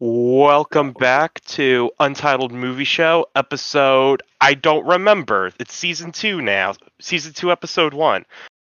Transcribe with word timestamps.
Welcome 0.00 0.92
back 0.92 1.40
to 1.46 1.90
Untitled 1.98 2.52
Movie 2.52 2.84
Show, 2.84 3.26
episode 3.34 4.22
I 4.40 4.54
don't 4.54 4.86
remember. 4.86 5.50
It's 5.58 5.74
season 5.74 6.12
two 6.12 6.40
now. 6.40 6.74
Season 7.00 7.32
two, 7.32 7.50
episode 7.50 7.92
one. 7.94 8.24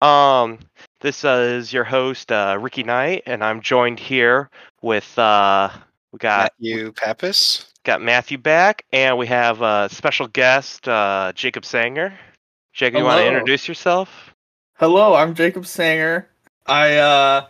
Um, 0.00 0.58
this 1.00 1.22
is 1.22 1.72
your 1.72 1.85
host, 1.85 2.32
uh, 2.32 2.58
Ricky 2.61 2.82
Knight, 2.82 3.22
and 3.27 3.45
I'm 3.45 3.61
joined 3.61 4.00
here 4.00 4.50
with 4.80 5.17
uh, 5.17 5.71
we 6.11 6.19
got 6.19 6.51
Matthew 6.58 6.90
Pappas. 6.90 7.73
got 7.85 8.03
Matthew 8.03 8.39
back, 8.39 8.85
and 8.93 9.17
we 9.17 9.29
have 9.29 9.63
a 9.63 9.89
special 9.93 10.27
guest, 10.27 10.89
uh, 10.89 11.31
Jacob 11.37 11.65
Sanger. 11.65 12.19
Jacob, 12.73 12.99
you 12.99 13.04
want 13.04 13.21
to 13.21 13.29
introduce 13.29 13.69
yourself? 13.69 14.35
Hello, 14.75 15.15
I'm 15.15 15.37
Jacob 15.37 15.67
Sanger. 15.67 16.29
I 16.66 16.97
uh 16.97 17.47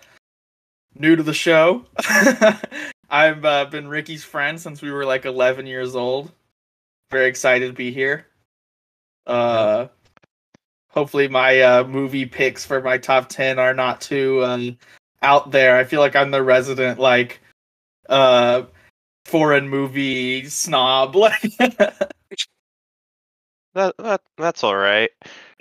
new 0.94 1.16
to 1.16 1.22
the 1.22 1.32
show. 1.32 1.86
I've 3.12 3.44
uh, 3.44 3.66
been 3.66 3.88
Ricky's 3.88 4.24
friend 4.24 4.58
since 4.58 4.80
we 4.80 4.90
were 4.90 5.04
like 5.04 5.26
11 5.26 5.66
years 5.66 5.94
old. 5.94 6.32
Very 7.10 7.28
excited 7.28 7.66
to 7.66 7.72
be 7.74 7.92
here. 7.92 8.26
Uh 9.26 9.88
hopefully 10.88 11.28
my 11.28 11.60
uh 11.60 11.84
movie 11.84 12.26
picks 12.26 12.64
for 12.64 12.80
my 12.80 12.98
top 12.98 13.28
10 13.28 13.58
are 13.58 13.74
not 13.74 14.00
too 14.00 14.42
um 14.42 14.78
out 15.20 15.50
there. 15.50 15.76
I 15.76 15.84
feel 15.84 16.00
like 16.00 16.16
I'm 16.16 16.30
the 16.30 16.42
resident 16.42 16.98
like 16.98 17.40
uh 18.08 18.62
foreign 19.26 19.68
movie 19.68 20.46
snob 20.46 21.14
That, 23.74 23.94
that 23.98 24.20
that's 24.36 24.64
all 24.64 24.76
right. 24.76 25.10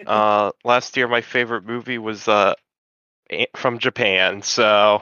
Uh, 0.05 0.51
last 0.65 0.97
year 0.97 1.07
my 1.07 1.21
favorite 1.21 1.65
movie 1.65 1.97
was 1.97 2.27
uh, 2.27 2.55
from 3.55 3.79
Japan, 3.79 4.41
so 4.41 5.01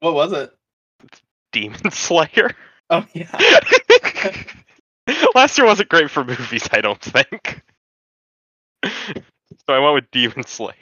What 0.00 0.14
was 0.14 0.32
it? 0.32 0.57
Demon 1.52 1.90
Slayer. 1.90 2.54
Oh 2.90 3.04
yeah. 3.12 3.60
Last 5.34 5.56
year 5.56 5.66
wasn't 5.66 5.88
great 5.88 6.10
for 6.10 6.24
movies, 6.24 6.68
I 6.72 6.80
don't 6.80 7.00
think. 7.00 7.62
so 8.84 8.90
I 9.68 9.78
went 9.78 9.94
with 9.94 10.10
Demon 10.10 10.44
Slayer. 10.44 10.74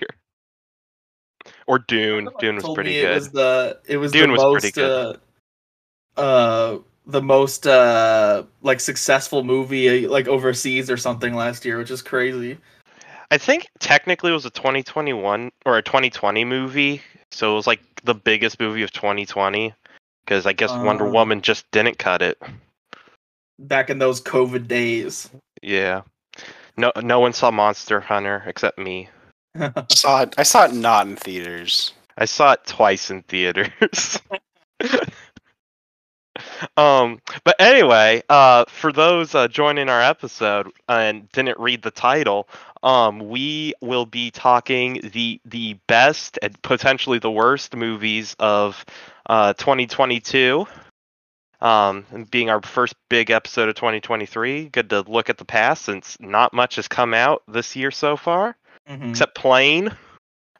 Or 1.66 1.78
Dune. 1.78 2.28
Dune 2.38 2.56
was 2.56 2.68
pretty 2.74 2.94
good. 2.94 3.10
It 3.10 3.14
was 3.14 3.30
the 3.30 3.80
it 3.86 3.96
was 3.96 4.12
Dune 4.12 4.28
the 4.28 4.32
was 4.32 4.42
most 4.42 4.52
pretty 4.52 4.72
good. 4.72 5.18
uh, 6.16 6.20
uh 6.20 6.78
the 7.06 7.22
most 7.22 7.66
uh 7.66 8.42
like 8.62 8.80
successful 8.80 9.44
movie 9.44 10.06
uh, 10.06 10.10
like 10.10 10.26
overseas 10.26 10.90
or 10.90 10.96
something 10.96 11.34
last 11.34 11.64
year, 11.64 11.78
which 11.78 11.90
is 11.90 12.02
crazy. 12.02 12.58
I 13.30 13.38
think 13.38 13.66
technically 13.80 14.30
it 14.30 14.34
was 14.34 14.46
a 14.46 14.50
2021 14.50 15.50
or 15.64 15.78
a 15.78 15.82
2020 15.82 16.44
movie, 16.44 17.02
so 17.32 17.52
it 17.52 17.56
was 17.56 17.66
like 17.66 17.80
the 18.04 18.14
biggest 18.14 18.60
movie 18.60 18.82
of 18.82 18.92
2020 18.92 19.72
because 20.26 20.44
I 20.44 20.52
guess 20.52 20.72
Wonder 20.72 21.06
Uh. 21.06 21.10
Woman 21.10 21.40
just 21.40 21.70
didn't 21.70 21.98
cut 21.98 22.20
it. 22.20 22.42
Back 23.58 23.88
in 23.88 23.98
those 23.98 24.20
COVID 24.20 24.68
days. 24.68 25.30
Yeah. 25.62 26.02
No 26.76 26.92
no 27.02 27.20
one 27.20 27.32
saw 27.32 27.50
Monster 27.50 28.00
Hunter 28.00 28.42
except 28.46 28.78
me. 28.78 29.08
Saw 29.88 30.22
it. 30.22 30.34
I 30.36 30.42
saw 30.42 30.66
it 30.66 30.74
not 30.74 31.06
in 31.06 31.16
theaters. 31.16 31.94
I 32.18 32.26
saw 32.26 32.52
it 32.52 32.60
twice 32.66 33.10
in 33.10 33.22
theaters. 33.22 33.70
um, 36.76 37.20
but 37.44 37.56
anyway, 37.58 38.22
uh, 38.28 38.64
for 38.68 38.92
those 38.92 39.34
uh, 39.34 39.48
joining 39.48 39.88
our 39.88 40.02
episode 40.02 40.70
and 40.88 41.30
didn't 41.32 41.58
read 41.58 41.82
the 41.82 41.90
title, 41.90 42.48
um, 42.82 43.28
we 43.28 43.74
will 43.80 44.06
be 44.06 44.30
talking 44.30 45.00
the 45.12 45.40
the 45.44 45.74
best 45.86 46.38
and 46.42 46.60
potentially 46.62 47.18
the 47.18 47.30
worst 47.30 47.74
movies 47.74 48.36
of 48.38 48.84
uh, 49.28 49.52
2022. 49.54 50.66
Um, 51.60 52.04
being 52.30 52.50
our 52.50 52.60
first 52.60 52.94
big 53.08 53.30
episode 53.30 53.70
of 53.70 53.74
2023, 53.76 54.68
good 54.68 54.90
to 54.90 55.00
look 55.08 55.30
at 55.30 55.38
the 55.38 55.44
past 55.46 55.86
since 55.86 56.16
not 56.20 56.52
much 56.52 56.76
has 56.76 56.86
come 56.86 57.14
out 57.14 57.42
this 57.48 57.74
year 57.74 57.90
so 57.90 58.16
far, 58.18 58.54
Mhm. 58.88 59.08
except 59.10 59.34
Plane. 59.34 59.88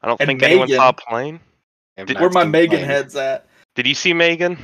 I 0.03 0.07
don't 0.07 0.19
And 0.21 0.27
think 0.27 0.43
anyone 0.43 0.69
saw 0.69 0.93
Plane. 0.93 1.39
I 1.99 2.01
have 2.01 2.09
Did- 2.09 2.19
Where 2.21 2.31
my 2.31 2.45
Megan 2.45 2.79
Plane. 2.79 2.85
heads 2.89 3.15
at? 3.15 3.47
Did 3.75 3.87
you 3.87 3.95
see 3.95 4.15
Megan? 4.15 4.57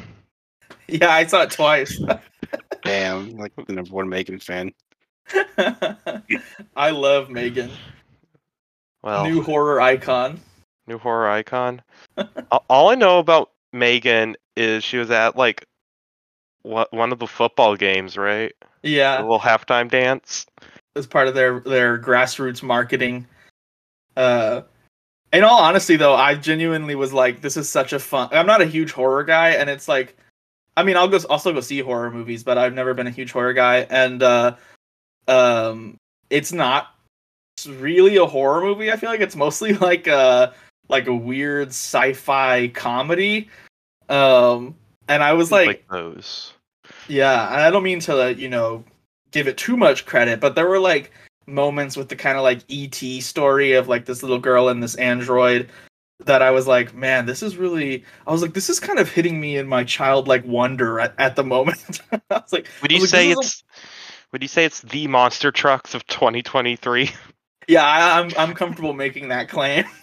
Yeah, 0.88 1.10
I 1.10 1.24
saw 1.26 1.42
it 1.42 1.50
twice. 1.50 1.98
Damn, 2.82 3.36
like 3.36 3.52
the 3.66 3.72
number 3.72 3.90
one 3.92 4.08
Megan 4.08 4.38
fan. 4.40 4.72
I 6.76 6.90
love 6.90 7.30
Megan. 7.30 7.70
Well, 9.02 9.24
New 9.24 9.42
horror 9.42 9.80
icon. 9.80 10.40
new 10.86 10.98
horror 10.98 11.28
icon. 11.28 11.82
All 12.68 12.90
I 12.90 12.94
know 12.94 13.18
about 13.18 13.50
Megan 13.72 14.36
is 14.56 14.84
she 14.84 14.98
was 14.98 15.10
at 15.10 15.36
like 15.36 15.64
what 16.62 16.92
one 16.92 17.12
of 17.12 17.18
the 17.18 17.26
football 17.26 17.76
games, 17.76 18.16
right? 18.16 18.52
The 18.82 18.90
Yeah, 18.90 19.20
little 19.20 19.40
halftime 19.40 19.90
dance. 19.90 20.46
as 20.96 21.06
part 21.06 21.28
of 21.28 21.34
their 21.34 21.60
their 21.60 21.98
grassroots 21.98 22.62
marketing. 22.62 23.26
Uh, 24.16 24.62
in 25.32 25.42
all 25.44 25.60
honesty, 25.60 25.96
though, 25.96 26.14
I 26.14 26.34
genuinely 26.34 26.94
was 26.94 27.12
like, 27.12 27.40
"This 27.40 27.56
is 27.56 27.68
such 27.68 27.92
a 27.92 27.98
fun." 27.98 28.28
I'm 28.32 28.46
not 28.46 28.60
a 28.60 28.66
huge 28.66 28.92
horror 28.92 29.24
guy, 29.24 29.50
and 29.50 29.70
it's 29.70 29.88
like, 29.88 30.16
I 30.76 30.82
mean, 30.82 30.96
I'll 30.96 31.08
go 31.08 31.18
also 31.28 31.52
go 31.52 31.60
see 31.60 31.80
horror 31.80 32.10
movies, 32.10 32.42
but 32.42 32.58
I've 32.58 32.74
never 32.74 32.94
been 32.94 33.06
a 33.06 33.10
huge 33.10 33.32
horror 33.32 33.52
guy, 33.52 33.86
and 33.90 34.22
uh, 34.22 34.56
um, 35.28 35.96
it's 36.30 36.52
not 36.52 36.94
really 37.68 38.16
a 38.16 38.26
horror 38.26 38.62
movie. 38.62 38.90
I 38.90 38.96
feel 38.96 39.10
like 39.10 39.20
it's 39.20 39.36
mostly 39.36 39.72
like 39.88 40.06
a 40.06 40.54
like 40.88 41.06
a 41.06 41.14
weird 41.14 41.68
sci-fi 41.68 42.68
comedy. 42.68 43.48
Um, 44.08 44.74
and 45.08 45.22
I 45.22 45.32
was 45.32 45.52
like 45.52 45.86
those. 45.88 46.52
yeah, 47.08 47.48
I 47.50 47.70
don't 47.70 47.82
mean 47.82 48.00
to, 48.00 48.34
you 48.34 48.48
know, 48.48 48.84
give 49.30 49.48
it 49.48 49.56
too 49.56 49.76
much 49.76 50.06
credit, 50.06 50.40
but 50.40 50.54
there 50.54 50.68
were 50.68 50.78
like 50.78 51.12
moments 51.46 51.96
with 51.96 52.08
the 52.08 52.16
kind 52.16 52.36
of 52.36 52.44
like 52.44 52.60
ET 52.70 53.22
story 53.22 53.72
of 53.72 53.88
like 53.88 54.04
this 54.04 54.22
little 54.22 54.38
girl 54.38 54.68
and 54.68 54.82
this 54.82 54.94
android 54.96 55.68
that 56.26 56.42
I 56.42 56.50
was 56.50 56.66
like, 56.66 56.94
man, 56.94 57.26
this 57.26 57.42
is 57.42 57.56
really. 57.56 58.04
I 58.26 58.32
was 58.32 58.42
like, 58.42 58.54
this 58.54 58.68
is 58.70 58.80
kind 58.80 58.98
of 58.98 59.10
hitting 59.10 59.40
me 59.40 59.56
in 59.56 59.68
my 59.68 59.84
childlike 59.84 60.44
wonder 60.46 61.00
at, 61.00 61.14
at 61.18 61.36
the 61.36 61.44
moment. 61.44 62.00
I 62.12 62.18
was 62.30 62.52
like, 62.52 62.68
Would 62.82 62.92
you 62.92 63.00
like, 63.00 63.08
say 63.08 63.28
this 63.28 63.32
is 63.32 63.36
a- 63.36 63.40
it's 63.40 63.64
would 64.32 64.42
you 64.42 64.48
say 64.48 64.64
it's 64.64 64.80
the 64.80 65.08
monster 65.08 65.50
trucks 65.52 65.94
of 65.94 66.06
2023? 66.06 67.10
yeah, 67.68 67.84
I, 67.84 68.20
I'm 68.20 68.30
I'm 68.38 68.54
comfortable 68.54 68.94
making 68.94 69.28
that 69.28 69.48
claim. 69.48 69.84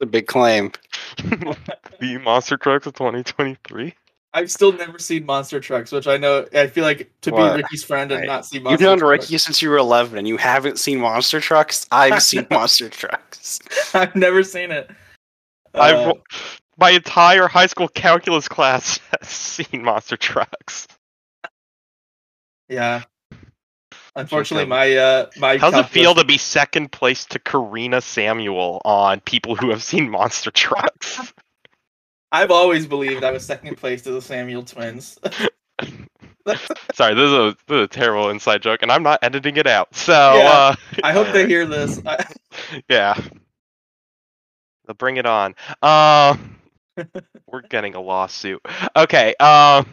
The 0.00 0.06
big 0.06 0.26
claim. 0.26 0.72
the 1.18 2.18
monster 2.24 2.56
trucks 2.56 2.86
of 2.88 2.94
2023? 2.94 3.94
I've 4.34 4.50
still 4.50 4.72
never 4.72 4.98
seen 4.98 5.26
Monster 5.26 5.60
Trucks, 5.60 5.92
which 5.92 6.06
I 6.06 6.16
know 6.16 6.46
I 6.54 6.66
feel 6.66 6.84
like 6.84 7.10
to 7.22 7.30
What? 7.32 7.56
be 7.56 7.62
Ricky's 7.62 7.84
friend 7.84 8.10
and 8.12 8.20
Right. 8.20 8.26
not 8.26 8.46
see 8.46 8.58
You've 8.58 8.80
known 8.80 8.98
Trucks. 8.98 9.24
Ricky 9.24 9.38
since 9.38 9.60
you 9.60 9.68
were 9.68 9.76
11, 9.76 10.16
and 10.18 10.26
you 10.26 10.38
haven't 10.38 10.78
seen 10.78 11.00
Monster 11.00 11.38
Trucks. 11.40 11.86
I've 11.92 12.22
seen 12.22 12.46
Monster 12.50 12.88
Trucks. 12.88 13.60
I've 13.94 14.16
never 14.16 14.42
seen 14.42 14.70
it. 14.70 14.90
Uh, 15.74 15.80
I've 15.80 16.12
my 16.78 16.90
entire 16.90 17.46
high 17.48 17.66
school 17.66 17.88
calculus 17.88 18.48
class 18.48 18.98
has 19.20 19.28
seen 19.28 19.82
monster 19.82 20.16
trucks. 20.16 20.88
yeah. 22.68 23.02
Unfortunately, 24.16 24.66
my 24.66 24.94
uh 24.96 25.26
my 25.38 25.56
How's 25.56 25.72
it 25.72 25.76
calculus- 25.76 25.90
feel 25.92 26.14
to 26.16 26.24
be 26.24 26.36
second 26.38 26.92
place 26.92 27.24
to 27.26 27.38
Karina 27.38 28.00
Samuel 28.00 28.80
on 28.84 29.20
people 29.20 29.54
who 29.56 29.70
have 29.70 29.82
seen 29.82 30.10
monster 30.10 30.50
trucks? 30.50 31.32
I've 32.32 32.50
always 32.50 32.86
believed 32.86 33.22
I 33.22 33.30
was 33.30 33.44
second 33.44 33.76
place 33.76 34.02
to 34.02 34.10
the 34.10 34.22
Samuel 34.22 34.62
twins. 34.64 35.18
Sorry, 36.94 37.14
this 37.14 37.24
is, 37.26 37.32
a, 37.32 37.56
this 37.68 37.76
is 37.76 37.84
a 37.84 37.86
terrible 37.88 38.30
inside 38.30 38.62
joke, 38.62 38.82
and 38.82 38.90
I'm 38.90 39.02
not 39.04 39.20
editing 39.22 39.56
it 39.58 39.66
out. 39.66 39.94
So, 39.94 40.12
Yeah. 40.12 40.50
uh, 40.50 40.74
I 41.04 41.12
hope 41.12 41.28
they 41.32 41.46
hear 41.46 41.66
this. 41.66 42.00
Yeah, 42.88 43.14
They'll 44.86 44.94
bring 44.96 45.18
it 45.18 45.26
on. 45.26 45.54
Uh, 45.80 46.36
we're 47.46 47.62
getting 47.62 47.94
a 47.94 48.00
lawsuit. 48.00 48.60
Okay, 48.96 49.34
um, 49.36 49.86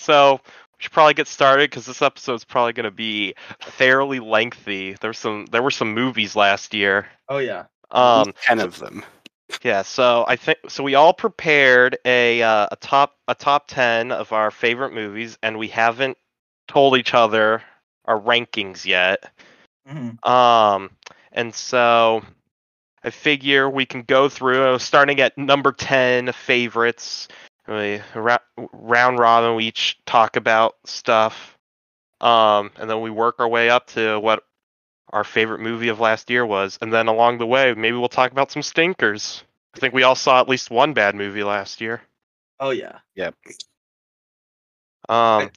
so 0.00 0.40
we 0.42 0.78
should 0.78 0.92
probably 0.92 1.14
get 1.14 1.28
started 1.28 1.70
because 1.70 1.86
this 1.86 2.02
episode's 2.02 2.44
probably 2.44 2.72
going 2.72 2.84
to 2.84 2.90
be 2.90 3.34
fairly 3.60 4.18
lengthy. 4.18 4.96
There's 5.00 5.18
some, 5.18 5.46
there 5.52 5.62
were 5.62 5.70
some 5.70 5.94
movies 5.94 6.34
last 6.34 6.74
year. 6.74 7.06
oh 7.28 7.38
yeah. 7.38 7.66
Um, 7.92 8.32
ten 8.42 8.58
of 8.58 8.78
them. 8.80 9.04
Yeah, 9.66 9.82
so 9.82 10.24
I 10.28 10.36
think 10.36 10.58
so. 10.68 10.84
We 10.84 10.94
all 10.94 11.12
prepared 11.12 11.98
a 12.04 12.40
uh, 12.40 12.68
a 12.70 12.76
top 12.76 13.16
a 13.26 13.34
top 13.34 13.66
ten 13.66 14.12
of 14.12 14.32
our 14.32 14.52
favorite 14.52 14.92
movies, 14.92 15.38
and 15.42 15.58
we 15.58 15.66
haven't 15.66 16.16
told 16.68 16.96
each 16.96 17.14
other 17.14 17.64
our 18.04 18.20
rankings 18.20 18.84
yet. 18.84 19.28
Mhm. 19.88 20.24
Um, 20.24 20.92
and 21.32 21.52
so 21.52 22.22
I 23.02 23.10
figure 23.10 23.68
we 23.68 23.86
can 23.86 24.02
go 24.02 24.28
through 24.28 24.74
uh, 24.74 24.78
starting 24.78 25.20
at 25.20 25.36
number 25.36 25.72
ten 25.72 26.32
favorites. 26.32 27.26
We 27.66 28.00
ra- 28.14 28.38
round 28.72 29.18
robin. 29.18 29.56
We 29.56 29.64
each 29.66 29.98
talk 30.06 30.36
about 30.36 30.76
stuff, 30.84 31.58
um, 32.20 32.70
and 32.76 32.88
then 32.88 33.00
we 33.00 33.10
work 33.10 33.40
our 33.40 33.48
way 33.48 33.70
up 33.70 33.88
to 33.88 34.20
what 34.20 34.44
our 35.12 35.24
favorite 35.24 35.60
movie 35.60 35.88
of 35.88 36.00
last 36.00 36.30
year 36.30 36.46
was, 36.46 36.78
and 36.82 36.92
then 36.92 37.08
along 37.08 37.38
the 37.38 37.46
way, 37.46 37.74
maybe 37.74 37.96
we'll 37.96 38.08
talk 38.08 38.32
about 38.32 38.52
some 38.52 38.62
stinkers. 38.62 39.44
I 39.76 39.78
think 39.78 39.92
we 39.92 40.04
all 40.04 40.14
saw 40.14 40.40
at 40.40 40.48
least 40.48 40.70
one 40.70 40.94
bad 40.94 41.14
movie 41.14 41.44
last 41.44 41.80
year. 41.82 42.00
Oh 42.58 42.70
yeah. 42.70 42.98
Yep. 43.14 43.34
Um. 45.08 45.50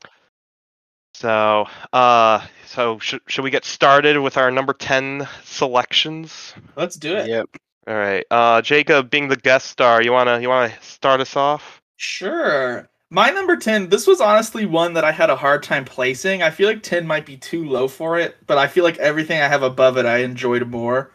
So, 1.14 1.68
uh, 1.94 2.46
so 2.66 3.00
should 3.00 3.22
should 3.28 3.44
we 3.44 3.50
get 3.50 3.64
started 3.64 4.20
with 4.20 4.38
our 4.38 4.52
number 4.52 4.74
ten 4.74 5.28
selections? 5.44 6.54
Let's 6.76 6.98
do 6.98 7.16
it. 7.16 7.28
Yep. 7.28 7.50
All 7.88 7.96
right. 7.96 8.26
Uh, 8.30 8.62
Jacob, 8.62 9.10
being 9.10 9.30
the 9.30 9.38
guest 9.38 9.68
star, 9.68 10.02
you 10.02 10.12
wanna 10.12 10.40
you 10.42 10.50
wanna 10.50 10.74
start 10.82 11.22
us 11.22 11.38
off? 11.38 11.82
Sure. 11.96 12.90
My 13.12 13.32
number 13.32 13.58
10, 13.58 13.90
this 13.90 14.06
was 14.06 14.22
honestly 14.22 14.68
one 14.68 14.94
that 14.94 15.04
I 15.04 15.12
had 15.12 15.32
a 15.32 15.36
hard 15.36 15.64
time 15.64 15.84
placing. 15.84 16.44
I 16.44 16.52
feel 16.52 16.68
like 16.70 16.84
10 16.84 17.08
might 17.08 17.26
be 17.26 17.38
too 17.38 17.68
low 17.68 17.88
for 17.88 18.20
it, 18.20 18.38
but 18.46 18.60
I 18.60 18.68
feel 18.68 18.84
like 18.84 19.00
everything 19.00 19.42
I 19.42 19.48
have 19.48 19.64
above 19.64 19.98
it 19.98 20.06
I 20.06 20.20
enjoyed 20.20 20.68
more. 20.68 21.12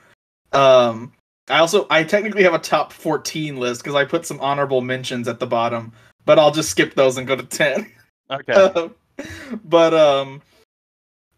Um 0.53 1.13
I 1.49 1.59
also 1.59 1.87
I 1.91 2.05
technically 2.05 2.43
have 2.43 2.55
a 2.55 2.59
top 2.59 2.93
14 2.93 3.57
list 3.57 3.83
because 3.83 3.95
I 3.95 4.05
put 4.05 4.25
some 4.25 4.41
honorable 4.41 4.81
mentions 4.81 5.29
at 5.29 5.39
the 5.39 5.47
bottom, 5.47 5.93
but 6.25 6.39
I'll 6.39 6.51
just 6.51 6.71
skip 6.71 6.95
those 6.95 7.19
and 7.19 7.27
go 7.27 7.37
to 7.37 7.43
10. 7.43 7.91
Okay. 8.31 8.91
but 9.65 9.95
um 9.95 10.41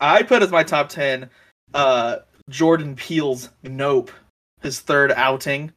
I 0.01 0.23
put 0.23 0.43
as 0.43 0.51
my 0.51 0.63
top 0.63 0.89
10 0.89 1.29
uh 1.75 2.19
Jordan 2.49 2.95
Peele's 2.95 3.51
Nope, 3.65 4.11
his 4.63 4.81
third 4.81 5.13
outing. 5.13 5.73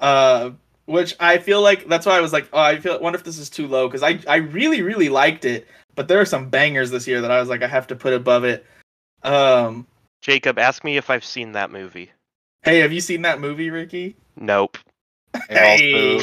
Uh 0.00 0.50
which 0.86 1.14
I 1.20 1.38
feel 1.38 1.60
like 1.60 1.86
that's 1.86 2.06
why 2.06 2.16
I 2.16 2.20
was 2.20 2.32
like, 2.32 2.48
oh, 2.52 2.60
I 2.60 2.80
feel 2.80 2.98
wonder 2.98 3.18
if 3.18 3.24
this 3.24 3.38
is 3.38 3.50
too 3.50 3.68
low 3.68 3.86
because 3.88 4.02
I 4.02 4.18
I 4.26 4.36
really 4.36 4.82
really 4.82 5.08
liked 5.08 5.44
it, 5.44 5.68
but 5.94 6.08
there 6.08 6.20
are 6.20 6.26
some 6.26 6.48
bangers 6.48 6.90
this 6.90 7.06
year 7.06 7.20
that 7.20 7.30
I 7.30 7.38
was 7.38 7.48
like 7.48 7.62
I 7.62 7.68
have 7.68 7.86
to 7.88 7.96
put 7.96 8.12
above 8.12 8.44
it. 8.44 8.66
Um, 9.22 9.86
Jacob, 10.22 10.58
ask 10.58 10.82
me 10.82 10.96
if 10.96 11.10
I've 11.10 11.24
seen 11.24 11.52
that 11.52 11.70
movie. 11.70 12.10
Hey, 12.68 12.78
have 12.80 12.92
you 12.92 13.00
seen 13.00 13.22
that 13.22 13.40
movie, 13.40 13.70
Ricky? 13.70 14.16
Nope. 14.36 14.78
Hey. 15.48 16.20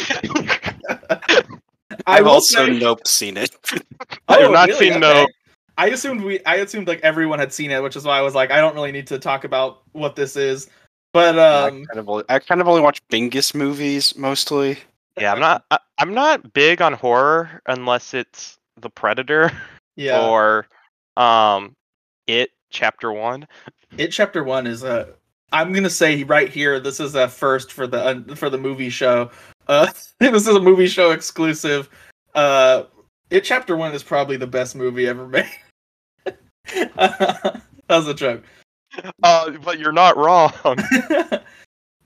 I 0.90 2.18
I've 2.18 2.28
also 2.28 2.66
say- 2.66 2.80
nope 2.80 3.08
seen 3.08 3.38
it. 3.38 3.56
I 4.28 4.40
have 4.40 4.50
Oh, 4.50 4.52
not 4.52 4.68
really? 4.68 4.80
seen 4.80 4.92
Okay. 4.94 5.00
Nope. 5.00 5.30
I 5.78 5.88
assumed 5.90 6.22
we 6.24 6.44
I 6.46 6.56
assumed 6.56 6.88
like 6.88 7.00
everyone 7.02 7.40
had 7.40 7.54
seen 7.54 7.72
it, 7.72 7.82
which 7.84 7.96
is 7.96 8.04
why 8.06 8.18
I 8.18 8.22
was 8.22 8.34
like 8.36 8.52
I 8.52 8.58
don't 8.60 8.74
really 8.76 8.92
need 8.92 9.08
to 9.08 9.20
talk 9.20 9.44
about 9.44 9.84
what 9.94 10.16
this 10.16 10.36
is. 10.36 10.70
But 11.14 11.38
um 11.40 11.84
I, 11.84 11.94
kind 11.94 12.00
of 12.00 12.10
only, 12.10 12.24
I 12.30 12.40
kind 12.40 12.62
of 12.62 12.68
only 12.68 12.82
watch 12.82 13.02
Bingus 13.10 13.54
movies 13.56 14.16
mostly. 14.18 14.78
Yeah, 15.18 15.32
I'm 15.32 15.40
not. 15.40 15.64
I, 15.72 15.80
I'm 15.98 16.14
not 16.14 16.52
big 16.54 16.82
on 16.82 16.94
horror 16.94 17.62
unless 17.68 18.14
it's 18.14 18.58
The 18.82 18.90
Predator 18.90 19.52
yeah. 19.96 20.28
or 20.28 20.68
um, 21.16 21.74
It 22.28 22.52
Chapter 22.70 23.14
One. 23.14 23.48
It 23.98 24.10
chapter 24.10 24.44
1 24.44 24.68
is 24.68 24.84
a 24.84 25.14
I'm 25.52 25.72
going 25.72 25.84
to 25.84 25.90
say 25.90 26.24
right 26.24 26.50
here 26.50 26.80
this 26.80 27.00
is 27.00 27.16
a 27.16 27.28
first 27.28 27.72
for 27.72 27.88
the 27.88 28.34
for 28.36 28.50
the 28.50 28.58
movie 28.58 28.90
show. 28.90 29.32
Uh 29.68 29.88
this 30.20 30.48
is 30.48 30.56
a 30.56 30.60
movie 30.60 30.88
show 30.88 31.12
exclusive. 31.12 31.90
Uh 32.34 32.84
It 33.30 33.44
chapter 33.44 33.76
1 33.76 33.94
is 33.94 34.04
probably 34.04 34.38
the 34.38 34.48
best 34.48 34.76
movie 34.76 35.08
ever 35.08 35.28
made. 35.28 35.50
that 36.66 37.62
was 37.90 38.08
a 38.08 38.14
joke. 38.14 38.44
Uh, 39.24 39.52
but 39.64 39.78
you're 39.78 39.92
not 39.92 40.18
wrong. 40.18 40.54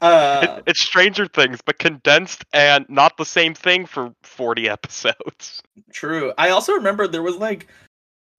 uh 0.02 0.58
It, 0.58 0.64
it's 0.68 0.82
Stranger 0.82 1.28
Things, 1.28 1.60
but 1.66 1.80
condensed 1.80 2.46
and 2.54 2.86
not 2.90 3.18
the 3.18 3.26
same 3.26 3.54
thing 3.54 3.86
for 3.86 4.14
40 4.24 4.70
episodes. 4.70 5.62
True. 5.94 6.34
I 6.38 6.50
also 6.50 6.74
remember 6.74 7.08
there 7.08 7.22
was 7.22 7.38
like, 7.38 7.68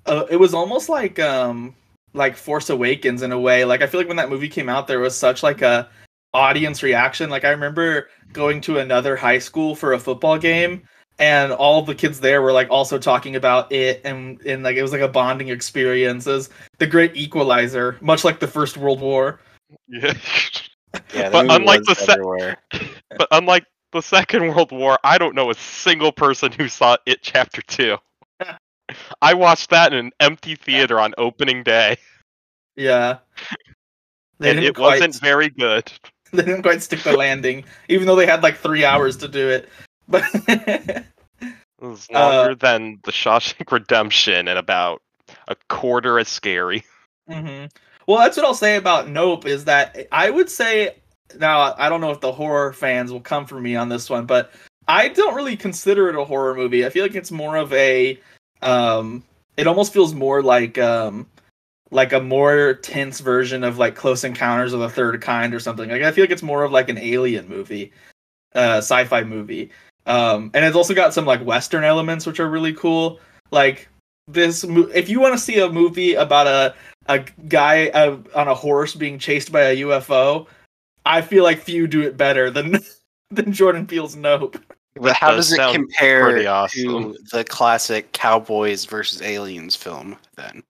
uh, 0.07 0.25
it 0.31 0.37
was 0.37 0.55
almost 0.55 0.89
like 0.89 1.19
um 1.19 1.75
like 2.13 2.37
Force 2.37 2.71
Awakens 2.71 3.23
in 3.23 3.33
a 3.33 3.39
way. 3.39 3.65
Like 3.65 3.83
I 3.83 3.87
feel 3.87 4.01
like 4.01 4.09
when 4.09 4.17
that 4.17 4.31
movie 4.31 4.49
came 4.49 4.69
out, 4.69 4.87
there 4.87 5.01
was 5.01 5.17
such 5.17 5.43
like 5.43 5.63
a 5.63 5.89
audience 6.35 6.83
reaction. 6.83 7.31
Like 7.31 7.45
I 7.45 7.51
remember 7.51 8.09
going 8.33 8.61
to 8.63 8.79
another 8.79 9.17
high 9.17 9.39
school 9.39 9.75
for 9.75 9.93
a 9.93 9.99
football 9.99 10.39
game, 10.39 10.83
and 11.19 11.53
all 11.53 11.83
the 11.83 11.95
kids 11.95 12.21
there 12.21 12.43
were 12.43 12.53
like 12.53 12.71
also 12.71 12.99
talking 12.99 13.37
about 13.37 13.71
it, 13.73 14.01
and 14.05 14.41
and 14.43 14.63
like 14.63 14.77
it 14.77 14.83
was 14.83 14.93
like 14.93 15.01
a 15.01 15.09
bonding 15.09 15.49
experience. 15.49 16.27
It 16.27 16.33
was 16.33 16.51
the 16.79 16.87
great 16.87 17.17
equalizer, 17.17 17.97
much 18.01 18.25
like 18.25 18.41
the 18.41 18.49
First 18.49 18.77
World 18.77 19.01
War. 19.01 19.41
Yeah. 19.89 20.15
Yeah, 21.15 21.31
But 21.33 21.51
unlike 21.51 21.85
the 21.85 21.95
se- 21.95 22.89
but 23.17 23.29
unlike 23.31 23.65
the 23.93 24.03
Second 24.03 24.49
World 24.49 24.73
War, 24.73 24.99
I 25.05 25.19
don't 25.19 25.35
know 25.35 25.51
a 25.51 25.55
single 25.55 26.13
person 26.13 26.53
who 26.53 26.69
saw 26.69 26.97
It 27.07 27.21
Chapter 27.23 27.63
2. 27.63 27.97
I 29.23 29.35
watched 29.35 29.71
that 29.71 29.93
in 29.93 30.07
an 30.07 30.13
empty 30.21 30.55
theater 30.57 30.99
on 31.01 31.15
opening 31.19 31.63
day, 31.63 31.97
Yeah. 32.77 33.19
They 34.39 34.51
and 34.53 34.59
it 34.61 34.75
quite- 34.75 35.01
wasn't 35.03 35.17
very 35.21 35.51
good. 35.51 35.93
they 36.33 36.43
didn't 36.45 36.63
quite 36.63 36.83
stick 36.83 37.03
the 37.03 37.15
landing, 37.15 37.65
even 37.89 38.07
though 38.07 38.17
they 38.17 38.25
had 38.25 38.43
like 38.43 38.57
three 38.57 38.87
hours 38.87 39.19
to 39.19 39.29
do 39.29 39.51
it. 39.51 39.69
But 40.09 40.25
It 40.49 41.05
was 41.79 42.09
Uh, 42.13 42.19
longer 42.19 42.55
than 42.55 43.01
The 43.05 43.13
Shawshank 43.13 43.71
Redemption 43.71 44.49
and 44.49 44.59
about 44.59 45.03
a 45.49 45.57
quarter 45.69 46.19
as 46.19 46.29
scary. 46.29 46.85
hmm 47.29 47.67
well, 48.07 48.19
that's 48.19 48.37
what 48.37 48.45
I'll 48.47 48.55
say 48.55 48.77
about 48.77 49.09
Nope 49.09 49.47
is 49.47 49.67
that 49.67 49.97
I 50.11 50.31
would 50.31 50.49
say 50.51 50.97
now 51.39 51.75
I 51.79 51.89
don't 51.89 52.01
know 52.01 52.11
if 52.11 52.21
the 52.21 52.33
horror 52.33 52.73
fans 52.73 53.13
will 53.13 53.21
come 53.21 53.45
for 53.47 53.61
me 53.61 53.77
on 53.77 53.89
this 53.91 54.09
one, 54.11 54.25
but 54.27 54.53
I 54.89 55.09
don't 55.09 55.35
really 55.35 55.57
consider 55.57 56.09
it 56.09 56.17
a 56.17 56.25
horror 56.25 56.55
movie. 56.57 56.85
I 56.85 56.89
feel 56.91 57.05
like 57.05 57.15
it's 57.15 57.31
more 57.31 57.57
of 57.57 57.73
a 57.75 58.19
um 58.63 59.23
it 59.57 59.67
almost 59.67 59.93
feels 59.93 60.15
more 60.15 60.43
like 60.43 60.79
um 60.79 61.27
like 61.91 62.13
a 62.13 62.21
more 62.21 62.75
tense 62.75 63.21
version 63.21 63.65
of 63.65 63.79
like 63.79 63.97
Close 63.97 64.23
Encounters 64.23 64.73
of 64.73 64.81
the 64.81 64.89
Third 64.89 65.21
Kind 65.21 65.53
or 65.53 65.61
something. 65.61 65.91
Like 65.91 66.03
I 66.03 66.13
feel 66.13 66.23
like 66.23 66.31
it's 66.31 66.43
more 66.43 66.63
of 66.63 66.73
like 66.73 66.89
an 66.89 66.99
alien 66.99 67.49
movie, 67.49 67.93
uh 68.55 68.79
sci-fi 68.79 69.25
movie. 69.25 69.71
Um 70.07 70.51
and 70.55 70.65
it's 70.65 70.77
also 70.77 70.95
got 70.95 71.15
some 71.15 71.27
like 71.27 71.45
western 71.45 71.85
elements 71.85 72.27
which 72.27 72.41
are 72.41 72.49
really 72.49 72.73
cool. 72.75 73.21
Like 73.51 73.89
this 74.29 74.65
mo- 74.65 74.91
if 74.95 75.09
you 75.09 75.21
want 75.21 75.35
to 75.35 75.39
see 75.39 75.59
a 75.59 75.69
movie 75.69 76.15
about 76.15 76.47
a 76.47 76.75
a 77.07 77.19
guy 77.49 77.89
uh, 77.89 78.19
on 78.35 78.49
a 78.49 78.55
horse 78.55 78.95
being 78.95 79.19
chased 79.19 79.51
by 79.51 79.63
a 79.63 79.77
UFO, 79.79 80.47
I 81.05 81.23
feel 81.23 81.43
like 81.45 81.61
few 81.61 81.87
do 81.87 82.03
it 82.03 82.17
better 82.17 82.51
than 82.51 82.79
than 83.31 83.53
Jordan 83.53 83.87
Peele's 83.87 84.17
Nope. 84.17 84.57
But 84.97 85.15
how 85.15 85.31
does 85.33 85.51
does 85.51 85.59
it 85.59 85.73
compare 85.73 86.49
awesome. 86.49 87.13
to 87.13 87.19
the 87.33 87.45
classic 87.45 88.13
Cowboys 88.13 88.85
versus 88.85 89.23
Aliens 89.23 89.77
film? 89.77 90.17
Then 90.37 90.63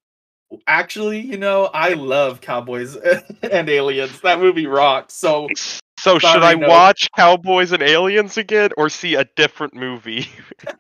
Actually, 0.67 1.21
you 1.21 1.39
know, 1.39 1.67
I 1.73 1.95
love 1.95 2.41
Cowboys 2.41 2.97
and 3.43 3.69
Aliens. 3.69 4.21
That 4.21 4.41
movie 4.41 4.67
rocks. 4.67 5.15
So 5.15 5.49
So 5.99 6.19
should 6.19 6.23
Sorry, 6.23 6.45
I 6.45 6.55
no. 6.55 6.69
watch 6.69 7.09
Cowboys 7.17 7.73
and 7.73 7.83
Aliens 7.83 8.37
again 8.37 8.71
or 8.77 8.89
see 8.89 9.15
a 9.15 9.25
different 9.37 9.75
movie? 9.75 10.29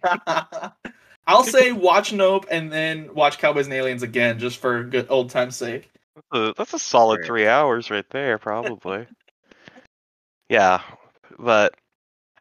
I'll 1.26 1.44
say 1.44 1.72
watch 1.72 2.12
Nope 2.12 2.46
and 2.50 2.72
then 2.72 3.14
watch 3.14 3.38
Cowboys 3.38 3.66
and 3.66 3.74
Aliens 3.74 4.02
again 4.02 4.38
just 4.38 4.58
for 4.58 4.82
good 4.82 5.06
old 5.08 5.30
time's 5.30 5.56
sake. 5.56 5.90
Uh, 6.32 6.52
That's 6.56 6.74
a 6.74 6.78
solid 6.78 7.24
three 7.24 7.46
hours 7.46 7.90
right 7.90 8.08
there, 8.10 8.38
probably. 8.38 9.06
yeah, 10.48 10.80
but 11.38 11.74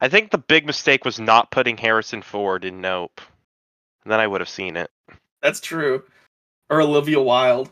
I 0.02 0.08
think 0.10 0.32
the 0.32 0.38
big 0.38 0.66
mistake 0.66 1.04
was 1.06 1.20
not 1.20 1.52
putting 1.52 1.78
Harrison 1.78 2.22
Ford 2.22 2.64
in 2.64 2.82
Nope. 2.82 3.22
And 4.04 4.12
then 4.12 4.20
I 4.20 4.28
would 4.28 4.42
have 4.42 4.50
seen 4.50 4.78
it. 4.78 4.90
That's 5.42 5.60
true. 5.60 6.04
Or 6.70 6.82
Olivia 6.82 7.22
Wilde. 7.22 7.70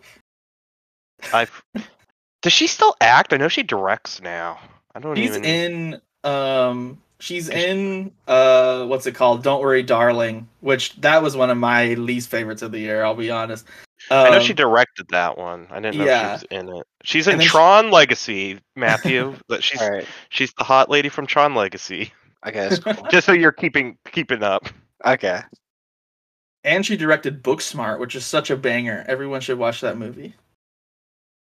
I 1.33 1.47
does 2.41 2.53
she 2.53 2.67
still 2.67 2.95
act? 3.01 3.33
I 3.33 3.37
know 3.37 3.47
she 3.47 3.63
directs 3.63 4.21
now. 4.21 4.59
I 4.93 4.99
don't 4.99 5.15
She's 5.15 5.37
even. 5.37 5.45
in 5.45 6.01
um 6.23 7.01
she's 7.19 7.49
in 7.49 8.11
uh 8.27 8.85
what's 8.85 9.05
it 9.05 9.15
called? 9.15 9.43
Don't 9.43 9.61
worry, 9.61 9.83
darling, 9.83 10.47
which 10.59 10.95
that 11.01 11.21
was 11.21 11.35
one 11.35 11.49
of 11.49 11.57
my 11.57 11.93
least 11.93 12.29
favorites 12.29 12.61
of 12.61 12.71
the 12.71 12.79
year, 12.79 13.03
I'll 13.03 13.15
be 13.15 13.31
honest. 13.31 13.65
I 14.09 14.29
know 14.29 14.37
Um, 14.37 14.43
she 14.43 14.53
directed 14.53 15.07
that 15.09 15.37
one. 15.37 15.67
I 15.69 15.79
didn't 15.79 15.97
know 15.97 16.05
yeah. 16.05 16.27
she 16.27 16.31
was 16.33 16.43
in 16.51 16.69
it. 16.75 16.87
She's 17.03 17.27
in 17.27 17.33
And 17.33 17.41
then 17.41 17.47
she- 17.47 17.51
Tron 17.51 17.91
Legacy, 17.91 18.59
Matthew. 18.75 19.35
that 19.49 19.63
she's 19.63 19.81
all 19.81 19.89
right, 19.91 20.05
she's 20.29 20.53
the 20.53 20.63
hot 20.63 20.89
lady 20.89 21.09
from 21.09 21.25
Tron 21.27 21.55
Legacy. 21.55 22.13
okay, 22.45 22.69
that's 22.69 22.79
cool. 22.83 22.93
Just 23.09 23.25
so 23.25 23.33
you're 23.33 23.51
keeping 23.51 23.97
keeping 24.11 24.43
up. 24.43 24.67
okay. 25.05 25.41
and 26.63 26.85
she 26.85 26.95
directed 26.97 27.43
Booksmart, 27.43 27.99
which 27.99 28.15
is 28.15 28.25
such 28.25 28.49
a 28.49 28.57
banger. 28.57 29.03
Everyone 29.07 29.41
should 29.41 29.57
watch 29.59 29.81
that 29.81 29.97
movie. 29.97 30.33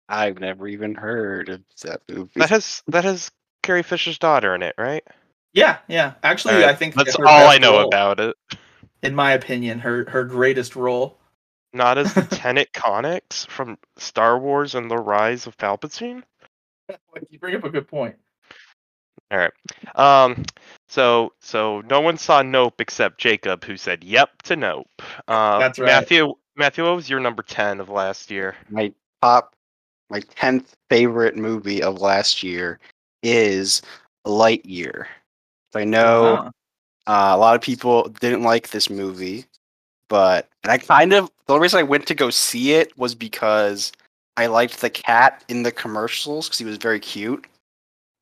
I've 0.07 0.39
never 0.39 0.67
even 0.67 0.95
heard 0.95 1.49
of 1.49 1.61
that 1.83 2.01
movie. 2.09 2.31
That 2.35 2.49
has 2.49 2.81
that 2.87 3.03
has 3.03 3.29
Carrie 3.61 3.83
Fisher's 3.83 4.17
daughter 4.17 4.55
in 4.55 4.63
it, 4.63 4.73
right? 4.77 5.03
Yeah, 5.53 5.77
yeah. 5.87 6.13
Actually, 6.23 6.55
Alright, 6.55 6.69
I 6.69 6.75
think 6.75 6.95
That's 6.95 7.15
all 7.15 7.27
I 7.27 7.57
know 7.59 7.73
role, 7.79 7.87
about 7.87 8.19
it. 8.19 8.35
In 9.03 9.13
my 9.13 9.33
opinion, 9.33 9.79
her 9.79 10.09
her 10.09 10.23
greatest 10.23 10.75
role. 10.75 11.18
Not 11.73 11.97
as 11.97 12.15
Lieutenant 12.15 12.71
Connix 12.73 13.47
from 13.47 13.77
Star 13.97 14.39
Wars 14.39 14.75
and 14.75 14.89
the 14.89 14.97
Rise 14.97 15.47
of 15.47 15.57
Palpatine. 15.57 16.23
you 17.29 17.39
bring 17.39 17.55
up 17.55 17.63
a 17.63 17.69
good 17.69 17.87
point. 17.87 18.15
All 19.31 19.37
right. 19.37 19.51
Um. 19.95 20.43
So 20.87 21.33
so 21.39 21.81
no 21.89 22.01
one 22.01 22.17
saw 22.17 22.41
Nope 22.41 22.81
except 22.81 23.19
Jacob, 23.19 23.63
who 23.63 23.77
said 23.77 24.03
yep 24.03 24.41
to 24.43 24.55
Nope. 24.55 24.87
Uh, 25.27 25.59
That's 25.59 25.77
right. 25.79 25.85
Matthew. 25.87 26.33
Matthew, 26.55 26.83
what 26.83 26.95
was 26.95 27.09
your 27.09 27.19
number 27.19 27.43
ten 27.43 27.79
of 27.79 27.89
last 27.89 28.31
year? 28.31 28.55
my 28.69 28.91
top, 29.21 29.55
my 30.09 30.19
tenth 30.35 30.75
favorite 30.89 31.37
movie 31.37 31.81
of 31.83 32.01
last 32.01 32.41
year 32.43 32.79
is 33.23 33.81
Lightyear. 34.25 35.05
I 35.75 35.83
know 35.85 36.35
Uh-huh. 36.35 36.49
uh, 37.07 37.35
a 37.35 37.37
lot 37.37 37.55
of 37.55 37.61
people 37.61 38.09
didn't 38.19 38.41
like 38.43 38.69
this 38.69 38.89
movie, 38.89 39.45
but 40.09 40.47
and 40.63 40.71
I 40.71 40.77
kind 40.77 41.13
of 41.13 41.31
the 41.47 41.53
only 41.53 41.63
reason 41.63 41.79
I 41.79 41.83
went 41.83 42.05
to 42.07 42.15
go 42.15 42.29
see 42.29 42.73
it 42.73 42.97
was 42.97 43.15
because 43.15 43.91
I 44.37 44.47
liked 44.47 44.81
the 44.81 44.89
cat 44.89 45.43
in 45.47 45.63
the 45.63 45.71
commercials 45.71 46.47
because 46.47 46.59
he 46.59 46.65
was 46.65 46.77
very 46.77 46.99
cute, 46.99 47.47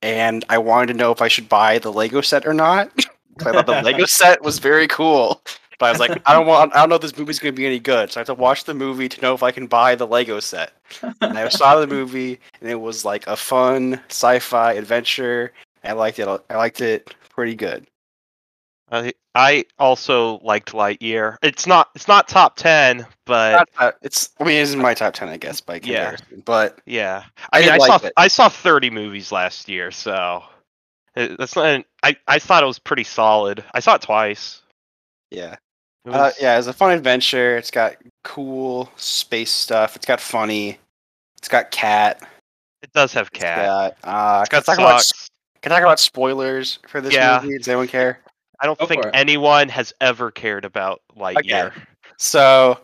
and 0.02 0.44
I 0.48 0.58
wanted 0.58 0.92
to 0.92 0.94
know 0.94 1.10
if 1.10 1.20
I 1.20 1.28
should 1.28 1.48
buy 1.48 1.78
the 1.78 1.92
Lego 1.92 2.20
set 2.20 2.46
or 2.46 2.54
not. 2.54 2.90
I 3.40 3.52
thought 3.52 3.66
the 3.66 3.82
Lego 3.82 4.04
set 4.06 4.42
was 4.42 4.58
very 4.58 4.88
cool, 4.88 5.40
but 5.78 5.86
I 5.86 5.90
was 5.90 6.00
like, 6.00 6.20
I 6.26 6.32
don't 6.32 6.46
want, 6.46 6.74
I 6.74 6.80
don't 6.80 6.88
know 6.88 6.96
if 6.96 7.02
this 7.02 7.16
movie's 7.16 7.38
going 7.38 7.54
to 7.54 7.56
be 7.56 7.66
any 7.66 7.78
good, 7.78 8.10
so 8.10 8.18
I 8.18 8.20
have 8.20 8.26
to 8.26 8.34
watch 8.34 8.64
the 8.64 8.74
movie 8.74 9.08
to 9.08 9.20
know 9.20 9.34
if 9.34 9.42
I 9.42 9.52
can 9.52 9.66
buy 9.66 9.94
the 9.94 10.06
Lego 10.06 10.40
set. 10.40 10.72
And 11.20 11.38
I 11.38 11.48
saw 11.48 11.78
the 11.78 11.86
movie, 11.86 12.40
and 12.60 12.68
it 12.68 12.80
was 12.80 13.04
like 13.04 13.26
a 13.28 13.36
fun 13.36 14.00
sci-fi 14.08 14.72
adventure. 14.72 15.52
I 15.84 15.92
liked 15.92 16.18
it. 16.18 16.26
I 16.50 16.56
liked 16.56 16.80
it 16.80 17.14
pretty 17.28 17.54
good. 17.54 17.86
I 18.90 19.12
I 19.34 19.64
also 19.78 20.38
liked 20.38 20.72
Lightyear. 20.72 21.36
It's 21.42 21.66
not 21.66 21.90
it's 21.94 22.08
not 22.08 22.28
top 22.28 22.56
ten, 22.56 23.06
but 23.26 23.52
Not 23.52 23.68
that- 23.78 23.96
it's, 24.02 24.30
I 24.40 24.44
mean, 24.44 24.60
it's 24.62 24.72
in 24.72 24.80
my 24.80 24.94
top 24.94 25.14
ten, 25.14 25.28
I 25.28 25.36
guess, 25.36 25.60
by 25.60 25.74
Yeah. 25.74 26.10
comparison. 26.12 26.42
But 26.44 26.80
yeah. 26.86 27.24
I 27.52 27.58
I 27.58 27.60
mean, 27.60 27.70
I 27.70 27.76
like 27.76 28.00
saw 28.00 28.06
it. 28.06 28.12
I 28.16 28.28
saw 28.28 28.48
thirty 28.48 28.90
movies 28.90 29.30
last 29.32 29.68
year, 29.68 29.90
so 29.90 30.42
that's 31.14 31.54
not. 31.56 31.84
I 32.02 32.16
I 32.26 32.38
thought 32.38 32.62
it 32.62 32.66
was 32.66 32.78
pretty 32.78 33.04
solid. 33.04 33.62
I 33.74 33.80
saw 33.80 33.94
it 33.96 34.02
twice. 34.02 34.62
yeah, 35.30 35.56
It 36.06 36.14
uh, 36.14 36.30
yeah, 36.40 36.56
it's 36.58 36.66
a 36.68 36.72
fun 36.72 36.92
adventure. 36.92 37.56
It's 37.58 37.70
got 37.70 37.96
cool 38.24 38.90
space 38.96 39.50
stuff. 39.52 39.96
It's 39.96 40.06
got 40.06 40.20
funny. 40.20 40.78
It's 41.36 41.48
got 41.48 41.70
cat. 41.70 42.26
It 42.82 42.92
does 42.92 43.12
have 43.12 43.28
It's 43.34 43.38
cat. 43.40 43.66
got, 43.66 43.96
uh, 44.04 44.40
It's 44.42 44.48
can 44.48 44.56
I 44.56 44.60
got 44.60 44.64
talk 44.64 44.78
about. 44.78 45.04
Can 45.60 45.72
I 45.72 45.74
talk 45.76 45.82
about 45.84 46.00
spoilers 46.00 46.78
for 46.88 47.00
this 47.00 47.12
Yeah. 47.12 47.40
movie? 47.42 47.58
Does 47.58 47.66
anyone 47.68 47.88
care? 47.88 48.20
I 48.60 48.66
don't 48.66 48.78
Go 48.78 48.86
think 48.86 49.04
anyone 49.14 49.68
has 49.68 49.92
ever 50.00 50.30
cared 50.30 50.64
about 50.64 51.00
Lightyear. 51.16 51.72
So 52.16 52.80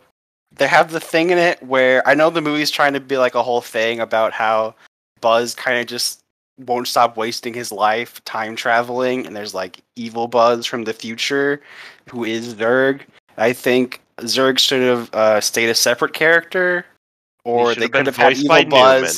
they 0.55 0.67
have 0.67 0.91
the 0.91 0.99
thing 0.99 1.31
in 1.31 1.37
it 1.37 1.61
where 1.61 2.07
I 2.07 2.13
know 2.13 2.29
the 2.29 2.41
movie's 2.41 2.71
trying 2.71 2.93
to 2.93 2.99
be 2.99 3.17
like 3.17 3.35
a 3.35 3.43
whole 3.43 3.61
thing 3.61 3.99
about 3.99 4.31
how 4.31 4.75
Buzz 5.21 5.53
kind 5.53 5.79
of 5.79 5.87
just 5.87 6.19
won't 6.57 6.87
stop 6.87 7.17
wasting 7.17 7.53
his 7.53 7.71
life 7.71 8.23
time 8.23 8.55
traveling, 8.55 9.27
and 9.27 9.35
there's 9.35 9.53
like 9.53 9.81
evil 9.95 10.27
Buzz 10.27 10.65
from 10.65 10.85
the 10.85 10.93
future 10.93 11.61
who 12.09 12.23
is 12.23 12.53
Zurg. 12.53 13.01
I 13.37 13.51
think 13.51 14.01
Zurg 14.19 14.59
should 14.59 14.81
have 14.81 15.13
uh, 15.13 15.41
stayed 15.41 15.69
a 15.69 15.75
separate 15.75 16.13
character, 16.13 16.85
or 17.43 17.75
they 17.75 17.89
could 17.89 18.05
have 18.05 18.15
had 18.15 18.37
evil 18.37 18.65
Buzz. 18.65 19.01
Newman. 19.01 19.15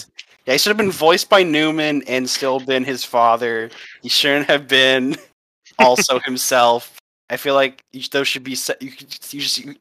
Yeah, 0.48 0.54
he 0.54 0.60
should 0.60 0.70
have 0.70 0.78
been 0.78 0.92
voiced 0.92 1.30
by 1.30 1.44
Newman 1.44 2.04
and 2.08 2.28
still 2.30 2.62
been 2.62 2.86
his 2.86 3.04
father. 3.04 3.70
He 4.02 4.10
shouldn't 4.10 4.48
have 4.48 4.68
been 4.68 5.18
also 5.80 6.20
himself. 6.20 6.98
I 7.30 7.38
feel 7.38 7.56
like 7.56 7.84
each 7.94 8.10
those 8.12 8.28
should 8.28 8.44
be 8.44 8.56
set. 8.56 8.82
You, 8.82 8.92
could, 8.92 9.12
you 9.34 9.42
just 9.42 9.58
you, 9.60 9.76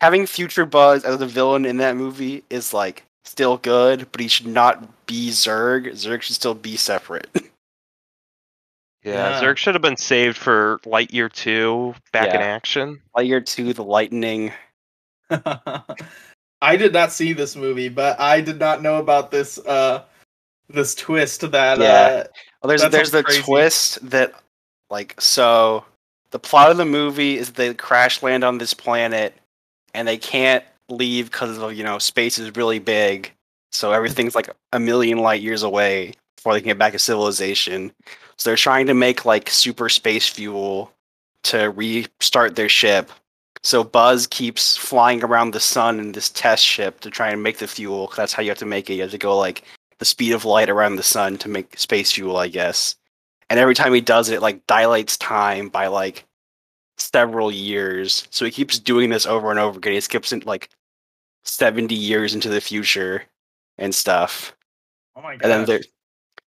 having 0.00 0.26
Future 0.26 0.64
Buzz 0.66 1.04
as 1.04 1.18
the 1.18 1.26
villain 1.26 1.64
in 1.66 1.76
that 1.78 1.96
movie 1.96 2.42
is 2.50 2.72
like 2.72 3.04
still 3.24 3.58
good, 3.58 4.06
but 4.12 4.20
he 4.20 4.28
should 4.28 4.46
not 4.46 5.06
be 5.06 5.30
Zurg. 5.30 5.88
Zurg 5.92 6.22
should 6.22 6.36
still 6.36 6.54
be 6.54 6.76
separate. 6.76 7.28
Yeah, 9.02 9.28
Yeah. 9.38 9.42
Zurg 9.42 9.58
should 9.58 9.74
have 9.74 9.82
been 9.82 9.98
saved 9.98 10.38
for 10.38 10.80
Lightyear 10.86 11.30
2 11.30 11.94
back 12.12 12.28
in 12.28 12.40
Yeah. 12.40 12.46
action. 12.46 13.02
Lightyear 13.14 13.44
two, 13.44 13.74
the 13.74 13.84
lightning. 13.84 14.50
I 15.30 16.76
did 16.76 16.94
not 16.94 17.12
see 17.12 17.34
this 17.34 17.54
movie, 17.54 17.90
but 17.90 18.18
I 18.18 18.40
did 18.40 18.58
not 18.58 18.80
know 18.80 18.96
about 18.96 19.30
this 19.30 19.58
uh 19.58 20.04
this 20.70 20.94
twist 20.94 21.42
that 21.50 21.78
Yeah. 21.78 21.84
uh 21.92 22.24
Well, 22.62 22.68
there's 22.68 22.80
That 22.80 22.92
there's 22.92 23.10
the 23.10 23.22
crazy. 23.24 23.42
twist 23.42 24.10
that 24.10 24.32
like 24.94 25.20
so 25.20 25.84
the 26.30 26.38
plot 26.38 26.70
of 26.70 26.76
the 26.76 26.84
movie 26.84 27.36
is 27.36 27.50
they 27.50 27.74
crash 27.74 28.22
land 28.22 28.44
on 28.44 28.58
this 28.58 28.74
planet 28.74 29.34
and 29.92 30.06
they 30.06 30.16
can't 30.16 30.64
leave 30.88 31.30
because 31.30 31.58
of 31.58 31.74
you 31.74 31.82
know 31.82 31.98
space 31.98 32.38
is 32.38 32.54
really 32.56 32.78
big, 32.78 33.32
so 33.72 33.92
everything's 33.92 34.36
like 34.36 34.50
a 34.72 34.78
million 34.78 35.18
light 35.18 35.42
years 35.42 35.64
away 35.64 36.12
before 36.36 36.52
they 36.52 36.60
can 36.60 36.68
get 36.68 36.78
back 36.78 36.92
to 36.92 36.98
civilization. 36.98 37.90
So 38.36 38.50
they're 38.50 38.56
trying 38.56 38.86
to 38.86 38.94
make 38.94 39.24
like 39.24 39.50
super 39.50 39.88
space 39.88 40.28
fuel 40.28 40.92
to 41.44 41.70
restart 41.70 42.54
their 42.54 42.68
ship. 42.68 43.10
So 43.62 43.82
Buzz 43.82 44.26
keeps 44.28 44.76
flying 44.76 45.24
around 45.24 45.50
the 45.50 45.60
sun 45.60 45.98
in 45.98 46.12
this 46.12 46.28
test 46.30 46.64
ship 46.64 47.00
to 47.00 47.10
try 47.10 47.30
and 47.30 47.42
make 47.42 47.58
the 47.58 47.66
fuel. 47.66 48.06
'cause 48.06 48.16
that's 48.16 48.32
how 48.32 48.42
you 48.42 48.50
have 48.50 48.58
to 48.58 48.66
make 48.66 48.88
it. 48.90 48.94
You 48.94 49.02
have 49.02 49.10
to 49.10 49.18
go 49.18 49.36
like 49.36 49.62
the 49.98 50.04
speed 50.04 50.32
of 50.32 50.44
light 50.44 50.70
around 50.70 50.96
the 50.96 51.02
sun 51.02 51.38
to 51.38 51.48
make 51.48 51.78
space 51.78 52.12
fuel, 52.12 52.36
I 52.36 52.48
guess. 52.48 52.96
And 53.50 53.60
every 53.60 53.74
time 53.74 53.92
he 53.92 54.00
does 54.00 54.30
it, 54.30 54.36
it 54.36 54.42
like 54.42 54.66
dilates 54.66 55.16
time 55.18 55.68
by 55.68 55.86
like 55.86 56.24
several 56.96 57.50
years. 57.52 58.26
So 58.30 58.44
he 58.44 58.50
keeps 58.50 58.78
doing 58.78 59.10
this 59.10 59.26
over 59.26 59.50
and 59.50 59.60
over 59.60 59.78
again. 59.78 59.92
He 59.92 60.00
skips 60.00 60.32
in 60.32 60.42
like 60.46 60.70
seventy 61.44 61.94
years 61.94 62.34
into 62.34 62.48
the 62.48 62.60
future 62.60 63.24
and 63.78 63.94
stuff. 63.94 64.54
oh 65.16 65.22
my 65.22 65.36
god! 65.36 65.42
And 65.42 65.52
then 65.52 65.64
there, 65.66 65.80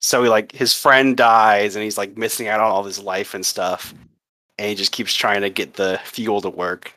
so 0.01 0.23
he 0.23 0.29
like 0.29 0.53
his 0.53 0.75
friend 0.75 1.17
dies 1.17 1.77
and 1.77 1.83
he's 1.83 1.99
like 1.99 2.17
missing 2.17 2.49
out 2.49 2.61
on 2.61 2.71
all 2.71 2.85
his 2.85 2.99
life 2.99 3.35
and 3.35 3.45
stuff. 3.45 3.95
And 4.59 4.69
he 4.69 4.75
just 4.75 4.93
keeps 4.93 5.15
trying 5.15 5.41
to 5.41 5.51
get 5.51 5.75
the 5.75 6.01
fuel 6.05 6.41
to 6.43 6.51
work. 6.51 6.93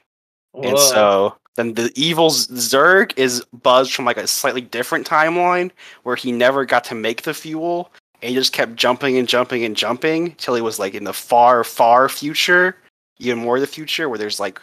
And 0.53 0.77
so 0.77 1.35
then 1.55 1.73
the 1.73 1.91
evil 1.95 2.29
Z- 2.29 2.53
Zurg 2.53 3.17
is 3.17 3.43
buzzed 3.63 3.93
from 3.93 4.05
like 4.05 4.17
a 4.17 4.27
slightly 4.27 4.61
different 4.61 5.07
timeline 5.07 5.71
where 6.03 6.15
he 6.15 6.31
never 6.31 6.65
got 6.65 6.83
to 6.85 6.95
make 6.95 7.23
the 7.23 7.33
fuel. 7.33 7.91
And 8.25 8.31
he 8.31 8.35
just 8.35 8.53
kept 8.53 8.75
jumping 8.75 9.19
and 9.19 9.27
jumping 9.27 9.65
and 9.65 9.77
jumping 9.77 10.31
till 10.37 10.55
he 10.55 10.61
was 10.61 10.79
like 10.79 10.95
in 10.95 11.03
the 11.03 11.13
far, 11.13 11.63
far 11.63 12.09
future, 12.09 12.75
even 13.19 13.37
more 13.37 13.59
the 13.59 13.67
future, 13.67 14.09
where 14.09 14.17
there's 14.17 14.39
like 14.39 14.59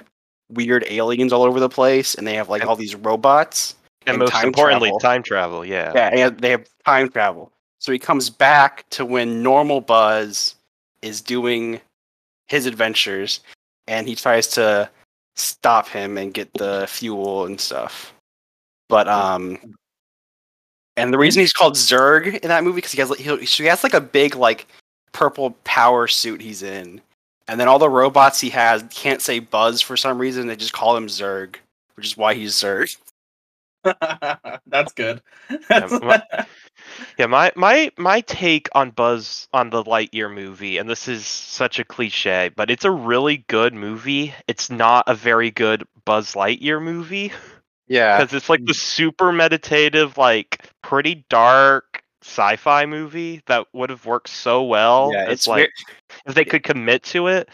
weird 0.51 0.85
aliens 0.91 1.33
all 1.33 1.45
over 1.45 1.61
the 1.61 1.69
place 1.69 2.17
and 2.17 2.27
they 2.27 2.35
have 2.35 2.49
like 2.49 2.67
all 2.67 2.75
these 2.75 2.97
robots. 2.97 3.77
And, 4.05 4.15
And 4.15 4.19
most 4.19 4.33
time 4.33 4.49
importantly, 4.49 4.89
travel. 4.89 4.99
time 4.99 5.23
travel. 5.23 5.65
Yeah. 5.65 5.93
Yeah, 5.95 6.09
and 6.09 6.39
they 6.41 6.51
have 6.51 6.67
time 6.85 7.09
travel. 7.09 7.53
So 7.79 7.93
he 7.93 8.01
comes 8.01 8.31
back 8.31 8.85
to 8.91 9.05
when 9.05 9.45
normal 9.45 9.81
Buzz 9.81 10.57
is 11.03 11.21
doing 11.21 11.81
his 12.49 12.67
adventures, 12.67 13.39
and 13.87 14.09
he 14.09 14.17
tries 14.17 14.49
to 14.49 14.91
stop 15.37 15.87
him 15.87 16.19
and 16.19 16.35
get 16.35 16.53
the 16.55 16.87
fuel 16.89 17.47
and 17.47 17.61
stuff. 17.61 18.13
But 18.89 19.07
um, 19.07 19.77
and 20.97 21.13
the 21.13 21.19
reason 21.19 21.41
he's 21.41 21.53
called 21.53 21.75
Zurg 21.75 22.39
in 22.41 22.49
that 22.49 22.65
movie 22.65 22.77
because 22.77 22.93
he 22.93 23.01
has 23.01 23.11
like 23.11 23.19
he, 23.21 23.37
he 23.45 23.65
has 23.65 23.83
like 23.83 23.95
a 23.95 24.01
big 24.01 24.35
like 24.35 24.67
purple 25.13 25.53
power 25.65 26.07
suit 26.07 26.41
he's 26.41 26.63
in, 26.63 27.01
and 27.49 27.59
then 27.61 27.69
all 27.69 27.79
the 27.79 27.89
robots 27.89 28.41
he 28.41 28.51
has 28.51 28.85
can't 28.91 29.23
say 29.23 29.39
Buzz 29.39 29.81
for 29.81 29.97
some 29.97 30.19
reason. 30.19 30.47
They 30.47 30.57
just 30.57 30.73
call 30.73 30.97
him 30.97 31.07
Zurg, 31.07 31.57
which 31.95 32.07
is 32.07 32.17
why 32.17 32.35
he's 32.35 32.55
Zurg. 32.55 32.97
That's 34.67 34.93
good. 34.93 35.23
my- 35.71 36.23
Yeah, 37.19 37.27
my 37.27 37.53
my 37.57 37.91
my 37.97 38.21
take 38.23 38.69
on 38.75 38.91
Buzz 38.91 39.49
on 39.53 39.71
the 39.71 39.85
Lightyear 39.85 40.33
movie, 40.33 40.79
and 40.79 40.89
this 40.89 41.09
is 41.09 41.27
such 41.27 41.79
a 41.79 41.85
cliche, 41.85 42.51
but 42.55 42.71
it's 42.71 42.85
a 42.85 42.91
really 42.91 43.39
good 43.49 43.73
movie. 43.73 44.35
It's 44.49 44.69
not 44.69 45.05
a 45.07 45.15
very 45.15 45.51
good 45.51 45.85
Buzz 46.05 46.35
Lightyear 46.35 46.83
movie 46.83 47.33
Yeah, 47.93 48.19
because 48.19 48.35
it's 48.35 48.49
like 48.49 48.65
the 48.65 48.75
super 48.75 49.33
meditative, 49.33 50.17
like 50.17 50.67
pretty 50.83 51.25
dark 51.29 52.03
sci-fi 52.23 52.87
movie 52.87 53.43
that 53.47 53.67
would 53.73 53.91
have 53.91 54.07
worked 54.07 54.29
so 54.31 54.63
well. 54.63 55.11
yeah, 55.13 55.29
it's 55.31 55.47
like 55.47 55.59
weird. 55.59 55.71
if 56.27 56.35
they 56.35 56.45
could 56.45 56.63
commit 56.63 57.03
to 57.05 57.27
it. 57.27 57.49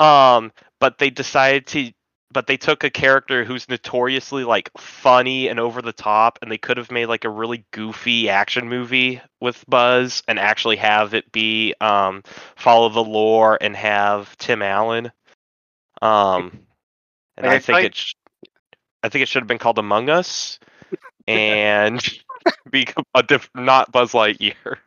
Um, 0.00 0.52
but 0.80 0.98
they 0.98 1.10
decided 1.10 1.66
to 1.68 1.92
but 2.32 2.48
they 2.48 2.56
took 2.56 2.82
a 2.82 2.90
character 2.90 3.44
who's 3.44 3.68
notoriously 3.68 4.42
like 4.42 4.68
funny 4.76 5.46
and 5.48 5.60
over 5.60 5.80
the 5.80 5.92
top 5.92 6.36
and 6.42 6.50
they 6.50 6.58
could 6.58 6.76
have 6.78 6.90
made 6.90 7.06
like 7.06 7.24
a 7.24 7.28
really 7.30 7.64
goofy 7.72 8.28
action 8.28 8.68
movie 8.68 9.20
with 9.40 9.64
Buzz 9.68 10.22
and 10.26 10.36
actually 10.38 10.74
have 10.76 11.14
it 11.14 11.30
be 11.30 11.74
um 11.80 12.22
follow 12.56 12.88
the 12.88 13.04
lore 13.04 13.56
and 13.60 13.76
have 13.76 14.36
Tim 14.38 14.62
Allen. 14.62 15.12
Um 16.02 16.58
and 17.36 17.46
Like, 17.46 17.52
I 17.52 17.56
I 17.56 17.58
think 17.60 17.74
like- 17.74 17.84
it 17.86 17.94
sh- 17.94 18.14
I 19.04 19.10
think 19.10 19.22
it 19.22 19.28
should 19.28 19.42
have 19.42 19.48
been 19.48 19.58
called 19.58 19.78
Among 19.78 20.08
Us 20.08 20.58
and 21.28 22.02
be 22.70 22.88
a 23.14 23.22
diff- 23.22 23.50
not 23.54 23.92
Buzz 23.92 24.12
Lightyear. 24.12 24.78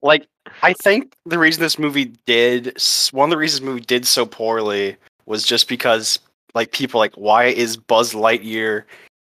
like 0.00 0.26
I 0.62 0.74
think 0.74 1.14
the 1.26 1.38
reason 1.38 1.60
this 1.62 1.78
movie 1.78 2.12
did 2.26 2.76
one 3.10 3.28
of 3.28 3.30
the 3.30 3.36
reasons 3.36 3.60
this 3.60 3.66
movie 3.66 3.80
did 3.80 4.06
so 4.06 4.24
poorly 4.24 4.96
was 5.26 5.44
just 5.44 5.68
because 5.68 6.20
like 6.54 6.70
people 6.72 7.00
like 7.00 7.14
why 7.14 7.46
is 7.46 7.76
Buzz 7.76 8.14
Lightyear 8.14 8.84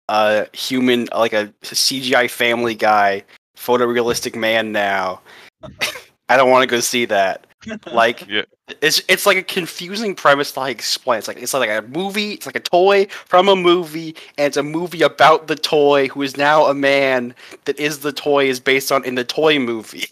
a 0.10 0.48
human 0.56 1.10
like 1.14 1.34
a 1.34 1.54
CGI 1.64 2.30
family 2.30 2.76
guy 2.76 3.24
photorealistic 3.58 4.36
man 4.36 4.72
now? 4.72 5.20
I 6.30 6.38
don't 6.38 6.52
want 6.52 6.64
to 6.64 6.74
go 6.74 6.80
see 6.80 7.06
that 7.06 7.47
like 7.92 8.28
Yeah. 8.28 8.44
it's 8.82 9.02
it's 9.08 9.26
like 9.26 9.38
a 9.38 9.44
confusing 9.44 10.16
premise 10.16 10.52
to 10.54 10.60
like 10.60 10.76
explain 10.78 11.20
it's 11.20 11.28
like 11.28 11.38
it's 11.42 11.54
like 11.54 11.70
a 11.70 11.82
movie 11.88 12.34
it's 12.34 12.46
like 12.46 12.56
a 12.56 12.60
toy 12.62 13.06
from 13.26 13.48
a 13.50 13.56
movie 13.56 14.16
and 14.38 14.48
it's 14.48 14.58
a 14.58 14.64
movie 14.64 15.02
about 15.02 15.48
the 15.48 15.56
toy 15.56 16.08
who 16.10 16.22
is 16.22 16.38
now 16.38 16.66
a 16.66 16.74
man 16.74 17.34
that 17.66 17.80
is 17.80 18.00
the 18.00 18.12
toy 18.12 18.46
is 18.48 18.60
based 18.60 18.92
on 18.92 19.04
in 19.06 19.16
the 19.16 19.24
toy 19.24 19.60
movie 19.60 20.06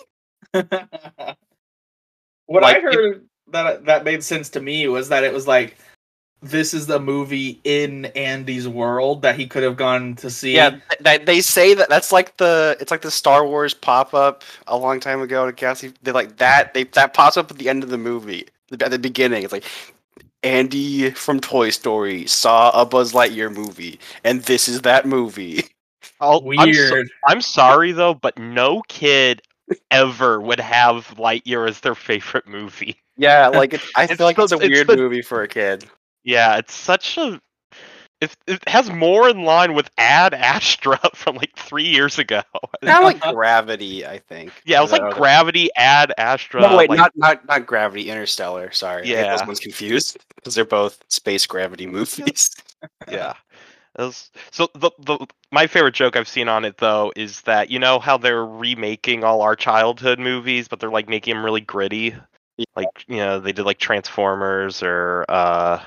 what 2.46 2.64
Like, 2.64 2.78
I 2.78 2.80
heard 2.82 3.26
that 3.52 3.86
that 3.86 4.04
made 4.04 4.24
sense 4.24 4.50
to 4.52 4.62
me 4.62 4.88
was 4.88 5.10
that 5.10 5.24
it 5.24 5.34
was 5.34 5.48
like 5.48 5.78
this 6.46 6.74
is 6.74 6.88
the 6.88 7.00
movie 7.00 7.60
in 7.64 8.06
Andy's 8.16 8.68
world 8.68 9.22
that 9.24 9.36
he 9.38 9.48
could 9.48 9.64
have 9.64 9.78
gone 9.78 10.16
to 10.18 10.30
see. 10.30 10.56
Yeah, 10.56 10.70
th- 10.72 10.82
th- 11.04 11.26
they 11.26 11.42
say 11.42 11.74
that 11.74 11.90
that's 11.90 12.12
like 12.12 12.38
the 12.38 12.78
it's 12.80 12.92
like 12.92 13.02
the 13.02 13.12
Star 13.12 13.46
Wars 13.46 13.74
pop 13.74 14.14
up 14.14 14.44
a 14.68 14.78
long 14.78 15.00
time 15.00 15.22
ago 15.22 15.46
to 15.46 15.54
Cassie. 15.54 15.94
They 16.04 16.12
like 16.12 16.38
that 16.38 16.74
they 16.74 16.84
that 16.86 17.14
pops 17.14 17.38
up 17.38 17.52
at 17.52 17.58
the 17.58 17.70
end 17.70 17.84
of 17.84 17.90
the 17.90 17.98
movie 17.98 18.48
at 18.72 18.92
the 18.92 19.00
beginning. 19.00 19.44
It's 19.44 19.54
like 19.54 19.66
Andy 20.44 21.12
from 21.12 21.40
Toy 21.40 21.70
Story 21.72 22.28
saw 22.28 22.70
a 22.80 22.86
Buzz 22.86 23.14
Lightyear 23.14 23.54
movie, 23.54 24.00
and 24.24 24.42
this 24.44 24.68
is 24.68 24.82
that 24.82 25.06
movie. 25.08 25.64
I'll- 26.22 26.44
I'm, 26.60 26.74
so- 26.74 26.94
weird. 26.94 27.10
I'm 27.28 27.42
sorry 27.42 27.92
though, 27.92 28.14
but 28.14 28.38
no 28.38 28.82
kid 28.88 29.42
ever 29.90 30.40
would 30.40 30.60
have 30.60 31.08
Lightyear 31.18 31.68
as 31.68 31.80
their 31.80 31.96
favorite 31.96 32.48
movie. 32.48 32.96
Yeah, 33.18 33.48
like 33.54 33.74
it, 33.74 33.82
I 33.96 34.04
It's 34.04 34.14
feel 34.16 34.28
like 34.28 34.36
the- 34.38 34.44
it's 34.44 34.52
a 34.52 34.58
it's 34.58 34.70
weird 34.70 34.88
the- 34.88 34.98
movie 34.98 35.22
for 35.24 35.42
a 35.42 35.48
kid. 35.48 35.86
Yeah, 36.26 36.58
it's 36.58 36.74
such 36.74 37.18
a. 37.18 37.40
It, 38.22 38.36
it 38.48 38.68
has 38.68 38.90
more 38.90 39.30
in 39.30 39.44
line 39.44 39.74
with 39.74 39.90
Ad 39.98 40.34
Astra 40.34 40.98
from 41.14 41.36
like 41.36 41.56
three 41.56 41.84
years 41.86 42.18
ago. 42.18 42.42
Kind 42.84 43.04
like 43.04 43.22
Gravity, 43.22 44.06
I 44.06 44.20
think. 44.20 44.52
Yeah, 44.66 44.80
it 44.80 44.82
was 44.82 44.92
like 44.92 45.02
what 45.04 45.16
Gravity, 45.16 45.70
Ad 45.76 46.14
Astra. 46.18 46.62
No, 46.62 46.76
wait, 46.78 46.90
like- 46.90 46.98
not 46.98 47.12
not 47.16 47.46
not 47.48 47.66
Gravity, 47.66 48.10
Interstellar. 48.10 48.72
Sorry, 48.72 49.08
Yeah. 49.08 49.36
those 49.38 49.46
ones 49.46 49.60
confused 49.60 50.18
because 50.36 50.56
they're 50.56 50.66
both 50.66 51.04
space 51.10 51.46
gravity 51.46 51.86
movies. 51.88 52.50
yeah. 53.12 53.34
Was- 54.00 54.32
so 54.50 54.70
the 54.74 54.92
the 55.00 55.28
my 55.52 55.68
favorite 55.68 55.94
joke 55.94 56.16
I've 56.16 56.28
seen 56.28 56.48
on 56.48 56.66
it 56.66 56.78
though 56.78 57.12
is 57.16 57.42
that 57.42 57.70
you 57.70 57.80
know 57.80 58.00
how 58.00 58.18
they're 58.18 58.46
remaking 58.46 59.24
all 59.24 59.42
our 59.42 59.56
childhood 59.56 60.20
movies, 60.20 60.68
but 60.68 60.80
they're 60.80 60.90
like 60.90 61.08
making 61.10 61.36
them 61.36 61.44
really 61.46 61.62
gritty. 61.62 62.16
Yeah. 62.58 62.66
Like 62.78 63.06
you 63.08 63.18
know 63.18 63.40
they 63.42 63.52
did 63.52 63.66
like 63.66 63.78
Transformers 63.80 64.82
or 64.82 65.26
uh 65.28 65.82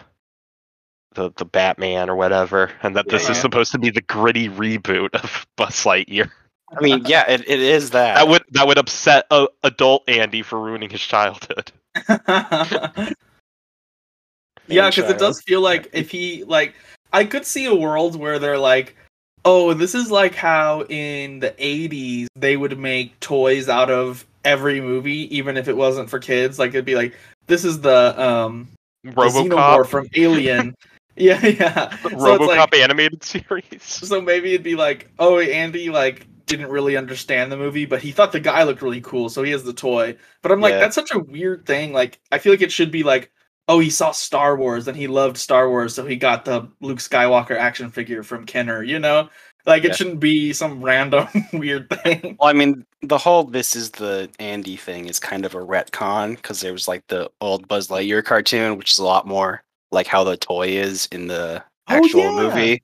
the 1.19 1.33
the 1.37 1.45
Batman 1.45 2.09
or 2.09 2.17
whatever, 2.17 2.71
and 2.83 2.97
that 2.97 3.09
this 3.09 3.25
Yeah. 3.25 3.33
is 3.33 3.39
supposed 3.39 3.73
to 3.73 3.79
be 3.79 3.91
the 3.91 4.01
gritty 4.01 4.49
reboot 4.49 5.15
of 5.15 5.47
Buzz 5.57 5.85
Lightyear. 5.85 6.31
I 6.77 6.81
mean, 6.81 7.05
yeah, 7.07 7.25
it, 7.29 7.49
it 7.49 7.61
is 7.61 7.91
that. 7.91 8.15
That 8.15 8.29
would 8.29 8.45
that 8.53 8.67
would 8.67 8.79
upset 8.79 9.27
uh, 9.31 9.47
adult 9.65 10.09
Andy 10.09 10.43
for 10.43 10.61
ruining 10.61 10.91
his 10.91 11.01
childhood. 11.01 11.73
yeah, 12.09 13.11
because 14.67 15.11
it 15.11 15.19
does 15.19 15.43
feel 15.43 15.61
like 15.61 15.91
if 15.93 16.11
he 16.11 16.45
like, 16.45 16.75
I 17.13 17.25
could 17.25 17.45
see 17.45 17.67
a 17.67 17.75
world 17.75 18.17
where 18.17 18.39
they're 18.39 18.59
like, 18.59 18.97
oh, 19.45 19.75
this 19.75 19.95
is 19.95 20.11
like 20.11 20.35
how 20.35 20.85
in 20.85 21.41
the 21.41 21.51
'80s 21.53 22.27
they 22.37 22.57
would 22.57 22.79
make 22.79 23.19
toys 23.21 23.69
out 23.69 23.91
of 23.91 24.27
every 24.45 24.81
movie, 24.81 25.35
even 25.37 25.57
if 25.57 25.69
it 25.69 25.77
wasn't 25.77 26.11
for 26.11 26.19
kids. 26.19 26.59
Like 26.59 26.71
it'd 26.71 26.85
be 26.85 26.97
like, 26.97 27.15
this 27.47 27.65
is 27.65 27.81
the 27.81 28.21
um 28.23 28.69
the 29.05 29.13
xenomorph 29.13 29.85
RoboCop, 29.85 29.87
from 29.87 30.09
Alien. 30.15 30.75
yeah, 31.21 31.45
yeah. 31.47 31.97
So 32.19 32.35
it's 32.35 32.47
RoboCop 32.47 32.47
like, 32.47 32.75
animated 32.75 33.23
series. 33.25 34.03
so 34.03 34.21
maybe 34.21 34.51
it'd 34.55 34.65
be 34.65 34.77
like, 34.77 35.11
oh, 35.19 35.39
Andy 35.41 35.91
like 35.91 36.27
didn't 36.47 36.71
really 36.71 36.97
understand 36.97 37.53
the 37.53 37.57
movie, 37.57 37.85
but 37.87 38.03
he 38.03 38.13
thought 38.13 38.33
the 38.33 38.41
guy 38.41 38.63
looked 38.65 38.83
really 38.83 39.01
cool, 39.01 39.29
so 39.29 39.43
he 39.43 39.51
has 39.53 39.65
the 39.65 39.73
toy. 39.73 40.17
But 40.43 40.53
I'm 40.53 40.61
like, 40.61 40.79
Yeah. 40.79 40.79
that's 40.79 40.95
such 40.95 41.11
a 41.13 41.19
weird 41.19 41.67
thing. 41.67 41.93
Like, 41.93 42.21
I 42.33 42.39
feel 42.39 42.53
like 42.53 42.63
it 42.63 42.73
should 42.73 42.91
be 42.91 43.03
like, 43.03 43.31
oh, 43.69 43.81
he 43.81 43.91
saw 43.91 44.13
Star 44.13 44.57
Wars 44.57 44.89
and 44.89 44.97
he 44.97 45.09
loved 45.09 45.37
Star 45.37 45.69
Wars, 45.69 45.95
so 45.95 46.07
he 46.07 46.17
got 46.17 46.45
the 46.45 46.71
Luke 46.81 46.99
Skywalker 47.01 47.57
action 47.57 47.91
figure 47.91 48.23
from 48.23 48.47
Kenner. 48.47 48.83
You 48.83 48.99
know, 48.99 49.29
like 49.67 49.85
it 49.85 49.89
Yeah. 49.89 49.95
shouldn't 49.95 50.21
be 50.21 50.53
some 50.53 50.83
random 50.85 51.29
weird 51.53 51.91
thing. 51.91 52.39
Well, 52.39 52.49
I 52.49 52.53
mean, 52.53 52.85
the 53.03 53.19
whole 53.19 53.45
"this 53.45 53.75
is 53.75 53.91
the 53.91 54.31
Andy" 54.39 54.77
thing 54.77 55.07
is 55.07 55.19
kind 55.19 55.45
of 55.45 55.55
a 55.55 55.59
retcon 55.59 56.37
because 56.37 56.61
there 56.61 56.73
was 56.73 56.87
like 56.89 57.07
the 57.09 57.31
old 57.41 57.67
Buzz 57.69 57.89
Lightyear 57.89 58.25
cartoon, 58.25 58.77
which 58.79 58.93
is 58.93 58.99
a 58.99 59.05
lot 59.05 59.27
more 59.27 59.63
like 59.91 60.07
how 60.07 60.25
the 60.25 60.37
toy 60.37 60.69
is 60.69 61.09
in 61.13 61.27
the 61.29 61.63
Oh, 61.91 61.95
actual 61.97 62.21
yeah. 62.21 62.31
movie. 62.43 62.83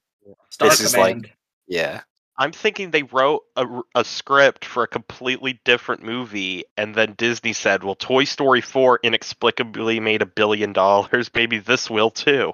Star 0.50 0.68
This 0.70 0.80
is 0.80 0.96
like- 0.96 1.34
Yeah, 1.67 2.00
I'm 2.38 2.52
thinking 2.52 2.90
they 2.90 3.02
wrote 3.04 3.43
a, 3.56 3.67
a 3.95 4.04
script 4.04 4.64
for 4.64 4.82
a 4.84 4.88
completely 4.88 5.60
different 5.64 6.02
movie, 6.02 6.64
and 6.76 6.95
then 6.95 7.14
Disney 7.17 7.52
said, 7.52 7.84
"Well, 7.84 7.95
Toy 7.97 8.25
Story 8.25 8.60
4 8.60 9.00
inexplicably 9.02 10.00
made 10.00 10.23
a 10.23 10.26
billion 10.26 10.73
dollars. 10.73 11.30
Maybe 11.34 11.58
this 11.58 11.88
will 11.90 12.10
too." 12.10 12.52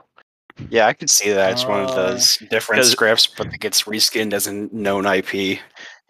yeah, 0.68 0.86
I 0.86 0.92
could 0.92 1.08
see 1.08 1.30
that. 1.32 1.52
It's 1.52 1.64
one 1.64 1.80
of 1.84 1.90
Oh. 1.90 1.94
those 1.94 2.36
different 2.50 2.84
scripts, 2.84 3.26
but 3.26 3.46
it 3.54 3.60
gets 3.60 3.84
reskinned 3.84 4.32
as 4.34 4.46
a 4.46 4.52
known 4.52 5.06
IP. 5.06 5.58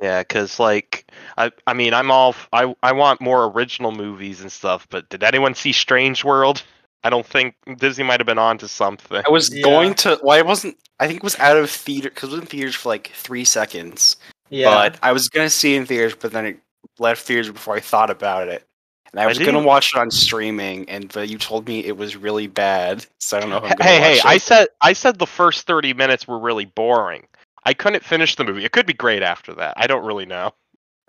Yeah, 0.03 0.23
because 0.23 0.59
like 0.59 1.05
I, 1.37 1.53
I 1.67 1.75
mean, 1.75 1.93
I'm 1.95 2.11
all 2.11 2.35
I, 2.53 2.75
I 2.83 2.93
want 2.93 3.21
more 3.21 3.45
original 3.45 3.93
movies 3.93 4.41
and 4.41 4.51
stuff. 4.51 4.87
But 4.91 5.09
did 5.11 5.23
anyone 5.23 5.55
see 5.55 5.73
Strange 5.73 6.25
World? 6.25 6.63
I 7.03 7.11
don't 7.11 7.27
think 7.27 7.55
Disney 7.79 8.05
might 8.05 8.21
have 8.21 8.27
been 8.27 8.39
on 8.39 8.59
to 8.59 8.69
something. 8.69 9.23
I 9.27 9.31
was 9.31 9.55
Yeah. 9.55 9.63
going 9.63 9.95
to. 9.97 10.19
Well, 10.23 10.39
I 10.39 10.43
wasn't. 10.43 10.77
I 10.99 11.07
think 11.07 11.19
it 11.19 11.23
was 11.25 11.39
out 11.39 11.57
of 11.57 11.71
theater 11.71 12.11
because 12.11 12.29
it 12.31 12.33
was 12.33 12.41
in 12.43 12.47
theaters 12.47 12.75
for 12.75 12.91
like 12.91 13.09
three 13.15 13.45
seconds. 13.45 14.17
Yeah. 14.51 14.71
But 14.71 14.99
I 15.03 15.13
was 15.13 15.29
gonna 15.29 15.49
see 15.51 15.75
it 15.75 15.79
in 15.79 15.87
theaters, 15.87 16.15
but 16.15 16.33
then 16.33 16.45
it 16.47 16.59
left 16.99 17.23
theaters 17.25 17.51
before 17.51 17.75
I 17.77 17.81
thought 17.81 18.11
about 18.11 18.49
it. 18.49 18.67
And 19.13 19.21
I 19.21 19.25
I 19.25 19.27
was 19.27 19.39
gonna 19.39 19.63
watch 19.63 19.95
it 19.95 19.99
on 19.99 20.11
streaming, 20.11 20.89
and 20.91 21.11
but 21.13 21.29
you 21.31 21.39
told 21.39 21.67
me 21.67 21.85
it 21.85 21.97
was 21.97 22.17
really 22.17 22.47
bad, 22.49 23.07
so 23.19 23.37
I 23.37 23.41
don't 23.41 23.49
know 23.51 23.57
if 23.57 23.65
I'm 23.65 23.71
gonna 23.71 23.85
hey, 23.85 23.99
hey! 24.01 24.17
watch 24.17 24.27
I 24.27 24.37
said 24.39 24.69
I 24.83 24.93
said 24.93 25.19
the 25.19 25.27
first 25.27 25.67
30 25.67 25.95
minutes 25.95 26.29
were 26.29 26.39
really 26.39 26.67
boring. 26.67 27.27
I 27.65 27.73
couldn't 27.75 28.05
finish 28.05 28.37
the 28.37 28.45
movie. 28.45 28.65
It 28.65 28.73
could 28.73 28.87
be 28.87 28.93
great 28.93 29.23
after 29.23 29.55
that. 29.55 29.75
I 29.77 29.87
don't 29.87 30.05
really 30.05 30.27
know. 30.27 30.53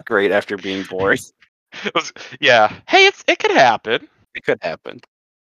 great 0.05 0.31
after 0.31 0.55
being 0.57 0.83
bored. 0.83 1.19
It 1.85 1.93
was- 1.95 2.11
yeah. 2.41 2.73
Hey, 2.87 3.05
it's 3.07 3.23
it 3.27 3.39
could 3.39 3.51
happen. 3.51 4.07
it 4.35 4.43
could 4.43 4.57
happen. 4.61 4.99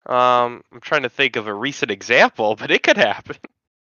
Um, 0.07 0.63
I'm 0.73 0.81
trying 0.81 1.03
to 1.03 1.09
think 1.09 1.37
of 1.37 1.47
a 1.47 1.55
recent 1.55 1.91
example, 1.91 2.57
but 2.57 2.71
it 2.71 2.83
could 2.83 2.97
happen. 2.97 3.37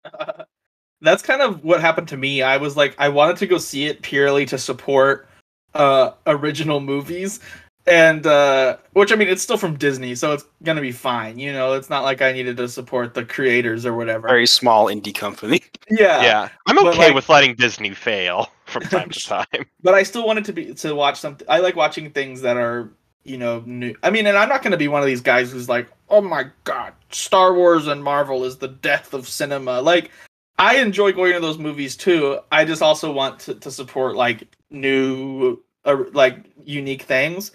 that's 1.02 1.24
kind 1.24 1.41
of 1.41 1.63
what 1.63 1.82
happened 1.82 2.08
to 2.10 2.18
me. 2.18 2.41
I 2.41 2.58
was 2.58 2.78
like, 2.78 2.96
I 2.98 3.10
wanted 3.10 3.38
to 3.38 3.48
go 3.48 3.58
see 3.58 3.86
it 3.86 4.02
purely 4.02 4.46
to 4.48 4.58
support 4.58 5.28
uh 5.74 6.12
original 6.26 6.80
movies, 6.80 7.41
and 7.86 8.26
uh 8.26 8.78
which 8.94 9.12
I 9.12 9.15
mean, 9.15 9.28
it's 9.28 9.41
still 9.41 9.58
from 9.58 9.78
Disney, 9.78 10.15
so 10.15 10.32
it's 10.32 10.46
gonna 10.63 10.80
be 10.82 10.94
fine. 10.94 11.38
You 11.38 11.52
know, 11.52 11.74
it's 11.74 11.89
not 11.89 12.04
like 12.04 12.22
I 12.22 12.32
needed 12.32 12.56
to 12.58 12.70
support 12.70 13.13
the 13.13 13.26
creators 13.26 13.86
or 13.86 13.94
whatever. 13.94 14.28
Very 14.28 14.48
small 14.48 14.86
indie 14.86 15.13
company. 15.13 15.63
yeah, 15.89 16.22
yeah, 16.24 16.50
I'm 16.68 16.80
okay 16.88 16.98
like- 16.98 17.15
with 17.15 17.28
letting 17.30 17.56
Disney 17.56 17.91
fail 17.94 18.50
from 18.65 18.84
time 18.84 19.10
to 19.10 19.20
time. 19.20 19.65
but 19.82 19.94
I 19.94 20.04
still 20.04 20.26
wanted 20.26 20.46
to 20.46 20.54
be 20.54 20.74
to 20.76 20.96
watch 20.96 21.20
something. 21.20 21.46
I 21.50 21.60
like 21.60 21.76
watching 21.76 22.10
things 22.12 22.41
that 22.41 22.56
are 22.58 22.89
you 23.26 23.38
know 23.38 23.64
new. 23.66 23.96
I 24.04 24.10
mean, 24.10 24.28
and 24.28 24.38
I'm 24.38 24.50
not 24.50 24.64
gonna 24.64 24.78
be 24.78 24.88
one 24.88 25.02
of 25.02 25.08
these 25.08 25.22
guys 25.22 25.52
who's 25.52 25.68
like, 25.68 25.90
oh 26.10 26.22
my 26.22 26.46
god, 26.64 26.94
Star 27.12 27.54
Wars 27.54 27.88
and 27.88 28.04
Marvel 28.04 28.44
is 28.46 28.58
the 28.58 28.70
death 28.70 29.14
of 29.14 29.28
cinema. 29.28 29.82
Like. 29.82 30.12
I 30.58 30.78
enjoy 30.78 31.12
going 31.12 31.34
to 31.34 31.42
those 31.42 31.58
movies 31.58 31.98
too. 31.98 32.40
I 32.50 32.64
just 32.64 32.82
also 32.82 33.12
want 33.12 33.40
to, 33.40 33.56
to 33.56 33.70
support 33.70 34.16
like 34.16 34.56
new, 34.70 35.62
uh, 35.84 36.06
like 36.14 36.46
unique 36.64 37.02
things. 37.02 37.52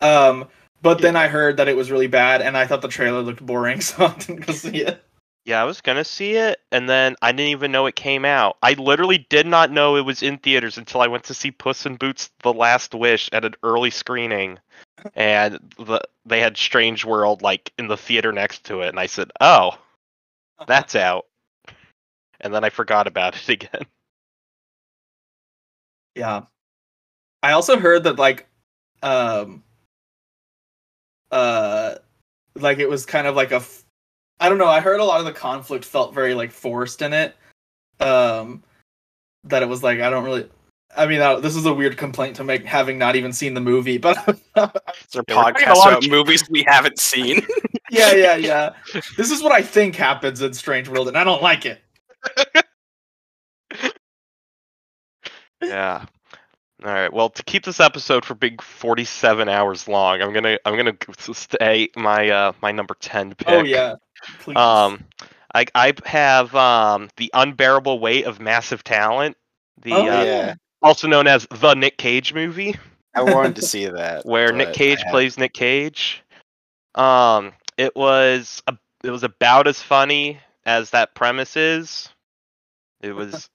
Um, 0.00 0.46
but 0.84 1.00
then 1.00 1.16
I 1.16 1.28
heard 1.28 1.56
that 1.56 1.66
it 1.66 1.76
was 1.76 1.90
really 1.90 2.08
bad, 2.08 2.42
and 2.42 2.58
I 2.58 2.66
thought 2.66 2.82
the 2.82 2.88
trailer 2.88 3.22
looked 3.22 3.44
boring, 3.44 3.80
so 3.80 4.04
I 4.04 4.14
didn't 4.14 4.46
go 4.46 4.52
see 4.52 4.82
it. 4.82 5.02
Yeah, 5.46 5.60
I 5.60 5.64
was 5.64 5.80
gonna 5.80 6.04
see 6.04 6.34
it, 6.34 6.60
and 6.72 6.88
then 6.88 7.16
I 7.22 7.32
didn't 7.32 7.50
even 7.50 7.72
know 7.72 7.86
it 7.86 7.96
came 7.96 8.24
out. 8.24 8.56
I 8.62 8.74
literally 8.74 9.26
did 9.30 9.46
not 9.46 9.70
know 9.70 9.96
it 9.96 10.04
was 10.04 10.22
in 10.22 10.38
theaters 10.38 10.78
until 10.78 11.00
I 11.00 11.06
went 11.06 11.24
to 11.24 11.34
see 11.34 11.50
Puss 11.50 11.86
in 11.86 11.96
Boots: 11.96 12.30
The 12.42 12.52
Last 12.52 12.94
Wish 12.94 13.28
at 13.32 13.44
an 13.44 13.54
early 13.62 13.90
screening, 13.90 14.58
and 15.14 15.58
the, 15.78 16.00
they 16.26 16.40
had 16.40 16.56
Strange 16.56 17.04
World 17.04 17.42
like 17.42 17.72
in 17.78 17.88
the 17.88 17.96
theater 17.96 18.32
next 18.32 18.64
to 18.64 18.80
it, 18.80 18.88
and 18.88 19.00
I 19.00 19.06
said, 19.06 19.30
"Oh, 19.40 19.78
that's 20.66 20.94
out," 20.94 21.26
and 22.40 22.54
then 22.54 22.64
I 22.64 22.70
forgot 22.70 23.06
about 23.06 23.36
it 23.36 23.48
again. 23.48 23.86
Yeah. 26.14 26.42
I 27.42 27.52
also 27.52 27.78
heard 27.78 28.04
that 28.04 28.18
like 28.18 28.46
um 29.02 29.62
uh 31.30 31.96
like 32.54 32.78
it 32.78 32.88
was 32.88 33.04
kind 33.04 33.26
of 33.26 33.36
like 33.36 33.52
a 33.52 33.56
f- 33.56 33.84
I 34.40 34.48
don't 34.48 34.58
know, 34.58 34.66
I 34.66 34.80
heard 34.80 35.00
a 35.00 35.04
lot 35.04 35.20
of 35.20 35.26
the 35.26 35.32
conflict 35.32 35.84
felt 35.84 36.14
very 36.14 36.34
like 36.34 36.52
forced 36.52 37.02
in 37.02 37.12
it. 37.12 37.36
Um 38.00 38.62
that 39.44 39.62
it 39.62 39.68
was 39.68 39.82
like 39.82 40.00
I 40.00 40.08
don't 40.08 40.24
really 40.24 40.48
I 40.96 41.06
mean 41.06 41.20
uh, 41.20 41.40
this 41.40 41.56
is 41.56 41.66
a 41.66 41.74
weird 41.74 41.96
complaint 41.96 42.36
to 42.36 42.44
make 42.44 42.64
having 42.64 42.98
not 42.98 43.16
even 43.16 43.32
seen 43.32 43.54
the 43.54 43.60
movie, 43.60 43.98
but 43.98 44.16
It's 44.56 45.12
talking 45.12 45.24
podcast 45.34 45.82
about 45.82 46.04
of- 46.04 46.10
movies 46.10 46.48
we 46.50 46.62
haven't 46.66 46.98
seen. 46.98 47.46
yeah, 47.90 48.12
yeah, 48.14 48.36
yeah. 48.36 48.74
This 49.16 49.30
is 49.30 49.42
what 49.42 49.52
I 49.52 49.62
think 49.62 49.96
happens 49.96 50.40
in 50.42 50.54
Strange 50.54 50.88
World 50.88 51.08
and 51.08 51.16
I 51.18 51.24
don't 51.24 51.42
like 51.42 51.66
it. 51.66 51.80
Yeah. 55.62 56.04
All 56.84 56.92
right. 56.92 57.12
Well, 57.12 57.30
to 57.30 57.42
keep 57.44 57.64
this 57.64 57.80
episode 57.80 58.24
for 58.24 58.34
big 58.34 58.60
47 58.60 59.48
hours 59.48 59.88
long, 59.88 60.20
I'm 60.20 60.32
gonna 60.32 60.58
I'm 60.66 60.76
gonna 60.76 60.96
stay 61.16 61.88
my 61.96 62.28
uh 62.28 62.52
my 62.60 62.72
number 62.72 62.94
10 63.00 63.34
pick. 63.36 63.48
Oh 63.48 63.62
yeah. 63.62 63.94
Please. 64.40 64.56
Um, 64.56 65.04
I 65.54 65.64
I 65.74 65.94
have 66.04 66.54
um 66.54 67.08
the 67.16 67.30
unbearable 67.32 67.98
weight 68.00 68.26
of 68.26 68.40
massive 68.40 68.84
talent, 68.84 69.36
the 69.80 69.92
Oh, 69.92 70.02
uh, 70.02 70.24
yeah. 70.24 70.54
Also 70.84 71.08
known 71.08 71.26
as 71.26 71.46
the 71.50 71.74
Nick 71.74 71.96
Cage 71.96 72.34
movie, 72.34 72.76
I 73.14 73.22
wanted 73.22 73.56
to 73.56 73.62
see 73.62 73.86
that. 73.86 74.24
where 74.26 74.52
Nick 74.52 74.74
Cage 74.74 75.02
plays 75.10 75.38
Nick 75.38 75.54
Cage. 75.54 76.22
Um, 76.94 77.52
it 77.76 77.96
was 77.96 78.62
a 78.68 78.76
it 79.02 79.10
was 79.10 79.24
about 79.24 79.66
as 79.66 79.82
funny 79.82 80.38
as 80.66 80.90
that 80.90 81.14
premise 81.14 81.56
is. 81.56 82.08
It 83.00 83.12
was. 83.16 83.48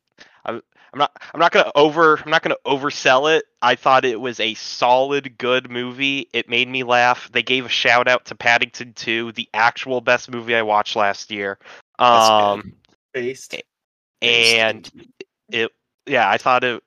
I'm, 0.45 0.61
I'm 0.91 0.99
not. 0.99 1.11
I'm 1.33 1.39
not 1.39 1.51
gonna 1.51 1.71
over. 1.75 2.17
I'm 2.17 2.31
not 2.31 2.41
gonna 2.41 2.55
oversell 2.65 3.37
it. 3.37 3.45
I 3.61 3.75
thought 3.75 4.05
it 4.05 4.19
was 4.19 4.39
a 4.39 4.55
solid, 4.55 5.37
good 5.37 5.69
movie. 5.69 6.27
It 6.33 6.49
made 6.49 6.67
me 6.67 6.83
laugh. 6.83 7.29
They 7.31 7.43
gave 7.43 7.65
a 7.65 7.69
shout 7.69 8.07
out 8.07 8.25
to 8.25 8.35
Paddington 8.35 8.93
2, 8.93 9.33
the 9.33 9.47
actual 9.53 10.01
best 10.01 10.31
movie 10.31 10.55
I 10.55 10.63
watched 10.63 10.95
last 10.95 11.29
year. 11.29 11.59
That's 11.99 12.27
good. 12.27 12.33
Um, 12.33 12.73
Based. 13.13 13.55
and 14.21 14.89
it 15.49 15.71
yeah 16.05 16.29
i 16.29 16.37
thought 16.37 16.63
it 16.63 16.83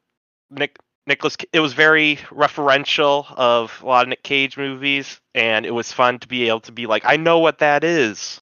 nick 0.52 0.78
nicholas 1.06 1.36
it 1.52 1.60
was 1.60 1.72
very 1.72 2.16
referential 2.30 3.26
of 3.36 3.80
a 3.82 3.86
lot 3.86 4.04
of 4.04 4.08
nick 4.08 4.22
cage 4.22 4.56
movies 4.56 5.20
and 5.34 5.66
it 5.66 5.72
was 5.72 5.90
fun 5.92 6.18
to 6.18 6.28
be 6.28 6.48
able 6.48 6.60
to 6.60 6.72
be 6.72 6.86
like 6.86 7.02
i 7.04 7.16
know 7.16 7.38
what 7.40 7.58
that 7.58 7.82
is 7.82 8.40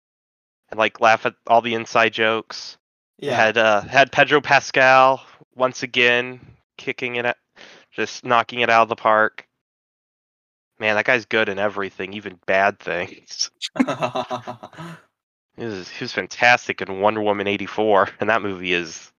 and 0.70 0.78
like 0.78 1.00
laugh 1.00 1.26
at 1.26 1.34
all 1.46 1.60
the 1.60 1.74
inside 1.74 2.12
jokes. 2.12 2.78
Yeah. 3.18 3.34
had 3.34 3.56
uh 3.56 3.80
had 3.80 4.12
pedro 4.12 4.40
pascal 4.40 5.24
once 5.54 5.82
again 5.82 6.40
kicking 6.76 7.16
it 7.16 7.24
at 7.24 7.38
just 7.90 8.24
knocking 8.24 8.60
it 8.60 8.68
out 8.68 8.82
of 8.82 8.88
the 8.88 8.96
park. 8.96 9.46
Man 10.78 10.96
that 10.96 11.06
guy's 11.06 11.24
good 11.24 11.48
in 11.48 11.58
everything 11.58 12.12
even 12.12 12.38
bad 12.46 12.78
things. 12.78 13.50
He 15.58 15.64
was, 15.64 15.88
he 15.88 16.04
was 16.04 16.12
fantastic 16.12 16.82
in 16.82 17.00
wonder 17.00 17.22
woman 17.22 17.46
84 17.46 18.10
and 18.20 18.28
that 18.28 18.42
movie 18.42 18.74
is 18.74 19.10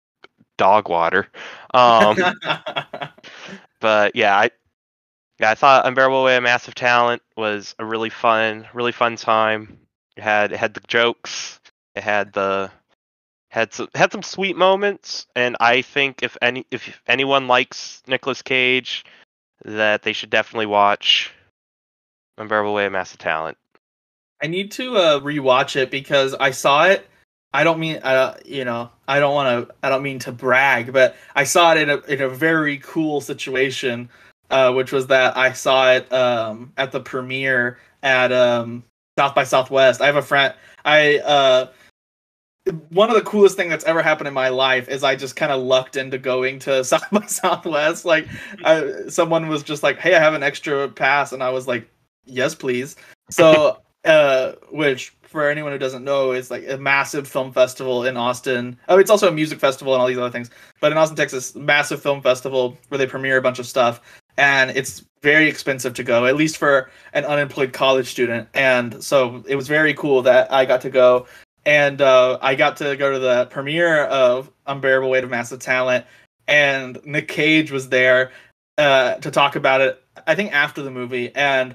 dog 0.56 0.88
water 0.88 1.28
um 1.74 2.16
but 3.80 4.16
yeah, 4.16 4.36
I 4.36 4.50
yeah, 5.38 5.50
I 5.50 5.54
thought 5.54 5.86
Unbearable 5.86 6.24
Weight 6.24 6.36
of 6.36 6.42
Massive 6.42 6.74
Talent 6.74 7.22
was 7.36 7.74
a 7.78 7.84
really 7.84 8.08
fun, 8.10 8.66
really 8.72 8.92
fun 8.92 9.16
time. 9.16 9.78
It 10.16 10.22
had 10.22 10.52
it 10.52 10.58
had 10.58 10.74
the 10.74 10.80
jokes, 10.88 11.60
it 11.94 12.02
had 12.02 12.32
the 12.32 12.70
had 13.50 13.72
some 13.72 13.88
had 13.94 14.12
some 14.12 14.22
sweet 14.22 14.56
moments, 14.56 15.26
and 15.36 15.56
I 15.60 15.82
think 15.82 16.22
if 16.22 16.36
any 16.40 16.66
if 16.70 17.00
anyone 17.06 17.48
likes 17.48 18.02
Nicolas 18.06 18.42
Cage, 18.42 19.04
that 19.64 20.02
they 20.02 20.12
should 20.12 20.30
definitely 20.30 20.66
watch 20.66 21.32
Unbearable 22.38 22.72
Weight 22.72 22.86
of 22.86 22.92
Massive 22.92 23.18
Talent. 23.18 23.58
I 24.42 24.46
need 24.46 24.72
to 24.72 24.96
uh, 24.96 25.20
rewatch 25.20 25.76
it 25.76 25.90
because 25.90 26.34
I 26.34 26.50
saw 26.50 26.86
it. 26.86 27.06
I 27.56 27.64
don't 27.64 27.80
mean, 27.80 27.96
uh, 28.02 28.36
you 28.44 28.66
know, 28.66 28.90
I 29.08 29.18
don't 29.18 29.32
want 29.32 29.66
to. 29.66 29.74
I 29.82 29.88
don't 29.88 30.02
mean 30.02 30.18
to 30.18 30.30
brag, 30.30 30.92
but 30.92 31.16
I 31.34 31.44
saw 31.44 31.72
it 31.72 31.78
in 31.78 31.88
a 31.88 31.96
in 32.00 32.20
a 32.20 32.28
very 32.28 32.76
cool 32.80 33.22
situation, 33.22 34.10
uh, 34.50 34.74
which 34.74 34.92
was 34.92 35.06
that 35.06 35.38
I 35.38 35.52
saw 35.52 35.90
it 35.92 36.12
um, 36.12 36.70
at 36.76 36.92
the 36.92 37.00
premiere 37.00 37.78
at 38.02 38.30
um, 38.30 38.84
South 39.18 39.34
by 39.34 39.44
Southwest. 39.44 40.02
I 40.02 40.06
have 40.06 40.16
a 40.16 40.22
friend. 40.22 40.52
I 40.84 41.20
uh, 41.20 41.68
one 42.90 43.08
of 43.08 43.16
the 43.16 43.22
coolest 43.22 43.56
thing 43.56 43.70
that's 43.70 43.86
ever 43.86 44.02
happened 44.02 44.28
in 44.28 44.34
my 44.34 44.50
life 44.50 44.90
is 44.90 45.02
I 45.02 45.16
just 45.16 45.34
kind 45.34 45.50
of 45.50 45.62
lucked 45.62 45.96
into 45.96 46.18
going 46.18 46.58
to 46.58 46.84
South 46.84 47.10
by 47.10 47.24
Southwest. 47.24 48.04
Like, 48.04 48.28
I, 48.66 49.08
someone 49.08 49.48
was 49.48 49.62
just 49.62 49.82
like, 49.82 49.96
"Hey, 49.96 50.14
I 50.14 50.20
have 50.20 50.34
an 50.34 50.42
extra 50.42 50.90
pass," 50.90 51.32
and 51.32 51.42
I 51.42 51.48
was 51.48 51.66
like, 51.66 51.88
"Yes, 52.26 52.54
please." 52.54 52.96
So, 53.30 53.80
uh, 54.04 54.52
which 54.70 55.15
for 55.28 55.48
anyone 55.48 55.72
who 55.72 55.78
doesn't 55.78 56.04
know 56.04 56.32
is 56.32 56.50
like 56.50 56.68
a 56.68 56.76
massive 56.76 57.26
film 57.26 57.52
festival 57.52 58.04
in 58.04 58.16
Austin. 58.16 58.78
Oh, 58.88 58.98
it's 58.98 59.10
also 59.10 59.28
a 59.28 59.32
music 59.32 59.58
festival 59.58 59.94
and 59.94 60.00
all 60.00 60.08
these 60.08 60.18
other 60.18 60.30
things. 60.30 60.50
But 60.80 60.92
in 60.92 60.98
Austin, 60.98 61.16
Texas, 61.16 61.54
massive 61.54 62.02
film 62.02 62.22
festival 62.22 62.76
where 62.88 62.98
they 62.98 63.06
premiere 63.06 63.36
a 63.36 63.42
bunch 63.42 63.58
of 63.58 63.66
stuff, 63.66 64.00
and 64.36 64.70
it's 64.70 65.04
very 65.22 65.48
expensive 65.48 65.94
to 65.94 66.04
go, 66.04 66.26
at 66.26 66.36
least 66.36 66.56
for 66.56 66.90
an 67.12 67.24
unemployed 67.24 67.72
college 67.72 68.06
student. 68.06 68.48
And 68.54 69.02
so 69.02 69.44
it 69.48 69.56
was 69.56 69.68
very 69.68 69.94
cool 69.94 70.22
that 70.22 70.52
I 70.52 70.64
got 70.64 70.80
to 70.82 70.90
go 70.90 71.26
and 71.66 72.00
uh, 72.00 72.38
I 72.40 72.54
got 72.54 72.76
to 72.78 72.96
go 72.96 73.12
to 73.12 73.18
the 73.18 73.46
premiere 73.46 74.04
of 74.04 74.50
Unbearable 74.66 75.10
Weight 75.10 75.24
of 75.24 75.30
Massive 75.30 75.58
Talent, 75.58 76.06
and 76.46 76.98
Nick 77.04 77.26
Cage 77.26 77.72
was 77.72 77.88
there 77.88 78.30
uh, 78.78 79.14
to 79.16 79.30
talk 79.32 79.56
about 79.56 79.80
it. 79.80 80.02
I 80.26 80.36
think 80.36 80.52
after 80.52 80.80
the 80.80 80.92
movie, 80.92 81.34
and 81.34 81.74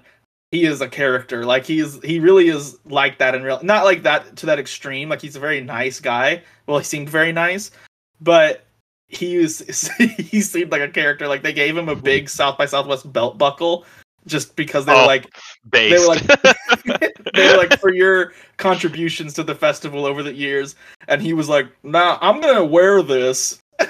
he 0.52 0.66
is 0.66 0.82
a 0.82 0.88
character. 0.90 1.46
Like 1.46 1.66
he's 1.66 2.02
he 2.04 2.20
really 2.20 2.50
is 2.50 2.78
like 2.86 3.18
that 3.20 3.36
in 3.36 3.44
real, 3.44 3.60
not 3.64 3.86
like 3.86 4.04
that 4.04 4.36
to 4.38 4.46
that 4.48 4.60
extreme. 4.60 5.10
Like 5.10 5.22
he's 5.22 5.36
a 5.36 5.40
very 5.40 5.62
nice 5.62 6.00
guy. 6.00 6.44
Well, 6.68 6.78
he 6.78 6.84
seemed 6.84 7.10
very 7.10 7.32
nice, 7.32 7.72
but 8.20 8.66
he 9.08 9.38
was 9.38 9.60
he 9.98 10.42
seemed 10.42 10.72
like 10.72 10.82
a 10.82 10.88
character. 10.90 11.28
Like 11.28 11.42
they 11.44 11.54
gave 11.54 11.76
him 11.78 11.90
a 11.90 11.96
big 11.96 12.30
South 12.30 12.58
by 12.58 12.66
Southwest 12.66 13.12
belt 13.12 13.38
buckle 13.38 13.86
just 14.28 14.56
because 14.56 14.86
they 14.86 14.94
were 14.94 15.00
Oh. 15.02 15.06
like 15.08 15.28
Based. 15.72 15.96
they 15.96 16.00
were 16.00 16.08
like 16.08 17.14
they 17.34 17.48
were 17.52 17.58
like 17.58 17.80
for 17.80 17.92
your 17.94 18.34
contributions 18.58 19.34
to 19.34 19.44
the 19.44 19.56
festival 19.56 20.06
over 20.06 20.22
the 20.22 20.32
years 20.34 20.76
and 21.08 21.22
he 21.24 21.34
was 21.34 21.50
like 21.50 21.68
nah 21.82 22.20
i'm 22.22 22.40
gonna 22.40 22.64
wear 22.64 23.02
this 23.02 23.58
i 23.80 23.88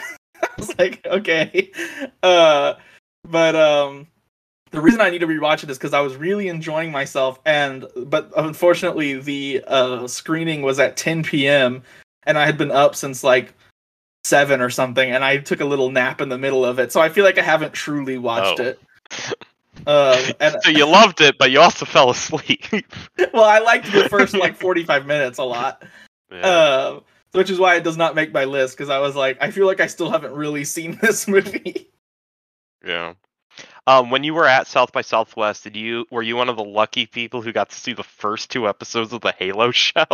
was 0.58 0.78
like 0.80 1.06
okay 1.06 1.70
uh 2.24 2.76
but 3.28 3.56
um 3.58 4.08
the 4.72 4.82
reason 4.82 5.00
i 5.02 5.10
need 5.10 5.20
to 5.20 5.28
rewatch 5.28 5.64
it 5.64 5.70
is 5.70 5.78
because 5.78 5.94
i 5.94 6.00
was 6.00 6.16
really 6.16 6.48
enjoying 6.48 6.92
myself 6.92 7.40
and 7.46 7.86
but 8.06 8.32
unfortunately 8.38 9.20
the 9.20 9.64
uh 9.68 10.08
screening 10.08 10.62
was 10.62 10.80
at 10.80 10.98
10 10.98 11.24
p.m 11.24 11.84
and 12.24 12.38
i 12.38 12.46
had 12.46 12.58
been 12.58 12.72
up 12.72 12.96
since 12.96 13.24
like 13.24 13.54
seven 14.24 14.62
or 14.62 14.70
something 14.70 15.12
and 15.12 15.24
i 15.24 15.38
took 15.38 15.62
a 15.62 15.66
little 15.66 15.90
nap 15.92 16.22
in 16.22 16.30
the 16.30 16.38
middle 16.38 16.64
of 16.66 16.80
it 16.80 16.92
so 16.92 17.02
i 17.02 17.10
feel 17.10 17.24
like 17.26 17.38
i 17.38 17.42
haven't 17.42 17.74
truly 17.74 18.18
watched 18.18 18.60
Oh. 18.60 18.64
it 18.64 18.80
um 19.88 20.20
and 20.40 20.56
so 20.62 20.70
you 20.70 20.86
loved 20.86 21.22
it, 21.22 21.38
but 21.40 21.50
you 21.50 21.60
also 21.60 21.86
fell 21.86 22.10
asleep. 22.12 22.66
well, 23.34 23.44
I 23.46 23.60
liked 23.60 23.92
the 23.92 24.08
first 24.10 24.36
like 24.36 24.56
45 24.60 25.08
minutes 25.08 25.40
a 25.40 25.44
lot, 25.44 25.84
Yeah. 26.32 26.40
uh, 26.46 27.00
which 27.32 27.50
is 27.50 27.58
why 27.58 27.76
it 27.78 27.84
does 27.84 27.98
not 27.98 28.14
make 28.14 28.32
my 28.32 28.44
list 28.44 28.78
because 28.78 28.90
I 28.90 29.00
was 29.00 29.16
like, 29.16 29.38
I 29.42 29.50
feel 29.50 29.66
like 29.66 29.80
I 29.80 29.88
still 29.88 30.12
haven't 30.12 30.34
really 30.34 30.66
seen 30.66 31.00
this 31.02 31.28
movie. 31.28 31.90
Yeah. 32.86 33.14
Um, 33.88 34.10
when 34.10 34.24
you 34.24 34.34
were 34.34 34.48
at 34.48 34.68
South 34.68 34.92
by 34.92 35.02
Southwest, 35.02 35.64
did 35.64 35.76
you 35.76 36.06
were 36.12 36.22
you 36.22 36.36
one 36.36 36.50
of 36.50 36.58
the 36.58 36.64
lucky 36.64 37.06
people 37.06 37.42
who 37.42 37.52
got 37.52 37.70
to 37.70 37.76
see 37.76 37.94
the 37.94 38.04
first 38.04 38.50
two 38.52 38.68
episodes 38.68 39.14
of 39.14 39.22
the 39.22 39.34
Halo 39.38 39.72
show? 39.72 40.06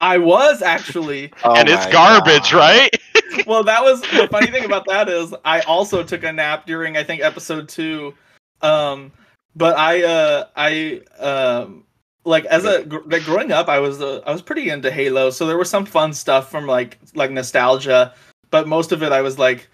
I 0.00 0.18
was 0.18 0.62
actually. 0.62 1.32
Oh 1.44 1.54
and 1.54 1.68
it's 1.68 1.86
garbage, 1.86 2.52
God. 2.52 2.58
right? 2.58 2.90
Well, 3.48 3.64
that 3.64 3.82
was 3.82 4.00
the 4.00 4.28
funny 4.30 4.46
thing 4.46 4.64
about 4.64 4.86
that 4.86 5.08
is 5.08 5.34
I 5.44 5.60
also 5.62 6.04
took 6.04 6.22
a 6.22 6.32
nap 6.32 6.66
during 6.66 6.96
I 6.96 7.02
think 7.02 7.20
episode 7.20 7.68
two, 7.68 8.14
um, 8.62 9.10
but 9.56 9.76
I 9.76 10.04
uh 10.04 10.44
I 10.54 11.00
um 11.18 11.84
like 12.24 12.44
as 12.44 12.64
a 12.64 12.84
like 13.06 13.24
growing 13.24 13.50
up 13.50 13.68
I 13.68 13.80
was 13.80 14.00
uh, 14.00 14.20
I 14.24 14.30
was 14.30 14.40
pretty 14.40 14.70
into 14.70 14.88
Halo, 14.90 15.30
so 15.30 15.46
there 15.46 15.58
was 15.58 15.68
some 15.68 15.84
fun 15.84 16.12
stuff 16.12 16.48
from 16.48 16.66
like 16.66 16.98
like 17.14 17.32
nostalgia, 17.32 18.14
but 18.50 18.68
most 18.68 18.92
of 18.92 19.02
it 19.02 19.10
I 19.10 19.20
was 19.20 19.38
like. 19.38 19.68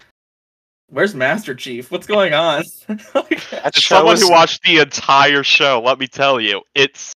Where's 0.91 1.15
Master 1.15 1.55
Chief? 1.55 1.89
What's 1.89 2.05
going 2.05 2.33
on? 2.33 2.63
Like, 3.15 3.53
As 3.53 3.83
someone 3.83 4.13
was- 4.13 4.21
who 4.23 4.29
watched 4.31 4.61
the 4.63 4.79
entire 4.79 5.41
show, 5.43 5.81
let 5.83 5.97
me 5.99 6.07
tell 6.07 6.39
you, 6.39 6.61
it's 6.75 7.15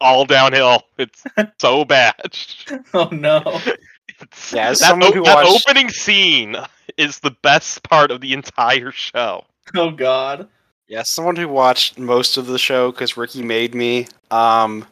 all 0.00 0.24
downhill. 0.26 0.82
It's 0.98 1.24
so 1.60 1.84
bad. 1.84 2.14
oh 2.94 3.08
no. 3.10 3.40
Yeah, 4.52 4.68
that, 4.70 4.76
someone 4.76 5.10
o- 5.10 5.12
who 5.12 5.24
that 5.24 5.34
watched- 5.44 5.66
opening 5.66 5.88
scene 5.88 6.56
is 6.98 7.18
the 7.20 7.30
best 7.42 7.82
part 7.82 8.10
of 8.10 8.20
the 8.20 8.32
entire 8.34 8.90
show. 8.92 9.44
Oh 9.74 9.90
god. 9.90 10.48
Yeah, 10.88 11.02
someone 11.02 11.34
who 11.36 11.48
watched 11.48 11.98
most 11.98 12.36
of 12.36 12.46
the 12.46 12.58
show 12.58 12.92
because 12.92 13.16
Ricky 13.16 13.42
made 13.42 13.74
me. 13.74 14.06
Um, 14.30 14.86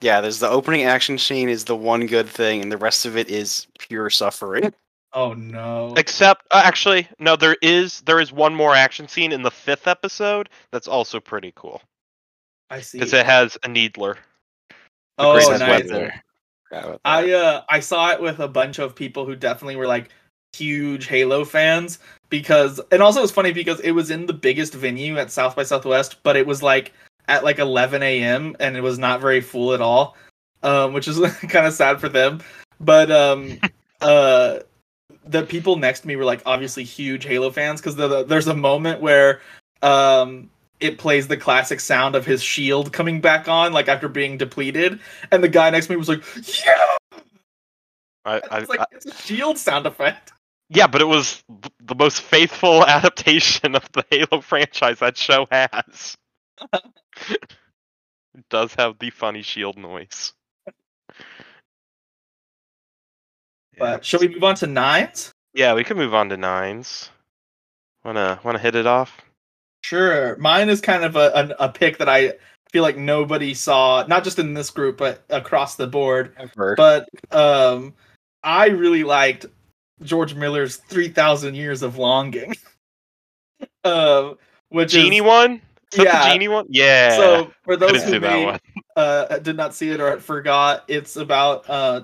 yeah, 0.00 0.20
there's 0.20 0.38
the 0.38 0.48
opening 0.48 0.84
action 0.84 1.18
scene 1.18 1.48
is 1.48 1.64
the 1.64 1.76
one 1.76 2.06
good 2.06 2.28
thing, 2.28 2.62
and 2.62 2.72
the 2.72 2.78
rest 2.78 3.04
of 3.04 3.16
it 3.16 3.28
is 3.28 3.66
pure 3.78 4.08
suffering. 4.10 4.72
Oh 5.14 5.34
no. 5.34 5.92
Except, 5.96 6.46
uh, 6.50 6.62
actually, 6.64 7.06
no. 7.18 7.36
There 7.36 7.56
is 7.60 8.00
there 8.02 8.20
is 8.20 8.32
one 8.32 8.54
more 8.54 8.74
action 8.74 9.08
scene 9.08 9.32
in 9.32 9.42
the 9.42 9.50
fifth 9.50 9.86
episode 9.86 10.48
that's 10.70 10.88
also 10.88 11.20
pretty 11.20 11.52
cool 11.54 11.82
I 12.70 12.80
see. 12.80 12.98
because 12.98 13.12
it 13.12 13.26
has 13.26 13.58
a 13.62 13.68
needler. 13.68 14.16
oh 15.18 15.34
nice. 15.34 15.60
weapon. 15.60 16.12
Forgot 16.68 16.84
about 16.84 16.92
that. 16.92 17.00
I 17.04 17.32
uh 17.32 17.62
I 17.68 17.80
saw 17.80 18.10
it 18.12 18.22
with 18.22 18.38
a 18.38 18.48
bunch 18.48 18.78
of 18.78 18.94
people 18.94 19.26
who 19.26 19.36
definitely 19.36 19.76
were 19.76 19.86
like 19.86 20.08
huge 20.54 21.06
Halo 21.06 21.44
fans 21.44 21.98
because 22.28 22.80
and 22.90 23.02
also 23.02 23.20
it 23.20 23.22
was 23.22 23.30
funny 23.30 23.52
because 23.52 23.80
it 23.80 23.92
was 23.92 24.10
in 24.10 24.26
the 24.26 24.32
biggest 24.32 24.74
venue 24.74 25.18
at 25.18 25.30
South 25.30 25.54
by 25.56 25.62
Southwest, 25.62 26.22
but 26.22 26.36
it 26.36 26.46
was 26.46 26.62
like 26.62 26.92
at 27.28 27.44
like 27.44 27.58
11 27.58 28.02
a.m. 28.02 28.56
and 28.60 28.76
it 28.76 28.82
was 28.82 28.98
not 28.98 29.20
very 29.20 29.40
full 29.40 29.74
at 29.74 29.80
all, 29.80 30.16
um, 30.62 30.92
which 30.92 31.06
is 31.06 31.20
kind 31.48 31.66
of 31.66 31.74
sad 31.74 32.00
for 32.00 32.08
them. 32.08 32.40
But 32.80 33.10
um, 33.10 33.58
uh, 34.00 34.60
the 35.24 35.44
people 35.44 35.76
next 35.76 36.00
to 36.00 36.08
me 36.08 36.16
were 36.16 36.24
like 36.24 36.42
obviously 36.46 36.84
huge 36.84 37.24
Halo 37.24 37.50
fans 37.50 37.80
because 37.80 37.96
the, 37.96 38.24
there's 38.24 38.48
a 38.48 38.54
moment 38.54 39.00
where 39.00 39.40
um 39.82 40.50
it 40.80 40.98
plays 40.98 41.28
the 41.28 41.36
classic 41.36 41.80
sound 41.80 42.16
of 42.16 42.26
his 42.26 42.42
shield 42.42 42.92
coming 42.92 43.20
back 43.20 43.48
on 43.48 43.72
like 43.72 43.88
after 43.88 44.08
being 44.08 44.36
depleted 44.36 45.00
and 45.30 45.42
the 45.42 45.48
guy 45.48 45.70
next 45.70 45.86
to 45.86 45.92
me 45.92 45.96
was 45.96 46.08
like 46.08 46.22
yeah 46.64 46.96
I, 48.24 48.42
I, 48.50 48.58
it's 48.60 48.68
like 48.68 48.80
I- 48.80 48.86
it's 48.92 49.06
a 49.06 49.14
shield 49.14 49.58
sound 49.58 49.86
effect 49.86 50.32
yeah, 50.74 50.86
but 50.86 51.02
it 51.02 51.06
was 51.06 51.44
the 51.80 51.94
most 51.94 52.22
faithful 52.22 52.84
adaptation 52.86 53.74
of 53.74 53.86
the 53.92 54.04
Halo 54.10 54.40
franchise 54.40 55.00
that 55.00 55.18
show 55.18 55.46
has. 55.50 56.16
it 56.72 57.50
does 58.48 58.74
have 58.74 58.98
the 58.98 59.10
funny 59.10 59.42
shield 59.42 59.76
noise. 59.76 60.32
But 63.78 64.04
shall 64.04 64.20
we 64.20 64.28
move 64.28 64.44
on 64.44 64.54
to 64.56 64.66
nines? 64.66 65.32
Yeah, 65.54 65.74
we 65.74 65.84
can 65.84 65.96
move 65.96 66.14
on 66.14 66.28
to 66.30 66.36
nines. 66.36 67.10
Wanna 68.04 68.40
wanna 68.44 68.58
hit 68.58 68.74
it 68.74 68.86
off? 68.86 69.20
Sure. 69.84 70.36
Mine 70.36 70.68
is 70.68 70.80
kind 70.80 71.04
of 71.04 71.16
a, 71.16 71.54
a, 71.58 71.66
a 71.66 71.68
pick 71.68 71.98
that 71.98 72.08
I 72.08 72.34
feel 72.70 72.82
like 72.82 72.96
nobody 72.96 73.52
saw, 73.54 74.04
not 74.06 74.24
just 74.24 74.38
in 74.38 74.54
this 74.54 74.70
group, 74.70 74.96
but 74.96 75.22
across 75.28 75.74
the 75.76 75.86
board. 75.86 76.34
Ever. 76.38 76.74
But 76.76 77.08
um, 77.32 77.92
I 78.42 78.66
really 78.68 79.04
liked 79.04 79.46
George 80.02 80.34
Miller's 80.34 80.76
3,000 80.76 81.54
Years 81.54 81.82
of 81.82 81.98
Longing. 81.98 82.54
uh, 83.84 84.34
which 84.70 84.92
Genie 84.92 85.16
is, 85.18 85.22
one? 85.22 85.60
Is 85.92 85.98
that 85.98 86.04
Yeah. 86.04 86.24
the 86.24 86.32
genie 86.32 86.48
one? 86.48 86.66
Yeah. 86.70 87.16
So 87.16 87.52
for 87.64 87.74
I 87.74 87.76
those 87.76 87.92
didn't 87.92 88.06
see 88.06 88.12
who 88.14 88.20
that 88.20 88.32
may, 88.32 88.44
one. 88.46 88.60
uh, 88.96 89.38
did 89.38 89.56
not 89.56 89.74
see 89.74 89.90
it 89.90 90.00
or 90.00 90.18
forgot, 90.20 90.84
it's 90.88 91.16
about 91.16 91.68
uh, 91.68 92.02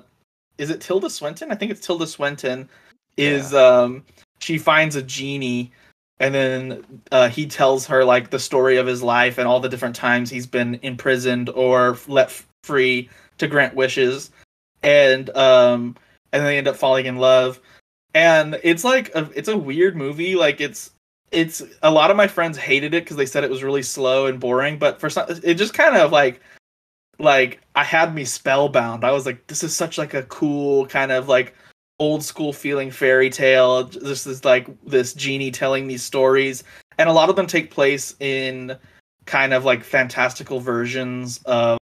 is 0.59 0.71
it 0.71 0.81
Tilda 0.81 1.09
Swinton? 1.09 1.51
I 1.51 1.55
think 1.55 1.71
it's 1.71 1.85
Tilda 1.85 2.07
Swinton. 2.07 2.69
Is 3.17 3.55
um, 3.55 4.05
she 4.39 4.59
finds 4.59 4.95
a 4.95 5.03
genie, 5.03 5.73
and 6.21 6.35
then 6.35 6.85
uh, 7.11 7.29
he 7.29 7.47
tells 7.47 7.87
her 7.87 8.05
like 8.05 8.31
the 8.31 8.39
story 8.39 8.77
of 8.77 8.87
his 8.87 9.03
life 9.03 9.39
and 9.39 9.49
all 9.49 9.61
the 9.61 9.69
different 9.69 9.97
times 9.97 10.31
he's 10.31 10.47
been 10.47 10.79
imprisoned 10.83 11.49
or 11.51 11.99
let 12.07 12.29
f- 12.29 12.47
free 12.63 13.09
to 13.39 13.49
grant 13.49 13.75
wishes, 13.75 14.31
and 14.83 15.31
um, 15.31 15.97
and 16.33 16.45
they 16.45 16.59
end 16.59 16.69
up 16.69 16.77
falling 16.77 17.07
in 17.07 17.17
love, 17.17 17.61
and 18.15 18.59
it's 18.63 18.85
like 18.85 19.13
a, 19.15 19.29
it's 19.35 19.49
a 19.49 19.57
weird 19.57 19.97
movie. 19.97 20.37
Like 20.37 20.61
it's 20.61 20.93
it's 21.31 21.63
a 21.83 21.91
lot 21.91 22.11
of 22.11 22.17
my 22.17 22.27
friends 22.27 22.57
hated 22.57 22.95
it 22.95 23.05
because 23.05 23.17
they 23.17 23.27
said 23.27 23.45
it 23.45 23.51
was 23.51 23.63
really 23.63 23.83
slow 23.83 24.25
and 24.27 24.41
boring 24.41 24.79
but 24.79 24.99
for 24.99 25.11
some 25.11 25.27
it 25.45 25.55
just 25.55 25.75
kind 25.75 25.95
of 25.95 26.11
like 26.11 26.41
like 27.19 27.61
i 27.75 27.85
had 27.85 28.15
me 28.15 28.25
spellbound. 28.25 29.05
I 29.05 29.11
was 29.11 29.27
like 29.27 29.47
this 29.47 29.63
is 29.65 29.77
such 29.77 29.99
like 29.99 30.15
a 30.15 30.23
cool 30.25 30.87
kind 30.87 31.13
of 31.13 31.29
like 31.29 31.55
old 31.99 32.23
school 32.23 32.53
feeling 32.53 32.91
fairy 32.91 33.31
tale. 33.31 33.85
This 33.85 34.27
is 34.27 34.45
like 34.45 34.69
this 34.85 35.15
genie 35.15 35.51
telling 35.51 35.87
these 35.87 36.03
stories. 36.03 36.65
And 36.99 37.09
a 37.09 37.13
lot 37.13 37.29
of 37.29 37.37
them 37.37 37.47
take 37.47 37.71
place 37.71 38.15
in 38.21 38.77
kind 39.27 39.53
of 39.53 39.65
like 39.65 39.85
fantastical 39.85 40.61
versions 40.61 41.41
of 41.45 41.79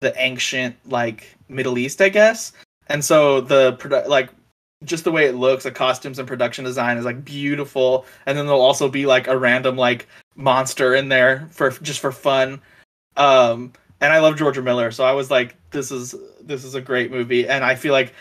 the 0.00 0.14
ancient 0.16 0.76
like 0.86 1.36
middle 1.48 1.78
east 1.78 2.00
i 2.00 2.08
guess. 2.08 2.52
And 2.88 3.04
so 3.04 3.40
the 3.40 3.74
produ- 3.74 4.08
like 4.08 4.30
just 4.84 5.04
the 5.04 5.12
way 5.12 5.26
it 5.26 5.34
looks, 5.34 5.64
the 5.64 5.70
costumes 5.70 6.18
and 6.18 6.28
production 6.28 6.64
design 6.64 6.98
is 6.98 7.04
like 7.04 7.24
beautiful, 7.24 8.06
and 8.26 8.38
then 8.38 8.46
there'll 8.46 8.60
also 8.60 8.88
be 8.88 9.06
like 9.06 9.26
a 9.26 9.36
random 9.36 9.76
like 9.76 10.06
monster 10.36 10.94
in 10.94 11.08
there 11.08 11.48
for 11.50 11.70
just 11.70 12.00
for 12.00 12.12
fun. 12.12 12.60
Um, 13.16 13.72
and 14.00 14.12
I 14.12 14.18
love 14.20 14.36
George 14.36 14.58
Miller, 14.58 14.90
so 14.90 15.04
I 15.04 15.12
was 15.12 15.30
like, 15.30 15.56
this 15.70 15.90
is 15.90 16.14
this 16.40 16.64
is 16.64 16.74
a 16.74 16.80
great 16.80 17.10
movie, 17.10 17.48
and 17.48 17.64
I 17.64 17.74
feel 17.74 17.92
like 17.92 18.14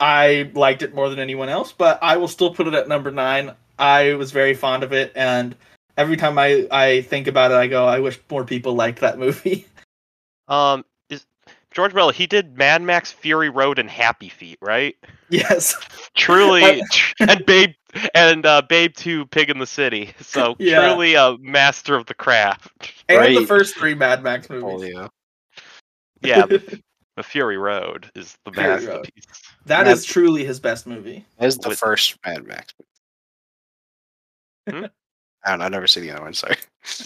I 0.00 0.50
liked 0.54 0.82
it 0.82 0.94
more 0.94 1.08
than 1.08 1.18
anyone 1.18 1.48
else, 1.48 1.72
but 1.72 1.98
I 2.02 2.16
will 2.16 2.28
still 2.28 2.54
put 2.54 2.66
it 2.66 2.74
at 2.74 2.88
number 2.88 3.10
nine. 3.10 3.52
I 3.78 4.14
was 4.14 4.32
very 4.32 4.54
fond 4.54 4.82
of 4.82 4.92
it, 4.92 5.12
and 5.14 5.56
every 5.96 6.16
time 6.16 6.38
I 6.38 6.66
I 6.70 7.02
think 7.02 7.26
about 7.26 7.50
it, 7.50 7.54
I 7.54 7.66
go, 7.66 7.86
I 7.86 8.00
wish 8.00 8.20
more 8.30 8.44
people 8.44 8.74
liked 8.74 9.00
that 9.00 9.18
movie. 9.18 9.66
Um, 10.46 10.84
is 11.08 11.24
George 11.70 11.94
Miller? 11.94 12.12
He 12.12 12.26
did 12.26 12.58
Mad 12.58 12.82
Max, 12.82 13.10
Fury 13.10 13.48
Road, 13.48 13.78
and 13.78 13.88
Happy 13.88 14.28
Feet, 14.28 14.58
right? 14.60 14.94
Yes, 15.30 15.74
Truly, 16.16 16.82
and 17.20 17.44
Babe 17.46 17.70
and 18.14 18.44
uh, 18.46 18.62
Babe 18.68 18.92
Two, 18.94 19.26
Pig 19.26 19.50
in 19.50 19.58
the 19.58 19.66
City. 19.66 20.12
So 20.20 20.56
Yeah. 20.60 20.88
truly 20.88 21.14
a 21.14 21.36
master 21.40 21.94
of 21.96 22.06
the 22.06 22.14
craft. 22.14 22.92
and 23.08 23.36
the 23.36 23.46
first 23.46 23.76
three 23.76 23.94
Mad 23.94 24.22
Max 24.22 24.48
movies. 24.50 24.62
Portfolio. 24.62 25.10
Yeah, 26.22 26.46
the, 26.46 26.80
the 27.16 27.22
Fury 27.22 27.56
Road 27.58 28.10
is 28.14 28.36
the 28.44 28.52
Fury 28.52 28.86
Road. 28.86 29.10
That 29.66 29.84
Mad- 29.86 29.92
is 29.92 30.04
truly 30.04 30.44
his 30.44 30.58
best 30.60 30.86
movie. 30.86 31.24
That 31.38 31.46
is 31.46 31.58
the 31.58 31.70
With- 31.70 31.78
first 31.78 32.16
Mad 32.26 32.46
Max. 32.46 32.72
Hmm? 34.68 34.84
I 35.44 35.50
don't 35.50 35.58
know. 35.58 35.64
I've 35.66 35.72
never 35.72 35.86
seen 35.86 36.04
the 36.04 36.10
other 36.12 36.22
one. 36.22 36.32
Sorry. 36.34 36.56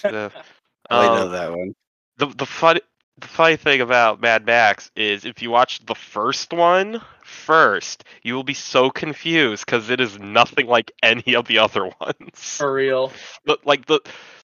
The, 0.03 0.31
I 0.91 1.07
only 1.07 1.19
know 1.21 1.27
um, 1.27 1.33
that 1.33 1.51
one. 1.57 1.75
the 2.19 2.27
the 2.37 2.47
funny 2.47 2.81
the 3.21 3.27
funny 3.27 3.57
thing 3.57 3.81
about 3.81 4.21
Mad 4.21 4.47
Max 4.47 4.91
is 4.95 5.25
if 5.25 5.43
you 5.43 5.51
watch 5.51 5.85
the 5.87 5.95
first 5.95 6.53
one 6.53 7.01
first, 7.25 8.05
you 8.23 8.35
will 8.35 8.45
be 8.45 8.55
so 8.55 8.91
confused 8.91 9.67
because 9.67 9.91
it 9.91 10.01
is 10.01 10.19
nothing 10.19 10.67
like 10.67 10.93
any 11.03 11.35
of 11.35 11.47
the 11.47 11.59
other 11.59 11.85
ones. 12.01 12.35
For 12.35 12.73
real. 12.73 13.13
But 13.45 13.67
like 13.67 13.87
the 13.87 14.01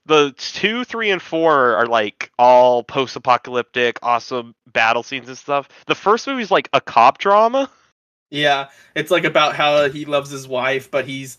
the 0.07 0.35
two, 0.37 0.85
three, 0.85 1.11
and 1.11 1.23
four 1.23 1.77
are 1.77 1.87
like 1.87 2.31
all 2.39 2.83
post-apocalyptic, 2.83 3.99
awesome 4.03 4.55
battle 4.73 5.03
scenes 5.03 5.29
and 5.29 5.39
stuff. 5.39 5.69
The 5.87 5.95
first 5.95 6.27
movie 6.27 6.43
is 6.43 6.51
like 6.51 6.69
a 6.73 6.81
cop 6.81 7.19
drama. 7.19 7.71
Yeah, 8.31 8.69
it's 8.95 9.11
like 9.11 9.25
about 9.25 9.55
how 9.55 9.89
he 9.89 10.05
loves 10.05 10.31
his 10.31 10.49
wife, 10.49 10.91
but 10.91 11.07
he's 11.07 11.39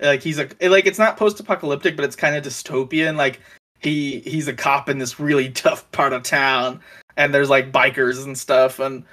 like 0.00 0.22
he's 0.22 0.38
a 0.38 0.48
like 0.62 0.86
it's 0.86 0.98
not 0.98 1.18
post-apocalyptic, 1.18 1.96
but 1.96 2.04
it's 2.04 2.16
kind 2.16 2.34
of 2.34 2.42
dystopian. 2.42 3.16
Like 3.16 3.40
he 3.80 4.20
he's 4.20 4.48
a 4.48 4.52
cop 4.52 4.88
in 4.88 4.98
this 4.98 5.18
really 5.20 5.48
tough 5.50 5.90
part 5.92 6.12
of 6.12 6.22
town, 6.22 6.80
and 7.16 7.34
there's 7.34 7.50
like 7.50 7.72
bikers 7.72 8.24
and 8.24 8.36
stuff, 8.36 8.78
and 8.78 9.04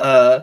uh, 0.00 0.40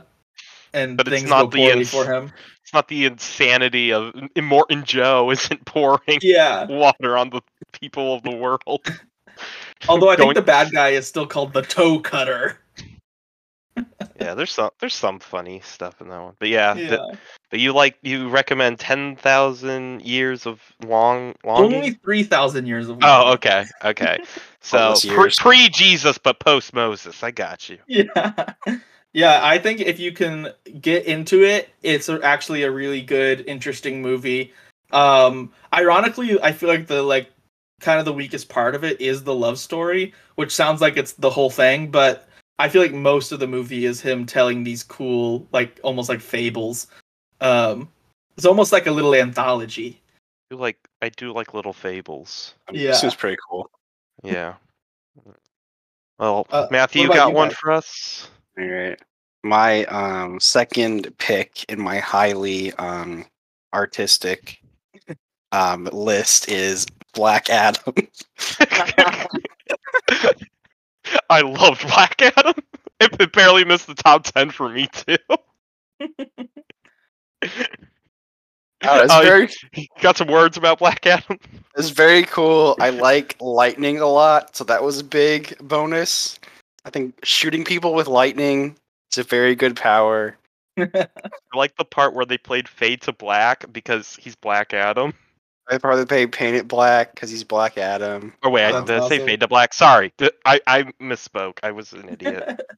and 0.73 0.97
But 0.97 1.07
it's 1.07 1.17
things 1.17 1.29
not 1.29 1.51
go 1.51 1.57
the 1.57 1.77
ins- 1.77 1.89
for 1.89 2.05
him. 2.11 2.31
It's 2.63 2.73
not 2.73 2.87
the 2.87 3.05
insanity 3.05 3.91
of 3.91 4.13
Immortan 4.35 4.83
Joe 4.83 5.31
isn't 5.31 5.65
pouring 5.65 6.19
Yeah, 6.21 6.65
water 6.67 7.17
on 7.17 7.31
the 7.31 7.41
people 7.71 8.13
of 8.13 8.21
the 8.23 8.35
world. 8.35 8.85
although 9.87 10.09
I 10.09 10.15
think 10.15 10.25
Going- 10.25 10.35
the 10.35 10.41
bad 10.43 10.71
guy 10.71 10.89
is 10.89 11.07
still 11.07 11.25
called 11.25 11.53
the 11.53 11.61
toe 11.63 11.99
cutter. 11.99 12.59
Yeah, 14.19 14.33
there's 14.33 14.51
some 14.51 14.69
there's 14.79 14.95
some 14.95 15.19
funny 15.19 15.61
stuff 15.61 16.01
in 16.01 16.09
that 16.09 16.21
one. 16.21 16.35
But 16.39 16.49
yeah, 16.49 16.75
Yeah, 16.75 16.89
the- 16.89 17.17
but 17.49 17.59
you 17.59 17.73
like 17.73 17.97
you 18.01 18.29
recommend 18.29 18.79
ten 18.79 19.15
thousand 19.15 20.01
years 20.03 20.45
of 20.45 20.61
long 20.85 21.35
long. 21.43 21.73
only 21.73 21.91
three 21.91 22.23
thousand 22.23 22.65
years 22.67 22.89
of. 22.89 22.99
Oh, 23.01 23.33
okay, 23.33 23.65
okay. 23.83 24.19
So 24.61 24.93
pre 25.37 25.69
Jesus, 25.69 26.17
but 26.17 26.39
post 26.39 26.73
Moses. 26.73 27.23
I 27.23 27.31
got 27.31 27.69
you. 27.69 27.77
Yeah. 27.87 28.53
Yeah, 29.11 29.39
I 29.41 29.57
think 29.57 29.79
if 29.81 29.99
you 29.99 30.11
can 30.11 30.49
get 30.79 31.05
into 31.05 31.43
it, 31.43 31.69
it's 31.81 32.09
actually 32.09 32.61
a 32.61 32.69
really 32.69 33.01
good, 33.01 33.43
interesting 33.47 34.03
movie. 34.03 34.53
Um, 34.91 35.51
ironically, 35.73 36.39
I 36.39 36.51
feel 36.51 36.69
like 36.69 36.85
the 36.85 37.01
like 37.01 37.31
kind 37.79 37.97
of 37.97 38.05
the 38.05 38.13
weakest 38.13 38.49
part 38.49 38.75
of 38.75 38.83
it 38.83 39.01
is 39.01 39.23
the 39.23 39.33
love 39.33 39.57
story, 39.57 40.13
which 40.35 40.53
sounds 40.53 40.79
like 40.79 40.95
it's 40.95 41.13
the 41.13 41.31
whole 41.31 41.49
thing, 41.49 41.89
but 41.89 42.28
I 42.59 42.67
feel 42.67 42.81
like 42.81 42.93
most 42.93 43.31
of 43.31 43.39
the 43.39 43.47
movie 43.47 43.85
is 43.85 44.01
him 44.01 44.25
telling 44.25 44.63
these 44.65 44.83
cool, 44.83 45.47
like 45.53 45.79
almost 45.81 46.09
like 46.09 46.19
fables. 46.19 46.87
Um, 47.39 47.89
it's 48.35 48.45
almost 48.45 48.73
like 48.73 48.85
a 48.87 48.91
little 48.91 49.15
anthology. 49.15 50.01
I 50.51 50.55
do 50.55 50.59
like 50.59 50.77
I 51.01 51.09
do 51.09 51.31
like 51.31 51.53
little 51.53 51.71
fables. 51.71 52.55
Yeah. 52.71 52.89
This 52.91 53.05
is 53.05 53.15
pretty 53.15 53.37
cool. 53.49 53.71
Yeah. 54.23 54.55
Well, 56.19 56.45
Uh, 56.49 56.67
Matthew, 56.69 57.03
you 57.03 57.07
got 57.07 57.29
you 57.29 57.35
one 57.35 57.47
guys? 57.47 57.57
for 57.57 57.71
us? 57.71 58.29
All 58.59 58.65
right. 58.65 58.99
My 59.43 59.85
um 59.85 60.37
second 60.41 61.17
pick 61.17 61.63
in 61.69 61.79
my 61.79 61.99
highly 61.99 62.73
um 62.73 63.25
artistic 63.73 64.61
um 65.53 65.85
list 65.93 66.49
is 66.49 66.85
Black 67.13 67.49
Adam. 67.49 67.95
I 71.29 71.41
loved 71.41 71.81
Black 71.87 72.21
Adam. 72.21 72.53
It, 73.01 73.15
it 73.21 73.31
barely 73.31 73.63
missed 73.63 73.87
the 73.87 73.95
top 73.95 74.25
ten 74.25 74.49
for 74.51 74.67
me 74.67 74.87
too. 74.91 75.15
Oh, 78.81 79.01
it's 79.03 79.13
Oh, 79.13 79.21
very 79.21 79.49
got 80.01 80.17
some 80.17 80.27
words 80.27 80.55
about 80.57 80.79
Black 80.79 81.05
Adam? 81.05 81.37
it's 81.77 81.89
very 81.89 82.23
cool. 82.23 82.75
I 82.79 82.89
like 82.91 83.35
lightning 83.41 83.99
a 83.99 84.05
lot, 84.05 84.55
so 84.55 84.63
that 84.65 84.83
was 84.83 84.99
a 84.99 85.03
big 85.03 85.57
bonus. 85.59 86.39
I 86.85 86.89
think 86.89 87.13
shooting 87.23 87.65
people 87.65 87.93
with 87.93 88.07
lightning 88.07 88.75
is 89.11 89.17
a 89.17 89.23
very 89.23 89.55
good 89.55 89.75
power. 89.75 90.37
I 90.77 91.07
like 91.53 91.75
the 91.77 91.83
part 91.85 92.13
where 92.13 92.25
they 92.25 92.37
played 92.37 92.69
Fade 92.69 93.01
to 93.01 93.11
Black 93.11 93.65
because 93.73 94.15
he's 94.15 94.35
Black 94.35 94.73
Adam. 94.73 95.13
I 95.69 95.77
probably 95.77 96.05
pay 96.05 96.25
paint 96.27 96.55
it 96.55 96.67
black 96.67 97.13
because 97.13 97.29
he's 97.29 97.43
Black 97.43 97.77
Adam. 97.77 98.33
Oh 98.43 98.49
wait, 98.49 98.65
I, 98.65 98.71
That's 98.71 98.85
did 98.85 98.99
I 98.99 99.07
say. 99.09 99.25
Fade 99.25 99.39
to 99.41 99.47
Black? 99.47 99.73
Sorry, 99.73 100.11
I, 100.45 100.59
I 100.67 100.83
misspoke. 101.01 101.59
I 101.63 101.71
was 101.71 101.93
an 101.93 102.09
idiot. 102.09 102.59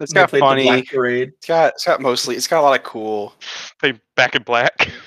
It's 0.00 0.12
got 0.12 0.30
played 0.30 0.40
the 0.42 0.46
funny. 0.46 0.64
Black 0.64 0.92
It's 0.92 1.46
got 1.46 1.74
it's 1.74 1.84
got 1.84 2.00
mostly 2.00 2.34
it's 2.34 2.48
got 2.48 2.60
a 2.60 2.62
lot 2.62 2.76
of 2.76 2.82
cool. 2.84 3.34
Play 3.78 4.00
Back 4.16 4.34
in 4.34 4.42
Black. 4.42 4.90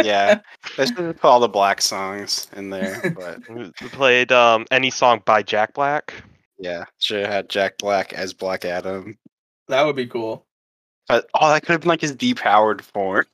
Yeah, 0.00 0.40
they 0.76 0.86
should 0.86 0.96
put 0.96 1.24
all 1.24 1.40
the 1.40 1.48
black 1.48 1.80
songs 1.80 2.46
in 2.54 2.70
there, 2.70 3.12
but 3.16 3.48
We 3.48 3.72
played 3.88 4.30
um, 4.30 4.64
any 4.70 4.90
song 4.90 5.22
by 5.24 5.42
Jack 5.42 5.74
Black. 5.74 6.14
yeah, 6.58 6.84
should 6.98 7.22
have 7.22 7.32
had 7.32 7.48
Jack 7.48 7.78
Black 7.78 8.12
as 8.12 8.32
Black 8.32 8.64
Adam. 8.64 9.18
That 9.66 9.84
would 9.84 9.96
be 9.96 10.06
cool. 10.06 10.46
But 11.08 11.26
oh, 11.34 11.48
that 11.48 11.62
could 11.62 11.72
have 11.72 11.80
been 11.80 11.88
like 11.88 12.00
his 12.00 12.14
depowered 12.14 12.82
form. 12.82 13.26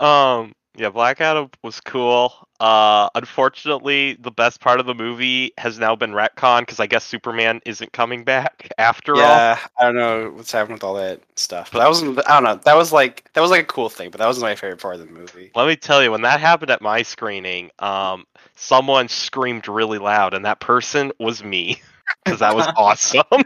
Um, 0.00 0.54
Yeah, 0.76 0.90
Black 0.90 1.20
Adam 1.22 1.50
was 1.62 1.80
cool. 1.80 2.34
Uh, 2.60 3.08
unfortunately, 3.14 4.14
the 4.20 4.30
best 4.30 4.60
part 4.60 4.78
of 4.80 4.86
the 4.86 4.94
movie 4.94 5.52
has 5.58 5.78
now 5.78 5.96
been 5.96 6.12
retcon 6.12 6.60
because 6.60 6.80
I 6.80 6.86
guess 6.86 7.04
Superman 7.04 7.60
isn't 7.66 7.92
coming 7.92 8.24
back 8.24 8.68
after 8.78 9.14
all. 9.14 9.20
Yeah, 9.20 9.58
I 9.78 9.84
don't 9.84 9.96
know 9.96 10.30
what's 10.34 10.52
happening 10.52 10.74
with 10.74 10.84
all 10.84 10.94
that 10.94 11.20
stuff, 11.36 11.70
but 11.72 11.78
that 11.78 11.88
wasn't. 11.88 12.18
I 12.28 12.34
don't 12.34 12.44
know. 12.44 12.60
That 12.64 12.76
was 12.76 12.92
like 12.92 13.30
that 13.32 13.40
was 13.40 13.50
like 13.50 13.62
a 13.62 13.66
cool 13.66 13.88
thing, 13.88 14.10
but 14.10 14.18
that 14.18 14.26
wasn't 14.26 14.44
my 14.44 14.54
favorite 14.54 14.80
part 14.80 14.96
of 14.96 15.00
the 15.00 15.12
movie. 15.12 15.50
Let 15.54 15.66
me 15.66 15.76
tell 15.76 16.02
you, 16.02 16.10
when 16.10 16.22
that 16.22 16.40
happened 16.40 16.70
at 16.70 16.82
my 16.82 17.02
screening, 17.02 17.70
um, 17.78 18.24
someone 18.54 19.08
screamed 19.08 19.68
really 19.68 19.98
loud, 19.98 20.34
and 20.34 20.44
that 20.44 20.60
person 20.60 21.12
was 21.18 21.42
me 21.42 21.80
because 22.24 22.40
that 22.40 22.54
was 22.54 22.66
awesome. 22.76 23.44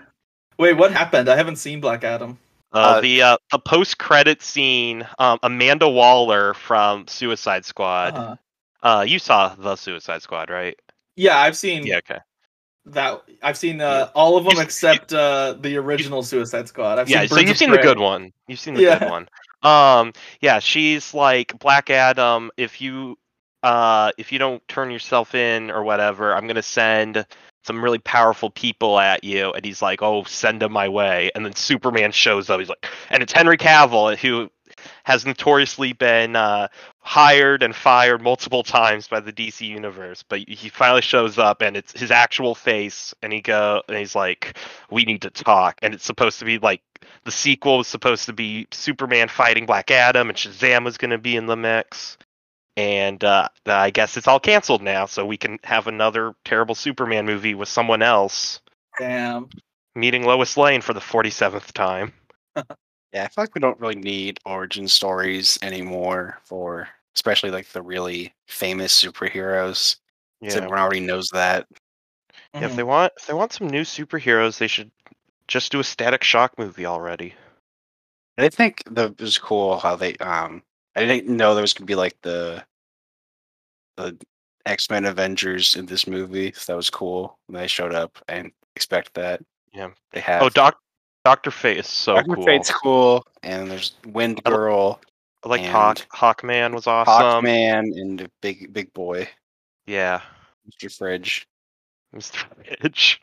Wait, 0.58 0.74
what 0.74 0.92
happened? 0.92 1.28
I 1.28 1.36
haven't 1.36 1.56
seen 1.56 1.80
Black 1.80 2.04
Adam. 2.04 2.38
Uh, 2.72 2.78
Uh, 2.78 3.00
the 3.00 3.22
uh, 3.22 3.36
the 3.50 3.58
post 3.58 3.98
credit 3.98 4.42
scene, 4.42 5.06
um, 5.18 5.38
Amanda 5.42 5.88
Waller 5.88 6.54
from 6.54 7.06
Suicide 7.08 7.64
Squad. 7.64 8.14
Uh, 8.16 8.36
Uh, 8.82 9.04
you 9.06 9.18
saw 9.18 9.54
the 9.56 9.76
Suicide 9.76 10.22
Squad, 10.22 10.48
right? 10.50 10.78
yeah, 11.16 11.36
I've 11.38 11.56
seen 11.56 11.84
Yeah. 11.86 11.98
Okay. 11.98 12.18
that. 12.86 13.22
I've 13.42 13.58
seen 13.58 13.80
uh, 13.82 14.08
all 14.14 14.36
of 14.38 14.44
them 14.44 14.52
You've- 14.52 14.62
except 14.62 15.12
uh, 15.12 15.54
the 15.60 15.76
original 15.76 16.22
Suicide 16.22 16.66
Squad. 16.68 16.98
I've 16.98 17.08
yeah. 17.10 17.20
seen 17.20 17.28
So 17.28 17.40
you've 17.40 17.58
seen 17.58 17.70
the 17.72 17.78
good 17.78 17.98
one. 17.98 18.32
You've 18.48 18.60
seen 18.60 18.74
the 18.74 18.82
Yeah. 18.82 18.98
good 19.00 19.10
one. 19.10 19.28
Um. 19.62 20.12
Yeah. 20.40 20.60
She's 20.60 21.12
like 21.12 21.58
Black 21.58 21.90
Adam. 21.90 22.50
If 22.56 22.80
you 22.80 23.18
uh 23.62 24.10
if 24.16 24.32
you 24.32 24.38
don't 24.38 24.66
turn 24.68 24.90
yourself 24.90 25.34
in 25.34 25.70
or 25.70 25.82
whatever, 25.84 26.34
I'm 26.34 26.46
gonna 26.46 26.62
send 26.62 27.26
some 27.62 27.82
really 27.82 27.98
powerful 27.98 28.50
people 28.50 28.98
at 28.98 29.24
you. 29.24 29.52
And 29.52 29.64
he's 29.64 29.82
like, 29.82 30.02
oh, 30.02 30.24
send 30.24 30.62
them 30.62 30.72
my 30.72 30.88
way. 30.88 31.30
And 31.34 31.44
then 31.44 31.54
Superman 31.54 32.12
shows 32.12 32.50
up. 32.50 32.58
He's 32.58 32.68
like, 32.68 32.86
and 33.10 33.22
it's 33.22 33.32
Henry 33.32 33.56
Cavill 33.56 34.16
who 34.16 34.50
has 35.04 35.26
notoriously 35.26 35.92
been 35.92 36.36
uh, 36.36 36.68
hired 37.00 37.62
and 37.62 37.74
fired 37.74 38.22
multiple 38.22 38.62
times 38.62 39.08
by 39.08 39.20
the 39.20 39.32
DC 39.32 39.66
universe, 39.66 40.22
but 40.22 40.40
he 40.48 40.68
finally 40.68 41.02
shows 41.02 41.38
up 41.38 41.62
and 41.62 41.76
it's 41.76 41.98
his 41.98 42.10
actual 42.10 42.54
face, 42.54 43.14
and 43.22 43.32
he 43.32 43.40
go 43.40 43.82
and 43.88 43.96
he's 43.96 44.14
like, 44.14 44.56
"We 44.90 45.04
need 45.04 45.22
to 45.22 45.30
talk," 45.30 45.78
and 45.82 45.94
it's 45.94 46.04
supposed 46.04 46.38
to 46.40 46.44
be 46.44 46.58
like 46.58 46.82
the 47.24 47.32
sequel 47.32 47.78
was 47.78 47.88
supposed 47.88 48.26
to 48.26 48.32
be 48.32 48.66
Superman 48.70 49.28
fighting 49.28 49.66
Black 49.66 49.90
Adam, 49.90 50.28
and 50.28 50.38
Shazam 50.38 50.84
was 50.84 50.98
going 50.98 51.10
to 51.10 51.18
be 51.18 51.36
in 51.36 51.46
the 51.46 51.56
mix. 51.56 52.16
And 52.80 53.22
uh, 53.24 53.46
I 53.66 53.90
guess 53.90 54.16
it's 54.16 54.26
all 54.26 54.40
canceled 54.40 54.80
now, 54.80 55.04
so 55.04 55.26
we 55.26 55.36
can 55.36 55.58
have 55.64 55.86
another 55.86 56.34
terrible 56.46 56.74
Superman 56.74 57.26
movie 57.26 57.54
with 57.54 57.68
someone 57.68 58.00
else 58.00 58.60
Damn. 58.98 59.50
meeting 59.94 60.24
Lois 60.24 60.56
Lane 60.56 60.80
for 60.80 60.94
the 60.94 61.00
forty-seventh 61.00 61.74
time. 61.74 62.14
Yeah, 63.12 63.24
I 63.24 63.28
feel 63.28 63.42
like 63.42 63.54
we 63.56 63.60
don't 63.60 63.80
really 63.80 63.96
need 63.96 64.38
origin 64.46 64.86
stories 64.86 65.58
anymore 65.62 66.38
for, 66.44 66.88
especially 67.16 67.50
like 67.50 67.66
the 67.70 67.82
really 67.82 68.32
famous 68.46 69.02
superheroes. 69.02 69.96
Yeah. 70.40 70.50
So 70.50 70.56
everyone 70.58 70.78
already 70.78 71.00
knows 71.00 71.28
that. 71.32 71.66
Yeah, 72.54 72.66
if 72.66 72.76
they 72.76 72.84
want 72.84 73.12
if 73.16 73.26
they 73.26 73.34
want 73.34 73.52
some 73.52 73.68
new 73.68 73.82
superheroes, 73.82 74.58
they 74.58 74.68
should 74.68 74.92
just 75.48 75.72
do 75.72 75.80
a 75.80 75.84
Static 75.84 76.22
Shock 76.22 76.56
movie 76.56 76.86
already. 76.86 77.34
I 78.38 78.48
think 78.48 78.84
that 78.92 79.10
it 79.10 79.20
was 79.20 79.38
cool 79.38 79.78
how 79.78 79.96
they 79.96 80.14
um 80.18 80.62
I 80.94 81.04
didn't 81.04 81.36
know 81.36 81.54
there 81.54 81.62
was 81.62 81.74
gonna 81.74 81.86
be 81.86 81.96
like 81.96 82.16
the 82.22 82.64
the 84.00 84.16
X 84.66 84.90
Men 84.90 85.04
Avengers 85.06 85.76
in 85.76 85.86
this 85.86 86.06
movie. 86.06 86.52
So 86.52 86.72
that 86.72 86.76
was 86.76 86.90
cool 86.90 87.38
when 87.46 87.60
they 87.60 87.66
showed 87.66 87.94
up. 87.94 88.18
I 88.28 88.34
didn't 88.36 88.54
expect 88.76 89.14
that. 89.14 89.42
Yeah. 89.72 89.90
They 90.12 90.20
have 90.20 90.42
Oh, 90.42 90.48
Doc 90.48 90.78
Doctor 91.24 91.50
Fate 91.50 91.78
is 91.78 91.86
so 91.86 92.14
Doctor 92.16 92.34
cool. 92.34 92.44
Fate's 92.44 92.70
cool, 92.72 93.26
and 93.42 93.70
there's 93.70 93.92
Wind 94.06 94.42
Girl, 94.44 95.00
I 95.44 95.48
like 95.48 95.62
Hawk 95.62 95.98
Hawkman 96.12 96.74
was 96.74 96.86
awesome. 96.86 97.44
Hawkman, 97.44 98.00
and 98.00 98.28
Big 98.40 98.72
Big 98.72 98.92
Boy, 98.92 99.28
Yeah, 99.86 100.20
Mr. 100.70 100.94
Fridge. 100.96 101.46
Mr. 102.14 102.36
Fridge. 102.36 103.20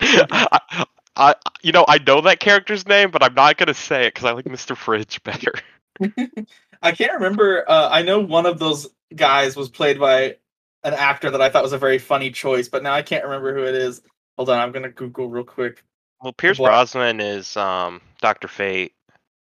I, 0.00 0.84
I, 1.16 1.34
you 1.62 1.72
know, 1.72 1.84
I 1.88 1.98
know 1.98 2.20
that 2.20 2.40
character's 2.40 2.86
name, 2.86 3.10
but 3.10 3.22
I'm 3.22 3.34
not 3.34 3.56
gonna 3.56 3.72
say 3.74 4.06
it 4.06 4.14
because 4.14 4.24
I 4.26 4.32
like 4.32 4.44
Mr. 4.44 4.76
Fridge 4.76 5.22
better. 5.22 5.52
I 6.82 6.92
can't 6.92 7.14
remember. 7.14 7.64
Uh, 7.68 7.88
I 7.90 8.02
know 8.02 8.20
one 8.20 8.46
of 8.46 8.58
those 8.58 8.86
guys 9.14 9.56
was 9.56 9.68
played 9.68 9.98
by 10.00 10.36
an 10.84 10.94
actor 10.94 11.30
that 11.30 11.40
I 11.42 11.48
thought 11.48 11.62
was 11.62 11.72
a 11.72 11.78
very 11.78 11.98
funny 11.98 12.30
choice, 12.30 12.68
but 12.68 12.82
now 12.82 12.92
I 12.92 13.02
can't 13.02 13.24
remember 13.24 13.54
who 13.54 13.64
it 13.64 13.74
is. 13.74 14.02
Hold 14.36 14.50
on, 14.50 14.58
I'm 14.58 14.72
gonna 14.72 14.90
Google 14.90 15.28
real 15.28 15.44
quick. 15.44 15.82
Well, 16.22 16.32
Pierce 16.32 16.58
Bla- 16.58 16.68
Brosnan 16.68 17.20
is 17.20 17.56
um 17.56 18.00
Doctor 18.20 18.48
Fate, 18.48 18.92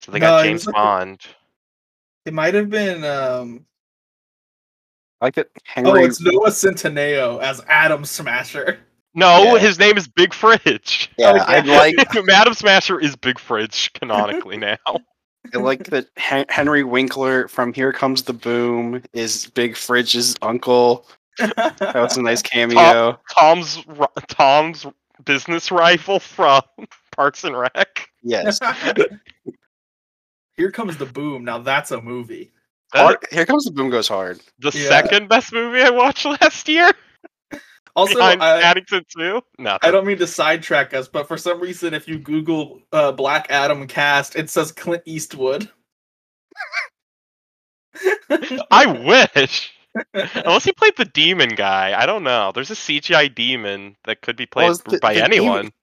so 0.01 0.11
they 0.11 0.19
got 0.19 0.43
he 0.43 0.49
James 0.49 0.61
was 0.61 0.67
like 0.67 0.75
Bond. 0.75 1.25
It 2.25 2.33
might 2.33 2.53
have 2.53 2.69
been. 2.69 3.03
Um, 3.03 3.65
I 5.21 5.25
like 5.25 5.35
that 5.35 5.47
oh, 5.77 5.95
it's 5.95 6.21
Noah 6.21 6.49
Centineo 6.49 7.41
as 7.41 7.61
Atom 7.67 8.05
Smasher. 8.05 8.79
No, 9.15 9.55
Yeah. 9.55 9.59
his 9.59 9.79
name 9.79 9.97
is 9.97 10.07
Big 10.07 10.31
Fridge. 10.33 11.09
yeah, 11.17 11.31
Oh, 11.35 11.37
I 11.39 11.57
yeah. 11.63 11.77
like 11.77 11.95
Madam 12.25 12.53
Smasher 12.53 12.99
is 12.99 13.15
Big 13.15 13.39
Fridge 13.39 13.91
canonically 13.93 14.57
now. 14.57 14.77
I 15.53 15.57
like 15.59 15.85
that 15.85 16.07
Hen- 16.17 16.45
Henry 16.49 16.83
Winkler 16.83 17.47
from 17.47 17.73
Here 17.73 17.91
Comes 17.93 18.23
the 18.23 18.33
Boom 18.33 19.01
is 19.13 19.47
Big 19.47 19.75
Fridge's 19.75 20.35
uncle. 20.41 21.07
That 21.39 21.91
was 21.95 22.17
a 22.17 22.21
nice 22.21 22.41
cameo. 22.43 23.19
Tom's 23.33 23.83
Tom's 24.27 24.85
business 25.25 25.71
rival 25.71 26.19
from 26.19 26.61
Parks 27.15 27.43
and 27.43 27.57
Rec. 27.57 28.09
Yes. 28.23 28.59
Here 30.55 30.71
comes 30.71 30.97
the 30.97 31.05
boom. 31.05 31.43
Now 31.45 31.59
that's 31.59 31.91
a 31.91 32.01
movie. 32.01 32.51
That- 32.93 33.19
Here 33.31 33.45
Comes 33.45 33.65
the 33.65 33.71
Boom 33.71 33.89
goes 33.89 34.07
hard. 34.07 34.39
the 34.59 34.71
Yeah. 34.73 34.87
second 34.87 35.27
best 35.27 35.51
movie 35.53 35.81
I 35.81 35.89
watched 35.89 36.25
last 36.25 36.67
year, 36.69 36.91
Also, 37.97 38.13
behind 38.15 38.41
I, 38.43 38.61
Paddington 38.61 39.03
Two. 39.09 39.41
No, 39.57 39.77
I 39.81 39.91
don't 39.91 40.05
mean 40.05 40.17
to 40.19 40.27
sidetrack 40.27 40.93
us, 40.93 41.07
but 41.07 41.27
for 41.27 41.37
some 41.37 41.59
reason, 41.59 41.93
if 41.93 42.07
you 42.07 42.19
Google 42.19 42.79
uh, 42.91 43.11
Black 43.11 43.47
Adam 43.49 43.87
cast, 43.87 44.35
it 44.35 44.49
says 44.49 44.71
Clint 44.71 45.01
Eastwood. 45.05 45.69
I 48.71 48.85
wish. 48.85 49.73
Unless 50.13 50.63
he 50.65 50.71
played 50.73 50.95
the 50.95 51.05
demon 51.05 51.49
guy, 51.49 51.99
I 51.99 52.05
don't 52.05 52.23
know. 52.23 52.51
There's 52.53 52.69
a 52.69 52.75
CGI 52.75 53.33
demon 53.33 53.95
that 54.05 54.21
could 54.21 54.35
be 54.35 54.45
played 54.45 54.65
Well, 54.67 54.79
the- 54.89 54.99
by 54.99 55.15
the 55.15 55.23
anyone. 55.23 55.57
demon- 55.57 55.73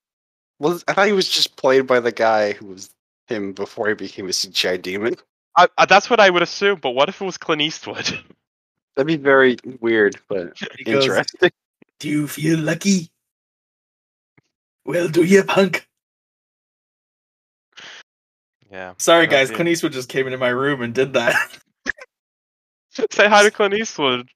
Well, 0.60 0.80
I 0.86 0.92
thought 0.92 1.06
he 1.08 1.12
was 1.12 1.28
just 1.28 1.56
played 1.56 1.86
by 1.88 1.98
the 1.98 2.12
guy 2.12 2.52
who 2.52 2.66
was 2.66 2.90
him 3.26 3.52
before 3.52 3.88
he 3.88 3.94
became 3.94 4.26
a 4.26 4.30
CGI 4.30 4.80
demon. 4.80 5.16
I, 5.56 5.66
I, 5.78 5.86
that's 5.86 6.08
what 6.10 6.20
I 6.20 6.30
would 6.30 6.42
assume. 6.42 6.78
But 6.80 6.90
what 6.90 7.08
if 7.08 7.20
it 7.20 7.24
was 7.24 7.38
Clint 7.38 7.62
Eastwood? 7.62 8.06
That'd 8.94 9.08
be 9.08 9.16
very 9.16 9.56
weird, 9.80 10.16
but 10.28 10.56
He 10.78 10.84
goes, 10.84 11.04
interesting. 11.04 11.50
Do 12.00 12.08
you 12.08 12.26
feel 12.28 12.58
lucky? 12.58 13.10
Well, 14.84 15.08
do 15.08 15.22
you, 15.24 15.42
punk? 15.44 15.86
yeah. 18.70 18.92
Sorry, 18.98 19.26
guys. 19.26 19.48
be- 19.48 19.54
Clint 19.56 19.70
Eastwood 19.70 19.92
just 19.92 20.08
came 20.08 20.26
into 20.26 20.38
my 20.38 20.48
room 20.48 20.82
and 20.82 20.92
did 20.94 21.12
that. 21.14 21.34
Say 23.10 23.28
hi 23.28 23.42
to 23.42 23.50
Clint 23.50 23.74
Eastwood. 23.74 24.28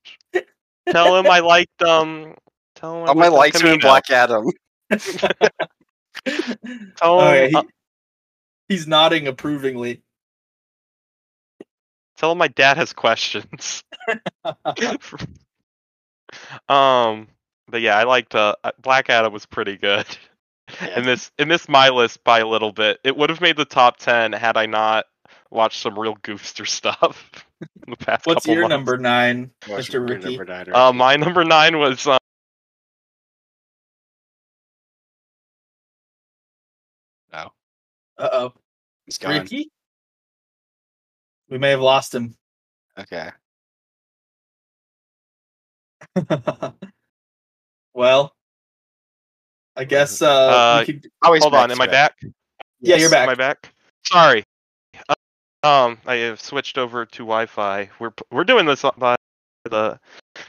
Tell 0.88 1.16
him 1.16 1.26
I 1.30 1.40
liked 1.40 1.82
um. 1.82 2.34
Tell 2.74 2.96
him 2.96 3.04
I 3.04 3.08
All 3.08 3.14
my 3.14 3.28
liked 3.28 3.54
likes 3.56 3.62
are 3.62 3.66
in 3.66 3.80
Camino. 3.80 3.88
Black 3.88 4.10
Adam. 4.10 4.46
Tell 4.90 5.40
Oh, 7.02 7.30
him. 7.32 7.50
yeah, 7.52 7.58
uh, 7.58 7.62
he- 7.62 7.68
he's 8.68 8.86
nodding 8.86 9.26
approvingly. 9.28 10.02
tell 12.16 12.32
him 12.32 12.38
my 12.38 12.48
dad 12.48 12.76
has 12.78 12.92
questions. 12.92 13.82
um, 16.68 17.28
but 17.68 17.80
yeah, 17.80 17.96
I 17.96 18.04
liked 18.04 18.34
uh, 18.34 18.54
uh, 18.64 18.72
Black 18.80 19.10
Adam 19.10 19.32
was 19.32 19.46
pretty 19.46 19.76
good. 19.76 20.06
Yeah. 20.82 20.98
In 20.98 21.06
this 21.06 21.30
in 21.38 21.48
this 21.48 21.66
my 21.66 21.88
list 21.88 22.22
by 22.24 22.40
a 22.40 22.46
little 22.46 22.72
bit, 22.72 23.00
it 23.02 23.16
would 23.16 23.30
have 23.30 23.40
made 23.40 23.56
the 23.56 23.64
top 23.64 23.96
ten 23.96 24.32
had 24.34 24.58
I 24.58 24.66
not 24.66 25.06
watched 25.50 25.80
some 25.80 25.98
real 25.98 26.14
goofster 26.16 26.68
stuff 26.68 27.24
in 27.62 27.90
the 27.90 27.96
past 27.96 28.26
What's 28.26 28.44
couple 28.44 28.52
your 28.54 28.62
months. 28.64 28.70
number 28.72 28.98
nine, 28.98 29.50
Mr. 29.62 30.06
Ricky? 30.06 30.36
number 30.36 30.44
nine, 30.44 30.66
Uh, 30.74 30.92
my 30.92 31.16
number 31.16 31.42
nine 31.42 31.78
was 31.78 32.06
uh, 32.06 32.18
no, 37.32 37.50
Uh 38.18 38.28
oh, 38.32 38.52
he's 39.06 39.18
gone. 39.18 39.32
Ricky. 39.32 39.70
We 41.48 41.58
may 41.58 41.70
have 41.70 41.80
lost 41.80 42.14
him. 42.14 42.34
Okay. 42.98 43.30
well, 47.98 48.32
I 49.76 49.84
guess 49.84 50.22
uh, 50.22 50.26
Uh, 50.28 50.84
we 50.86 50.94
could. 50.94 51.10
Hold 51.24 51.54
on, 51.54 51.68
he's 51.70 51.76
am 51.78 51.82
I 51.82 51.86
back? 51.88 52.14
Yeah, 52.80 52.94
you're 52.96 53.10
back. 53.10 53.24
Am 53.24 53.30
I 53.30 53.34
back? 53.34 53.72
Sorry. 54.06 54.44
Uh, 55.08 55.14
um, 55.66 55.98
I 56.06 56.14
have 56.16 56.40
switched 56.40 56.78
over 56.78 57.04
to 57.04 57.18
Wi-Fi. 57.18 57.90
We're 57.98 58.12
we're 58.30 58.44
doing 58.44 58.66
this 58.66 58.82
by 58.96 59.16
the 59.64 59.98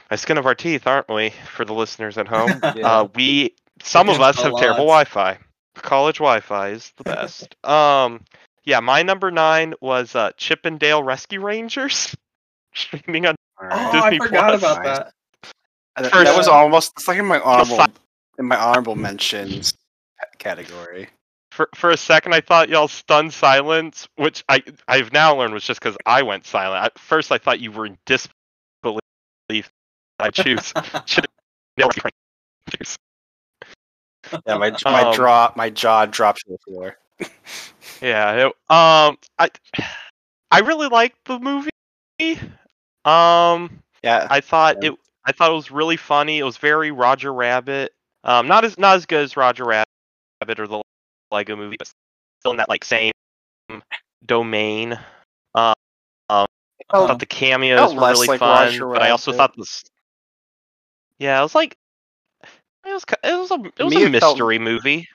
by 0.08 0.16
skin 0.16 0.38
of 0.38 0.46
our 0.46 0.54
teeth, 0.54 0.86
aren't 0.86 1.08
we? 1.08 1.30
For 1.56 1.64
the 1.64 1.74
listeners 1.74 2.16
at 2.18 2.28
home, 2.28 2.60
Yeah. 2.76 2.86
uh, 3.00 3.08
we 3.16 3.54
some 3.82 4.08
of 4.08 4.20
us 4.20 4.36
Against 4.38 4.38
the 4.38 4.50
have 4.50 4.58
terrible. 4.60 4.84
Wi-Fi. 4.86 5.38
College 5.74 6.18
Wi-Fi 6.18 6.68
is 6.70 6.92
the 6.96 7.04
best. 7.04 7.56
um, 7.68 8.24
yeah, 8.64 8.78
my 8.80 9.02
number 9.02 9.30
nine 9.32 9.74
was 9.80 10.14
uh, 10.14 10.30
Chip 10.36 10.60
'n 10.64 10.78
Dale 10.78 11.02
Rescue 11.02 11.40
Rangers. 11.40 12.14
streaming 12.74 13.26
on. 13.26 13.34
Oh, 13.60 13.64
Alright. 13.66 13.92
Disney 13.92 14.20
I 14.20 14.26
forgot 14.26 14.58
Plus. 14.60 14.62
about 14.62 14.84
that. 14.84 15.12
First- 15.98 16.12
that 16.12 16.36
was 16.36 16.48
almost 16.48 16.92
it's 16.96 17.08
like 17.08 17.18
in 17.18 17.26
my 17.26 17.40
honorable 17.40 17.76
fi- 17.76 17.92
in 18.38 18.46
my 18.46 18.56
honorable 18.56 18.96
mentions 18.96 19.74
category. 20.38 21.08
For 21.50 21.68
for 21.74 21.90
a 21.90 21.96
second, 21.96 22.32
I 22.32 22.40
thought 22.40 22.68
y'all 22.68 22.88
stunned 22.88 23.32
silence, 23.34 24.08
which 24.16 24.44
I 24.48 24.62
I've 24.88 25.12
now 25.12 25.36
learned 25.36 25.52
was 25.52 25.64
just 25.64 25.80
because 25.80 25.96
I 26.06 26.22
went 26.22 26.46
silent. 26.46 26.84
At 26.84 26.98
first, 26.98 27.32
I 27.32 27.38
thought 27.38 27.60
you 27.60 27.72
were 27.72 27.86
in 27.86 27.98
disbelief. 28.06 28.30
I 30.20 30.30
choose. 30.32 30.72
Yeah, 34.46 34.56
my 34.58 34.70
my 34.84 35.02
Um, 35.02 35.14
draw 35.14 35.52
my 35.56 35.70
jaw 35.70 36.06
dropped 36.06 36.40
to 36.46 36.52
the 36.52 36.58
floor. 36.58 36.96
Yeah. 38.00 38.46
It, 38.46 38.72
um. 38.74 39.18
I 39.38 39.50
I 40.50 40.60
really 40.60 40.88
liked 40.88 41.22
the 41.26 41.38
movie. 41.38 41.70
Um. 43.04 43.82
Yeah, 44.02 44.26
I 44.30 44.40
thought 44.40 44.76
Yeah. 44.82 44.90
it. 44.92 44.98
I 45.24 45.32
thought 45.32 45.50
it 45.50 45.54
was 45.54 45.70
really 45.70 45.96
funny. 45.96 46.38
It 46.38 46.44
was 46.44 46.56
very 46.56 46.90
Roger 46.90 47.32
Rabbit. 47.32 47.92
Um. 48.24 48.46
Not 48.48 48.64
as 48.64 48.78
not 48.78 48.96
as 48.96 49.06
good 49.06 49.22
as 49.24 49.36
Roger 49.36 49.64
Rabbit 49.64 50.58
or 50.58 50.66
the 50.66 50.82
Lego 51.30 51.56
Movie, 51.56 51.76
but 51.78 51.90
still 52.40 52.52
in 52.52 52.56
that 52.58 52.68
like 52.68 52.84
same 52.84 53.12
domain. 54.26 54.98
Um. 55.54 55.74
I 56.28 56.46
Oh, 56.92 57.06
thought 57.06 57.20
the 57.20 57.26
cameos 57.26 57.94
were 57.94 58.00
really 58.00 58.26
like 58.26 58.40
fun, 58.40 58.66
Roger 58.66 58.88
but 58.88 59.00
I 59.02 59.10
also 59.10 59.32
thought 59.32 59.54
this. 59.56 59.84
Yeah, 61.20 61.38
it 61.38 61.42
was 61.42 61.54
like 61.54 61.76
it 62.84 62.92
was 62.92 63.04
it 63.22 63.34
was 63.38 63.50
a 63.52 63.62
it 63.78 63.84
was 63.84 63.94
me, 63.94 64.02
a 64.02 64.06
it 64.08 64.18
felt- 64.18 64.34
mystery 64.36 64.58
movie. 64.58 64.98
It 65.00 65.06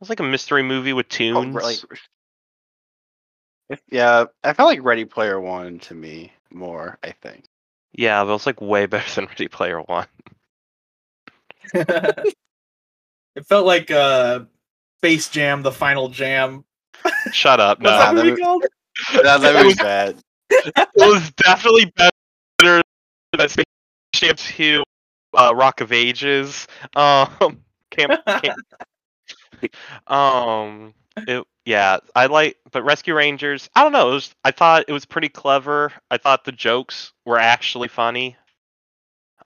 was 0.00 0.08
like 0.10 0.20
a 0.20 0.24
mystery 0.24 0.62
movie 0.62 0.92
with 0.92 1.08
tunes. 1.08 1.54
like 1.54 1.78
if- 3.70 3.80
yeah, 3.90 4.26
I 4.44 4.52
felt 4.52 4.68
like 4.68 4.82
Ready 4.84 5.04
Player 5.06 5.40
One 5.40 5.78
to 5.80 5.94
me 5.94 6.32
more. 6.52 6.98
I 7.02 7.10
think. 7.10 7.44
Yeah, 7.94 8.22
but 8.24 8.30
it 8.30 8.32
was 8.32 8.46
like 8.46 8.60
way 8.60 8.86
better 8.86 9.08
than 9.14 9.26
Ready 9.26 9.48
Player 9.48 9.80
One. 9.82 10.06
it 11.74 12.34
felt 13.44 13.66
like 13.66 13.90
uh, 13.90 14.40
Space 14.98 15.28
Jam, 15.28 15.62
the 15.62 15.72
final 15.72 16.08
jam. 16.08 16.64
Shut 17.32 17.60
up! 17.60 17.78
What's 17.80 17.90
No, 17.90 17.98
that 17.98 18.14
that 18.14 18.14
movie 18.14 18.30
was- 18.32 18.40
called? 18.40 18.64
That, 19.24 19.40
that 19.40 19.64
was 19.66 19.74
bad. 19.76 20.16
it 20.50 20.88
was 20.96 21.30
definitely 21.32 21.92
better 21.96 22.80
than 23.36 23.48
Space 23.48 23.64
Jam 24.12 24.36
2, 24.36 24.82
uh, 25.36 25.52
Rock 25.54 25.80
of 25.80 25.90
Ages. 25.90 26.68
Um, 26.94 27.58
camp, 27.90 28.24
camp, 28.26 28.56
um, 30.06 30.94
it, 31.16 31.44
yeah, 31.64 31.98
I 32.14 32.26
like, 32.26 32.56
but 32.72 32.82
Rescue 32.84 33.14
Rangers. 33.14 33.68
I 33.74 33.82
don't 33.82 33.92
know. 33.92 34.10
It 34.10 34.14
was, 34.14 34.34
I 34.44 34.50
thought 34.50 34.84
it 34.88 34.92
was 34.92 35.04
pretty 35.04 35.28
clever. 35.28 35.92
I 36.10 36.18
thought 36.18 36.44
the 36.44 36.52
jokes 36.52 37.12
were 37.24 37.38
actually 37.38 37.88
funny. 37.88 38.36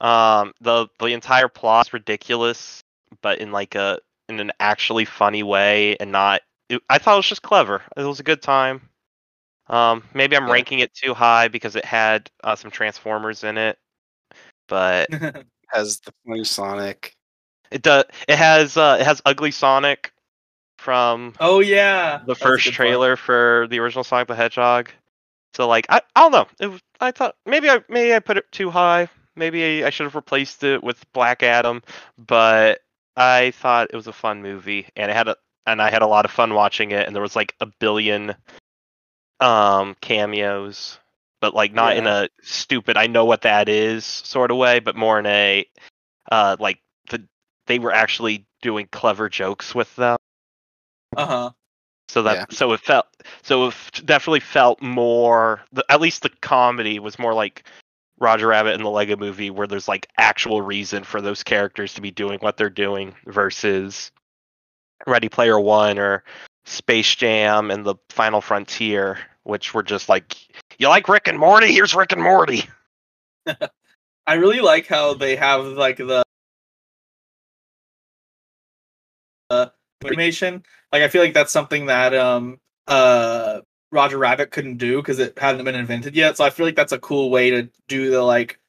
Um, 0.01 0.53
the 0.61 0.87
the 0.99 1.07
entire 1.07 1.47
plot 1.49 1.87
is 1.87 1.93
ridiculous, 1.93 2.83
but 3.21 3.39
in 3.39 3.51
like 3.51 3.75
a 3.75 3.99
in 4.29 4.39
an 4.39 4.51
actually 4.59 5.05
funny 5.05 5.43
way, 5.43 5.95
and 5.97 6.11
not. 6.11 6.41
It, 6.69 6.81
I 6.89 6.97
thought 6.99 7.13
it 7.15 7.17
was 7.17 7.27
just 7.27 7.41
clever. 7.41 7.81
It 7.97 8.03
was 8.03 8.19
a 8.19 8.23
good 8.23 8.41
time. 8.41 8.89
Um, 9.67 10.03
maybe 10.13 10.35
I'm 10.35 10.47
Yeah. 10.47 10.51
ranking 10.51 10.79
it 10.79 10.93
too 10.93 11.13
high 11.13 11.47
because 11.47 11.75
it 11.75 11.85
had 11.85 12.29
uh, 12.43 12.55
some 12.55 12.71
Transformers 12.71 13.43
in 13.43 13.57
it, 13.57 13.77
but 14.67 15.09
Has 15.69 15.99
the 16.01 16.11
funny 16.25 16.43
Sonic. 16.43 17.15
it 17.71 17.81
does. 17.81 18.05
It 18.27 18.37
has 18.37 18.77
uh, 18.77 18.97
it 18.99 19.05
has 19.05 19.21
Ugly 19.25 19.51
Sonic 19.51 20.11
from 20.79 21.33
oh 21.39 21.59
yeah, 21.59 22.21
the 22.25 22.35
first 22.35 22.71
trailer 22.71 23.15
for 23.15 23.67
the 23.69 23.79
original 23.79 24.03
Sonic 24.03 24.27
the 24.27 24.35
Hedgehog. 24.35 24.89
So 25.53 25.67
like 25.67 25.85
I, 25.89 26.01
I 26.15 26.21
don't 26.21 26.31
know. 26.31 26.47
It 26.59 26.67
was, 26.67 26.81
I 26.99 27.11
thought 27.11 27.35
maybe 27.45 27.69
I 27.69 27.83
maybe 27.89 28.13
I 28.13 28.19
put 28.19 28.37
it 28.37 28.51
too 28.51 28.69
high. 28.69 29.09
Maybe 29.35 29.83
I 29.83 29.89
should 29.89 30.05
have 30.05 30.15
replaced 30.15 30.63
it 30.63 30.83
with 30.83 31.05
Black 31.13 31.43
Adam, 31.43 31.81
but 32.17 32.79
I 33.15 33.51
thought 33.51 33.89
it 33.91 33.95
was 33.95 34.07
a 34.07 34.13
fun 34.13 34.41
movie 34.41 34.87
and 34.95 35.11
it 35.11 35.13
had 35.13 35.27
a 35.27 35.35
and 35.65 35.81
I 35.81 35.91
had 35.91 36.01
a 36.01 36.07
lot 36.07 36.25
of 36.25 36.31
fun 36.31 36.53
watching 36.53 36.91
it 36.91 37.05
and 37.05 37.15
there 37.15 37.21
was 37.21 37.35
like 37.35 37.53
a 37.59 37.67
billion 37.79 38.35
um 39.39 39.95
cameos 40.01 40.97
but 41.41 41.53
like 41.53 41.73
not 41.73 41.95
in 41.95 42.07
a 42.07 42.29
stupid 42.41 42.97
I 42.97 43.07
know 43.07 43.25
what 43.25 43.41
that 43.43 43.69
is 43.69 44.05
sort 44.05 44.51
of 44.51 44.57
way, 44.57 44.79
but 44.79 44.95
more 44.95 45.19
in 45.19 45.25
a 45.25 45.65
uh 46.31 46.57
like 46.59 46.79
the 47.09 47.25
they 47.67 47.79
were 47.79 47.93
actually 47.93 48.45
doing 48.61 48.87
clever 48.91 49.29
jokes 49.29 49.75
with 49.75 49.93
them. 49.95 50.17
Uh 51.19 51.25
huh. 51.25 51.51
So 52.07 52.23
that 52.23 52.35
Yeah. 52.35 52.45
so 52.49 52.71
it 52.73 52.79
felt 52.79 53.05
so 53.43 53.67
it 53.67 53.75
definitely 54.05 54.39
felt 54.39 54.81
more 54.81 55.61
the, 55.73 55.85
at 55.89 56.01
least 56.01 56.23
the 56.23 56.29
comedy 56.29 56.97
was 56.97 57.19
more 57.19 57.33
like 57.33 57.67
Roger 58.19 58.47
Rabbit 58.47 58.73
and 58.73 58.83
the 58.83 58.89
Lego 58.89 59.15
movie 59.15 59.49
where 59.49 59.67
there's 59.67 59.87
like 59.87 60.07
actual 60.17 60.61
reason 60.61 61.03
for 61.03 61.21
those 61.21 61.43
characters 61.43 61.93
to 61.93 62.01
be 62.01 62.09
doing 62.09 62.39
what 62.39 62.57
they're 62.57 62.69
doing 62.69 63.15
versus 63.25 64.11
Ready 65.05 65.29
Player 65.29 65.59
1 65.59 65.99
or 65.99 66.23
Space 66.65 67.15
Jam 67.15 67.69
and 67.69 67.85
the 67.85 67.95
Final 68.09 68.41
Frontier 68.41 69.19
which 69.43 69.73
were 69.73 69.83
just 69.83 70.09
like 70.09 70.35
you 70.79 70.87
like 70.87 71.09
Rick 71.09 71.27
and 71.27 71.37
Morty 71.37 71.73
here's 71.73 71.93
Rick 71.93 72.13
and 72.13 72.23
Morty. 72.23 72.63
I 74.25 74.35
really 74.35 74.61
like 74.61 74.87
how 74.87 75.15
they 75.15 75.35
have 75.35 75.65
like 75.65 75.97
the 75.97 76.23
animation. 80.05 80.63
Like 80.91 81.03
I 81.03 81.07
feel 81.07 81.21
like 81.21 81.33
that's 81.33 81.51
something 81.51 81.85
that 81.87 82.13
um 82.13 82.59
uh 82.87 83.61
Roger 83.91 84.17
Rabbit 84.17 84.51
couldn't 84.51 84.77
do 84.77 84.97
because 84.97 85.19
it 85.19 85.37
hadn't 85.37 85.65
been 85.65 85.75
invented 85.75 86.15
yet. 86.15 86.37
So 86.37 86.43
I 86.43 86.49
feel 86.49 86.65
like 86.65 86.75
that's 86.75 86.91
a 86.91 86.99
cool 86.99 87.29
way 87.31 87.49
to 87.49 87.69
do 87.87 88.11
the 88.11 88.21
like 88.21 88.59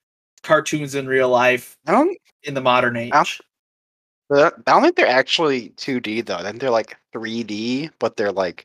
cartoons 0.43 0.95
in 0.95 1.07
real 1.07 1.29
life 1.29 1.77
I 1.87 1.93
don't. 1.93 2.17
in 2.45 2.55
the 2.55 2.61
modern 2.63 2.97
age. 2.97 3.13
Ouch. 3.13 3.41
I 4.33 4.51
don't 4.67 4.83
think 4.83 4.97
they're 4.97 5.07
actually 5.07 5.71
2D 5.71 6.25
though. 6.25 6.37
I 6.37 6.43
think 6.45 6.61
they're 6.61 6.71
like 6.71 6.97
3D, 7.15 7.91
but 7.99 8.17
they're 8.17 8.33
like 8.33 8.65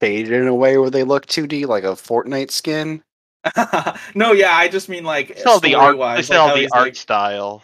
faded 0.00 0.32
in 0.32 0.46
a 0.46 0.54
way 0.54 0.76
where 0.78 0.90
they 0.90 1.04
look 1.04 1.26
2D, 1.26 1.66
like 1.66 1.84
a 1.84 1.88
Fortnite 1.88 2.50
skin. 2.50 3.02
no, 4.14 4.32
yeah, 4.32 4.52
I 4.54 4.68
just 4.68 4.88
mean 4.90 5.04
like 5.04 5.30
It's 5.30 5.46
all 5.46 5.58
the 5.58 5.74
art 5.74 5.84
story-wise, 5.94 6.18
it's 6.20 6.28
like 6.30 6.38
all 6.38 6.54
the 6.54 6.68
art 6.72 6.82
like- 6.88 6.96
style. 6.96 7.62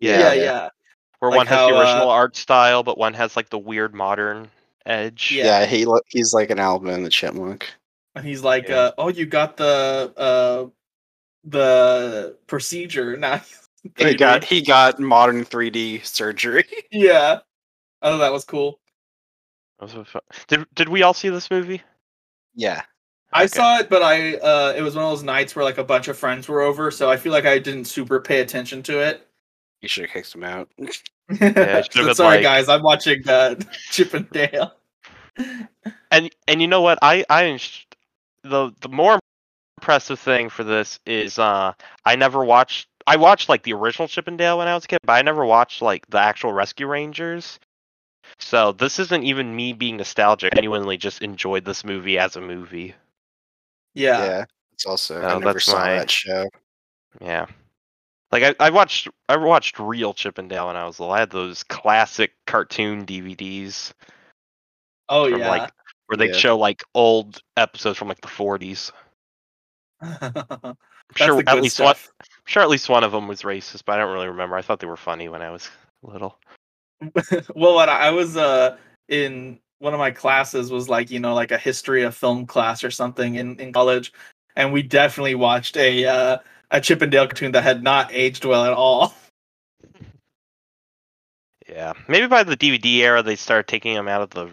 yeah, 0.00 0.18
Yeah, 0.18 0.32
yeah, 0.32 0.42
yeah. 0.42 0.68
Where 1.20 1.30
Like 1.30 1.32
one 1.32 1.46
has 1.46 1.62
how, 1.62 1.64
the 1.64 1.74
uh, 1.74 1.78
original 1.78 2.10
art 2.10 2.36
style 2.36 2.82
but 2.82 2.98
one 2.98 3.14
has 3.14 3.36
like 3.36 3.50
the 3.50 3.58
weird 3.58 3.94
modern 3.94 4.50
edge. 4.86 5.38
Yeah. 5.40 5.44
Yeah, 5.44 5.66
he 5.66 5.84
lo- 5.84 6.00
he's 6.08 6.32
like 6.34 6.50
an 6.50 6.58
Alvin 6.58 7.02
the 7.04 7.10
Chipmunk. 7.10 7.72
And 8.14 8.24
he's 8.26 8.42
like, 8.42 8.68
Yeah. 8.68 8.76
uh, 8.76 8.92
"Oh, 8.98 9.08
you 9.08 9.26
got 9.26 9.56
the 9.56 10.12
uh 10.16 10.68
the 11.44 12.38
procedure 12.48 13.16
now." 13.18 13.42
He 13.96 14.14
got 14.14 14.44
he 14.44 14.62
got 14.62 14.98
modern 14.98 15.44
3D 15.44 15.98
surgery. 16.00 16.64
yeah. 16.90 17.40
I 18.02 18.10
thought 18.10 18.18
that 18.18 18.32
was 18.32 18.44
cool. 18.46 18.80
That 19.80 19.92
was 19.92 20.06
fun. 20.08 20.22
Did 20.46 20.66
did 20.74 20.88
we 20.88 21.02
all 21.02 21.14
see 21.14 21.30
this 21.30 21.50
movie? 21.50 21.82
yeah, 22.54 22.82
I 23.32 23.46
Okay. 23.46 23.46
saw 23.46 23.78
it, 23.78 23.88
but 23.90 24.02
I 24.02 24.36
uh 24.38 24.74
it 24.76 24.82
was 24.82 24.94
one 24.94 25.04
of 25.04 25.10
those 25.10 25.22
nights 25.22 25.54
where 25.54 25.64
like 25.64 25.78
a 25.78 25.84
bunch 25.84 26.08
of 26.08 26.18
friends 26.18 26.48
were 26.48 26.60
over, 26.62 26.90
so 26.90 27.10
I 27.10 27.16
feel 27.16 27.32
like 27.32 27.44
I 27.46 27.58
didn't 27.58 27.84
super 27.86 28.20
pay 28.20 28.40
attention 28.40 28.82
to 28.84 29.00
it. 29.00 29.27
You 29.80 29.88
should 29.88 30.04
have 30.04 30.12
kicked 30.12 30.34
him 30.34 30.44
out. 30.44 30.68
it 30.78 30.94
should've 31.30 31.92
So 31.92 32.04
been 32.06 32.14
sorry, 32.14 32.36
like- 32.36 32.42
guys. 32.42 32.68
I'm 32.68 32.82
watching 32.82 33.26
uh, 33.28 33.54
Chip 33.90 34.14
and 34.14 34.28
Dale. 34.30 34.74
And 36.10 36.30
and 36.48 36.60
you 36.60 36.66
know 36.68 36.80
what? 36.80 36.98
I 37.02 37.24
I 37.30 37.58
the 38.42 38.72
the 38.80 38.88
more 38.88 39.18
impressive 39.78 40.18
thing 40.18 40.48
for 40.48 40.64
this 40.64 40.98
is 41.06 41.38
uh 41.38 41.72
I 42.04 42.16
never 42.16 42.44
watched 42.44 42.88
I 43.06 43.16
watched 43.16 43.48
like 43.48 43.62
the 43.62 43.72
original 43.74 44.08
Chip 44.08 44.26
and 44.26 44.36
Dale 44.36 44.58
when 44.58 44.66
I 44.68 44.74
was 44.74 44.84
a 44.84 44.88
kid, 44.88 44.98
but 45.04 45.12
I 45.12 45.22
never 45.22 45.44
watched 45.46 45.80
like 45.80 46.06
the 46.08 46.18
actual 46.18 46.52
Rescue 46.52 46.86
Rangers. 46.88 47.58
So 48.38 48.72
this 48.72 48.98
isn't 48.98 49.22
even 49.22 49.54
me 49.56 49.72
being 49.72 49.96
nostalgic. 49.96 50.52
I 50.52 50.56
genuinely 50.56 50.96
just 50.98 51.22
enjoyed 51.22 51.64
this 51.64 51.84
movie 51.84 52.18
as 52.18 52.36
a 52.36 52.40
movie. 52.40 52.94
Yeah. 53.94 54.24
Yeah, 54.24 54.44
it's 54.72 54.84
also 54.86 55.20
Oh, 55.22 55.36
I 55.36 55.38
never 55.38 55.60
saw 55.60 55.78
my- 55.78 55.90
that 55.98 56.10
show. 56.10 56.48
Yeah. 57.20 57.46
Like 58.30 58.42
I, 58.42 58.66
I 58.66 58.70
watched 58.70 59.08
I 59.28 59.36
watched 59.36 59.78
real 59.78 60.12
Chip 60.12 60.38
and 60.38 60.48
Dale 60.50 60.66
when 60.66 60.76
I 60.76 60.84
was 60.86 61.00
little. 61.00 61.14
I 61.14 61.20
had 61.20 61.30
those 61.30 61.62
classic 61.64 62.32
cartoon 62.46 63.06
DVDs 63.06 63.92
Oh 65.08 65.28
from 65.28 65.40
yeah. 65.40 65.48
like 65.48 65.72
where 66.06 66.16
they 66.16 66.26
Yeah. 66.26 66.32
show 66.32 66.58
like 66.58 66.84
old 66.94 67.40
episodes 67.56 67.98
from 67.98 68.08
like 68.08 68.20
the 68.20 68.28
40s. 68.28 68.92
I'm 70.00 70.76
sure 71.16 71.36
the 71.36 71.48
at 71.48 71.54
good 71.54 71.62
least 71.62 71.80
one 71.80 71.94
stuff. 71.94 72.12
sure 72.44 72.62
at 72.62 72.68
least 72.68 72.88
one 72.88 73.04
of 73.04 73.12
them 73.12 73.28
was 73.28 73.42
racist, 73.42 73.84
but 73.84 73.94
I 73.94 73.98
don't 73.98 74.12
really 74.12 74.28
remember. 74.28 74.56
I 74.56 74.62
thought 74.62 74.80
they 74.80 74.86
were 74.86 74.96
funny 74.96 75.28
when 75.28 75.42
I 75.42 75.50
was 75.50 75.68
little. 76.02 76.38
well, 77.54 77.74
what 77.74 77.88
I 77.88 78.08
I 78.08 78.10
was 78.10 78.36
uh 78.36 78.76
in 79.08 79.58
one 79.78 79.94
of 79.94 79.98
my 79.98 80.10
classes 80.10 80.70
was 80.70 80.88
like 80.88 81.10
you 81.10 81.20
know 81.20 81.34
like 81.34 81.50
a 81.50 81.58
history 81.58 82.02
of 82.02 82.14
film 82.14 82.46
class 82.46 82.84
or 82.84 82.90
something 82.90 83.36
in 83.36 83.58
in 83.58 83.72
college, 83.72 84.12
and 84.56 84.72
we 84.72 84.82
definitely 84.82 85.34
watched 85.34 85.76
a 85.76 86.04
uh, 86.04 86.38
a 86.70 86.80
Chip 86.80 87.02
and 87.02 87.10
Dale 87.10 87.26
cartoon 87.26 87.52
that 87.52 87.62
had 87.62 87.82
not 87.82 88.12
aged 88.12 88.44
well 88.44 88.64
at 88.64 88.72
all. 88.72 89.14
Yeah, 91.68 91.92
maybe 92.08 92.26
by 92.26 92.44
the 92.44 92.56
DVD 92.56 92.96
era 93.00 93.22
they 93.22 93.36
started 93.36 93.68
taking 93.68 93.92
them 93.92 94.08
out 94.08 94.22
of 94.22 94.30
the 94.30 94.50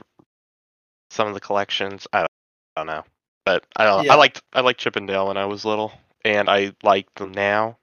some 1.10 1.30
of 1.30 1.34
the 1.34 1.40
collections. 1.40 2.08
I 2.12 2.20
don't, 2.20 2.32
I 2.76 2.80
don't 2.82 2.88
know, 2.88 3.04
but 3.46 3.66
I 3.78 3.86
don't. 3.86 4.06
Yeah. 4.06 4.14
I 4.14 4.16
liked 4.18 4.42
I 4.52 4.60
liked 4.62 4.82
Chip 4.82 4.98
and 4.98 5.08
Dale 5.08 5.28
when 5.28 5.38
I 5.38 5.46
was 5.46 5.64
little, 5.64 5.94
and 6.26 6.50
I 6.50 6.74
like 6.84 7.08
them 7.16 7.32
now, 7.32 7.78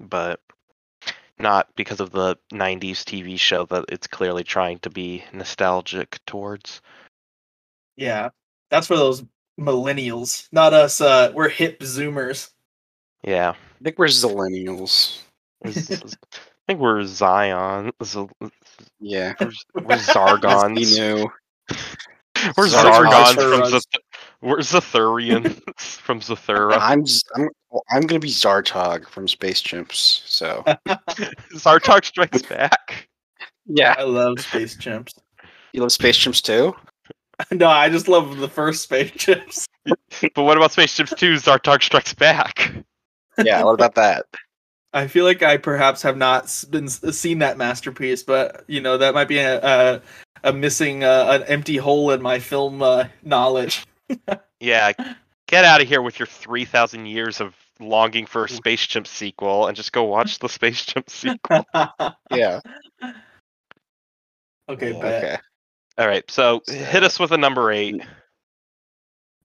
but 0.00 0.40
not 1.38 1.68
because 1.76 2.00
of 2.00 2.10
the 2.10 2.38
'90s 2.52 3.02
TV 3.02 3.38
show 3.38 3.66
that 3.66 3.84
it's 3.90 4.06
clearly 4.06 4.44
trying 4.44 4.78
to 4.78 4.90
be 4.90 5.24
nostalgic 5.34 6.18
towards. 6.26 6.80
Yeah, 7.96 8.30
that's 8.70 8.86
for 8.86 8.96
those 8.96 9.24
millennials, 9.60 10.48
not 10.52 10.72
us. 10.72 11.02
Uh, 11.02 11.32
we're 11.34 11.50
hip 11.50 11.80
Zoomers. 11.80 12.50
Yeah, 13.24 13.50
I 13.50 13.84
think 13.84 13.98
we're 13.98 14.06
Zillennials. 14.06 15.20
I 15.64 15.70
think 15.70 16.80
we're 16.80 17.04
Zion. 17.04 17.92
Z- 18.02 18.26
Yeah. 19.00 19.34
We're, 19.40 19.52
we're 19.82 19.96
Zargons. 19.96 20.74
We 20.76 20.84
knew. 20.86 21.28
We're 22.56 22.66
Zargons. 22.66 23.34
Zargons 23.34 23.60
from 23.60 23.70
Zath- 23.70 24.02
We're 24.40 24.58
Zathurians 24.58 25.60
from 26.00 26.20
Zathura. 26.20 26.78
I'm 26.80 27.06
Z- 27.06 27.22
I'm 27.36 27.48
I'm 27.90 28.02
gonna 28.02 28.18
be 28.18 28.28
Zartog 28.28 29.08
from 29.08 29.28
Space 29.28 29.62
Chimps. 29.62 30.22
So 30.26 30.64
Zartog 31.54 32.04
Strikes 32.04 32.42
Back. 32.42 33.08
yeah, 33.66 33.94
I 33.96 34.02
love 34.02 34.40
space 34.40 34.76
chimps. 34.76 35.12
you 35.72 35.80
love 35.80 35.92
Space 35.92 36.18
Chimps 36.18 36.42
too. 36.42 36.74
no, 37.52 37.68
I 37.68 37.88
just 37.88 38.08
love 38.08 38.36
the 38.38 38.48
first 38.48 38.82
space 38.82 39.10
chimps. 39.12 39.66
But 40.34 40.42
what 40.42 40.56
about 40.56 40.72
Space 40.72 40.96
Chimps 40.96 41.16
2 41.16 41.34
Zartog 41.34 41.82
Strikes 41.82 42.14
Back? 42.14 42.72
Yeah, 43.38 43.62
what 43.64 43.74
about 43.74 43.94
that? 43.96 44.26
I 44.94 45.06
feel 45.06 45.24
like 45.24 45.42
I 45.42 45.56
perhaps 45.56 46.02
have 46.02 46.18
not 46.18 46.64
been 46.70 46.88
seen 46.88 47.38
that 47.38 47.56
masterpiece, 47.56 48.22
but 48.22 48.64
you 48.66 48.80
know 48.80 48.98
that 48.98 49.14
might 49.14 49.28
be 49.28 49.38
a 49.38 49.60
a, 49.62 50.02
a 50.44 50.52
missing 50.52 51.02
uh, 51.02 51.28
an 51.30 51.42
empty 51.44 51.76
hole 51.76 52.10
in 52.10 52.20
my 52.20 52.38
film 52.38 52.82
uh, 52.82 53.04
knowledge. 53.22 53.86
Yeah, 54.60 54.92
get 55.48 55.64
out 55.64 55.80
of 55.80 55.88
here 55.88 56.02
with 56.02 56.20
your 56.20 56.26
3,000 56.26 57.06
years 57.06 57.40
of 57.40 57.56
longing 57.80 58.26
for 58.26 58.44
a 58.44 58.48
Space 58.48 58.86
Chimp 58.86 59.08
sequel 59.08 59.66
and 59.66 59.76
just 59.76 59.90
go 59.90 60.04
watch 60.04 60.38
the 60.38 60.48
Space 60.48 60.84
Chimp 60.84 61.10
sequel. 61.10 61.66
Yeah. 62.30 62.60
okay, 64.68 64.92
Yeah, 64.92 65.00
bet. 65.00 65.24
Okay. 65.24 65.36
All 65.98 66.06
right, 66.06 66.30
so 66.30 66.62
hit 66.68 67.02
us 67.02 67.18
with 67.18 67.32
a 67.32 67.36
number 67.36 67.72
eight. 67.72 68.00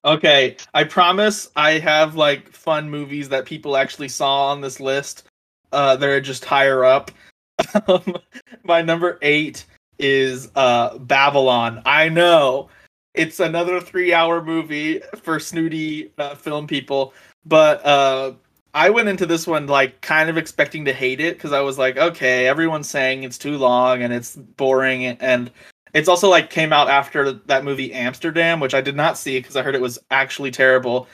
Okay, 0.06 0.58
I 0.74 0.84
promise 0.84 1.50
I 1.56 1.72
have 1.80 2.16
like 2.16 2.50
fun 2.52 2.90
movies 2.90 3.30
that 3.30 3.46
people 3.46 3.76
actually 3.76 4.10
saw 4.10 4.48
on 4.52 4.62
this 4.62 4.80
list. 4.80 5.24
Uh, 5.72 5.96
they're 5.96 6.22
just 6.22 6.46
higher 6.46 6.84
up. 6.84 7.12
Um, 7.88 8.16
my 8.64 8.84
number 8.84 9.18
eight 9.24 9.66
is 9.98 10.52
uh 10.56 10.98
Babylon. 11.00 11.82
I 11.86 12.08
know 12.08 12.70
it's 13.16 13.40
another 13.40 13.82
three-hour 13.82 14.44
movie 14.44 15.02
for 15.24 15.40
snooty 15.40 16.12
uh, 16.20 16.36
film 16.36 16.68
people, 16.68 17.14
but 17.46 17.84
uh, 17.84 18.34
I 18.74 18.92
went 18.92 19.10
into 19.10 19.26
this 19.26 19.48
one 19.48 19.66
like 19.66 20.00
kind 20.02 20.30
of 20.30 20.38
expecting 20.38 20.86
to 20.86 20.94
hate 20.94 21.20
it 21.20 21.36
because 21.36 21.52
I 21.52 21.62
was 21.62 21.80
like, 21.80 21.98
okay, 21.98 22.48
everyone's 22.48 22.90
saying 22.90 23.24
it's 23.24 23.40
too 23.40 23.58
long 23.58 24.04
and 24.04 24.14
it's 24.14 24.36
boring 24.36 25.06
and 25.06 25.52
it's 25.98 26.08
also 26.08 26.30
like 26.30 26.52
came 26.52 26.72
out 26.72 26.90
after 26.90 27.32
that 27.32 27.64
movie 27.64 27.92
Amsterdam, 27.92 28.60
which 28.60 28.76
I 28.76 28.82
did 28.82 28.96
not 28.96 29.18
see 29.18 29.40
because 29.40 29.56
I 29.56 29.64
heard 29.64 29.74
it 29.74 29.82
was 29.82 29.98
actually 30.12 30.52
terrible. 30.52 31.08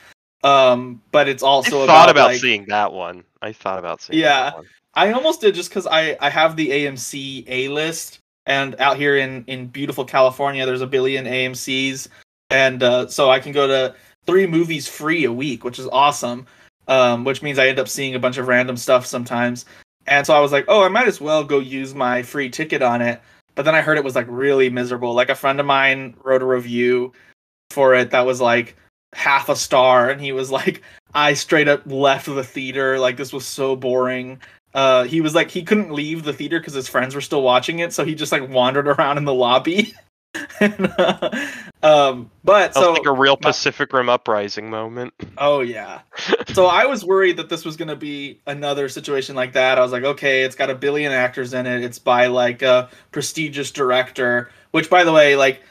Um, 0.44 1.02
but 1.12 1.30
it's 1.30 1.42
I 1.42 1.48
also 1.48 1.88
thought 1.88 2.10
about 2.10 2.32
like, 2.32 2.42
seeing 2.42 2.66
that 2.66 2.92
one. 2.92 3.24
I 3.42 3.54
thought 3.54 3.80
about 3.80 4.02
seeing 4.02 4.20
Yeah. 4.20 4.44
that 4.44 4.56
one. 4.56 4.66
I 4.96 5.12
almost 5.14 5.40
did 5.42 5.56
just 5.56 5.70
because 5.70 5.88
I 5.88 6.18
I 6.20 6.30
have 6.30 6.56
the 6.58 6.70
AMC 6.70 7.46
A 7.48 7.70
list, 7.70 8.20
and 8.46 8.76
out 8.80 8.98
here 8.98 9.18
in 9.18 9.46
in 9.48 9.68
beautiful 9.68 10.04
California, 10.04 10.66
there's 10.66 10.82
a 10.82 10.88
billion 10.88 11.26
AMC's, 11.26 12.10
and 12.50 12.84
uh, 12.84 13.08
so 13.08 13.30
I 13.32 13.40
can 13.40 13.54
go 13.54 13.66
to 13.66 13.96
three 14.26 14.46
movies 14.46 14.88
free 14.88 15.24
a 15.24 15.32
week, 15.32 15.64
which 15.64 15.80
is 15.80 15.88
awesome. 15.92 16.46
Um, 16.90 17.24
which 17.24 17.42
means 17.42 17.58
I 17.58 17.70
end 17.70 17.80
up 17.80 17.88
seeing 17.88 18.14
a 18.16 18.20
bunch 18.20 18.38
of 18.38 18.50
random 18.50 18.76
stuff 18.76 19.06
sometimes, 19.06 19.66
and 20.08 20.28
so 20.28 20.34
I 20.36 20.42
was 20.42 20.52
like, 20.52 20.66
oh, 20.68 20.84
I 20.84 20.90
might 20.90 21.08
as 21.08 21.22
well 21.22 21.44
go 21.46 21.60
use 21.60 21.96
my 21.96 22.22
free 22.22 22.50
ticket 22.50 22.82
on 22.82 23.02
it. 23.02 23.22
But 23.56 23.66
then 23.66 23.76
I 23.76 23.82
heard 23.82 23.98
it 23.98 24.04
was 24.04 24.16
like 24.16 24.28
really 24.30 24.70
miserable. 24.70 25.14
Like 25.14 25.30
a 25.30 25.36
friend 25.36 25.60
of 25.60 25.66
mine 25.66 26.16
wrote 26.24 26.42
a 26.42 26.46
review 26.46 27.14
for 27.70 27.96
it 27.96 28.12
that 28.12 28.26
was 28.26 28.42
like 28.42 28.76
half 29.14 29.50
a 29.50 29.56
star, 29.56 30.10
and 30.10 30.22
he 30.22 30.32
was 30.32 30.52
like, 30.52 30.82
I 31.14 31.34
straight 31.34 31.68
up 31.68 31.84
left 31.86 32.26
the 32.26 32.44
theater. 32.44 33.00
Like 33.00 33.18
this 33.18 33.34
was 33.34 33.46
so 33.46 33.76
boring 33.76 34.40
uh 34.74 35.04
he 35.04 35.22
was 35.22 35.36
like 35.36 35.52
he 35.52 35.64
couldn't 35.64 35.92
leave 35.92 36.24
the 36.24 36.34
theater 36.34 36.60
because 36.60 36.74
his 36.74 36.88
friends 36.88 37.14
were 37.14 37.22
still 37.22 37.42
watching 37.42 37.80
it 37.80 37.94
so 37.94 38.04
he 38.04 38.16
just 38.16 38.32
like 38.32 38.48
wandered 38.50 38.88
around 39.00 39.18
in 39.18 39.26
the 39.26 39.34
lobby 39.34 39.94
and, 40.60 40.94
uh, 40.98 41.30
um 41.84 42.32
but 42.44 42.74
Sounds 42.74 42.86
so 42.86 42.94
like 42.94 43.06
a 43.06 43.12
real 43.12 43.38
Pacific 43.38 43.94
Rim 43.94 44.10
uprising 44.10 44.70
moment. 44.70 45.14
oh 45.38 45.62
yeah 45.62 46.02
so 46.54 46.66
i 46.66 46.86
was 46.86 47.06
worried 47.06 47.38
that 47.38 47.50
this 47.50 47.66
was 47.66 47.76
going 47.78 47.88
to 47.88 47.96
be 47.96 48.40
another 48.48 48.90
situation 48.90 49.36
like 49.36 49.54
that 49.54 49.78
i 49.78 49.82
was 49.82 49.92
like 49.92 50.04
okay 50.04 50.44
it's 50.44 50.56
got 50.56 50.70
a 50.70 50.76
billion 50.76 51.12
actors 51.12 51.54
in 51.54 51.66
it 51.66 51.84
it's 51.84 52.00
by 52.00 52.28
like 52.28 52.62
a 52.62 52.90
prestigious 53.12 53.72
director 53.72 54.50
which 54.72 54.90
by 54.90 55.04
the 55.04 55.12
way 55.12 55.36
like 55.36 55.62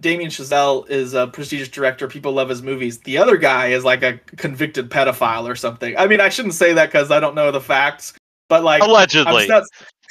Damien 0.00 0.30
Chazelle 0.30 0.88
is 0.90 1.14
a 1.14 1.28
prestigious 1.28 1.68
director. 1.68 2.08
People 2.08 2.32
love 2.32 2.48
his 2.48 2.60
movies. 2.60 2.98
The 2.98 3.18
other 3.18 3.36
guy 3.36 3.68
is 3.68 3.84
like 3.84 4.02
a 4.02 4.18
convicted 4.36 4.90
pedophile 4.90 5.48
or 5.48 5.54
something. 5.54 5.96
I 5.96 6.08
mean, 6.08 6.20
I 6.20 6.28
shouldn't 6.28 6.54
say 6.54 6.72
that 6.72 6.86
because 6.86 7.12
I 7.12 7.20
don't 7.20 7.36
know 7.36 7.52
the 7.52 7.60
facts, 7.60 8.12
but 8.48 8.64
like, 8.64 8.82
I'm 8.82 8.90
Allegedly. 8.90 9.46
just 9.46 9.48
not- 9.48 9.64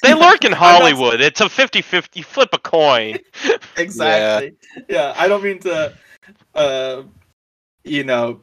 They 0.04 0.14
lurk 0.14 0.44
in 0.44 0.52
not- 0.52 0.58
Hollywood. 0.60 1.22
It's 1.22 1.42
a 1.42 1.46
50-50. 1.46 2.24
Flip 2.26 2.50
a 2.54 2.58
coin. 2.58 3.18
exactly. 3.78 4.56
Yeah. 4.90 5.14
I 5.16 5.28
don't 5.28 5.44
mean 5.44 5.60
to, 5.60 5.94
uh, 6.56 7.04
you 7.84 8.04
know, 8.04 8.42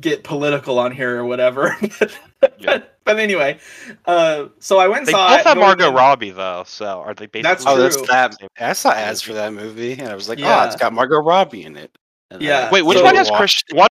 get 0.00 0.24
political 0.24 0.78
on 0.78 0.92
here 0.92 1.18
or 1.18 1.24
whatever. 1.24 1.76
but, 2.40 2.54
Yeah. 2.58 2.82
but 3.04 3.18
anyway, 3.18 3.58
uh, 4.06 4.46
so 4.58 4.78
I 4.78 4.88
went 4.88 5.00
and 5.00 5.08
They 5.08 5.12
saw 5.12 5.28
both 5.30 5.40
it. 5.40 5.46
have 5.46 5.58
Margot 5.58 5.88
in- 5.88 5.94
Robbie 5.94 6.30
though, 6.30 6.64
so 6.66 7.00
are 7.00 7.14
they 7.14 7.26
basically? 7.26 7.42
That's 7.42 7.64
Oh, 7.66 7.76
that's 7.78 7.96
true. 7.96 8.06
that. 8.08 8.36
I 8.58 8.72
saw 8.72 8.90
ads 8.92 9.20
for 9.22 9.34
that 9.34 9.52
movie, 9.52 9.92
and 9.92 10.08
I 10.08 10.14
was 10.14 10.28
like, 10.28 10.38
Yeah. 10.38 10.62
oh, 10.62 10.66
it's 10.66 10.76
got 10.76 10.92
Margot 10.92 11.20
Robbie 11.22 11.64
in 11.64 11.76
it. 11.76 11.96
And 12.30 12.42
Yeah. 12.42 12.68
I 12.68 12.70
Wait, 12.70 12.82
which 12.82 12.98
So- 12.98 13.04
one 13.04 13.14
has 13.16 13.30
Christian? 13.30 13.76
One 13.76 13.88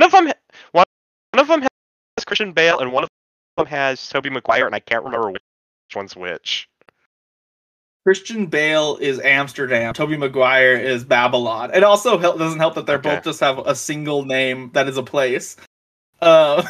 of 0.00 0.10
them. 0.10 0.24
One, 0.72 0.84
one 1.32 1.40
of 1.40 1.46
them 1.48 1.60
has 1.62 2.24
Christian 2.24 2.52
Bale, 2.52 2.78
and 2.80 2.92
one 2.92 3.04
of 3.04 3.10
them 3.56 3.66
has 3.66 4.06
Tobey 4.08 4.30
Maguire, 4.30 4.66
and 4.66 4.74
I 4.74 4.80
can't 4.80 5.04
remember 5.04 5.30
which 5.30 5.42
one's 5.94 6.16
which. 6.16 6.68
Christian 8.04 8.46
Bale 8.46 8.98
is 9.00 9.18
Amsterdam. 9.20 9.94
Tobey 9.94 10.16
Maguire 10.16 10.74
is 10.76 11.04
Babylon. 11.04 11.70
It 11.74 11.82
also 11.82 12.18
help, 12.18 12.38
doesn't 12.38 12.58
help 12.58 12.74
that 12.74 12.86
they're 12.86 12.98
Okay. 12.98 13.14
both 13.16 13.24
just 13.24 13.40
have 13.40 13.58
a 13.66 13.74
single 13.74 14.24
name 14.24 14.70
that 14.74 14.88
is 14.88 14.98
a 14.98 15.02
place. 15.02 15.56
Uh, 16.20 16.66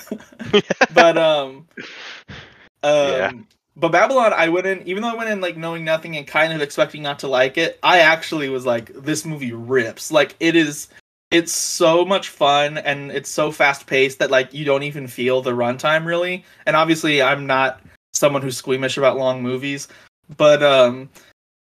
but 0.95 1.18
um, 1.18 1.66
um, 2.85 2.91
Yeah. 3.09 3.31
but 3.77 3.89
Babylon, 3.91 4.33
I 4.33 4.49
went 4.49 4.66
in, 4.66 4.87
even 4.87 5.03
though 5.03 5.09
I 5.11 5.16
went 5.16 5.31
in 5.31 5.41
like 5.41 5.57
knowing 5.57 5.85
nothing 5.85 6.16
and 6.16 6.27
kind 6.27 6.53
of 6.53 6.62
expecting 6.62 7.03
not 7.03 7.18
to 7.20 7.29
like 7.29 7.59
it. 7.59 7.81
I 7.83 8.01
actually 8.01 8.49
was 8.49 8.64
like, 8.64 8.93
this 8.95 9.25
movie 9.25 9.53
rips. 9.53 10.12
Like 10.12 10.37
it 10.39 10.55
is, 10.55 10.89
it's 11.33 11.53
so 11.53 12.05
much 12.05 12.29
fun 12.29 12.79
and 12.79 13.11
it's 13.11 13.29
so 13.31 13.51
fast 13.51 13.89
paced 13.89 14.20
that 14.20 14.31
like 14.31 14.55
you 14.55 14.64
don't 14.64 14.85
even 14.85 15.09
feel 15.09 15.43
the 15.43 15.51
runtime 15.51 16.07
really. 16.07 16.45
And 16.66 16.77
obviously, 16.77 17.20
I'm 17.22 17.47
not 17.49 17.81
someone 18.15 18.43
who's 18.43 18.57
squeamish 18.57 18.97
about 18.97 19.19
long 19.19 19.43
movies, 19.43 19.89
but 20.37 20.62
um, 20.62 21.11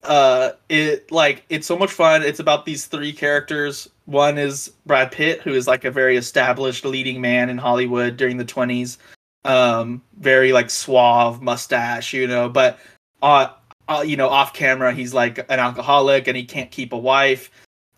uh, 0.03 0.51
it 0.67 1.11
like 1.11 1.45
it's 1.49 1.67
so 1.67 1.77
much 1.77 1.91
fun. 1.91 2.23
It's 2.23 2.39
about 2.39 2.65
these 2.65 2.87
three 2.87 3.13
characters. 3.13 3.89
One 4.05 4.37
is 4.37 4.73
Brad 4.85 5.11
Pitt, 5.11 5.41
who 5.41 5.53
is 5.53 5.67
like 5.67 5.85
a 5.85 5.91
very 5.91 6.17
established 6.17 6.83
leading 6.83 7.21
man 7.21 7.49
in 7.49 7.57
Hollywood 7.57 8.17
during 8.17 8.37
the 8.37 8.45
20s 8.45 8.97
um 9.45 10.01
very 10.19 10.53
like 10.53 10.69
suave 10.69 11.41
mustache 11.41 12.13
you 12.13 12.27
know 12.27 12.47
but 12.47 12.79
uh, 13.23 13.47
uh 13.87 14.03
you 14.05 14.15
know 14.15 14.29
off 14.29 14.53
camera 14.53 14.93
he's 14.93 15.13
like 15.13 15.39
an 15.49 15.59
alcoholic 15.59 16.27
and 16.27 16.37
he 16.37 16.43
can't 16.43 16.69
keep 16.69 16.93
a 16.93 16.97
wife 16.97 17.49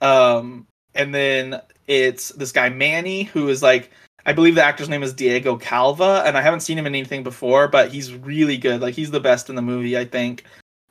um 0.02 0.66
and 0.96 1.14
then 1.14 1.60
it's 1.88 2.30
this 2.30 2.52
guy 2.52 2.70
manny 2.70 3.24
who 3.24 3.50
is 3.50 3.62
like 3.62 3.92
i 4.26 4.34
believe 4.34 4.56
the 4.56 4.64
actor's 4.64 4.90
name 4.90 5.04
is 5.04 5.14
diego 5.14 5.58
calva 5.58 6.24
and 6.26 6.38
i 6.38 6.42
haven't 6.42 6.62
seen 6.62 6.78
him 6.78 6.88
in 6.88 6.96
anything 6.96 7.24
before 7.24 7.68
but 7.68 7.92
he's 7.92 8.14
really 8.14 8.58
good 8.58 8.82
like 8.82 8.96
he's 8.96 9.12
the 9.12 9.20
best 9.20 9.50
in 9.50 9.56
the 9.56 9.62
movie 9.62 9.98
i 9.98 10.06
think 10.06 10.44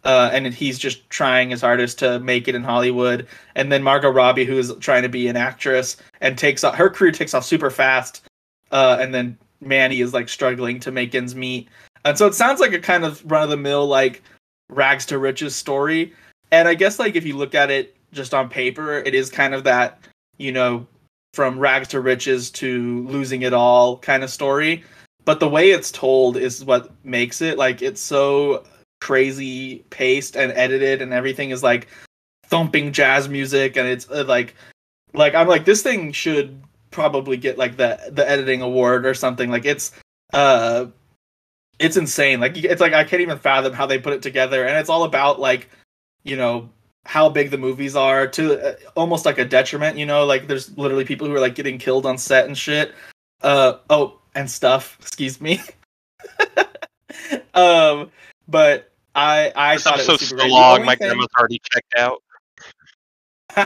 uh, 0.05 0.31
and 0.33 0.47
he's 0.47 0.79
just 0.79 1.09
trying 1.11 1.51
his 1.51 1.61
hardest 1.61 1.99
to 2.01 2.19
make 2.21 2.49
it 2.49 2.55
in 2.55 2.65
Hollywood. 2.65 3.27
And 3.55 3.71
then 3.71 3.83
Margot 3.83 4.11
Robbie, 4.11 4.45
who 4.45 4.59
is 4.59 4.73
trying 4.81 5.03
to 5.03 5.09
be 5.09 5.29
an 5.29 5.37
actress, 5.37 5.97
and 6.21 6.37
takes 6.37 6.65
off, 6.65 6.75
her 6.75 6.91
career 6.91 7.13
takes 7.13 7.35
off 7.35 7.45
super 7.45 7.71
fast. 7.71 8.25
Uh, 8.73 8.99
and 9.01 9.15
then 9.15 9.39
Manny 9.61 10.01
is 10.01 10.13
like 10.13 10.29
struggling 10.29 10.81
to 10.81 10.91
make 10.91 11.15
ends 11.15 11.35
meet. 11.35 11.69
And 12.05 12.19
so 12.19 12.27
it 12.27 12.35
sounds 12.35 12.59
like 12.59 12.73
a 12.73 12.81
kind 12.81 13.05
of 13.05 13.23
run 13.31 13.45
of 13.45 13.51
the 13.51 13.57
mill, 13.57 13.87
like 13.87 14.23
rags 14.69 15.07
to 15.07 15.19
riches 15.19 15.55
story. 15.55 16.13
And 16.51 16.67
I 16.67 16.75
guess 16.75 16.99
like 16.99 17.15
if 17.15 17.25
you 17.25 17.37
look 17.37 17.55
at 17.55 17.71
it 17.71 17.97
just 18.13 18.35
on 18.35 18.49
paper, 18.49 18.99
it 18.99 19.15
is 19.15 19.31
kind 19.31 19.55
of 19.55 19.63
that, 19.65 20.01
you 20.37 20.51
know, 20.51 20.87
from 21.35 21.59
rags 21.59 21.89
to 21.89 22.01
riches 22.01 22.51
to 22.51 23.07
losing 23.09 23.43
it 23.43 23.53
all 23.53 23.99
kind 23.99 24.23
of 24.23 24.31
story. 24.31 24.85
But 25.25 25.41
the 25.41 25.49
way 25.49 25.71
it's 25.71 25.91
told 25.91 26.37
is 26.37 26.65
what 26.65 26.91
makes 27.05 27.41
it 27.41 27.57
like 27.57 27.81
it's 27.81 28.01
so 28.01 28.65
crazy 29.01 29.79
paced 29.91 30.37
and 30.37 30.53
edited 30.53 31.03
and 31.03 31.13
everything 31.13 31.51
is 31.51 31.63
like 31.63 31.89
thumping 32.47 32.93
jazz 32.93 33.29
music 33.29 33.77
and 33.77 33.89
it's 33.89 34.09
uh, 34.11 34.25
like 34.27 34.55
like 35.15 35.35
I'm 35.35 35.49
like 35.49 35.65
this 35.65 35.83
thing 35.83 36.13
should 36.13 36.63
probably 36.91 37.37
get 37.37 37.59
like 37.59 37.77
the 37.77 37.99
the 38.11 38.29
editing 38.29 38.63
award 38.63 39.07
or 39.07 39.15
something. 39.15 39.51
Like 39.51 39.65
it's 39.65 39.93
uh 40.33 40.87
it's 41.79 41.97
insane. 41.97 42.41
Like 42.41 42.57
it's 42.57 42.81
like 42.81 42.93
I 42.93 43.05
can't 43.05 43.23
even 43.23 43.39
fathom 43.39 43.73
how 43.73 43.87
they 43.87 43.99
put 43.99 44.13
it 44.13 44.23
together, 44.23 44.65
and 44.65 44.77
it's 44.77 44.91
all 44.91 45.05
about 45.05 45.41
like 45.41 45.69
you 46.25 46.37
know 46.37 46.69
how 47.05 47.29
big 47.29 47.51
the 47.51 47.59
movies 47.59 47.97
are 47.97 48.27
to 48.29 48.71
uh, 48.71 48.75
almost 48.95 49.27
like 49.27 49.39
a 49.39 49.45
detriment. 49.45 49.97
You 49.99 50.07
know, 50.07 50.25
like 50.25 50.47
there's 50.47 50.77
literally 50.79 51.05
people 51.05 51.27
who 51.27 51.35
are 51.35 51.41
like 51.41 51.55
getting 51.55 51.79
killed 51.79 52.07
on 52.07 52.19
set 52.19 52.47
and 52.47 52.57
shit. 52.57 52.95
Uh 53.43 53.79
oh, 53.91 54.19
and 54.35 54.51
stuff. 54.51 54.97
Excuse 55.03 55.41
me. 55.41 55.61
um, 57.55 58.11
but 58.49 58.91
I 59.15 59.53
I 59.57 59.75
This 59.75 59.85
thought 59.85 60.01
it 60.01 60.09
was 60.09 60.21
super 60.21 60.43
so. 60.43 60.47
Long. 60.49 60.85
My 60.85 60.95
thing- 60.97 61.09
grandma's 61.09 61.29
already 61.39 61.61
checked 61.73 61.95
out. 61.97 62.23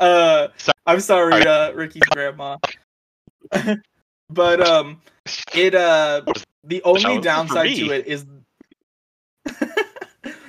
uh, 0.00 0.48
Sorry. 0.56 0.72
I'm 0.86 0.98
sorry, 0.98 1.46
uh, 1.46 1.70
Ricky's 1.72 2.02
grandma. 2.10 2.56
but 4.28 4.60
um, 4.60 5.00
it 5.54 5.74
uh, 5.74 6.22
the 6.64 6.82
only 6.82 7.20
downside 7.20 7.76
to 7.76 7.92
it 7.92 8.06
is 8.06 8.26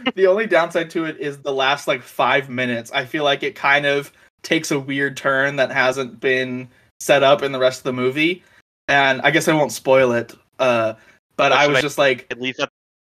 the 0.16 0.28
only 0.28 0.48
downside 0.48 0.90
to 0.92 1.06
it 1.06 1.20
is 1.20 1.40
the 1.40 1.54
last 1.54 1.88
like 1.88 2.02
five 2.02 2.50
minutes. 2.50 2.92
I 2.92 3.06
feel 3.06 3.24
like 3.24 3.44
it 3.44 3.56
kind 3.56 3.86
of 3.86 4.12
takes 4.42 4.72
a 4.72 4.80
weird 4.80 5.18
turn 5.18 5.56
that 5.58 5.72
hasn't 5.72 6.20
been 6.20 6.70
set 7.00 7.24
up 7.24 7.42
in 7.42 7.52
the 7.52 7.60
rest 7.60 7.80
of 7.80 7.84
the 7.84 7.94
movie, 7.94 8.44
and 8.88 9.22
I 9.22 9.32
guess 9.32 9.48
I 9.48 9.54
won't 9.54 9.72
spoil 9.72 10.14
it. 10.14 10.34
Uh, 10.60 10.94
but 11.36 11.52
I 11.52 11.68
was 11.68 11.82
just 11.82 11.98
like, 11.98 12.28
At 12.30 12.40
least 12.40 12.60
at 12.60 12.70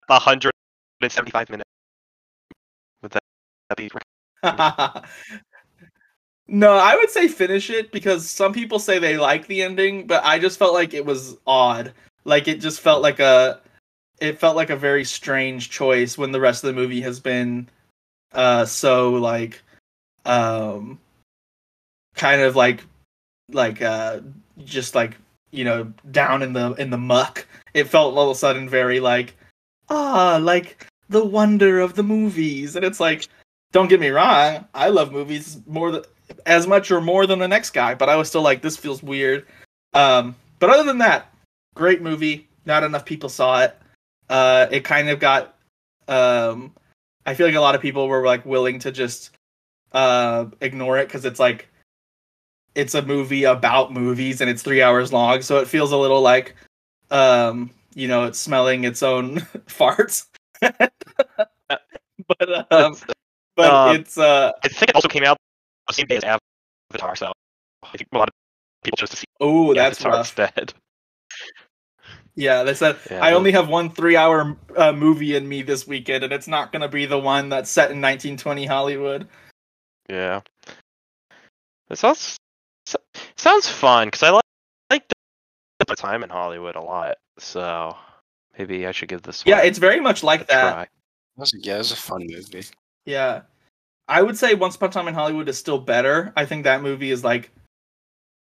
175 0.07 1.49
minutes. 1.49 1.69
Would 3.01 3.11
that, 3.11 3.23
that 3.69 3.77
be 3.77 3.89
no, 6.47 6.73
I 6.73 6.95
would 6.95 7.09
say 7.09 7.27
finish 7.27 7.69
it 7.69 7.91
because 7.91 8.29
some 8.29 8.53
people 8.53 8.79
say 8.79 8.99
they 8.99 9.17
like 9.17 9.47
the 9.47 9.63
ending, 9.63 10.07
but 10.07 10.23
I 10.23 10.39
just 10.39 10.59
felt 10.59 10.73
like 10.73 10.93
it 10.93 11.05
was 11.05 11.37
odd. 11.45 11.93
Like 12.23 12.47
it 12.47 12.61
just 12.61 12.81
felt 12.81 13.01
like 13.01 13.19
a 13.19 13.61
it 14.19 14.39
felt 14.39 14.55
like 14.55 14.69
a 14.69 14.75
very 14.75 15.03
strange 15.03 15.69
choice 15.69 16.17
when 16.17 16.31
the 16.31 16.39
rest 16.39 16.63
of 16.63 16.67
the 16.67 16.79
movie 16.79 17.01
has 17.01 17.19
been 17.19 17.67
uh 18.33 18.65
so 18.65 19.11
like 19.11 19.61
um 20.25 20.99
kind 22.15 22.41
of 22.41 22.55
like 22.55 22.83
like 23.51 23.81
uh 23.81 24.19
just 24.65 24.95
like 24.95 25.15
you 25.51 25.63
know 25.63 25.91
down 26.11 26.43
in 26.43 26.53
the 26.53 26.73
in 26.73 26.89
the 26.89 26.97
muck. 26.97 27.47
It 27.73 27.85
felt 27.85 28.15
all 28.15 28.29
of 28.29 28.35
a 28.35 28.39
sudden 28.39 28.67
very 28.67 28.99
like 28.99 29.35
ah 29.89 30.39
like 30.41 30.87
the 31.09 31.23
wonder 31.23 31.79
of 31.79 31.95
the 31.95 32.03
movies 32.03 32.75
and 32.75 32.83
it's 32.83 32.99
like 32.99 33.27
don't 33.71 33.89
get 33.89 33.99
me 33.99 34.09
wrong, 34.09 34.65
I 34.73 34.89
love 34.89 35.11
movies 35.11 35.59
more 35.67 36.03
as 36.45 36.67
much 36.67 36.91
or 36.91 37.01
more 37.01 37.25
than 37.25 37.39
the 37.39 37.47
next 37.47 37.71
guy, 37.71 37.95
but 37.95 38.09
I 38.09 38.15
was 38.15 38.29
still 38.29 38.41
like, 38.41 38.61
this 38.61 38.77
feels 38.77 39.03
weird. 39.03 39.45
Um, 39.93 40.35
but 40.59 40.69
other 40.69 40.83
than 40.83 40.97
that, 40.99 41.33
great 41.75 42.01
movie. 42.01 42.47
Not 42.65 42.83
enough 42.83 43.05
people 43.05 43.29
saw 43.29 43.61
it. 43.61 43.77
Uh, 44.29 44.67
it 44.71 44.83
kind 44.83 45.09
of 45.09 45.19
got. 45.19 45.55
Um, 46.07 46.73
I 47.25 47.33
feel 47.33 47.47
like 47.47 47.55
a 47.55 47.61
lot 47.61 47.75
of 47.75 47.81
people 47.81 48.07
were 48.07 48.25
like 48.25 48.45
willing 48.45 48.79
to 48.79 48.91
just 48.91 49.31
uh, 49.91 50.45
ignore 50.61 50.97
it 50.97 51.07
because 51.07 51.25
it's 51.25 51.39
like 51.39 51.67
it's 52.75 52.95
a 52.95 53.01
movie 53.01 53.43
about 53.43 53.93
movies 53.93 54.41
and 54.41 54.49
it's 54.49 54.63
three 54.63 54.81
hours 54.81 55.11
long, 55.11 55.41
so 55.41 55.57
it 55.59 55.67
feels 55.67 55.91
a 55.91 55.97
little 55.97 56.21
like 56.21 56.55
um, 57.11 57.69
you 57.95 58.07
know 58.07 58.23
it's 58.25 58.39
smelling 58.39 58.83
its 58.83 59.03
own 59.03 59.37
farts. 59.67 60.27
but 60.61 60.91
um, 62.71 62.95
but 63.55 63.71
Um, 63.71 63.95
it's 63.95 64.17
uh 64.17 64.51
I 64.63 64.67
think 64.67 64.89
it 64.89 64.95
also 64.95 65.07
came 65.07 65.23
out 65.23 65.37
the 65.87 65.93
same 65.93 66.07
day 66.07 66.17
as 66.17 66.23
Avatar, 66.91 67.15
so 67.15 67.31
I 67.83 67.97
think 67.97 68.07
a 68.13 68.17
lot 68.17 68.29
of 68.29 68.33
people 68.83 68.97
chose 68.97 69.09
to 69.11 69.17
see 69.17 69.25
oh 69.39 69.73
that's 69.73 69.99
Avatar 70.01 70.11
rough. 70.11 70.39
instead. 70.39 70.73
Yeah, 72.37 72.61
they 72.63 72.75
said 72.75 72.97
Yeah, 73.09 73.17
I 73.25 73.31
but- 73.31 73.37
only 73.37 73.51
have 73.51 73.67
one 73.67 73.89
three-hour 73.89 74.55
uh, 74.77 74.93
movie 74.93 75.35
in 75.35 75.49
me 75.49 75.63
this 75.63 75.87
weekend, 75.87 76.23
and 76.23 76.31
it's 76.31 76.47
not 76.47 76.71
going 76.71 76.83
to 76.83 76.87
be 76.87 77.05
the 77.07 77.17
one 77.17 77.49
that's 77.49 77.69
set 77.69 77.85
in 77.91 77.97
1920 77.99 78.65
Hollywood. 78.67 79.27
Yeah. 80.07 80.41
It 81.89 81.97
sounds 81.97 82.37
so- 82.85 82.99
sounds 83.35 83.67
fun 83.67 84.07
because 84.07 84.21
I 84.23 84.29
like 84.29 84.43
like 84.91 85.03
the 85.87 85.95
time 85.95 86.23
in 86.23 86.29
Hollywood 86.29 86.75
a 86.75 86.81
lot. 86.81 87.17
So 87.39 87.97
maybe 88.57 88.85
I 88.85 88.91
should 88.91 89.09
give 89.09 89.23
this 89.23 89.43
Yeah, 89.45 89.57
one 89.57 89.65
it's 89.65 89.79
very 89.79 89.99
much 89.99 90.23
like 90.23 90.47
that. 90.47 90.71
try. 90.71 90.87
Yeah, 91.63 91.75
it 91.75 91.77
was 91.79 91.91
a 91.91 91.95
fun 91.95 92.25
movie. 92.27 92.65
Yeah, 93.05 93.41
I 94.07 94.21
would 94.21 94.37
say 94.37 94.53
Once 94.53 94.75
Upon 94.75 94.89
a 94.89 94.91
Time 94.91 95.07
in 95.07 95.13
Hollywood 95.15 95.49
is 95.49 95.57
still 95.57 95.79
better. 95.79 96.33
I 96.35 96.45
think 96.45 96.63
that 96.65 96.81
movie 96.83 97.09
is 97.11 97.23
like 97.23 97.49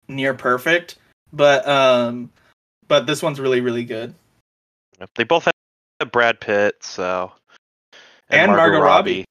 near 0.07 0.33
perfect, 0.33 0.97
but 1.31 1.67
um, 1.67 2.31
but 2.87 3.05
this 3.07 3.21
one's 3.21 3.39
really 3.39 3.61
really 3.61 3.85
good. 3.85 4.13
They 5.15 5.23
both 5.23 5.45
have 5.45 6.11
Brad 6.11 6.39
Pitt, 6.39 6.75
so 6.81 7.31
And 8.29 8.51
Margot 8.51 8.79
Robbie. 8.79 9.25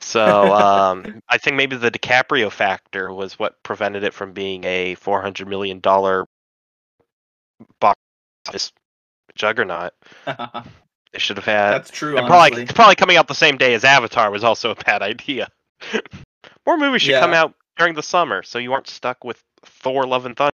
So 0.00 0.52
um, 0.54 1.20
I 1.28 1.38
think 1.38 1.56
maybe 1.56 1.76
the 1.76 1.90
DiCaprio 1.90 2.50
factor 2.50 3.12
was 3.12 3.38
what 3.38 3.62
prevented 3.62 4.04
it 4.04 4.14
from 4.14 4.32
being 4.32 4.64
a 4.64 4.94
four 4.96 5.20
hundred 5.20 5.48
million 5.48 5.80
dollar 5.80 6.26
box 7.80 7.98
office 8.48 8.72
juggernaut. 9.34 9.92
They 11.14 11.20
should 11.20 11.36
have 11.36 11.44
had. 11.44 11.70
that's 11.74 11.90
true. 11.92 12.18
and 12.18 12.26
probably 12.26 12.66
probably 12.66 12.96
coming 12.96 13.16
out 13.16 13.28
the 13.28 13.36
same 13.36 13.56
day 13.56 13.74
as 13.74 13.84
Avatar 13.84 14.32
was 14.32 14.42
also 14.42 14.72
a 14.72 14.74
bad 14.74 15.00
idea. 15.00 15.48
More 16.66 16.76
movies 16.76 17.02
should 17.02 17.12
Yeah. 17.12 17.20
come 17.20 17.32
out 17.32 17.54
during 17.76 17.94
the 17.94 18.02
summer, 18.02 18.42
so 18.42 18.58
you 18.58 18.72
aren't 18.72 18.88
stuck 18.88 19.22
with 19.22 19.40
Thor: 19.64 20.08
Love 20.08 20.26
and 20.26 20.36
Thunder. 20.36 20.50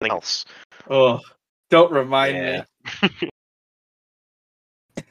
Anything 0.00 0.14
else? 0.14 0.44
Oh, 0.88 1.20
don't 1.70 1.92
remind 1.92 2.36
Yeah. 2.36 2.64
me. 3.12 3.28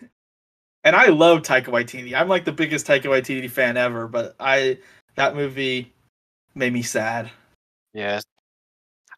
and 0.84 0.96
I 0.96 1.08
love 1.08 1.42
Taika 1.42 1.66
Waititi. 1.66 2.14
I'm 2.14 2.30
like 2.30 2.46
the 2.46 2.52
biggest 2.52 2.88
Taika 2.88 3.04
Waititi 3.04 3.50
fan 3.50 3.78
ever, 3.78 4.08
but 4.08 4.36
I 4.40 4.80
that 5.16 5.36
movie 5.36 5.94
made 6.56 6.74
me 6.74 6.82
sad. 6.82 7.30
Yeah. 7.94 8.22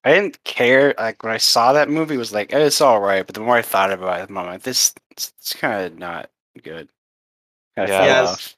I 0.04 0.14
didn't 0.14 0.44
care. 0.44 0.96
Like 0.98 1.24
when 1.24 1.34
I 1.34 1.38
saw 1.38 1.74
that 1.74 1.90
movie, 1.90 2.16
it 2.16 2.20
was 2.20 2.34
like 2.34 2.54
eh, 2.54 2.60
it's 2.60 2.82
all 2.82 3.02
right. 3.02 3.26
But 3.26 3.36
the 3.36 3.42
more 3.42 3.58
I 3.58 3.62
thought 3.62 3.92
about 3.92 4.22
it, 4.22 4.30
I'm 4.30 4.36
like, 4.36 4.64
this 4.64 4.94
it's, 5.12 5.34
it's 5.38 5.54
kind 5.54 5.86
of 5.86 6.00
not 6.00 6.30
good. 6.64 6.90
Kind 7.76 7.90
of 7.90 7.90
Yeah. 7.90 7.98
fell 7.98 8.06
Yes. 8.08 8.28
off. 8.28 8.56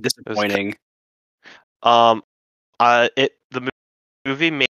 Disappointing. 0.00 0.76
Um, 1.82 2.22
uh, 2.78 3.08
it 3.16 3.36
the 3.50 3.70
movie 4.26 4.50
made 4.50 4.60
me 4.60 4.66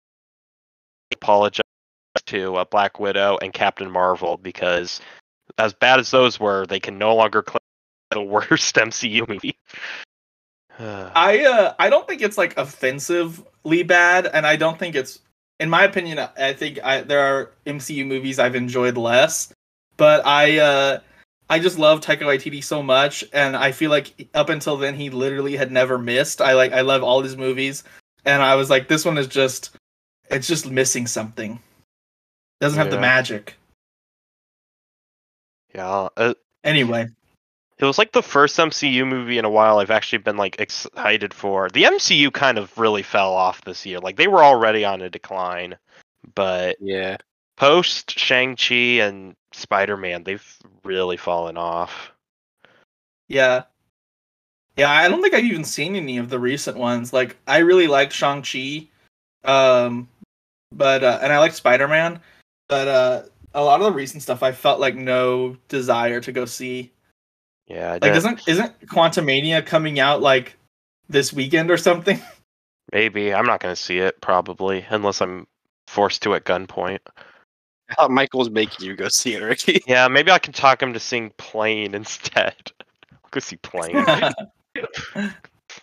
apologize 1.13 1.63
to 2.27 2.57
uh, 2.57 2.65
Black 2.65 2.99
Widow 2.99 3.39
and 3.43 3.53
Captain 3.53 3.91
Marvel 3.91 4.37
because 4.37 5.01
as 5.59 5.73
bad 5.73 6.01
as 6.01 6.11
those 6.11 6.41
were, 6.41 6.67
they 6.67 6.81
can 6.81 6.99
no 6.99 7.15
longer 7.15 7.43
claim 7.43 7.61
the 8.11 8.23
worst 8.23 8.75
MCU 8.75 9.29
movie. 9.29 9.57
I 10.79 11.45
uh 11.45 11.75
I 11.79 11.91
don't 11.91 12.09
think 12.09 12.23
it's 12.23 12.39
like 12.39 12.57
offensively 12.57 13.83
bad, 13.83 14.27
and 14.27 14.47
I 14.47 14.57
don't 14.57 14.79
think 14.79 14.95
it's 14.95 15.21
in 15.59 15.69
my 15.69 15.85
opinion. 15.85 16.19
I 16.39 16.53
think 16.55 16.79
I, 16.83 17.03
there 17.03 17.21
are 17.21 17.51
MCU 17.67 18.07
movies 18.07 18.39
I've 18.39 18.57
enjoyed 18.57 18.97
less, 18.97 19.53
but 19.97 20.27
I 20.27 20.59
uh 20.59 21.01
I 21.51 21.59
just 21.59 21.79
love 21.79 22.01
Taika 22.01 22.23
Waititi 22.23 22.63
so 22.63 22.83
much, 22.83 23.25
and 23.33 23.57
I 23.57 23.73
feel 23.73 23.91
like 23.91 24.29
up 24.35 24.49
until 24.49 24.77
then 24.77 24.95
he 24.95 25.11
literally 25.11 25.57
had 25.57 25.71
never 25.71 25.99
missed. 25.99 26.41
I 26.41 26.55
like 26.55 26.73
I 26.73 26.81
love 26.81 27.03
all 27.03 27.23
his 27.23 27.37
movies, 27.37 27.85
and 28.25 28.43
I 28.43 28.55
was 28.55 28.71
like, 28.71 28.89
this 28.89 29.05
one 29.05 29.19
is 29.19 29.27
just 29.27 29.77
it's 30.31 30.47
just 30.47 30.71
missing 30.71 31.07
something. 31.07 31.61
Doesn't 32.61 32.79
have 32.79 32.91
the 32.91 32.97
Yeah. 32.97 33.01
magic. 33.01 33.57
yeah, 35.75 36.09
uh, 36.17 36.35
Anyway, 36.65 37.07
it 37.79 37.85
was 37.85 37.97
like 37.97 38.13
the 38.13 38.23
first 38.23 38.59
MCU 38.59 39.07
movie 39.07 39.39
in 39.39 39.45
a 39.45 39.51
while 39.51 39.79
I've 39.79 39.91
actually 39.91 40.19
been 40.19 40.37
like 40.37 40.61
excited 40.61 41.33
for. 41.33 41.71
The 41.71 41.85
MCU 41.85 42.31
kind 42.33 42.59
of 42.59 42.77
really 42.77 43.03
fell 43.03 43.33
off 43.33 43.63
this 43.63 43.87
year. 43.87 43.99
Like 44.01 44.17
they 44.17 44.27
were 44.27 44.45
already 44.45 44.85
on 44.85 45.01
a 45.01 45.09
decline, 45.09 45.79
but 46.35 46.77
Yeah. 46.81 47.17
post 47.57 48.19
Shang 48.19 48.57
Chi 48.57 49.01
and 49.01 49.37
Spider 49.53 49.97
Man, 49.97 50.25
they've 50.25 50.59
really 50.85 51.17
fallen 51.17 51.57
off. 51.57 52.13
Yeah. 53.29 53.63
Yeah, 54.77 54.91
I 54.91 55.09
don't 55.09 55.23
think 55.23 55.35
I've 55.35 55.45
even 55.45 55.65
seen 55.65 55.95
any 55.97 56.19
of 56.19 56.31
the 56.31 56.39
recent 56.39 56.77
ones. 56.77 57.13
Like 57.13 57.37
I 57.47 57.59
really 57.59 57.87
liked 57.87 58.13
Shang-Chi. 58.13 58.89
Um 59.45 60.09
but 60.73 61.03
uh, 61.05 61.19
and 61.23 61.33
I 61.33 61.39
like 61.39 61.53
Spider-Man, 61.53 62.21
but 62.71 62.89
uh 62.89 63.23
a 63.53 63.63
lot 63.63 63.81
of 63.81 63.87
the 63.87 63.93
recent 63.93 64.23
stuff 64.23 64.43
I 64.45 64.53
felt 64.53 64.79
like 64.81 64.95
no 64.95 65.57
desire 65.69 66.21
to 66.21 66.31
go 66.33 66.45
see. 66.45 66.93
Yeah, 67.67 67.89
I 67.89 67.93
Like 67.95 68.03
didn't- 68.03 68.17
isn't 68.17 68.49
isn't 68.49 68.81
Quantumania 68.87 69.67
coming 69.67 69.99
out 70.01 70.23
like 70.23 70.57
this 71.09 71.33
weekend 71.33 71.71
or 71.71 71.77
something? 71.77 72.21
maybe 72.93 73.35
I'm 73.35 73.47
not 73.47 73.61
gonna 73.61 73.77
see 73.77 73.99
it 73.99 74.21
probably 74.21 74.87
unless 74.89 75.21
I'm 75.21 75.47
forced 75.89 76.23
to 76.23 76.35
at 76.35 76.45
gunpoint. 76.45 77.01
I 77.91 77.95
thought 77.95 78.13
Michael 78.13 78.39
was 78.39 78.51
making 78.51 78.87
you 78.87 78.95
go 78.95 79.09
see 79.09 79.35
it, 79.35 79.43
Ricky. 79.43 79.83
Yeah, 79.89 80.07
maybe 80.07 80.31
I 80.31 80.39
can 80.39 80.53
talk 80.53 80.81
him 80.81 80.93
to 80.93 81.01
sing 81.01 81.33
Plane 81.39 81.93
instead. 82.01 82.55
I'll 83.13 83.31
go 83.33 83.41
see 83.41 83.57
Plane 83.57 83.97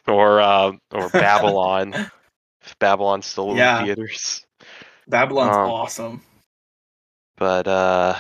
or 0.07 0.39
uh, 0.39 0.71
or 0.93 1.09
Babylon. 1.09 1.93
if 2.61 2.79
Babylon's 2.79 3.25
still 3.25 3.55
Yeah. 3.57 3.79
in 3.81 3.85
theaters. 3.87 4.45
Babylon's 5.09 5.55
Um, 5.57 5.69
awesome. 5.69 6.21
But 7.37 7.67
uh, 7.67 8.15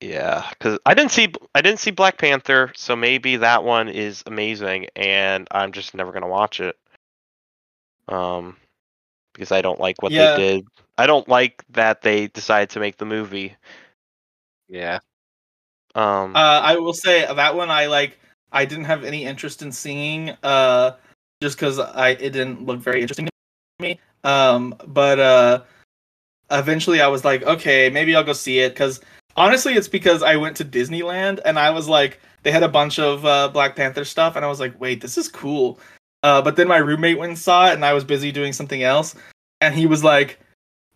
yeah, 0.00 0.48
because 0.50 0.78
I 0.86 0.94
didn't 0.94 1.12
see 1.12 1.32
I 1.54 1.60
didn't 1.60 1.80
see 1.80 1.90
Black 1.90 2.18
Panther, 2.18 2.72
so 2.74 2.96
maybe 2.96 3.36
that 3.36 3.62
one 3.62 3.88
is 3.88 4.22
amazing, 4.26 4.88
and 4.96 5.46
I'm 5.50 5.72
just 5.72 5.94
never 5.94 6.12
gonna 6.12 6.28
watch 6.28 6.60
it. 6.60 6.76
Um, 8.08 8.56
because 9.32 9.52
I 9.52 9.60
don't 9.62 9.80
like 9.80 10.02
what 10.02 10.12
Yeah. 10.12 10.34
they 10.34 10.42
did. 10.42 10.66
I 10.96 11.06
don't 11.06 11.28
like 11.28 11.64
that 11.70 12.02
they 12.02 12.28
decided 12.28 12.70
to 12.70 12.80
make 12.80 12.96
the 12.96 13.04
movie. 13.04 13.56
Yeah. 14.68 15.00
Um, 15.94 16.34
Uh, 16.34 16.60
I 16.62 16.76
will 16.76 16.94
say 16.94 17.26
that 17.32 17.54
one 17.54 17.70
I 17.70 17.86
like. 17.86 18.18
I 18.50 18.64
didn't 18.64 18.84
have 18.84 19.04
any 19.04 19.24
interest 19.24 19.62
in 19.62 19.72
seeing, 19.72 20.30
uh, 20.42 20.96
just 21.42 21.56
because 21.56 21.78
I 21.78 22.10
it 22.10 22.30
didn't 22.30 22.64
look 22.64 22.80
very 22.80 23.02
interesting 23.02 23.26
to 23.26 23.32
me. 23.80 24.00
Um, 24.22 24.74
but 24.86 25.18
uh, 25.18 25.62
eventually 26.50 27.00
I 27.00 27.08
was 27.08 27.24
like, 27.24 27.42
okay, 27.42 27.90
maybe 27.90 28.14
I'll 28.14 28.24
go 28.24 28.32
see 28.32 28.60
it. 28.60 28.70
Because 28.70 29.00
honestly, 29.36 29.74
it's 29.74 29.88
because 29.88 30.22
I 30.22 30.36
went 30.36 30.56
to 30.58 30.64
Disneyland 30.64 31.40
and 31.44 31.58
I 31.58 31.70
was 31.70 31.88
like, 31.88 32.20
they 32.44 32.52
had 32.52 32.62
a 32.62 32.68
bunch 32.68 32.98
of 32.98 33.24
uh, 33.24 33.48
Black 33.48 33.74
Panther 33.74 34.04
stuff, 34.04 34.36
and 34.36 34.44
I 34.44 34.48
was 34.48 34.60
like, 34.60 34.78
wait, 34.78 35.00
this 35.00 35.18
is 35.18 35.28
cool. 35.28 35.80
Uh, 36.22 36.40
but 36.40 36.56
then 36.56 36.68
my 36.68 36.76
roommate 36.76 37.18
went 37.18 37.30
and 37.30 37.38
saw 37.38 37.68
it, 37.68 37.74
and 37.74 37.84
I 37.84 37.94
was 37.94 38.04
busy 38.04 38.30
doing 38.30 38.52
something 38.52 38.82
else, 38.82 39.14
and 39.60 39.74
he 39.74 39.86
was 39.86 40.04
like, 40.04 40.38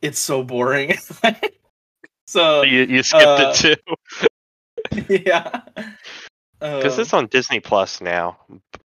it's 0.03 0.19
so 0.19 0.43
boring. 0.43 0.97
so 2.27 2.63
you 2.63 2.85
you 2.85 3.03
skipped 3.03 3.25
uh, 3.25 3.53
it 3.55 3.57
too 3.57 4.27
yeah. 5.25 5.61
because 6.61 6.99
Uh, 6.99 7.03
it's 7.03 7.13
on 7.13 7.27
Disney 7.27 7.61
Plus 7.61 8.01
now, 8.01 8.39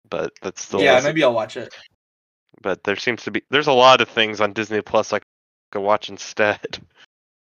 but 0.10 0.34
that's 0.42 0.64
still 0.64 0.82
yeah, 0.82 1.00
maybe 1.02 1.24
I'll 1.24 1.34
watch 1.34 1.58
it. 1.58 1.74
But 2.62 2.84
there 2.84 2.96
seems 2.96 3.24
to 3.24 3.32
be 3.32 3.44
there's 3.52 3.68
a 3.68 3.74
lot 3.74 4.02
of 4.02 4.10
things 4.10 4.42
on 4.42 4.54
Disney 4.54 4.82
Plus 4.82 5.14
I 5.14 5.20
could 5.72 5.82
watch 5.82 6.10
instead. 6.10 6.80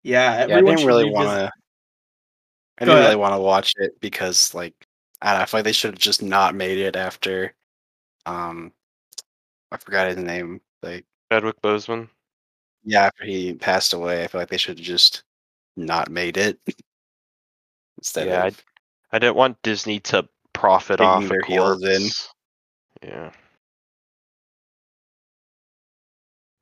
Yeah, 0.03 0.47
Yeah, 0.47 0.57
I 0.57 0.63
didn't 0.63 0.87
really 0.87 1.11
want 1.11 1.29
to. 1.29 1.53
I 2.79 2.85
didn't 2.87 3.03
really 3.03 3.17
want 3.17 3.35
to 3.35 3.41
watch 3.41 3.75
it 3.77 4.01
because, 4.01 4.55
like, 4.55 4.73
I 5.21 5.33
don't 5.33 5.39
know. 5.41 5.43
I 5.43 5.47
feel 5.47 5.59
like 5.59 5.65
they 5.67 5.73
should 5.73 5.91
have 5.93 6.01
just 6.01 6.23
not 6.23 6.55
made 6.55 6.79
it 6.79 6.97
after. 6.97 7.55
Um, 8.25 8.73
I 9.71 9.77
forgot 9.77 10.09
his 10.09 10.17
name. 10.17 10.63
Like, 10.83 11.05
Chadwick 11.31 11.61
Boseman. 11.61 12.09
yeah, 12.83 13.05
after 13.05 13.25
he 13.27 13.53
passed 13.53 13.93
away, 13.93 14.25
I 14.25 14.27
feel 14.27 14.41
like 14.41 14.49
they 14.49 14.57
should 14.57 14.79
have 14.79 14.87
just 14.87 15.25
not 15.77 16.11
made 16.11 16.39
it. 16.39 16.59
Instead 17.99 18.29
Yeah, 18.29 18.47
of 18.47 18.65
I 19.13 19.19
didn't 19.19 19.37
want 19.37 19.61
Disney 19.61 20.01
to 20.01 20.27
profit 20.55 21.03
off 21.03 21.29
their 21.29 21.41
a 21.41 21.47
heels 21.47 21.83
in. 21.85 22.09
Yeah. 23.03 23.33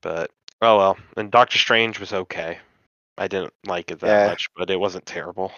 But 0.01 0.31
oh 0.61 0.77
well. 0.77 0.97
And 1.17 1.31
Doctor 1.31 1.57
Strange 1.57 1.99
was 1.99 2.13
okay. 2.13 2.57
I 3.17 3.27
didn't 3.27 3.53
like 3.65 3.91
it 3.91 3.99
that 3.99 4.07
Yeah. 4.07 4.27
much, 4.27 4.49
but 4.55 4.69
it 4.69 4.79
wasn't 4.79 5.05
terrible. 5.05 5.51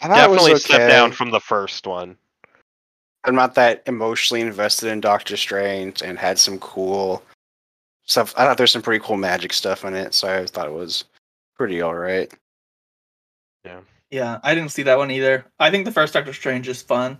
I 0.00 0.06
thought 0.08 0.24
it 0.24 0.30
was 0.30 0.38
Definitely 0.38 0.50
a 0.50 0.54
okay. 0.54 0.60
step 0.62 0.90
down 0.90 1.12
from 1.12 1.30
the 1.30 1.40
first 1.40 1.86
one. 1.86 2.16
I'm 3.24 3.34
not 3.34 3.54
that 3.56 3.82
emotionally 3.86 4.40
invested 4.42 4.88
in 4.90 5.00
Doctor 5.00 5.36
Strange 5.36 6.02
and 6.02 6.18
had 6.18 6.38
some 6.38 6.58
cool 6.60 7.22
stuff. 8.04 8.32
I 8.36 8.44
thought 8.44 8.56
there's 8.56 8.70
some 8.70 8.82
pretty 8.82 9.04
cool 9.04 9.16
magic 9.16 9.52
stuff 9.52 9.84
in 9.84 9.94
it, 9.94 10.14
so 10.14 10.32
I 10.32 10.46
thought 10.46 10.68
it 10.68 10.72
was 10.72 11.04
pretty 11.56 11.82
alright. 11.82 12.32
Yeah, 13.64 13.80
Yeah, 14.10 14.38
I 14.44 14.54
didn't 14.54 14.70
see 14.70 14.84
that 14.84 14.96
one 14.98 15.10
either. 15.10 15.44
I 15.58 15.70
think 15.70 15.84
the 15.84 15.92
first 15.92 16.14
Doctor 16.14 16.32
Strange 16.32 16.68
is 16.68 16.80
fun. 16.80 17.18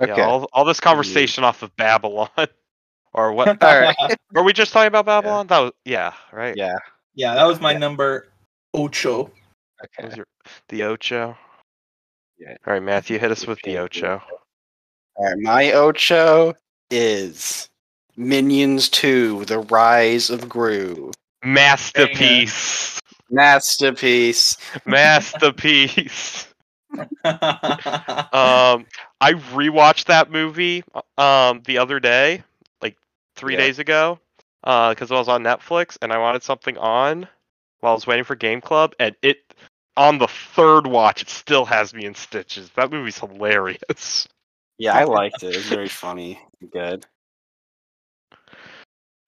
Okay. 0.00 0.16
Yeah, 0.16 0.26
all 0.26 0.48
all 0.52 0.64
this 0.64 0.80
conversation 0.80 1.44
off 1.44 1.62
of 1.62 1.74
Babylon. 1.76 2.30
or 3.14 3.32
what 3.32 3.48
Alright. 3.62 3.96
were 4.32 4.42
we 4.42 4.52
just 4.52 4.72
talking 4.72 4.88
about 4.88 5.06
Babylon? 5.06 5.46
That 5.46 5.58
was 5.58 5.72
yeah, 5.84 6.12
right? 6.32 6.56
yeah. 6.56 6.76
yeah, 7.14 7.34
that 7.34 7.44
was 7.46 7.60
my 7.60 7.72
Yeah. 7.72 7.78
number 7.78 8.28
ocho. 8.74 9.22
What 9.24 9.32
Okay. 9.84 10.06
was 10.06 10.16
your 10.16 10.26
the 10.68 10.84
Ocho? 10.84 11.36
Yeah. 12.38 12.56
All 12.66 12.72
right, 12.72 12.82
Matthew, 12.82 13.18
hit 13.18 13.32
us 13.32 13.46
with 13.46 13.60
the 13.62 13.78
Ocho. 13.78 14.22
All 15.16 15.24
right, 15.26 15.38
my 15.38 15.72
Ocho 15.72 16.54
is 16.90 17.68
Minions 18.16 18.88
2: 18.88 19.44
The 19.46 19.58
Rise 19.58 20.30
of 20.30 20.48
Gru. 20.48 21.10
Masterpiece. 21.44 23.00
Masterpiece. 23.30 24.56
Masterpiece. 24.86 26.46
Um, 27.24 28.86
I 29.20 29.32
rewatched 29.52 30.04
that 30.06 30.30
movie 30.30 30.84
um 31.18 31.62
the 31.64 31.78
other 31.78 31.98
day, 32.00 32.34
like 32.34 32.44
three 33.36 33.54
Yeah. 33.54 33.60
days 33.60 33.78
ago, 33.78 34.18
uh, 34.64 34.90
because 34.90 35.10
I 35.10 35.14
was 35.14 35.28
on 35.28 35.42
Netflix 35.42 35.96
and 36.02 36.12
I 36.12 36.18
wanted 36.18 36.42
something 36.42 36.76
on 36.78 37.28
while 37.80 37.92
I 37.92 37.94
was 37.94 38.06
waiting 38.06 38.24
for 38.24 38.34
Game 38.36 38.60
Club, 38.60 38.94
and 39.00 39.14
it 39.22 39.38
on 39.96 40.18
the 40.18 40.28
third 40.28 40.86
watch 40.86 41.20
it 41.22 41.28
still 41.28 41.64
has 41.66 41.92
me 41.92 42.04
in 42.06 42.14
stitches. 42.14 42.70
That 42.76 42.90
movie's 42.90 43.18
hilarious. 43.18 44.26
Yeah, 44.78 44.94
I 44.94 45.04
liked 45.04 45.42
it. 45.42 45.54
It 45.54 45.56
was 45.56 45.66
very 45.66 45.88
funny. 45.88 46.40
and 46.60 46.70
Good. 46.70 47.06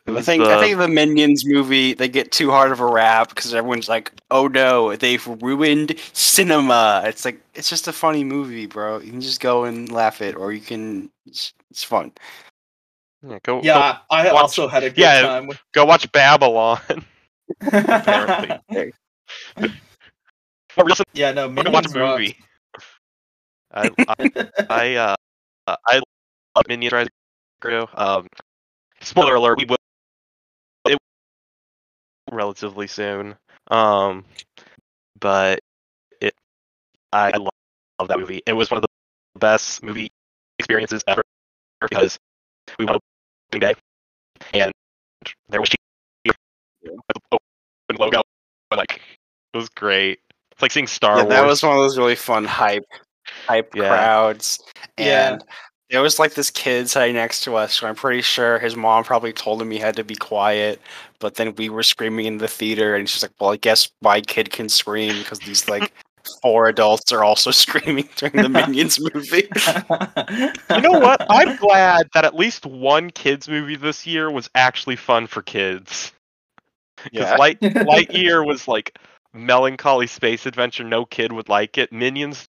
I 0.07 0.21
think 0.21 0.45
the- 0.45 0.55
I 0.55 0.61
think 0.61 0.77
the 0.79 0.89
Minions 0.89 1.47
movie 1.47 1.95
they 1.95 2.09
get 2.09 2.31
too 2.31 2.51
hard 2.51 2.73
of 2.73 2.81
a 2.81 2.87
rap 2.87 3.31
because 3.31 3.55
everyone's 3.55 3.89
like, 3.89 4.13
"Oh 4.31 4.49
no, 4.49 4.95
they've 4.97 5.27
ruined 5.27 5.99
cinema." 6.13 7.03
It's 7.07 7.25
like 7.25 7.41
it's 7.55 7.71
just 7.71 7.89
a 7.89 7.93
funny 7.93 8.23
movie, 8.23 8.67
bro. 8.67 8.99
You 8.99 9.11
can 9.13 9.21
just 9.23 9.41
go 9.41 9.65
and 9.65 9.91
laugh 9.91 10.21
it, 10.21 10.35
or 10.37 10.53
you 10.53 10.61
can. 10.61 11.11
It's, 11.27 11.55
it's 11.71 11.83
fun. 11.85 12.13
Yeah, 13.27 13.39
go, 13.43 13.61
go 13.63 13.95
I 14.11 14.33
watch- 14.33 14.43
also 14.43 14.69
had 14.69 14.83
a 14.85 14.91
good 14.91 14.99
yeah, 14.99 15.23
time 15.23 15.47
with. 15.47 15.61
go 15.73 15.85
watch 15.85 16.11
Babylon. 16.13 16.79
Apparently. 17.61 18.93
Listen, 20.77 21.05
yeah, 21.15 21.33
no, 21.33 21.49
go 21.49 21.71
watch 21.71 21.87
a 21.87 21.99
movie. 21.99 22.37
I, 23.73 23.91
I 24.09 24.31
I 24.71 24.95
uh 24.95 25.15
uh, 25.67 25.77
I 25.87 25.95
love 26.57 26.65
Minions 26.69 26.93
Rise 26.93 27.07
of 27.65 27.89
Um, 27.97 28.29
spoiler 29.01 29.35
alert: 29.37 29.59
we 29.59 29.65
will 29.65 29.77
it 30.87 30.99
relatively 32.31 32.87
soon. 32.87 33.35
Um, 33.71 34.25
but 35.21 35.61
it 36.21 36.35
I 37.13 37.31
love, 37.37 37.49
love 37.99 38.09
that 38.09 38.19
movie. 38.19 38.43
It 38.47 38.53
was 38.53 38.71
one 38.71 38.79
of 38.79 38.83
the 38.83 39.39
best 39.41 39.83
movie 39.83 40.11
experiences 40.59 41.03
ever 41.07 41.23
because 41.81 42.19
we 42.79 42.85
went 42.85 42.97
opening 42.97 43.14
day 43.61 43.75
and 44.53 44.73
there 45.49 45.61
was 45.61 45.69
cheer 45.71 45.77
with 46.27 46.37
the 46.85 47.21
open 47.33 47.97
logo, 47.99 48.23
but 48.71 48.79
like 48.79 49.01
it 49.53 49.57
was 49.57 49.69
great. 49.71 50.19
It's 50.53 50.63
like 50.63 50.71
seeing 50.73 50.87
Star 50.87 51.19
yeah, 51.19 51.23
Wars. 51.25 51.35
that 51.35 51.47
was 51.47 51.63
one 51.63 51.77
of 51.77 51.83
those 51.83 51.99
really 51.99 52.15
fun 52.15 52.45
hype, 52.45 52.85
hype 53.47 53.75
Yeah. 53.75 53.89
crowds. 53.89 54.59
Yeah. 54.99 55.33
And 55.33 55.45
there 55.91 56.03
was 56.03 56.19
like 56.19 56.35
this 56.35 56.51
kid 56.51 56.89
sitting 56.89 57.15
next 57.15 57.43
to 57.45 57.57
us, 57.57 57.75
so 57.75 57.87
I'm 57.87 57.95
pretty 57.95 58.23
sure 58.23 58.59
his 58.59 58.77
mom 58.77 59.05
probably 59.05 59.33
told 59.33 59.61
him 59.61 59.71
he 59.71 59.79
had 59.79 59.97
to 59.97 60.05
be 60.05 60.17
quiet. 60.17 60.81
But 61.21 61.37
then 61.37 61.55
we 61.57 61.69
were 61.69 61.83
screaming 61.83 62.27
in 62.27 62.39
the 62.39 62.49
theater, 62.49 62.97
and 62.97 63.09
she's 63.09 63.23
like, 63.23 63.33
"Well, 63.41 63.51
I 63.53 63.57
guess 63.57 63.89
my 64.03 64.21
kid 64.21 64.51
can 64.51 64.69
scream 64.69 65.19
because 65.19 65.41
these 65.41 65.69
like 65.69 65.93
four 66.43 66.69
adults 66.69 67.13
are 67.13 67.25
also 67.25 67.51
screaming 67.53 68.09
during 68.17 68.43
the 68.43 68.49
Minions 68.49 68.99
movie." 69.15 69.49
You 70.71 70.81
know 70.81 70.99
what? 70.99 71.25
I'm 71.31 71.57
glad 71.57 72.09
that 72.15 72.25
at 72.25 72.35
least 72.35 72.67
one 72.67 73.11
kids 73.11 73.49
movie 73.49 73.77
this 73.77 74.07
year 74.07 74.31
was 74.31 74.51
actually 74.55 74.97
fun 74.97 75.27
for 75.27 75.43
kids. 75.43 76.13
Because 77.05 77.31
Yeah. 77.31 77.37
Light 77.37 77.61
Lightyear 77.61 78.47
was 78.47 78.67
like 78.67 78.99
melancholy 79.33 80.07
space 80.07 80.47
adventure. 80.47 80.85
No 80.85 81.05
kid 81.05 81.33
would 81.33 81.49
like 81.49 81.79
it. 81.79 81.93
Minions, 81.93 82.47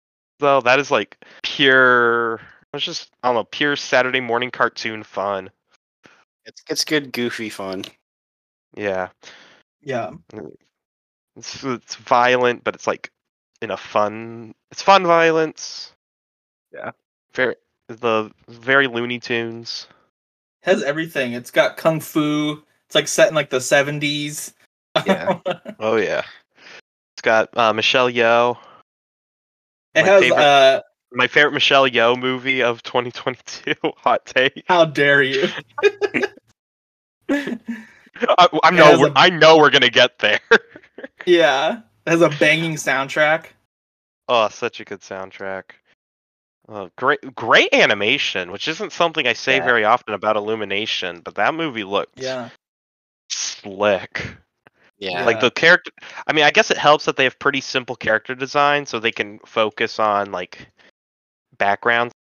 though, 0.41 0.61
that 0.63 0.79
is 0.79 0.91
like 0.91 1.17
pure. 1.43 2.41
It's 2.75 2.85
just 2.85 3.11
I 3.23 3.29
don't 3.29 3.35
know, 3.37 3.45
pure 3.45 3.77
Saturday 3.77 4.21
morning 4.21 4.51
cartoon 4.51 5.03
fun. 5.03 5.51
It's 6.45 6.63
it's 6.69 6.85
good, 6.85 7.13
goofy 7.13 7.51
fun. 7.51 7.85
Yeah, 8.75 9.09
yeah, 9.83 10.11
it's 11.37 11.63
it's 11.65 11.95
violent, 11.97 12.65
but 12.65 12.75
it's 12.75 12.87
like 12.87 13.11
in 13.63 13.71
a 13.71 13.77
fun. 13.77 14.55
It's 14.71 14.83
fun 14.83 15.05
violence. 15.07 15.93
Yeah. 16.73 16.91
Very 17.35 17.57
the 17.89 18.31
very 18.49 18.87
Looney 18.87 19.19
Tunes. 19.19 19.87
has 20.63 20.83
everything. 20.83 21.33
It's 21.33 21.51
got 21.51 21.77
kung 21.77 22.01
fu. 22.01 22.63
It's 22.87 22.95
like 22.95 23.09
set 23.09 23.29
in 23.29 23.35
like 23.35 23.51
the 23.51 23.61
seventies. 23.61 24.55
Yeah. 25.07 25.39
Oh 25.81 25.97
yeah. 25.97 26.23
It's 27.15 27.23
got 27.23 27.49
uh, 27.57 27.73
Michelle 27.73 28.11
Yeoh. 28.11 28.57
it 29.95 30.03
My 30.03 30.09
has. 30.09 30.23
favorite- 30.23 30.39
uh 30.39 30.83
My 31.13 31.27
favorite 31.27 31.53
Michelle 31.53 31.89
Yeoh 31.89 32.19
movie 32.19 32.63
of 32.63 32.83
2022. 32.83 33.75
Hot 33.99 34.27
take. 34.27 34.65
How 34.69 34.85
dare 34.85 35.23
you? 35.23 35.49
I, 37.31 38.49
I 38.65 38.71
know. 38.71 38.85
has 38.85 39.01
a- 39.03 39.13
I 39.17 39.29
know 39.31 39.59
we're 39.59 39.71
gonna 39.71 39.91
get 39.91 40.19
there. 40.19 40.41
yeah, 41.27 41.81
it 42.09 42.13
has 42.13 42.23
a 42.23 42.31
banging 42.39 42.75
soundtrack. 42.75 43.47
oh, 44.29 44.49
such 44.49 44.81
a 44.81 44.85
good 44.85 45.01
soundtrack. 45.01 45.65
Uh, 46.69 46.89
great, 46.97 47.21
great 47.35 47.73
animation, 47.73 48.51
which 48.53 48.69
isn't 48.69 48.93
something 48.93 49.27
I 49.27 49.33
say 49.33 49.57
Yeah. 49.57 49.65
very 49.65 49.85
often 49.85 50.13
about 50.15 50.37
Illumination, 50.37 51.21
but 51.21 51.35
that 51.37 51.55
movie 51.55 51.85
looked 51.85 52.19
Yeah. 52.21 52.51
slick. 53.31 54.27
Yeah. 54.99 55.25
Like 55.25 55.41
the 55.41 55.51
character, 55.51 55.93
I 56.27 56.33
mean, 56.33 56.45
I 56.45 56.51
guess 56.51 56.71
it 56.71 56.77
helps 56.77 57.05
that 57.07 57.17
they 57.17 57.25
have 57.25 57.39
pretty 57.39 57.61
simple 57.61 57.97
character 57.97 58.35
design, 58.35 58.85
so 58.85 58.99
they 58.99 59.13
can 59.13 59.39
focus 59.47 59.99
on 59.99 60.33
like 60.33 60.69
backgrounds 61.57 62.13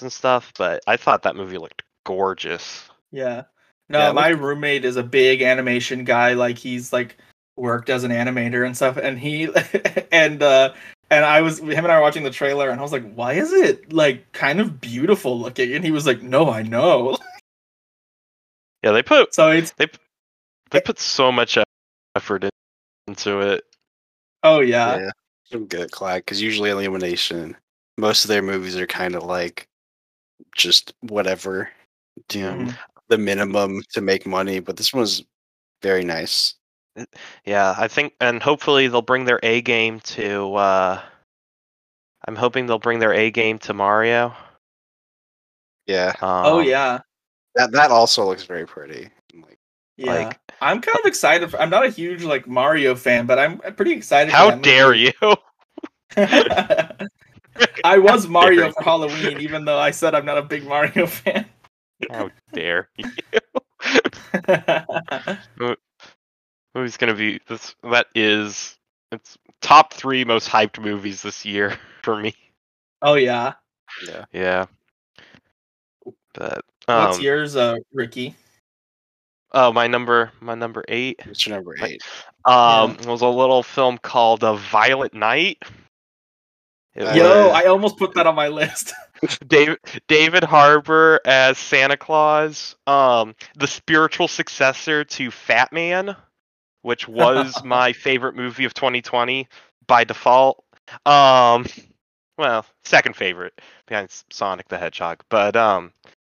and 0.00 0.12
stuff. 0.12 0.52
But 0.56 0.82
I 0.86 0.96
thought 0.96 1.22
that 1.22 1.36
movie 1.36 1.58
looked 1.58 1.82
gorgeous. 2.04 2.88
Yeah. 3.10 3.44
No, 3.88 3.98
Yeah, 3.98 4.10
it 4.10 4.14
my 4.14 4.28
roommate 4.28 4.84
is 4.84 4.96
a 4.96 5.02
big 5.02 5.42
animation 5.42 6.04
guy. 6.04 6.32
Like 6.32 6.58
he's 6.58 6.92
like 6.92 7.18
worked 7.56 7.90
as 7.90 8.04
an 8.04 8.10
animator 8.10 8.64
and 8.66 8.74
stuff. 8.76 8.96
And 8.96 9.18
he 9.18 9.48
and 10.12 10.42
uh 10.42 10.72
and 11.10 11.24
I 11.24 11.42
was 11.42 11.58
him 11.58 11.68
and 11.70 11.88
I 11.92 11.96
were 11.96 12.02
watching 12.02 12.22
the 12.24 12.30
trailer 12.30 12.70
and 12.70 12.78
I 12.80 12.82
was 12.82 12.92
like, 12.92 13.12
why 13.14 13.34
is 13.34 13.52
it 13.52 13.92
like 13.92 14.32
kind 14.32 14.60
of 14.60 14.80
beautiful 14.80 15.38
looking? 15.38 15.74
And 15.74 15.84
he 15.84 15.90
was 15.90 16.06
like, 16.06 16.22
No, 16.22 16.50
I 16.50 16.62
know. 16.62 17.16
Yeah, 18.82 18.92
they 18.92 19.02
put 19.02 19.34
So 19.34 19.50
it's 19.50 19.72
they 19.72 19.86
they 20.70 20.80
put 20.80 20.98
so 20.98 21.30
much 21.30 21.58
effort 22.16 22.44
in- 22.44 22.50
into 23.06 23.40
it. 23.40 23.64
oh 24.42 24.60
yeah. 24.60 24.96
yeah. 24.98 25.10
I'm 25.52 25.66
good 25.66 25.80
at 25.82 25.90
Clyde 25.90 26.22
because 26.24 26.40
usually 26.40 26.70
Illumination, 26.70 27.56
most 27.98 28.24
of 28.24 28.28
their 28.28 28.40
movies 28.42 28.76
are 28.76 28.86
kind 28.86 29.14
of 29.14 29.22
like 29.24 29.66
just 30.56 30.94
whatever, 31.00 31.68
you 32.32 32.40
know, 32.40 32.52
Mhm. 32.54 32.78
the 33.08 33.18
minimum 33.18 33.82
to 33.92 34.00
make 34.00 34.24
money. 34.26 34.60
But 34.60 34.78
this 34.78 34.94
one's 34.94 35.24
very 35.82 36.04
nice. 36.04 36.54
Yeah, 37.44 37.74
I 37.78 37.88
think, 37.88 38.14
and 38.20 38.42
hopefully 38.42 38.88
they'll 38.88 39.02
bring 39.02 39.24
their 39.24 39.40
A 39.42 39.60
game 39.62 40.00
to. 40.00 40.54
uh 40.54 41.00
I'm 42.26 42.36
hoping 42.36 42.66
they'll 42.66 42.78
bring 42.78 42.98
their 43.00 43.12
A 43.12 43.30
game 43.30 43.58
to 43.60 43.74
Mario. 43.74 44.34
Yeah, 45.86 46.12
Um, 46.20 46.46
Oh 46.46 46.60
yeah. 46.60 47.00
that 47.56 47.72
that 47.72 47.90
also 47.90 48.24
looks 48.26 48.44
very 48.44 48.66
pretty. 48.66 49.08
I'm 49.34 49.42
Like, 49.42 49.58
Yeah. 49.96 50.12
Like- 50.28 50.38
I'm 50.60 50.80
kind 50.80 50.96
of 51.00 51.06
excited. 51.06 51.50
For, 51.50 51.60
I'm 51.60 51.70
not 51.70 51.84
a 51.84 51.90
huge 51.90 52.22
like 52.22 52.46
Mario 52.46 52.94
fan, 52.94 53.26
but 53.26 53.36
I'm 53.38 53.58
pretty 53.74 53.92
excited. 53.92 54.32
How 54.32 54.52
dare 54.52 54.94
you? 54.94 55.10
I 56.16 57.98
was 57.98 58.28
Mario 58.28 58.70
for 58.70 58.82
Halloween, 58.82 59.40
even 59.40 59.64
though 59.64 59.78
I 59.78 59.90
said 59.90 60.14
I'm 60.14 60.24
not 60.24 60.38
a 60.38 60.42
big 60.42 60.64
Mario 60.64 61.06
fan. 61.08 61.46
How 62.10 62.30
dare 62.52 62.88
you? 62.96 63.10
Movie's 66.74 66.96
gonna 66.96 67.14
be 67.14 67.40
this. 67.48 67.74
That 67.82 68.06
is, 68.14 68.76
it's 69.10 69.36
top 69.60 69.92
three 69.92 70.24
most 70.24 70.48
hyped 70.48 70.82
movies 70.82 71.22
this 71.22 71.44
year 71.44 71.76
for 72.02 72.16
me. 72.16 72.34
oh 73.02 73.14
yeah. 73.14 73.54
yeah, 74.08 74.24
Yeah. 74.32 74.66
But 76.34 76.64
What's 76.86 77.18
um, 77.18 77.22
yours, 77.22 77.56
uh, 77.56 77.76
Ricky? 77.92 78.34
oh 79.52 79.70
my 79.72 79.86
number, 79.86 80.32
my 80.40 80.54
number 80.54 80.82
eight. 80.88 81.20
what's 81.26 81.46
your 81.46 81.56
number 81.56 81.76
Like- 81.78 81.92
eight? 81.92 82.02
Um, 82.44 82.92
it 82.92 83.06
was 83.06 83.20
a 83.20 83.28
little 83.28 83.62
film 83.62 83.98
called 83.98 84.42
A 84.42 84.54
Violent 84.56 85.14
Night. 85.14 85.58
It 86.94 87.04
Uh, 87.04 87.14
Yo, 87.14 87.46
was 87.48 87.52
I 87.54 87.66
almost 87.66 87.98
put 87.98 88.14
that 88.14 88.26
on 88.26 88.34
my 88.34 88.48
list. 88.48 88.92
David 89.46 89.78
David 90.08 90.42
Harbour 90.42 91.20
as 91.24 91.56
Santa 91.58 91.96
Claus, 91.96 92.74
um, 92.88 93.34
the 93.56 93.68
spiritual 93.68 94.26
successor 94.26 95.04
to 95.04 95.30
Fatman, 95.30 96.16
which 96.82 97.08
was 97.08 97.62
my 97.64 97.92
favorite 97.92 98.36
movie 98.36 98.64
of 98.64 98.74
2020 98.74 99.48
by 99.86 100.04
default. 100.04 100.64
Um, 101.06 101.66
well, 102.38 102.66
second 102.84 103.16
favorite 103.16 103.60
behind 103.86 104.10
Sonic 104.30 104.68
the 104.68 104.78
Hedgehog, 104.78 105.22
but 105.28 105.56
um, 105.56 105.92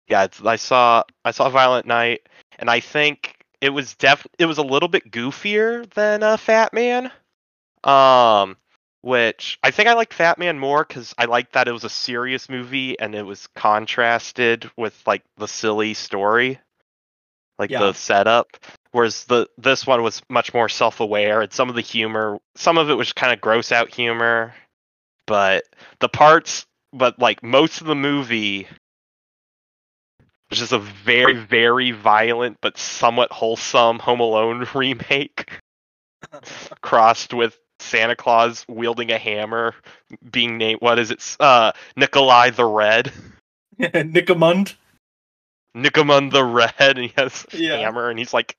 yeah, 0.08 0.24
it's, 0.24 0.42
I 0.42 0.56
saw 0.56 1.04
I 1.24 1.30
saw 1.30 1.48
Violent 1.48 1.86
Night, 1.86 2.28
and 2.58 2.70
I 2.70 2.80
think 2.80 3.36
it 3.60 3.70
was 3.70 3.94
def 3.94 4.26
it 4.38 4.46
was 4.46 4.58
a 4.58 4.62
little 4.62 4.88
bit 4.88 5.10
goofier 5.10 5.88
than 5.94 6.22
uh, 6.22 6.36
Fatman. 6.36 7.10
Um, 7.84 8.56
which 9.02 9.58
I 9.62 9.70
think 9.70 9.88
I 9.88 9.94
liked 9.94 10.16
Fatman 10.16 10.58
more 10.58 10.84
because 10.84 11.14
I 11.16 11.26
liked 11.26 11.52
that 11.52 11.68
it 11.68 11.72
was 11.72 11.84
a 11.84 11.90
serious 11.90 12.48
movie 12.48 12.98
and 12.98 13.14
it 13.14 13.22
was 13.22 13.46
contrasted 13.54 14.70
with 14.76 15.00
like 15.06 15.22
the 15.36 15.46
silly 15.46 15.94
story, 15.94 16.58
like 17.58 17.70
Yeah. 17.70 17.80
the 17.80 17.92
setup. 17.92 18.56
Whereas 18.92 19.24
the 19.24 19.48
this 19.58 19.86
one 19.86 20.02
was 20.02 20.22
much 20.30 20.54
more 20.54 20.68
self-aware 20.68 21.42
and 21.42 21.52
some 21.52 21.68
of 21.68 21.74
the 21.74 21.82
humor, 21.82 22.38
some 22.56 22.78
of 22.78 22.88
it 22.90 22.94
was 22.94 23.12
kind 23.12 23.32
of 23.32 23.40
gross 23.40 23.70
out 23.72 23.94
humor, 23.94 24.54
but 25.26 25.64
the 26.00 26.08
parts, 26.08 26.66
but 26.92 27.18
like 27.18 27.42
most 27.42 27.80
of 27.80 27.86
the 27.86 27.94
movie 27.94 28.66
was 30.50 30.58
just 30.58 30.72
a 30.72 30.78
very 30.78 31.34
very 31.34 31.90
violent 31.90 32.56
but 32.62 32.78
somewhat 32.78 33.30
wholesome 33.32 33.98
Home 33.98 34.20
Alone 34.20 34.66
remake 34.74 35.50
crossed 36.80 37.34
with 37.34 37.58
Santa 37.80 38.16
Claus 38.16 38.64
wielding 38.68 39.12
a 39.12 39.18
hammer, 39.18 39.74
being 40.30 40.58
named 40.58 40.80
what 40.80 40.98
is 40.98 41.10
it? 41.10 41.36
Uh, 41.38 41.72
Nikolai 41.96 42.50
the 42.50 42.64
Red, 42.64 43.12
Nicomund. 43.78 44.74
Nicomund 45.76 46.32
the 46.32 46.44
Red, 46.44 46.72
and 46.80 46.98
he 46.98 47.12
has 47.16 47.46
Yeah. 47.52 47.78
hammer, 47.78 48.10
and 48.10 48.18
he's 48.18 48.32
like 48.34 48.56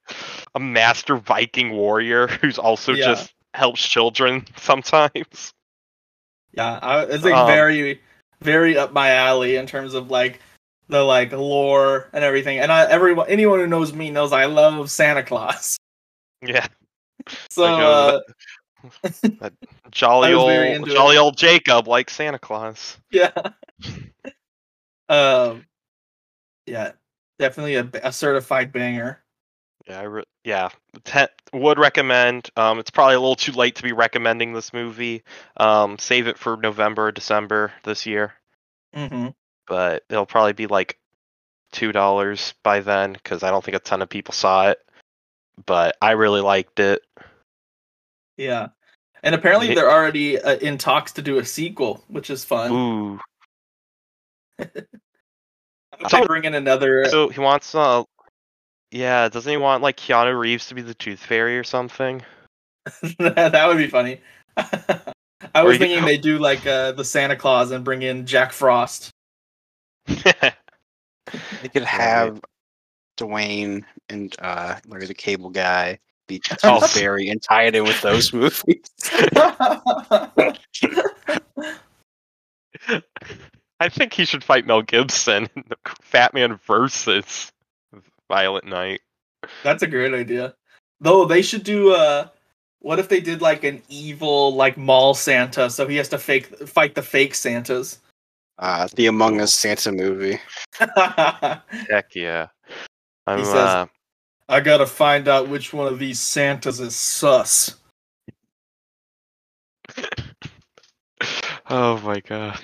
a 0.55 0.60
master 0.60 1.18
Viking 1.18 1.72
warrior 1.72 2.28
who's 2.28 2.57
also 2.57 2.93
Yeah. 2.93 3.05
just 3.05 3.34
helps 3.53 3.86
children 3.86 4.45
sometimes. 4.57 5.53
Yeah, 6.53 6.80
I, 6.82 7.03
it's 7.03 7.24
like 7.24 7.34
Um, 7.34 7.47
very, 7.47 8.01
very 8.41 8.78
up 8.78 8.93
my 8.93 9.12
alley 9.12 9.55
in 9.55 9.66
terms 9.68 9.93
of 9.93 10.10
like 10.10 10.39
the 10.88 11.03
like 11.03 11.32
lore 11.32 12.10
and 12.14 12.24
everything. 12.24 12.60
And 12.60 12.72
I, 12.72 12.89
everyone, 12.89 13.28
anyone 13.30 13.60
who 13.60 13.68
knows 13.68 13.93
me 13.93 14.10
knows 14.10 14.34
I 14.34 14.45
love 14.45 14.89
Santa 14.89 15.24
Claus. 15.24 15.78
Yeah, 16.41 16.68
So 17.49 17.64
Like, 17.64 17.80
uh, 17.80 18.20
uh, 19.41 19.49
jolly 19.91 20.34
was 20.34 20.43
very 20.45 20.78
old, 20.78 20.89
jolly 20.89 21.16
it. 21.16 21.20
old 21.20 21.38
Jacob 21.38 21.88
like 21.88 22.10
Santa 22.10 22.39
Claus. 22.39 22.97
yeah, 23.12 23.32
um, 25.10 25.66
yeah, 26.66 26.91
definitely 27.39 27.75
a, 27.75 27.89
a 28.03 28.11
certified 28.11 28.71
banger. 28.71 29.21
Yeah, 29.87 30.01
I 30.01 30.03
re- 30.03 30.23
yeah, 30.43 30.69
would 31.53 31.79
recommend. 31.79 32.49
Um, 32.55 32.77
it's 32.79 32.91
probably 32.91 33.15
a 33.15 33.19
little 33.19 33.35
too 33.35 33.53
late 33.53 33.75
to 33.75 33.83
be 33.83 33.93
recommending 33.93 34.53
this 34.53 34.73
movie. 34.73 35.23
Um, 35.57 35.97
save 35.97 36.27
it 36.27 36.37
for 36.37 36.57
November, 36.57 37.07
or 37.07 37.11
December 37.11 37.71
this 37.83 38.05
year. 38.05 38.33
hmm 38.93 39.29
but 39.67 40.03
it'll 40.09 40.25
probably 40.25 40.53
be 40.53 40.65
like 40.65 40.97
two 41.71 41.91
dollars 41.91 42.55
by 42.63 42.79
then 42.79 43.13
because 43.13 43.43
I 43.43 43.51
don't 43.51 43.63
think 43.63 43.77
a 43.77 43.79
ton 43.79 44.01
of 44.01 44.09
people 44.09 44.33
saw 44.33 44.69
it. 44.69 44.79
But 45.65 45.95
I 46.01 46.11
really 46.11 46.41
liked 46.41 46.79
it. 46.79 47.01
Yeah, 48.37 48.69
and 49.23 49.35
apparently 49.35 49.69
Ye- 49.69 49.75
they're 49.75 49.91
already 49.91 50.39
uh, 50.39 50.55
in 50.57 50.77
talks 50.77 51.11
to 51.13 51.21
do 51.21 51.37
a 51.37 51.45
sequel, 51.45 52.03
which 52.07 52.29
is 52.29 52.43
fun. 52.45 52.71
Ooh, 52.71 53.19
They 56.12 56.26
bring 56.26 56.45
in 56.45 56.56
another. 56.56 57.06
so 57.06 57.30
he 57.30 57.39
wants 57.39 57.74
uh, 57.76 58.04
yeah, 58.91 59.30
doesn't 59.30 59.50
he 59.50 59.58
want 59.58 59.84
like 59.84 59.97
Keanu 59.97 60.38
Reeves 60.38 60.68
to 60.68 60.76
be 60.76 60.82
the 60.82 60.93
Tooth 60.93 61.20
Fairy 61.20 61.58
or 61.58 61.64
something? 61.64 62.22
that 63.20 63.66
would 63.68 63.78
be 63.78 63.88
funny. 63.88 64.22
I 64.58 65.64
was 65.64 65.74
you 65.74 65.80
could- 65.80 65.80
thinking 65.80 66.06
they 66.06 66.18
do 66.18 66.38
like 66.39 66.66
uh, 66.66 66.91
the 66.93 67.04
Santa 67.06 67.36
Claus 67.36 67.72
and 67.72 67.84
bring 67.86 68.02
in 68.02 68.26
Jack 68.26 68.52
Frost. 68.52 69.12
They 71.62 71.70
could 71.70 71.84
have 71.84 72.41
Dwayne 73.20 73.84
and 74.10 74.36
uh, 74.39 74.78
Larry 74.88 75.06
the 75.06 75.14
Cable 75.14 75.52
Guy 75.52 76.00
be 76.28 76.41
Oh. 76.64 76.80
Tooth 76.80 76.89
Fairy 76.91 77.30
and 77.30 77.39
tie 77.39 77.66
it 77.66 77.76
in 77.76 77.84
with 77.84 78.02
those 78.02 78.34
movies. 78.34 78.82
I 83.80 83.89
think 83.89 84.13
he 84.13 84.25
should 84.25 84.43
fight 84.43 84.67
Mel 84.67 84.82
Gibson 84.82 85.47
in 85.55 85.63
the 85.69 85.77
Fatman 86.11 86.59
versus 86.61 87.51
Violent 88.27 88.65
Night. 88.65 89.01
That's 89.63 89.84
a 89.84 89.88
great 89.88 90.13
idea. 90.13 90.53
Though 90.99 91.25
they 91.25 91.41
should 91.41 91.63
do 91.63 91.93
uh 91.93 92.27
what 92.80 92.99
if 92.99 93.09
they 93.09 93.19
did 93.21 93.41
like 93.41 93.63
an 93.63 93.82
evil 93.89 94.53
like 94.55 94.77
mall 94.77 95.13
Santa 95.13 95.69
so 95.69 95.88
he 95.88 95.95
has 95.97 96.09
to 96.09 96.17
fake 96.17 96.45
fight 96.67 96.95
the 96.95 97.01
fake 97.01 97.36
Santas. 97.36 97.99
Uh, 98.57 98.89
the 98.95 99.05
Among 99.07 99.39
Us 99.39 99.53
Santa 99.53 99.89
movie. 99.91 100.38
Heck 100.80 102.13
yeah. 102.13 102.47
I'm 103.25 103.45
says- 103.45 103.55
uh, 103.55 103.86
I 104.49 104.59
gotta 104.59 104.86
find 104.88 105.27
out 105.30 105.47
which 105.47 105.71
one 105.71 105.88
of 105.88 105.99
these 105.99 106.19
Santas 106.19 106.80
is 106.80 106.95
sus. 106.95 107.75
oh 111.69 111.99
my 111.99 112.19
god. 112.19 112.59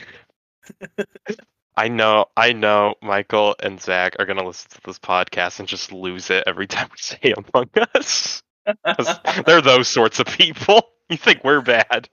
I 1.78 1.90
know, 1.90 2.26
I 2.38 2.54
know 2.54 2.96
Michael 3.02 3.56
and 3.62 3.82
Zach 3.82 4.16
are 4.20 4.26
gonna 4.26 4.46
listen 4.46 4.72
to 4.72 4.82
this 4.86 5.00
podcast 5.00 5.60
and 5.60 5.68
just 5.68 5.92
lose 5.92 6.30
it 6.30 6.44
every 6.48 6.68
time 6.68 6.88
we 6.92 6.98
say 6.98 7.34
Among 7.54 7.70
Us. 7.96 8.42
They're 9.46 9.62
those 9.62 9.88
sorts 9.88 10.20
of 10.20 10.28
people. 10.28 10.82
You 11.08 11.18
think 11.18 11.44
we're 11.44 11.62
bad. 11.62 12.10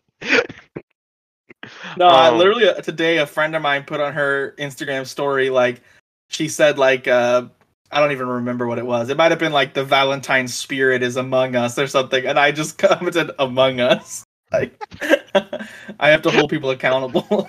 No, 1.97 2.09
I 2.09 2.29
Um, 2.29 2.37
literally 2.37 2.69
uh, 2.69 2.75
today 2.75 3.17
a 3.17 3.27
friend 3.27 3.57
of 3.57 3.63
mine 3.63 3.85
put 3.85 4.01
on 4.01 4.13
her 4.13 4.55
Instagram 4.59 5.07
story 5.07 5.49
like 5.49 5.81
she 6.29 6.49
said 6.49 6.79
like 6.79 7.09
uh 7.09 7.47
I 7.91 8.01
don't 8.01 8.13
even 8.13 8.27
remember 8.27 8.67
what 8.67 8.79
it 8.79 8.85
was. 8.85 9.09
It 9.09 9.17
might 9.17 9.31
have 9.31 9.39
been 9.39 9.53
like 9.53 9.73
the 9.73 9.83
Valentine 9.83 10.47
spirit 10.47 11.03
is 11.03 11.17
among 11.17 11.57
us 11.57 11.79
or 11.79 11.87
something, 11.87 12.27
and 12.27 12.39
I 12.39 12.53
just 12.53 12.77
commented 12.77 13.31
among 13.39 13.81
us. 13.81 14.25
Like 14.53 14.79
I 15.99 16.11
have 16.11 16.21
to 16.23 16.31
hold 16.31 16.51
people 16.51 16.69
accountable. 16.69 17.49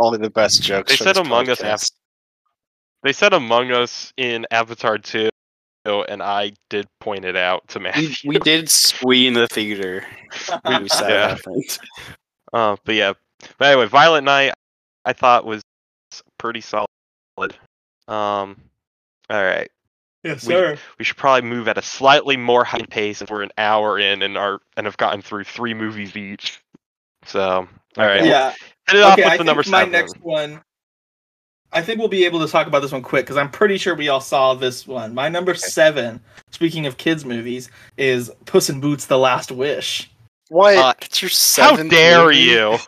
Only 0.00 0.18
the 0.18 0.30
best 0.30 0.62
jokes. 0.62 0.90
They 0.92 0.96
for 0.96 1.04
said 1.04 1.16
this 1.16 1.26
Among 1.26 1.48
Us. 1.48 1.90
They 3.02 3.12
said 3.12 3.32
Among 3.32 3.70
Us 3.72 4.12
in 4.16 4.46
Avatar 4.50 4.98
2, 4.98 5.28
and 5.84 6.22
I 6.22 6.52
did 6.70 6.86
point 7.00 7.24
it 7.24 7.36
out 7.36 7.66
to 7.68 7.78
We, 7.78 7.84
Matthew. 7.84 8.14
we 8.30 8.38
did 8.38 8.68
squee 8.68 9.26
in 9.26 9.34
the 9.34 9.46
theater 9.48 10.04
we 10.80 10.88
saw 10.88 11.06
Yeah. 11.08 11.32
it 11.32 11.38
happened. 11.38 11.78
Uh, 12.52 12.76
but 12.84 12.94
yeah. 12.94 13.12
But 13.58 13.68
anyway, 13.72 13.86
Violent 13.86 14.24
Night, 14.24 14.52
I 15.04 15.12
thought 15.12 15.44
was 15.46 15.62
pretty 16.38 16.60
solid. 16.60 16.86
Um, 18.08 18.56
all 19.30 19.42
right. 19.44 19.70
yes, 20.24 20.44
We- 20.46 20.54
sir. 20.54 20.76
We 20.98 21.04
should 21.04 21.16
probably 21.16 21.48
move 21.48 21.68
at 21.68 21.78
a 21.78 21.82
slightly 21.82 22.36
more 22.36 22.64
high 22.64 22.84
pace 22.90 23.22
if 23.22 23.30
we're 23.30 23.42
an 23.42 23.52
hour 23.58 23.98
in 23.98 24.22
and 24.22 24.36
are 24.36 24.60
and 24.76 24.86
have 24.86 24.96
gotten 24.96 25.22
through 25.22 25.44
three 25.44 25.74
movies 25.74 26.16
each. 26.16 26.60
So, 27.26 27.68
all 27.96 28.06
right. 28.06 28.24
Yeah. 28.24 28.54
Hit 28.88 28.96
it 28.98 29.02
off 29.02 29.12
Okay, 29.14 29.22
with 29.24 29.32
I 29.32 29.36
the 29.36 29.38
think 29.38 29.46
number 29.46 29.62
my 29.70 29.78
seven. 29.80 29.92
next 29.92 30.20
one. 30.22 30.60
I 31.70 31.82
think 31.82 31.98
we'll 31.98 32.08
be 32.08 32.24
able 32.24 32.40
to 32.40 32.48
talk 32.50 32.66
about 32.66 32.80
this 32.80 32.92
one 32.92 33.02
quick 33.02 33.26
because 33.26 33.36
I'm 33.36 33.50
pretty 33.50 33.76
sure 33.76 33.94
we 33.94 34.08
all 34.08 34.20
saw 34.22 34.54
this 34.54 34.86
one. 34.86 35.12
My 35.14 35.28
number 35.28 35.54
seven, 35.54 36.18
speaking 36.50 36.86
of 36.86 36.96
kids 36.96 37.26
movies, 37.26 37.70
is 37.98 38.30
Puss 38.46 38.70
in 38.70 38.80
Boots: 38.80 39.04
The 39.06 39.18
Last 39.18 39.52
Wish. 39.52 40.10
What? 40.48 40.76
Uh, 40.78 40.94
it's 41.02 41.20
your 41.20 41.30
How 41.62 41.76
dare 41.76 42.24
movie? 42.24 42.38
you? 42.38 42.78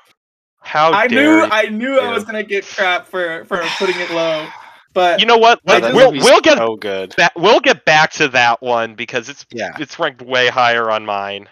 How 0.62 0.92
I 0.92 1.06
dare 1.08 1.20
knew 1.22 1.36
you? 1.44 1.48
I 1.50 1.62
knew 1.66 1.98
I 1.98 2.10
was 2.14 2.24
gonna 2.24 2.42
get 2.42 2.64
crap 2.64 3.06
for 3.06 3.44
for 3.44 3.58
putting 3.78 4.00
it 4.00 4.10
low, 4.12 4.46
but 4.94 5.20
You 5.20 5.26
know 5.26 5.36
what? 5.36 5.60
I 5.66 5.72
Like, 5.74 5.82
just- 5.82 5.94
we'll 5.94 6.12
we'll 6.12 6.40
get 6.40 6.56
so 6.56 6.76
good. 6.76 7.14
back, 7.16 7.32
we'll 7.36 7.60
get 7.60 7.84
back 7.84 8.12
to 8.12 8.28
that 8.28 8.62
one 8.62 8.94
because 8.94 9.28
it's 9.28 9.44
Yeah. 9.52 9.76
it's 9.78 9.98
ranked 9.98 10.22
way 10.22 10.48
higher 10.48 10.90
on 10.90 11.04
mine. 11.04 11.50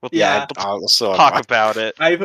We'll, 0.00 0.10
Yeah. 0.12 0.46
we'll 0.56 0.66
Oh, 0.84 0.86
so 0.86 1.16
talk 1.16 1.42
about 1.44 1.76
it. 1.76 1.94
I 1.98 2.20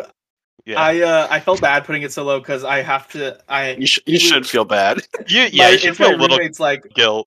Yeah, 0.68 0.82
I 0.82 1.00
uh 1.00 1.28
I 1.32 1.40
felt 1.40 1.62
bad 1.62 1.86
putting 1.86 2.02
it 2.02 2.12
so 2.12 2.26
low 2.26 2.40
because 2.40 2.66
I 2.66 2.82
have 2.82 3.08
to 3.14 3.40
I 3.48 3.76
you, 3.76 3.88
sh- 3.88 4.00
you 4.06 4.20
should 4.20 4.46
feel 4.46 4.66
bad. 4.66 4.98
you, 5.28 5.44
my, 5.44 5.50
yeah, 5.54 5.70
you 5.70 5.78
should 5.78 5.90
it's 5.92 5.98
feel 5.98 6.14
a 6.14 6.18
little 6.18 6.38
like 6.60 6.94
guilt. 6.94 7.26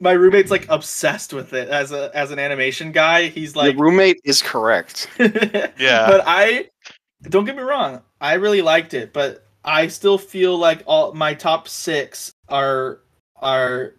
my 0.00 0.12
roommate's 0.12 0.50
like 0.50 0.66
obsessed 0.70 1.34
with 1.34 1.52
it 1.52 1.68
as 1.68 1.92
a 1.92 2.10
as 2.16 2.30
an 2.30 2.38
animation 2.38 2.92
guy. 2.92 3.26
He's 3.26 3.54
like 3.54 3.74
Your 3.74 3.84
roommate 3.84 4.22
is 4.24 4.40
correct. 4.40 5.10
Yeah. 5.18 5.66
But 5.78 6.22
I 6.26 6.70
don't 7.24 7.44
get 7.44 7.56
me 7.56 7.62
wrong, 7.62 8.00
I 8.22 8.34
really 8.34 8.62
liked 8.62 8.94
it, 8.94 9.12
but 9.12 9.46
I 9.62 9.88
still 9.88 10.16
feel 10.16 10.56
like 10.56 10.82
all 10.86 11.12
my 11.12 11.34
top 11.34 11.68
six 11.68 12.32
are 12.48 13.00
are 13.36 13.96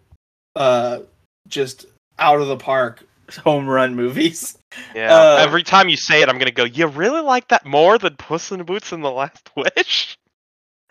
uh 0.56 0.98
just 1.46 1.86
out 2.18 2.40
of 2.40 2.48
the 2.48 2.56
park 2.56 3.06
home 3.44 3.66
run 3.66 3.94
movies. 3.94 4.58
Yeah. 4.94 5.14
uh, 5.14 5.36
Every 5.40 5.62
time 5.62 5.88
you 5.88 5.96
say 5.96 6.22
it, 6.22 6.28
I'm 6.28 6.38
gonna 6.38 6.50
go. 6.50 6.64
You 6.64 6.86
really 6.86 7.20
like 7.20 7.48
that 7.48 7.64
more 7.66 7.98
than 7.98 8.16
Puss 8.16 8.52
in 8.52 8.62
Boots 8.64 8.92
and 8.92 9.04
the 9.04 9.10
Last 9.10 9.50
Wish? 9.56 10.18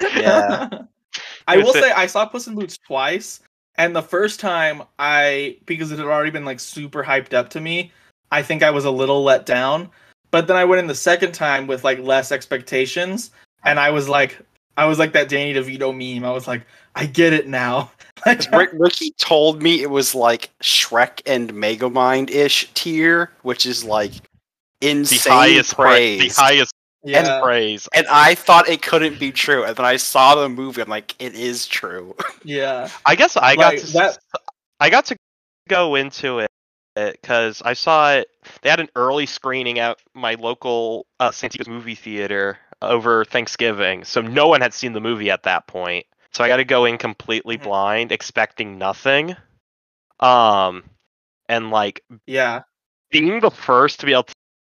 Yeah. 0.02 0.70
I 1.48 1.58
will 1.58 1.76
it- 1.76 1.82
say 1.84 1.92
I 1.92 2.08
saw 2.08 2.26
Puss 2.26 2.48
in 2.48 2.56
Boots 2.56 2.78
twice, 2.86 3.40
and 3.76 3.96
the 3.96 4.02
first 4.02 4.40
time 4.40 4.84
I 5.00 5.58
because 5.66 5.92
it 5.92 6.00
had 6.00 6.08
already 6.08 6.32
been 6.32 6.46
like 6.46 6.60
super 6.60 7.04
hyped 7.04 7.34
up 7.34 7.50
to 7.52 7.62
me, 7.62 7.92
I 8.32 8.42
think 8.42 8.64
I 8.64 8.72
was 8.72 8.86
a 8.86 8.92
little 8.92 9.24
let 9.24 9.46
down. 9.46 9.90
But 10.32 10.48
then 10.48 10.56
I 10.56 10.64
went 10.64 10.80
in 10.80 10.88
the 10.88 10.96
second 10.96 11.34
time 11.34 11.68
with 11.68 11.84
like 11.84 12.00
less 12.00 12.32
expectations, 12.32 13.32
and 13.66 13.80
I 13.80 13.90
was 13.90 14.08
like, 14.08 14.40
I 14.78 14.86
was 14.86 15.00
like 15.00 15.14
that 15.14 15.30
Danny 15.30 15.54
DeVito 15.54 15.92
meme. 15.96 16.24
I 16.26 16.32
was 16.32 16.48
like, 16.48 16.66
I 16.96 17.06
get 17.06 17.34
it 17.34 17.48
now. 17.48 17.92
Rick, 18.26 18.70
Ricky 18.74 19.12
told 19.18 19.62
me 19.62 19.82
it 19.82 19.90
was 19.90 20.14
like 20.14 20.52
Shrek 20.62 21.22
and 21.26 21.52
Megamind 21.54 22.30
ish 22.30 22.72
tier, 22.74 23.32
which 23.42 23.66
is 23.66 23.84
like 23.84 24.12
The 24.80 24.90
insane 24.92 25.32
highest 25.34 25.76
pra- 25.76 25.90
praise. 25.90 26.36
the 26.36 26.42
highest 26.42 26.74
yeah, 27.04 27.40
praise. 27.42 27.90
and 27.96 28.06
I 28.12 28.36
thought 28.36 28.70
it 28.70 28.84
couldn't 28.84 29.20
be 29.20 29.32
true, 29.32 29.64
and 29.64 29.76
then 29.76 29.86
I 29.86 29.96
saw 29.98 30.36
the 30.36 30.48
movie. 30.48 30.82
I'm 30.84 30.90
like, 30.90 31.16
it 31.20 31.34
is 31.34 31.66
true. 31.66 32.16
yeah, 32.44 32.90
I 33.06 33.16
guess 33.16 33.36
I 33.36 33.56
got 33.56 33.78
to 33.78 33.94
that- 33.94 34.20
I 34.80 34.90
got 34.90 35.06
to 35.06 35.16
go 35.68 35.96
into 35.96 36.40
it 36.40 36.50
because 36.96 37.62
I 37.64 37.74
saw 37.74 38.14
it. 38.14 38.28
They 38.62 38.70
had 38.70 38.80
an 38.80 38.90
early 38.96 39.26
screening 39.26 39.80
at 39.80 39.98
my 40.14 40.36
local 40.36 41.08
uh, 41.20 41.32
San 41.32 41.50
Diego 41.50 41.72
movie 41.72 41.96
theater 41.96 42.60
over 42.82 43.26
Thanksgiving, 43.26 44.04
so 44.04 44.22
no 44.22 44.48
one 44.48 44.62
had 44.62 44.74
seen 44.74 44.94
the 44.94 45.02
movie 45.02 45.30
at 45.32 45.44
that 45.44 45.68
point. 45.68 46.06
So 46.34 46.44
I 46.44 46.48
got 46.48 46.58
to 46.58 46.66
go 46.66 46.86
in 46.86 46.98
completely 46.98 47.58
Mhm. 47.58 47.64
blind, 47.64 48.12
expecting 48.12 48.78
nothing. 48.78 49.36
Um, 50.20 50.84
and 51.50 51.72
like 51.72 52.04
yeah, 52.28 52.62
being 53.10 53.40
the 53.40 53.52
first 53.52 54.00
to 54.00 54.06
be 54.06 54.14
able 54.14 54.24
to 54.24 54.34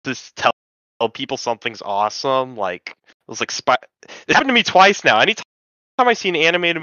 just 0.06 0.36
tell 0.36 0.51
people 1.14 1.38
something's 1.38 1.82
awesome, 1.82 2.56
like 2.56 2.89
it 2.89 3.16
was 3.28 3.39
like 3.39 3.51
spi- 3.51 3.76
it 4.28 4.34
happened 4.34 4.49
to 4.49 4.54
me 4.54 4.64
twice 4.64 5.04
now. 5.04 5.20
Anytime 5.20 5.43
I 5.99 6.14
see 6.14 6.30
an 6.30 6.36
animated 6.36 6.82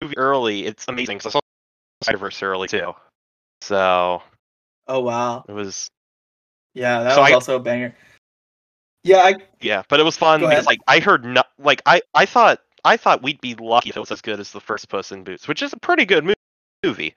movie 0.00 0.16
early, 0.16 0.66
it's 0.66 0.86
amazing. 0.88 1.20
So 1.20 1.28
I 1.28 1.32
saw 1.32 1.40
Spider-Verse 2.02 2.42
early 2.42 2.68
too. 2.68 2.94
So 3.62 4.22
oh 4.86 5.00
wow, 5.00 5.44
it 5.48 5.52
was 5.52 5.88
yeah, 6.74 7.02
that 7.02 7.14
So 7.14 7.22
was 7.22 7.30
I- 7.30 7.34
also 7.34 7.56
a 7.56 7.60
banger. 7.60 7.94
Yeah, 9.04 9.18
I 9.18 9.34
yeah, 9.60 9.82
but 9.88 10.00
it 10.00 10.04
was 10.04 10.16
fun 10.16 10.40
because 10.40 10.66
like 10.66 10.80
I 10.86 11.00
heard 11.00 11.24
no 11.24 11.42
like 11.58 11.82
I 11.86 12.02
I 12.14 12.26
thought 12.26 12.60
I 12.84 12.96
thought 12.96 13.22
we'd 13.22 13.40
be 13.40 13.54
lucky 13.54 13.90
if 13.90 13.96
it 13.96 14.00
was 14.00 14.10
as 14.12 14.20
good 14.20 14.38
as 14.40 14.52
the 14.52 14.60
first 14.60 14.88
Puss 14.88 15.12
in 15.12 15.24
Boots, 15.24 15.48
which 15.48 15.62
is 15.62 15.72
a 15.72 15.76
pretty 15.78 16.04
good 16.04 16.24
mo- 16.24 16.34
movie. 16.84 17.14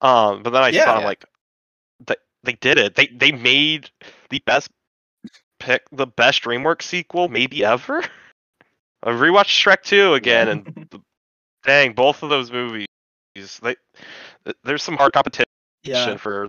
Um, 0.00 0.42
but 0.42 0.50
then 0.50 0.62
I 0.62 0.68
Yeah. 0.68 0.84
saw 0.84 0.98
Yeah. 1.00 1.06
like 1.06 1.24
they 2.06 2.14
they 2.44 2.52
did 2.52 2.78
it. 2.78 2.94
They 2.94 3.06
they 3.08 3.32
made 3.32 3.90
the 4.30 4.40
best 4.46 4.68
pick 5.58 5.82
the 5.90 6.06
best 6.06 6.42
DreamWorks 6.42 6.82
sequel 6.82 7.28
maybe 7.28 7.64
ever. 7.64 8.02
I 9.02 9.10
rewatched 9.10 9.62
Shrek 9.62 9.82
2 9.82 10.14
again 10.14 10.48
and 10.48 11.02
dang, 11.64 11.92
both 11.94 12.22
of 12.22 12.30
those 12.30 12.50
movies 12.50 12.86
they 13.62 13.76
there's 14.64 14.82
some 14.82 14.96
hard 14.96 15.12
competition 15.12 15.46
yeah, 15.82 16.16
for 16.16 16.48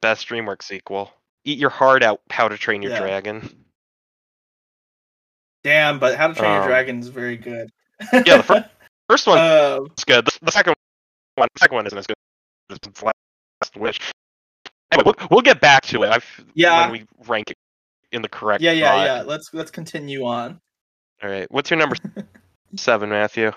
best 0.00 0.28
DreamWorks 0.28 0.62
sequel. 0.62 1.12
Eat 1.46 1.58
your 1.58 1.70
heart 1.70 2.02
out, 2.02 2.20
How 2.30 2.48
to 2.48 2.58
Train 2.58 2.82
Your 2.82 2.92
Yeah. 2.92 2.98
Dragon. 3.00 3.64
damn. 5.62 5.98
But 5.98 6.16
How 6.16 6.28
to 6.28 6.34
Train 6.34 6.50
Your 6.52 6.62
Um, 6.62 6.68
Dragon 6.68 6.98
is 7.00 7.08
very 7.08 7.36
good. 7.36 7.70
Yeah, 8.12 8.36
the 8.38 8.42
fir- 8.42 8.70
First 9.08 9.26
one 9.28 9.38
uh, 9.38 9.78
It's 9.92 10.04
good. 10.04 10.26
The, 10.26 10.38
the 10.42 10.52
second 10.52 10.74
one, 11.36 11.48
the 11.54 11.58
second 11.60 11.76
one 11.76 11.86
isn't 11.86 11.96
as 11.98 12.06
good 12.06 12.16
as 12.70 12.78
the 12.80 13.04
last 13.04 13.76
wish. 13.76 14.00
Anyway, 14.92 15.04
we'll, 15.18 15.28
we'll 15.30 15.40
get 15.42 15.60
back 15.60 15.82
to 15.86 16.02
it. 16.02 16.08
I've, 16.10 16.44
Yeah. 16.54 16.82
when 16.90 16.92
we 17.00 17.06
rank 17.28 17.50
it 17.52 17.56
in 18.12 18.22
the 18.22 18.28
correct. 18.28 18.62
yeah, 18.62 18.72
yeah, 18.72 18.86
spot. 18.88 19.06
yeah. 19.06 19.22
Let's 19.22 19.54
let's 19.54 19.70
continue 19.70 20.24
on. 20.24 20.60
All 21.22 21.30
right. 21.30 21.46
What's 21.50 21.70
your 21.70 21.78
number 21.78 21.96
seven, 22.76 23.08
Matthew? 23.10 23.52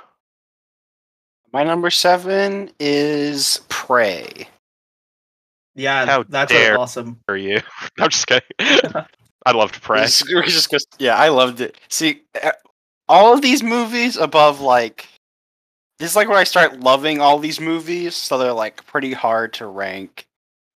My 1.51 1.63
number 1.63 1.89
seven 1.89 2.69
is 2.79 3.61
Prey. 3.69 4.47
Yeah, 5.79 6.05
How 6.05 6.23
that's 6.23 6.51
dare 6.51 6.77
awesome. 6.77 7.19
Are 7.27 7.37
you? 7.47 7.61
I'm 7.99 8.09
just 8.09 8.27
kidding. 8.27 8.43
I 9.45 9.51
love 9.53 9.71
to 9.71 9.79
pray. 9.79 10.01
We 10.01 10.05
just- 10.05 10.27
we 10.27 10.43
just 10.43 10.95
yeah, 10.99 11.15
I 11.15 11.29
loved 11.29 11.61
it. 11.61 11.77
See, 11.89 12.21
uh, 12.43 12.51
all 13.07 13.33
of 13.33 13.41
these 13.41 13.63
movies 13.63 14.17
above 14.17 14.59
like 14.59 15.07
this 15.97 16.11
is 16.11 16.15
like 16.15 16.27
when 16.27 16.37
I 16.37 16.43
start 16.43 16.79
loving 16.79 17.19
all 17.21 17.39
these 17.39 17.59
movies, 17.59 18.15
so 18.15 18.37
they're 18.37 18.53
like 18.53 18.85
pretty 18.85 19.13
hard 19.13 19.53
to 19.53 19.67
rank 19.67 20.25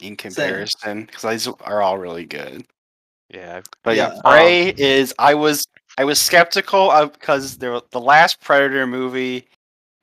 in 0.01 0.15
comparison 0.15 1.05
because 1.05 1.21
these 1.45 1.47
are 1.61 1.81
all 1.81 1.97
really 1.97 2.25
good. 2.25 2.65
Yeah. 3.29 3.61
But 3.83 3.95
yeah, 3.97 4.13
Yeah. 4.15 4.21
Prey 4.23 4.69
is 4.77 5.13
I 5.19 5.33
was 5.35 5.65
I 5.97 6.05
was 6.05 6.19
skeptical 6.19 6.89
of 6.91 7.13
because 7.13 7.57
there 7.57 7.79
the 7.91 8.01
last 8.01 8.41
Predator 8.41 8.87
movie 8.87 9.47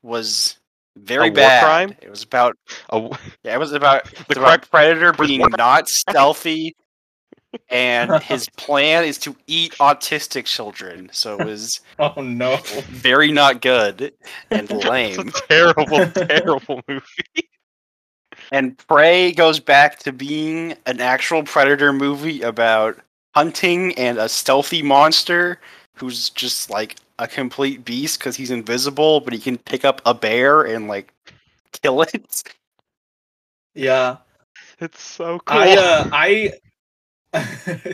was 0.03 0.57
very 1.05 1.29
A 1.29 1.31
war 1.31 1.37
bad. 1.37 1.63
crime? 1.65 1.97
It 2.03 2.11
was 2.11 2.23
about 2.23 2.57
Oh, 2.91 3.09
yeah, 3.45 3.55
it 3.55 3.59
was 3.59 3.73
about 3.73 4.05
The 4.29 4.35
correct- 4.35 4.71
Predator 4.71 5.13
being 5.13 5.51
not 5.51 5.89
stealthy, 5.89 6.75
and 7.69 8.23
his 8.23 8.49
plan 8.57 9.05
is 9.05 9.19
to 9.19 9.37
eat 9.47 9.73
autistic 9.81 10.45
children. 10.47 11.09
So 11.13 11.41
it 11.41 11.45
was 11.45 11.81
Oh 11.99 12.21
no. 12.21 12.57
very 12.89 13.33
not 13.33 13.61
good 13.61 14.13
and 14.51 14.71
lame. 14.71 15.29
a 15.29 15.33
terrible, 15.49 16.07
terrible 16.11 16.81
movie. 16.89 17.03
And 18.53 18.77
Prey 18.89 19.33
goes 19.33 19.61
back 19.61 19.99
to 20.01 20.13
being 20.13 20.75
an 20.87 21.01
actual 21.01 21.43
Predator 21.43 21.93
movie 21.93 22.43
about 22.43 22.99
hunting 23.35 23.95
and 23.97 24.19
a 24.19 24.29
stealthy 24.29 24.83
monster 24.83 25.61
who's 25.95 26.31
just 26.31 26.71
like 26.71 26.97
a 27.21 27.29
complete 27.29 27.85
beast 27.85 28.19
because 28.19 28.35
he's 28.35 28.51
invisible, 28.51 29.21
but 29.21 29.33
he 29.33 29.39
can 29.39 29.59
pick 29.59 29.85
up 29.85 30.01
a 30.07 30.15
bear 30.15 30.63
and 30.63 30.89
like 30.89 31.13
kill 31.83 32.03
it. 32.03 32.43
Yeah. 33.75 34.17
It's 34.81 35.03
so 35.03 35.39
cool. 35.41 35.59
I 35.59 35.77
uh 35.77 36.09
I 36.13 36.53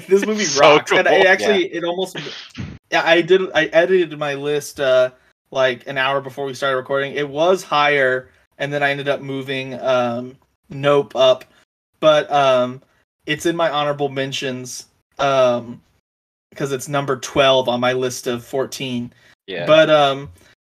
this 0.08 0.24
movie 0.24 0.44
So 0.44 0.62
rocks, 0.62 0.92
and 0.92 1.06
it 1.06 1.10
cool. 1.10 1.26
actually 1.26 1.64
it 1.74 1.84
almost. 1.84 2.16
Yeah, 2.90 3.02
I 3.04 3.20
did. 3.20 3.42
I 3.52 3.66
edited 3.66 4.16
my 4.18 4.34
list 4.34 4.80
uh 4.80 5.10
like 5.50 5.86
an 5.86 5.98
hour 5.98 6.20
before 6.20 6.46
we 6.46 6.54
started 6.54 6.76
recording. 6.76 7.12
It 7.12 7.28
was 7.28 7.62
higher, 7.64 8.30
and 8.58 8.72
then 8.72 8.82
I 8.82 8.90
ended 8.90 9.08
up 9.08 9.20
moving 9.20 9.74
um 9.80 10.36
Nope 10.68 11.14
up, 11.16 11.44
but 12.00 12.30
um 12.30 12.80
it's 13.26 13.46
in 13.46 13.56
my 13.56 13.70
honorable 13.70 14.08
mentions 14.08 14.86
um 15.18 15.82
because 16.56 16.72
it's 16.72 16.88
number 16.88 17.16
twelve 17.16 17.68
on 17.68 17.80
my 17.80 17.92
list 17.92 18.26
of 18.26 18.44
fourteen. 18.44 19.12
Yeah. 19.46 19.66
But 19.66 19.90
um 19.90 20.30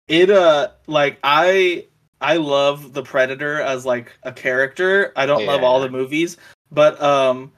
it 0.08 0.30
uh 0.30 0.68
like 0.86 1.18
I 1.24 1.86
I 2.20 2.36
love 2.36 2.92
the 2.92 3.02
Predator 3.02 3.60
as 3.60 3.84
like 3.84 4.16
a 4.22 4.32
character. 4.32 5.12
I 5.16 5.26
don't 5.26 5.44
love 5.46 5.62
all 5.64 5.80
the 5.80 5.90
movies, 5.90 6.36
but 6.70 7.00
um 7.02 7.52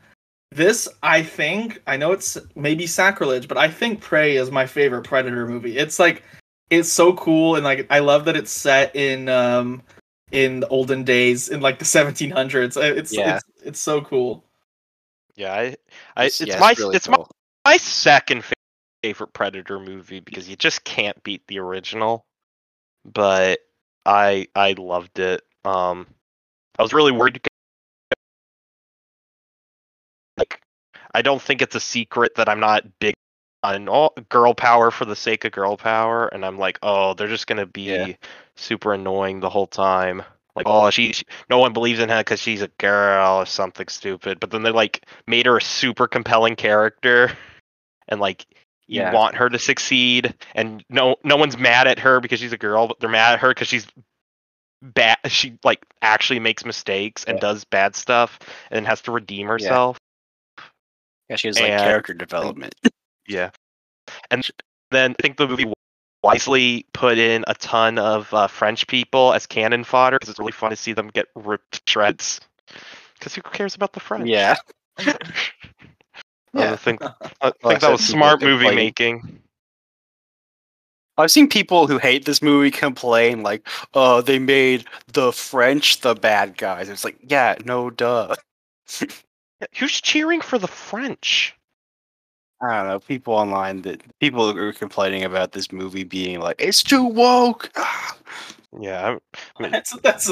this 0.50 0.88
I 1.02 1.22
think 1.22 1.82
I 1.86 1.96
know 1.96 2.12
it's 2.12 2.38
maybe 2.54 2.86
sacrilege, 2.86 3.46
but 3.46 3.58
I 3.58 3.68
think 3.68 4.00
Prey 4.00 4.36
is 4.36 4.50
my 4.50 4.66
favorite 4.66 5.02
Predator 5.04 5.46
movie. 5.46 5.76
It's 5.76 5.98
like 5.98 6.22
it's 6.70 6.90
so 6.90 7.12
cool 7.14 7.56
and 7.56 7.64
like 7.64 7.86
I 7.90 7.98
love 7.98 8.24
that 8.24 8.36
it's 8.36 8.50
set 8.50 8.94
in 8.96 9.28
um 9.28 9.82
in 10.32 10.60
the 10.60 10.68
olden 10.68 11.04
days 11.04 11.48
in 11.48 11.60
like 11.60 11.78
the 11.78 11.84
1700s. 11.84 12.76
Uh, 12.76 12.94
It's 12.94 13.12
Yeah. 13.12 13.36
it's, 13.36 13.44
it's 13.64 13.80
so 13.80 14.00
cool. 14.00 14.44
Yeah, 15.36 15.52
I, 15.52 15.76
I 16.16 16.26
it's 16.26 16.40
yeah, 16.40 16.58
my 16.58 16.74
really 16.78 16.96
it's 16.96 17.06
cool. 17.06 17.18
my 17.18 17.24
second 17.78 18.44
favorite 19.02 19.32
Predator 19.32 19.78
movie 19.78 20.20
because 20.20 20.48
you 20.48 20.56
just 20.56 20.84
can't 20.84 21.22
beat 21.22 21.46
the 21.46 21.58
original. 21.58 22.24
But 23.04 23.60
I 24.06 24.48
I 24.54 24.72
loved 24.78 25.18
it. 25.18 25.42
Um, 25.64 26.06
I 26.78 26.82
was 26.82 26.92
really 26.94 27.12
worried. 27.12 27.40
Like, 30.36 30.60
I 31.14 31.22
don't 31.22 31.40
think 31.40 31.62
it's 31.62 31.74
a 31.74 31.80
secret 31.80 32.34
that 32.36 32.48
I'm 32.48 32.60
not 32.60 32.98
big 32.98 33.14
on 33.62 33.88
all, 33.88 34.14
girl 34.28 34.54
power 34.54 34.90
for 34.90 35.04
the 35.04 35.16
sake 35.16 35.44
of 35.44 35.52
girl 35.52 35.76
power, 35.76 36.28
and 36.28 36.44
I'm 36.44 36.58
like, 36.58 36.78
oh, 36.82 37.14
they're 37.14 37.28
just 37.28 37.46
gonna 37.46 37.66
be 37.66 37.82
Yeah. 37.84 38.14
super 38.56 38.94
annoying 38.94 39.40
the 39.40 39.50
whole 39.50 39.66
time. 39.66 40.22
Like, 40.56 40.66
oh, 40.68 40.90
she, 40.90 41.12
she- 41.12 41.26
no 41.50 41.58
one 41.58 41.72
believes 41.72 41.98
in 42.00 42.08
her 42.10 42.20
because 42.20 42.40
she's 42.40 42.62
a 42.62 42.68
girl 42.78 43.36
or 43.38 43.46
something 43.46 43.88
stupid. 43.88 44.40
But 44.40 44.50
then 44.50 44.62
they 44.62 44.70
like 44.70 45.04
made 45.26 45.46
her 45.46 45.56
a 45.56 45.62
super 45.62 46.06
compelling 46.06 46.56
character, 46.56 47.32
and 48.08 48.20
like 48.20 48.46
you 48.86 49.00
Yeah. 49.00 49.12
want 49.12 49.36
her 49.36 49.48
to 49.48 49.58
succeed, 49.58 50.34
and 50.54 50.84
no 50.88 51.16
no 51.24 51.36
one's 51.36 51.56
mad 51.56 51.86
at 51.86 51.98
her 52.00 52.20
because 52.20 52.40
she's 52.40 52.52
a 52.52 52.58
girl, 52.58 52.88
but 52.88 53.00
they're 53.00 53.08
mad 53.10 53.34
at 53.34 53.40
her 53.40 53.48
because 53.48 53.68
she's 53.68 53.86
bad. 54.82 55.16
She 55.28 55.58
like 55.64 55.84
actually 56.02 56.40
makes 56.40 56.64
mistakes 56.64 57.24
and 57.24 57.36
Yeah. 57.36 57.40
does 57.40 57.64
bad 57.64 57.96
stuff, 57.96 58.38
and 58.70 58.86
has 58.86 59.00
to 59.02 59.12
redeem 59.12 59.46
herself. 59.46 59.98
Yeah, 61.30 61.36
she 61.36 61.48
has 61.48 61.58
like 61.58 61.70
and- 61.70 61.82
character 61.82 62.14
development. 62.14 62.74
Yeah. 63.26 63.50
And 64.30 64.46
then 64.90 65.12
I 65.18 65.22
think 65.22 65.38
the 65.38 65.48
movie 65.48 65.72
wisely 66.22 66.84
put 66.92 67.16
in 67.16 67.42
a 67.48 67.54
ton 67.54 67.98
of 67.98 68.32
uh, 68.34 68.48
French 68.48 68.86
people 68.86 69.32
as 69.32 69.46
cannon 69.46 69.82
fodder 69.82 70.16
because 70.18 70.28
it's 70.28 70.38
really 70.38 70.52
fun 70.52 70.68
to 70.70 70.76
see 70.76 70.92
them 70.92 71.08
get 71.08 71.28
ripped 71.34 71.72
to 71.72 71.80
shreds. 71.90 72.40
Because 73.18 73.34
who 73.34 73.40
cares 73.40 73.74
about 73.74 73.94
the 73.94 74.00
French? 74.00 74.28
Yeah. 74.28 74.56
I 76.56 76.76
think, 76.76 77.02
I 77.40 77.52
Well, 77.62 77.70
think 77.70 77.80
that 77.80 77.90
was 77.90 78.04
smart 78.06 78.40
movie 78.42 78.64
complain. 78.64 78.76
making. 78.76 79.40
I've 81.16 81.30
seen 81.30 81.48
people 81.48 81.86
who 81.86 81.98
hate 81.98 82.24
this 82.24 82.42
movie 82.42 82.70
complain 82.72 83.42
like, 83.42 83.66
"Oh, 83.94 84.20
they 84.20 84.38
made 84.40 84.84
the 85.12 85.32
French 85.32 86.00
the 86.00 86.14
bad 86.14 86.56
guys." 86.56 86.88
It's 86.88 87.04
like, 87.04 87.16
yeah, 87.22 87.54
no, 87.64 87.90
duh. 87.90 88.34
Who's 89.78 90.00
cheering 90.00 90.40
for 90.40 90.58
the 90.58 90.66
French? 90.66 91.54
I 92.60 92.78
don't 92.78 92.88
know. 92.88 92.98
People 93.00 93.34
online 93.34 93.82
that 93.82 94.02
people 94.20 94.52
who 94.52 94.58
are 94.58 94.72
complaining 94.72 95.22
about 95.24 95.52
this 95.52 95.70
movie 95.72 96.04
being 96.04 96.40
like, 96.40 96.56
"It's 96.58 96.82
too 96.82 97.04
woke." 97.04 97.70
Yeah, 98.80 99.18
I- 99.60 99.68
That's 99.68 99.96
that's 100.00 100.28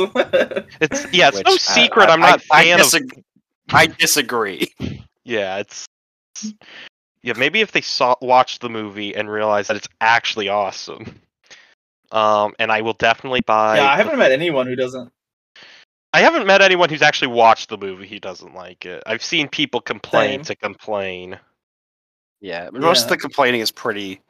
it's 0.80 1.12
yeah, 1.12 1.28
it's 1.28 1.36
no 1.44 1.52
Which, 1.52 1.60
uh, 1.68 1.74
secret. 1.74 2.08
I- 2.10 2.12
I'm 2.12 2.18
not 2.18 2.42
I, 2.50 2.64
fan 2.64 2.80
I, 2.80 2.82
of. 2.82 2.94
I 3.70 3.86
disagree. 3.86 4.66
Yeah, 5.24 5.58
it's 5.58 5.86
yeah. 7.22 7.34
Maybe 7.36 7.60
if 7.60 7.72
they 7.72 7.80
saw 7.80 8.14
watched 8.20 8.60
the 8.60 8.68
movie 8.68 9.14
and 9.14 9.30
realized 9.30 9.68
that 9.68 9.76
it's 9.76 9.88
actually 10.00 10.48
awesome. 10.48 11.20
Um, 12.10 12.52
and 12.58 12.70
I 12.70 12.82
will 12.82 12.92
definitely 12.92 13.40
buy. 13.40 13.78
yeah, 13.78 13.90
I 13.90 13.96
haven't 13.96 14.18
met 14.18 14.32
anyone 14.32 14.66
who 14.66 14.76
doesn't. 14.76 15.10
I 16.12 16.20
haven't 16.20 16.46
met 16.46 16.60
anyone 16.60 16.90
who's 16.90 17.00
actually 17.00 17.28
watched 17.28 17.70
the 17.70 17.78
movie 17.78 18.06
who 18.06 18.20
doesn't 18.20 18.54
like 18.54 18.84
it. 18.84 19.02
I've 19.06 19.22
seen 19.22 19.48
people 19.48 19.80
complain 19.80 20.44
Same. 20.44 20.44
to 20.44 20.56
complain. 20.56 21.38
Yeah, 22.42 22.68
but 22.70 22.82
most 22.82 23.04
of 23.04 23.08
the 23.08 23.16
complaining 23.16 23.62
is 23.62 23.70
pretty 23.70 24.20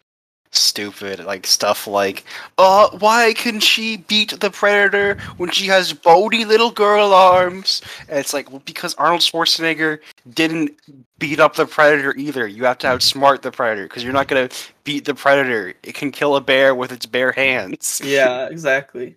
stupid. 0.53 1.25
Like 1.25 1.47
stuff 1.47 1.87
like, 1.87 2.25
"Uh, 2.59 2.89
why 2.99 3.35
can 3.35 3.61
she 3.61 3.99
beat 3.99 4.39
the 4.41 4.51
predator 4.51 5.17
when 5.37 5.51
she 5.51 5.67
has 5.67 5.93
bony 5.93 6.45
little 6.45 6.71
girl 6.71 7.13
arms?" 7.13 7.83
And 8.09 8.19
it's 8.19 8.33
like, 8.33 8.51
well, 8.51 8.63
because 8.65 8.95
Arnold 8.95 9.23
Schwarzenegger 9.23 9.99
didn't 10.35 10.73
beat 11.19 11.41
up 11.41 11.57
the 11.57 11.67
predator 11.67 12.15
either. 12.17 12.47
You 12.47 12.65
have 12.65 12.79
to 12.79 12.87
outsmart 12.87 13.43
the 13.43 13.51
predator 13.51 13.85
because 13.85 14.05
you're 14.05 14.13
not 14.13 14.29
gonna 14.29 14.49
beat 14.85 15.05
the 15.05 15.15
predator. 15.15 15.75
It 15.83 15.95
can 15.95 16.11
kill 16.11 16.37
a 16.37 16.41
bear 16.41 16.75
with 16.75 16.93
its 16.93 17.07
bare 17.07 17.33
hands. 17.33 18.01
Yeah, 18.13 18.49
exactly. 18.49 19.17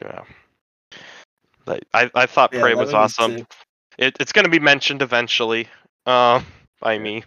Yeah. 0.00 0.22
But 1.64 1.84
I 1.92 2.10
I 2.14 2.26
thought 2.26 2.52
Yeah, 2.52 2.60
Prey 2.60 2.74
was 2.74 2.94
awesome. 2.94 3.46
It, 3.98 4.16
it's 4.20 4.32
going 4.32 4.44
to 4.44 4.50
be 4.50 4.60
mentioned 4.60 5.02
eventually, 5.02 5.68
um, 6.06 6.46
by 6.80 6.98
me. 6.98 7.24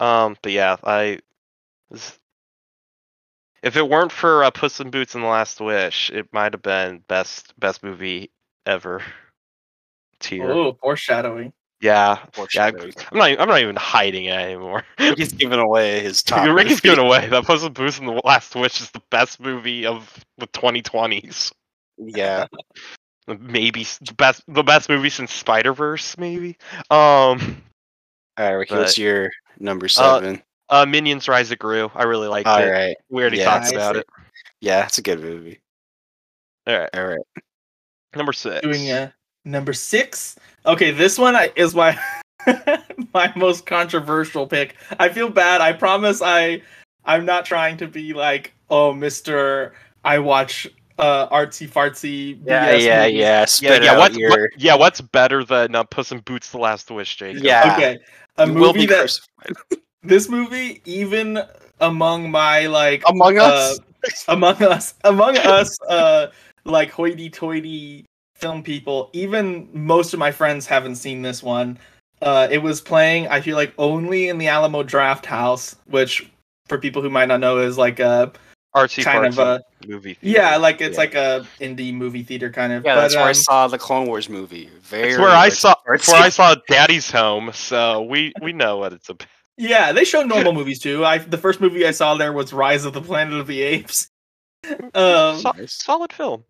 Um, 0.00 0.36
but 0.42 0.52
yeah, 0.52 0.76
I. 0.82 1.20
this- 1.90 2.18
If 3.62 3.76
it 3.76 3.88
weren't 3.88 4.12
for 4.12 4.44
uh, 4.44 4.50
Puss 4.50 4.80
in 4.80 4.90
Boots 4.90 5.14
and 5.14 5.24
the 5.24 5.28
Last 5.28 5.60
Wish, 5.60 6.10
it 6.10 6.32
might 6.32 6.52
have 6.52 6.62
been 6.62 7.02
best 7.08 7.58
best 7.58 7.82
movie 7.82 8.30
ever. 8.66 9.02
Tier. 10.20 10.50
Oh, 10.50 10.76
foreshadowing. 10.80 11.52
Yeah, 11.80 12.18
yeah. 12.54 12.70
I'm 13.12 13.18
not. 13.18 13.40
I'm 13.40 13.48
not 13.48 13.60
even 13.60 13.76
hiding 13.76 14.24
it 14.24 14.32
anymore. 14.32 14.82
he's 14.98 15.32
giving 15.32 15.60
away 15.60 16.00
his 16.00 16.22
top. 16.24 16.44
Ricky's 16.48 16.82
movie. 16.82 16.88
giving 16.96 17.04
away 17.04 17.28
that 17.28 17.44
Puss 17.44 17.62
in 17.62 17.72
Boots 17.72 18.00
and 18.00 18.08
the 18.08 18.20
Last 18.24 18.54
Wish 18.56 18.80
is 18.80 18.90
the 18.90 19.02
best 19.10 19.38
movie 19.38 19.86
of 19.86 20.12
the 20.38 20.48
2020s. 20.48 21.52
Yeah, 21.98 22.46
Maybe 23.28 23.84
the 24.00 24.14
best 24.14 24.42
the 24.48 24.62
best 24.64 24.88
movie 24.88 25.10
since 25.10 25.32
Spider 25.32 25.72
Verse. 25.72 26.16
Maybe. 26.18 26.56
Um. 26.90 27.62
all 28.36 28.44
right, 28.44 28.50
Ricky, 28.54 28.74
But- 28.74 28.80
what's 28.80 28.98
your 28.98 29.30
number 29.60 29.86
seven? 29.88 30.36
Uh, 30.36 30.38
Minions 30.86 31.28
Rise 31.28 31.50
of 31.50 31.58
Gru. 31.58 31.90
I 31.94 32.04
really 32.04 32.28
liked 32.28 32.46
all 32.48 32.58
it. 32.62 32.68
right, 32.70 32.96
We 33.10 33.22
already 33.22 33.38
Yeah, 33.38 33.44
talked 33.46 33.66
I 33.66 33.70
about 33.70 33.94
see. 33.94 34.00
it. 34.00 34.06
yeah, 34.60 34.84
it's 34.86 34.98
a 34.98 35.02
good 35.02 35.20
movie. 35.20 35.60
All 36.66 36.78
right, 36.78 36.90
All 36.94 37.06
right. 37.06 37.18
number 38.14 38.32
six. 38.32 38.60
Doing 38.62 38.90
uh, 38.90 39.10
number 39.44 39.72
six. 39.72 40.36
Okay, 40.66 40.90
this 40.90 41.18
one 41.18 41.34
I- 41.36 41.52
is 41.56 41.74
my 41.74 41.98
my 43.14 43.32
most 43.36 43.66
controversial 43.66 44.46
pick. 44.46 44.76
I 44.98 45.08
feel 45.08 45.30
bad. 45.30 45.60
I 45.60 45.72
promise. 45.72 46.20
I 46.22 46.62
I'm 47.04 47.24
not 47.24 47.44
trying 47.46 47.76
to 47.78 47.88
be 47.88 48.12
like, 48.12 48.52
oh, 48.70 48.92
Mister. 48.92 49.74
I 50.04 50.18
watch 50.20 50.66
uh 50.98 51.28
artsy 51.28 51.68
fartsy. 51.68 52.38
Yeah, 52.44 52.72
BS 52.74 52.84
yeah, 52.84 53.00
movies. 53.02 53.14
yeah. 53.18 53.40
yeah, 53.40 53.44
Spit 53.46 53.82
yeah. 53.84 53.92
out 53.92 53.98
What's 53.98 54.16
your. 54.16 54.30
what, 54.30 54.40
yeah? 54.58 54.74
What's 54.74 55.00
better 55.00 55.44
than 55.44 55.74
uh, 55.74 55.84
Puss 55.84 56.12
in 56.12 56.20
Boots: 56.20 56.50
The 56.50 56.58
Last 56.58 56.90
Wish, 56.90 57.16
Jake? 57.16 57.36
Yeah. 57.42 57.72
Okay, 57.74 57.98
a 58.36 58.46
You 58.46 58.52
will 58.54 58.66
movie 58.74 58.80
be 58.80 58.86
that 58.86 58.98
crucified. 59.00 59.80
This 60.02 60.28
movie 60.28 60.80
even 60.84 61.40
among 61.80 62.30
my 62.30 62.66
like 62.66 63.02
Among 63.08 63.38
Us. 63.38 63.78
uh, 63.78 63.82
among 64.28 64.62
us 64.62 64.94
among 65.04 65.36
us 65.38 65.76
uh 65.88 66.28
like 66.64 66.90
hoity-toity 66.90 68.04
film 68.36 68.62
people 68.62 69.10
even 69.12 69.68
most 69.72 70.12
of 70.14 70.20
my 70.20 70.30
friends 70.30 70.66
haven't 70.66 70.94
seen 70.96 71.20
this 71.22 71.42
one 71.42 71.76
uh 72.22 72.46
it 72.50 72.58
was 72.58 72.80
playing 72.80 73.26
i 73.28 73.40
feel 73.40 73.56
like 73.56 73.72
only 73.76 74.28
in 74.28 74.38
the 74.38 74.46
alamo 74.46 74.84
draft 74.84 75.26
house 75.26 75.74
which 75.86 76.30
for 76.68 76.78
people 76.78 77.02
who 77.02 77.10
might 77.10 77.26
not 77.26 77.40
know 77.40 77.58
is 77.58 77.76
like 77.76 77.98
a 77.98 78.32
Artsy 78.76 79.02
kind 79.02 79.26
of 79.26 79.38
a 79.38 79.60
movie. 79.88 80.16
yeah 80.20 80.56
like 80.56 80.80
it's 80.80 80.94
Yeah. 80.94 81.00
like 81.00 81.14
a 81.14 81.46
indie 81.60 81.92
movie 81.92 82.22
theater 82.22 82.50
kind 82.50 82.72
of 82.72 82.84
yeah, 82.84 82.94
but, 82.94 83.00
that's 83.00 83.16
where 83.16 83.24
I 83.24 83.28
um, 83.30 83.34
saw 83.34 83.66
the 83.66 83.78
Clone 83.78 84.06
Wars 84.06 84.28
movie. 84.28 84.68
Very. 84.82 85.08
It's 85.08 85.18
where 85.18 85.30
I 85.30 85.48
saw 85.48 85.74
artsy. 85.88 86.12
where 86.12 86.22
I 86.22 86.28
saw 86.38 86.54
Daddy's 86.68 87.10
Home, 87.10 87.50
so 87.54 88.02
we 88.02 88.32
we 88.42 88.52
know 88.52 88.76
what 88.76 88.92
it's 88.92 89.08
about. 89.08 89.26
Yeah 89.58 89.92
they 89.92 90.04
show 90.04 90.22
normal 90.22 90.52
movies 90.52 90.78
too 90.78 91.04
i 91.04 91.18
the 91.18 91.36
first 91.36 91.60
movie 91.60 91.84
i 91.86 91.90
saw 91.90 92.14
there 92.16 92.32
was 92.32 92.52
rise 92.52 92.84
of 92.84 92.92
the 92.94 93.02
planet 93.02 93.34
of 93.34 93.46
the 93.46 93.60
apes 93.60 94.08
um 94.94 95.38
So- 95.40 95.52
solid 95.66 96.12
film. 96.12 96.44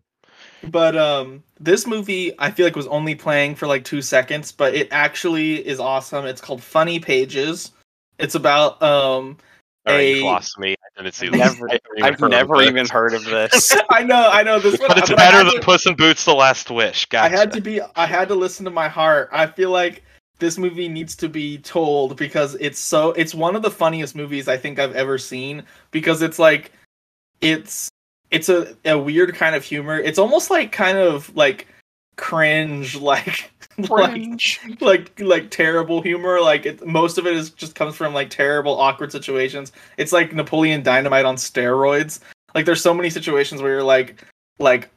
But 0.63 0.97
um 0.97 1.43
this 1.59 1.85
movie 1.87 2.33
I 2.39 2.51
feel 2.51 2.65
like 2.65 2.75
was 2.75 2.87
only 2.87 3.15
playing 3.15 3.55
for 3.55 3.65
like 3.67 3.83
2 3.85 4.01
seconds, 4.01 4.51
but 4.51 4.73
it 4.73 4.87
actually 4.91 5.65
is 5.65 5.79
awesome. 5.79 6.25
It's 6.25 6.41
called 6.41 6.61
Funny 6.61 6.99
Pages. 6.99 7.71
It's 8.17 8.35
about 8.35 8.81
um 8.83 9.37
All 9.85 9.93
right, 9.95 10.15
you 10.15 10.23
A- 10.23 10.25
lost 10.25 10.57
me. 10.59 10.75
I 10.97 11.03
didn't 11.03 11.15
see 11.15 11.27
I've 11.31 11.31
this. 11.33 11.53
never- 11.53 11.69
I 11.69 11.73
haven't 11.73 11.97
even 11.97 12.03
I've 12.03 12.19
heard 12.19 12.25
of 12.25 12.31
never 12.31 12.57
this. 12.57 12.67
even 12.67 12.87
heard 12.87 13.13
of 13.13 13.25
this. 13.35 13.77
I 13.89 14.03
know, 14.03 14.29
I 14.31 14.43
know 14.43 14.59
this 14.59 14.79
one 14.79 14.87
But 14.89 14.97
it's 14.97 15.09
but 15.09 15.17
better 15.17 15.43
than 15.43 15.53
to- 15.55 15.61
Puss 15.61 15.85
in 15.85 15.95
Boots: 15.95 16.25
The 16.25 16.33
Last 16.35 16.69
Wish. 16.71 17.07
I 17.13 17.29
had 17.29 17.51
to 17.53 17.61
be 17.61 17.79
I 17.95 18.05
had 18.05 18.27
to 18.29 18.35
listen 18.35 18.65
to 18.65 18.71
my 18.71 18.87
heart. 18.89 19.29
I 19.31 19.45
feel 19.47 19.69
like 19.71 20.03
this 20.39 20.57
movie 20.57 20.87
needs 20.87 21.15
to 21.15 21.29
be 21.29 21.57
told 21.59 22.15
because 22.17 22.55
it's 22.55 22.79
so 22.79 23.11
it's 23.11 23.35
one 23.35 23.55
of 23.55 23.61
the 23.61 23.71
funniest 23.71 24.15
movies 24.15 24.47
I 24.47 24.57
think 24.57 24.79
I've 24.79 24.95
ever 24.95 25.17
seen 25.17 25.63
because 25.91 26.21
it's 26.21 26.39
like 26.39 26.71
it's 27.41 27.89
it's 28.31 28.49
a, 28.49 28.75
a 28.85 28.97
weird 28.97 29.35
kind 29.35 29.55
of 29.55 29.63
humor. 29.63 29.97
It's 29.99 30.19
almost 30.19 30.49
like 30.49 30.71
kind 30.71 30.97
of 30.97 31.35
like 31.35 31.67
cringe 32.19 32.95
like 32.99 33.49
Cringe. 33.87 34.59
like 34.81 34.81
like 34.81 35.19
like 35.21 35.51
terrible 35.51 36.01
humor 36.01 36.41
like 36.41 36.65
it, 36.65 36.85
most 36.85 37.17
of 37.17 37.25
it 37.25 37.33
is 37.33 37.49
just 37.51 37.75
comes 37.75 37.95
from 37.95 38.13
like 38.13 38.29
terrible 38.29 38.77
awkward 38.77 39.09
situations 39.09 39.71
it's 39.95 40.11
like 40.11 40.33
napoleon 40.33 40.83
dynamite 40.83 41.23
on 41.23 41.37
steroids 41.37 42.19
like 42.53 42.65
there's 42.65 42.81
so 42.81 42.93
many 42.93 43.09
situations 43.09 43.61
where 43.61 43.71
you're 43.71 43.83
like 43.83 44.21
like 44.59 44.89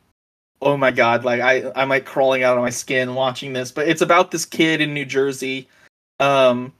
oh 0.62 0.76
my 0.76 0.90
god 0.90 1.24
like 1.24 1.40
i 1.40 1.70
i'm 1.74 1.88
like 1.88 2.06
crawling 2.06 2.44
out 2.44 2.56
of 2.56 2.62
my 2.62 2.70
skin 2.70 3.14
watching 3.14 3.52
this 3.52 3.72
but 3.72 3.88
it's 3.88 4.00
about 4.00 4.30
this 4.30 4.46
kid 4.46 4.80
in 4.80 4.94
new 4.94 5.04
jersey. 5.04 5.68
Um 6.20 6.72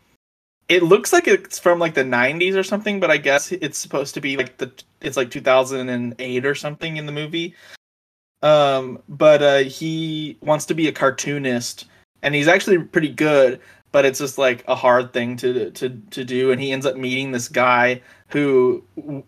it 0.69 0.85
looks 0.85 1.13
like 1.13 1.27
it's 1.27 1.59
from 1.59 1.79
like 1.79 1.95
the 1.95 2.05
90s 2.05 2.57
or 2.57 2.63
something 2.63 3.01
but 3.01 3.11
i 3.11 3.17
guess 3.17 3.53
it's 3.53 3.79
supposed 3.79 4.15
to 4.15 4.21
be 4.21 4.37
like 4.37 4.57
the 4.59 4.73
it's 5.01 5.17
like 5.17 5.31
2008 5.31 6.47
or 6.47 6.55
something 6.55 6.97
in 6.97 7.07
the 7.07 7.13
movie. 7.13 7.55
Um 8.43 9.03
but 9.09 9.43
uh 9.43 9.59
he 9.59 10.39
wants 10.41 10.65
to 10.67 10.75
be 10.75 10.89
a 10.89 10.93
cartoonist 10.93 11.87
and 12.23 12.35
he's 12.35 12.49
actually 12.49 12.79
pretty 12.79 13.11
good 13.11 13.61
but 13.91 14.07
it's 14.07 14.19
just 14.21 14.39
like 14.39 14.65
a 14.69 14.75
hard 14.75 15.13
thing 15.13 15.37
to 15.37 15.71
to 15.73 15.91
to 16.11 16.25
do 16.25 16.53
and 16.53 16.61
he 16.61 16.73
ends 16.73 16.87
up 16.87 16.97
meeting 16.97 17.33
this 17.33 17.49
guy 17.49 18.01
who 18.29 18.83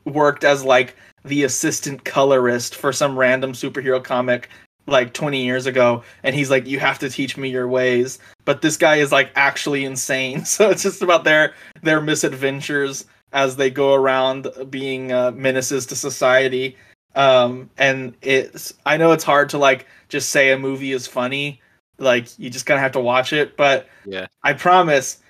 worked 0.04 0.44
as 0.44 0.64
like 0.64 0.96
the 1.24 1.44
assistant 1.44 2.04
colorist 2.04 2.74
for 2.76 2.92
some 2.92 3.18
random 3.18 3.52
superhero 3.52 4.02
comic 4.02 4.48
like 4.86 5.14
20 5.14 5.42
years 5.42 5.64
ago 5.64 6.02
and 6.22 6.34
he's 6.36 6.50
like 6.50 6.66
you 6.66 6.78
have 6.78 6.98
to 6.98 7.08
teach 7.08 7.36
me 7.36 7.48
your 7.48 7.66
ways. 7.68 8.18
But 8.44 8.60
this 8.60 8.76
guy 8.76 8.96
is 8.96 9.10
like 9.12 9.30
actually 9.34 9.84
insane. 9.84 10.44
So 10.44 10.68
it's 10.70 10.82
just 10.82 11.02
about 11.02 11.24
their 11.24 11.54
their 11.82 12.00
misadventures 12.00 13.06
as 13.32 13.56
they 13.56 13.70
go 13.70 13.94
around 13.94 14.46
being 14.70 15.12
uh, 15.12 15.30
menaces 15.32 15.86
to 15.86 15.96
society. 15.96 16.76
Um 17.14 17.70
and 17.78 18.14
it's 18.22 18.74
i 18.84 18.96
know 18.96 19.12
it's 19.12 19.24
hard 19.24 19.48
to 19.50 19.58
like 19.58 19.86
just 20.08 20.28
say 20.28 20.50
a 20.52 20.58
movie 20.58 20.92
is 20.92 21.06
funny. 21.06 21.60
Like 21.98 22.38
you 22.38 22.50
just 22.50 22.66
kind 22.66 22.76
of 22.76 22.82
have 22.82 22.92
to 22.92 23.00
watch 23.00 23.32
it. 23.32 23.56
But 23.56 23.88
Yeah. 24.04 24.26
i 24.42 24.52
promise 24.52 25.20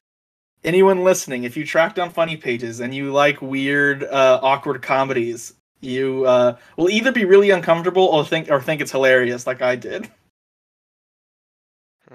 anyone 0.64 1.04
listening 1.04 1.44
if 1.44 1.56
you 1.56 1.64
track 1.64 1.94
down 1.94 2.10
funny 2.10 2.36
pages 2.36 2.80
and 2.80 2.94
you 2.94 3.12
like 3.12 3.40
weird 3.42 4.02
uh 4.04 4.40
awkward 4.42 4.80
comedies 4.82 5.54
you 5.84 6.24
uh 6.24 6.56
will 6.76 6.90
either 6.90 7.12
be 7.12 7.24
really 7.24 7.50
uncomfortable 7.50 8.04
or 8.04 8.24
think 8.24 8.50
or 8.50 8.60
think 8.60 8.80
it's 8.80 8.90
hilarious 8.90 9.46
like 9.46 9.62
i 9.62 9.76
did 9.76 10.10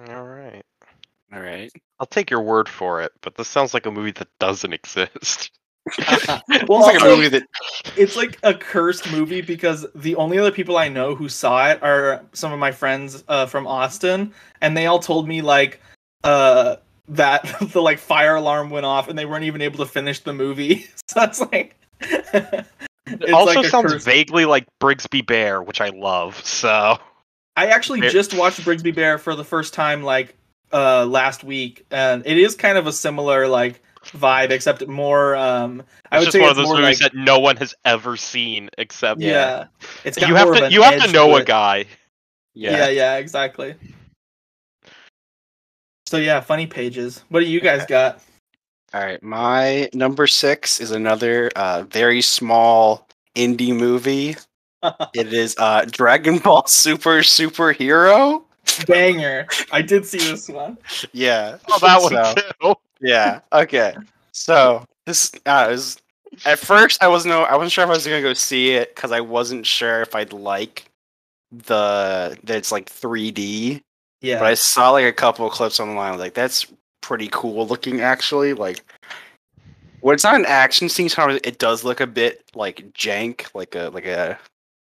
All 0.08 0.24
right. 0.24 0.64
All 1.34 1.42
right. 1.42 1.72
I'll 2.00 2.08
take 2.08 2.30
your 2.30 2.42
word 2.42 2.70
for 2.70 3.02
it, 3.02 3.12
but 3.22 3.36
this 3.36 3.48
sounds 3.48 3.74
like 3.74 3.86
a 3.86 3.92
movie 3.92 4.12
that 4.12 4.28
doesn't 4.40 4.74
exist. 4.74 5.52
well 6.68 6.80
it's 6.80 6.88
like 6.88 7.02
a 7.02 7.06
movie 7.06 7.30
that 7.30 7.42
it's 7.98 8.16
like 8.16 8.38
a 8.44 8.54
cursed 8.54 9.12
movie 9.12 9.42
because 9.42 9.88
the 9.96 10.16
only 10.18 10.38
other 10.38 10.52
people 10.52 10.78
I 10.78 10.88
know 10.88 11.16
who 11.16 11.28
saw 11.28 11.68
it 11.70 11.82
are 11.82 12.24
some 12.34 12.52
of 12.52 12.60
my 12.60 12.72
friends 12.72 13.24
uh, 13.28 13.48
from 13.48 13.66
Austin, 13.66 14.34
and 14.62 14.78
they 14.78 14.86
all 14.86 15.00
told 15.00 15.28
me 15.28 15.42
like 15.42 15.82
uh, 16.24 16.76
that 17.08 17.44
the 17.72 17.82
like 17.82 17.98
fire 17.98 18.36
alarm 18.36 18.70
went 18.70 18.86
off 18.86 19.08
and 19.08 19.18
they 19.18 19.26
weren't 19.26 19.46
even 19.46 19.62
able 19.62 19.80
to 19.80 19.86
finish 19.86 20.20
the 20.20 20.34
movie. 20.34 20.88
so 21.08 21.20
that's 21.20 21.42
like 21.52 21.76
It 23.22 23.32
also 23.34 23.62
like 23.62 23.66
sounds 23.68 23.94
cursed- 23.94 24.06
vaguely 24.06 24.46
like 24.46 24.68
Brigsby 24.82 25.26
Bear, 25.26 25.62
which 25.62 25.82
I 25.82 25.90
love. 25.90 26.44
So 26.46 26.98
I 27.56 27.68
actually 27.68 28.02
Bear- 28.02 28.10
just 28.10 28.34
watched 28.34 28.62
Brigsby 28.62 28.94
Bear 28.94 29.18
for 29.18 29.36
the 29.36 29.44
first 29.44 29.74
time 29.74 30.04
like 30.04 30.36
uh 30.72 31.06
last 31.06 31.44
week, 31.44 31.86
and 31.92 32.26
it 32.26 32.38
is 32.38 32.56
kind 32.56 32.78
of 32.78 32.88
a 32.88 32.94
similar 32.94 33.48
like 33.48 33.82
vibe, 34.06 34.52
except 34.52 34.88
more. 34.88 35.36
um 35.36 35.84
I 36.12 36.18
it's 36.18 36.22
would 36.22 36.26
just 36.26 36.34
say 36.34 36.42
one 36.42 36.50
it's 36.52 36.60
of 36.60 36.66
those 36.66 36.78
movies 36.78 37.02
like 37.02 37.12
that 37.12 37.18
no 37.18 37.40
one 37.40 37.58
has 37.58 37.74
ever 37.86 38.16
seen 38.18 38.70
except 38.78 39.22
yeah. 39.22 39.68
It's 40.04 40.18
got 40.18 40.30
you 40.30 40.36
have 40.36 40.54
to 40.56 40.72
you 40.72 40.82
have 40.82 40.98
to 40.98 41.04
edge 41.04 41.14
know 41.14 41.36
a 41.36 41.44
guy. 41.44 41.86
Yeah. 42.54 42.78
yeah. 42.78 42.90
yeah, 42.90 43.16
exactly. 43.18 43.76
So 46.08 46.18
yeah, 46.18 46.40
funny 46.40 46.66
pages. 46.66 47.24
What 47.30 47.42
do 47.42 47.46
you 47.46 47.62
guys 47.62 47.86
got? 47.86 48.22
All 48.94 49.02
right, 49.02 49.22
my 49.22 49.90
number 49.94 50.26
six 50.28 50.80
is 50.82 50.92
another 50.92 51.52
uh, 51.56 51.84
very 51.84 52.22
small 52.22 53.08
indie 53.36 53.76
movie. 53.76 54.36
It 55.14 55.34
is 55.34 55.56
uh, 55.58 55.84
Dragon 55.92 56.38
Ball 56.38 56.66
Super 56.68 57.20
Superhero. 57.20 58.44
Banger. 58.88 59.46
I 59.74 59.82
did 59.82 60.06
see 60.06 60.20
this 60.20 60.48
one. 60.48 60.78
Yeah. 61.12 61.58
Oh, 61.70 61.80
that 61.80 62.02
one 62.02 62.12
So- 62.62 62.74
too. 62.74 62.76
Yeah. 63.02 63.42
Okay. 63.52 63.96
So 64.32 64.86
this 65.06 65.34
uh, 65.46 65.68
is 65.72 65.98
at 66.46 66.60
first 66.60 67.04
I 67.04 67.10
wasn't 67.10 67.34
I 67.34 67.58
wasn't 67.58 67.74
sure 67.74 67.84
if 67.84 67.90
I 67.90 67.94
was 67.94 68.06
gonna 68.06 68.22
go 68.22 68.34
see 68.34 68.72
it 68.72 68.96
because 68.96 69.12
I 69.12 69.20
wasn't 69.20 69.66
sure 69.66 70.02
if 70.02 70.16
I'd 70.16 70.32
like 70.32 70.86
the 71.52 72.38
that 72.46 72.56
it's 72.58 72.72
like 72.72 72.90
3D. 72.90 73.82
Yeah. 74.22 74.40
But 74.40 74.46
I 74.48 74.54
saw 74.54 74.92
like 74.92 75.06
a 75.06 75.12
couple 75.12 75.46
of 75.46 75.52
clips 75.52 75.80
online. 75.82 76.08
I 76.08 76.12
was 76.12 76.22
like, 76.22 76.36
that's 76.36 76.68
pretty 77.02 77.30
cool 77.32 77.66
looking 77.68 78.02
actually. 78.02 78.54
Like 78.54 78.84
when 80.02 80.14
it's 80.14 80.24
not 80.24 80.36
an 80.36 80.46
action 80.46 80.90
scene, 80.90 81.10
sometimes 81.10 81.42
it 81.44 81.60
does 81.60 81.84
look 81.84 82.00
a 82.00 82.08
bit 82.08 82.44
like 82.56 82.92
jank, 82.94 83.54
like 83.54 83.76
a 83.76 83.90
like 83.94 84.06
a 84.06 84.40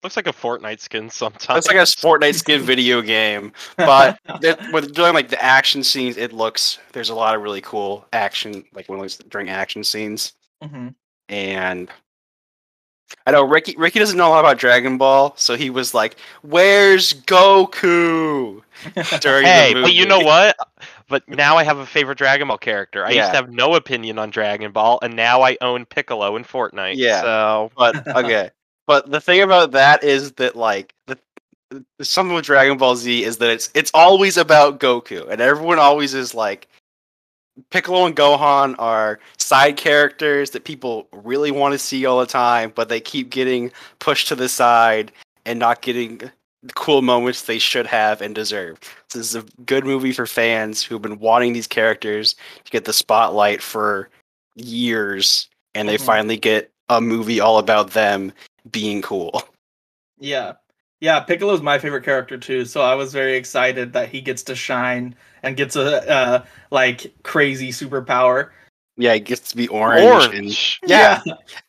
Looks 0.03 0.15
like 0.15 0.27
a 0.27 0.33
Fortnite 0.33 0.79
skin 0.79 1.09
sometimes. 1.09 1.65
it's 1.65 1.67
like 1.67 1.75
a 1.75 1.81
Fortnite 1.81 2.35
skin 2.35 2.61
video 2.61 3.01
game. 3.01 3.51
But 3.77 4.19
that, 4.41 4.59
with 4.71 4.93
doing 4.93 5.13
like 5.13 5.29
the 5.29 5.43
action 5.43 5.83
scenes, 5.83 6.17
it 6.17 6.33
looks 6.33 6.79
there's 6.93 7.09
a 7.09 7.15
lot 7.15 7.35
of 7.35 7.41
really 7.41 7.61
cool 7.61 8.05
action 8.13 8.63
like 8.73 8.87
when 8.87 8.99
it 8.99 9.01
looks 9.01 9.17
during 9.17 9.49
action 9.49 9.83
scenes. 9.83 10.33
Mhm. 10.63 10.93
And 11.29 11.89
I 13.25 13.31
know 13.31 13.43
Ricky 13.43 13.75
Ricky 13.77 13.99
doesn't 13.99 14.17
know 14.17 14.27
a 14.27 14.29
lot 14.29 14.39
about 14.41 14.57
Dragon 14.57 14.97
Ball, 14.97 15.33
so 15.37 15.55
he 15.55 15.69
was 15.69 15.93
like, 15.93 16.17
"Where's 16.41 17.13
Goku?" 17.13 18.61
During 19.21 19.45
Hey, 19.45 19.73
the 19.73 19.81
but 19.81 19.93
you 19.93 20.05
know 20.05 20.19
what? 20.19 20.55
But 21.09 21.27
now 21.29 21.55
I 21.55 21.63
have 21.63 21.77
a 21.77 21.85
favorite 21.85 22.17
Dragon 22.17 22.49
Ball 22.49 22.57
character. 22.57 23.05
I 23.05 23.11
used 23.11 23.29
to 23.31 23.35
have 23.35 23.49
no 23.49 23.75
opinion 23.75 24.19
on 24.19 24.29
Dragon 24.29 24.71
Ball, 24.71 24.99
and 25.01 25.15
now 25.15 25.41
I 25.41 25.57
own 25.61 25.85
Piccolo 25.85 26.35
in 26.35 26.43
Fortnite. 26.43 26.95
Yeah. 26.97 27.21
So 27.21 27.71
But 27.77 28.07
okay, 28.17 28.49
but 28.87 29.09
the 29.09 29.21
thing 29.21 29.41
about 29.41 29.71
that 29.71 30.03
is 30.03 30.33
that 30.33 30.55
like 30.55 30.93
the, 31.05 31.17
something 32.01 32.35
with 32.35 32.45
Dragon 32.45 32.77
Ball 32.77 32.95
Z 32.95 33.23
is 33.23 33.37
that 33.37 33.49
it's 33.49 33.69
it's 33.73 33.91
always 33.93 34.37
about 34.37 34.79
Goku, 34.79 35.29
and 35.29 35.39
everyone 35.41 35.79
always 35.79 36.13
is 36.13 36.35
like, 36.35 36.67
Piccolo 37.71 38.05
and 38.05 38.15
Gohan 38.15 38.75
are 38.77 39.19
side 39.37 39.77
characters 39.77 40.51
that 40.51 40.63
people 40.63 41.07
really 41.11 41.51
want 41.51 41.73
to 41.73 41.79
see 41.79 42.05
all 42.05 42.19
the 42.19 42.25
time, 42.25 42.71
but 42.75 42.89
they 42.89 42.99
keep 42.99 43.29
getting 43.29 43.71
pushed 43.99 44.27
to 44.27 44.35
the 44.35 44.49
side 44.49 45.11
and 45.45 45.57
not 45.57 45.81
getting 45.81 46.29
cool 46.75 47.01
moments 47.01 47.43
they 47.43 47.59
should 47.59 47.85
have 47.85 48.21
and 48.21 48.33
deserve. 48.33 48.79
This 49.13 49.27
is 49.27 49.35
a 49.35 49.45
good 49.65 49.85
movie 49.85 50.11
for 50.11 50.25
fans 50.25 50.83
who've 50.83 51.01
been 51.01 51.19
wanting 51.19 51.53
these 51.53 51.67
characters 51.67 52.35
to 52.63 52.71
get 52.71 52.85
the 52.85 52.93
spotlight 52.93 53.61
for 53.61 54.09
years, 54.55 55.49
and 55.75 55.87
they 55.87 55.97
Mhm. 55.97 56.05
finally 56.05 56.37
get 56.37 56.71
a 56.89 56.99
movie 57.01 57.39
all 57.39 57.59
about 57.59 57.91
them 57.91 58.33
being 58.71 59.01
cool. 59.01 59.43
Yeah. 60.19 60.53
Yeah, 60.99 61.19
Piccolo's 61.19 61.61
my 61.61 61.77
favorite 61.77 62.03
character 62.03 62.39
too, 62.39 62.65
so 62.65 62.81
I 62.81 62.95
was 62.95 63.13
very 63.13 63.35
excited 63.37 63.93
that 63.93 64.09
he 64.09 64.19
gets 64.19 64.41
to 64.43 64.55
shine 64.55 65.13
and 65.43 65.55
gets 65.55 65.75
a 65.75 66.11
uh, 66.11 66.45
like 66.71 67.13
crazy 67.21 67.69
superpower. 67.69 68.49
Yeah, 68.97 69.13
it 69.13 69.21
gets 69.25 69.51
to 69.51 69.55
be 69.57 69.67
orange. 69.67 70.03
And, 70.25 70.33
orange. 70.33 70.79
yeah, 70.85 71.21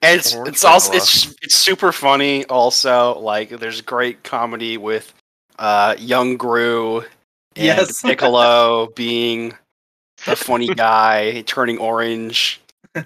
and 0.02 0.18
it's 0.18 0.34
Orange 0.34 0.48
it's 0.48 0.64
also 0.64 0.92
it's 0.94 1.34
it's 1.42 1.54
super 1.54 1.92
funny. 1.92 2.44
Also, 2.46 3.18
like 3.18 3.50
there's 3.50 3.80
great 3.82 4.22
comedy 4.24 4.78
with 4.78 5.12
uh 5.58 5.94
young 5.98 6.36
Gru 6.36 7.00
and 7.00 7.08
Yes. 7.56 8.00
Piccolo 8.02 8.88
being 8.96 9.52
a 10.26 10.36
funny 10.36 10.68
guy 10.68 11.42
turning 11.46 11.78
orange, 11.78 12.60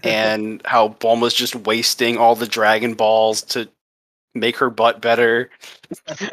and 0.04 0.62
how 0.64 0.90
Bulma's 1.00 1.34
just 1.34 1.56
wasting 1.56 2.16
all 2.16 2.36
the 2.36 2.46
Dragon 2.46 2.94
Balls 2.94 3.42
to 3.42 3.68
make 4.34 4.56
her 4.56 4.70
butt 4.70 5.00
better. 5.00 5.50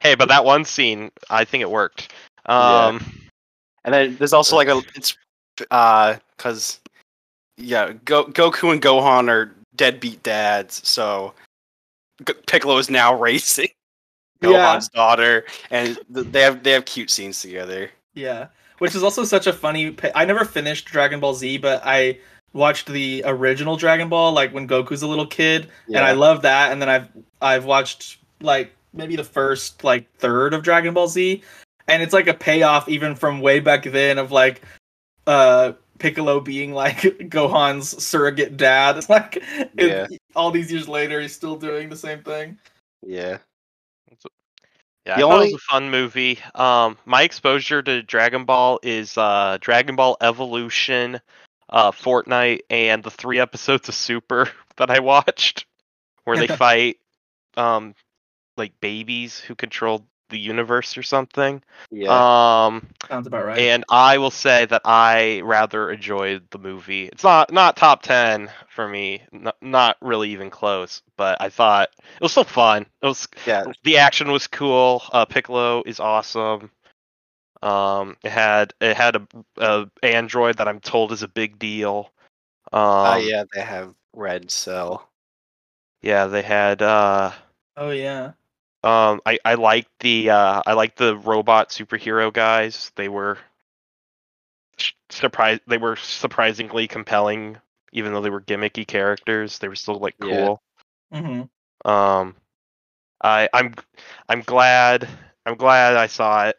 Hey, 0.00 0.14
but 0.14 0.28
that 0.28 0.44
one 0.44 0.64
scene, 0.64 1.10
I 1.30 1.44
think 1.44 1.60
it 1.60 1.70
worked. 1.70 2.12
Yeah. 2.48 2.86
Um, 2.86 3.04
And 3.84 3.92
then 3.94 4.16
there's 4.16 4.32
also 4.32 4.56
like 4.56 4.68
a 4.68 4.80
it's 4.94 5.16
uh 5.70 6.16
because 6.36 6.80
yeah, 7.56 7.92
Go- 8.04 8.26
Goku 8.26 8.72
and 8.72 8.82
Gohan 8.82 9.28
are 9.28 9.54
deadbeat 9.76 10.22
dads, 10.22 10.86
so 10.88 11.34
G- 12.26 12.34
Piccolo 12.46 12.78
is 12.78 12.90
now 12.90 13.14
racing 13.20 13.68
Yeah. 14.40 14.48
Gohan's 14.48 14.88
daughter, 14.88 15.44
and 15.70 15.98
th- 16.14 16.26
they 16.32 16.40
have 16.42 16.62
they 16.62 16.72
have 16.72 16.84
cute 16.84 17.10
scenes 17.10 17.40
together. 17.40 17.90
Yeah, 18.14 18.48
which 18.78 18.94
is 18.94 19.02
also 19.02 19.24
such 19.24 19.46
a 19.46 19.52
funny. 19.52 19.96
I 20.14 20.24
never 20.24 20.44
finished 20.44 20.86
Dragon 20.86 21.20
Ball 21.20 21.34
Z, 21.34 21.58
but 21.58 21.82
I 21.84 22.18
watched 22.52 22.88
the 22.88 23.22
original 23.24 23.76
Dragon 23.76 24.08
Ball, 24.08 24.32
like 24.32 24.52
when 24.52 24.68
Goku's 24.68 25.02
a 25.02 25.06
little 25.06 25.26
kid, 25.26 25.68
and 25.86 26.04
I 26.04 26.12
love 26.12 26.42
that. 26.42 26.72
And 26.72 26.82
then 26.82 26.88
I've 26.88 27.08
I've 27.40 27.64
watched 27.64 28.18
like 28.40 28.72
maybe 28.92 29.16
the 29.16 29.24
first 29.24 29.84
like 29.84 30.10
third 30.16 30.52
of 30.54 30.62
Dragon 30.62 30.92
Ball 30.94 31.08
Z, 31.08 31.42
and 31.88 32.02
it's 32.02 32.12
like 32.12 32.26
a 32.26 32.34
payoff 32.34 32.88
even 32.88 33.14
from 33.14 33.40
way 33.40 33.60
back 33.60 33.84
then 33.84 34.18
of 34.18 34.32
like 34.32 34.62
uh 35.26 35.72
Piccolo 35.98 36.40
being 36.40 36.72
like 36.72 36.96
Gohan's 37.28 38.02
surrogate 38.02 38.56
dad. 38.56 38.96
It's 38.98 39.08
like 39.08 39.42
Yeah. 39.74 40.06
it- 40.10 40.20
all 40.34 40.50
these 40.50 40.72
years 40.72 40.88
later, 40.88 41.20
he's 41.20 41.34
still 41.34 41.56
doing 41.56 41.88
the 41.88 41.96
same 41.96 42.22
thing. 42.22 42.58
Yeah. 43.06 43.38
Yeah, 45.04 45.16
The 45.18 45.26
I 45.26 45.30
thought 45.30 45.42
it 45.42 45.52
was 45.52 45.54
a 45.54 45.72
fun 45.72 45.90
movie. 45.90 46.38
Um, 46.54 46.96
my 47.06 47.22
exposure 47.22 47.82
to 47.82 48.02
Dragon 48.04 48.44
Ball 48.44 48.78
is 48.84 49.18
uh, 49.18 49.58
Dragon 49.60 49.96
Ball 49.96 50.16
Evolution, 50.20 51.20
uh, 51.68 51.90
Fortnite, 51.90 52.60
and 52.70 53.02
the 53.02 53.10
three 53.10 53.40
episodes 53.40 53.88
of 53.88 53.96
Super 53.96 54.48
that 54.76 54.90
I 54.90 55.00
watched, 55.00 55.66
where 56.22 56.36
they 56.36 56.46
fight 56.46 56.98
um, 57.56 57.96
like 58.56 58.78
babies 58.80 59.40
who 59.40 59.56
control 59.56 60.06
the 60.32 60.38
universe 60.38 60.96
or 60.96 61.04
something. 61.04 61.62
Yeah. 61.92 62.08
Um, 62.08 62.88
Sounds 63.08 63.28
about 63.28 63.44
right. 63.46 63.58
and 63.58 63.84
I 63.88 64.18
will 64.18 64.32
say 64.32 64.64
that 64.66 64.82
I 64.84 65.40
rather 65.44 65.90
enjoyed 65.92 66.42
the 66.50 66.58
movie. 66.58 67.06
It's 67.06 67.22
not 67.22 67.52
not 67.52 67.76
top 67.76 68.02
ten 68.02 68.50
for 68.68 68.88
me, 68.88 69.22
not, 69.30 69.56
not 69.62 69.96
really 70.00 70.30
even 70.30 70.50
close. 70.50 71.02
But 71.16 71.40
I 71.40 71.50
thought 71.50 71.90
it 72.16 72.22
was 72.22 72.32
still 72.32 72.42
fun. 72.42 72.86
It 73.02 73.06
was 73.06 73.28
yeah. 73.46 73.64
the 73.84 73.98
action 73.98 74.32
was 74.32 74.48
cool. 74.48 75.02
Uh, 75.12 75.24
Piccolo 75.24 75.84
is 75.86 76.00
awesome. 76.00 76.70
Um, 77.62 78.16
it 78.24 78.32
had 78.32 78.74
it 78.80 78.96
had 78.96 79.16
a, 79.16 79.26
a 79.58 79.90
android 80.02 80.56
that 80.56 80.66
I'm 80.66 80.80
told 80.80 81.12
is 81.12 81.22
a 81.22 81.28
big 81.28 81.60
deal. 81.60 82.10
Um, 82.72 82.80
Oh 82.82 83.16
yeah, 83.16 83.44
they 83.54 83.60
have 83.60 83.94
red 84.12 84.50
cell. 84.50 85.08
yeah, 86.00 86.26
they 86.26 86.42
had. 86.42 86.82
Uh, 86.82 87.30
oh 87.76 87.90
yeah. 87.90 88.32
Um, 88.84 89.20
I 89.26 89.38
I 89.44 89.54
liked 89.54 89.90
the 90.00 90.30
uh, 90.30 90.62
I 90.66 90.72
liked 90.74 90.96
the 90.98 91.16
robot 91.16 91.70
superhero 91.70 92.32
guys. 92.32 92.92
They 92.96 93.08
were 93.08 93.38
surprised. 95.10 95.62
They 95.66 95.78
were 95.78 95.96
surprisingly 95.96 96.86
compelling, 96.88 97.58
even 97.92 98.12
though 98.12 98.20
they 98.22 98.30
were 98.30 98.40
gimmicky 98.42 98.86
characters. 98.86 99.58
They 99.58 99.68
were 99.68 99.74
still 99.76 99.98
like 99.98 100.18
Yeah. 100.18 100.50
cool. 100.50 100.62
hmm 101.12 101.42
Um, 101.84 102.36
I 103.22 103.48
I'm 103.52 103.74
I'm 104.28 104.40
glad 104.42 105.08
I'm 105.46 105.56
glad 105.56 105.96
I 105.96 106.06
saw 106.06 106.46
it. 106.48 106.56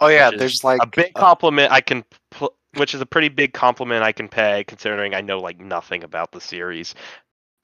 Oh 0.00 0.08
yeah, 0.08 0.30
there's 0.30 0.64
like 0.64 0.82
a 0.82 0.86
big 0.86 1.14
uh, 1.14 1.24
compliment 1.24 1.72
I 1.72 1.80
can, 1.80 2.04
pl- 2.30 2.54
which 2.74 2.94
is 2.94 3.00
a 3.00 3.06
pretty 3.06 3.28
big 3.28 3.52
compliment 3.52 4.02
I 4.02 4.12
can 4.12 4.28
pay, 4.28 4.64
considering 4.64 5.14
I 5.14 5.20
know 5.20 5.38
like 5.40 5.58
nothing 5.60 6.04
about 6.04 6.32
the 6.32 6.40
series 6.40 6.94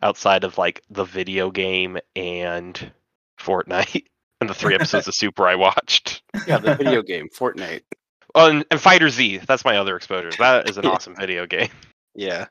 outside 0.03 0.45
of 0.45 0.59
like 0.59 0.82
the 0.91 1.05
video 1.05 1.51
game 1.51 1.99
and 2.16 2.93
Fortnite 3.40 4.05
and 4.40 4.48
the 4.51 4.55
three 4.55 4.74
episodes 4.77 5.09
of 5.09 5.15
Super 5.15 5.47
I 5.47 5.55
watched. 5.55 6.23
yeah, 6.47 6.59
the 6.59 6.74
video 6.74 7.02
game 7.06 7.28
Fortnite. 7.28 7.82
Oh, 8.35 8.51
and, 8.51 8.65
and 8.70 8.81
Fighter 8.81 9.09
Z. 9.11 9.39
That's 9.47 9.65
my 9.65 9.77
other 9.77 9.97
exposure. 9.97 10.31
That 10.39 10.69
is 10.69 10.77
an 10.77 10.85
Yeah. 10.85 10.90
awesome 10.90 11.15
video 11.15 11.47
game. 11.47 11.69
Yeah. 12.15 12.47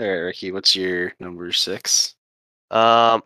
All 0.00 0.06
right, 0.06 0.12
Ricky, 0.14 0.50
what's 0.52 0.74
your 0.74 1.12
number 1.20 1.52
six? 1.52 2.16
Um, 2.70 3.22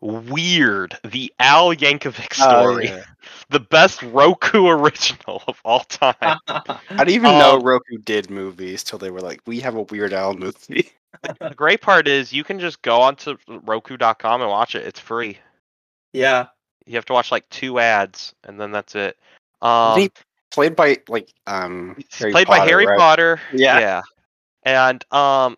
weird. 0.00 0.96
The 1.04 1.32
Al 1.40 1.74
Yankovic 1.74 2.38
Oh, 2.40 2.60
story, 2.62 2.86
yeah. 2.86 3.04
the 3.50 3.60
best 3.60 4.00
Roku 4.02 4.68
original 4.68 5.42
of 5.48 5.60
all 5.64 5.80
time. 5.80 6.14
I 6.46 6.78
didn't 6.90 7.08
even 7.10 7.32
know 7.38 7.56
Um, 7.56 7.62
Roku 7.64 7.98
did 7.98 8.30
movies 8.30 8.84
till 8.84 8.98
they 8.98 9.10
were 9.10 9.20
like, 9.20 9.40
we 9.46 9.58
have 9.60 9.74
a 9.74 9.82
Weird 9.82 10.12
Al 10.12 10.34
movie. 10.34 10.92
the 11.40 11.54
great 11.54 11.80
part 11.80 12.08
is 12.08 12.32
you 12.32 12.44
can 12.44 12.58
just 12.58 12.82
go 12.82 13.00
onto 13.00 13.36
Roku.com 13.48 14.40
and 14.40 14.50
watch 14.50 14.74
it. 14.74 14.86
It's 14.86 15.00
free. 15.00 15.38
yeah. 16.12 16.46
You 16.86 16.96
have 16.96 17.06
to 17.06 17.14
watch 17.14 17.32
like 17.32 17.48
two 17.48 17.78
ads, 17.78 18.34
and 18.44 18.60
then 18.60 18.70
that's 18.70 18.94
it. 18.94 19.16
Um, 19.62 19.98
he 19.98 20.10
played 20.50 20.76
by 20.76 20.98
like 21.08 21.32
um 21.46 21.96
Harry 22.12 22.32
played 22.32 22.46
by 22.46 22.60
Harry 22.60 22.86
right? 22.86 22.98
Potter. 22.98 23.40
Yeah. 23.52 23.80
yeah. 23.80 24.02
And 24.64 25.04
um, 25.12 25.56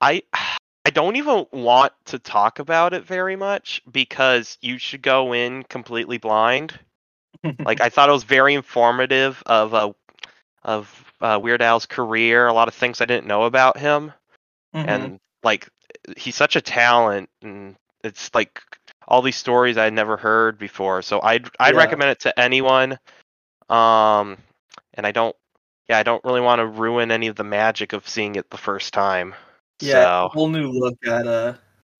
I 0.00 0.22
I 0.86 0.90
don't 0.90 1.16
even 1.16 1.46
want 1.52 1.92
to 2.06 2.18
talk 2.18 2.58
about 2.58 2.94
it 2.94 3.04
very 3.04 3.36
much 3.36 3.82
because 3.90 4.56
you 4.62 4.78
should 4.78 5.02
go 5.02 5.34
in 5.34 5.62
completely 5.64 6.18
blind. 6.18 6.78
like 7.60 7.80
I 7.80 7.88
thought 7.90 8.08
it 8.08 8.12
was 8.12 8.24
very 8.24 8.54
informative 8.54 9.42
of 9.46 9.74
uh, 9.74 9.92
of 10.62 11.12
uh, 11.20 11.38
Weird 11.42 11.62
Al's 11.62 11.86
career. 11.86 12.46
A 12.46 12.52
lot 12.52 12.68
of 12.68 12.74
things 12.74 13.00
I 13.00 13.04
didn't 13.04 13.26
know 13.26 13.44
about 13.44 13.78
him, 13.78 14.12
Mhm. 14.74 14.88
and 14.88 15.20
like 15.42 15.68
he's 16.16 16.36
such 16.36 16.56
a 16.56 16.60
talent, 16.60 17.28
and 17.42 17.76
it's 18.04 18.30
like 18.34 18.60
all 19.08 19.22
these 19.22 19.36
stories 19.36 19.76
I'd 19.76 19.92
never 19.92 20.16
heard 20.16 20.58
before. 20.58 21.02
So 21.02 21.20
I'd 21.22 21.48
I'd 21.58 21.74
Yeah. 21.74 21.80
recommend 21.80 22.10
it 22.10 22.20
to 22.20 22.38
anyone. 22.40 22.98
Um, 23.68 24.36
and 24.94 25.06
I 25.06 25.12
don't, 25.12 25.34
yeah, 25.88 25.98
I 25.98 26.02
don't 26.02 26.22
really 26.24 26.40
want 26.40 26.58
to 26.60 26.66
ruin 26.66 27.10
any 27.12 27.28
of 27.28 27.36
the 27.36 27.44
magic 27.44 27.92
of 27.92 28.08
seeing 28.08 28.34
it 28.36 28.50
the 28.50 28.58
first 28.58 28.92
time. 28.92 29.34
yeah, 29.80 30.24
So 30.24 30.28
whole 30.32 30.48
new 30.48 30.68
look 30.70 30.96
at 31.06 31.26
uh 31.26 31.54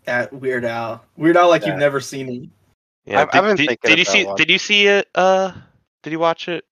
at 0.06 0.32
Weird 0.32 0.64
Al. 0.64 1.04
Weird 1.16 1.36
Al 1.36 1.48
like 1.48 1.62
Yeah. 1.62 1.68
you've 1.68 1.78
never 1.78 2.00
seen 2.00 2.26
him. 2.28 2.52
yeah, 3.04 3.22
I've- 3.22 3.30
did, 3.30 3.38
I've 3.38 3.44
been 3.44 3.56
did- 3.56 3.66
thinking 3.68 3.88
did 3.90 3.98
you 3.98 4.04
see? 4.04 4.24
watching- 4.24 4.36
Did 4.36 4.50
you 4.50 4.58
see 4.58 4.86
it? 4.86 5.08
Uh, 5.14 5.52
did 6.02 6.10
you 6.12 6.18
watch 6.18 6.48
it? 6.48 6.64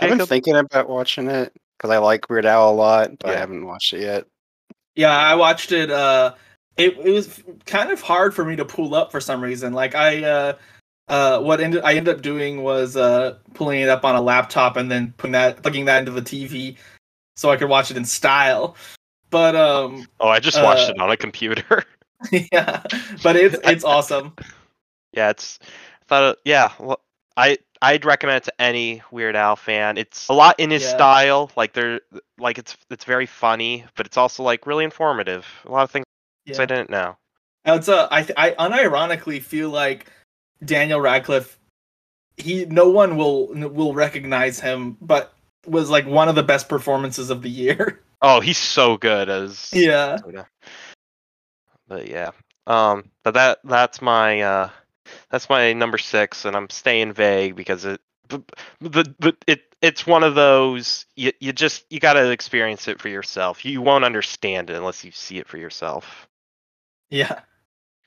I've 0.00 0.10
been 0.16 0.26
thinking 0.26 0.56
about 0.56 0.88
watching 0.88 1.28
it 1.28 1.52
because 1.76 1.90
I 1.90 1.98
like 1.98 2.28
Weird 2.30 2.44
Al 2.46 2.70
a 2.70 2.72
lot, 2.72 3.18
but 3.18 3.30
I 3.30 3.36
haven't 3.38 3.66
watched 3.66 3.92
it 3.94 4.02
yet. 4.02 4.26
Yeah, 5.00 5.16
I 5.16 5.34
watched 5.34 5.72
it. 5.72 5.90
Uh, 5.90 6.34
it 6.76 6.98
it 6.98 7.10
was 7.10 7.42
kind 7.64 7.90
of 7.90 8.02
hard 8.02 8.34
for 8.34 8.44
me 8.44 8.54
to 8.56 8.66
pull 8.66 8.94
up 8.94 9.10
for 9.10 9.18
some 9.18 9.40
reason. 9.42 9.72
Like 9.72 9.94
I, 9.94 10.22
uh, 10.22 10.52
uh, 11.08 11.40
what 11.40 11.58
ended 11.62 11.82
I 11.82 11.94
ended 11.94 12.14
up 12.16 12.20
doing 12.20 12.62
was 12.62 12.98
uh 12.98 13.38
pulling 13.54 13.80
it 13.80 13.88
up 13.88 14.04
on 14.04 14.14
a 14.14 14.20
laptop 14.20 14.76
and 14.76 14.90
then 14.90 15.14
putting 15.16 15.32
that 15.32 15.62
plugging 15.62 15.86
that 15.86 16.00
into 16.00 16.10
the 16.10 16.20
TV 16.20 16.76
so 17.34 17.48
I 17.48 17.56
could 17.56 17.70
watch 17.70 17.90
it 17.90 17.96
in 17.96 18.04
style. 18.04 18.76
But 19.30 19.56
um, 19.56 20.06
Oh, 20.20 20.28
I 20.28 20.38
just 20.38 20.62
watched 20.62 20.90
uh, 20.90 20.92
it 20.92 21.00
on 21.00 21.10
a 21.10 21.16
computer. 21.16 21.84
yeah, 22.52 22.82
but 23.22 23.36
it's 23.36 23.56
it's 23.64 23.84
awesome. 23.94 24.34
yeah, 25.14 25.30
it's. 25.30 25.58
I 25.62 26.04
thought. 26.08 26.32
It, 26.32 26.38
yeah, 26.44 26.72
well, 26.78 27.00
I 27.38 27.56
I'd 27.82 28.04
recommend 28.04 28.38
it 28.38 28.44
to 28.44 28.60
any 28.60 29.02
Weird 29.10 29.36
Al 29.36 29.56
fan. 29.56 29.96
It's 29.96 30.28
a 30.28 30.34
lot 30.34 30.58
in 30.60 30.70
his 30.70 30.82
Yeah. 30.82 30.90
style. 30.90 31.50
Like 31.56 31.72
they're 31.72 32.00
like 32.38 32.58
it's 32.58 32.76
it's 32.90 33.04
very 33.04 33.26
funny, 33.26 33.84
but 33.96 34.06
it's 34.06 34.16
also 34.16 34.42
like 34.42 34.66
really 34.66 34.84
informative. 34.84 35.46
A 35.64 35.70
lot 35.70 35.82
of 35.84 35.90
things 35.90 36.04
Yeah. 36.44 36.60
I 36.60 36.66
didn't 36.66 36.90
know. 36.90 37.16
It's 37.64 37.88
uh, 37.88 38.08
I 38.10 38.26
I 38.36 38.50
unironically 38.52 39.42
feel 39.42 39.70
like 39.70 40.06
Daniel 40.64 41.00
Radcliffe. 41.00 41.58
He 42.36 42.64
no 42.66 42.88
one 42.88 43.16
will 43.16 43.48
will 43.48 43.94
recognize 43.94 44.60
him, 44.60 44.96
but 45.00 45.32
was 45.66 45.90
like 45.90 46.06
one 46.06 46.28
of 46.28 46.34
the 46.34 46.42
best 46.42 46.68
performances 46.68 47.30
of 47.30 47.42
the 47.42 47.50
year. 47.50 48.00
Oh, 48.22 48.40
he's 48.40 48.58
so 48.58 48.98
good 48.98 49.30
as 49.30 49.70
yeah. 49.72 50.18
But 51.88 52.06
yeah. 52.08 52.32
Um 52.66 53.10
but 53.24 53.32
that 53.32 53.60
that's 53.64 54.02
my 54.02 54.42
uh 54.42 54.70
that's 55.30 55.48
my 55.48 55.72
number 55.72 55.98
6 55.98 56.44
and 56.44 56.56
I'm 56.56 56.70
staying 56.70 57.12
vague 57.12 57.56
because 57.56 57.84
it 57.84 58.00
the 58.30 58.42
the, 58.80 59.14
the 59.18 59.36
it 59.46 59.74
it's 59.82 60.06
one 60.06 60.22
of 60.22 60.34
those 60.34 61.06
you 61.16 61.32
you 61.40 61.52
just 61.52 61.84
you 61.90 62.00
got 62.00 62.14
to 62.14 62.30
experience 62.30 62.88
it 62.88 63.00
for 63.00 63.08
yourself. 63.08 63.64
You 63.64 63.82
won't 63.82 64.04
understand 64.04 64.70
it 64.70 64.76
unless 64.76 65.04
you 65.04 65.10
see 65.10 65.38
it 65.38 65.48
for 65.48 65.58
yourself. 65.58 66.28
Yeah. 67.10 67.40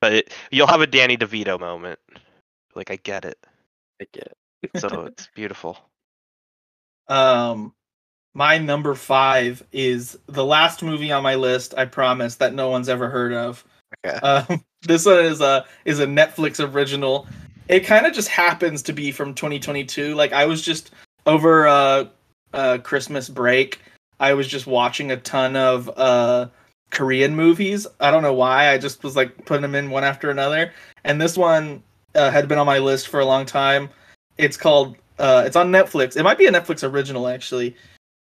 But 0.02 0.14
it, 0.14 0.34
you'll 0.52 0.68
have 0.68 0.82
a 0.82 0.88
Danny 0.88 1.18
DeVito 1.18 1.60
moment. 1.60 2.00
Like 2.76 2.90
I 2.90 2.96
get 2.96 3.26
it. 3.26 3.38
I 4.02 4.08
get 4.12 4.34
it. 4.64 4.80
So 4.80 5.02
it's 5.08 5.30
beautiful. 5.36 5.78
Um, 7.08 7.74
my 8.34 8.58
number 8.58 8.96
five 8.96 9.64
is 9.72 10.18
the 10.28 10.46
last 10.46 10.82
movie 10.82 11.12
on 11.12 11.24
my 11.24 11.36
list. 11.36 11.74
I 11.78 11.86
promise 11.86 12.36
that 12.36 12.54
no 12.54 12.70
one's 12.70 12.90
ever 12.90 13.10
heard 13.10 13.34
of. 13.34 13.64
Um, 14.22 14.64
this 14.82 15.06
one 15.06 15.26
is 15.26 15.42
a 15.42 15.66
is 15.86 16.00
a 16.00 16.06
Netflix 16.06 16.60
original. 16.64 17.28
It 17.68 17.82
kind 17.82 18.06
of 18.06 18.14
just 18.14 18.28
happens 18.28 18.82
to 18.84 18.94
be 18.94 19.12
from 19.12 19.34
2022. 19.34 20.14
Like 20.16 20.34
I 20.34 20.46
was 20.46 20.62
just 20.62 20.92
over 21.26 21.68
uh, 21.68 22.06
uh 22.54 22.78
Christmas 22.80 23.30
break. 23.30 23.82
I 24.20 24.34
was 24.34 24.48
just 24.48 24.68
watching 24.68 25.12
a 25.12 25.18
ton 25.18 25.56
of 25.56 25.90
uh 25.98 26.48
Korean 26.92 27.36
movies. 27.36 27.88
I 28.00 28.12
don't 28.12 28.24
know 28.24 28.34
why. 28.34 28.70
I 28.70 28.78
just 28.78 29.04
was 29.04 29.16
like 29.16 29.46
putting 29.46 29.64
them 29.64 29.76
in 29.76 29.90
one 29.90 30.04
after 30.04 30.30
another. 30.30 30.72
And 31.04 31.20
this 31.20 31.38
one 31.38 31.84
uh, 32.16 32.30
had 32.30 32.48
been 32.48 32.60
on 32.60 32.66
my 32.66 32.80
list 32.80 33.08
for 33.08 33.20
a 33.20 33.26
long 33.26 33.46
time. 33.46 33.90
It's 34.38 34.58
called 34.58 34.96
uh 35.20 35.44
it's 35.46 35.56
on 35.56 35.72
Netflix. 35.72 36.18
It 36.18 36.24
might 36.24 36.38
be 36.38 36.46
a 36.46 36.52
Netflix 36.52 36.90
original 36.90 37.28
actually. 37.28 37.76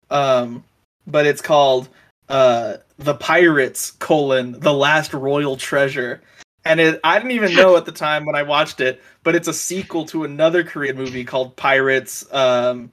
Um 0.10 0.64
but 1.07 1.26
it's 1.26 1.41
called 1.41 1.89
uh 2.30 2.77
The 3.03 3.15
Pirates 3.15 3.91
colon 3.91 4.60
The 4.60 4.73
Last 4.73 5.14
Royal 5.14 5.57
Treasure. 5.57 6.22
And 6.65 6.80
it 6.80 6.99
I 7.03 7.18
didn't 7.18 7.32
even 7.32 7.56
know 7.56 7.76
at 7.76 7.86
the 7.86 7.91
time 7.91 8.26
when 8.26 8.36
I 8.36 8.44
watched 8.44 8.80
it, 8.82 9.02
but 9.23 9.34
it's 9.36 9.48
a 9.48 9.53
sequel 9.53 10.06
to 10.07 10.23
another 10.23 10.64
Korean 10.64 10.95
movie 10.95 11.23
called 11.23 11.56
Pirates 11.56 12.32
um 12.34 12.91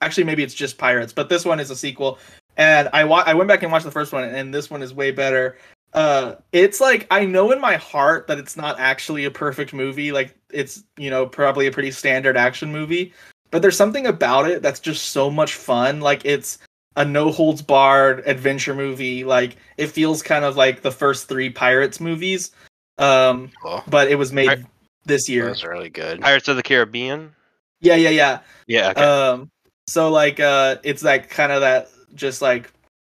actually 0.00 0.24
maybe 0.24 0.42
it's 0.44 0.54
just 0.54 0.78
Pirates, 0.78 1.12
but 1.12 1.28
this 1.28 1.44
one 1.44 1.58
is 1.60 1.70
a 1.70 1.76
sequel. 1.76 2.18
And 2.56 2.88
I 2.92 3.04
wa- 3.04 3.24
I 3.26 3.34
went 3.34 3.48
back 3.48 3.62
and 3.64 3.72
watched 3.72 3.84
the 3.84 3.90
first 3.90 4.12
one 4.12 4.24
and 4.24 4.54
this 4.54 4.70
one 4.70 4.82
is 4.82 4.94
way 4.94 5.10
better. 5.10 5.58
uh 5.92 6.36
it's 6.52 6.80
like 6.80 7.08
I 7.10 7.24
know 7.24 7.50
in 7.50 7.60
my 7.60 7.74
heart 7.76 8.28
that 8.28 8.38
it's 8.38 8.56
not 8.56 8.78
actually 8.78 9.24
a 9.24 9.30
perfect 9.30 9.72
movie. 9.72 10.12
Like 10.12 10.36
it's, 10.50 10.84
you 10.96 11.10
know, 11.10 11.26
probably 11.26 11.66
a 11.66 11.72
pretty 11.72 11.90
standard 11.90 12.36
action 12.36 12.70
movie, 12.70 13.12
but 13.50 13.60
there's 13.60 13.76
something 13.76 14.06
about 14.06 14.48
it 14.48 14.62
that's 14.62 14.78
just 14.78 15.06
so 15.08 15.28
much 15.28 15.54
fun. 15.56 16.00
Like 16.00 16.24
it's 16.24 16.58
a 16.96 17.04
no 17.04 17.30
holds 17.30 17.62
barred 17.62 18.22
adventure 18.26 18.74
movie. 18.74 19.24
Like 19.24 19.56
it 19.76 19.88
feels 19.88 20.22
kind 20.22 20.44
of 20.44 20.56
like 20.56 20.82
the 20.82 20.90
first 20.90 21.28
3 21.28 21.50
Pirates 21.50 22.00
movies. 22.00 22.50
Um 22.98 23.50
Cool. 23.62 23.82
but 23.88 24.08
it 24.10 24.16
was 24.16 24.32
made 24.32 24.48
Right. 24.48 24.64
this 25.04 25.28
year. 25.28 25.44
That 25.44 25.50
was 25.50 25.64
really 25.64 25.88
good. 25.90 26.20
Pirates 26.20 26.48
of 26.48 26.56
the 26.56 26.62
Caribbean. 26.62 27.34
Yeah, 27.80 27.94
yeah, 27.96 28.10
yeah. 28.10 28.38
Yeah. 28.66 28.90
Okay. 28.90 29.02
Um, 29.02 29.50
so 29.86 30.10
like, 30.10 30.38
uh, 30.38 30.76
it's 30.82 31.02
like 31.02 31.30
kind 31.30 31.50
of 31.50 31.62
that 31.62 31.88
just 32.14 32.42
like, 32.42 32.70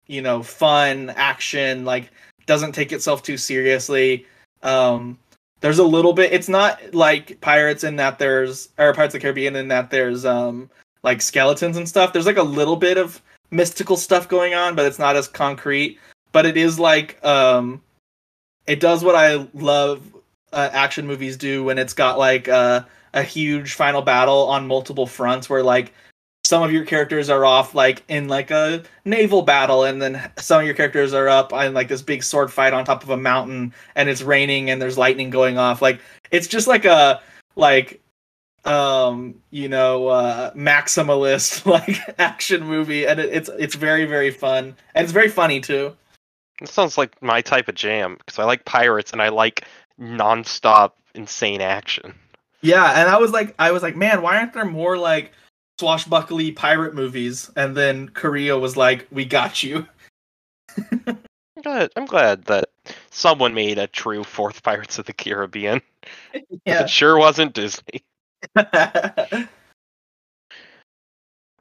you 0.07 0.21
know, 0.21 0.43
fun 0.43 1.09
action, 1.11 1.85
like 1.85 2.09
doesn't 2.47 2.73
take 2.73 2.91
itself 2.91 3.23
too 3.23 3.37
seriously. 3.37 4.25
Um, 4.63 5.17
there's 5.61 5.79
a 5.79 5.83
little 5.83 6.13
bit. 6.13 6.33
It's 6.33 6.49
not 6.49 6.93
like 6.93 7.39
Pirates 7.41 7.83
in 7.83 7.95
that 7.95 8.19
there's 8.19 8.69
or 8.77 8.93
Pirates 8.93 9.13
of 9.15 9.21
the 9.21 9.23
Caribbean 9.23 9.55
in 9.55 9.69
that 9.69 9.89
there's 9.89 10.25
um 10.25 10.69
like 11.03 11.21
skeletons 11.21 11.77
and 11.77 11.87
stuff. 11.87 12.11
There's 12.11 12.25
like 12.25 12.37
a 12.37 12.43
little 12.43 12.75
bit 12.75 12.97
of 12.97 13.21
mystical 13.51 13.97
stuff 13.97 14.27
going 14.27 14.53
on, 14.53 14.75
but 14.75 14.85
it's 14.85 14.99
not 14.99 15.15
as 15.15 15.27
concrete. 15.27 15.99
But 16.31 16.45
it 16.45 16.57
is 16.57 16.79
like 16.79 17.23
um, 17.25 17.81
it 18.65 18.79
does 18.79 19.03
what 19.03 19.15
I 19.15 19.47
love 19.53 20.15
uh, 20.53 20.69
action 20.71 21.07
movies 21.07 21.37
do 21.37 21.63
when 21.63 21.77
it's 21.77 21.93
got 21.93 22.17
like 22.17 22.47
uh 22.47 22.81
a 23.13 23.23
huge 23.23 23.73
final 23.73 24.01
battle 24.01 24.47
on 24.47 24.67
multiple 24.67 25.07
fronts 25.07 25.49
where 25.49 25.63
like 25.63 25.93
some 26.45 26.63
of 26.63 26.71
your 26.71 26.85
characters 26.85 27.29
are 27.29 27.43
off 27.43 27.75
like 27.75 28.03
in 28.07 28.27
like 28.27 28.51
a 28.51 28.83
naval 29.05 29.41
battle 29.41 29.83
and 29.83 30.01
then 30.01 30.31
some 30.37 30.61
of 30.61 30.65
your 30.65 30.75
characters 30.75 31.13
are 31.13 31.27
up 31.27 31.51
on 31.51 31.73
like 31.73 31.87
this 31.87 32.01
big 32.01 32.23
sword 32.23 32.51
fight 32.51 32.73
on 32.73 32.85
top 32.85 33.03
of 33.03 33.09
a 33.09 33.17
mountain 33.17 33.73
and 33.95 34.07
it's 34.07 34.21
raining 34.21 34.69
and 34.69 34.81
there's 34.81 34.97
lightning 34.97 35.29
going 35.29 35.57
off 35.57 35.81
like 35.81 35.99
it's 36.31 36.47
just 36.47 36.67
like 36.67 36.85
a 36.85 37.21
like 37.55 37.99
um 38.67 39.35
you 39.51 39.69
know 39.69 40.07
uh 40.07 40.51
maximalist 40.53 41.65
like 41.67 41.97
action 42.19 42.63
movie 42.65 43.07
and 43.07 43.19
it, 43.19 43.33
it's 43.33 43.49
it's 43.59 43.75
very 43.75 44.05
very 44.05 44.31
fun 44.31 44.75
and 44.95 45.03
it's 45.03 45.13
very 45.13 45.29
funny 45.29 45.59
too 45.61 45.95
It 46.61 46.69
sounds 46.69 46.97
like 46.97 47.21
my 47.21 47.41
type 47.41 47.67
of 47.67 47.75
jam 47.75 48.15
because 48.17 48.39
I 48.39 48.43
like 48.45 48.65
pirates 48.65 49.11
and 49.11 49.21
I 49.21 49.29
like 49.29 49.65
nonstop 49.99 50.93
insane 51.15 51.61
action. 51.61 52.13
Yeah, 52.61 52.99
and 52.99 53.09
I 53.09 53.17
was 53.17 53.31
like, 53.31 53.53
I 53.59 53.71
was 53.71 53.83
like, 53.83 53.95
man, 53.95 54.21
why 54.21 54.37
aren't 54.37 54.53
there 54.53 54.65
more 54.65 54.97
like 54.97 55.31
swashbuckly 55.79 56.51
pirate 56.51 56.95
movies? 56.95 57.51
And 57.55 57.75
then 57.77 58.09
Korea 58.09 58.57
was 58.57 58.75
like, 58.77 59.07
we 59.11 59.25
got 59.25 59.63
you. 59.63 59.87
I'm 61.07 61.63
glad, 61.63 61.91
I'm 61.95 62.05
glad 62.05 62.45
that 62.45 62.69
someone 63.11 63.53
made 63.53 63.77
a 63.77 63.87
true 63.87 64.23
fourth 64.23 64.63
Pirates 64.63 64.99
of 64.99 65.05
the 65.05 65.13
Caribbean. 65.13 65.81
Yeah. 66.65 66.83
It 66.83 66.89
sure 66.89 67.17
wasn't 67.17 67.53
Disney. 67.53 68.03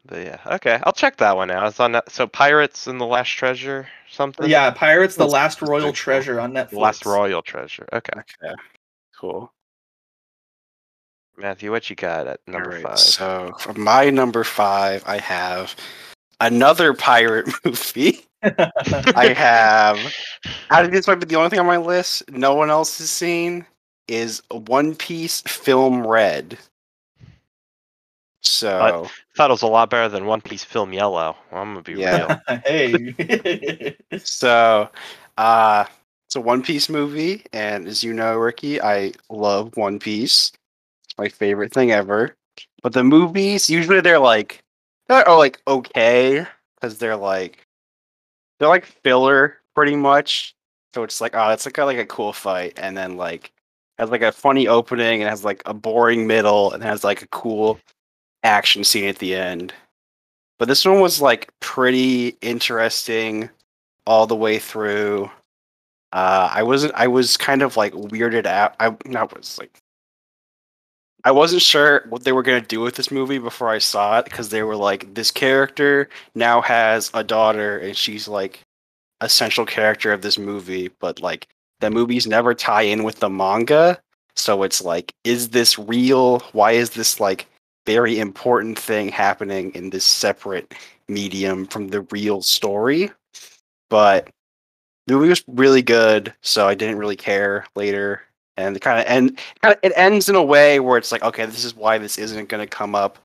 But 0.08 0.24
yeah, 0.24 0.38
okay, 0.46 0.78
I'll 0.84 0.92
check 0.92 1.16
that 1.16 1.36
one 1.36 1.50
out. 1.50 1.66
It's 1.66 1.80
on 1.80 2.00
so 2.08 2.28
Pirates 2.28 2.86
and 2.86 3.00
the 3.00 3.04
Last 3.04 3.30
Treasure, 3.30 3.88
something. 4.08 4.48
yeah, 4.48 4.70
Pirates: 4.70 5.16
The 5.16 5.26
Last 5.26 5.60
Royal. 5.62 5.92
Treasure 5.92 6.38
on 6.38 6.52
Netflix. 6.52 6.72
Last 6.74 7.06
Royal 7.06 7.42
Treasure. 7.42 7.88
Okay, 7.92 8.12
Okay. 8.20 8.54
Cool. 9.18 9.52
Matthew, 11.36 11.70
what 11.70 11.90
you 11.90 11.96
got 11.96 12.26
at 12.26 12.40
number 12.46 12.68
Alright, 12.68 12.82
five? 12.82 12.98
So 12.98 13.52
for 13.58 13.72
my 13.74 14.08
number 14.10 14.44
five, 14.44 15.02
I 15.06 15.18
have 15.18 15.74
another 16.40 16.94
pirate 16.94 17.46
movie. 17.64 18.24
I 18.42 19.34
have. 19.36 19.98
I 20.70 20.82
did 20.82 20.92
this 20.92 21.08
might 21.08 21.16
be 21.16 21.26
the 21.26 21.36
only 21.36 21.50
thing 21.50 21.58
on 21.58 21.66
my 21.66 21.78
list. 21.78 22.30
No 22.30 22.54
one 22.54 22.70
else 22.70 22.98
has 22.98 23.10
seen 23.10 23.66
is 24.08 24.42
One 24.50 24.94
Piece 24.94 25.42
Film 25.42 26.06
Red. 26.06 26.58
So 28.42 28.78
I 28.78 29.08
Thought 29.36 29.50
it 29.50 29.54
was 29.54 29.62
a 29.62 29.66
lot 29.66 29.90
better 29.90 30.08
than 30.08 30.26
One 30.26 30.40
Piece 30.40 30.64
Film 30.64 30.92
Yellow. 30.92 31.36
I'm 31.52 31.74
gonna 31.74 31.82
be 31.82 31.94
Yeah. 31.94 32.38
real. 32.48 32.60
hey. 32.64 33.96
so 34.18 34.88
uh 35.36 35.84
it's 36.26 36.36
a 36.36 36.40
One 36.40 36.62
Piece 36.62 36.88
movie, 36.88 37.44
and 37.52 37.86
as 37.86 38.02
you 38.02 38.12
know, 38.12 38.36
Ricky, 38.36 38.80
I 38.80 39.12
love 39.30 39.76
One 39.76 39.98
Piece. 39.98 40.52
It's 41.04 41.18
my 41.18 41.28
favorite 41.28 41.72
thing 41.72 41.92
ever. 41.92 42.34
But 42.82 42.92
the 42.92 43.04
movies 43.04 43.68
usually 43.70 44.00
they're 44.00 44.18
like 44.18 44.62
they're 45.08 45.28
oh, 45.28 45.38
like 45.38 45.60
okay 45.68 46.46
because 46.74 46.98
they're 46.98 47.16
like 47.16 47.66
they're 48.58 48.68
like 48.68 48.86
filler 48.86 49.58
pretty 49.74 49.96
much. 49.96 50.54
So 50.94 51.02
it's 51.02 51.20
like 51.20 51.34
oh, 51.34 51.50
it's 51.50 51.66
like 51.66 51.78
a, 51.78 51.84
like 51.84 51.98
a 51.98 52.06
cool 52.06 52.32
fight, 52.32 52.74
and 52.78 52.96
then 52.96 53.16
like 53.16 53.52
has 53.98 54.10
like 54.10 54.22
a 54.22 54.32
funny 54.32 54.68
opening 54.68 55.22
and 55.22 55.30
has 55.30 55.44
like 55.44 55.62
a 55.66 55.74
boring 55.74 56.26
middle 56.26 56.72
and 56.72 56.82
has 56.82 57.04
like 57.04 57.22
a 57.22 57.28
cool 57.28 57.78
action 58.42 58.84
scene 58.84 59.08
at 59.08 59.18
the 59.18 59.34
end. 59.34 59.72
But 60.58 60.68
this 60.68 60.84
one 60.84 61.00
was 61.00 61.20
like 61.20 61.50
pretty 61.60 62.36
interesting 62.40 63.50
all 64.06 64.26
the 64.26 64.36
way 64.36 64.58
through. 64.58 65.30
Uh, 66.12 66.48
I 66.52 66.62
wasn't. 66.62 66.94
I 66.94 67.08
was 67.08 67.36
kind 67.36 67.62
of 67.62 67.76
like 67.76 67.92
weirded 67.92 68.46
out. 68.46 68.74
I 68.80 68.96
not 69.04 69.36
was 69.36 69.58
like. 69.58 69.78
I 71.24 71.32
wasn't 71.32 71.62
sure 71.62 72.04
what 72.08 72.22
they 72.22 72.30
were 72.30 72.44
gonna 72.44 72.60
do 72.60 72.80
with 72.80 72.94
this 72.94 73.10
movie 73.10 73.38
before 73.38 73.68
I 73.68 73.78
saw 73.78 74.20
it 74.20 74.26
because 74.26 74.50
they 74.50 74.62
were 74.62 74.76
like, 74.76 75.12
this 75.12 75.32
character 75.32 76.08
now 76.36 76.60
has 76.60 77.10
a 77.14 77.24
daughter 77.24 77.78
and 77.78 77.96
she's 77.96 78.28
like 78.28 78.60
a 79.20 79.28
central 79.28 79.66
character 79.66 80.12
of 80.12 80.22
this 80.22 80.38
movie, 80.38 80.88
but 81.00 81.20
like 81.20 81.48
the 81.80 81.90
movies 81.90 82.26
never 82.26 82.54
tie 82.54 82.82
in 82.82 83.04
with 83.04 83.20
the 83.20 83.28
manga. 83.28 84.00
So 84.34 84.62
it's 84.62 84.82
like, 84.82 85.14
is 85.24 85.50
this 85.50 85.78
real? 85.78 86.40
Why 86.52 86.72
is 86.72 86.90
this 86.90 87.20
like 87.20 87.46
very 87.86 88.18
important 88.18 88.78
thing 88.78 89.08
happening 89.08 89.74
in 89.74 89.90
this 89.90 90.04
separate 90.04 90.74
medium 91.08 91.66
from 91.66 91.88
the 91.88 92.02
real 92.02 92.42
story? 92.42 93.10
But 93.88 94.28
the 95.06 95.14
movie 95.14 95.28
was 95.28 95.44
really 95.46 95.82
good, 95.82 96.34
so 96.42 96.66
I 96.66 96.74
didn't 96.74 96.98
really 96.98 97.16
care 97.16 97.64
later. 97.76 98.22
And 98.56 98.74
it 98.74 98.80
kind 98.80 98.98
of 98.98 99.06
end, 99.06 99.38
kind 99.62 99.74
of 99.74 99.80
it 99.82 99.92
ends 99.96 100.28
in 100.28 100.34
a 100.34 100.42
way 100.42 100.80
where 100.80 100.98
it's 100.98 101.12
like, 101.12 101.22
okay, 101.22 101.46
this 101.46 101.64
is 101.64 101.76
why 101.76 101.98
this 101.98 102.18
isn't 102.18 102.48
going 102.48 102.66
to 102.66 102.66
come 102.66 102.94
up 102.94 103.18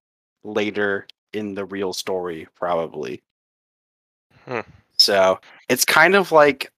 later 0.44 1.08
in 1.34 1.56
the 1.56 1.66
real 1.66 1.94
story, 1.94 2.48
probably. 2.56 3.22
Hmm. 4.46 4.60
So 4.98 5.40
it's 5.70 5.86
kind 5.86 6.16
of 6.16 6.32
like 6.32 6.72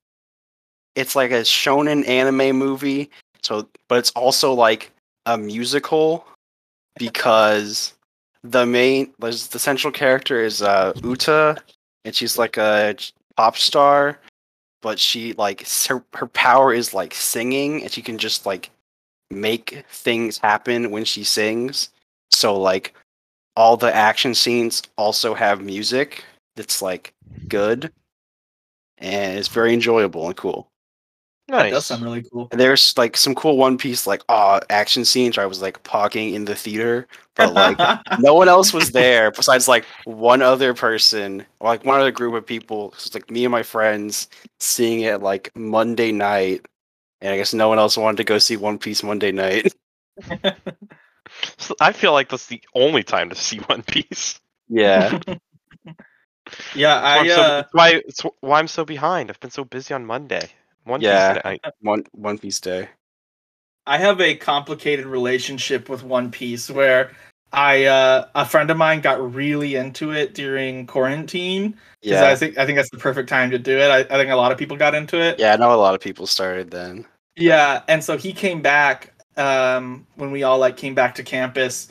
it's 0.95 1.15
like 1.15 1.31
a 1.31 1.41
shonen 1.41 2.07
anime 2.07 2.55
movie. 2.55 3.09
So, 3.41 3.67
but 3.87 3.99
it's 3.99 4.11
also 4.11 4.53
like 4.53 4.91
a 5.25 5.37
musical 5.37 6.25
because 6.97 7.93
the 8.43 8.65
main, 8.65 9.13
the 9.19 9.31
central 9.31 9.91
character 9.91 10.41
is 10.41 10.61
uh, 10.61 10.93
Uta, 11.03 11.57
and 12.05 12.15
she's 12.15 12.37
like 12.37 12.57
a 12.57 12.95
pop 13.35 13.57
star, 13.57 14.19
but 14.81 14.99
she 14.99 15.33
like 15.33 15.67
her 15.87 16.03
her 16.13 16.27
power 16.27 16.73
is 16.73 16.93
like 16.93 17.13
singing, 17.13 17.83
and 17.83 17.91
she 17.91 18.01
can 18.01 18.17
just 18.17 18.45
like 18.45 18.69
make 19.31 19.83
things 19.89 20.37
happen 20.37 20.91
when 20.91 21.05
she 21.05 21.23
sings. 21.23 21.89
So 22.31 22.59
like 22.59 22.93
all 23.55 23.77
the 23.77 23.93
action 23.93 24.33
scenes 24.35 24.81
also 24.97 25.33
have 25.33 25.61
music 25.61 26.23
that's 26.55 26.81
like 26.81 27.13
good 27.47 27.91
and 28.97 29.37
it's 29.37 29.47
very 29.47 29.73
enjoyable 29.73 30.25
and 30.27 30.35
cool. 30.35 30.67
That 31.57 31.69
does 31.69 31.85
sound 31.85 32.03
really 32.03 32.23
cool. 32.23 32.47
And 32.51 32.59
there's 32.59 32.97
like 32.97 33.15
some 33.17 33.35
cool 33.35 33.57
One 33.57 33.77
Piece 33.77 34.07
like 34.07 34.23
ah 34.29 34.59
action 34.69 35.05
scenes 35.05 35.37
where 35.37 35.43
I 35.43 35.47
was 35.47 35.61
like 35.61 35.83
pogging 35.83 36.33
in 36.33 36.45
the 36.45 36.55
theater, 36.55 37.07
but 37.35 37.53
like 37.53 37.77
no 38.19 38.33
one 38.33 38.49
else 38.49 38.73
was 38.73 38.91
there 38.93 39.31
besides 39.31 39.67
like 39.67 39.85
one 40.05 40.41
other 40.41 40.73
person, 40.73 41.45
or 41.59 41.69
like 41.69 41.85
one 41.85 41.99
other 41.99 42.11
group 42.11 42.33
of 42.33 42.45
people. 42.45 42.91
So 42.97 43.07
it's 43.07 43.15
like 43.15 43.29
me 43.29 43.45
and 43.45 43.51
my 43.51 43.63
friends 43.63 44.29
seeing 44.59 45.01
it 45.01 45.21
like 45.21 45.51
Monday 45.55 46.11
night, 46.11 46.65
and 47.21 47.33
I 47.33 47.37
guess 47.37 47.53
no 47.53 47.69
one 47.69 47.79
else 47.79 47.97
wanted 47.97 48.17
to 48.17 48.23
go 48.23 48.37
see 48.39 48.57
One 48.57 48.77
Piece 48.77 49.03
Monday 49.03 49.31
night. 49.31 49.73
So 51.57 51.75
I 51.81 51.91
feel 51.91 52.13
like 52.13 52.29
that's 52.29 52.47
the 52.47 52.61
only 52.75 53.03
time 53.03 53.29
to 53.29 53.35
see 53.35 53.59
One 53.59 53.83
Piece. 53.83 54.39
yeah, 54.69 55.19
yeah, 56.75 57.01
That's 57.01 57.15
why, 57.15 57.19
I 57.19 57.27
so, 57.27 57.41
uh, 57.41 57.47
that's 57.61 57.73
why, 57.73 57.89
it's 58.05 58.21
why 58.41 58.59
I'm 58.59 58.67
so 58.67 58.85
behind. 58.85 59.29
I've 59.29 59.39
been 59.39 59.51
so 59.51 59.63
busy 59.65 59.93
on 59.93 60.05
Monday. 60.05 60.49
One 60.85 61.01
Yeah. 61.01 61.33
Piece 61.35 61.43
night. 61.43 61.61
one 61.81 62.03
One 62.11 62.37
Piece 62.37 62.59
day. 62.59 62.89
I 63.85 63.97
have 63.97 64.21
a 64.21 64.35
complicated 64.35 65.05
relationship 65.05 65.89
with 65.89 66.03
One 66.03 66.31
Piece 66.31 66.69
where 66.69 67.11
I 67.51 67.85
uh 67.85 68.27
a 68.35 68.45
friend 68.45 68.69
of 68.71 68.77
mine 68.77 69.01
got 69.01 69.33
really 69.33 69.75
into 69.75 70.11
it 70.11 70.33
during 70.33 70.87
quarantine 70.87 71.77
because 72.01 72.21
Yeah, 72.21 72.27
I 72.29 72.35
think 72.35 72.57
I 72.57 72.65
think 72.65 72.77
that's 72.77 72.89
the 72.89 72.97
perfect 72.97 73.29
time 73.29 73.51
to 73.51 73.59
do 73.59 73.77
it. 73.77 73.89
I, 73.89 73.99
I 73.99 74.17
think 74.19 74.31
a 74.31 74.35
lot 74.35 74.51
of 74.51 74.57
people 74.57 74.77
got 74.77 74.95
into 74.95 75.19
it. 75.21 75.39
yeah. 75.39 75.53
I 75.53 75.57
know 75.57 75.73
a 75.73 75.75
lot 75.75 75.95
of 75.95 76.01
people 76.01 76.25
started 76.27 76.71
then. 76.71 77.05
Yeah, 77.35 77.81
and 77.87 78.03
so 78.03 78.17
he 78.17 78.33
came 78.33 78.61
back 78.61 79.13
um 79.37 80.05
when 80.15 80.31
we 80.31 80.43
all 80.43 80.59
like 80.59 80.77
came 80.77 80.93
back 80.95 81.15
to 81.15 81.23
campus 81.23 81.87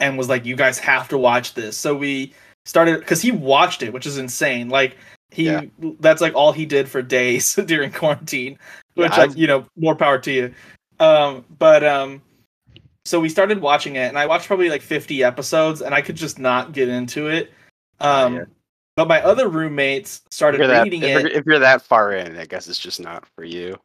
and 0.00 0.16
was 0.18 0.28
like 0.28 0.44
you 0.44 0.56
guys 0.56 0.78
have 0.78 1.08
to 1.08 1.18
watch 1.18 1.54
this. 1.54 1.76
So 1.76 1.94
we 1.94 2.34
started 2.64 3.06
cuz 3.06 3.22
he 3.22 3.30
watched 3.30 3.82
it, 3.82 3.92
which 3.92 4.06
is 4.06 4.18
insane. 4.18 4.68
Like 4.68 4.96
He 5.30 5.44
Yeah. 5.44 5.62
that's 6.00 6.20
like 6.20 6.34
all 6.34 6.52
he 6.52 6.66
did 6.66 6.88
for 6.88 7.02
days 7.02 7.54
during 7.66 7.92
quarantine, 7.92 8.58
Yeah, 8.94 9.04
which 9.04 9.12
I've- 9.12 9.38
you 9.40 9.46
know 9.46 9.66
more 9.76 9.96
power 9.96 10.18
to 10.18 10.32
you. 10.32 10.54
Um, 10.98 11.44
but 11.58 11.84
um, 11.84 12.22
so 13.04 13.20
we 13.20 13.28
started 13.28 13.60
watching 13.60 13.96
it, 13.96 14.08
and 14.08 14.18
I 14.18 14.26
watched 14.26 14.46
probably 14.46 14.70
like 14.70 14.82
50 14.82 15.22
episodes, 15.22 15.82
and 15.82 15.94
I 15.94 16.00
could 16.00 16.16
just 16.16 16.38
not 16.38 16.72
get 16.72 16.88
into 16.88 17.28
it. 17.28 17.52
Um, 18.00 18.36
yeah. 18.36 18.44
but 18.96 19.08
my 19.08 19.22
other 19.22 19.48
roommates 19.48 20.22
started 20.30 20.60
that, 20.68 20.84
reading 20.84 21.02
if, 21.02 21.08
it. 21.08 21.20
you're, 21.22 21.30
if 21.30 21.46
you're 21.46 21.58
that 21.58 21.82
far 21.82 22.12
in, 22.12 22.36
I 22.38 22.46
guess 22.46 22.68
it's 22.68 22.78
just 22.78 23.00
not 23.00 23.24
for 23.34 23.44
you. 23.44 23.78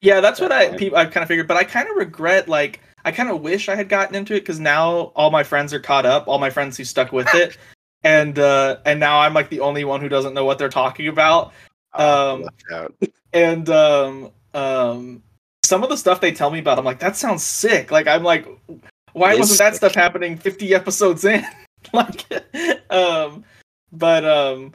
Yeah, 0.00 0.20
that's 0.20 0.40
what 0.40 0.52
I 0.52 0.76
people 0.76 0.96
I 0.96 1.06
kind 1.06 1.22
of 1.22 1.28
figured, 1.28 1.48
but 1.48 1.56
I 1.56 1.64
kind 1.64 1.88
of 1.88 1.96
regret 1.96 2.48
like 2.48 2.80
I 3.04 3.10
kind 3.10 3.30
of 3.30 3.40
wish 3.40 3.68
I 3.68 3.74
had 3.74 3.88
gotten 3.88 4.14
into 4.14 4.34
it 4.34 4.40
because 4.40 4.60
now 4.60 5.12
all 5.16 5.30
my 5.30 5.42
friends 5.42 5.72
are 5.74 5.80
caught 5.80 6.06
up, 6.06 6.28
all 6.28 6.38
my 6.38 6.50
friends 6.50 6.76
who 6.76 6.84
stuck 6.84 7.10
with 7.12 7.26
it, 7.34 7.56
and 8.04 8.38
uh 8.38 8.78
and 8.84 9.00
now 9.00 9.20
I'm 9.20 9.34
like 9.34 9.48
the 9.50 9.60
only 9.60 9.84
one 9.84 10.00
who 10.00 10.08
doesn't 10.08 10.34
know 10.34 10.44
what 10.44 10.58
they're 10.58 10.68
talking 10.68 11.08
about, 11.08 11.52
Oh, 11.94 12.42
Um, 12.44 12.48
and 13.32 13.68
um 13.70 14.30
um 14.54 15.22
some 15.64 15.82
of 15.82 15.90
the 15.90 15.96
stuff 15.96 16.20
they 16.20 16.32
tell 16.32 16.50
me 16.50 16.58
about, 16.60 16.78
I'm 16.78 16.84
like 16.84 17.00
that 17.00 17.16
sounds 17.16 17.42
sick. 17.42 17.90
Like 17.90 18.06
I'm 18.06 18.22
like, 18.22 18.46
why 19.12 19.30
It 19.32 19.34
is 19.34 19.38
wasn't 19.40 19.58
that 19.58 19.72
sick. 19.74 19.78
stuff 19.78 19.94
happening 19.94 20.36
50 20.36 20.74
episodes 20.74 21.24
in? 21.24 21.44
like, 21.92 22.24
um, 22.90 23.44
but 23.92 24.24
um, 24.24 24.72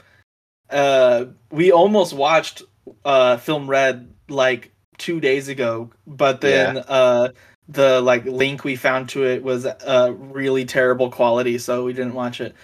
uh, 0.69 1.25
we 1.51 1.71
almost 1.71 2.13
watched 2.13 2.63
uh 3.05 3.37
film 3.37 3.69
red 3.69 4.13
like 4.29 4.71
two 4.97 5.19
days 5.19 5.47
ago, 5.47 5.89
but 6.05 6.41
then 6.41 6.77
uh 6.87 7.29
the 7.69 8.01
like 8.01 8.25
link 8.25 8.63
we 8.63 8.75
found 8.75 9.09
to 9.09 9.23
it 9.25 9.43
was 9.43 9.65
uh 9.65 10.13
really 10.17 10.65
terrible 10.65 11.09
quality, 11.09 11.57
so 11.57 11.85
we 11.85 11.93
didn't 11.93 12.13
watch 12.13 12.41
it. 12.41 12.55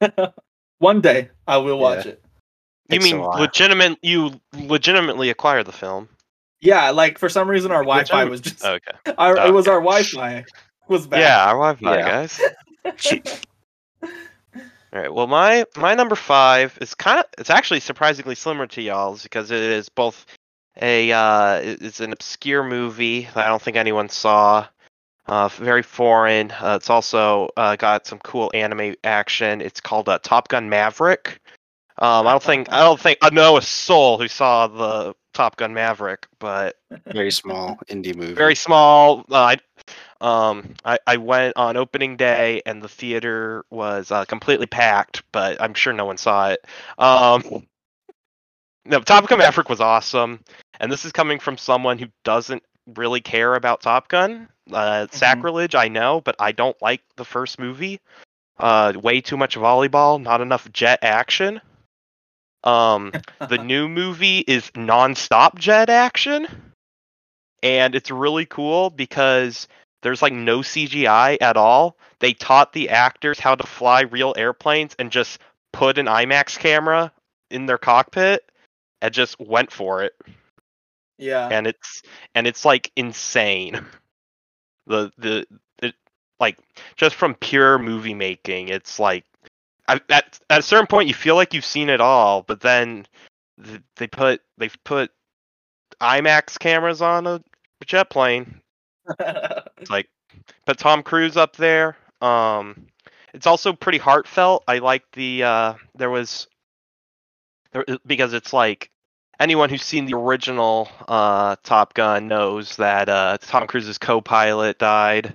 One 0.78 1.00
day 1.00 1.30
I 1.46 1.56
will 1.58 1.78
watch 1.78 2.04
Yeah. 2.06 2.12
it. 2.12 2.22
You 2.90 3.00
mean 3.00 3.20
while. 3.20 3.38
legitimate? 3.40 3.98
You 4.02 4.40
legitimately 4.54 5.30
acquire 5.30 5.64
the 5.64 5.72
film? 5.72 6.08
Yeah, 6.60 6.90
like 6.90 7.18
for 7.18 7.28
some 7.28 7.48
reason 7.48 7.70
our 7.72 7.82
Wi-Fi 7.82 8.22
Legitimate- 8.24 8.30
was 8.30 8.40
just 8.40 8.64
Okay. 8.64 8.92
our, 9.18 9.36
it 9.46 9.52
was 9.52 9.66
okay. 9.66 9.74
our 9.74 9.80
Wi-Fi 9.80 10.44
was 10.88 11.06
bad. 11.06 11.20
Yeah, 11.20 11.44
our 11.46 11.54
Wi-Fi 11.58 11.96
Yeah. 11.96 12.08
guys. 12.08 12.40
All 14.02 15.02
right. 15.02 15.12
Well, 15.12 15.26
my 15.26 15.64
my 15.76 15.94
number 15.94 16.14
five 16.14 16.78
is 16.80 16.94
kind 16.94 17.18
of 17.18 17.26
it's 17.38 17.50
actually 17.50 17.80
surprisingly 17.80 18.34
similar 18.34 18.66
to 18.68 18.80
y'all's 18.82 19.22
because 19.24 19.50
it 19.50 19.60
is 19.60 19.88
both 19.88 20.24
a 20.80 21.12
uh, 21.12 21.60
it's 21.62 22.00
an 22.00 22.12
obscure 22.12 22.62
movie 22.62 23.28
that 23.34 23.44
I 23.44 23.48
don't 23.48 23.62
think 23.62 23.76
anyone 23.76 24.08
saw. 24.08 24.66
Uh, 25.26 25.48
very 25.48 25.82
foreign. 25.82 26.52
Uh, 26.52 26.76
it's 26.80 26.88
also 26.88 27.48
uh, 27.56 27.74
got 27.74 28.06
some 28.06 28.20
cool 28.20 28.50
anime 28.54 28.94
action. 29.02 29.60
It's 29.60 29.80
called 29.80 30.08
uh, 30.08 30.20
Top 30.22 30.48
Gun 30.48 30.68
Maverick. 30.68 31.40
Um, 31.98 32.26
I 32.26 32.30
don't 32.30 32.42
think 32.42 32.70
I 32.72 32.80
don't 32.80 33.00
think 33.00 33.18
I 33.22 33.30
know 33.30 33.56
a 33.56 33.62
soul 33.62 34.18
who 34.18 34.28
saw 34.28 34.66
the 34.68 35.14
Top 35.32 35.56
Gun 35.56 35.74
Maverick, 35.74 36.26
but 36.38 36.76
Very 37.08 37.32
small 37.32 37.78
indie 37.88 38.14
movie. 38.14 38.34
very 38.34 38.54
small. 38.54 39.24
Uh, 39.30 39.56
I, 39.56 39.58
um, 40.20 40.74
I 40.84 40.98
I 41.06 41.16
went 41.16 41.56
on 41.56 41.76
opening 41.76 42.16
day 42.16 42.62
and 42.66 42.82
the 42.82 42.88
theater 42.88 43.64
was 43.70 44.10
uh, 44.12 44.24
completely 44.26 44.66
packed, 44.66 45.22
but 45.32 45.60
I'm 45.60 45.74
sure 45.74 45.92
no 45.92 46.04
one 46.04 46.18
saw 46.18 46.50
it. 46.50 46.64
Um, 46.98 47.66
no, 48.86 49.00
Top 49.00 49.26
Gun 49.28 49.38
Maverick 49.38 49.68
was 49.68 49.80
awesome, 49.80 50.40
and 50.80 50.90
this 50.90 51.04
is 51.04 51.12
coming 51.12 51.38
from 51.38 51.58
someone 51.58 51.98
who 51.98 52.06
doesn't 52.24 52.62
really 52.94 53.20
care 53.20 53.54
about 53.54 53.82
Top 53.82 54.08
Gun. 54.08 54.48
Uh, 54.72 55.06
Sacrilege, 55.10 55.74
I 55.74 55.88
know, 55.88 56.20
but 56.20 56.36
I 56.38 56.52
don't 56.52 56.80
like 56.82 57.02
the 57.16 57.24
first 57.24 57.58
movie. 57.58 58.00
Uh, 58.58 58.92
way 59.00 59.20
too 59.20 59.36
much 59.36 59.56
volleyball, 59.56 60.20
not 60.20 60.40
enough 60.40 60.70
jet 60.72 61.00
action. 61.02 61.60
Um, 62.64 63.12
the 63.48 63.58
new 63.58 63.88
movie 63.88 64.38
is 64.40 64.70
non-stop 64.74 65.58
jet 65.58 65.90
action 65.90 66.46
and 67.66 67.96
it's 67.96 68.10
really 68.10 68.46
cool 68.46 68.90
because 68.90 69.66
there's 70.02 70.22
like 70.22 70.32
no 70.32 70.60
CGI 70.60 71.38
at 71.40 71.56
all. 71.56 71.96
They 72.20 72.32
taught 72.32 72.72
the 72.72 72.90
actors 72.90 73.40
how 73.40 73.56
to 73.56 73.66
fly 73.66 74.02
real 74.02 74.34
airplanes 74.36 74.94
and 74.98 75.10
just 75.10 75.40
put 75.72 75.98
an 75.98 76.06
IMAX 76.06 76.58
camera 76.58 77.12
in 77.50 77.66
their 77.66 77.78
cockpit 77.78 78.45
and 79.02 79.12
just 79.12 79.38
went 79.40 79.70
for 79.70 80.02
it. 80.02 80.14
yeah. 81.18 81.48
And 81.50 81.66
it's 81.66 82.02
and 82.34 82.46
it's 82.46 82.64
like 82.64 82.90
insane. 82.96 83.84
The 84.86 85.10
the 85.18 85.46
it, 85.82 85.94
like 86.38 86.58
just 86.96 87.16
from 87.16 87.34
pure 87.34 87.78
movie 87.78 88.14
making, 88.14 88.68
it's 88.68 88.98
like 89.00 89.24
I, 89.88 90.00
at 90.10 90.38
at 90.50 90.60
a 90.60 90.62
certain 90.62 90.86
point 90.86 91.08
you 91.08 91.14
feel 91.14 91.34
like 91.34 91.54
you've 91.54 91.64
seen 91.64 91.88
it 91.88 92.00
all, 92.00 92.42
but 92.42 92.60
then 92.60 93.06
th- 93.64 93.82
they 93.96 94.06
put 94.06 94.42
they've 94.58 94.76
put 94.84 95.10
IMAX 96.00 96.58
cameras 96.58 97.02
on 97.02 97.26
a 97.26 97.42
jet 97.84 98.10
plane. 98.10 98.60
It's 99.78 99.90
like 99.90 100.08
put 100.66 100.78
Tom 100.78 101.02
Cruise 101.02 101.36
up 101.36 101.56
there. 101.56 101.96
Um, 102.20 102.86
it's 103.34 103.46
also 103.46 103.72
pretty 103.72 103.98
heartfelt. 103.98 104.64
I 104.66 104.78
like 104.78 105.04
the 105.12 105.42
uh, 105.44 105.74
there 105.94 106.10
was 106.10 106.48
because 108.06 108.32
it's 108.32 108.52
like 108.52 108.90
anyone 109.38 109.68
who's 109.70 109.82
seen 109.82 110.06
the 110.06 110.14
original 110.14 110.88
uh, 111.08 111.56
Top 111.62 111.94
Gun 111.94 112.28
knows 112.28 112.76
that 112.76 113.08
uh, 113.08 113.38
Tom 113.40 113.66
Cruise's 113.66 113.98
co-pilot 113.98 114.78
died. 114.78 115.34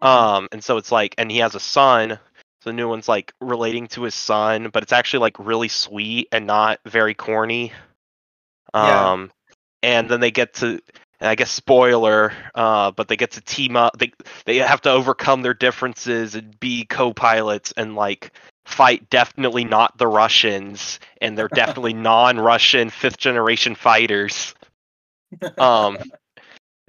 Um, 0.00 0.48
and 0.52 0.64
so 0.64 0.76
it's 0.76 0.90
like, 0.90 1.14
and 1.18 1.30
he 1.30 1.38
has 1.38 1.54
a 1.54 1.60
son. 1.60 2.18
So 2.62 2.70
the 2.70 2.72
new 2.74 2.88
one's 2.88 3.08
like 3.08 3.32
relating 3.40 3.86
to 3.88 4.02
his 4.02 4.14
son, 4.14 4.70
but 4.72 4.82
it's 4.82 4.92
actually 4.92 5.20
like 5.20 5.38
really 5.38 5.68
sweet 5.68 6.28
and 6.32 6.46
not 6.46 6.80
very 6.86 7.14
corny. 7.14 7.72
Yeah. 8.74 9.12
Um, 9.12 9.32
and 9.82 10.08
then 10.08 10.20
they 10.20 10.30
get 10.30 10.54
to, 10.54 10.80
and 11.20 11.28
I 11.28 11.34
guess 11.34 11.50
spoiler, 11.50 12.32
uh, 12.54 12.90
but 12.90 13.08
they 13.08 13.16
get 13.16 13.32
to 13.32 13.40
team 13.40 13.76
up. 13.76 13.98
They 13.98 14.12
they 14.44 14.58
have 14.58 14.82
to 14.82 14.90
overcome 14.90 15.42
their 15.42 15.54
differences 15.54 16.34
and 16.34 16.58
be 16.60 16.84
co-pilots 16.84 17.72
and 17.76 17.94
like 17.94 18.32
fight 18.70 19.10
definitely 19.10 19.64
not 19.64 19.98
the 19.98 20.06
Russians, 20.06 21.00
and 21.20 21.36
they're 21.36 21.48
definitely 21.48 21.92
non-Russian 21.94 22.90
fifth 22.90 23.18
generation 23.18 23.74
fighters. 23.74 24.54
Um, 25.58 25.98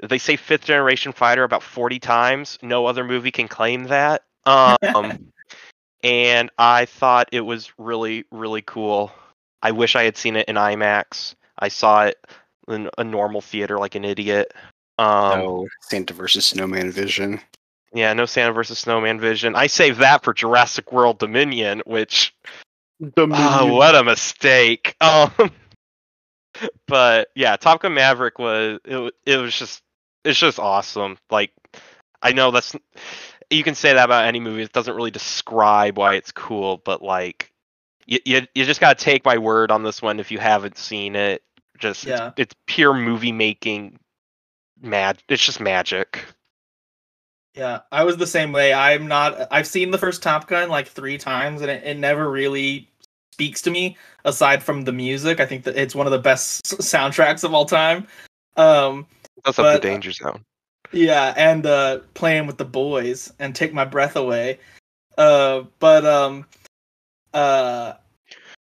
they 0.01 0.17
say 0.17 0.35
fifth 0.35 0.65
generation 0.65 1.11
fighter 1.13 1.43
about 1.43 1.63
40 1.63 1.99
times. 1.99 2.57
No 2.61 2.85
other 2.85 3.03
movie 3.03 3.31
can 3.31 3.47
claim 3.47 3.85
that. 3.85 4.23
Um, 4.45 4.77
and 6.03 6.49
I 6.57 6.85
thought 6.85 7.29
it 7.31 7.41
was 7.41 7.71
really, 7.77 8.25
really 8.31 8.61
cool. 8.61 9.11
I 9.61 9.71
wish 9.71 9.95
I 9.95 10.03
had 10.03 10.17
seen 10.17 10.35
it 10.35 10.47
in 10.47 10.55
IMAX. 10.55 11.35
I 11.57 11.67
saw 11.67 12.05
it 12.05 12.17
in 12.67 12.89
a 12.97 13.03
normal 13.03 13.41
theater 13.41 13.77
like 13.77 13.95
an 13.95 14.05
idiot. 14.05 14.53
Um, 14.97 15.39
no 15.39 15.67
Santa 15.81 16.13
versus 16.13 16.45
Snowman 16.45 16.91
vision. 16.91 17.39
Yeah, 17.93 18.13
no 18.13 18.26
Santa 18.26 18.53
versus 18.53 18.80
Snowman 18.80 19.19
vision. 19.19 19.55
I 19.55 19.68
save 19.68 19.97
that 19.97 20.23
for 20.23 20.34
Jurassic 20.34 20.91
World 20.91 21.19
Dominion, 21.19 21.81
which 21.85 22.34
oh, 23.18 23.73
what 23.73 23.95
a 23.95 24.03
mistake. 24.03 24.95
Um, 25.01 25.51
but 26.88 27.30
yeah, 27.35 27.55
Top 27.55 27.81
Gun 27.81 27.93
Maverick 27.93 28.38
was 28.38 28.80
it, 28.85 29.13
it 29.26 29.38
was 29.38 29.57
just 29.57 29.81
it's 30.23 30.38
just 30.38 30.59
awesome. 30.59 31.18
Like 31.30 31.51
I 32.22 32.34
know 32.34 32.51
that's 32.51 32.76
you 33.49 33.63
can 33.63 33.76
say 33.76 33.93
that 33.93 34.05
about 34.05 34.26
any 34.26 34.39
movie. 34.39 34.61
It 34.63 34.73
doesn't 34.73 34.95
really 34.95 35.11
describe 35.11 35.97
why 35.97 36.15
it's 36.15 36.31
cool, 36.31 36.81
but 36.84 37.01
like 37.01 37.51
you 38.05 38.19
you, 38.26 38.41
you 38.53 38.65
just 38.65 38.80
gotta 38.80 38.95
take 39.01 39.26
my 39.26 39.38
word 39.38 39.72
on 39.72 39.84
this 39.84 40.01
one 40.01 40.19
if 40.19 40.31
you 40.31 40.39
haven't 40.39 40.77
seen 40.77 41.15
it. 41.15 41.41
Just 41.77 42.05
Yeah. 42.05 42.27
it's, 42.27 42.53
it's 42.53 42.55
pure 42.68 42.93
movie 42.93 43.31
making. 43.31 43.97
Mad, 44.81 45.22
it's 45.30 45.45
just 45.45 45.59
magic. 45.59 46.26
Yeah, 47.55 47.81
I 47.91 48.03
was 48.03 48.17
the 48.17 48.27
same 48.27 48.51
way. 48.51 48.73
I'm 48.73 49.07
not. 49.07 49.47
I've 49.51 49.67
seen 49.67 49.91
the 49.91 49.97
first 49.97 50.23
Top 50.23 50.47
Gun 50.47 50.69
like 50.69 50.87
three 50.87 51.17
times, 51.17 51.61
and 51.61 51.69
it, 51.69 51.83
it 51.83 51.97
never 51.97 52.29
really 52.29 52.89
speaks 53.33 53.61
to 53.63 53.71
me 53.71 53.97
aside 54.23 54.63
from 54.63 54.83
the 54.83 54.91
music. 54.91 55.39
I 55.39 55.45
think 55.45 55.63
that 55.63 55.75
it's 55.75 55.95
one 55.95 56.07
of 56.07 56.11
the 56.11 56.19
best 56.19 56.63
soundtracks 56.63 57.43
of 57.43 57.53
all 57.53 57.65
time. 57.65 58.07
Um, 58.55 59.05
That's 59.43 59.59
up 59.59 59.73
the 59.73 59.79
danger 59.79 60.11
zone. 60.11 60.45
yeah, 60.93 61.33
and 61.35 61.65
uh, 61.65 61.99
playing 62.13 62.47
with 62.47 62.57
the 62.57 62.65
boys 62.65 63.33
and 63.39 63.53
take 63.53 63.73
my 63.73 63.85
breath 63.85 64.15
away. 64.15 64.59
Uh, 65.17 65.63
but 65.79 66.05
um, 66.05 66.45
uh, 67.33 67.93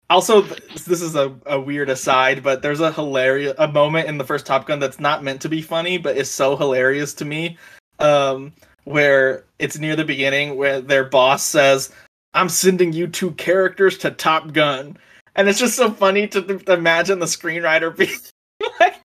also 0.09 0.41
this 0.41 1.01
is 1.01 1.15
a, 1.15 1.35
a 1.45 1.59
weird 1.59 1.89
aside, 1.89 2.41
but 2.41 2.61
there's 2.61 2.79
a 2.79 2.91
hilarious 2.91 3.53
a 3.57 3.67
moment 3.67 4.07
in 4.07 4.17
the 4.17 4.23
first 4.23 4.45
Top 4.45 4.65
Gun 4.65 4.79
that's 4.79 4.99
not 4.99 5.23
meant 5.23 5.41
to 5.41 5.49
be 5.49 5.61
funny, 5.61 5.97
but 5.97 6.15
is 6.15 6.31
so 6.31 6.55
hilarious 6.55 7.13
to 7.15 7.25
me. 7.25 7.57
Um, 7.99 8.53
where 8.87 9.43
it's 9.59 9.77
near 9.77 9.95
the 9.95 10.05
beginning 10.05 10.55
where 10.57 10.81
their 10.81 11.03
boss 11.03 11.43
says, 11.43 11.91
"I'm 12.33 12.49
sending 12.49 12.93
you 12.93 13.07
two 13.07 13.31
characters 13.31 13.97
to 13.99 14.11
Top 14.11 14.53
Gun," 14.53 14.97
and 15.35 15.49
it's 15.49 15.59
just 15.59 15.75
so 15.75 15.91
funny 15.91 16.27
to, 16.27 16.41
to 16.41 16.73
imagine 16.73 17.19
the 17.19 17.25
screenwriter 17.25 17.95
being 17.97 18.17
like, 18.79 18.95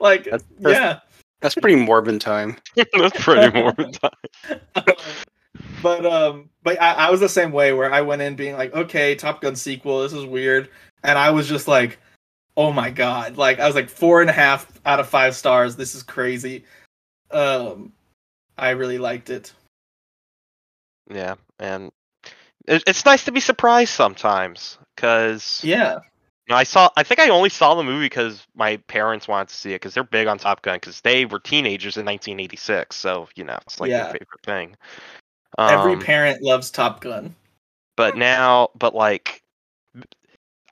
like 0.00 0.24
That's- 0.24 0.44
that's- 0.60 0.76
yeah. 0.80 1.00
That's 1.40 1.56
pretty 1.56 1.76
morbid 1.76 2.22
time. 2.22 2.56
That's 2.74 3.22
pretty 3.22 3.52
morbid. 3.60 3.98
Time. 4.00 4.56
but 5.82 6.06
um 6.06 6.48
but 6.62 6.80
I, 6.80 6.92
I 6.94 7.10
was 7.10 7.20
the 7.20 7.28
same 7.28 7.52
way 7.52 7.74
where 7.74 7.92
I 7.92 8.00
went 8.00 8.22
in 8.22 8.34
being 8.34 8.54
like, 8.56 8.72
okay, 8.74 9.14
Top 9.14 9.42
Gun 9.42 9.54
sequel, 9.54 10.00
this 10.02 10.14
is 10.14 10.24
weird. 10.24 10.70
and 11.02 11.18
I 11.18 11.30
was 11.30 11.46
just 11.46 11.68
like, 11.68 11.98
oh 12.56 12.72
my 12.72 12.88
god! 12.88 13.36
Like 13.36 13.60
I 13.60 13.66
was 13.66 13.74
like 13.74 13.90
four 13.90 14.22
and 14.22 14.30
a 14.30 14.32
half 14.32 14.80
out 14.86 15.00
of 15.00 15.06
five 15.08 15.36
stars. 15.36 15.76
This 15.76 15.94
is 15.94 16.02
crazy. 16.02 16.64
Um, 17.30 17.92
I 18.56 18.70
really 18.70 18.98
liked 18.98 19.30
it. 19.30 19.52
Yeah, 21.10 21.34
and 21.58 21.92
it's 22.66 23.04
nice 23.04 23.24
to 23.24 23.32
be 23.32 23.40
surprised 23.40 23.92
sometimes 23.92 24.78
because 24.96 25.60
Yeah, 25.62 25.98
I 26.50 26.64
saw. 26.64 26.88
I 26.96 27.02
think 27.02 27.20
I 27.20 27.28
only 27.28 27.50
saw 27.50 27.74
the 27.74 27.82
movie 27.82 28.06
because 28.06 28.46
my 28.54 28.76
parents 28.88 29.28
wanted 29.28 29.48
to 29.48 29.54
see 29.56 29.70
it 29.70 29.76
because 29.76 29.94
they're 29.94 30.04
big 30.04 30.26
on 30.26 30.38
Top 30.38 30.62
Gun 30.62 30.76
because 30.76 31.00
they 31.02 31.24
were 31.26 31.40
teenagers 31.40 31.96
in 31.96 32.04
1986. 32.06 32.96
So 32.96 33.28
you 33.34 33.44
know, 33.44 33.58
it's 33.66 33.80
like 33.80 33.90
Yeah. 33.90 34.04
their 34.04 34.12
favorite 34.12 34.42
thing. 34.44 34.76
every 35.58 35.92
Um, 35.92 36.00
parent 36.00 36.42
loves 36.42 36.70
Top 36.70 37.00
Gun. 37.00 37.34
but 37.96 38.16
now, 38.16 38.70
but 38.74 38.94
like, 38.94 39.42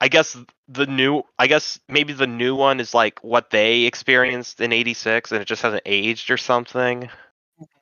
I 0.01 0.07
guess 0.07 0.35
the 0.67 0.85
new. 0.85 1.23
I 1.39 1.47
guess 1.47 1.79
maybe 1.87 2.13
the 2.13 2.27
new 2.27 2.55
one 2.55 2.79
is 2.79 2.93
like 2.93 3.19
what 3.23 3.49
they 3.51 3.81
experienced 3.81 4.61
in 4.61 4.73
'86, 4.73 5.31
and 5.31 5.41
it 5.41 5.45
just 5.45 5.61
hasn't 5.61 5.83
aged 5.85 6.31
or 6.31 6.37
something. 6.37 7.09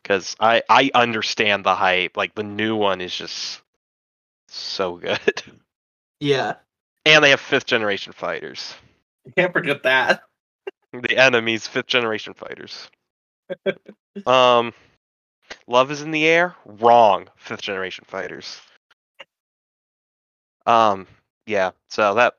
Because 0.03 0.35
I 0.39 0.63
I 0.69 0.91
understand 0.93 1.63
the 1.63 1.75
hype. 1.75 2.17
Like 2.17 2.35
the 2.35 2.43
new 2.43 2.75
one 2.75 3.01
is 3.01 3.15
just 3.15 3.61
so 4.47 4.95
good, 4.97 5.43
Yeah, 6.19 6.55
and 7.05 7.23
they 7.23 7.29
have 7.31 7.39
fifth 7.41 7.65
generation 7.65 8.13
fighters. 8.13 8.75
you 9.25 9.31
can't 9.33 9.53
forget 9.53 9.83
that. 9.83 10.23
the 10.93 11.17
enemies 11.17 11.67
fifth 11.67 11.87
generation 11.87 12.33
fighters 12.33 12.89
um 14.25 14.73
love 15.67 15.89
is 15.91 16.01
in 16.01 16.11
the 16.11 16.25
air 16.27 16.55
wrong 16.65 17.27
fifth 17.37 17.61
generation 17.61 18.03
fighters 18.07 18.59
um 20.65 21.07
yeah 21.45 21.71
so 21.89 22.13
that 22.15 22.35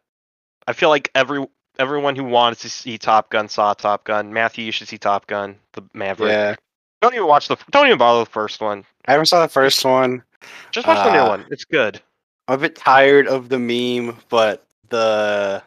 i 0.66 0.72
feel 0.72 0.89
like 0.90 1.10
every 1.14 1.47
everyone 1.78 2.14
who 2.16 2.24
wanted 2.24 2.59
to 2.59 2.68
see 2.70 2.98
top 2.98 3.30
gun 3.30 3.48
saw 3.48 3.72
top 3.74 4.05
gun 4.05 4.32
matthew 4.32 4.64
you 4.64 4.72
should 4.72 4.89
see 4.89 4.98
top 4.98 5.26
gun 5.26 5.59
the 5.72 5.82
maverick 5.94 6.30
Yeah. 6.32 6.55
Don't 7.02 7.14
even 7.14 7.26
watch 7.26 7.48
the 7.48 7.56
don't 7.70 7.86
even 7.86 7.98
bother 7.98 8.24
the 8.24 8.30
first 8.30 8.60
one 8.62 8.84
I 9.06 9.12
haven't 9.12 9.26
saw 9.26 9.42
the 9.42 9.48
first 9.48 9.84
one. 9.84 10.22
just 10.70 10.86
watch 10.86 11.04
the 11.04 11.12
new 11.12 11.18
Uh, 11.18 11.28
one 11.28 11.44
it's 11.50 11.64
good 11.66 12.00
I'm 12.48 12.54
a 12.54 12.58
bit 12.58 12.74
tired 12.74 13.28
of 13.28 13.48
the 13.50 13.58
meme, 13.58 14.16
but 14.28 14.64
the 14.88 15.62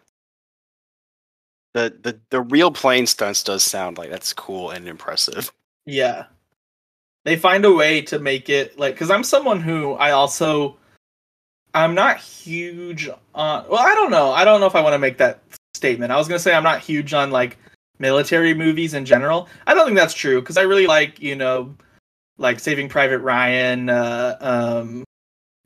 the 1.73 1.93
the 2.01 2.19
the 2.29 2.41
real 2.41 2.71
plane 2.71 3.07
stunts 3.07 3.43
does 3.43 3.63
sound 3.63 3.97
like 3.97 4.09
that's 4.09 4.33
cool 4.33 4.71
and 4.71 4.87
impressive. 4.87 5.51
Yeah. 5.85 6.25
They 7.23 7.37
find 7.37 7.65
a 7.65 7.73
way 7.73 8.01
to 8.03 8.19
make 8.19 8.49
it 8.49 8.77
like 8.77 8.97
cuz 8.97 9.09
I'm 9.09 9.23
someone 9.23 9.61
who 9.61 9.93
I 9.93 10.11
also 10.11 10.77
I'm 11.73 11.95
not 11.95 12.17
huge 12.19 13.09
on 13.33 13.65
well 13.69 13.79
I 13.79 13.93
don't 13.95 14.11
know. 14.11 14.31
I 14.31 14.43
don't 14.43 14.59
know 14.59 14.67
if 14.67 14.75
I 14.75 14.81
want 14.81 14.93
to 14.93 14.99
make 14.99 15.17
that 15.17 15.39
statement. 15.73 16.11
I 16.11 16.17
was 16.17 16.27
going 16.27 16.37
to 16.37 16.43
say 16.43 16.53
I'm 16.53 16.63
not 16.63 16.81
huge 16.81 17.13
on 17.13 17.31
like 17.31 17.57
military 17.99 18.53
movies 18.53 18.93
in 18.93 19.05
general. 19.05 19.47
I 19.67 19.73
don't 19.73 19.85
think 19.85 19.97
that's 19.97 20.13
true 20.13 20.41
cuz 20.41 20.57
I 20.57 20.61
really 20.63 20.87
like, 20.87 21.21
you 21.21 21.35
know, 21.35 21.75
like 22.37 22.59
Saving 22.59 22.89
Private 22.89 23.19
Ryan, 23.19 23.89
uh 23.89 24.37
um 24.41 25.03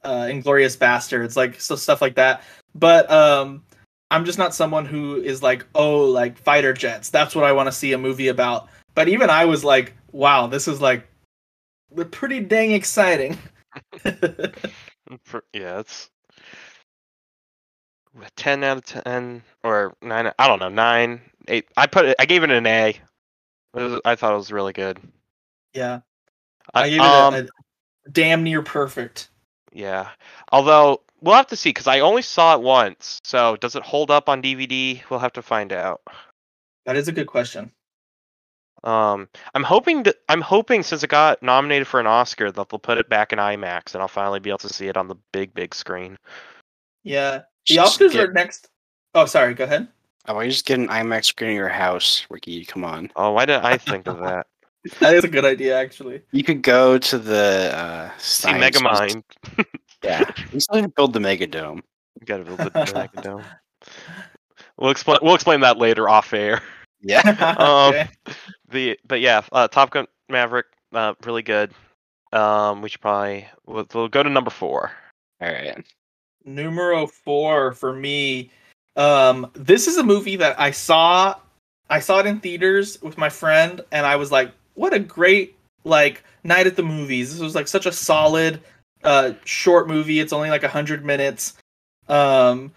uh 0.04 0.26
Inglourious 0.26 0.78
Basterds, 0.78 1.36
like 1.36 1.60
so 1.60 1.76
stuff 1.76 2.02
like 2.02 2.16
that. 2.16 2.44
But 2.76 3.10
um 3.12 3.64
I'm 4.12 4.26
just 4.26 4.40
not 4.40 4.56
someone 4.56 4.86
who 4.86 5.18
is 5.18 5.44
like, 5.44 5.66
"Oh, 5.76 6.00
like 6.06 6.38
fighter 6.38 6.74
jets. 6.74 7.10
That's 7.12 7.36
what 7.36 7.46
I 7.46 7.52
want 7.52 7.68
to 7.68 7.72
see 7.72 7.94
a 7.94 7.98
movie 7.98 8.30
about." 8.30 8.68
But 8.96 9.08
even 9.08 9.30
I 9.30 9.46
was 9.46 9.64
like, 9.64 9.94
wow, 10.12 10.48
this 10.48 10.68
is 10.68 10.82
like 10.82 11.08
pretty 12.12 12.40
dang 12.40 12.72
exciting. 12.72 13.38
Yeah 15.54 15.80
it's 15.80 16.10
10 18.36 18.64
out 18.64 18.78
of 18.78 18.86
10 18.86 19.44
or 19.64 19.96
9 20.02 20.32
i 20.38 20.48
don't 20.48 20.60
know 20.60 20.70
9 20.70 21.22
8 21.48 21.68
i 21.78 21.88
put 21.88 22.06
it 22.06 22.16
i 22.20 22.26
gave 22.26 22.44
it 22.44 22.52
an 22.52 22.66
a 22.66 22.90
It 22.90 23.00
was- 23.74 24.02
i 24.06 24.16
thought 24.16 24.34
it 24.34 24.38
was 24.38 24.52
really 24.52 24.74
good 24.74 25.00
yeah. 25.74 26.00
I, 26.74 26.84
I 26.84 26.90
gave 26.90 27.00
um, 27.02 27.34
it 27.36 27.46
a, 27.46 27.50
a 28.08 28.12
damn 28.12 28.44
near 28.44 28.62
perfect. 28.62 29.30
yeah 29.72 30.10
although 30.52 31.02
we'll 31.22 31.36
have 31.36 31.48
to 31.48 31.56
see 31.56 31.70
because 31.70 31.88
i 31.88 32.00
only 32.00 32.22
saw 32.22 32.56
it 32.56 32.62
once 32.62 33.20
so 33.24 33.56
does 33.58 33.76
it 33.76 33.84
hold 33.84 34.12
up 34.12 34.30
on 34.30 34.42
dvd 34.42 35.02
we'll 35.10 35.20
have 35.20 35.34
to 35.34 35.42
find 35.42 35.72
out 35.74 36.02
That 36.86 36.96
is 36.98 37.08
a 37.08 37.12
good 37.12 37.28
question. 37.28 37.72
um 38.84 39.28
i'm 39.56 39.64
hoping 39.64 40.04
that 40.04 40.16
i'm 40.30 40.42
hoping 40.42 40.84
since 40.84 41.04
it 41.04 41.10
got 41.10 41.42
nominated 41.44 41.88
for 41.88 42.00
an 42.00 42.08
oscar 42.08 42.52
that 42.52 42.70
they'll 42.70 42.80
put 42.80 42.98
it 42.98 43.10
back 43.10 43.32
in 43.34 43.40
imax 43.40 43.94
and 43.94 44.02
i'll 44.02 44.08
finally 44.08 44.40
be 44.40 44.50
able 44.50 44.60
to 44.60 44.70
see 44.74 44.88
it 44.88 44.98
on 44.98 45.08
the 45.08 45.16
big 45.34 45.54
big 45.54 45.74
screen 45.76 46.18
Yeah. 47.04 47.42
The 47.68 47.76
Just 47.76 48.00
Oscars 48.00 48.12
get- 48.14 48.30
are 48.30 48.34
next. 48.34 48.68
Oh, 49.14 49.26
sorry. 49.26 49.54
Go 49.54 49.64
ahead. 49.66 49.88
Oh, 50.28 50.34
why 50.36 50.42
don't 50.42 50.46
you 50.46 50.52
just 50.52 50.66
get 50.66 50.80
an 50.80 50.88
IMAX 50.90 51.26
screen 51.26 51.52
in 51.52 51.56
your 51.56 51.70
house, 51.70 52.26
Ricky? 52.30 52.66
Come 52.66 52.84
on. 52.86 53.10
oh 53.16 53.32
why 53.32 53.46
didn't 53.46 53.66
i 53.66 53.78
think 53.78 54.08
of 54.08 54.20
that 54.24 54.48
That 55.00 55.14
is 55.16 55.24
a 55.24 55.28
good 55.28 55.46
idea, 55.46 55.78
actually. 55.78 56.22
You 56.32 56.44
could 56.44 56.62
go 56.62 56.98
to 56.98 57.18
the 57.18 57.72
uh, 57.76 58.10
see 58.18 58.50
science- 58.50 58.78
megamind 58.78 59.24
Yeah, 60.04 60.30
you 60.54 60.60
still 60.62 60.76
need 60.78 60.84
to 60.84 60.90
build 60.96 61.12
the 61.14 61.20
Mega 61.20 61.46
Dome. 61.48 61.84
You 62.20 62.26
gotta 62.26 62.44
build 62.46 62.60
the 62.60 62.70
Dragon 62.92 63.22
Dome. 63.22 63.44
We'll 64.78 64.92
explain. 64.92 65.20
We'll 65.22 65.36
explain 65.36 65.60
that 65.62 65.78
later 65.78 66.08
off 66.08 66.34
air. 66.34 66.62
Yeah. 67.02 67.20
Um, 67.60 67.90
okay. 67.96 68.10
The 68.70 68.98
but 69.06 69.20
yeah, 69.20 69.42
uh, 69.52 69.68
Top 69.68 69.90
Gun 69.92 70.06
Maverick, 70.30 70.68
uh, 70.94 71.16
really 71.26 71.42
good. 71.42 71.74
Um, 72.32 72.82
we 72.82 72.88
should 72.90 73.02
probably 73.02 73.46
we'll, 73.66 73.86
we'll 73.94 74.08
go 74.08 74.24
to 74.24 74.30
number 74.30 74.52
four. 74.52 74.92
All 75.42 75.52
right. 75.52 75.84
Numero 76.46 77.06
four 77.08 77.74
for 77.74 77.94
me. 77.94 78.52
Um, 78.96 79.50
this 79.54 79.88
is 79.88 79.98
a 79.98 80.04
movie 80.04 80.36
that 80.38 80.60
I 80.60 80.72
saw. 80.72 81.36
I 81.90 82.00
saw 82.00 82.20
it 82.20 82.26
in 82.26 82.40
theaters 82.40 83.02
with 83.02 83.18
my 83.18 83.30
friend, 83.30 83.82
and 83.92 84.06
I 84.06 84.16
was 84.16 84.32
like, 84.32 84.52
"What 84.76 84.94
a 84.94 85.00
great 85.00 85.58
like 85.84 86.24
night 86.44 86.68
at 86.68 86.76
the 86.76 86.84
movies!" 86.84 87.32
This 87.32 87.42
was 87.42 87.56
like 87.56 87.68
such 87.68 87.86
a 87.86 87.92
solid, 87.92 88.62
uh, 89.04 89.34
short 89.46 89.88
movie. 89.88 90.20
It's 90.20 90.34
only 90.34 90.50
like 90.50 90.64
hundred 90.64 91.06
minutes. 91.06 91.54
Um, 92.08 92.72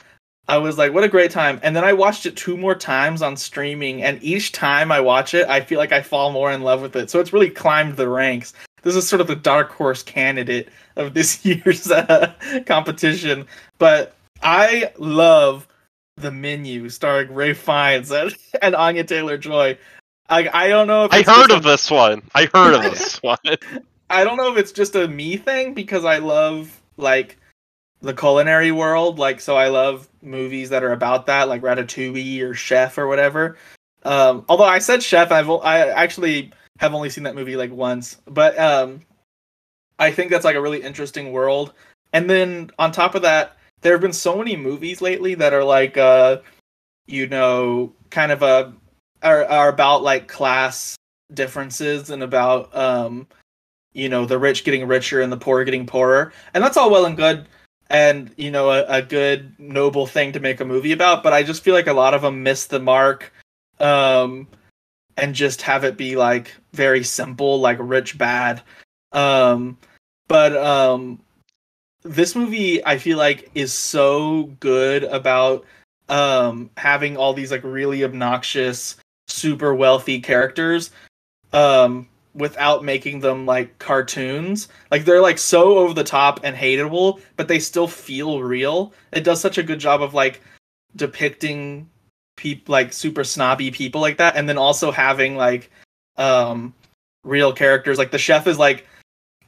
I 0.48 0.58
was 0.58 0.78
like, 0.78 0.92
"What 0.92 1.04
a 1.04 1.08
great 1.08 1.30
time!" 1.30 1.60
And 1.62 1.74
then 1.74 1.84
I 1.84 1.92
watched 1.92 2.26
it 2.26 2.36
two 2.36 2.56
more 2.56 2.74
times 2.74 3.22
on 3.22 3.36
streaming, 3.36 4.02
and 4.02 4.22
each 4.22 4.52
time 4.52 4.92
I 4.92 5.00
watch 5.00 5.34
it, 5.34 5.48
I 5.48 5.60
feel 5.60 5.78
like 5.78 5.92
I 5.92 6.02
fall 6.02 6.30
more 6.32 6.52
in 6.52 6.62
love 6.62 6.82
with 6.82 6.96
it. 6.96 7.10
So 7.10 7.20
it's 7.20 7.32
really 7.32 7.50
climbed 7.50 7.96
the 7.96 8.08
ranks. 8.08 8.52
This 8.82 8.96
is 8.96 9.08
sort 9.08 9.20
of 9.20 9.28
the 9.28 9.36
dark 9.36 9.70
horse 9.70 10.02
candidate 10.02 10.68
of 10.96 11.14
this 11.14 11.44
year's 11.44 11.90
uh, 11.90 12.32
competition. 12.66 13.46
But 13.78 14.14
I 14.42 14.92
love 14.98 15.66
the 16.16 16.30
menu 16.30 16.88
starring 16.88 17.32
Ralph 17.32 17.58
Fiennes 17.58 18.10
and, 18.10 18.36
and 18.62 18.74
Anya 18.74 19.04
Taylor 19.04 19.38
Joy. 19.38 19.78
I 20.28 20.48
I 20.52 20.68
don't 20.68 20.86
know 20.86 21.04
if 21.04 21.12
I 21.12 21.22
heard 21.22 21.50
of 21.50 21.62
this 21.62 21.90
one. 21.90 22.22
I 22.34 22.48
heard 22.52 22.74
of 22.74 22.82
this 22.82 23.16
one. 23.22 23.38
I 24.08 24.24
don't 24.24 24.36
know 24.36 24.52
if 24.52 24.58
it's 24.58 24.72
just 24.72 24.94
a 24.94 25.08
me 25.08 25.36
thing 25.36 25.74
because 25.74 26.04
I 26.04 26.18
love 26.18 26.80
like 26.96 27.38
the 28.00 28.14
culinary 28.14 28.72
world. 28.72 29.18
Like 29.18 29.40
so, 29.40 29.56
I 29.56 29.68
love 29.68 30.08
movies 30.22 30.70
that 30.70 30.82
are 30.82 30.92
about 30.92 31.26
that, 31.26 31.48
like 31.48 31.62
Ratatouille 31.62 32.42
or 32.42 32.54
Chef 32.54 32.98
or 32.98 33.08
whatever. 33.08 33.56
Um, 34.04 34.44
although 34.48 34.64
I 34.64 34.78
said 34.78 35.02
Chef, 35.02 35.32
I've 35.32 35.50
I 35.50 35.88
actually 35.88 36.52
have 36.78 36.94
only 36.94 37.10
seen 37.10 37.24
that 37.24 37.34
movie 37.34 37.56
like 37.56 37.70
once, 37.70 38.16
but 38.26 38.58
um, 38.58 39.00
I 39.98 40.10
think 40.10 40.30
that's 40.30 40.44
like 40.44 40.56
a 40.56 40.60
really 40.60 40.82
interesting 40.82 41.32
world. 41.32 41.72
And 42.12 42.28
then 42.28 42.70
on 42.78 42.92
top 42.92 43.14
of 43.14 43.22
that, 43.22 43.56
there 43.82 43.92
have 43.92 44.00
been 44.00 44.12
so 44.12 44.36
many 44.36 44.56
movies 44.56 45.00
lately 45.00 45.34
that 45.34 45.52
are 45.52 45.64
like, 45.64 45.96
uh, 45.96 46.38
you 47.06 47.26
know, 47.26 47.92
kind 48.10 48.32
of 48.32 48.42
a 48.42 48.72
are, 49.22 49.44
are 49.44 49.68
about 49.68 50.02
like 50.02 50.28
class 50.28 50.96
differences 51.34 52.10
and 52.10 52.22
about 52.22 52.74
um, 52.74 53.26
you 53.92 54.08
know, 54.08 54.24
the 54.24 54.38
rich 54.38 54.64
getting 54.64 54.86
richer 54.88 55.20
and 55.20 55.30
the 55.30 55.36
poor 55.36 55.64
getting 55.64 55.86
poorer, 55.86 56.32
and 56.54 56.64
that's 56.64 56.76
all 56.76 56.90
well 56.90 57.04
and 57.04 57.16
good, 57.16 57.46
and 57.90 58.32
you 58.36 58.50
know, 58.50 58.70
a, 58.70 58.84
a 58.86 59.02
good 59.02 59.54
noble 59.58 60.06
thing 60.06 60.32
to 60.32 60.40
make 60.40 60.60
a 60.60 60.64
movie 60.64 60.92
about. 60.92 61.22
But 61.22 61.32
I 61.32 61.42
just 61.42 61.62
feel 61.62 61.74
like 61.74 61.88
a 61.88 61.92
lot 61.92 62.14
of 62.14 62.22
them 62.22 62.42
miss 62.42 62.66
the 62.66 62.80
mark. 62.80 63.32
Um, 63.80 64.46
and 65.16 65.34
just 65.34 65.62
have 65.62 65.84
it 65.84 65.96
be 65.96 66.16
like 66.16 66.54
very 66.72 67.02
simple, 67.02 67.60
like 67.60 67.78
rich 67.80 68.16
bad. 68.16 68.62
Um, 69.12 69.78
but 70.28 70.56
um, 70.56 71.20
this 72.04 72.34
movie 72.34 72.84
I 72.84 72.98
feel 72.98 73.18
like 73.18 73.50
is 73.54 73.72
so 73.72 74.44
good 74.60 75.04
about 75.04 75.64
um 76.08 76.70
having 76.76 77.16
all 77.16 77.32
these 77.32 77.50
like 77.50 77.64
really 77.64 78.04
obnoxious, 78.04 78.96
super 79.28 79.74
wealthy 79.74 80.20
characters, 80.20 80.90
um, 81.52 82.08
without 82.34 82.84
making 82.84 83.20
them 83.20 83.46
like 83.46 83.78
cartoons. 83.78 84.68
Like 84.90 85.04
they're 85.04 85.20
like 85.20 85.38
so 85.38 85.78
over 85.78 85.94
the 85.94 86.04
top 86.04 86.40
and 86.42 86.56
hateable, 86.56 87.20
but 87.36 87.48
they 87.48 87.58
still 87.58 87.88
feel 87.88 88.42
real. 88.42 88.92
It 89.12 89.24
does 89.24 89.40
such 89.40 89.58
a 89.58 89.62
good 89.62 89.78
job 89.78 90.02
of 90.02 90.14
like 90.14 90.40
depicting 90.96 91.88
people 92.36 92.72
like 92.72 92.92
super 92.92 93.24
snobby 93.24 93.70
people 93.70 94.00
like 94.00 94.16
that 94.16 94.36
and 94.36 94.48
then 94.48 94.58
also 94.58 94.90
having 94.90 95.36
like 95.36 95.70
um 96.16 96.74
real 97.24 97.52
characters 97.52 97.98
like 97.98 98.10
the 98.10 98.18
chef 98.18 98.46
is 98.46 98.58
like 98.58 98.86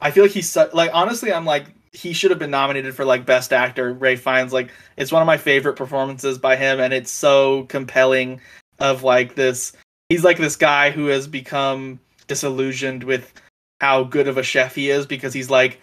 i 0.01 0.11
feel 0.11 0.23
like 0.23 0.31
he's 0.31 0.49
su- 0.49 0.69
like 0.73 0.91
honestly 0.93 1.33
i'm 1.33 1.45
like 1.45 1.65
he 1.95 2.13
should 2.13 2.31
have 2.31 2.39
been 2.39 2.51
nominated 2.51 2.95
for 2.95 3.05
like 3.05 3.25
best 3.25 3.53
actor. 3.53 3.93
Ralph 3.93 4.19
Fiennes, 4.19 4.53
like 4.53 4.71
it's 4.97 5.11
one 5.11 5.21
of 5.21 5.25
my 5.25 5.37
favorite 5.37 5.75
performances 5.75 6.37
by 6.37 6.55
him, 6.55 6.79
and 6.79 6.93
it's 6.93 7.11
so 7.11 7.63
compelling. 7.65 8.41
Of 8.77 9.03
like 9.03 9.35
this, 9.35 9.71
he's 10.09 10.25
like 10.25 10.37
this 10.37 10.57
guy 10.57 10.91
who 10.91 11.05
has 11.05 11.27
become 11.27 11.97
disillusioned 12.27 13.05
with 13.05 13.31
how 13.79 14.03
good 14.03 14.27
of 14.27 14.37
a 14.37 14.43
chef 14.43 14.75
he 14.75 14.89
is 14.89 15.05
because 15.05 15.33
he's 15.33 15.49
like, 15.49 15.79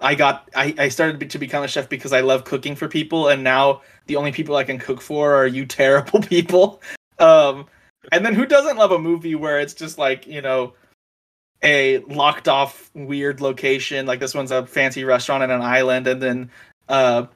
I 0.00 0.16
got 0.16 0.48
I, 0.56 0.74
I 0.76 0.88
started 0.88 1.30
to 1.30 1.38
become 1.38 1.62
a 1.62 1.68
chef 1.68 1.88
because 1.88 2.12
I 2.12 2.20
love 2.20 2.44
cooking 2.44 2.74
for 2.74 2.88
people, 2.88 3.28
and 3.28 3.44
now 3.44 3.82
the 4.06 4.16
only 4.16 4.32
people 4.32 4.56
I 4.56 4.64
can 4.64 4.78
cook 4.78 5.00
for 5.00 5.34
are 5.34 5.46
you 5.46 5.66
terrible 5.66 6.20
people. 6.20 6.82
Um, 7.20 7.66
and 8.10 8.26
then 8.26 8.34
who 8.34 8.46
doesn't 8.46 8.76
love 8.76 8.92
a 8.92 8.98
movie 8.98 9.34
where 9.34 9.60
it's 9.60 9.74
just 9.74 9.98
like 9.98 10.26
you 10.26 10.42
know 10.42 10.72
a 11.62 11.98
locked 12.00 12.48
off 12.48 12.90
weird 12.94 13.40
location. 13.40 14.06
Like 14.06 14.20
this 14.20 14.34
one's 14.34 14.50
a 14.50 14.66
fancy 14.66 15.04
restaurant 15.04 15.42
in 15.42 15.50
an 15.50 15.62
island 15.62 16.06
and 16.06 16.22
then 16.22 16.50
uh 16.88 17.26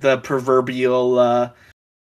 the 0.00 0.18
proverbial 0.18 1.18
uh 1.18 1.50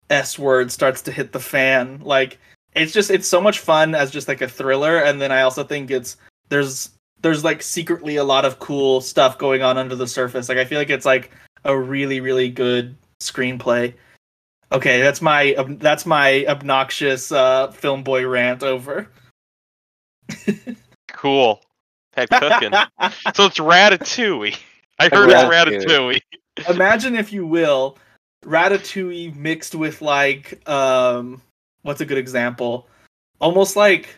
s 0.10 0.38
word 0.40 0.72
starts 0.72 1.02
to 1.04 1.12
hit 1.12 1.32
the 1.32 1.40
fan. 1.40 2.00
Like 2.04 2.40
it's 2.74 2.94
just 2.94 3.10
it's 3.12 3.28
so 3.28 3.42
much 3.42 3.60
fun 3.60 3.96
as 3.96 4.12
just 4.12 4.28
like 4.28 4.42
a 4.42 4.48
thriller 4.48 4.98
and 4.98 5.20
then 5.22 5.32
i 5.32 5.42
also 5.42 5.64
think 5.64 5.90
it's 5.90 6.18
there's 6.50 6.92
there's 7.22 7.44
like 7.44 7.64
secretly 7.64 8.18
a 8.18 8.24
lot 8.24 8.46
of 8.46 8.60
cool 8.60 9.02
stuff 9.02 9.38
going 9.38 9.64
on 9.64 9.78
under 9.78 9.96
the 9.96 10.08
surface. 10.08 10.50
Like 10.50 10.58
i 10.58 10.66
feel 10.66 10.80
like 10.80 10.90
it's 10.90 11.06
like 11.06 11.32
a 11.64 11.78
really 11.78 12.20
really 12.20 12.50
good 12.50 12.96
screenplay. 13.22 13.94
Okay 14.72 15.02
that's 15.02 15.22
my 15.22 15.56
ob- 15.56 15.80
that's 15.80 16.06
my 16.06 16.46
obnoxious 16.48 17.32
uh 17.32 17.72
film 17.72 18.04
boy 18.04 18.28
rant 18.28 18.64
over. 18.64 19.10
Cool. 21.18 21.62
Head 22.18 22.30
cooking. 22.32 22.72
so 23.36 23.46
it's 23.46 23.60
Ratatouille. 23.60 24.58
I 25.00 25.08
heard 25.10 25.30
it's 25.30 25.44
Ratatouille. 25.44 26.22
Ratatouille. 26.58 26.74
imagine 26.74 27.16
if 27.16 27.32
you 27.32 27.46
will 27.46 27.98
ratatouille 28.44 29.36
mixed 29.36 29.76
with 29.76 30.02
like 30.02 30.68
um 30.68 31.42
what's 31.84 32.02
a 32.02 32.06
good 32.06 32.18
example 32.18 32.88
almost 33.40 33.76
like 33.76 34.16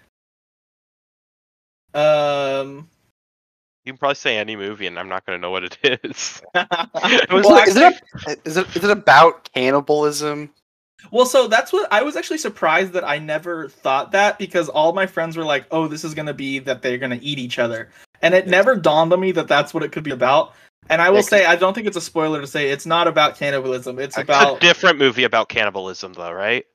um 1.93 2.87
You 3.85 3.93
can 3.93 3.97
probably 3.97 4.15
say 4.15 4.37
any 4.37 4.55
movie, 4.55 4.87
and 4.87 4.99
I'm 4.99 5.09
not 5.09 5.25
going 5.25 5.37
to 5.37 5.41
know 5.41 5.51
what 5.51 5.63
it 5.63 5.77
is. 6.03 6.41
Well, 6.53 7.57
is, 7.67 7.75
actually- 7.77 8.31
it, 8.31 8.41
is 8.45 8.57
it 8.57 8.75
is 8.75 8.83
it 8.83 8.89
about 8.91 9.49
cannibalism? 9.53 10.51
Well 11.11 11.25
so 11.25 11.47
that's 11.47 11.71
what 11.73 11.91
i 11.91 12.01
was 12.01 12.15
actually 12.15 12.37
surprised 12.37 12.93
that 12.93 13.03
i 13.07 13.17
never 13.17 13.69
thought 13.69 14.11
that 14.11 14.37
because 14.39 14.69
all 14.69 14.93
my 14.93 15.05
friends 15.05 15.37
were 15.37 15.43
like 15.43 15.65
oh 15.71 15.87
this 15.87 16.03
is 16.03 16.13
going 16.13 16.25
to 16.25 16.33
be 16.33 16.59
that 16.59 16.81
they're 16.81 16.97
going 16.97 17.17
to 17.17 17.23
eat 17.25 17.39
each 17.39 17.59
other 17.59 17.89
and 18.21 18.33
it 18.33 18.47
never 18.47 18.75
dawned 18.75 19.11
on 19.13 19.19
me 19.19 19.31
that 19.31 19.47
that's 19.47 19.73
what 19.73 19.83
it 19.83 19.91
could 19.91 20.03
be 20.03 20.11
about 20.11 20.53
and 20.89 21.01
i 21.01 21.09
will 21.09 21.17
Yeah, 21.17 21.21
'cause- 21.21 21.29
say 21.29 21.45
i 21.45 21.55
don't 21.55 21.73
think 21.73 21.87
it's 21.87 21.97
a 21.97 22.01
spoiler 22.01 22.41
to 22.41 22.47
say 22.47 22.69
it's 22.69 22.85
not 22.85 23.07
about 23.07 23.37
cannibalism 23.37 23.97
it's 23.99 24.17
It's 24.17 24.29
a 24.29 24.33
a 24.33 24.35
about 24.41 24.59
different 24.61 24.97
movie 24.99 25.23
about 25.23 25.49
cannibalism, 25.49 26.13
though, 26.13 26.31
right? 26.31 26.65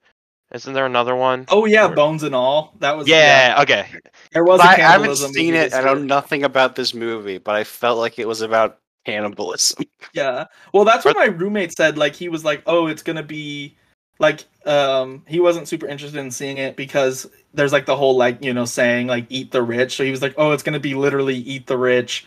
Isn't 0.53 0.73
there 0.75 0.87
another 0.87 1.17
one? 1.17 1.47
oh 1.49 1.65
yeah 1.65 1.87
Or- 1.89 1.95
bones 1.95 2.23
and 2.23 2.35
all 2.35 2.75
that 2.79 2.97
was 2.97 3.09
yeah. 3.09 3.57
Okay. 3.63 3.89
there 4.33 4.45
was 4.45 4.61
a 4.61 4.65
I, 4.65 4.73
I 4.75 4.77
haven't 4.77 5.17
seen 5.17 5.55
movie 5.55 5.57
it. 5.67 5.75
I 5.75 5.83
know 5.83 5.95
nothing 5.95 6.45
about 6.45 6.77
this 6.77 6.95
movie, 6.95 7.39
but 7.39 7.57
I 7.57 7.65
felt 7.65 7.99
like 7.99 8.19
it 8.21 8.29
was 8.29 8.41
about 8.41 8.79
cannibalism. 9.05 9.85
Yeah. 10.15 10.45
Well, 10.73 10.85
that's 10.85 11.05
what 11.05 11.17
my 11.17 11.25
roommate 11.25 11.77
said. 11.77 11.99
Like, 11.99 12.15
he 12.15 12.29
was 12.29 12.45
like, 12.45 12.63
"Oh, 12.67 12.87
it's 12.87 13.03
gonna 13.03 13.23
be 13.25 13.77
like." 14.19 14.45
Um, 14.67 15.23
he 15.29 15.41
wasn't 15.41 15.69
super 15.69 15.87
interested 15.87 16.19
in 16.19 16.31
seeing 16.31 16.57
it 16.57 16.75
because 16.75 17.27
there's 17.53 17.73
like 17.73 17.87
the 17.87 17.97
whole 17.97 18.17
like 18.17 18.43
you 18.43 18.55
know 18.55 18.65
saying 18.65 19.07
like 19.07 19.27
"eat 19.29 19.51
the 19.51 19.63
rich." 19.63 19.97
So 19.97 20.05
he 20.05 20.11
was 20.11 20.23
like, 20.23 20.35
"Oh, 20.39 20.53
it's 20.53 20.63
gonna 20.63 20.81
be 20.81 20.95
literally 20.95 21.37
eat 21.37 21.67
the 21.67 21.77
rich," 21.77 22.27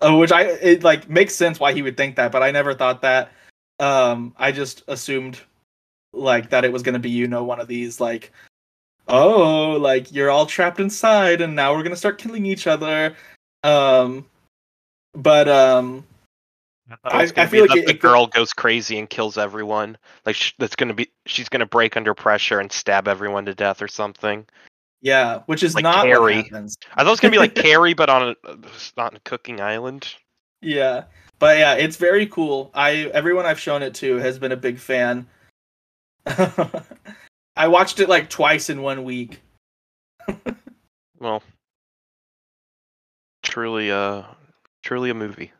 uh, 0.00 0.14
which 0.16 0.32
I 0.32 0.42
it 0.42 0.82
like 0.82 1.08
makes 1.08 1.34
sense 1.34 1.58
why 1.60 1.72
he 1.72 1.82
would 1.82 1.96
think 1.96 2.16
that, 2.16 2.32
but 2.32 2.42
I 2.42 2.50
never 2.50 2.74
thought 2.74 3.02
that. 3.02 3.32
Um, 3.80 4.34
I 4.38 4.52
just 4.52 4.82
assumed 4.88 5.40
like 6.12 6.50
that 6.50 6.64
it 6.64 6.72
was 6.72 6.82
gonna 6.82 6.98
be 6.98 7.10
you 7.10 7.28
know 7.28 7.44
one 7.44 7.60
of 7.60 7.68
these 7.68 8.00
like. 8.00 8.32
Oh, 9.10 9.78
like 9.80 10.12
you're 10.12 10.30
all 10.30 10.44
trapped 10.44 10.80
inside, 10.80 11.40
and 11.40 11.56
now 11.56 11.74
we're 11.74 11.82
gonna 11.82 11.96
start 11.96 12.18
killing 12.18 12.44
each 12.44 12.66
other. 12.66 13.16
Um, 13.64 14.26
but 15.14 15.48
um, 15.48 16.04
I- 17.04 17.22
It's 17.24 17.32
I 17.36 17.46
feel 17.46 17.62
like 17.62 17.70
that 17.70 17.78
it- 17.78 17.86
the 17.86 17.92
it 17.92 18.00
girl 18.00 18.26
goes 18.26 18.52
crazy 18.52 18.98
and 18.98 19.08
kills 19.08 19.36
everyone. 19.38 19.96
Like 20.24 20.36
sh- 20.36 20.52
that's 20.58 20.76
gonna 20.76 20.94
be 20.94 21.10
she's 21.26 21.48
gonna 21.48 21.66
break 21.66 21.96
under 21.96 22.14
pressure 22.14 22.60
and 22.60 22.70
stab 22.72 23.08
everyone 23.08 23.44
to 23.46 23.54
death 23.54 23.82
or 23.82 23.88
something. 23.88 24.46
Yeah, 25.00 25.40
which 25.46 25.62
is 25.62 25.74
Like 25.74 25.82
not 25.84 26.04
Carrie. 26.06 26.36
what 26.36 26.44
happens. 26.46 26.76
I 26.94 27.02
thought 27.02 27.08
it 27.08 27.10
was 27.10 27.20
gonna 27.20 27.32
be 27.32 27.38
like 27.38 27.54
Carrie, 27.54 27.94
but 27.94 28.08
on 28.10 28.34
a 28.44 28.56
not 28.96 29.12
on 29.12 29.16
a 29.16 29.20
cooking 29.20 29.60
island. 29.60 30.14
Yeah, 30.60 31.04
but 31.38 31.58
yeah, 31.58 31.74
it's 31.74 31.96
very 31.96 32.26
cool. 32.26 32.70
I 32.74 33.10
everyone 33.14 33.46
I've 33.46 33.60
shown 33.60 33.82
it 33.82 33.94
to 33.96 34.16
has 34.16 34.38
been 34.38 34.52
a 34.52 34.56
big 34.56 34.78
fan. 34.78 35.26
I 37.56 37.68
watched 37.68 38.00
it 38.00 38.08
like 38.08 38.28
twice 38.30 38.70
in 38.70 38.82
one 38.82 39.04
week. 39.04 39.40
Well, 41.20 41.42
truly, 43.42 43.90
uh, 43.90 44.22
truly 44.84 45.10
a 45.10 45.14
movie. 45.14 45.50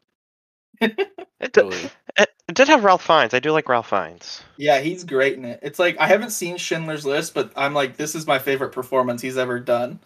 it, 1.41 1.53
did, 1.53 1.73
it, 2.17 2.31
it 2.49 2.55
did 2.55 2.69
have 2.69 2.85
Ralph 2.85 3.05
Fiennes. 3.05 3.35
I 3.35 3.41
do 3.41 3.53
like 3.53 3.69
Ralph 3.69 3.91
Fiennes. 3.91 4.43
Yeah, 4.57 4.81
he's 4.81 5.05
great 5.05 5.37
in 5.37 5.45
it. 5.45 5.61
It's 5.63 5.79
like 5.79 5.99
I 5.99 6.07
haven't 6.07 6.31
seen 6.31 6.57
Schindler's 6.57 7.05
List, 7.07 7.35
but 7.35 7.53
I'm 7.57 7.75
like, 7.75 7.97
this 7.97 8.15
is 8.15 8.27
my 8.27 8.39
favorite 8.39 8.73
performance 8.73 9.23
he's 9.23 9.39
ever 9.39 9.59
done. 9.61 9.99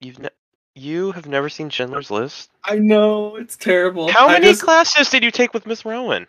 You've 0.00 0.18
ne- 0.18 0.28
you 0.74 1.12
have 1.12 1.26
never 1.26 1.48
seen 1.48 1.70
Schindler's 1.70 2.10
List? 2.10 2.50
I 2.64 2.78
know 2.78 3.36
it's 3.36 3.56
terrible. 3.56 4.10
How 4.10 4.28
I 4.28 4.34
many 4.34 4.46
just- 4.46 4.62
classes 4.62 5.10
did 5.10 5.22
you 5.22 5.30
take 5.30 5.54
with 5.54 5.66
Miss 5.66 5.84
Rowan? 5.84 6.26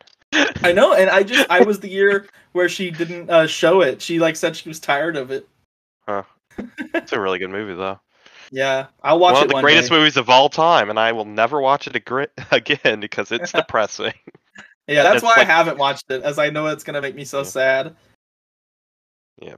I 0.63 0.71
know, 0.71 0.93
and 0.93 1.09
I 1.09 1.21
just 1.23 1.49
I 1.49 1.61
was 1.61 1.79
the 1.79 1.89
year 1.99 2.27
where 2.53 2.67
she 2.67 2.89
didn't 2.89 3.29
uh, 3.29 3.45
show 3.47 3.81
it. 3.81 4.01
She 4.01 4.19
like 4.19 4.35
said 4.35 4.55
she 4.55 4.67
was 4.67 4.79
tired 4.79 5.15
of 5.15 5.31
it. 5.31 5.47
It's 6.93 7.13
a 7.13 7.19
really 7.19 7.39
good 7.39 7.49
movie, 7.49 7.73
though. 7.73 7.99
Yeah, 8.55 8.85
I'll 9.01 9.17
watch 9.17 9.33
one 9.33 9.41
it 9.41 9.45
of 9.45 9.49
the 9.49 9.53
one 9.55 9.63
greatest 9.63 9.89
day. 9.89 9.95
movies 9.97 10.15
of 10.15 10.29
all 10.29 10.47
time, 10.47 10.91
and 10.91 10.99
I 10.99 11.11
will 11.11 11.25
never 11.25 11.59
watch 11.59 11.87
it 11.87 11.95
agri- 11.95 12.27
again 12.51 12.99
because 12.99 13.31
it's 13.31 13.51
depressing. 13.51 14.13
Yeah, 14.87 15.01
that's 15.01 15.15
It's 15.15 15.23
why 15.23 15.29
like- 15.37 15.39
I 15.39 15.43
haven't 15.45 15.79
watched 15.79 16.11
it, 16.11 16.21
as 16.21 16.37
I 16.37 16.51
know 16.51 16.67
it's 16.67 16.83
gonna 16.83 17.01
make 17.01 17.15
me 17.15 17.25
so 17.25 17.39
Yeah. 17.39 17.43
sad. 17.45 17.95
Yeah. 19.41 19.55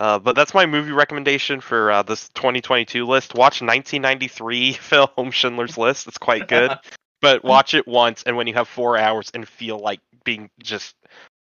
Uh, 0.00 0.18
but 0.18 0.34
that's 0.34 0.54
my 0.54 0.66
movie 0.66 0.90
recommendation 0.90 1.60
for 1.60 1.92
uh, 1.92 2.02
this 2.02 2.28
2022 2.30 3.06
list. 3.06 3.34
Watch 3.34 3.62
1993 3.62 4.72
film 4.80 5.30
Schindler's 5.30 5.78
List. 5.78 6.08
It's 6.08 6.18
quite 6.18 6.48
good, 6.48 6.72
but 7.20 7.44
watch 7.44 7.74
it 7.74 7.86
once, 7.86 8.24
and 8.24 8.36
when 8.36 8.48
you 8.48 8.54
have 8.54 8.66
four 8.66 8.98
hours 8.98 9.30
and 9.34 9.46
feel 9.46 9.78
like 9.78 10.00
being 10.24 10.50
just 10.60 10.96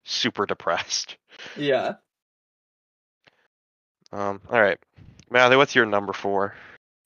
super 0.04 0.48
depressed. 0.48 1.18
Yeah. 1.56 1.96
Um, 4.12 4.42
all 4.50 4.62
right, 4.62 4.80
Matthew, 5.30 5.58
what's 5.58 5.76
your 5.76 5.86
number 5.86 6.14
four? 6.14 6.54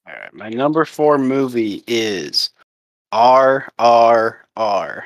All 0.07 0.13
right, 0.13 0.33
my 0.33 0.49
number 0.49 0.85
four 0.85 1.17
movie 1.17 1.83
is 1.87 2.49
RRR. 3.13 5.03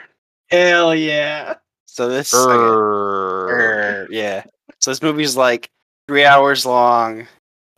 Hell 0.49 0.95
yeah. 0.95 1.55
So 1.85 2.09
this, 2.09 2.33
okay, 2.33 4.13
yeah. 4.13 4.43
So 4.79 4.91
this 4.91 5.01
movie's 5.01 5.37
like 5.37 5.69
three 6.07 6.25
hours 6.25 6.65
long. 6.65 7.27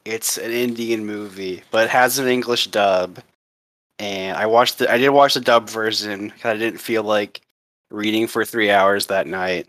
It's 0.05 0.37
an 0.37 0.51
Indian 0.51 1.05
movie, 1.05 1.63
but 1.71 1.85
it 1.85 1.89
has 1.89 2.19
an 2.19 2.27
English 2.27 2.67
dub. 2.67 3.19
And 3.99 4.37
I 4.37 4.45
watched 4.45 4.77
the, 4.79 4.91
I 4.91 4.97
did 4.97 5.09
watch 5.09 5.33
the 5.33 5.41
dub 5.41 5.69
version 5.69 6.27
because 6.29 6.55
I 6.55 6.57
didn't 6.57 6.79
feel 6.79 7.03
like 7.03 7.41
reading 7.91 8.27
for 8.27 8.45
three 8.45 8.69
hours 8.69 9.07
that 9.07 9.25
night. 9.27 9.67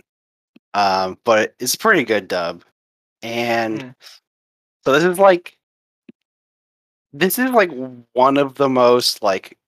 Um, 0.74 1.18
but 1.24 1.54
it's 1.58 1.74
a 1.74 1.78
pretty 1.78 2.04
good 2.04 2.28
dub. 2.28 2.62
And 3.22 3.82
Hmm. 3.82 3.88
So 4.86 4.92
this 4.92 5.02
is 5.02 5.18
like, 5.18 5.58
this 7.12 7.40
is 7.40 7.50
like 7.50 7.72
one 8.12 8.36
of 8.36 8.54
the 8.54 8.68
most 8.68 9.20
like 9.20 9.58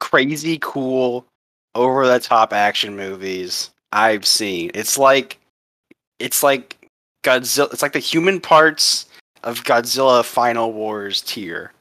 crazy 0.00 0.58
cool 0.62 1.26
over 1.74 2.06
the 2.06 2.18
top 2.18 2.54
action 2.54 2.96
movies 2.96 3.72
I've 3.92 4.24
seen. 4.24 4.70
It's 4.72 4.96
like 4.96 5.38
it's 6.18 6.42
like 6.42 6.78
Godzilla 7.24 7.70
it's 7.74 7.82
like 7.82 7.92
the 7.92 7.98
human 7.98 8.40
parts 8.40 9.04
of 9.42 9.64
Godzilla 9.64 10.24
Final 10.24 10.72
Wars 10.72 11.20
tier. 11.20 11.72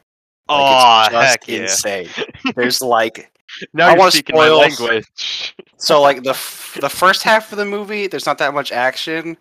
Like, 0.49 1.11
just 1.11 1.29
heck 1.29 1.47
yeah. 1.47 1.61
insane. 1.61 2.09
There's 2.57 2.81
like 2.81 3.31
Now 3.73 3.87
I 3.87 3.95
you're 3.95 4.11
speaking 4.11 4.35
my 4.35 4.47
spoil- 4.47 4.59
language. 4.59 5.55
so 5.77 6.01
like 6.01 6.23
the 6.23 6.29
f- 6.41 6.77
the 6.81 6.89
first 6.89 7.23
half 7.23 7.53
of 7.53 7.59
the 7.59 7.65
movie 7.65 8.07
there's 8.07 8.25
not 8.25 8.39
that 8.39 8.53
much 8.53 8.73
action. 8.73 9.37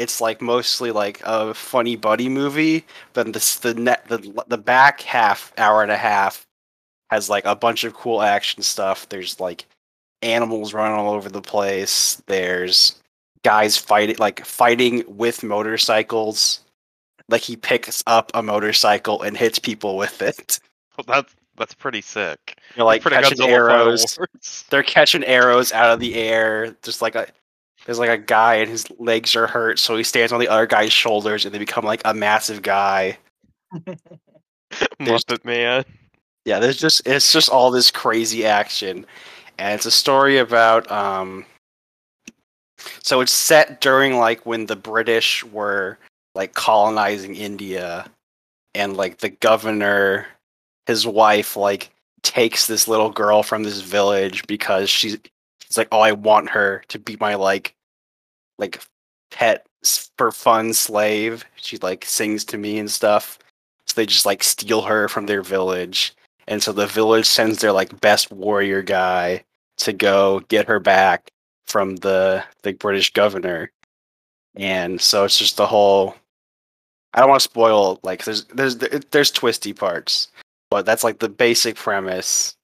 It's 0.00 0.18
like 0.18 0.40
mostly 0.40 0.92
like 0.92 1.20
a 1.24 1.52
funny 1.52 1.94
buddy 1.94 2.30
movie. 2.30 2.86
Then 3.12 3.32
this 3.32 3.56
the 3.56 3.74
net 3.74 4.08
the 4.08 4.44
the 4.48 4.56
back 4.56 5.02
half 5.02 5.52
hour 5.58 5.82
and 5.82 5.92
a 5.92 5.96
half 5.98 6.46
has 7.10 7.28
like 7.28 7.44
a 7.44 7.54
bunch 7.54 7.84
of 7.84 7.92
cool 7.92 8.22
action 8.22 8.62
stuff. 8.62 9.06
There's 9.10 9.38
like 9.38 9.66
animals 10.22 10.72
running 10.72 10.98
all 10.98 11.12
over 11.12 11.28
the 11.28 11.42
place. 11.42 12.22
There's 12.26 12.94
guys 13.44 13.76
fighting 13.76 14.16
like 14.18 14.42
fighting 14.46 15.04
with 15.06 15.42
motorcycles. 15.42 16.60
Like 17.28 17.42
he 17.42 17.56
picks 17.56 18.02
up 18.06 18.30
a 18.32 18.42
motorcycle 18.42 19.20
and 19.20 19.36
hits 19.36 19.58
people 19.58 19.98
with 19.98 20.22
it. 20.22 20.60
That's 21.06 21.34
that's 21.56 21.74
pretty 21.74 22.00
sick. 22.00 22.58
You're 22.74 22.86
like 22.86 23.02
Pretty 23.02 23.16
catching 23.16 23.46
arrows. 23.46 24.18
They're 24.70 24.82
catching 24.82 25.24
arrows 25.24 25.72
out 25.72 25.90
of 25.90 26.00
the 26.00 26.14
air. 26.14 26.74
Just 26.82 27.02
like 27.02 27.14
a 27.14 27.26
there's 27.90 27.98
like 27.98 28.08
a 28.08 28.18
guy 28.18 28.54
and 28.54 28.70
his 28.70 28.88
legs 29.00 29.34
are 29.34 29.48
hurt, 29.48 29.80
so 29.80 29.96
he 29.96 30.04
stands 30.04 30.32
on 30.32 30.38
the 30.38 30.46
other 30.46 30.64
guy's 30.64 30.92
shoulders 30.92 31.44
and 31.44 31.52
they 31.52 31.58
become 31.58 31.84
like 31.84 32.00
a 32.04 32.14
massive 32.14 32.62
guy. 32.62 33.18
Muppet 35.00 35.44
Man. 35.44 35.84
Yeah, 36.44 36.60
there's 36.60 36.76
just 36.76 37.04
it's 37.04 37.32
just 37.32 37.48
all 37.48 37.72
this 37.72 37.90
crazy 37.90 38.46
action. 38.46 39.04
And 39.58 39.74
it's 39.74 39.86
a 39.86 39.90
story 39.90 40.38
about 40.38 40.88
um 40.88 41.44
so 43.02 43.20
it's 43.20 43.32
set 43.32 43.80
during 43.80 44.18
like 44.18 44.46
when 44.46 44.66
the 44.66 44.76
British 44.76 45.42
were 45.46 45.98
like 46.36 46.54
colonizing 46.54 47.34
India 47.34 48.08
and 48.72 48.96
like 48.96 49.18
the 49.18 49.30
governor 49.30 50.28
his 50.86 51.04
wife 51.08 51.56
like 51.56 51.90
takes 52.22 52.68
this 52.68 52.86
little 52.86 53.10
girl 53.10 53.42
from 53.42 53.64
this 53.64 53.80
village 53.80 54.46
because 54.46 54.88
she's 54.88 55.18
it's 55.66 55.76
like 55.76 55.88
oh 55.90 55.98
I 55.98 56.12
want 56.12 56.50
her 56.50 56.84
to 56.86 57.00
be 57.00 57.16
my 57.18 57.34
like 57.34 57.74
like 58.60 58.82
pet 59.30 59.66
for 60.16 60.30
fun 60.30 60.72
slave. 60.74 61.44
She 61.56 61.78
like 61.78 62.04
sings 62.04 62.44
to 62.46 62.58
me 62.58 62.78
and 62.78 62.90
stuff. 62.90 63.38
So 63.86 63.94
they 63.96 64.06
just 64.06 64.26
like 64.26 64.44
steal 64.44 64.82
her 64.82 65.08
from 65.08 65.26
their 65.26 65.42
village. 65.42 66.14
And 66.46 66.62
so 66.62 66.72
the 66.72 66.86
village 66.86 67.26
sends 67.26 67.60
their 67.60 67.72
like 67.72 68.00
best 68.00 68.30
warrior 68.30 68.82
guy 68.82 69.44
to 69.78 69.92
go 69.92 70.40
get 70.48 70.68
her 70.68 70.78
back 70.78 71.30
from 71.66 71.96
the 71.96 72.44
the 72.62 72.72
British 72.72 73.12
governor. 73.12 73.72
And 74.56 75.00
so 75.00 75.24
it's 75.24 75.38
just 75.38 75.56
the 75.56 75.66
whole 75.66 76.14
I 77.14 77.20
don't 77.20 77.30
want 77.30 77.40
to 77.40 77.44
spoil 77.44 77.98
like 78.02 78.24
there's 78.24 78.44
there's 78.46 78.76
there's 78.76 79.30
twisty 79.30 79.72
parts, 79.72 80.28
but 80.70 80.86
that's 80.86 81.04
like 81.04 81.18
the 81.18 81.28
basic 81.28 81.76
premise. 81.76 82.54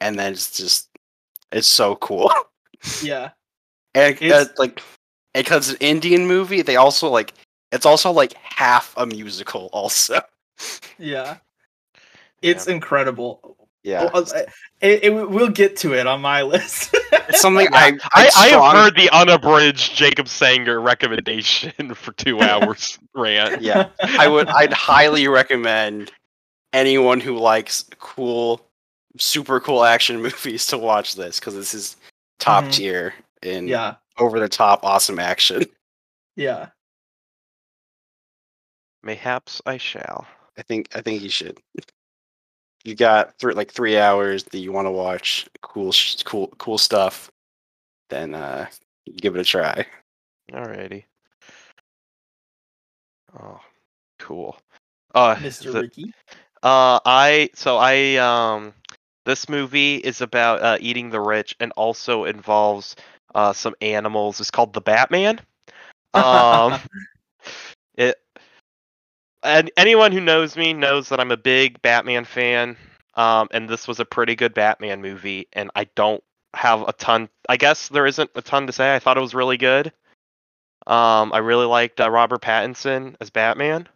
And 0.00 0.18
then 0.18 0.32
it's 0.32 0.56
just 0.56 0.88
it's 1.52 1.68
so 1.68 1.96
cool. 1.96 2.30
yeah. 3.02 3.30
And 3.94 4.14
uh, 4.14 4.18
It's- 4.24 4.58
like 4.58 4.82
because 5.34 5.70
it's 5.70 5.80
an 5.80 5.86
Indian 5.86 6.26
movie, 6.26 6.62
they 6.62 6.76
also 6.76 7.08
like 7.08 7.32
it's 7.72 7.86
also 7.86 8.10
like 8.12 8.34
half 8.34 8.94
a 8.96 9.06
musical 9.06 9.68
also. 9.72 10.20
Yeah. 10.98 11.38
It's 12.42 12.68
incredible. 12.68 13.56
Yeah. 13.82 14.08
Well, 14.12 14.24
uh, 14.34 14.42
it, 14.80 15.04
it, 15.04 15.10
we'll 15.30 15.48
get 15.48 15.76
to 15.78 15.94
it 15.94 16.06
on 16.06 16.20
my 16.20 16.42
list. 16.54 16.94
It's 17.12 17.40
something 17.40 17.66
I 17.72 17.98
I, 18.12 18.30
I 18.36 18.46
have 18.48 18.72
heard 18.76 18.94
the 18.96 19.10
unabridged 19.10 19.96
Jacob 19.96 20.28
Sanger 20.28 20.80
recommendation 20.80 21.94
for 21.94 22.12
two 22.12 22.40
hours 22.40 22.98
rant. 23.14 23.60
Yeah. 23.62 23.88
I 24.00 24.28
would 24.28 24.48
I'd 24.48 24.72
highly 24.72 25.26
recommend 25.26 26.12
anyone 26.72 27.18
who 27.20 27.36
likes 27.38 27.84
cool 27.98 28.60
super 29.18 29.58
cool 29.60 29.82
action 29.84 30.22
movies 30.22 30.66
to 30.66 30.78
watch 30.78 31.14
this 31.16 31.40
cuz 31.40 31.54
this 31.54 31.74
is 31.74 31.96
top 32.38 32.64
Mhm. 32.64 32.72
tier 32.72 33.14
in 33.44 33.68
yeah. 33.68 33.96
over 34.18 34.40
the 34.40 34.48
top 34.48 34.80
awesome 34.84 35.18
action. 35.18 35.64
Yeah. 36.36 36.70
Mayhaps 39.04 39.62
I 39.66 39.76
shall. 39.76 40.26
I 40.58 40.62
think 40.62 40.88
I 40.92 41.00
think 41.00 41.22
you 41.22 41.28
should. 41.28 41.60
You 42.82 42.96
got 42.96 43.38
thr 43.38 43.52
like 43.52 43.70
3 43.70 43.98
hours 43.98 44.42
that 44.42 44.58
you 44.58 44.72
want 44.72 44.86
to 44.86 44.90
watch 44.90 45.46
cool 45.62 45.92
sh- 45.92 46.20
cool 46.24 46.48
cool 46.58 46.76
stuff. 46.76 47.30
Then 48.10 48.34
uh 48.34 48.66
give 49.16 49.36
it 49.36 49.40
a 49.40 49.44
try. 49.44 49.86
Alrighty. 50.52 51.04
Oh, 53.40 53.60
cool. 54.18 54.56
Uh, 55.14 55.36
Mr. 55.36 55.72
the- 55.72 55.82
Ricky. 55.82 56.12
Uh, 56.62 56.98
I 57.04 57.50
so 57.54 57.76
I 57.76 58.16
um, 58.16 58.72
this 59.24 59.48
movie 59.48 59.96
is 59.96 60.20
about 60.20 60.62
uh, 60.62 60.78
eating 60.80 61.10
the 61.10 61.20
rich 61.20 61.54
and 61.60 61.72
also 61.76 62.24
involves 62.24 62.96
uh 63.34 63.52
some 63.52 63.74
animals. 63.80 64.40
It's 64.40 64.50
called 64.50 64.72
The 64.72 64.80
Batman. 64.80 65.40
Um, 66.14 66.78
it 67.96 68.16
and 69.42 69.70
anyone 69.76 70.10
who 70.12 70.20
knows 70.20 70.56
me 70.56 70.72
knows 70.72 71.08
that 71.08 71.20
I'm 71.20 71.30
a 71.30 71.36
big 71.36 71.80
Batman 71.82 72.24
fan. 72.24 72.76
Um, 73.14 73.48
and 73.52 73.68
this 73.68 73.86
was 73.86 74.00
a 74.00 74.04
pretty 74.04 74.34
good 74.34 74.54
Batman 74.54 75.00
movie, 75.00 75.46
and 75.52 75.70
I 75.76 75.84
don't 75.94 76.22
have 76.54 76.82
a 76.82 76.92
ton. 76.92 77.28
I 77.48 77.56
guess 77.56 77.88
there 77.88 78.06
isn't 78.06 78.30
a 78.34 78.42
ton 78.42 78.66
to 78.66 78.72
say. 78.72 78.94
I 78.94 78.98
thought 78.98 79.16
it 79.16 79.20
was 79.20 79.34
really 79.34 79.56
good. 79.56 79.92
Um, 80.86 81.32
I 81.32 81.38
really 81.38 81.66
liked 81.66 82.00
uh, 82.00 82.10
Robert 82.10 82.42
Pattinson 82.42 83.14
as 83.20 83.30
Batman, 83.30 83.88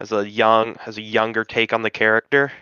as 0.00 0.12
a 0.12 0.28
young, 0.28 0.76
as 0.86 0.98
a 0.98 1.02
younger 1.02 1.44
take 1.44 1.72
on 1.72 1.82
the 1.82 1.90
character. 1.90 2.52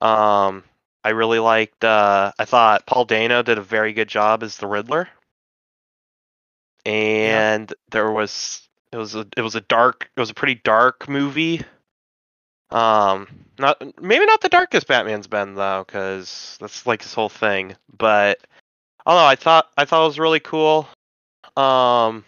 Um, 0.00 0.64
I 1.04 1.10
really 1.10 1.38
liked. 1.38 1.84
Uh, 1.84 2.32
I 2.38 2.44
thought 2.44 2.86
Paul 2.86 3.04
Dano 3.04 3.42
did 3.42 3.58
a 3.58 3.62
very 3.62 3.92
good 3.92 4.08
job 4.08 4.42
as 4.42 4.56
the 4.56 4.66
Riddler. 4.66 5.08
And 6.84 7.72
there 7.90 8.10
was 8.10 8.66
it 8.92 8.96
was 8.96 9.14
a 9.14 9.26
it 9.36 9.42
was 9.42 9.54
a 9.54 9.60
dark 9.60 10.10
it 10.16 10.20
was 10.20 10.30
a 10.30 10.34
pretty 10.34 10.56
dark 10.56 11.08
movie. 11.08 11.62
Um, 12.70 13.28
not 13.58 13.82
maybe 14.00 14.24
not 14.26 14.40
the 14.40 14.48
darkest 14.48 14.86
Batman's 14.86 15.26
been 15.26 15.54
though, 15.54 15.84
because 15.86 16.56
that's 16.60 16.86
like 16.86 17.02
his 17.02 17.14
whole 17.14 17.28
thing. 17.28 17.76
But 17.96 18.40
I 19.06 19.12
don't 19.12 19.20
know. 19.20 19.26
I 19.26 19.36
thought 19.36 19.68
I 19.76 19.84
thought 19.84 20.04
it 20.04 20.08
was 20.08 20.18
really 20.18 20.40
cool. 20.40 20.88
Um, 21.56 22.24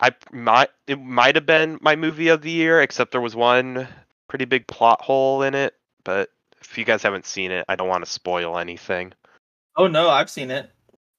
I 0.00 0.10
might 0.32 0.70
it 0.86 1.00
might 1.00 1.34
have 1.34 1.46
been 1.46 1.78
my 1.80 1.96
movie 1.96 2.28
of 2.28 2.42
the 2.42 2.50
year, 2.50 2.82
except 2.82 3.12
there 3.12 3.20
was 3.20 3.34
one 3.34 3.88
pretty 4.28 4.44
big 4.44 4.66
plot 4.66 5.00
hole 5.00 5.42
in 5.42 5.54
it. 5.54 5.74
But 6.04 6.30
if 6.70 6.78
you 6.78 6.84
guys 6.84 7.02
haven't 7.02 7.26
seen 7.26 7.50
it, 7.50 7.64
I 7.68 7.76
don't 7.76 7.88
want 7.88 8.04
to 8.04 8.10
spoil 8.10 8.58
anything. 8.58 9.12
Oh 9.76 9.86
no, 9.86 10.08
I've 10.08 10.30
seen 10.30 10.50
it. 10.50 10.70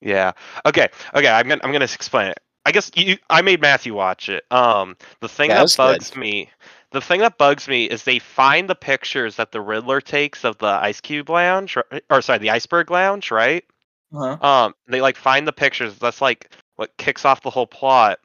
Yeah. 0.01 0.33
Okay. 0.65 0.89
Okay. 1.15 1.27
I'm 1.27 1.47
gonna 1.47 1.61
I'm 1.63 1.71
gonna 1.71 1.85
explain 1.85 2.27
it. 2.27 2.39
I 2.65 2.71
guess 2.71 2.91
you. 2.95 3.17
I 3.29 3.41
made 3.41 3.61
Matthew 3.61 3.93
watch 3.93 4.29
it. 4.29 4.43
Um, 4.51 4.97
the 5.21 5.29
thing 5.29 5.49
Yeah, 5.49 5.55
that 5.55 5.61
that's 5.61 5.77
good. 5.77 5.99
bugs 5.99 6.15
me, 6.15 6.49
the 6.91 7.01
thing 7.01 7.21
that 7.21 7.37
bugs 7.37 7.67
me 7.67 7.85
is 7.85 8.03
they 8.03 8.19
find 8.19 8.69
the 8.69 8.75
pictures 8.75 9.37
that 9.37 9.51
the 9.51 9.61
Riddler 9.61 10.01
takes 10.01 10.43
of 10.43 10.57
the 10.57 10.67
Ice 10.67 10.99
Cube 10.99 11.29
Lounge, 11.29 11.77
or, 11.77 11.85
or 12.09 12.21
sorry, 12.21 12.39
the 12.39 12.49
Iceberg 12.49 12.91
Lounge, 12.91 13.31
right? 13.31 13.63
Uh-huh. 14.13 14.45
Um, 14.45 14.75
they 14.87 15.01
like 15.01 15.15
find 15.17 15.47
the 15.47 15.53
pictures. 15.53 15.97
That's 15.97 16.21
like 16.21 16.49
what 16.75 16.95
kicks 16.97 17.25
off 17.25 17.41
the 17.41 17.49
whole 17.49 17.67
plot. 17.67 18.19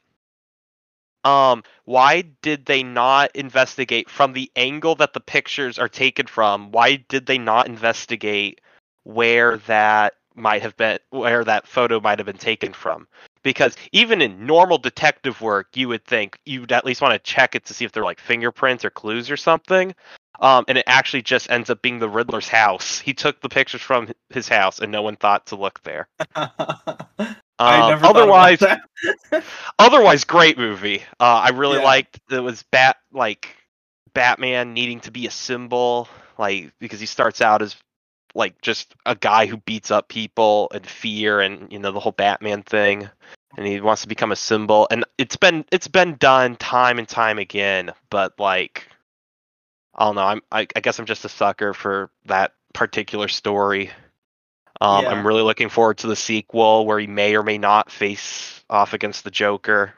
Um, 1.23 1.63
why 1.85 2.21
did 2.41 2.65
they 2.65 2.83
not 2.83 3.35
investigate 3.35 4.09
from 4.09 4.33
the 4.33 4.51
angle 4.55 4.95
that 4.95 5.13
the 5.13 5.19
pictures 5.19 5.79
are 5.79 5.89
taken 5.89 6.27
from? 6.27 6.71
Why 6.71 6.97
did 7.07 7.25
they 7.25 7.37
not 7.37 7.67
investigate 7.67 8.61
where 9.03 9.57
that 9.67 10.15
might 10.35 10.61
have 10.63 10.75
been, 10.75 10.99
where 11.09 11.43
that 11.43 11.67
photo 11.67 11.99
might 11.99 12.19
have 12.19 12.25
been 12.25 12.37
taken 12.37 12.73
from? 12.73 13.07
Because 13.43 13.75
even 13.91 14.21
in 14.21 14.45
normal 14.45 14.77
detective 14.77 15.41
work, 15.41 15.67
you 15.75 15.87
would 15.89 16.05
think 16.05 16.39
you'd 16.45 16.71
at 16.71 16.85
least 16.85 17.01
want 17.01 17.13
to 17.13 17.31
check 17.31 17.55
it 17.55 17.65
to 17.65 17.73
see 17.73 17.85
if 17.85 17.91
they're 17.91 18.03
like 18.03 18.19
fingerprints 18.19 18.85
or 18.85 18.89
clues 18.89 19.29
or 19.29 19.37
something. 19.37 19.93
Um, 20.39 20.65
and 20.67 20.77
it 20.77 20.85
actually 20.87 21.21
just 21.21 21.49
ends 21.51 21.69
up 21.69 21.81
being 21.81 21.99
the 21.99 22.09
Riddler's 22.09 22.47
house. 22.47 22.99
He 22.99 23.13
took 23.13 23.39
the 23.41 23.49
pictures 23.49 23.81
from 23.81 24.09
his 24.29 24.47
house, 24.47 24.79
and 24.79 24.91
no 24.91 25.01
one 25.01 25.15
thought 25.15 25.45
to 25.47 25.55
look 25.55 25.81
there. 25.83 26.07
Um, 27.59 27.87
never 27.89 28.05
otherwise, 28.05 28.61
otherwise, 29.79 30.23
great 30.23 30.57
movie. 30.57 31.01
Uh, 31.19 31.41
I 31.45 31.49
really 31.49 31.77
Yeah. 31.77 31.83
liked 31.83 32.19
it 32.31 32.39
was 32.39 32.63
bat 32.71 32.97
like 33.11 33.55
Batman 34.13 34.73
needing 34.73 34.99
to 35.01 35.11
be 35.11 35.27
a 35.27 35.31
symbol, 35.31 36.07
like 36.37 36.73
because 36.79 36.99
he 36.99 37.05
starts 37.05 37.41
out 37.41 37.61
as 37.61 37.75
like 38.35 38.61
just 38.61 38.93
a 39.05 39.15
guy 39.15 39.45
who 39.45 39.57
beats 39.57 39.91
up 39.91 40.07
people 40.09 40.69
and 40.73 40.85
fear 40.85 41.41
and 41.41 41.71
you 41.71 41.79
know 41.79 41.91
the 41.91 41.99
whole 41.99 42.11
Batman 42.11 42.63
thing, 42.63 43.09
and 43.57 43.67
he 43.67 43.79
wants 43.81 44.01
to 44.03 44.07
become 44.07 44.31
a 44.31 44.35
symbol. 44.37 44.87
And 44.91 45.05
it's 45.17 45.35
been 45.37 45.65
it's 45.71 45.87
been 45.87 46.15
done 46.17 46.55
time 46.55 46.99
and 46.99 47.07
time 47.07 47.39
again, 47.39 47.91
but 48.09 48.39
like 48.39 48.87
I 49.95 50.05
don't 50.05 50.15
know. 50.15 50.23
I'm 50.25 50.41
I, 50.51 50.67
I 50.75 50.79
guess 50.81 50.99
I'm 50.99 51.05
just 51.05 51.25
a 51.25 51.29
sucker 51.29 51.73
for 51.73 52.09
that 52.25 52.53
particular 52.73 53.27
story. 53.27 53.91
Um, 54.83 55.05
Yeah. 55.05 55.11
I'm 55.11 55.25
really 55.25 55.41
looking 55.43 55.69
forward 55.69 55.99
to 55.99 56.07
the 56.07 56.15
sequel 56.15 56.85
where 56.85 56.99
he 56.99 57.07
may 57.07 57.37
or 57.37 57.43
may 57.43 57.57
not 57.57 57.89
face 57.89 58.61
off 58.69 58.93
against 58.93 59.23
the 59.23 59.31
Joker. 59.31 59.93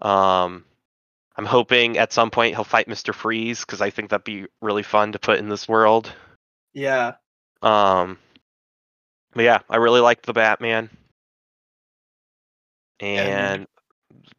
Um, 0.00 0.64
I'm 1.36 1.44
hoping 1.44 1.98
at 1.98 2.14
some 2.14 2.30
point 2.30 2.54
he'll 2.54 2.64
fight 2.64 2.88
Mister 2.88 3.12
Freeze 3.12 3.60
because 3.60 3.82
I 3.82 3.90
think 3.90 4.08
that'd 4.08 4.24
be 4.24 4.46
really 4.62 4.82
fun 4.82 5.12
to 5.12 5.18
put 5.18 5.38
in 5.38 5.50
this 5.50 5.68
world. 5.68 6.10
yeah. 6.72 7.16
Um, 7.62 8.18
but 9.34 9.42
yeah, 9.44 9.58
I 9.68 9.76
really 9.76 10.00
liked 10.00 10.24
the 10.24 10.32
Batman, 10.32 10.88
and 13.00 13.66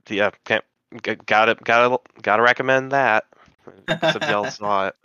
yeah, 0.09 0.31
can't, 0.45 0.63
gotta 1.25 1.55
gotta 1.63 1.99
gotta 2.21 2.41
recommend 2.41 2.93
that. 2.93 3.25
Except 3.87 4.27
y'all 4.27 4.45
saw 4.49 4.87
it. 4.87 4.95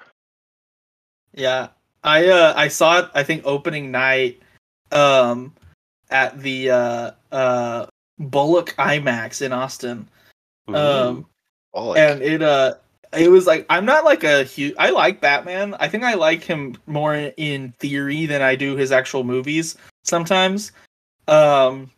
Yeah. 1.35 1.69
I 2.05 2.28
uh 2.28 2.55
I 2.57 2.69
saw 2.69 3.01
it 3.01 3.11
I 3.15 3.23
think 3.23 3.43
opening 3.44 3.90
night 3.90 4.40
um 4.93 5.52
at 6.10 6.40
the 6.40 6.70
uh 6.70 7.10
uh 7.31 7.86
Bullock 8.19 8.74
IMAX 8.78 9.43
in 9.43 9.52
Austin. 9.52 10.09
Um 10.69 11.27
and 11.74 12.23
it 12.23 12.43
uh 12.43 12.74
it 13.12 13.31
was 13.31 13.47
like 13.47 13.66
I'm 13.69 13.85
not 13.85 14.05
like 14.05 14.24
a 14.24 14.44
huge. 14.44 14.74
I 14.78 14.90
like 14.90 15.20
Batman. 15.20 15.74
I 15.81 15.89
think 15.89 16.05
I 16.05 16.14
like 16.14 16.43
him 16.43 16.77
more 16.86 17.14
in 17.36 17.73
theory 17.78 18.27
than 18.27 18.43
I 18.43 18.55
do 18.56 18.77
his 18.77 18.93
actual 18.93 19.24
movies 19.24 19.77
sometimes. 20.05 20.73
Um, 21.28 21.90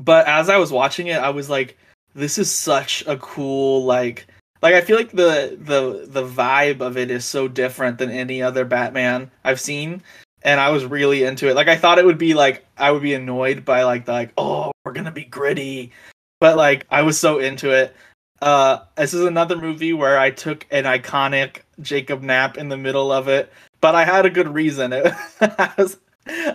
but 0.00 0.26
as 0.26 0.48
I 0.48 0.56
was 0.56 0.72
watching 0.72 1.08
it, 1.08 1.18
I 1.18 1.30
was 1.30 1.50
like, 1.50 1.76
this 2.14 2.38
is 2.38 2.50
such 2.50 3.04
a 3.06 3.16
cool 3.18 3.84
like 3.84 4.26
like 4.62 4.74
I 4.74 4.80
feel 4.80 4.96
like 4.96 5.10
the 5.10 5.58
the 5.60 6.06
the 6.06 6.26
vibe 6.26 6.80
of 6.80 6.96
it 6.96 7.10
is 7.10 7.24
so 7.24 7.48
different 7.48 7.98
than 7.98 8.10
any 8.10 8.42
other 8.42 8.64
Batman 8.64 9.30
I've 9.44 9.60
seen 9.60 10.02
and 10.42 10.60
I 10.60 10.70
was 10.70 10.84
really 10.84 11.24
into 11.24 11.48
it. 11.48 11.56
Like 11.56 11.68
I 11.68 11.76
thought 11.76 11.98
it 11.98 12.04
would 12.04 12.18
be 12.18 12.34
like 12.34 12.64
I 12.76 12.90
would 12.90 13.02
be 13.02 13.14
annoyed 13.14 13.64
by 13.64 13.82
like 13.82 14.04
the 14.06 14.12
like 14.12 14.32
oh 14.36 14.72
we're 14.84 14.92
gonna 14.92 15.10
be 15.10 15.24
gritty, 15.24 15.92
but 16.40 16.56
like 16.56 16.86
I 16.90 17.02
was 17.02 17.18
so 17.18 17.38
into 17.38 17.70
it. 17.70 17.94
Uh, 18.40 18.84
this 18.96 19.14
is 19.14 19.24
another 19.24 19.56
movie 19.56 19.92
where 19.92 20.18
I 20.18 20.30
took 20.30 20.64
an 20.70 20.84
iconic 20.84 21.62
Jacob 21.80 22.22
nap 22.22 22.56
in 22.56 22.68
the 22.68 22.76
middle 22.76 23.10
of 23.10 23.26
it, 23.26 23.52
but 23.80 23.96
I 23.96 24.04
had 24.04 24.26
a 24.26 24.30
good 24.30 24.48
reason. 24.48 24.92
It, 25.04 25.12
I 25.40 25.72
was 25.76 25.98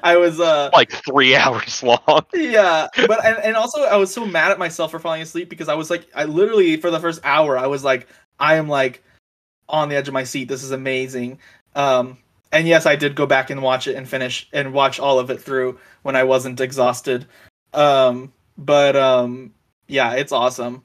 I 0.03 0.17
was 0.17 0.39
uh 0.39 0.69
like 0.73 0.91
three 0.91 1.35
hours 1.37 1.81
long. 1.81 2.25
yeah, 2.33 2.87
but 3.07 3.25
and, 3.25 3.37
and 3.39 3.55
also 3.55 3.81
I 3.83 3.97
was 3.97 4.13
so 4.13 4.25
mad 4.25 4.51
at 4.51 4.59
myself 4.59 4.91
for 4.91 4.99
falling 4.99 5.21
asleep 5.21 5.49
because 5.49 5.67
I 5.67 5.73
was 5.73 5.89
like 5.89 6.07
I 6.15 6.25
literally 6.25 6.77
for 6.77 6.91
the 6.91 6.99
first 6.99 7.21
hour 7.23 7.57
I 7.57 7.67
was 7.67 7.83
like 7.83 8.07
I 8.39 8.55
am 8.55 8.69
like 8.69 9.03
on 9.69 9.89
the 9.89 9.95
edge 9.95 10.07
of 10.07 10.13
my 10.13 10.23
seat. 10.23 10.47
This 10.47 10.63
is 10.63 10.71
amazing. 10.71 11.39
Um, 11.75 12.17
and 12.53 12.67
yes, 12.67 12.85
I 12.85 12.95
did 12.95 13.15
go 13.15 13.25
back 13.25 13.49
and 13.49 13.61
watch 13.61 13.87
it 13.87 13.95
and 13.95 14.07
finish 14.07 14.47
and 14.53 14.73
watch 14.73 14.99
all 14.99 15.19
of 15.19 15.29
it 15.31 15.41
through 15.41 15.77
when 16.03 16.15
I 16.15 16.23
wasn't 16.23 16.61
exhausted. 16.61 17.25
Um, 17.73 18.31
but 18.57 18.95
um, 18.95 19.51
yeah, 19.87 20.13
it's 20.13 20.31
awesome. 20.31 20.83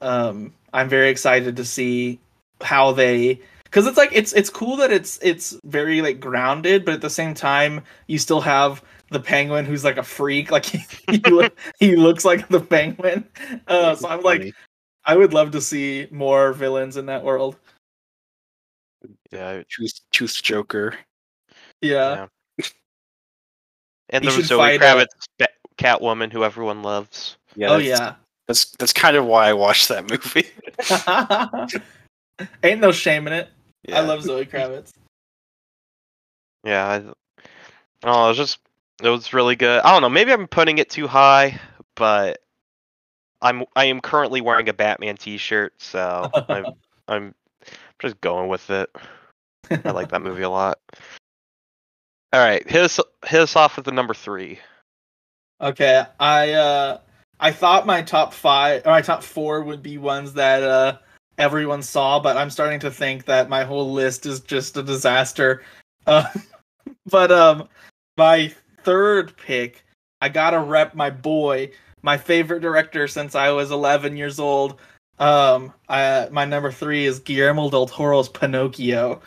Um, 0.00 0.52
I'm 0.72 0.88
very 0.88 1.08
excited 1.08 1.56
to 1.56 1.64
see 1.64 2.18
how 2.60 2.92
they 2.92 3.40
because 3.64 3.86
it's 3.86 3.96
like 3.96 4.10
it's 4.12 4.32
it's 4.32 4.50
cool 4.50 4.76
that 4.76 4.90
it's 4.92 5.20
it's 5.22 5.56
very 5.64 6.02
like 6.02 6.18
grounded, 6.18 6.84
but 6.84 6.94
at 6.94 7.00
the 7.00 7.10
same 7.10 7.32
time 7.32 7.82
you 8.08 8.18
still 8.18 8.40
have 8.40 8.82
the 9.10 9.20
penguin 9.20 9.64
who's 9.64 9.84
like 9.84 9.98
a 9.98 10.02
freak, 10.02 10.50
like 10.50 10.64
he 10.64 10.84
he, 11.08 11.18
look, 11.30 11.56
he 11.78 11.94
looks 11.94 12.24
like 12.24 12.48
the 12.48 12.60
penguin. 12.60 13.24
Uh, 13.68 13.94
so 13.94 14.08
I'm 14.08 14.22
like, 14.22 14.52
I 15.04 15.16
would 15.16 15.32
love 15.32 15.52
to 15.52 15.60
see 15.60 16.08
more 16.10 16.52
villains 16.52 16.96
in 16.96 17.06
that 17.06 17.22
world. 17.22 17.56
Yeah, 19.32 19.62
Truth, 19.68 20.00
Truth 20.10 20.42
Joker. 20.42 20.94
Yeah, 21.80 22.26
yeah. 22.58 22.64
And 24.10 24.24
He 24.24 24.28
there 24.28 24.30
should 24.32 24.38
was 24.38 24.46
Zoe 24.48 24.58
fight 24.58 24.80
a- 24.82 24.84
Kravitz, 24.84 25.06
Bat- 25.38 25.50
Catwoman, 25.78 26.32
who 26.32 26.42
everyone 26.44 26.82
loves. 26.82 27.36
Yeah. 27.54 27.68
oh 27.70 27.78
that's, 27.78 27.84
yeah. 27.88 28.14
That's 28.48 28.64
that's 28.78 28.92
kind 28.92 29.16
of 29.16 29.24
why 29.26 29.48
I 29.48 29.52
watched 29.52 29.88
that 29.88 30.10
movie. 30.10 30.48
Ain't 32.64 32.80
no 32.80 32.90
shame 32.92 33.26
in 33.26 33.32
it. 33.32 33.48
I 33.92 34.00
love 34.00 34.22
Zoe 34.22 34.44
Kravitz. 34.46 34.92
Yeah, 36.64 36.86
I, 36.86 37.04
oh, 38.04 38.24
it 38.26 38.28
was 38.28 38.36
just 38.36 38.58
it 39.02 39.08
was 39.08 39.32
really 39.32 39.56
good. 39.56 39.80
I 39.82 39.92
don't 39.92 40.02
know, 40.02 40.08
maybe 40.10 40.32
I'm 40.32 40.46
putting 40.48 40.78
it 40.78 40.90
too 40.90 41.06
high, 41.06 41.58
but 41.96 42.40
I'm 43.40 43.64
I 43.76 43.84
am 43.86 44.00
currently 44.00 44.40
wearing 44.40 44.68
a 44.68 44.72
Batman 44.74 45.16
T-shirt, 45.16 45.74
so 45.78 46.28
I'm 46.48 46.66
I'm 47.08 47.34
just 48.00 48.20
going 48.20 48.48
with 48.48 48.68
it. 48.70 48.90
I 49.84 49.90
like 49.90 50.10
that 50.10 50.22
movie 50.22 50.42
a 50.42 50.50
lot. 50.50 50.78
All 52.32 52.40
right, 52.40 52.68
hit 52.68 52.82
us 52.82 53.00
hit 53.26 53.40
us 53.40 53.56
off 53.56 53.76
with 53.76 53.84
the 53.84 53.92
number 53.92 54.14
three. 54.14 54.58
Okay, 55.60 56.04
I 56.18 56.52
uh 56.52 56.98
I 57.38 57.52
thought 57.52 57.86
my 57.86 58.02
top 58.02 58.32
five 58.32 58.82
or 58.86 58.90
my 58.90 59.02
top 59.02 59.22
four 59.22 59.62
would 59.62 59.82
be 59.82 59.98
ones 59.98 60.32
that 60.34 60.62
uh 60.62 60.98
everyone 61.38 61.82
saw, 61.82 62.20
but 62.20 62.36
I'm 62.36 62.50
starting 62.50 62.80
to 62.80 62.90
think 62.90 63.24
that 63.24 63.48
my 63.48 63.64
whole 63.64 63.92
list 63.92 64.26
is 64.26 64.40
just 64.40 64.76
a 64.76 64.82
disaster. 64.82 65.62
Uh, 66.06 66.24
but 67.06 67.32
um 67.32 67.68
my 68.16 68.52
third 68.82 69.36
pick, 69.36 69.84
I 70.20 70.28
gotta 70.28 70.60
rep 70.60 70.94
my 70.94 71.10
boy, 71.10 71.70
my 72.02 72.16
favorite 72.16 72.60
director 72.60 73.08
since 73.08 73.34
I 73.34 73.50
was 73.50 73.70
11 73.70 74.16
years 74.16 74.38
old. 74.38 74.80
Um, 75.18 75.72
I, 75.88 76.28
my 76.30 76.46
number 76.46 76.72
three 76.72 77.04
is 77.04 77.18
Guillermo 77.18 77.68
del 77.70 77.86
Toro's 77.86 78.28
Pinocchio. 78.28 79.20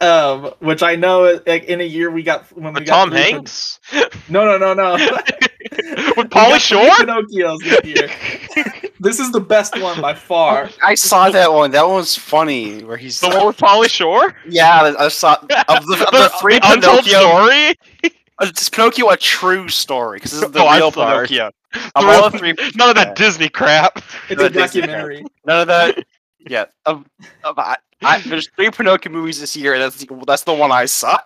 Um, 0.00 0.52
which 0.60 0.82
I 0.84 0.94
know, 0.94 1.40
like 1.46 1.64
in 1.64 1.80
a 1.80 1.84
year 1.84 2.10
we 2.10 2.22
got 2.22 2.44
when 2.56 2.72
we 2.72 2.80
With 2.80 2.86
got 2.88 2.94
Tom 2.94 3.10
three 3.10 3.22
Pin- 3.22 3.32
Hanks? 3.34 3.80
No, 4.28 4.44
no, 4.44 4.56
no, 4.56 4.72
no. 4.74 4.92
With 6.16 6.16
We 6.16 6.22
Pauly 6.24 6.30
got 6.30 6.62
three 6.62 6.78
Shore? 6.78 6.90
Pinocchios 6.90 7.58
this 7.64 7.84
year. 7.84 8.74
This 9.00 9.20
is 9.20 9.30
the 9.30 9.38
best 9.40 9.80
one 9.80 10.00
by 10.00 10.12
far. 10.12 10.70
I 10.82 10.96
saw 10.96 11.30
that 11.30 11.52
one. 11.52 11.70
That 11.70 11.86
one 11.86 11.96
was 11.98 12.16
funny. 12.16 12.82
Where 12.82 12.96
he's 12.96 13.20
the 13.20 13.28
one 13.28 13.46
with 13.46 13.56
Pauly 13.56 13.88
Shore? 13.88 14.34
yeah, 14.48 14.92
I 14.98 15.06
saw 15.06 15.34
of 15.34 15.46
the, 15.48 15.64
of 15.68 15.86
the 15.86 16.32
three 16.40 16.58
untold 16.64 17.04
Pinocchio. 17.04 17.20
story? 17.20 18.12
Is 18.42 18.68
Pinocchio 18.68 19.10
a 19.10 19.16
true 19.16 19.68
story? 19.68 20.16
Because 20.16 20.32
this 20.32 20.42
is 20.42 20.50
the 20.50 20.58
Oh, 20.64 20.76
real 20.76 20.90
sorry. 20.90 21.28
Pinocchio. 21.28 21.50
The 21.72 21.90
Of 21.94 22.04
all 22.06 22.30
the 22.30 22.38
three, 22.38 22.54
None 22.74 22.88
of 22.90 22.96
that 22.96 23.14
Disney 23.14 23.48
crap. 23.48 24.02
It's 24.28 24.42
a 24.42 24.50
documentary. 24.50 25.24
none 25.46 25.60
of 25.60 25.66
that. 25.68 26.04
Yeah, 26.40 26.64
of, 26.84 27.04
of, 27.44 27.56
I, 27.56 27.76
I, 28.02 28.20
there's 28.20 28.48
three 28.50 28.70
Pinocchio 28.70 29.12
movies 29.12 29.40
this 29.40 29.56
year, 29.56 29.74
and 29.74 29.82
that's 29.82 29.96
the, 29.96 30.24
that's 30.26 30.44
the 30.44 30.54
one 30.54 30.70
I 30.72 30.84
saw. 30.86 31.18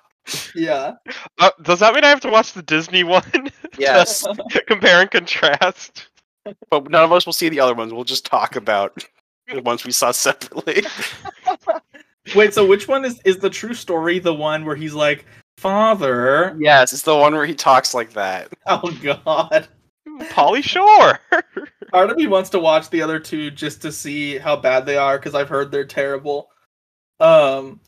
Yeah. 0.55 0.94
Uh, 1.39 1.51
does 1.62 1.81
that 1.81 1.94
mean 1.94 2.05
I 2.05 2.09
have 2.09 2.20
to 2.20 2.31
watch 2.31 2.53
the 2.53 2.62
Disney 2.62 3.05
one? 3.05 3.23
Yes, 3.78 4.23
Compare 4.66 5.01
and 5.01 5.11
contrast. 5.11 6.09
but 6.69 6.90
none 6.90 7.05
of 7.05 7.11
us 7.11 7.24
will 7.24 7.32
see 7.32 7.49
the 7.49 7.59
other 7.59 7.73
ones. 7.74 7.90
We'll 7.90 8.05
just 8.05 8.27
talk 8.27 8.55
about 8.55 9.03
the 9.49 9.62
ones 9.62 9.82
we 9.86 9.93
saw 9.93 10.11
separately. 10.11 10.82
Wait, 12.36 12.53
so 12.53 12.66
which 12.66 12.86
one 12.86 13.03
is 13.07 13.19
is 13.24 13.39
the 13.39 13.49
true 13.49 13.73
story? 13.73 14.19
The 14.19 14.35
one 14.35 14.66
where 14.66 14.77
he's 14.77 14.93
like, 14.93 15.24
"Father." 15.57 16.55
yes, 16.61 16.93
it's 16.93 17.03
the 17.03 17.16
one 17.16 17.32
where 17.35 17.47
he 17.47 17.55
talks 17.55 17.94
like 17.94 18.12
that. 18.12 18.53
Oh 18.66 18.90
God. 19.03 19.69
Pauly 20.24 20.62
Shore. 20.62 21.19
Part 21.90 22.11
of 22.11 22.16
me 22.19 22.27
wants 22.27 22.51
to 22.51 22.59
watch 22.59 22.90
the 22.90 23.01
other 23.01 23.19
two 23.19 23.51
just 23.51 23.81
to 23.82 23.90
see 23.90 24.36
how 24.36 24.55
bad 24.55 24.85
they 24.85 24.99
are 24.99 25.16
because 25.19 25.35
I've 25.35 25.49
heard 25.49 25.70
they're 25.70 25.86
terrible. 25.86 26.51
Um, 27.20 27.80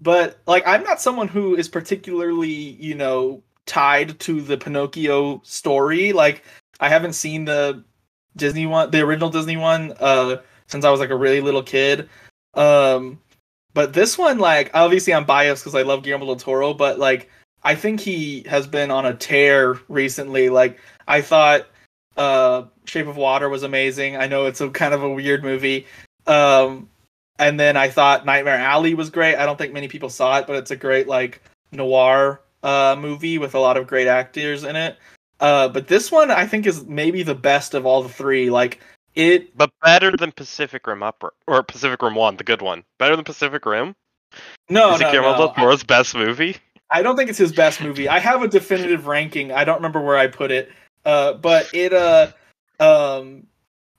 but 0.00 0.38
like 0.46 0.66
I'm 0.66 0.82
not 0.82 1.00
someone 1.00 1.28
who 1.28 1.56
is 1.56 1.68
particularly, 1.68 2.48
you 2.48 2.94
know, 2.94 3.42
tied 3.66 4.18
to 4.20 4.40
the 4.40 4.56
Pinocchio 4.56 5.40
story. 5.44 6.12
Like 6.12 6.44
I 6.80 6.88
haven't 6.88 7.12
seen 7.12 7.44
the 7.44 7.84
Disney 8.36 8.66
one, 8.66 8.90
the 8.90 9.00
original 9.00 9.30
Disney 9.30 9.56
one, 9.56 9.92
uh, 10.00 10.36
since 10.66 10.84
I 10.84 10.90
was 10.90 11.00
like 11.00 11.10
a 11.10 11.16
really 11.16 11.40
little 11.40 11.62
kid. 11.62 12.08
Um, 12.54 13.20
but 13.74 13.92
this 13.92 14.18
one, 14.18 14.38
like, 14.38 14.70
obviously 14.74 15.14
I'm 15.14 15.24
biased 15.24 15.62
because 15.62 15.74
I 15.74 15.82
love 15.82 16.02
Guillermo 16.02 16.26
del 16.26 16.36
Toro, 16.36 16.74
but 16.74 16.98
like 16.98 17.30
I 17.62 17.74
think 17.74 18.00
he 18.00 18.44
has 18.48 18.66
been 18.66 18.90
on 18.90 19.06
a 19.06 19.14
tear 19.14 19.78
recently. 19.88 20.48
Like 20.48 20.80
I 21.06 21.20
thought 21.20 21.66
uh 22.16 22.64
Shape 22.84 23.06
of 23.06 23.16
Water 23.16 23.48
was 23.48 23.62
amazing. 23.62 24.16
I 24.16 24.26
know 24.26 24.46
it's 24.46 24.60
a 24.60 24.70
kind 24.70 24.94
of 24.94 25.02
a 25.02 25.10
weird 25.10 25.42
movie. 25.44 25.86
Um 26.26 26.88
and 27.40 27.58
then 27.58 27.76
I 27.76 27.88
thought 27.88 28.26
Nightmare 28.26 28.58
Alley 28.58 28.94
was 28.94 29.10
great. 29.10 29.36
I 29.36 29.46
don't 29.46 29.56
think 29.56 29.72
many 29.72 29.88
people 29.88 30.10
saw 30.10 30.38
it, 30.38 30.46
but 30.46 30.56
it's 30.56 30.70
a 30.70 30.76
great 30.76 31.08
like 31.08 31.42
noir 31.72 32.42
uh 32.62 32.94
movie 32.98 33.38
with 33.38 33.54
a 33.54 33.58
lot 33.58 33.78
of 33.78 33.86
great 33.86 34.06
actors 34.06 34.62
in 34.62 34.76
it. 34.76 34.96
Uh 35.40 35.68
but 35.68 35.88
this 35.88 36.12
one 36.12 36.30
I 36.30 36.46
think 36.46 36.66
is 36.66 36.84
maybe 36.84 37.22
the 37.22 37.34
best 37.34 37.74
of 37.74 37.86
all 37.86 38.02
the 38.02 38.08
three. 38.08 38.50
Like 38.50 38.80
it 39.14 39.56
but 39.56 39.70
better 39.82 40.14
than 40.16 40.30
Pacific 40.30 40.86
Rim 40.86 41.02
Upper 41.02 41.32
or 41.48 41.62
Pacific 41.62 42.00
Rim 42.02 42.14
One, 42.14 42.36
the 42.36 42.44
good 42.44 42.62
one. 42.62 42.84
Better 42.98 43.16
than 43.16 43.24
Pacific 43.24 43.64
Rim. 43.64 43.96
no 44.68 44.94
Is 44.94 45.00
it 45.00 45.04
no, 45.04 45.10
Guillermo 45.10 45.32
no. 45.32 45.38
del 45.38 45.54
Toro's 45.54 45.82
best 45.82 46.14
movie? 46.14 46.56
I 46.90 47.02
don't 47.02 47.16
think 47.16 47.30
it's 47.30 47.38
his 47.38 47.52
best 47.52 47.80
movie. 47.80 48.08
I 48.08 48.18
have 48.18 48.42
a 48.42 48.48
definitive 48.48 49.06
ranking. 49.06 49.50
I 49.52 49.64
don't 49.64 49.76
remember 49.76 50.00
where 50.00 50.18
I 50.18 50.26
put 50.26 50.50
it. 50.50 50.70
Uh 51.06 51.32
but 51.34 51.70
it 51.72 51.94
uh 51.94 52.32
um 52.78 53.46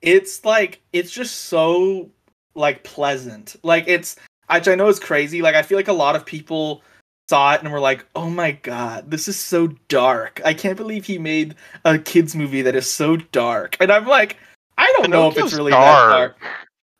it's 0.02 0.46
like 0.46 0.82
it's 0.94 1.12
just 1.12 1.46
so 1.46 2.12
like 2.56 2.84
pleasant. 2.84 3.56
Like 3.64 3.86
it's 3.88 4.16
which 4.54 4.68
I 4.68 4.76
know 4.76 4.88
is 4.88 5.00
crazy. 5.00 5.42
Like 5.42 5.56
I 5.56 5.62
feel 5.62 5.78
like 5.78 5.88
a 5.88 5.94
lot 5.94 6.16
of 6.16 6.26
people 6.26 6.84
saw 7.30 7.54
it 7.54 7.62
and 7.62 7.72
were 7.72 7.80
like, 7.80 8.06
"Oh 8.16 8.30
my 8.30 8.52
god, 8.52 9.10
this 9.10 9.28
is 9.28 9.40
so 9.40 9.68
dark. 9.88 10.42
I 10.44 10.54
can't 10.54 10.78
believe 10.78 11.06
he 11.06 11.18
made 11.18 11.56
a 11.86 11.98
kids 11.98 12.36
movie 12.36 12.62
that 12.64 12.76
is 12.76 12.92
so 12.92 13.16
dark." 13.18 13.78
And 13.80 13.92
I'm 13.92 14.06
like, 14.06 14.38
I 14.78 14.92
don't 14.98 15.10
know 15.10 15.30
if 15.30 15.38
it's 15.38 15.54
really 15.54 15.72
that 15.72 15.80
dark. 15.80 16.40
dark. 16.40 16.54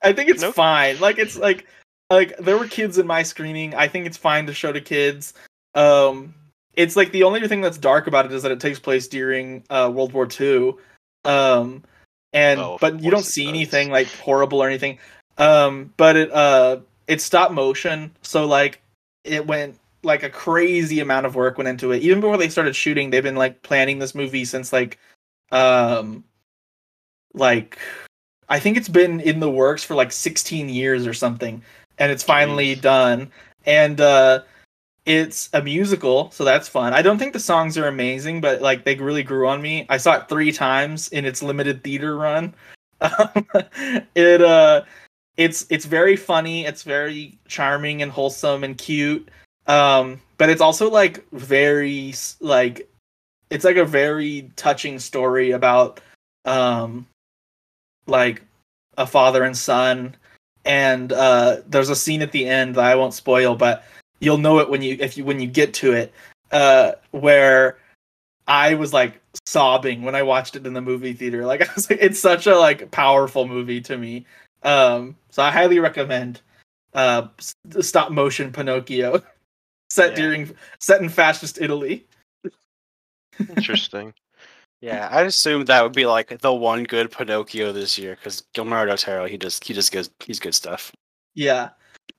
I 0.04 0.14
think 0.14 0.30
it's 0.30 0.42
Pinocchio- 0.42 0.54
fine. 0.54 1.00
Like 1.00 1.18
it's 1.18 1.38
like 1.38 1.68
like 2.10 2.38
there 2.38 2.58
were 2.58 2.68
kids 2.68 2.98
in 2.98 3.06
my 3.08 3.24
screening. 3.24 3.76
I 3.76 3.88
think 3.88 4.06
it's 4.06 4.18
fine 4.18 4.46
to 4.48 4.54
show 4.54 4.72
to 4.72 4.82
kids. 4.82 5.34
Um 5.76 6.34
it's 6.74 6.96
like 6.96 7.12
the 7.12 7.24
only 7.24 7.46
thing 7.50 7.60
that's 7.62 7.78
dark 7.78 8.08
about 8.08 8.26
it 8.26 8.32
is 8.32 8.44
that 8.44 8.52
it 8.52 8.60
takes 8.62 8.80
place 8.80 9.08
during 9.10 9.64
uh 9.70 9.92
World 9.94 10.14
War 10.14 10.28
II. 10.40 10.74
Um 11.26 11.84
and 12.34 12.60
Oh, 12.62 12.78
but 12.80 13.02
you 13.02 13.12
don't 13.12 13.24
see 13.26 13.44
does. 13.44 13.50
anything 13.50 13.90
like 13.92 14.08
horrible 14.08 14.64
or 14.64 14.68
anything. 14.68 14.98
Um 15.42 15.94
but 15.98 16.16
it 16.16 16.32
uh 16.32 16.78
it's 17.08 17.24
stop 17.26 17.52
motion, 17.52 18.12
so 18.22 18.46
like 18.46 18.82
it 19.26 19.46
went 19.46 19.78
like 20.04 20.24
a 20.24 20.30
crazy 20.30 21.00
amount 21.00 21.26
of 21.26 21.36
work 21.36 21.58
went 21.58 21.68
into 21.68 21.92
it. 21.92 22.02
Even 22.04 22.22
before 22.22 22.38
they 22.38 22.50
started 22.50 22.76
shooting, 22.76 23.10
they've 23.10 23.24
been 23.24 23.36
like 23.36 23.62
planning 23.64 24.00
this 24.00 24.16
movie 24.16 24.46
since 24.46 24.72
like 24.72 25.00
um 25.52 26.24
like 27.34 27.78
I 28.50 28.60
think 28.60 28.78
it's 28.78 28.90
been 28.90 29.20
in 29.22 29.40
the 29.40 29.50
works 29.50 29.84
for 29.84 29.96
like 29.96 30.12
16 30.12 30.70
years 30.70 31.08
or 31.08 31.14
something, 31.14 31.62
and 31.98 32.12
it's 32.12 32.24
finally 32.24 32.76
Jeez. 32.76 32.82
done. 32.82 33.32
And 33.66 34.02
uh, 34.02 34.42
it's 35.06 35.50
a 35.54 35.62
musical, 35.62 36.32
so 36.32 36.44
that's 36.44 36.68
fun. 36.68 36.94
I 36.94 37.02
don't 37.02 37.18
think 37.18 37.32
the 37.32 37.40
songs 37.40 37.78
are 37.78 37.88
amazing, 37.88 38.42
but 38.42 38.62
like 38.62 38.84
they 38.84 38.96
really 38.96 39.24
grew 39.24 39.48
on 39.48 39.62
me. 39.62 39.86
I 39.90 39.98
saw 39.98 40.18
it 40.18 40.28
three 40.28 40.52
times 40.52 41.08
in 41.10 41.26
its 41.26 41.42
limited 41.42 41.84
theater 41.84 42.16
run. 42.18 42.54
Um, 43.02 43.48
it 44.14 44.44
uh, 44.44 44.84
it's 45.38 45.66
it's 45.70 45.86
very 45.86 46.16
funny. 46.16 46.66
It's 46.66 46.84
very 46.84 47.38
charming 47.48 48.02
and 48.02 48.12
wholesome 48.12 48.64
and 48.64 48.78
cute. 48.78 49.30
Um, 49.68 50.22
but 50.38 50.50
it's 50.50 50.62
also 50.62 50.90
like 50.90 51.24
very 51.32 52.14
like 52.40 52.90
it's 53.52 53.66
like 53.66 53.76
a 53.76 53.86
very 53.86 54.50
touching 54.56 54.98
story 54.98 55.52
about 55.52 56.00
um 56.46 57.06
like 58.08 58.42
a 58.98 59.06
father 59.06 59.44
and 59.44 59.56
son 59.56 60.16
and 60.66 61.14
uh 61.14 61.58
there's 61.68 61.90
a 61.90 61.96
scene 61.96 62.22
at 62.24 62.32
the 62.32 62.48
end 62.48 62.76
that 62.76 62.86
I 62.86 62.96
won't 62.96 63.14
spoil 63.14 63.56
but 63.56 63.84
you'll 64.20 64.40
know 64.40 64.60
it 64.60 64.70
when 64.70 64.82
you 64.82 64.98
if 65.00 65.18
you 65.18 65.24
when 65.24 65.40
you 65.40 65.48
get 65.48 65.74
to 65.76 65.94
it 65.94 66.12
uh 66.52 66.94
where 67.12 67.78
I 68.48 68.74
was 68.74 68.94
like 68.94 69.22
sobbing 69.46 70.02
when 70.02 70.16
I 70.16 70.24
watched 70.24 70.56
it 70.56 70.66
in 70.66 70.74
the 70.74 70.82
movie 70.82 71.14
theater 71.14 71.46
like 71.46 71.62
I 71.70 71.74
was 71.76 71.90
like 71.90 72.00
it's 72.02 72.20
such 72.20 72.48
a 72.48 72.58
like 72.58 72.90
powerful 72.90 73.48
movie 73.48 73.82
to 73.82 73.98
me 73.98 74.26
um 74.64 75.16
so 75.30 75.42
I 75.44 75.52
highly 75.52 75.80
recommend 75.80 76.42
uh 76.94 77.28
stop 77.80 78.12
motion 78.12 78.52
Pinocchio 78.52 79.22
set 79.90 80.12
Yeah. 80.12 80.16
during 80.16 80.56
set 80.80 81.02
in 81.02 81.10
fascist 81.10 81.60
Italy 81.62 82.06
Interesting. 83.40 84.14
Yeah, 84.84 85.10
I 85.12 85.22
assumed 85.22 85.68
that 85.68 85.84
would 85.84 85.94
be 85.94 86.08
like 86.08 86.40
the 86.40 86.52
one 86.52 86.84
good 86.86 87.12
Pinocchio 87.12 87.72
this 87.72 88.00
year 88.00 88.16
because 88.16 88.42
Guillermo 88.56 88.84
del 88.88 88.98
Toro, 88.98 89.28
he 89.28 89.38
just 89.38 89.64
he 89.64 89.76
just 89.76 89.92
goes 89.92 90.10
he's 90.20 90.40
good 90.40 90.56
stuff. 90.56 90.92
yeah 91.36 91.70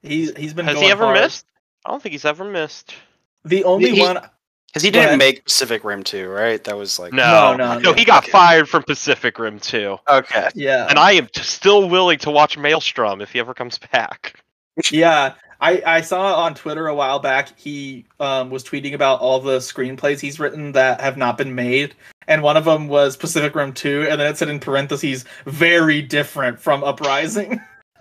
he's 0.03 0.33
he's 0.37 0.55
been 0.55 0.67
Has 0.67 0.75
going 0.77 0.87
he 0.87 0.93
ever 0.93 1.07
hard. 1.07 1.19
missed? 1.21 1.45
I 1.85 1.91
don't 1.91 2.01
think 2.01 2.13
he's 2.13 2.25
ever 2.25 2.45
missed. 2.45 2.95
the 3.45 3.65
only 3.65 3.91
He- 3.97 4.01
one 4.01 4.21
Because 4.73 4.83
he 4.85 4.91
didn't 4.91 5.07
ahead. 5.09 5.19
make 5.19 5.45
Pacific 5.45 5.85
Rim 5.85 6.03
2, 6.03 6.29
right? 6.31 6.65
That 6.65 6.79
was 6.79 6.99
like 6.99 7.13
No, 7.13 7.55
no, 7.55 7.75
no, 7.75 7.79
no. 7.79 7.93
he 7.93 8.05
got 8.07 8.23
Okay. 8.23 8.33
fired 8.33 8.69
from 8.69 8.83
Pacific 8.85 9.39
Rim 9.39 9.59
2. 9.61 9.99
Okay. 10.09 10.49
yeah 10.55 10.87
And 10.89 10.99
I 10.99 11.13
am 11.13 11.27
t- 11.27 11.43
still 11.43 11.89
willing 11.91 12.19
to 12.21 12.31
watch 12.31 12.57
Maelstrom 12.57 13.21
if 13.21 13.33
he 13.33 13.39
ever 13.39 13.53
comes 13.55 13.79
back. 13.79 14.35
Yeah, 14.91 15.35
I 15.61 15.83
I 15.85 16.01
saw 16.01 16.35
on 16.43 16.55
Twitter 16.55 16.87
a 16.87 16.95
while 16.95 17.19
back 17.19 17.51
he 17.59 18.07
um, 18.19 18.49
was 18.49 18.65
tweeting 18.65 18.95
about 18.95 19.21
all 19.21 19.39
the 19.39 19.59
screenplays 19.59 20.19
he's 20.19 20.41
written 20.41 20.73
that 20.73 21.03
have 21.03 21.19
not 21.19 21.37
been 21.37 21.55
made, 21.55 21.95
and 22.27 22.43
one 22.43 22.57
of 22.57 22.65
them 22.65 22.89
was 22.89 23.15
Pacific 23.19 23.55
Rim 23.55 23.75
Two, 23.75 24.07
and 24.09 24.19
then 24.19 24.31
it 24.33 24.39
said 24.39 24.49
in 24.49 24.59
parentheses 24.61 25.27
very 25.45 26.01
different 26.01 26.59
from 26.59 26.83
Uprising. 26.83 27.61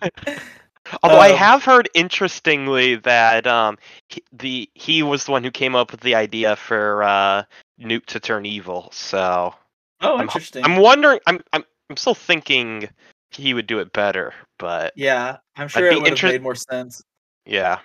Although 1.02 1.18
I 1.20 1.30
Um, 1.30 1.36
have 1.36 1.64
heard 1.64 1.88
interestingly 1.94 2.96
that 2.96 3.46
um 3.46 3.78
he, 4.08 4.22
the 4.32 4.70
he 4.74 5.02
was 5.02 5.24
the 5.24 5.32
one 5.32 5.44
who 5.44 5.50
came 5.50 5.74
up 5.74 5.92
with 5.92 6.00
the 6.00 6.14
idea 6.14 6.56
for 6.56 7.02
uh 7.02 7.42
Newt 7.78 8.06
to 8.08 8.20
turn 8.20 8.44
evil. 8.44 8.88
So 8.92 9.54
oh, 10.00 10.12
I'm- 10.12 10.20
interesting. 10.22 10.64
I'm 10.64 10.76
wondering. 10.76 11.20
I'm 11.26 11.40
I'm 11.52 11.64
I'm 11.88 11.96
still 11.96 12.14
thinking 12.14 12.88
he 13.30 13.54
would 13.54 13.66
do 13.66 13.78
it 13.78 13.92
better, 13.92 14.34
but 14.58 14.92
yeah, 14.96 15.38
I'm 15.56 15.68
sure 15.68 15.86
it 15.86 16.00
would 16.00 16.18
have 16.18 16.30
made 16.32 16.42
more 16.42 16.54
sense. 16.54 17.02
yeah. 17.46 17.78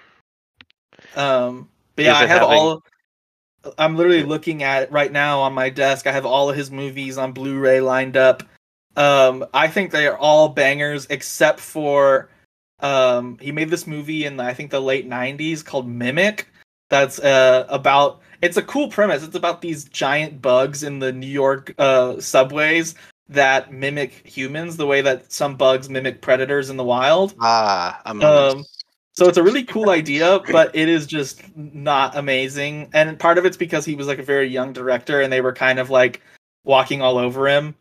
Um, 1.16 1.70
but 1.96 2.06
yeah, 2.06 2.16
I 2.16 2.26
have 2.26 2.42
having... 2.42 2.58
all. 2.58 2.84
I'm 3.78 3.96
literally 3.96 4.24
looking 4.24 4.64
at 4.64 4.84
it 4.84 4.92
right 4.92 5.12
now 5.12 5.40
on 5.40 5.54
my 5.54 5.70
desk. 5.70 6.08
I 6.08 6.12
have 6.12 6.26
all 6.26 6.50
of 6.50 6.56
his 6.56 6.70
movies 6.70 7.18
on 7.18 7.32
Blu-ray 7.32 7.82
lined 7.82 8.16
up. 8.16 8.44
Um, 8.96 9.46
I 9.54 9.68
think 9.68 9.92
they 9.92 10.08
are 10.08 10.18
all 10.18 10.50
bangers 10.50 11.08
except 11.10 11.60
for 11.60 12.30
um, 12.80 13.38
he 13.40 13.52
made 13.52 13.70
this 13.70 13.88
movie 13.88 14.26
in 14.26 14.40
I 14.40 14.54
think 14.54 14.72
the 14.72 14.80
late 14.80 15.08
'90s 15.10 15.64
called 15.64 15.88
Mimic. 15.88 16.48
That's 16.90 17.20
uh, 17.20 17.66
about. 17.70 18.22
It's 18.42 18.58
a 18.58 18.62
cool 18.64 18.90
premise. 18.90 19.24
It's 19.24 19.36
about 19.36 19.62
these 19.62 19.86
giant 19.86 20.42
bugs 20.42 20.84
in 20.84 21.00
the 21.00 21.12
New 21.12 21.28
York 21.28 21.74
uh, 21.78 22.20
subways 22.20 22.96
that 23.30 23.72
mimic 23.74 24.12
humans, 24.28 24.78
the 24.78 24.86
way 24.86 25.02
that 25.02 25.32
some 25.32 25.56
bugs 25.56 25.90
mimic 25.90 26.22
predators 26.22 26.70
in 26.70 26.78
the 26.78 26.84
wild. 26.84 27.34
Ah, 27.42 28.02
Um, 28.06 28.66
So 29.18 29.28
it's 29.28 29.38
a 29.38 29.44
really 29.44 29.64
cool 29.64 29.90
idea, 29.90 30.42
but 30.52 30.76
it 30.76 30.90
is 30.90 31.08
just 31.08 31.42
not 31.56 32.16
amazing. 32.18 32.90
And 32.94 33.18
part 33.18 33.38
of 33.38 33.46
it's 33.46 33.58
because 33.58 33.86
he 33.86 33.96
was 33.96 34.08
like 34.08 34.20
a 34.20 34.24
very 34.24 34.48
young 34.48 34.74
director 34.74 35.22
and 35.22 35.32
they 35.32 35.42
were 35.42 35.54
kind 35.54 35.80
of 35.80 35.90
like 35.90 36.22
walking 36.66 37.02
all 37.02 37.18
over 37.18 37.48
him, 37.48 37.76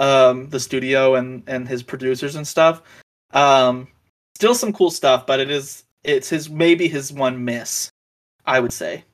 um, 0.00 0.48
the 0.50 0.58
studio 0.60 1.14
and 1.14 1.44
and 1.46 1.68
his 1.68 1.82
producers 1.82 2.34
and 2.34 2.46
stuff. 2.46 2.82
Um, 3.32 3.86
still 4.40 4.54
some 4.54 4.72
cool 4.72 4.90
stuff, 4.90 5.26
but 5.26 5.38
it 5.38 5.50
is 5.50 5.84
it's 6.02 6.30
his 6.30 6.48
maybe 6.48 6.88
his 6.88 7.12
one 7.12 7.44
miss, 7.44 7.90
I 8.46 8.58
would 8.58 8.72
say. 8.72 9.04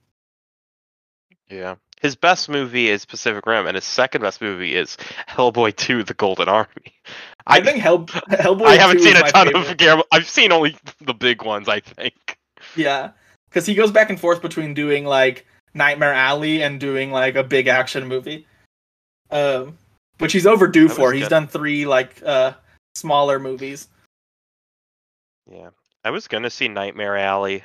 Yeah. 1.51 1.75
His 2.01 2.15
best 2.15 2.49
movie 2.49 2.89
is 2.89 3.05
Pacific 3.05 3.45
Rim, 3.45 3.67
and 3.67 3.75
his 3.75 3.85
second 3.85 4.21
best 4.21 4.41
movie 4.41 4.77
is 4.77 4.97
Hellboy 5.29 5.75
2: 5.75 6.05
The 6.05 6.15
Golden 6.15 6.49
Army. 6.49 6.95
I, 7.49 7.61
think 7.61 7.79
Hell 7.79 8.05
Hellboy. 8.07 8.67
I 8.67 8.77
haven't 8.77 8.99
2 8.99 9.03
seen 9.03 9.17
a 9.17 9.31
ton 9.33 9.47
favorite. 9.47 9.71
of 9.71 9.77
Guillermo. 9.77 10.03
I've 10.13 10.29
seen 10.29 10.53
only 10.53 10.77
the 11.01 11.15
big 11.15 11.43
ones, 11.43 11.69
I 11.69 11.81
think. 11.81 12.39
Yeah, 12.77 13.11
because 13.49 13.67
he 13.67 13.75
goes 13.75 13.91
back 13.91 14.11
and 14.11 14.21
forth 14.21 14.43
between 14.43 14.75
doing 14.75 15.05
like 15.05 15.47
Nightmare 15.75 16.13
Alley 16.13 16.63
and 16.63 16.79
doing 16.79 17.11
like 17.11 17.35
a 17.35 17.43
big 17.43 17.67
action 17.67 18.07
movie, 18.07 18.47
um, 19.31 19.77
which 20.19 20.33
he's 20.33 20.47
overdue 20.47 20.89
for. 20.89 21.11
was 21.11 21.19
He's 21.21 21.29
done 21.29 21.49
three 21.49 21.87
like 21.87 22.23
uh 22.25 22.53
smaller 22.95 23.41
movies. 23.41 23.89
Yeah, 25.51 25.71
I 26.05 26.11
was 26.11 26.29
gonna 26.29 26.51
see 26.51 26.69
Nightmare 26.69 27.17
Alley, 27.17 27.65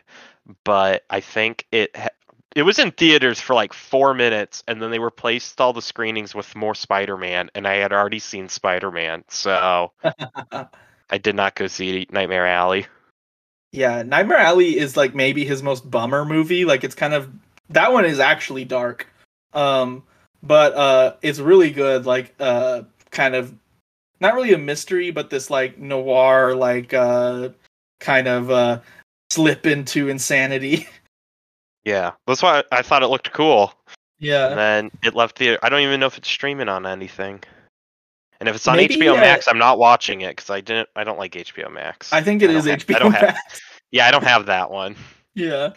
but 0.64 1.04
I 1.10 1.20
think 1.20 1.66
it 1.72 1.96
ha- 1.96 2.10
it 2.56 2.64
was 2.64 2.80
in 2.80 2.92
theaters 2.92 3.40
for 3.40 3.54
like 3.54 3.74
four 3.74 4.14
minutes, 4.14 4.64
and 4.68 4.82
then 4.82 4.92
they 4.92 5.00
replaced 5.00 5.60
all 5.62 5.74
the 5.74 5.82
screenings 5.82 6.36
with 6.36 6.56
more 6.56 6.76
Spider-Man, 6.76 7.50
and 7.56 7.68
I 7.68 7.76
had 7.76 7.94
already 7.94 8.20
seen 8.20 8.50
Spider-Man, 8.50 9.24
so 9.30 9.92
I 11.10 11.18
did 11.18 11.36
not 11.36 11.56
go 11.56 11.68
see 11.68 12.08
Nightmare 12.12 12.48
Alley. 12.48 12.88
Yeah, 13.72 14.04
Nightmare 14.04 14.40
Alley 14.40 14.78
is 14.78 14.98
like 14.98 15.16
maybe 15.16 15.46
his 15.46 15.64
most 15.64 15.90
bummer 15.90 16.26
movie. 16.26 16.66
Like 16.66 16.84
it's 16.84 16.96
kind 16.96 17.14
of 17.14 17.32
that 17.70 17.94
one 17.94 18.06
is 18.06 18.20
actually 18.20 18.66
dark. 18.66 19.08
Um 19.54 20.04
but 20.44 20.74
uh 20.74 21.16
it's 21.22 21.40
really 21.40 21.72
good 21.72 22.06
like 22.06 22.34
uh 22.40 22.82
kind 23.12 23.36
of 23.36 23.54
not 24.20 24.34
really 24.34 24.54
a 24.54 24.58
mystery 24.58 25.12
but 25.12 25.30
this 25.30 25.50
like 25.50 25.78
noir 25.78 26.56
like 26.56 26.94
uh 26.94 27.50
kind 28.02 28.28
of 28.28 28.52
uh 28.52 28.80
slip 29.30 29.66
into 29.66 30.10
insanity. 30.10 30.88
Yeah, 31.84 32.12
that's 32.28 32.44
why 32.44 32.64
I 32.72 32.84
thought 32.84 33.02
it 33.02 33.08
looked 33.08 33.34
cool, 33.34 33.74
yeah. 34.20 34.50
and 34.50 34.58
then 34.60 34.92
it 35.04 35.16
left 35.16 35.40
the. 35.40 35.58
I 35.66 35.70
don't 35.70 35.82
even 35.82 36.00
know 36.00 36.06
if 36.06 36.16
it's 36.16 36.28
streaming 36.30 36.70
on 36.70 36.86
anything. 36.86 37.42
And 38.40 38.48
if 38.48 38.56
it's 38.56 38.68
on 38.68 38.78
Maybe, 38.78 38.98
HBO 38.98 39.14
uh, 39.14 39.22
Max, 39.22 39.48
I'm 39.48 39.58
not 39.58 39.80
watching 39.80 40.22
it 40.22 40.36
because 40.36 40.52
I 40.52 40.62
didn't. 40.62 40.90
I 40.96 41.04
don't 41.04 41.18
like 41.18 41.32
HBO 41.34 41.74
Max. 41.74 42.14
I 42.14 42.22
think 42.22 42.44
it 42.44 42.52
I 42.52 42.54
is 42.54 42.66
have- 42.66 42.86
HBO 42.86 42.96
I 42.98 43.00
don't 43.00 43.12
have- 43.14 43.22
Max. 43.34 43.62
yeah, 43.90 44.06
I 44.06 44.12
don't 44.12 44.24
have 44.24 44.46
that 44.46 44.70
one. 44.70 44.96
Yeah. 45.34 45.74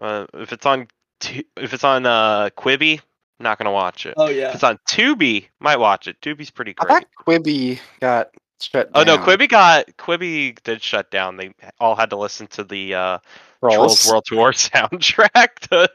Uh, 0.00 0.26
if 0.34 0.52
it's 0.52 0.66
on, 0.66 0.88
Tu- 1.20 1.44
if 1.56 1.72
it's 1.72 1.84
on 1.84 2.04
uh, 2.04 2.50
Quibi, 2.58 3.00
not 3.38 3.58
gonna 3.58 3.70
watch 3.70 4.06
it. 4.06 4.14
Oh 4.16 4.24
yeah. 4.26 4.30
If 4.30 4.36
yeah. 4.38 4.52
it's 4.54 4.64
on 4.64 4.78
Tubi, 4.88 5.46
might 5.60 5.78
watch 5.78 6.08
it. 6.08 6.20
Tubi's 6.20 6.50
pretty 6.50 6.74
I 6.80 6.84
great. 6.84 6.88
thought 6.88 7.06
Quibi 7.26 7.78
got 8.00 8.30
shut 8.60 8.90
Oh 8.94 9.02
no, 9.02 9.16
down. 9.16 9.26
Quibi 9.26 9.48
got 9.48 9.86
Quibi 9.96 10.60
did 10.62 10.82
shut 10.82 11.10
down. 11.10 11.36
They 11.36 11.52
all 11.78 11.96
had 11.96 12.10
to 12.10 12.16
listen 12.16 12.46
to 12.48 12.64
the 12.64 12.94
uh, 12.94 13.18
Trolls 13.60 14.02
Trolls. 14.04 14.06
World 14.08 14.24
Tour 14.26 14.52
soundtrack 14.52 15.58
to 15.70 15.88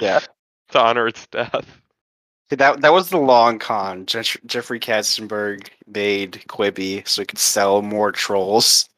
Yeah. 0.00 0.20
to 0.70 0.80
honor 0.80 1.08
its 1.08 1.26
death. 1.28 1.80
See, 2.50 2.56
That 2.56 2.80
that 2.82 2.92
was 2.92 3.10
the 3.10 3.18
long 3.18 3.58
con. 3.58 4.06
Jeff- 4.06 4.36
Jeffrey 4.46 4.78
Katzenberg 4.80 5.68
made 5.86 6.44
Quibi 6.48 7.06
so 7.08 7.22
he 7.22 7.26
could 7.26 7.38
sell 7.38 7.82
more 7.82 8.12
trolls. 8.12 8.88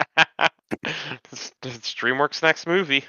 it's, 0.16 1.52
it's 1.62 1.94
DreamWorks' 1.94 2.42
next 2.42 2.66
movie, 2.66 3.04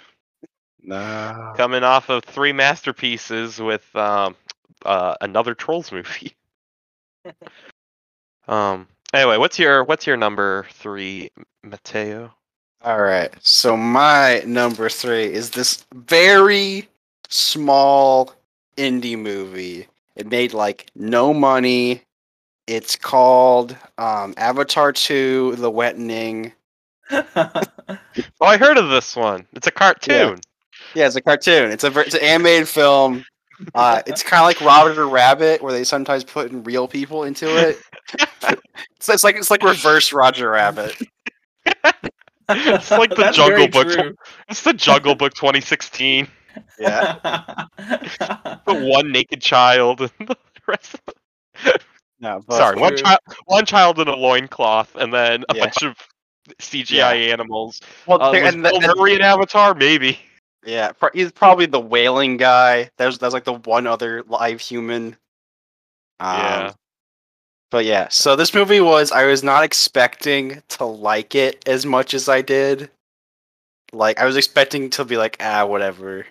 No. 0.84 1.54
coming 1.58 1.84
off 1.84 2.10
of 2.10 2.24
three 2.24 2.52
masterpieces 2.54 3.58
with 3.60 3.84
um, 3.96 4.36
uh, 4.86 5.16
another 5.22 5.56
Trolls 5.56 5.92
movie. 5.92 6.36
um. 8.48 8.88
Anyway, 9.14 9.38
what's 9.38 9.60
your 9.60 9.84
what's 9.84 10.07
your 10.07 10.18
number 10.18 10.65
three, 10.72 11.30
Mateo? 11.64 12.34
All 12.84 13.02
right. 13.02 13.32
So 13.41 13.78
my 13.78 14.44
number 14.45 14.90
three 14.90 15.32
is 15.32 15.52
this 15.52 15.86
very 15.94 16.90
small 17.30 18.34
indie 18.78 19.18
movie. 19.18 19.88
It 20.15 20.28
made 20.28 20.53
like 20.53 20.88
no 20.95 21.34
money. 21.34 22.02
It's 22.68 22.95
called 22.95 23.76
um, 23.98 24.34
Avatar 24.38 24.91
2: 24.91 25.56
The 25.57 25.72
Wettening. 25.72 26.53
Oh, 28.41 28.45
I 28.45 28.57
heard 28.57 28.78
of 28.78 28.90
this 28.90 29.15
one. 29.15 29.48
It's 29.53 29.68
a 29.68 29.72
cartoon. 29.72 30.40
Yeah, 30.95 31.07
it's 31.07 31.15
a 31.15 31.22
cartoon. 31.22 31.72
It's 31.72 31.84
a 31.84 31.99
it's 31.99 32.14
an 32.14 32.22
animated 32.22 32.68
film. 32.68 33.26
Uh, 33.76 34.02
it's 34.08 34.24
kind 34.24 34.42
of 34.42 34.46
like 34.46 34.60
Roger 34.62 35.08
Rabbit, 35.08 35.62
where 35.62 35.72
they 35.72 35.84
sometimes 35.84 36.24
put 36.24 36.52
in 36.52 36.64
real 36.64 36.88
people 36.88 37.24
into 37.24 37.46
it. 37.48 37.78
so 39.00 39.14
it's 39.14 39.24
like 39.24 39.36
it's 39.36 39.52
like 39.52 39.64
reverse 39.64 40.12
Roger 40.14 40.50
Rabbit. 40.52 40.96
It's 42.50 42.92
like 42.92 43.10
the 43.12 43.16
That's 43.18 43.38
Jungle 43.38 43.68
Book. 43.70 43.88
true. 43.90 44.16
It's 44.50 44.64
the 44.64 44.74
Jungle 44.74 45.16
Book 45.16 45.34
2016. 45.34 46.28
Yeah, 46.80 47.16
The 47.78 48.74
one 48.94 49.12
naked 49.12 49.42
child 49.42 50.02
and 50.02 50.12
the 50.28 50.36
rest. 50.68 50.96
Of 51.66 51.76
no, 52.20 52.42
but 52.48 52.58
Sorry, 52.58 52.80
one 52.80 52.96
child, 52.98 53.20
one 53.46 53.66
child 53.66 54.00
in 54.00 54.08
a 54.08 54.16
loincloth, 54.16 54.96
and 54.96 55.14
then 55.14 55.46
a 55.50 55.56
Yeah. 55.56 55.64
bunch 55.64 55.84
of 55.84 55.96
CGI 56.60 57.32
animals. 57.32 57.80
Well, 58.06 58.22
Uh, 58.22 58.32
was 58.34 58.54
and 58.54 58.62
Bill 58.64 58.80
the- 58.80 58.90
and- 58.90 59.00
Murray 59.00 59.16
in 59.16 59.22
Avatar? 59.22 59.74
Maybe. 59.74 60.20
Yeah, 60.65 60.91
he's 61.14 61.31
probably 61.31 61.65
the 61.65 61.80
whaling 61.80 62.38
guy. 62.38 62.90
There's 62.98 63.19
there's 63.19 63.34
like 63.34 63.45
the 63.45 63.53
one 63.53 63.88
other 63.88 64.23
live 64.27 64.61
human. 64.61 65.18
Um, 66.19 66.38
Yeah. 66.38 66.73
But 67.72 67.85
yeah, 67.85 68.07
so 68.10 68.35
this 68.35 68.53
movie 68.53 68.81
was 68.81 69.11
I 69.11 69.26
was 69.26 69.44
not 69.44 69.64
expecting 69.64 70.61
to 70.69 70.85
like 70.85 71.34
it 71.35 71.68
as 71.68 71.85
much 71.85 72.14
as 72.14 72.30
I 72.30 72.41
did. 72.41 72.91
Like 73.91 74.19
I 74.19 74.26
was 74.26 74.38
expecting 74.38 74.90
to 74.91 75.06
be 75.06 75.18
like 75.18 75.38
ah 75.40 75.65
whatever, 75.65 76.26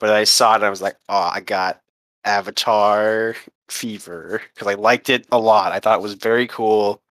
but 0.00 0.10
I 0.10 0.24
saw 0.24 0.52
it 0.52 0.56
and 0.56 0.64
I 0.64 0.70
was 0.70 0.82
like 0.82 0.96
oh 1.08 1.30
I 1.32 1.40
got 1.40 1.80
Avatar 2.24 3.36
fever 3.68 4.42
because 4.54 4.66
I 4.68 4.74
liked 4.74 5.10
it 5.10 5.26
a 5.30 5.38
lot. 5.38 5.72
I 5.72 5.80
thought 5.80 5.98
it 5.98 6.02
was 6.02 6.14
very 6.14 6.46
cool. 6.46 7.02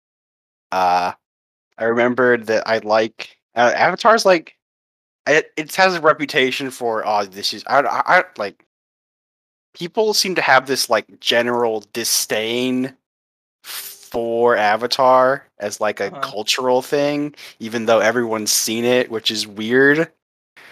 Uh, 0.72 1.14
I 1.78 1.84
remembered 1.86 2.48
that 2.48 2.68
I 2.68 2.80
like 2.80 3.38
uh, 3.56 3.72
Avatar's 3.76 4.26
like 4.26 4.57
it. 5.32 5.52
It 5.58 5.76
has 5.76 5.96
a 5.96 6.02
reputation 6.02 6.72
for 6.72 7.06
oh 7.08 7.26
this 7.26 7.54
is 7.54 7.64
I 7.68 7.82
I, 7.82 8.20
I 8.20 8.24
like 8.38 8.66
people 9.74 10.14
seem 10.14 10.36
to 10.36 10.42
have 10.42 10.68
this 10.68 10.90
like 10.90 11.20
general 11.20 11.84
disdain 11.94 12.96
for 13.64 14.56
Avatar 14.56 15.46
as 15.60 15.80
like 15.82 16.00
a 16.00 16.12
Uh-huh. 16.12 16.20
cultural 16.22 16.82
thing, 16.82 17.36
even 17.60 17.86
though 17.86 18.00
everyone's 18.00 18.52
seen 18.52 18.86
it, 18.86 19.10
which 19.12 19.32
is 19.32 19.48
weird 19.48 20.12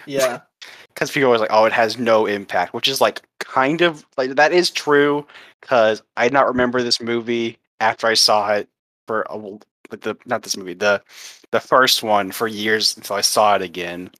yeah. 0.06 0.40
because 0.94 1.10
people 1.10 1.32
are 1.32 1.38
like, 1.38 1.50
"Oh, 1.52 1.64
it 1.64 1.72
has 1.72 1.98
no 1.98 2.26
impact," 2.26 2.74
which 2.74 2.88
is 2.88 3.00
like 3.00 3.22
kind 3.38 3.82
of 3.82 4.06
like 4.16 4.34
that 4.36 4.52
is 4.52 4.70
true 4.70 5.26
because 5.60 6.02
I 6.16 6.24
did 6.24 6.32
not 6.32 6.46
remember 6.48 6.82
this 6.82 7.00
movie 7.00 7.58
after 7.80 8.06
I 8.06 8.14
saw 8.14 8.52
it 8.54 8.68
for 9.06 9.26
a, 9.30 9.38
the 9.96 10.16
not 10.26 10.42
this 10.42 10.56
movie 10.56 10.74
the 10.74 11.02
the 11.52 11.60
first 11.60 12.02
one 12.02 12.30
for 12.32 12.48
years 12.48 12.96
until 12.96 13.16
I 13.16 13.20
saw 13.22 13.54
it 13.56 13.62
again. 13.62 14.10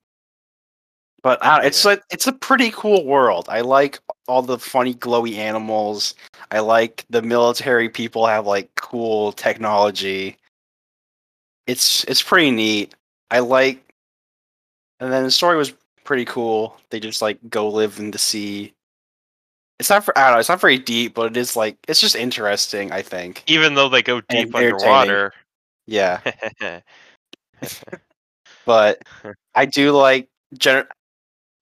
But 1.27 1.43
I 1.45 1.57
don't- 1.57 1.67
it's 1.67 1.85
like 1.85 2.05
it's 2.11 2.29
a 2.29 2.33
pretty 2.33 2.71
cool 2.71 3.05
world. 3.05 3.47
I 3.49 3.61
like 3.61 3.99
all 4.29 4.43
the 4.43 4.61
funny 4.61 4.95
glowy 4.95 5.35
animals. 5.39 6.15
I 6.53 6.61
like 6.61 7.05
the 7.11 7.21
military 7.21 7.89
people 7.89 8.29
have 8.29 8.47
like 8.47 8.73
cool 8.77 9.33
technology. 9.33 10.37
It's 11.67 12.05
it's 12.05 12.23
pretty 12.23 12.53
neat. 12.53 12.95
I 13.33 13.41
like 13.41 13.83
and 15.01 15.13
then 15.13 15.25
the 15.25 15.33
story 15.33 15.57
was 15.57 15.73
pretty 16.05 16.25
cool. 16.27 16.79
They 16.91 17.01
just 17.01 17.21
like 17.21 17.41
go 17.51 17.69
live 17.69 17.99
in 17.99 18.13
the 18.13 18.19
sea. 18.19 18.73
It's 19.81 19.91
not 19.91 20.05
for 20.05 20.17
I 20.17 20.27
don't 20.27 20.35
know, 20.35 20.39
it's 20.39 20.49
not 20.49 20.61
very 20.61 20.79
deep, 20.79 21.15
but 21.15 21.33
it 21.33 21.37
is 21.37 21.57
like 21.57 21.77
it's 21.89 22.01
just 22.01 22.15
interesting, 22.15 22.93
I 22.93 23.03
think. 23.03 23.43
Even 23.49 23.75
though 23.75 23.89
they 23.89 24.01
go 24.01 24.21
deep 24.21 24.55
underwater. 24.55 25.33
Yeah. 25.87 26.21
But 28.65 29.03
I 29.55 29.65
do 29.67 29.93
like 29.93 30.29
gen- 30.59 30.87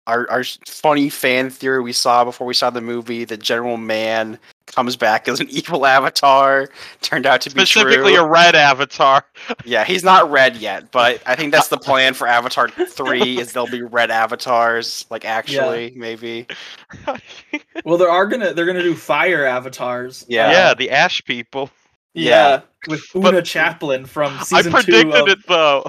our 0.06 0.30
our 0.30 0.44
funny 0.66 1.08
fan 1.08 1.50
theory 1.50 1.80
we 1.82 1.92
saw 1.92 2.24
before 2.24 2.46
we 2.46 2.54
saw 2.54 2.70
the 2.70 2.80
movie. 2.80 3.24
The 3.24 3.36
General 3.36 3.76
Man 3.76 4.38
comes 4.66 4.96
back 4.96 5.28
as 5.28 5.40
an 5.40 5.48
evil 5.50 5.86
avatar. 5.86 6.68
Turned 7.00 7.26
out 7.26 7.40
to 7.42 7.50
be 7.54 7.64
Specifically, 7.64 8.14
true. 8.14 8.22
a 8.24 8.26
red 8.28 8.54
avatar. 8.54 9.24
Yeah, 9.64 9.84
he's 9.84 10.02
not 10.04 10.30
red 10.30 10.56
yet, 10.56 10.90
but 10.90 11.22
I 11.26 11.34
think 11.36 11.52
that's 11.52 11.68
the 11.68 11.76
plan 11.78 12.12
for 12.14 12.26
Avatar 12.26 12.68
three. 12.68 13.38
Is 13.38 13.52
there'll 13.52 13.68
be 13.68 13.82
red 13.82 14.10
avatars, 14.10 15.06
like 15.10 15.24
actually 15.24 15.92
maybe. 15.96 16.46
Well, 17.84 17.98
there 17.98 18.10
are 18.10 18.26
gonna 18.26 18.52
they're 18.54 18.66
gonna 18.66 18.82
do 18.82 18.94
fire 18.94 19.44
avatars. 19.44 20.24
Yeah. 20.28 20.50
yeah, 20.50 20.74
the 20.74 20.90
ash 20.90 21.22
people. 21.24 21.70
Yeah, 22.14 22.60
with 22.88 23.02
But- 23.12 23.26
Oona 23.34 23.42
Chaplin 23.42 24.06
from 24.06 24.32
I 24.38 24.42
season 24.44 24.72
predicted 24.72 25.12
two. 25.12 25.12
Of, 25.12 25.28
it 25.28 25.46
though. 25.46 25.84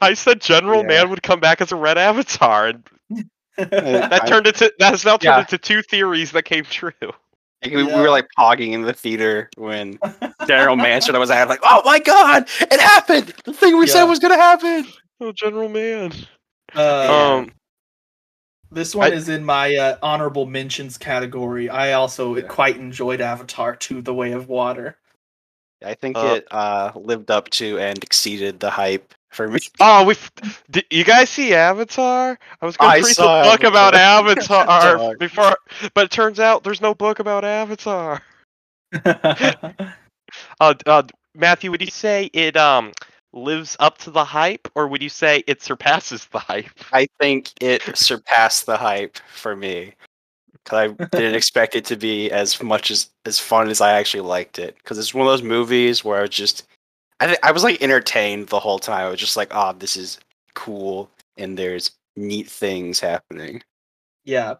I 0.00 0.14
said 0.14 0.40
General 0.40 0.80
Yeah. 0.82 0.88
Man 0.88 1.10
would 1.10 1.22
come 1.22 1.40
back 1.40 1.60
as 1.60 1.72
a 1.72 1.76
red 1.76 1.98
avatar, 1.98 2.68
and 2.68 2.84
that 3.56 4.26
turned 4.26 4.46
into 4.46 4.72
that 4.78 4.90
has 4.90 5.04
now 5.04 5.12
turned 5.16 5.22
Yeah. 5.24 5.40
into 5.40 5.58
two 5.58 5.82
theories 5.82 6.32
that 6.32 6.44
came 6.44 6.64
true. 6.64 6.92
Like, 7.00 7.72
we, 7.72 7.82
we 7.84 7.92
were 7.94 8.10
like 8.10 8.26
pogging 8.38 8.72
in 8.72 8.82
the 8.82 8.92
theater 8.92 9.48
when 9.56 9.98
General 10.46 10.76
Man 10.76 11.00
showed 11.00 11.12
Manson 11.12 11.18
was 11.18 11.30
out, 11.30 11.48
like, 11.48 11.60
"Oh 11.62 11.80
my 11.84 11.98
god, 11.98 12.48
it 12.60 12.80
happened! 12.80 13.32
The 13.44 13.52
thing 13.54 13.78
we 13.78 13.86
said 13.86 14.04
was 14.04 14.18
gonna 14.18 14.36
happen." 14.36 14.86
Oh, 15.20 15.32
General 15.32 15.68
Man. 15.68 16.12
uh, 16.76 17.38
Um, 17.40 17.52
this 18.70 18.94
one 18.94 19.12
I- 19.12 19.14
is 19.14 19.28
in 19.28 19.44
my 19.44 19.74
uh, 19.76 19.96
honorable 20.02 20.44
mentions 20.46 20.98
category. 20.98 21.70
I 21.70 21.92
also 21.92 22.36
Yeah. 22.36 22.42
quite 22.42 22.76
enjoyed 22.76 23.20
Avatar: 23.20 23.76
To 23.76 24.02
the 24.02 24.12
Way 24.12 24.32
of 24.32 24.48
Water. 24.48 24.98
I 25.84 25.94
think 25.94 26.16
Uh, 26.18 26.34
it 26.36 26.46
uh, 26.50 26.92
lived 26.94 27.30
up 27.30 27.48
to 27.50 27.78
and 27.78 28.02
exceeded 28.02 28.60
the 28.60 28.70
hype 28.70 29.14
for 29.34 29.48
me. 29.48 29.60
oh, 29.80 30.04
we. 30.04 30.16
Did 30.70 30.84
you 30.90 31.04
guys 31.04 31.30
see 31.30 31.54
Avatar? 31.54 32.38
I 32.60 32.66
was 32.66 32.76
going 32.76 33.00
to 33.00 33.06
read 33.06 33.14
saw 33.14 33.42
the 33.42 33.50
book 33.50 33.64
about 33.64 33.94
Avatar. 33.94 34.68
Avatar 34.68 35.16
before, 35.16 35.56
but 35.94 36.06
it 36.06 36.10
turns 36.10 36.40
out 36.40 36.64
there's 36.64 36.80
no 36.80 36.94
book 36.94 37.18
about 37.18 37.44
Avatar. 37.44 38.22
Uh, 40.58 40.74
uh, 40.86 41.02
Matthew, 41.36 41.70
would 41.70 41.80
you 41.80 41.90
say 41.90 42.28
it 42.32 42.56
um 42.56 42.92
lives 43.32 43.76
up 43.78 43.98
to 43.98 44.10
the 44.10 44.24
hype, 44.24 44.66
or 44.74 44.88
would 44.88 45.02
you 45.02 45.08
say 45.08 45.44
it 45.46 45.62
surpasses 45.62 46.26
the 46.26 46.40
hype? 46.40 46.70
I 46.92 47.06
think 47.20 47.52
it 47.60 47.82
surpassed 47.96 48.66
the 48.66 48.76
hype 48.76 49.18
for 49.32 49.54
me 49.54 49.94
because 50.52 50.78
I 51.00 51.06
didn't 51.16 51.34
expect 51.34 51.74
it 51.74 51.84
to 51.86 51.96
be 51.96 52.30
as 52.30 52.60
much 52.62 52.90
as 52.90 53.10
as 53.26 53.38
fun 53.38 53.68
as 53.68 53.80
I 53.80 53.92
actually 53.92 54.22
liked 54.22 54.58
it. 54.58 54.76
Because 54.76 54.98
it's 54.98 55.14
one 55.14 55.26
of 55.26 55.32
those 55.32 55.42
movies 55.42 56.04
where 56.04 56.18
I 56.18 56.22
was 56.22 56.30
just, 56.30 56.66
I 57.20 57.26
th- 57.26 57.38
I 57.42 57.52
was 57.52 57.64
like 57.64 57.80
entertained 57.82 58.48
the 58.48 58.60
whole 58.60 58.78
time. 58.78 59.06
I 59.06 59.10
was 59.10 59.20
just 59.20 59.36
like, 59.36 59.48
oh, 59.52 59.72
this 59.72 59.96
is 59.96 60.18
cool, 60.54 61.10
and 61.36 61.58
there's 61.58 61.92
neat 62.16 62.48
things 62.48 63.00
happening. 63.00 63.62
yeah. 64.24 64.54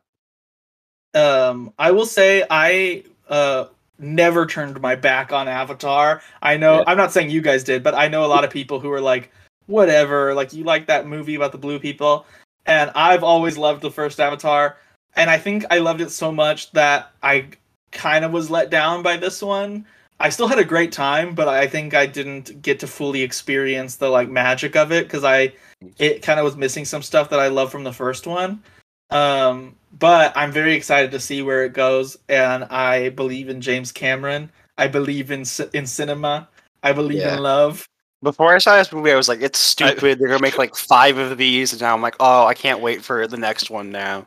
Um, 1.15 1.73
I 1.79 1.93
will 1.93 2.07
say 2.07 2.45
I 2.51 3.05
uh 3.29 3.67
never 3.99 4.47
turned 4.47 4.81
my 4.81 4.97
back 4.97 5.33
on 5.33 5.47
Avatar. 5.49 6.23
I 6.43 6.57
know 6.57 6.79
Yeah. 6.79 6.85
I'm 6.89 6.97
not 6.97 7.13
saying 7.13 7.31
you 7.31 7.41
guys 7.41 7.63
did, 7.65 7.83
but 7.85 7.95
I 7.95 8.09
know 8.09 8.25
a 8.25 8.27
lot 8.27 8.45
of 8.45 8.51
people 8.51 8.81
who 8.81 8.91
are 8.91 9.01
like, 9.01 9.31
whatever, 9.67 10.35
like 10.35 10.53
you 10.53 10.65
like 10.65 10.87
that 10.87 11.07
movie 11.07 11.37
about 11.37 11.53
the 11.53 11.59
blue 11.59 11.79
people, 11.79 12.27
and 12.67 12.91
I've 12.95 13.23
always 13.23 13.57
loved 13.57 13.83
the 13.83 13.91
first 13.91 14.19
Avatar, 14.21 14.77
and 15.15 15.31
I 15.31 15.39
think 15.39 15.65
I 15.71 15.79
loved 15.79 16.01
it 16.01 16.11
so 16.11 16.33
much 16.33 16.73
that 16.73 17.13
I 17.23 17.49
kind 17.93 18.25
of 18.25 18.33
was 18.33 18.51
let 18.51 18.71
down 18.71 19.03
by 19.03 19.17
this 19.17 19.41
one. 19.41 19.87
I 20.21 20.29
still 20.29 20.47
had 20.47 20.59
a 20.59 20.65
great 20.65 20.93
time, 20.93 21.35
but 21.35 21.49
I 21.49 21.67
think 21.67 21.93
I 21.95 22.07
didn't 22.07 22.63
get 22.63 22.81
to 22.81 22.87
fully 22.87 23.23
experience 23.23 23.97
the 23.97 24.09
like 24.09 24.29
magic 24.29 24.77
of 24.77 24.93
it 24.93 25.07
because 25.07 25.25
I 25.25 25.53
it 25.99 26.23
kind 26.23 26.39
of 26.39 26.45
was 26.45 26.57
missing 26.57 26.85
some 26.85 27.03
stuff 27.03 27.31
that 27.31 27.41
I 27.41 27.49
love 27.49 27.71
from 27.71 27.85
the 27.85 27.93
first 27.93 28.27
one. 28.27 28.63
Um, 29.11 29.75
but 29.99 30.33
I'm 30.37 30.51
very 30.51 30.75
excited 30.75 31.11
to 31.11 31.21
see 31.21 31.43
where 31.43 31.65
it 31.65 31.73
goes, 31.73 32.17
and 32.29 32.65
I 32.65 33.11
believe 33.11 33.49
in 33.49 33.61
James 33.61 33.93
Cameron. 33.93 34.51
I 34.79 34.89
believe 34.89 35.31
in 35.31 35.45
in 35.73 35.87
cinema. 35.87 36.49
I 36.83 36.93
believe 36.93 37.19
Yeah. 37.19 37.37
in 37.37 37.43
love. 37.43 37.87
Before 38.23 38.55
I 38.55 38.59
saw 38.59 38.77
this 38.79 38.91
movie, 38.91 39.13
I 39.13 39.17
was 39.17 39.29
like, 39.29 39.43
it's 39.43 39.59
stupid. 39.59 40.19
They're 40.19 40.29
gonna 40.29 40.41
make 40.41 40.59
like 40.59 40.75
five 40.75 41.19
of 41.19 41.37
these, 41.37 41.73
and 41.73 41.83
now 41.83 41.95
I'm 41.95 42.03
like, 42.03 42.17
oh, 42.21 42.47
I 42.47 42.55
can't 42.55 42.81
wait 42.81 43.03
for 43.03 43.27
the 43.27 43.37
next 43.37 43.71
one 43.71 43.91
now. 43.91 44.27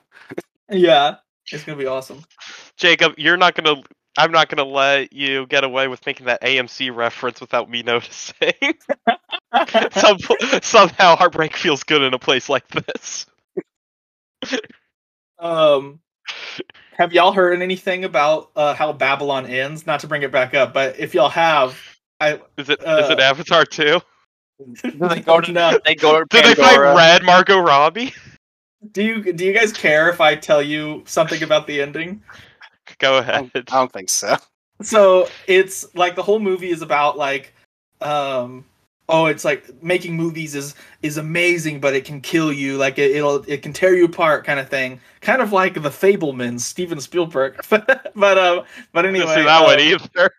Yeah, 0.70 1.16
it's 1.52 1.64
gonna 1.64 1.78
be 1.78 1.88
awesome. 1.88 2.24
Jacob, 2.76 3.14
you're 3.18 3.38
not 3.38 3.56
gonna. 3.56 3.82
I'm 4.18 4.32
not 4.32 4.50
gonna 4.50 4.66
let 4.68 5.14
you 5.14 5.46
get 5.48 5.64
away 5.64 5.88
with 5.88 6.06
making 6.06 6.26
that 6.26 6.42
AMC 6.42 6.94
reference 6.94 7.40
without 7.40 7.70
me 7.70 7.84
noticing. 7.86 8.54
Some, 9.94 10.18
somehow, 10.62 11.16
heartbreak 11.16 11.56
feels 11.56 11.84
good 11.84 12.02
in 12.02 12.14
a 12.14 12.20
place 12.20 12.50
like 12.50 12.68
this. 12.68 13.26
Um, 15.40 16.00
have 16.98 17.14
y'all 17.14 17.32
heard 17.32 17.62
anything 17.62 18.04
about 18.04 18.52
uh, 18.56 18.74
how 18.74 18.92
Babylon 18.94 19.46
ends? 19.46 19.86
Not 19.88 20.00
to 20.02 20.08
bring 20.08 20.24
it 20.24 20.32
back 20.32 20.54
up, 20.54 20.74
but 20.74 21.00
if 21.00 21.14
y'all 21.14 21.30
have, 21.30 21.80
I 22.20 22.42
Is 22.58 22.70
it? 22.70 22.80
Is 22.82 22.86
Uh, 22.86 23.08
it 23.12 23.20
Avatar 23.20 23.66
2? 23.66 24.02
Do 24.84 24.92
they 25.08 25.22
go 25.22 25.40
to 25.40 25.52
No. 25.52 25.80
they 25.86 25.96
go 25.96 26.20
to 26.20 26.26
Did 26.30 26.46
they 26.46 26.56
Pandora? 26.56 26.88
find 26.88 26.98
Red 26.98 27.24
Margot 27.24 27.60
Robbie? 27.60 28.14
do 28.92 29.04
you 29.04 29.34
do 29.34 29.46
you 29.46 29.54
guys 29.54 29.72
care 29.74 30.10
if 30.10 30.20
I 30.22 30.36
tell 30.36 30.62
you 30.62 31.04
something 31.06 31.42
about 31.44 31.68
the 31.68 31.82
ending? 31.82 32.22
Go 33.00 33.16
I 33.16 33.20
ahead. 33.20 33.52
don't, 33.54 33.74
I 33.74 33.78
don't 33.80 33.92
think 33.92 34.10
so. 34.10 34.38
so 34.82 35.28
it's 35.48 35.94
like 35.96 36.16
the 36.16 36.24
whole 36.24 36.40
movie 36.40 36.70
is 36.70 36.82
about 36.82 37.18
like 37.18 37.54
um 38.02 38.66
oh, 39.10 39.26
it's 39.28 39.46
like 39.46 39.82
making 39.82 40.16
movies 40.16 40.54
is 40.56 40.76
is 41.02 41.18
amazing, 41.18 41.80
but 41.80 41.94
it 41.96 42.06
can 42.06 42.20
kill 42.22 42.52
you. 42.52 42.78
Like 42.78 42.98
it, 42.98 43.12
it'll 43.16 43.44
it 43.50 43.62
can 43.62 43.74
tear 43.74 43.96
you 43.96 44.06
apart, 44.06 44.46
kind 44.46 44.60
of 44.60 44.70
thing. 44.70 45.00
Kind 45.22 45.42
of 45.42 45.52
like 45.54 45.74
the 45.76 45.90
Fabelmans, 45.90 46.62
Steven 46.62 47.00
Spielberg. 47.00 47.60
but 47.70 48.38
um, 48.38 48.64
but 48.94 49.06
anyway, 49.06 49.34
see 49.36 49.44
that 49.44 49.64
one 49.64 49.76
um, 49.76 49.80
either. 49.80 50.32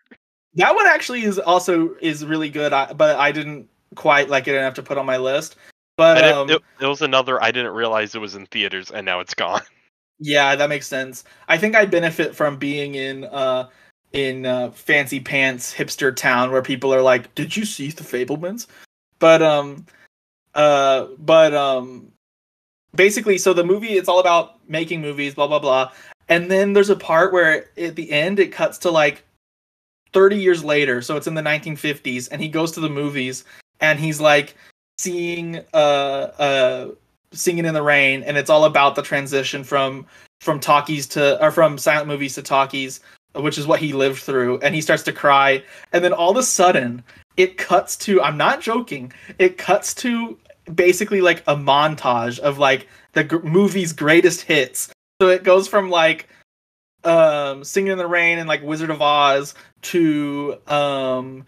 that 0.55 0.75
one 0.75 0.87
actually 0.87 1.23
is 1.23 1.39
also 1.39 1.95
is 2.01 2.25
really 2.25 2.49
good. 2.49 2.73
I, 2.73 2.93
but 2.93 3.15
I 3.17 3.31
didn't 3.31 3.67
quite 3.95 4.29
like 4.29 4.47
it 4.47 4.55
enough 4.55 4.75
to 4.75 4.83
put 4.83 4.97
on 4.97 5.05
my 5.05 5.17
list. 5.17 5.55
But 5.97 6.17
And 6.17 6.25
it- 6.27 6.33
um, 6.33 6.49
it, 6.49 6.61
it 6.81 6.85
was 6.85 7.01
another. 7.01 7.41
I 7.43 7.51
didn't 7.51 7.73
realize 7.73 8.15
it 8.15 8.19
was 8.21 8.35
in 8.35 8.45
theaters, 8.45 8.91
and 8.91 9.05
now 9.05 9.19
it's 9.19 9.33
gone. 9.33 9.61
Yeah, 10.19 10.55
that 10.55 10.69
makes 10.69 10.87
sense. 10.87 11.23
I 11.47 11.57
think 11.57 11.75
I 11.75 11.85
benefit 11.85 12.35
from 12.35 12.57
being 12.57 12.95
in 12.95 13.23
uh 13.25 13.69
in 14.11 14.45
uh, 14.45 14.71
fancy 14.71 15.19
pants 15.19 15.71
hipster 15.73 16.13
town 16.15 16.51
where 16.51 16.61
people 16.63 16.93
are 16.93 17.01
like, 17.01 17.33
"Did 17.35 17.55
you 17.55 17.63
see 17.65 17.89
the 17.91 18.03
Fabelmans?" 18.03 18.67
But 19.19 19.41
um 19.41 19.85
uh 20.55 21.07
but 21.19 21.53
um 21.55 22.11
basically 22.95 23.37
so 23.39 23.53
the 23.53 23.63
movie 23.65 23.93
it's 23.95 24.09
all 24.09 24.19
about 24.19 24.67
making 24.69 25.01
movies, 25.01 25.35
blah 25.35 25.47
blah 25.47 25.59
blah. 25.59 25.91
And 26.29 26.51
then 26.51 26.73
there's 26.73 26.89
a 26.91 26.95
part 26.97 27.33
where 27.33 27.67
at 27.79 27.95
the 27.95 28.11
end 28.11 28.39
it 28.39 28.51
cuts 28.53 28.77
to 28.79 28.91
like 28.91 29.23
30 30.13 30.37
years 30.37 30.63
later, 30.63 31.01
so 31.01 31.17
it's 31.17 31.27
in 31.27 31.35
the 31.35 31.41
1950s 31.43 32.29
and 32.29 32.41
he 32.41 32.49
goes 32.49 32.71
to 32.73 32.81
the 32.81 32.89
movies 32.89 33.45
and 33.81 33.99
he's 33.99 34.21
like 34.21 34.55
seeing 34.99 35.57
uh 35.73 35.77
uh 36.39 36.91
singing 37.31 37.65
in 37.65 37.73
the 37.73 37.81
rain 37.81 38.23
and 38.23 38.37
it's 38.37 38.49
all 38.49 38.65
about 38.65 38.95
the 38.95 39.01
transition 39.01 39.63
from 39.63 40.05
from 40.41 40.59
talkies 40.59 41.07
to 41.07 41.43
or 41.43 41.51
from 41.51 41.77
silent 41.77 42.07
movies 42.07 42.35
to 42.35 42.41
talkies 42.41 43.01
which 43.35 43.57
is 43.57 43.67
what 43.67 43.79
he 43.79 43.93
lived 43.93 44.21
through 44.21 44.57
and 44.59 44.73
he 44.73 44.81
starts 44.81 45.03
to 45.03 45.13
cry. 45.13 45.63
And 45.93 46.03
then 46.03 46.13
all 46.13 46.31
of 46.31 46.37
a 46.37 46.43
sudden 46.43 47.03
it 47.37 47.57
cuts 47.57 47.95
to 47.95 48.21
i'm 48.21 48.37
not 48.37 48.61
joking 48.61 49.13
it 49.37 49.57
cuts 49.57 49.93
to 49.93 50.37
basically 50.73 51.21
like 51.21 51.41
a 51.47 51.55
montage 51.55 52.39
of 52.39 52.57
like 52.57 52.87
the 53.13 53.39
movie's 53.43 53.93
greatest 53.93 54.41
hits. 54.41 54.91
So 55.21 55.29
it 55.29 55.43
goes 55.43 55.67
from 55.67 55.89
like 55.89 56.27
um 57.03 57.63
singing 57.63 57.91
in 57.91 57.97
the 57.97 58.07
rain 58.07 58.39
and 58.39 58.49
like 58.49 58.61
wizard 58.61 58.89
of 58.89 59.01
oz 59.01 59.53
to 59.83 60.57
um 60.67 61.45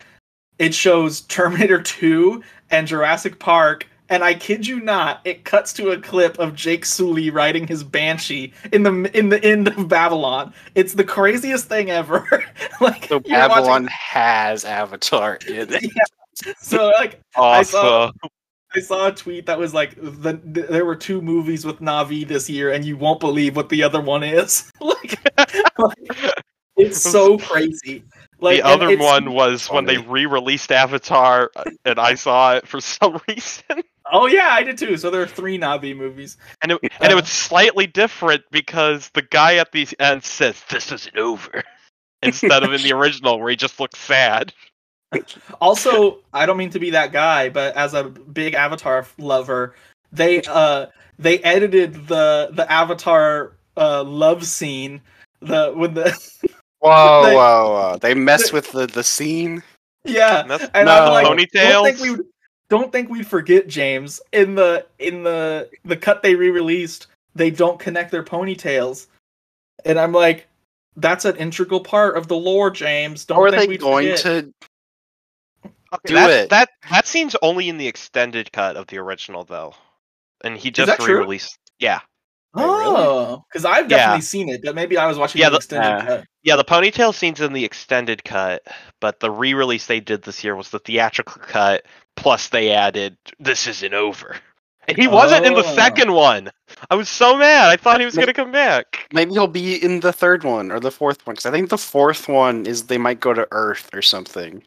it 0.59 0.73
shows 0.73 1.21
terminator 1.21 1.81
2 1.81 2.41
and 2.69 2.87
jurassic 2.87 3.39
park 3.39 3.87
and 4.11 4.23
I 4.23 4.33
kid 4.33 4.67
you 4.67 4.81
not, 4.81 5.21
it 5.23 5.45
cuts 5.45 5.71
to 5.73 5.91
a 5.91 5.99
clip 5.99 6.37
of 6.37 6.53
Jake 6.53 6.85
Sully 6.85 7.29
riding 7.29 7.65
his 7.65 7.83
banshee 7.83 8.53
in 8.73 8.83
the 8.83 9.17
in 9.17 9.29
the 9.29 9.43
end 9.43 9.69
of 9.69 9.87
Babylon. 9.87 10.53
It's 10.75 10.93
the 10.93 11.03
craziest 11.05 11.67
thing 11.67 11.89
ever. 11.89 12.27
like 12.81 13.05
So 13.05 13.21
you're 13.25 13.39
watching- 13.47 13.63
Babylon 13.63 13.87
has 13.87 14.65
Avatar 14.65 15.39
in 15.47 15.73
it. 15.73 15.91
so 16.59 16.91
like 16.99 17.21
I 17.37 17.63
saw- 17.63 18.11
I 18.75 18.79
saw 18.79 19.07
a 19.07 19.11
tweet 19.11 19.45
that 19.47 19.59
was 19.59 19.73
like 19.73 19.95
the, 19.97 20.37
th- 20.37 20.67
there 20.67 20.85
were 20.85 20.95
two 20.95 21.21
movies 21.21 21.65
with 21.65 21.79
Navi 21.79 22.25
this 22.25 22.49
year, 22.49 22.71
and 22.71 22.85
you 22.85 22.95
won't 22.95 23.19
believe 23.19 23.55
what 23.55 23.67
the 23.67 23.83
other 23.83 23.99
one 23.99 24.23
is. 24.23 24.71
like, 24.79 25.19
like, 25.77 26.33
it's 26.77 27.01
so 27.01 27.37
crazy. 27.37 28.03
Like 28.39 28.61
the 28.61 28.65
other 28.65 28.97
one 28.97 29.33
was 29.33 29.67
when 29.67 29.85
they 29.85 29.97
re-released 29.97 30.71
Avatar, 30.71 31.51
uh, 31.55 31.65
and 31.83 31.99
I 31.99 32.15
saw 32.15 32.55
it 32.55 32.67
for 32.67 32.79
some 32.79 33.19
reason. 33.27 33.83
Oh 34.11 34.25
yeah, 34.25 34.49
I 34.51 34.63
did 34.63 34.77
too. 34.77 34.97
So 34.97 35.09
there 35.09 35.21
are 35.21 35.27
three 35.27 35.57
Navi 35.57 35.95
movies. 35.95 36.37
And 36.61 36.71
it, 36.71 36.79
and 36.81 37.11
it 37.11 37.13
Uh. 37.13 37.17
was 37.21 37.29
slightly 37.29 37.87
different 37.87 38.43
because 38.51 39.09
the 39.13 39.21
guy 39.21 39.55
at 39.55 39.71
the 39.71 39.87
end 39.99 40.23
says, 40.23 40.61
"This 40.69 40.91
isn't 40.91 41.17
over," 41.17 41.63
instead 42.23 42.63
of 42.63 42.73
in 42.73 42.81
the 42.81 42.93
original 42.93 43.39
where 43.39 43.49
he 43.49 43.55
just 43.55 43.79
looks 43.79 43.99
sad. 43.99 44.53
Also, 45.59 46.19
I 46.33 46.45
don't 46.45 46.57
mean 46.57 46.69
to 46.69 46.79
be 46.79 46.89
that 46.91 47.11
guy, 47.11 47.49
but 47.49 47.75
as 47.75 47.93
a 47.93 48.05
big 48.05 48.53
Avatar 48.53 49.05
lover, 49.17 49.75
they 50.11 50.41
uh 50.43 50.85
they 51.19 51.39
edited 51.39 52.07
the 52.07 52.49
the 52.53 52.69
Avatar 52.71 53.53
uh 53.77 54.03
love 54.03 54.45
scene 54.45 55.01
the 55.41 55.73
with 55.75 55.93
the 55.95 56.05
Whoa, 56.79 57.23
They- 57.25 57.35
whoa, 57.35 57.69
whoa! 57.91 57.97
They 58.01 58.13
mess 58.15 58.51
with 58.51 58.71
the 58.71 58.87
the 58.87 59.03
scene. 59.03 59.61
yeah, 60.05 60.41
And 60.41 60.49
that's 60.49 60.63
and 60.73 60.85
No. 60.87 60.91
I'm 61.05 61.11
like, 61.11 61.25
don't 61.25 61.37
ponytails. 61.37 62.21
Think 62.71 62.79
we 62.79 62.83
don't 62.83 62.91
think 62.91 63.09
we'd 63.09 63.27
forget 63.27 63.67
James 63.67 64.21
in 64.31 64.55
the 64.55 64.85
in 64.99 65.23
the 65.23 65.69
the 65.85 65.97
cut 65.97 66.23
they 66.23 66.35
re-released. 66.35 67.07
They 67.35 67.49
don't 67.51 67.79
connect 67.79 68.11
their 68.11 68.23
ponytails, 68.23 69.07
and 69.85 69.97
I'm 69.99 70.11
like, 70.11 70.47
that's 70.97 71.23
an 71.25 71.37
integral 71.37 71.79
part 71.79 72.17
of 72.17 72.27
the 72.27 72.35
lore, 72.35 72.69
James. 72.71 73.25
Don't 73.25 73.37
Or 73.37 73.47
are 73.47 73.51
think 73.51 73.61
they 73.63 73.67
we'd 73.67 73.79
going 73.79 74.07
forget. 74.17 74.19
to? 74.23 74.53
Okay, 75.93 76.01
Do 76.05 76.13
that's- 76.15 76.43
it. 76.45 76.49
That 76.49 76.69
that 76.89 77.07
scene's 77.07 77.35
only 77.41 77.69
in 77.69 77.77
the 77.77 77.87
extended 77.87 78.51
cut 78.51 78.75
of 78.77 78.87
the 78.87 78.97
original 78.97 79.43
though, 79.43 79.73
and 80.43 80.57
he 80.57 80.71
just 80.71 80.87
that 80.87 80.99
re-released. 81.05 81.57
Yeah, 81.79 81.99
Oh, 82.53 82.77
really? 83.31 83.41
Because 83.49 83.65
I've 83.65 83.89
Yeah. 83.89 83.97
definitely 83.97 84.21
seen 84.21 84.49
it, 84.49 84.61
but 84.63 84.75
maybe 84.75 84.97
I 84.97 85.07
was 85.07 85.17
watching 85.17 85.39
Yeah, 85.41 85.47
the 85.47 85.51
the- 85.53 85.57
extended 85.57 85.89
uh, 85.89 86.05
cut. 86.05 86.25
yeah. 86.43 86.55
The 86.57 86.63
ponytail 86.65 87.15
scene's 87.15 87.39
in 87.41 87.53
the 87.53 87.63
extended 87.65 88.23
cut, 88.25 88.61
but 88.99 89.19
the 89.21 89.31
re-release 89.31 89.85
they 89.87 89.99
did 90.01 90.21
this 90.23 90.43
year 90.43 90.55
was 90.55 90.69
the 90.69 90.79
theatrical 90.79 91.41
cut. 91.41 91.85
Plus, 92.15 92.49
they 92.49 92.71
added 92.71 93.17
"This 93.39 93.67
isn't 93.67 93.93
over," 93.93 94.35
and 94.87 94.97
he 94.97 95.07
wasn't 95.07 95.45
in 95.45 95.53
the 95.53 95.63
Oh. 95.65 95.75
second 95.75 96.11
one. 96.13 96.51
I 96.89 96.95
was 96.95 97.09
so 97.09 97.35
mad. 97.35 97.69
I 97.69 97.77
thought 97.77 97.99
he 97.99 98.05
was 98.05 98.15
gonna 98.15 98.33
come 98.33 98.51
back. 98.51 99.07
Maybe 99.13 99.31
he'll 99.33 99.47
be 99.47 99.81
in 99.83 99.99
the 100.01 100.13
third 100.13 100.43
one 100.43 100.71
or 100.71 100.79
the 100.79 100.91
fourth 100.91 101.25
one 101.25 101.33
because 101.35 101.45
I 101.45 101.51
think 101.51 101.69
the 101.69 101.77
fourth 101.77 102.27
one 102.27 102.65
is 102.65 102.83
they 102.83 102.97
might 102.97 103.19
go 103.19 103.33
to 103.33 103.47
Earth 103.51 103.89
or 103.93 104.01
something. 104.01 104.63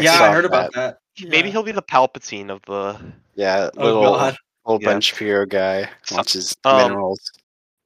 yeah, 0.00 0.12
I 0.22 0.32
heard 0.32 0.44
about 0.44 0.72
that. 0.74 0.98
Maybe 1.22 1.50
he'll 1.50 1.62
be 1.62 1.72
the 1.72 1.82
Palpatine 1.82 2.50
of 2.50 2.60
the. 2.66 2.98
Yeah, 3.34 3.70
Oh 3.76 3.84
little 3.84 4.02
god. 4.02 4.36
little 4.66 4.82
Yeah. 4.82 4.88
Ben 4.88 5.00
Shapiro 5.00 5.46
guy 5.46 5.88
So- 6.04 6.16
watches 6.16 6.56
um, 6.64 6.78
minerals. 6.78 7.20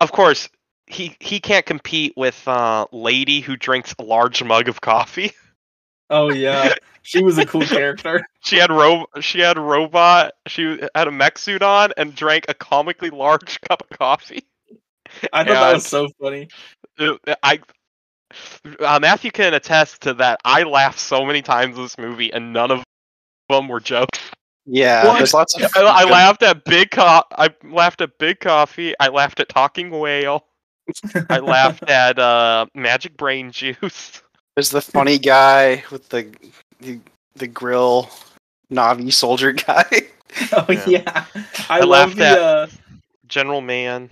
Of 0.00 0.12
course, 0.12 0.48
he 0.86 1.16
he 1.20 1.40
can't 1.40 1.66
compete 1.66 2.12
with 2.16 2.46
uh, 2.48 2.86
lady 2.92 3.40
who 3.40 3.56
drinks 3.56 3.94
a 3.98 4.02
large 4.02 4.42
mug 4.42 4.68
of 4.68 4.80
coffee. 4.80 5.32
Oh 6.10 6.30
yeah. 6.32 6.74
She 7.02 7.22
was 7.22 7.38
a 7.38 7.46
cool 7.46 7.62
character. 7.62 8.24
She 8.42 8.56
had 8.56 8.70
ro- 8.70 9.04
she 9.20 9.40
had 9.40 9.58
robot. 9.58 10.32
She 10.46 10.78
had 10.94 11.06
a 11.06 11.10
mech 11.10 11.36
suit 11.38 11.62
on 11.62 11.92
and 11.98 12.14
drank 12.14 12.46
a 12.48 12.54
comically 12.54 13.10
large 13.10 13.60
cup 13.68 13.82
of 13.90 13.98
coffee. 13.98 14.44
I 15.32 15.44
thought 15.44 15.52
that 15.52 15.74
was 15.74 15.86
so 15.86 16.08
funny. 16.20 16.48
I 17.42 17.60
uh, 18.80 18.98
Matthew 19.00 19.30
can 19.30 19.52
attest 19.54 20.00
to 20.02 20.14
that. 20.14 20.40
I 20.44 20.62
laughed 20.62 20.98
so 20.98 21.26
many 21.26 21.42
times 21.42 21.76
in 21.76 21.82
this 21.82 21.98
movie, 21.98 22.32
and 22.32 22.52
none 22.52 22.70
of 22.70 22.82
them 23.50 23.68
were 23.68 23.80
jokes. 23.80 24.18
Yeah, 24.64 25.06
What? 25.06 25.18
there's 25.18 25.34
lots 25.34 25.54
of. 25.54 25.70
I, 25.76 25.80
I 25.80 26.04
laughed 26.04 26.42
at 26.42 26.64
Big 26.64 26.90
Co- 26.92 27.24
I 27.32 27.50
laughed 27.64 28.00
at 28.00 28.16
Big 28.18 28.40
Coffee. 28.40 28.94
I 29.00 29.08
laughed 29.08 29.40
at 29.40 29.48
Talking 29.48 29.90
Whale. 29.90 30.46
I 31.28 31.38
laughed 31.38 31.90
at 31.90 32.18
uh, 32.18 32.66
Magic 32.74 33.16
Brain 33.16 33.50
Juice. 33.50 34.22
There's 34.60 34.68
the 34.68 34.82
funny 34.82 35.16
guy 35.18 35.82
with 35.90 36.10
the 36.10 36.30
the, 36.80 37.00
the 37.34 37.46
grill, 37.46 38.10
Navi 38.70 39.10
soldier 39.10 39.52
guy. 39.66 39.86
Oh 40.52 40.66
Yeah. 40.68 40.84
yeah. 40.86 41.24
I, 41.70 41.78
I 41.78 41.80
love 41.80 41.88
laughed 41.88 42.16
the 42.18 42.26
at- 42.26 42.38
uh 42.38 42.66
General 43.26 43.62
Man. 43.62 44.10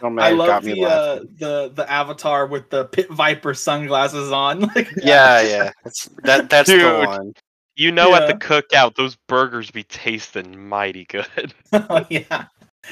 Oh 0.00 0.10
man, 0.10 0.24
I 0.24 0.30
love 0.30 0.46
got 0.46 0.62
me 0.62 0.74
the 0.74 0.84
uh, 0.88 1.20
the 1.40 1.72
the 1.74 1.90
avatar 1.90 2.46
with 2.46 2.70
the 2.70 2.84
pit 2.84 3.10
viper 3.10 3.52
sunglasses 3.52 4.30
on. 4.30 4.60
Like 4.76 4.92
Yeah, 5.02 5.40
yeah, 5.40 5.70
that's 5.82 6.04
that. 6.22 6.48
That's 6.48 6.68
the 6.70 7.04
one. 7.04 7.34
You 7.74 7.90
know, 7.90 8.14
at 8.14 8.22
Yeah. 8.22 8.26
the 8.28 8.34
cookout, 8.34 8.94
those 8.94 9.16
burgers 9.26 9.72
be 9.72 9.82
tasting 9.82 10.68
mighty 10.68 11.04
good. 11.06 11.52
oh 11.72 12.06
yeah. 12.08 12.44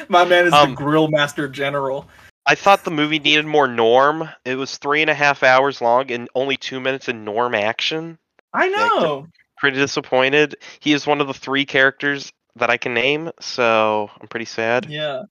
My 0.08 0.24
man 0.24 0.46
is 0.48 0.52
Um, 0.52 0.70
the 0.70 0.74
grill 0.74 1.06
master 1.06 1.46
general. 1.46 2.08
I 2.46 2.54
thought 2.54 2.84
the 2.84 2.90
movie 2.90 3.18
needed 3.18 3.46
more 3.46 3.68
Norm. 3.68 4.28
It 4.44 4.56
was 4.56 4.78
three 4.78 5.02
and 5.02 5.10
a 5.10 5.14
half 5.14 5.42
hours 5.42 5.80
long 5.80 6.10
and 6.10 6.28
only 6.34 6.56
two 6.56 6.80
minutes 6.80 7.08
in 7.08 7.24
Norm 7.24 7.54
action. 7.54 8.18
I 8.52 8.68
know. 8.68 9.26
Pretty 9.58 9.76
disappointed. 9.76 10.56
He 10.80 10.92
is 10.92 11.06
one 11.06 11.20
of 11.20 11.26
the 11.26 11.34
three 11.34 11.64
characters 11.64 12.32
that 12.56 12.70
I 12.70 12.76
can 12.76 12.94
name, 12.94 13.30
so 13.40 14.10
I'm 14.20 14.28
pretty 14.28 14.46
sad. 14.46 14.86
Yeah. 14.86 15.22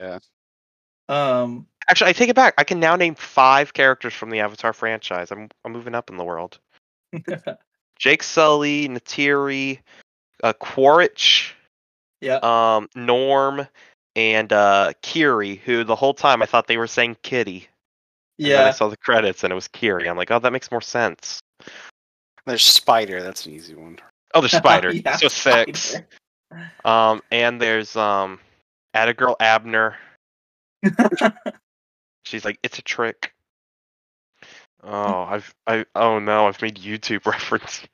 Yeah. 0.00 0.18
Um 1.08 1.66
Actually, 1.88 2.10
I 2.10 2.12
take 2.14 2.28
it 2.28 2.36
back. 2.36 2.54
I 2.58 2.64
can 2.64 2.80
now 2.80 2.96
name 2.96 3.14
five 3.14 3.72
characters 3.72 4.12
from 4.12 4.30
the 4.30 4.40
Avatar 4.40 4.72
franchise. 4.72 5.30
I'm 5.30 5.48
I'm 5.64 5.72
moving 5.72 5.94
up 5.94 6.10
in 6.10 6.16
the 6.16 6.24
world. 6.24 6.58
Jake 7.98 8.22
Sully, 8.22 8.88
Neytiri, 8.88 9.78
uh, 10.42 10.52
Quaritch, 10.52 11.54
yeah. 12.20 12.38
um, 12.42 12.88
Norm, 12.94 13.66
and 14.16 14.52
uh, 14.52 14.94
Kiri, 15.02 15.56
who 15.56 15.84
the 15.84 15.94
whole 15.94 16.14
time 16.14 16.42
I 16.42 16.46
thought 16.46 16.66
they 16.66 16.78
were 16.78 16.86
saying 16.86 17.18
Kitty. 17.22 17.68
And 18.38 18.46
then 18.48 18.68
I 18.68 18.70
saw 18.72 18.88
the 18.88 18.96
credits 18.96 19.44
and 19.44 19.52
it 19.52 19.54
was 19.54 19.68
Kiri. 19.68 20.08
I'm 20.08 20.16
like, 20.16 20.30
oh, 20.30 20.38
that 20.38 20.52
makes 20.52 20.70
more 20.70 20.80
sense. 20.80 21.40
There's 22.46 22.64
Spider. 22.64 23.22
That's 23.22 23.46
an 23.46 23.52
easy 23.52 23.74
one. 23.74 23.98
Oh, 24.34 24.40
there's 24.40 24.52
Spider. 24.52 24.90
Yeah, 24.94 25.16
so 25.16 25.28
six. 25.28 25.80
Spider. 25.80 26.06
Um, 26.84 27.22
and 27.30 27.60
there's 27.60 27.96
um, 27.96 28.40
Atta 28.94 29.14
Girl 29.14 29.36
Abner. 29.40 29.96
She's 32.24 32.44
like, 32.44 32.58
it's 32.62 32.78
a 32.78 32.82
trick. 32.82 33.32
Oh, 34.82 35.22
I've 35.22 35.52
I 35.66 35.84
oh 35.96 36.20
no, 36.20 36.46
I've 36.46 36.60
made 36.62 36.76
YouTube 36.76 37.26
references. 37.32 37.86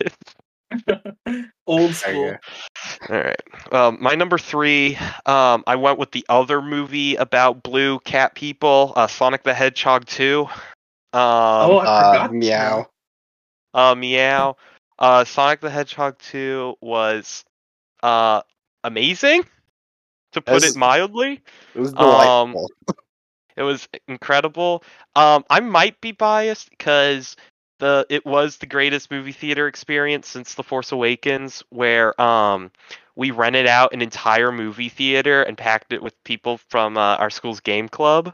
Old 1.66 1.94
school. 1.94 2.36
All 3.08 3.16
right. 3.16 3.42
Um, 3.72 3.98
my 4.00 4.14
number 4.14 4.38
three, 4.38 4.96
um, 5.26 5.64
I 5.66 5.76
went 5.76 5.98
with 5.98 6.10
the 6.12 6.24
other 6.28 6.60
movie 6.62 7.16
about 7.16 7.62
blue 7.62 7.98
cat 8.00 8.34
people, 8.34 8.92
uh, 8.96 9.06
Sonic 9.06 9.42
the 9.42 9.54
Hedgehog 9.54 10.04
2. 10.06 10.42
Um, 10.44 10.50
oh, 11.14 11.78
I 11.78 11.86
Uh, 11.86 12.12
forgot. 12.12 12.32
meow. 12.34 12.86
uh, 13.74 13.94
meow. 13.94 14.56
Uh, 14.98 15.24
Sonic 15.24 15.60
the 15.60 15.70
Hedgehog 15.70 16.18
2 16.18 16.76
was 16.80 17.44
uh, 18.02 18.42
amazing, 18.84 19.44
to 20.32 20.40
put 20.40 20.64
As- 20.64 20.74
it 20.74 20.76
mildly. 20.76 21.40
It 21.74 21.80
was 21.80 21.92
Um, 21.92 21.98
delightful. 21.98 22.70
It 23.56 23.62
was 23.62 23.86
incredible. 24.08 24.82
Um, 25.14 25.44
I 25.50 25.60
might 25.60 26.00
be 26.00 26.12
biased 26.12 26.70
because 26.70 27.36
the 27.82 28.06
it 28.08 28.24
was 28.24 28.58
the 28.58 28.66
greatest 28.66 29.10
movie 29.10 29.32
theater 29.32 29.66
experience 29.66 30.28
since 30.28 30.54
The 30.54 30.62
Force 30.62 30.92
Awakens, 30.92 31.64
where 31.68 32.18
um 32.20 32.70
we 33.16 33.32
rented 33.32 33.66
out 33.66 33.92
an 33.92 34.00
entire 34.00 34.52
movie 34.52 34.88
theater 34.88 35.42
and 35.42 35.58
packed 35.58 35.92
it 35.92 36.02
with 36.02 36.14
people 36.24 36.58
from 36.70 36.96
uh, 36.96 37.16
our 37.16 37.28
school's 37.28 37.60
game 37.60 37.88
club. 37.88 38.32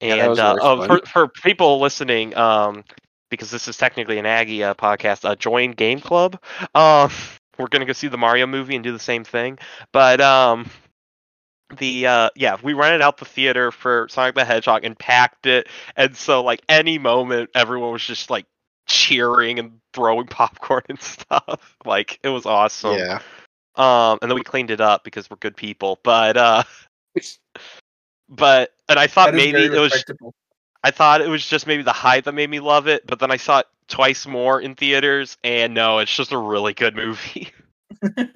And 0.00 0.30
was 0.30 0.38
uh, 0.38 0.56
oh, 0.60 0.86
for 0.86 1.06
for 1.06 1.28
people 1.28 1.80
listening, 1.80 2.34
um, 2.36 2.82
because 3.30 3.50
this 3.50 3.68
is 3.68 3.76
technically 3.76 4.18
an 4.18 4.26
Aggie 4.26 4.64
uh, 4.64 4.74
podcast, 4.74 5.28
uh, 5.28 5.36
join 5.36 5.72
Game 5.72 6.00
Club. 6.00 6.42
Um, 6.74 7.10
we're 7.58 7.68
gonna 7.68 7.84
go 7.84 7.92
see 7.92 8.08
the 8.08 8.18
Mario 8.18 8.46
movie 8.46 8.74
and 8.74 8.82
do 8.82 8.92
the 8.92 8.98
same 8.98 9.22
thing, 9.22 9.58
but 9.92 10.20
um 10.20 10.68
the 11.78 12.06
uh 12.06 12.28
yeah 12.36 12.58
we 12.62 12.74
rented 12.74 13.00
out 13.00 13.16
the 13.16 13.24
theater 13.24 13.70
for 13.70 14.06
sonic 14.10 14.34
the 14.34 14.44
hedgehog 14.44 14.84
and 14.84 14.98
packed 14.98 15.46
it 15.46 15.66
and 15.96 16.14
so 16.14 16.44
like 16.44 16.60
any 16.68 16.98
moment 16.98 17.48
everyone 17.54 17.90
was 17.92 18.04
just 18.04 18.28
like 18.28 18.44
cheering 18.92 19.58
and 19.58 19.72
throwing 19.94 20.26
popcorn 20.38 20.82
and 20.88 21.00
stuff 21.00 21.74
like 21.84 22.18
it 22.22 22.28
was 22.28 22.46
awesome 22.46 22.98
yeah. 22.98 23.18
um 23.76 24.18
and 24.22 24.30
then 24.30 24.34
we 24.36 24.42
cleaned 24.42 24.70
it 24.70 24.80
up 24.80 25.02
because 25.04 25.28
we're 25.30 25.36
good 25.38 25.56
people 25.56 25.98
but 26.04 26.36
uh 26.36 26.62
but 28.28 28.70
and 28.88 28.98
i 28.98 29.06
thought 29.06 29.34
maybe 29.34 29.64
it 29.64 29.72
was 29.72 30.04
i 30.84 30.90
thought 30.90 31.20
it 31.20 31.28
was 31.28 31.46
just 31.46 31.66
maybe 31.66 31.82
the 31.82 31.92
hype 31.92 32.24
that 32.24 32.32
made 32.32 32.50
me 32.50 32.60
love 32.60 32.86
it 32.86 33.06
but 33.06 33.18
then 33.18 33.30
i 33.30 33.36
saw 33.36 33.60
it 33.60 33.66
twice 33.88 34.26
more 34.26 34.60
in 34.60 34.74
theaters 34.74 35.36
and 35.44 35.74
no 35.74 35.98
it's 35.98 36.14
just 36.14 36.32
a 36.32 36.38
really 36.38 36.72
good 36.74 36.94
movie 36.94 37.50
Yeah, 38.02 38.08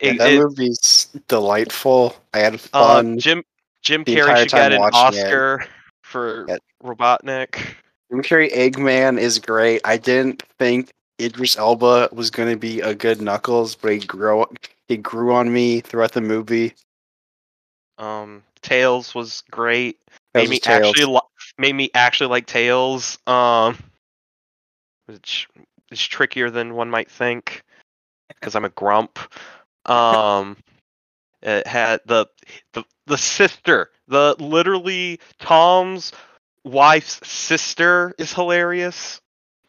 It- 0.00 0.18
that 0.18 0.32
it- 0.32 0.40
movie's 0.40 1.08
delightful. 1.28 2.16
I 2.34 2.38
had 2.40 2.54
Uh, 2.54 2.58
fun. 2.58 3.18
Jim 3.18 3.42
Jim 3.80 4.02
the 4.04 4.16
Carrey 4.16 4.38
should 4.40 4.50
get 4.50 4.72
an 4.72 4.80
watching 4.80 5.18
it. 5.20 5.24
Oscar 5.24 5.66
for 6.02 6.44
Yeah. 6.48 6.56
Robotnik. 6.82 7.58
Carrey 8.22 8.52
Eggman 8.52 9.18
is 9.18 9.38
great. 9.38 9.80
I 9.84 9.96
didn't 9.96 10.42
think 10.58 10.90
Idris 11.20 11.56
Elba 11.56 12.08
was 12.12 12.30
going 12.30 12.50
to 12.50 12.56
be 12.56 12.80
a 12.80 12.94
good 12.94 13.20
Knuckles, 13.20 13.74
but 13.74 13.92
he 13.92 13.98
grew 13.98 14.46
he 14.88 14.96
grew 14.96 15.34
on 15.34 15.52
me 15.52 15.80
throughout 15.80 16.12
the 16.12 16.20
movie. 16.20 16.74
Um, 17.98 18.42
Tails 18.62 19.14
was 19.14 19.42
great. 19.50 19.98
Made 20.34 20.48
me 20.48 20.58
Tails. 20.58 20.88
actually 20.88 21.12
li- 21.12 21.20
made 21.58 21.74
me 21.74 21.90
actually 21.94 22.28
like 22.28 22.46
Tails. 22.46 23.18
Um, 23.26 23.78
which 25.06 25.48
is 25.90 26.04
trickier 26.04 26.50
than 26.50 26.74
one 26.74 26.90
might 26.90 27.10
think 27.10 27.62
because 28.28 28.54
I'm 28.54 28.64
a 28.64 28.70
grump. 28.70 29.18
Um, 29.86 30.56
it 31.42 31.66
had 31.66 32.00
the 32.06 32.26
the 32.72 32.84
the 33.06 33.18
sister, 33.18 33.90
the 34.08 34.34
literally 34.38 35.20
Tom's 35.38 36.12
wife's 36.64 37.26
sister 37.28 38.14
is 38.18 38.32
hilarious. 38.32 39.20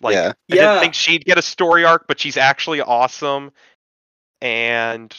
Like 0.02 0.14
yeah, 0.16 0.30
I 0.30 0.56
Yeah. 0.56 0.56
didn't 0.72 0.80
think 0.82 0.94
she'd 0.94 1.26
get 1.26 1.38
a 1.38 1.42
story 1.42 1.84
arc, 1.86 2.08
but 2.08 2.20
she's 2.20 2.38
actually 2.38 2.82
awesome. 2.82 3.52
And 4.42 5.16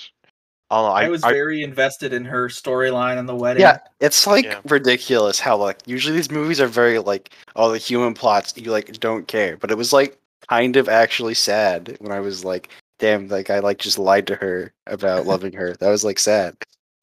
I 0.71 0.83
know, 0.83 0.87
I, 0.89 1.05
I, 1.05 1.09
was 1.09 1.23
I- 1.25 1.33
very 1.33 1.63
invested 1.63 2.13
in 2.13 2.25
her 2.25 2.49
storyline 2.49 3.19
and 3.19 3.29
the 3.29 3.35
wedding. 3.35 3.63
yeah. 3.63 3.79
It's 4.01 4.27
like 4.27 4.45
Yeah. 4.45 4.61
ridiculous 4.67 5.39
how 5.41 5.57
like 5.57 5.79
usually 5.87 6.17
these 6.17 6.31
movies 6.31 6.61
are 6.61 6.67
very 6.67 6.99
like 6.99 7.31
all 7.55 7.71
the 7.71 7.79
human 7.79 8.15
plots 8.15 8.55
you 8.57 8.71
like 8.71 8.99
don't 9.01 9.27
care, 9.29 9.57
but 9.57 9.71
it 9.71 9.77
was 9.77 9.93
like 9.93 10.19
kind 10.49 10.77
of 10.77 10.89
actually 10.89 11.35
sad 11.35 11.97
when 12.01 12.13
I 12.13 12.21
was 12.21 12.45
like, 12.45 12.69
damn, 12.99 13.29
like 13.29 13.51
I 13.51 13.61
like 13.61 13.79
just 13.79 13.99
lied 13.99 14.27
to 14.29 14.35
her 14.37 14.73
about 14.87 15.27
loving 15.27 15.53
her. 15.55 15.75
That 15.75 15.89
was 15.89 16.05
like 16.05 16.19
sad. 16.19 16.57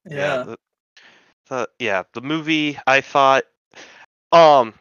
Yeah. 0.09 0.43
the, 0.43 0.57
the 1.49 1.69
yeah 1.79 2.03
the 2.13 2.21
movie 2.21 2.77
I 2.87 3.01
thought 3.01 3.43
um 4.33 4.73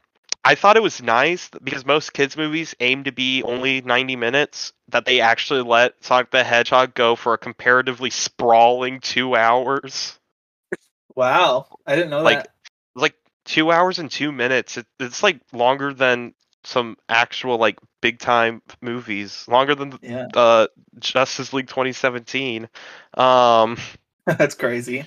I 0.45 0.57
thought 0.57 0.77
it 0.77 0.83
was 0.83 1.01
nice 1.03 1.51
because 1.63 1.87
most 1.87 2.13
kids 2.13 2.37
movies 2.37 2.75
aim 2.81 3.05
to 3.05 3.13
be 3.13 3.45
only 3.45 3.81
90 3.81 4.17
minutes 4.17 4.73
that 4.89 5.05
they 5.05 5.21
actually 5.21 5.63
let 5.63 5.95
Sonic 6.05 6.33
the 6.33 6.43
Hedgehog 6.43 6.95
go 6.95 7.15
for 7.15 7.35
a 7.35 7.39
comparatively 7.39 8.11
sprawling 8.11 9.01
2 9.01 9.37
hours. 9.37 10.19
Wow. 11.15 11.67
I 11.87 11.95
didn't 11.95 12.11
know 12.11 12.25
Like, 12.25 12.39
that. 12.39 12.49
like 12.95 13.15
2 13.45 13.71
hours 13.71 13.99
and 14.01 14.11
2 14.11 14.33
minutes. 14.33 14.79
It, 14.79 14.87
it's 14.99 15.23
like 15.23 15.41
longer 15.53 15.95
than 15.95 16.35
some 16.65 16.97
actual 17.09 17.59
like 17.59 17.79
big 18.01 18.19
time 18.19 18.63
movies, 18.81 19.47
longer 19.49 19.75
than 19.75 19.99
Yeah. 20.03 20.29
uh 20.35 20.69
Justice 20.99 21.53
League 21.53 21.69
2017. 21.69 22.69
Um 23.15 23.77
That's 24.27 24.55
crazy. 24.55 25.05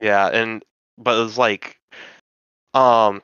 Yeah, 0.00 0.28
and 0.28 0.64
but 0.98 1.18
it 1.18 1.22
was 1.22 1.38
like, 1.38 1.78
um, 2.74 3.22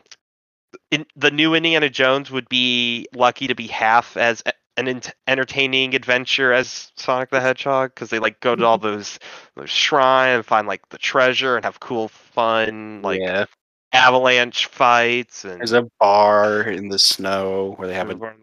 in, 0.91 1.07
the 1.17 1.31
new 1.31 1.55
Indiana 1.55 1.89
Jones 1.89 2.31
would 2.31 2.49
be 2.49 3.07
lucky 3.15 3.47
to 3.47 3.55
be 3.55 3.67
half 3.67 4.17
as 4.17 4.43
an 4.77 4.89
ent- 4.89 5.15
entertaining 5.27 5.95
adventure 5.95 6.53
as 6.53 6.91
Sonic 6.97 7.31
the 7.31 7.41
Hedgehog 7.41 7.95
because 7.95 8.11
they 8.11 8.19
like 8.19 8.41
go 8.41 8.57
to 8.57 8.65
all 8.65 8.79
those 8.79 9.19
those 9.57 9.71
shrine 9.71 10.37
and 10.37 10.47
find 10.47 10.67
like 10.67 10.89
the 10.89 10.99
treasure 10.99 11.57
and 11.57 11.65
have 11.65 11.81
cool 11.81 12.09
fun 12.09 13.03
like 13.03 13.21
yeah, 13.21 13.45
avalanche 13.93 14.67
fights 14.67 15.45
and 15.45 15.61
there's 15.61 15.73
a 15.73 15.89
bar 15.99 16.63
in 16.63 16.89
the 16.89 16.99
snow 16.99 17.75
where 17.77 17.89
they 17.89 17.95
have 17.95 18.11
a 18.11 18.35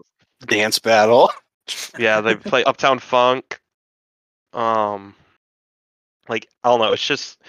dance 0.45 0.79
battle. 0.79 1.31
yeah 1.97 2.21
they 2.21 2.35
play 2.35 2.63
Uptown 2.63 2.99
Funk. 2.99 3.59
Um, 4.53 5.15
like 6.29 6.47
I 6.63 6.69
don't 6.69 6.79
know, 6.79 6.93
it's 6.93 7.05
just 7.05 7.41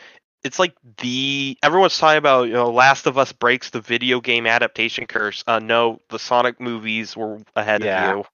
it's 0.45 0.59
like 0.59 0.75
the 0.99 1.57
everyone's 1.63 1.99
talking 1.99 2.19
about 2.19 2.49
you 2.49 2.55
know 2.55 2.71
Last 2.71 3.07
of 3.07 3.19
Us 3.19 3.33
breaks 3.33 3.71
the 3.71 3.81
video 3.81 4.21
game 4.21 4.47
adaptation 4.47 5.07
curse. 5.07 5.43
Uh, 5.47 5.59
no, 5.59 6.01
the 6.11 6.19
Sonic 6.19 6.61
movies 6.61 7.17
were 7.17 7.39
ahead 7.57 7.83
Yeah. 7.83 8.13
of 8.13 8.17
you, 8.19 8.25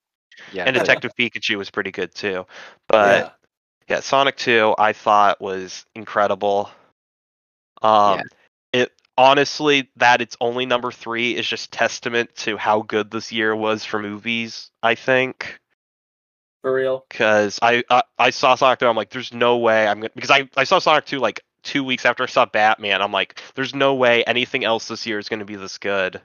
Yeah, 0.52 0.64
and 0.66 0.76
that- 0.76 0.81
Detective 0.81 1.12
Pikachu 1.18 1.56
was 1.56 1.70
pretty 1.70 1.90
good 1.90 2.14
too. 2.14 2.47
But 2.89 3.36
yeah, 3.89 4.01
Sonic 4.01 4.36
Two 4.36 4.74
I 4.78 4.93
thought 4.93 5.40
was 5.40 5.85
incredible. 5.94 6.70
Um, 7.82 8.22
it 8.72 8.93
honestly 9.16 9.90
that 9.97 10.20
it's 10.20 10.36
only 10.40 10.66
number 10.66 10.90
three 10.90 11.36
is 11.36 11.47
just 11.47 11.70
testament 11.72 12.35
to 12.36 12.56
how 12.56 12.82
good 12.82 13.10
this 13.10 13.31
year 13.32 13.55
was 13.55 13.85
for 13.85 13.98
movies. 14.01 14.70
I 14.82 14.94
think 14.94 15.59
For 16.62 16.72
real. 16.74 17.05
because 17.09 17.59
I, 17.62 17.85
I 17.90 18.02
I 18.18 18.31
saw 18.31 18.55
Sonic 18.55 18.78
2. 18.81 18.86
I'm 18.86 18.97
like, 18.97 19.10
there's 19.10 19.32
no 19.32 19.59
way 19.59 19.86
I'm 19.86 20.01
gonna 20.01 20.10
because 20.14 20.31
I 20.31 20.48
I 20.56 20.64
saw 20.64 20.78
Sonic 20.78 21.05
2 21.06 21.18
like 21.18 21.40
two 21.64 21.82
weeks 21.82 22.04
after 22.06 22.22
I 22.22 22.26
saw 22.26 22.46
Batman. 22.46 23.02
I'm 23.02 23.12
like, 23.12 23.40
there's 23.54 23.74
no 23.74 23.94
way 23.94 24.22
anything 24.24 24.64
else 24.64 24.88
this 24.88 25.06
year 25.06 25.18
is 25.18 25.28
gonna 25.28 25.44
be 25.44 25.56
this 25.56 25.78
good. 25.78 26.20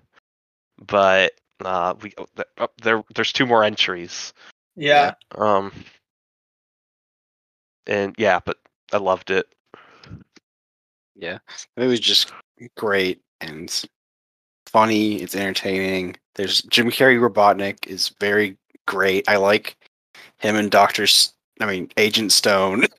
But 0.85 1.33
uh, 1.65 1.95
we 2.01 2.13
uh, 2.57 2.67
there 2.81 3.03
there's 3.15 3.33
two 3.33 3.45
more 3.45 3.63
entries. 3.63 4.33
Yeah. 4.75 5.13
Um, 5.35 5.71
and 7.87 8.15
yeah, 8.17 8.39
but 8.45 8.57
I 8.93 8.97
loved 8.97 9.31
it. 9.31 9.47
Yeah, 11.15 11.39
it 11.75 11.87
was 11.87 11.99
just 11.99 12.31
great 12.77 13.21
and 13.41 13.69
funny. 14.67 15.21
It's 15.21 15.35
entertaining. 15.35 16.15
There's 16.35 16.61
Jim 16.63 16.89
Carrey 16.89 17.19
Robotnik 17.19 17.87
is 17.87 18.13
very 18.21 18.57
great. 18.87 19.27
I 19.27 19.35
like 19.35 19.75
him 20.37 20.55
and 20.55 20.71
Doctor. 20.71 21.03
S- 21.03 21.33
I 21.59 21.65
mean 21.65 21.89
Agent 21.97 22.31
Stone. 22.31 22.85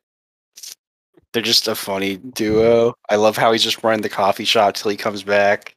They're 1.32 1.42
just 1.42 1.68
a 1.68 1.74
funny 1.74 2.16
duo. 2.16 2.94
I 3.08 3.16
love 3.16 3.36
how 3.36 3.52
he's 3.52 3.62
just 3.62 3.82
running 3.84 4.02
the 4.02 4.08
coffee 4.08 4.44
shop 4.44 4.74
till 4.74 4.90
he 4.90 4.96
comes 4.96 5.22
back. 5.22 5.74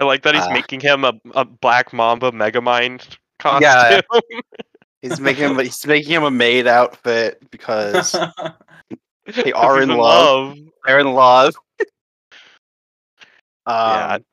I 0.00 0.04
like 0.04 0.22
that 0.22 0.34
he's 0.34 0.44
Ah. 0.44 0.52
making 0.52 0.80
him 0.80 1.04
a, 1.04 1.12
a 1.34 1.44
Black 1.44 1.92
Mamba 1.92 2.30
Megamind 2.30 3.16
costume. 3.38 3.62
Yeah. 3.62 4.00
He's 5.02 5.18
making 5.18 5.44
him. 5.48 5.58
He's 5.58 5.86
making 5.86 6.12
him 6.12 6.24
a 6.24 6.30
maid 6.30 6.66
outfit 6.66 7.42
because 7.50 8.12
they 9.34 9.50
are 9.52 9.76
He's 9.80 9.88
in 9.88 9.96
love. 9.96 10.58
They're 10.84 11.00
in 11.00 11.12
love. 11.14 11.54
Yeah. 13.66 14.14
Um, 14.16 14.24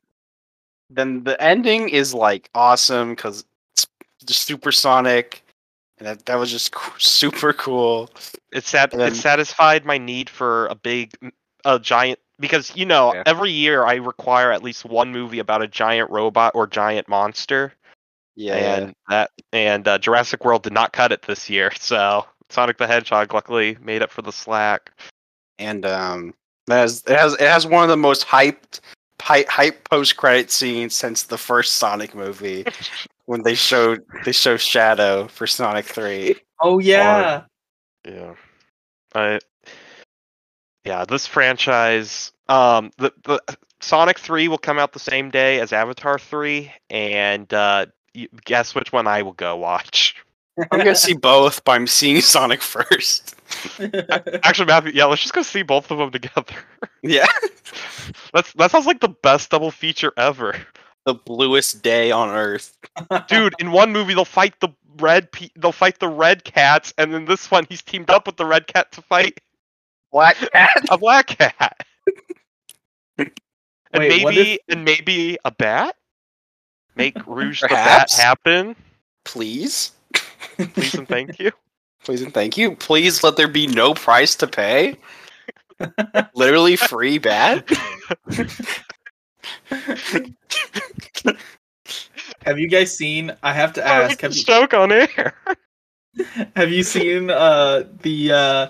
Then 0.90 1.24
the 1.24 1.40
ending 1.40 1.88
is 1.90 2.12
like 2.12 2.50
awesome 2.54 3.10
because 3.14 3.44
it's 3.76 3.86
just 4.26 4.42
supersonic, 4.46 5.42
and 5.98 6.06
that, 6.06 6.26
that 6.26 6.36
was 6.36 6.50
just 6.50 6.74
super 6.98 7.52
cool. 7.52 8.10
It 8.52 8.64
sat 8.64 8.90
then- 8.92 9.00
it 9.12 9.16
satisfied 9.16 9.84
my 9.84 9.98
need 9.98 10.28
for 10.30 10.66
a 10.66 10.74
big 10.74 11.12
a 11.64 11.78
giant 11.78 12.18
because 12.40 12.74
you 12.76 12.86
know 12.86 13.12
Yeah. 13.14 13.22
every 13.26 13.50
year 13.50 13.84
I 13.84 13.94
require 13.96 14.52
at 14.52 14.62
least 14.62 14.84
one 14.84 15.10
movie 15.12 15.38
about 15.40 15.62
a 15.62 15.68
giant 15.68 16.10
robot 16.10 16.52
or 16.54 16.66
giant 16.66 17.08
monster. 17.08 17.72
Yeah. 18.36 18.54
and 18.54 18.94
that 19.08 19.30
and 19.52 19.86
uh, 19.88 19.98
Jurassic 19.98 20.44
World 20.44 20.62
did 20.62 20.72
not 20.72 20.92
cut 20.92 21.10
it 21.12 21.22
this 21.22 21.50
year. 21.50 21.72
So 21.80 22.24
Sonic 22.50 22.78
the 22.78 22.86
Hedgehog 22.86 23.34
luckily 23.34 23.76
made 23.82 24.00
up 24.02 24.10
for 24.10 24.22
the 24.22 24.32
slack. 24.32 24.92
and 25.58 25.84
um, 25.84 26.32
it 26.68 26.72
has 26.74 27.02
it 27.06 27.18
has 27.18 27.34
it 27.34 27.40
has 27.40 27.66
one 27.66 27.82
of 27.82 27.88
the 27.88 27.96
most 27.96 28.24
hyped 28.26 28.80
hype, 29.20 29.48
hype 29.48 29.88
post 29.90 30.16
credit 30.16 30.50
scenes 30.52 30.94
since 30.94 31.24
the 31.24 31.36
first 31.36 31.72
Sonic 31.74 32.14
movie 32.14 32.64
when 33.28 33.42
they 33.42 33.54
showed 33.54 34.02
they 34.24 34.32
show 34.32 34.56
Shadow 34.56 35.28
for 35.28 35.46
Sonic 35.46 35.84
Three. 35.84 36.34
oh 36.62 36.78
yeah. 36.78 37.42
Yeah. 38.06 38.34
I 39.14 39.38
Yeah, 40.84 41.04
this 41.04 41.26
franchise 41.26 42.32
um 42.48 42.90
the, 42.96 43.12
the 43.24 43.40
Sonic 43.80 44.18
3 44.18 44.48
will 44.48 44.58
come 44.58 44.78
out 44.78 44.92
the 44.92 44.98
same 44.98 45.30
day 45.30 45.60
as 45.60 45.74
Avatar 45.74 46.18
3 46.18 46.72
and 46.88 47.52
uh 47.52 47.86
guess 48.46 48.74
which 48.74 48.92
one 48.92 49.06
I 49.06 49.20
will 49.20 49.34
go 49.34 49.56
watch. 49.56 50.16
I'm 50.72 50.78
gonna 50.78 50.94
see 50.94 51.14
both, 51.14 51.62
but 51.64 51.72
I'm 51.72 51.86
seeing 51.86 52.22
Sonic 52.22 52.62
first. 52.62 53.36
Actually, 54.42 54.66
Matthew, 54.66 54.92
yeah, 54.94 55.04
let's 55.04 55.20
just 55.20 55.34
go 55.34 55.42
see 55.42 55.62
both 55.62 55.90
of 55.90 55.98
them 55.98 56.10
together. 56.10 56.54
yeah, 57.02 57.26
That's 58.32 58.54
that 58.54 58.70
sounds 58.70 58.86
like 58.86 59.00
the 59.00 59.14
best 59.22 59.50
double 59.50 59.70
feature 59.70 60.12
ever. 60.16 60.56
The 61.08 61.14
bluest 61.14 61.82
day 61.82 62.10
on 62.10 62.28
Earth. 62.28 62.76
Dude, 63.28 63.54
in 63.58 63.72
one 63.72 63.92
movie 63.92 64.12
they'll 64.14 64.24
fight 64.26 64.60
the 64.60 64.68
red 64.98 65.32
pe- 65.32 65.48
they'll 65.56 65.72
fight 65.72 65.98
the 66.00 66.08
red 66.08 66.44
cats 66.44 66.92
and 66.98 67.14
in 67.14 67.24
this 67.24 67.50
one 67.50 67.64
he's 67.68 67.80
teamed 67.82 68.10
up 68.10 68.26
with 68.26 68.36
the 68.36 68.44
red 68.44 68.66
cat 68.66 68.92
to 68.92 69.00
fight 69.00 69.40
Black 70.12 70.36
Cat. 70.52 70.84
a 70.90 70.98
black 70.98 71.26
cat. 71.28 71.86
and 73.18 73.30
Wait, 73.96 74.22
what 74.22 74.34
maybe 74.34 74.58
and 74.68 74.84
maybe 74.84 75.38
a 75.44 75.50
bat? 75.50 75.96
Make 76.96 77.16
Rouge 77.26 77.62
the 77.62 77.68
Bat 77.68 77.84
Perhaps. 77.84 78.18
happen. 78.18 78.76
Please, 79.24 79.92
Please 80.74 80.94
and 80.94 81.06
thank 81.08 81.38
you. 81.38 81.52
please, 82.04 82.22
and 82.22 82.32
thank 82.34 82.56
you. 82.58 82.74
Please 82.76 83.22
let 83.22 83.36
there 83.36 83.48
be 83.48 83.66
no 83.66 83.94
price 83.94 84.34
to 84.36 84.46
pay. 84.46 84.96
Literally 86.34 86.76
free 86.76 87.18
bat. 87.18 87.68
Have 92.44 92.58
you 92.58 92.68
guys 92.68 92.96
seen? 92.96 93.32
I 93.42 93.52
have 93.52 93.72
to 93.74 93.86
ask. 93.86 94.20
Have 94.20 94.34
you, 94.34 94.44
on 94.78 94.92
air. 94.92 95.34
have 96.56 96.70
you 96.70 96.82
seen 96.82 97.30
uh 97.30 97.84
the 98.02 98.32
uh 98.32 98.68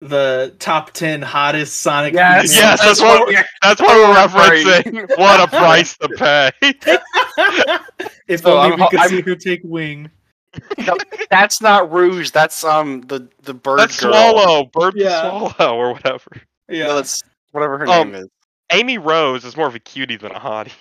the 0.00 0.54
top 0.58 0.92
ten 0.92 1.22
hottest 1.22 1.80
Sonic? 1.80 2.14
Yes. 2.14 2.52
videos? 2.52 2.56
Yes, 2.56 2.80
that's 2.80 3.00
what 3.00 3.26
we're, 3.28 3.44
that's 3.62 3.80
what 3.80 3.96
we're 3.96 4.14
referencing. 4.14 5.08
What 5.18 5.40
a 5.40 5.48
price 5.48 5.96
to 5.98 6.08
pay. 6.08 6.50
if 8.28 8.40
So 8.42 8.58
only 8.58 8.72
I'm 8.74 8.80
we 8.80 8.88
could 8.88 9.00
I'm- 9.00 9.08
see 9.10 9.20
her 9.22 9.34
take 9.36 9.60
wing. 9.64 10.10
That's 11.30 11.60
not 11.60 11.92
Rouge. 11.92 12.30
That's 12.30 12.64
um 12.64 13.02
the 13.02 13.28
the 13.42 13.54
bird 13.54 13.80
That's 13.80 14.00
girl. 14.00 14.12
Swallow, 14.12 14.64
Bird 14.72 14.94
to 14.94 15.02
Yeah. 15.04 15.20
Swallow, 15.52 15.76
or 15.76 15.92
whatever. 15.92 16.30
Yeah. 16.68 16.86
No, 16.86 16.96
that's 16.96 17.22
whatever 17.52 17.78
her 17.78 17.86
Um, 17.88 18.12
name 18.12 18.22
is. 18.22 18.28
Amy 18.72 18.98
Rose 18.98 19.44
is 19.44 19.56
more 19.56 19.66
of 19.66 19.74
a 19.74 19.78
cutie 19.80 20.16
than 20.16 20.32
a 20.32 20.40
hottie. 20.40 20.72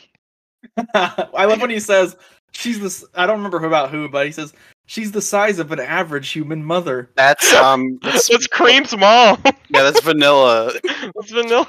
I 0.93 1.45
love 1.45 1.61
when 1.61 1.69
he 1.69 1.79
says 1.79 2.15
she's 2.51 2.79
this. 2.79 3.05
I 3.15 3.25
don't 3.25 3.37
remember 3.37 3.59
who 3.59 3.67
about 3.67 3.89
who, 3.89 4.09
but 4.09 4.25
he 4.25 4.31
says 4.31 4.53
she's 4.85 5.11
the 5.11 5.21
size 5.21 5.59
of 5.59 5.71
an 5.71 5.79
average 5.79 6.29
human 6.29 6.63
mother. 6.63 7.11
That's 7.15 7.53
um. 7.53 7.99
That's, 8.03 8.27
That's 8.27 8.47
Cream's 8.47 8.95
mom. 8.97 9.41
yeah, 9.45 9.83
that's 9.83 10.01
Vanilla. 10.01 10.73
That's 10.83 11.31
vanilla. 11.31 11.67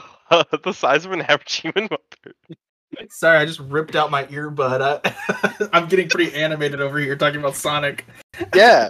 the 0.62 0.72
size 0.72 1.04
of 1.04 1.12
an 1.12 1.22
average 1.22 1.54
human 1.54 1.84
mother. 1.90 2.34
Sorry, 3.10 3.38
I 3.38 3.44
just 3.44 3.60
ripped 3.60 3.94
out 3.96 4.10
my 4.10 4.24
earbud. 4.26 4.80
I, 5.04 5.68
I'm 5.72 5.88
getting 5.88 6.08
pretty 6.08 6.34
animated 6.34 6.80
over 6.80 6.98
here 6.98 7.16
talking 7.16 7.38
about 7.40 7.54
Sonic. 7.56 8.04
Yeah. 8.54 8.88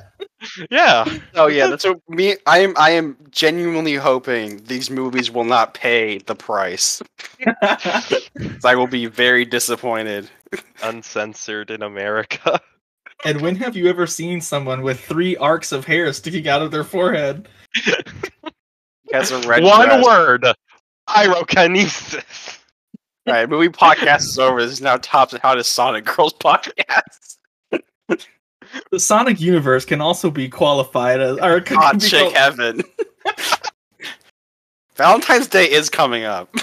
Yeah. 0.70 1.05
Oh 1.35 1.49
yeah. 1.49 1.66
That's 1.66 1.85
what 1.85 2.01
me. 2.09 2.37
I 2.47 2.59
am. 2.61 2.75
I 2.77 2.91
am 2.91 3.16
genuinely 3.31 3.95
hoping 3.95 4.62
these 4.65 4.89
movies 4.91 5.31
will 5.31 5.45
not 5.45 5.75
pay 5.75 6.19
the 6.19 6.35
price. 6.37 7.03
I 8.65 8.75
will 8.77 8.87
be 8.87 9.07
very 9.07 9.45
disappointed. 9.45 10.31
Uncensored 10.83 11.70
in 11.70 11.83
America. 11.83 12.61
and 13.25 13.41
when 13.41 13.57
have 13.57 13.77
you 13.77 13.89
ever 13.89 14.07
seen 14.07 14.41
someone 14.41 14.83
with 14.83 15.01
three 15.01 15.37
arcs 15.37 15.73
of 15.73 15.85
hair 15.85 16.12
sticking 16.12 16.47
out 16.49 16.62
of 16.62 16.70
their 16.70 16.85
forehead? 16.85 17.49
He 19.11 19.16
has 19.16 19.31
a 19.31 19.41
red 19.49 19.62
One 19.62 19.87
dress. 19.89 20.05
word. 20.05 20.47
Pyrokinesis. 21.09 22.57
Right, 23.29 23.49
movie 23.49 23.69
podcast 23.69 24.21
is 24.21 24.39
over. 24.39 24.63
This 24.63 24.73
is 24.73 24.81
now 24.81 24.97
tops 24.97 25.35
how 25.43 25.55
to 25.55 25.63
Sonic 25.63 26.05
Girls 26.05 26.33
podcast. 26.35 27.37
The 28.91 29.01
Sonic 29.01 29.41
universe 29.41 29.87
can 29.87 30.03
also 30.03 30.31
be 30.31 30.47
qualified 30.47 31.21
as 31.21 31.39
or 31.39 31.63
can 31.63 31.79
Hot 31.79 32.01
chick 32.01 32.35
heaven. 32.35 32.83
Valentine's 34.97 35.47
Day 35.47 35.65
is 35.71 35.89
coming 35.89 36.25
up. 36.25 36.55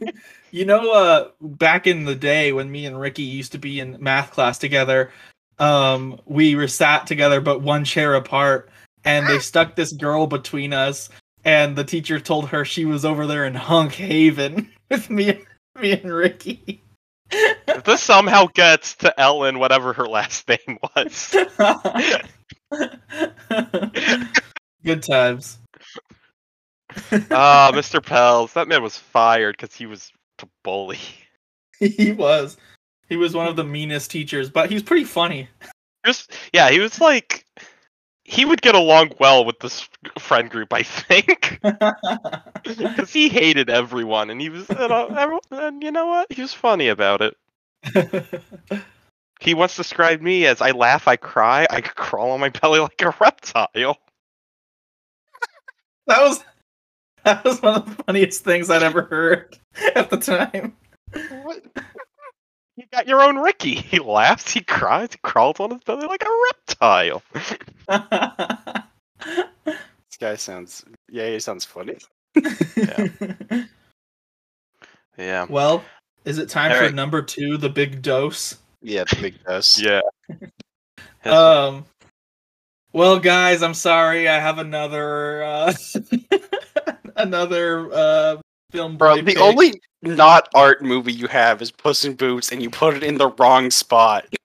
You 0.52 0.64
know, 0.64 0.92
uh, 0.92 1.28
back 1.40 1.86
in 1.86 2.04
the 2.04 2.16
day 2.16 2.52
when 2.52 2.72
me 2.72 2.84
and 2.84 2.98
Ricky 2.98 3.22
used 3.22 3.52
to 3.52 3.58
be 3.58 3.78
in 3.78 3.96
math 4.00 4.32
class 4.32 4.58
together, 4.58 5.12
um, 5.60 6.20
we 6.26 6.56
were 6.56 6.66
sat 6.66 7.06
together 7.06 7.40
but 7.40 7.62
one 7.62 7.84
chair 7.84 8.16
apart, 8.16 8.68
and 9.04 9.28
they 9.28 9.38
stuck 9.38 9.76
this 9.76 9.92
girl 9.92 10.26
between 10.26 10.72
us, 10.72 11.08
and 11.44 11.76
the 11.76 11.84
teacher 11.84 12.18
told 12.18 12.48
her 12.48 12.64
she 12.64 12.84
was 12.84 13.04
over 13.04 13.28
there 13.28 13.44
in 13.44 13.54
Hunk 13.54 13.92
Haven 13.92 14.68
with 14.90 15.08
me, 15.08 15.40
me 15.82 15.92
and 15.92 16.12
Ricky. 16.12 16.82
If 17.30 17.84
this 17.84 18.02
somehow 18.02 18.46
gets 18.46 18.96
to 18.96 19.18
Ellen, 19.20 19.58
whatever 19.58 19.92
her 19.92 20.06
last 20.06 20.48
name 20.48 20.78
was. 20.96 21.36
Good 24.84 25.02
times. 25.02 25.58
Ah, 27.30 27.70
Mr. 27.72 28.04
Pels. 28.04 28.52
That 28.54 28.66
man 28.66 28.82
was 28.82 28.96
fired 28.96 29.56
because 29.56 29.76
he 29.76 29.86
was 29.86 30.10
a 30.42 30.48
bully. 30.64 30.98
he 31.78 32.10
was. 32.10 32.56
He 33.08 33.16
was 33.16 33.32
one 33.32 33.46
of 33.46 33.54
the 33.54 33.62
meanest 33.62 34.10
teachers, 34.10 34.50
but 34.50 34.68
he's 34.68 34.82
pretty 34.82 35.04
funny. 35.04 35.48
Just 36.04 36.32
yeah, 36.52 36.68
he 36.68 36.80
was 36.80 37.00
like 37.00 37.46
he 38.30 38.44
would 38.44 38.62
get 38.62 38.76
along 38.76 39.12
well 39.18 39.44
with 39.44 39.58
this 39.58 39.88
friend 40.18 40.48
group, 40.48 40.72
I 40.72 40.84
think, 40.84 41.58
because 42.64 43.12
he 43.12 43.28
hated 43.28 43.68
everyone, 43.68 44.30
and 44.30 44.40
he 44.40 44.48
was, 44.48 44.68
you 44.68 44.76
know, 44.76 45.08
everyone- 45.08 45.40
and 45.50 45.82
you 45.82 45.90
know 45.90 46.06
what? 46.06 46.32
He 46.32 46.40
was 46.40 46.54
funny 46.54 46.88
about 46.88 47.22
it. 47.22 47.36
He 49.40 49.54
once 49.54 49.74
described 49.74 50.22
me 50.22 50.44
as 50.44 50.60
I 50.60 50.72
laugh, 50.72 51.08
I 51.08 51.16
cry, 51.16 51.66
I 51.70 51.80
crawl 51.80 52.32
on 52.32 52.40
my 52.40 52.50
belly 52.50 52.78
like 52.78 53.00
a 53.00 53.14
reptile. 53.18 53.96
That 56.06 56.20
was 56.20 56.44
that 57.24 57.42
was 57.42 57.62
one 57.62 57.76
of 57.76 57.96
the 57.96 58.04
funniest 58.04 58.44
things 58.44 58.68
I'd 58.68 58.82
ever 58.82 59.02
heard 59.02 59.56
at 59.94 60.10
the 60.10 60.18
time. 60.18 60.76
What? 61.42 61.64
You 62.80 62.86
got 62.90 63.06
your 63.06 63.20
own 63.20 63.36
Ricky. 63.36 63.74
He 63.90 63.98
laughs, 63.98 64.52
he 64.52 64.62
cries, 64.62 65.10
he 65.12 65.18
crawls 65.22 65.60
on 65.60 65.70
his 65.70 65.84
belly 65.84 66.06
like 66.06 66.24
a 66.24 66.30
reptile. 66.78 67.22
This 69.66 70.16
guy 70.18 70.34
sounds. 70.36 70.82
Yeah, 71.10 71.28
he 71.28 71.38
sounds 71.40 71.64
funny. 71.66 71.98
Yeah. 75.16 75.46
well, 75.50 75.84
is 76.24 76.38
it 76.38 76.48
time 76.48 76.70
for 76.70 76.78
Alright. 76.78 76.94
number 76.94 77.20
two, 77.20 77.58
the 77.58 77.68
big 77.68 78.00
dose? 78.00 78.56
Yeah, 78.80 79.04
the 79.04 79.16
big 79.20 79.44
dose. 79.44 79.78
Yeah. 79.80 80.00
Um. 81.22 81.84
Well, 82.94 83.20
guys, 83.20 83.62
I'm 83.62 83.74
sorry. 83.74 84.26
I 84.26 84.38
have 84.38 84.58
another 84.58 85.42
uh, 85.42 85.74
another 87.16 87.92
uh, 87.92 88.36
film. 88.70 88.96
Bro, 88.96 89.16
the 89.16 89.22
pick. 89.22 89.40
only 89.40 89.80
not 90.02 90.48
art 90.54 90.82
movie 90.82 91.12
you 91.12 91.26
have 91.28 91.60
is 91.60 91.70
Puss 91.70 92.04
in 92.04 92.14
Boots, 92.14 92.52
and 92.52 92.62
you 92.62 92.70
put 92.70 92.96
it 92.96 93.02
in 93.02 93.18
the 93.18 93.28
wrong 93.28 93.70
spot. 93.70 94.26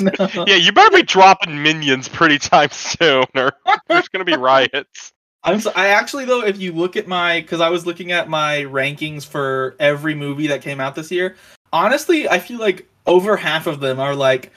No. 0.00 0.44
yeah, 0.46 0.54
you 0.54 0.72
better 0.72 0.96
be 0.96 1.02
dropping 1.02 1.62
minions 1.62 2.08
pretty 2.08 2.38
time 2.38 2.70
soon, 2.70 3.26
or 3.34 3.52
there's 3.88 4.08
gonna 4.08 4.24
be 4.24 4.34
riots. 4.34 5.12
I'm 5.44 5.60
so, 5.60 5.70
I 5.76 5.88
actually 5.88 6.24
though, 6.24 6.42
if 6.42 6.58
you 6.58 6.72
look 6.72 6.96
at 6.96 7.06
my, 7.06 7.40
because 7.42 7.60
I 7.60 7.68
was 7.68 7.84
looking 7.84 8.10
at 8.10 8.28
my 8.28 8.62
rankings 8.62 9.26
for 9.26 9.76
every 9.78 10.14
movie 10.14 10.46
that 10.46 10.62
came 10.62 10.80
out 10.80 10.94
this 10.94 11.10
year. 11.10 11.36
Honestly, 11.74 12.26
I 12.26 12.38
feel 12.38 12.58
like 12.58 12.88
over 13.06 13.36
half 13.36 13.66
of 13.66 13.80
them 13.80 14.00
are 14.00 14.14
like 14.14 14.50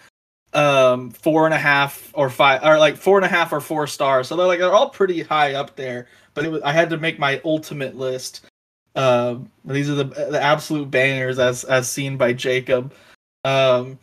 um 0.54 1.12
four 1.12 1.46
and 1.46 1.54
a 1.54 1.60
half 1.60 2.12
or 2.16 2.30
five, 2.30 2.64
or 2.64 2.80
like 2.80 2.96
four 2.96 3.18
and 3.18 3.26
a 3.26 3.30
half 3.30 3.52
or 3.52 3.60
four 3.60 3.88
stars. 3.88 4.30
So 4.30 4.38
they're 4.38 4.48
like 4.48 4.60
they're 4.60 4.72
all 4.72 4.90
pretty 4.90 5.22
high 5.22 5.54
up 5.54 5.76
there. 5.76 6.08
But 6.34 6.46
it 6.46 6.52
was, 6.52 6.62
I 6.62 6.72
had 6.72 6.90
to 6.92 6.98
make 6.98 7.20
my 7.20 7.42
ultimate 7.44 7.98
list. 7.98 8.46
Um, 8.96 9.50
these 9.66 9.90
are 9.90 9.96
the 9.96 10.06
the 10.06 10.42
absolute 10.42 10.90
bangers 10.92 11.40
as 11.40 11.64
as 11.66 11.90
seen 11.90 12.18
by 12.18 12.34
Jacob. 12.34 12.94
Um, 13.46 13.98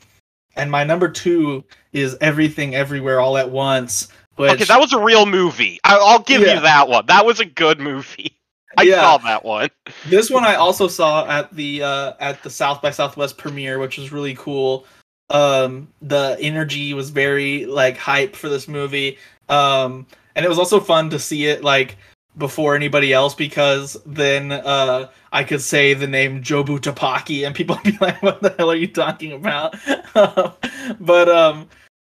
and 0.56 0.70
my 0.70 0.84
number 0.84 1.08
two 1.08 1.64
is 1.92 2.16
Everything 2.20 2.74
Everywhere 2.74 3.20
All 3.20 3.36
at 3.36 3.50
Once. 3.50 4.08
Which, 4.36 4.52
Okay, 4.52 4.64
that 4.64 4.80
was 4.80 4.92
a 4.92 4.98
real 4.98 5.26
movie. 5.26 5.78
I- 5.84 5.96
I'll 5.96 6.18
give 6.20 6.42
Yeah. 6.42 6.54
you 6.54 6.60
that 6.60 6.88
one. 6.88 7.06
That 7.06 7.24
was 7.26 7.40
a 7.40 7.44
good 7.44 7.80
movie. 7.80 8.32
I 8.78 8.82
Yeah. 8.82 9.00
saw 9.00 9.18
that 9.18 9.44
one. 9.44 9.70
This 10.06 10.30
one 10.30 10.44
I 10.44 10.54
also 10.56 10.86
saw 10.88 11.26
at 11.26 11.54
the 11.54 11.82
uh, 11.82 12.12
at 12.20 12.42
the 12.42 12.50
South 12.50 12.82
by 12.82 12.90
Southwest 12.90 13.38
premiere, 13.38 13.78
which 13.78 13.96
was 13.98 14.12
really 14.12 14.34
cool. 14.34 14.86
Um, 15.30 15.88
the 16.02 16.36
energy 16.40 16.92
was 16.94 17.10
very 17.10 17.64
like 17.66 17.96
hype 17.96 18.36
for 18.36 18.48
this 18.48 18.68
movie. 18.68 19.18
Um, 19.48 20.06
and 20.34 20.44
it 20.44 20.48
was 20.48 20.58
also 20.58 20.78
fun 20.80 21.08
to 21.10 21.18
see 21.18 21.46
it 21.46 21.64
like 21.64 21.96
before 22.38 22.76
anybody 22.76 23.12
else 23.12 23.34
because 23.34 23.96
then 24.04 24.52
uh 24.52 25.08
I 25.36 25.44
could 25.44 25.60
say 25.60 25.92
the 25.92 26.06
name 26.06 26.42
Jobu 26.42 26.78
Tupaki 26.78 27.46
and 27.46 27.54
people 27.54 27.76
would 27.76 27.84
be 27.98 27.98
like, 28.00 28.22
"What 28.22 28.40
the 28.40 28.54
hell 28.56 28.70
are 28.70 28.74
you 28.74 28.86
talking 28.86 29.32
about?" 29.32 29.76
but 30.14 31.28
um, 31.28 31.68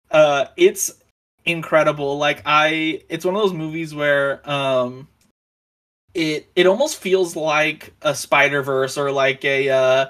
uh, 0.09 0.45
it's 0.57 0.91
incredible. 1.45 2.17
Like 2.17 2.41
I, 2.47 3.03
it's 3.09 3.23
one 3.23 3.35
of 3.35 3.41
those 3.41 3.53
movies 3.53 3.93
where 3.93 4.41
um, 4.49 5.07
it 6.15 6.49
it 6.55 6.65
almost 6.65 6.97
feels 6.97 7.35
like 7.35 7.93
a 8.01 8.15
Spider 8.15 8.63
Verse 8.63 8.97
or 8.97 9.11
like 9.11 9.45
a 9.45 9.69
uh, 9.69 10.05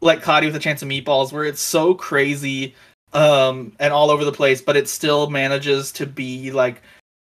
like 0.00 0.22
Cloudy 0.22 0.46
with 0.46 0.56
a 0.56 0.60
Chance 0.60 0.80
of 0.80 0.88
Meatballs, 0.88 1.30
where 1.30 1.44
it's 1.44 1.60
so 1.60 1.92
crazy 1.92 2.74
um 3.12 3.72
and 3.80 3.92
all 3.92 4.10
over 4.10 4.24
the 4.24 4.32
place, 4.32 4.62
but 4.62 4.78
it 4.78 4.88
still 4.88 5.28
manages 5.28 5.92
to 5.92 6.06
be 6.06 6.50
like 6.52 6.80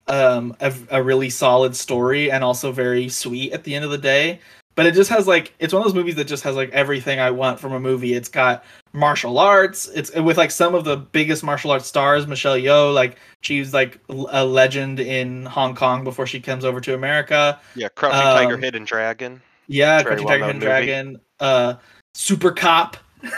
um 0.09 0.55
a, 0.59 0.73
a 0.91 1.03
really 1.03 1.29
solid 1.29 1.75
story 1.75 2.31
and 2.31 2.43
also 2.43 2.71
very 2.71 3.07
sweet 3.07 3.53
at 3.53 3.63
the 3.63 3.75
end 3.75 3.85
of 3.85 3.91
the 3.91 3.97
day 3.97 4.39
but 4.79 4.85
it 4.85 4.93
just 4.93 5.09
has 5.09 5.27
like 5.27 5.53
it's 5.59 5.73
one 5.73 5.81
of 5.81 5.85
those 5.85 5.93
movies 5.93 6.15
that 6.15 6.23
just 6.23 6.41
has 6.45 6.55
like 6.55 6.69
everything 6.69 7.19
I 7.19 7.31
want 7.31 7.59
from 7.59 7.73
a 7.73 7.81
movie. 7.81 8.13
It's 8.13 8.29
got 8.29 8.63
martial 8.93 9.37
arts. 9.37 9.89
It's 9.89 10.15
with 10.15 10.37
like 10.37 10.51
some 10.51 10.73
of 10.73 10.85
the 10.85 10.95
biggest 10.95 11.43
martial 11.43 11.71
arts 11.71 11.85
stars. 11.85 12.27
Michelle 12.27 12.55
Yeoh, 12.55 12.93
like 12.93 13.17
she's 13.41 13.73
like 13.73 13.99
a 14.07 14.45
legend 14.45 15.01
in 15.01 15.45
Hong 15.47 15.75
Kong 15.75 16.05
before 16.05 16.25
she 16.25 16.39
comes 16.39 16.63
over 16.63 16.79
to 16.79 16.93
America. 16.93 17.59
Yeah, 17.75 17.89
Crouching 17.89 18.19
Um, 18.19 18.37
Tiger, 18.37 18.57
Hidden 18.57 18.85
Dragon. 18.85 19.41
Yeah, 19.67 20.01
Crouching 20.01 20.27
Tiger, 20.27 20.45
Hidden 20.45 20.59
movie. 20.59 20.65
Dragon. 20.65 21.21
Uh, 21.41 21.73
Super 22.13 22.51
Cop. 22.53 22.95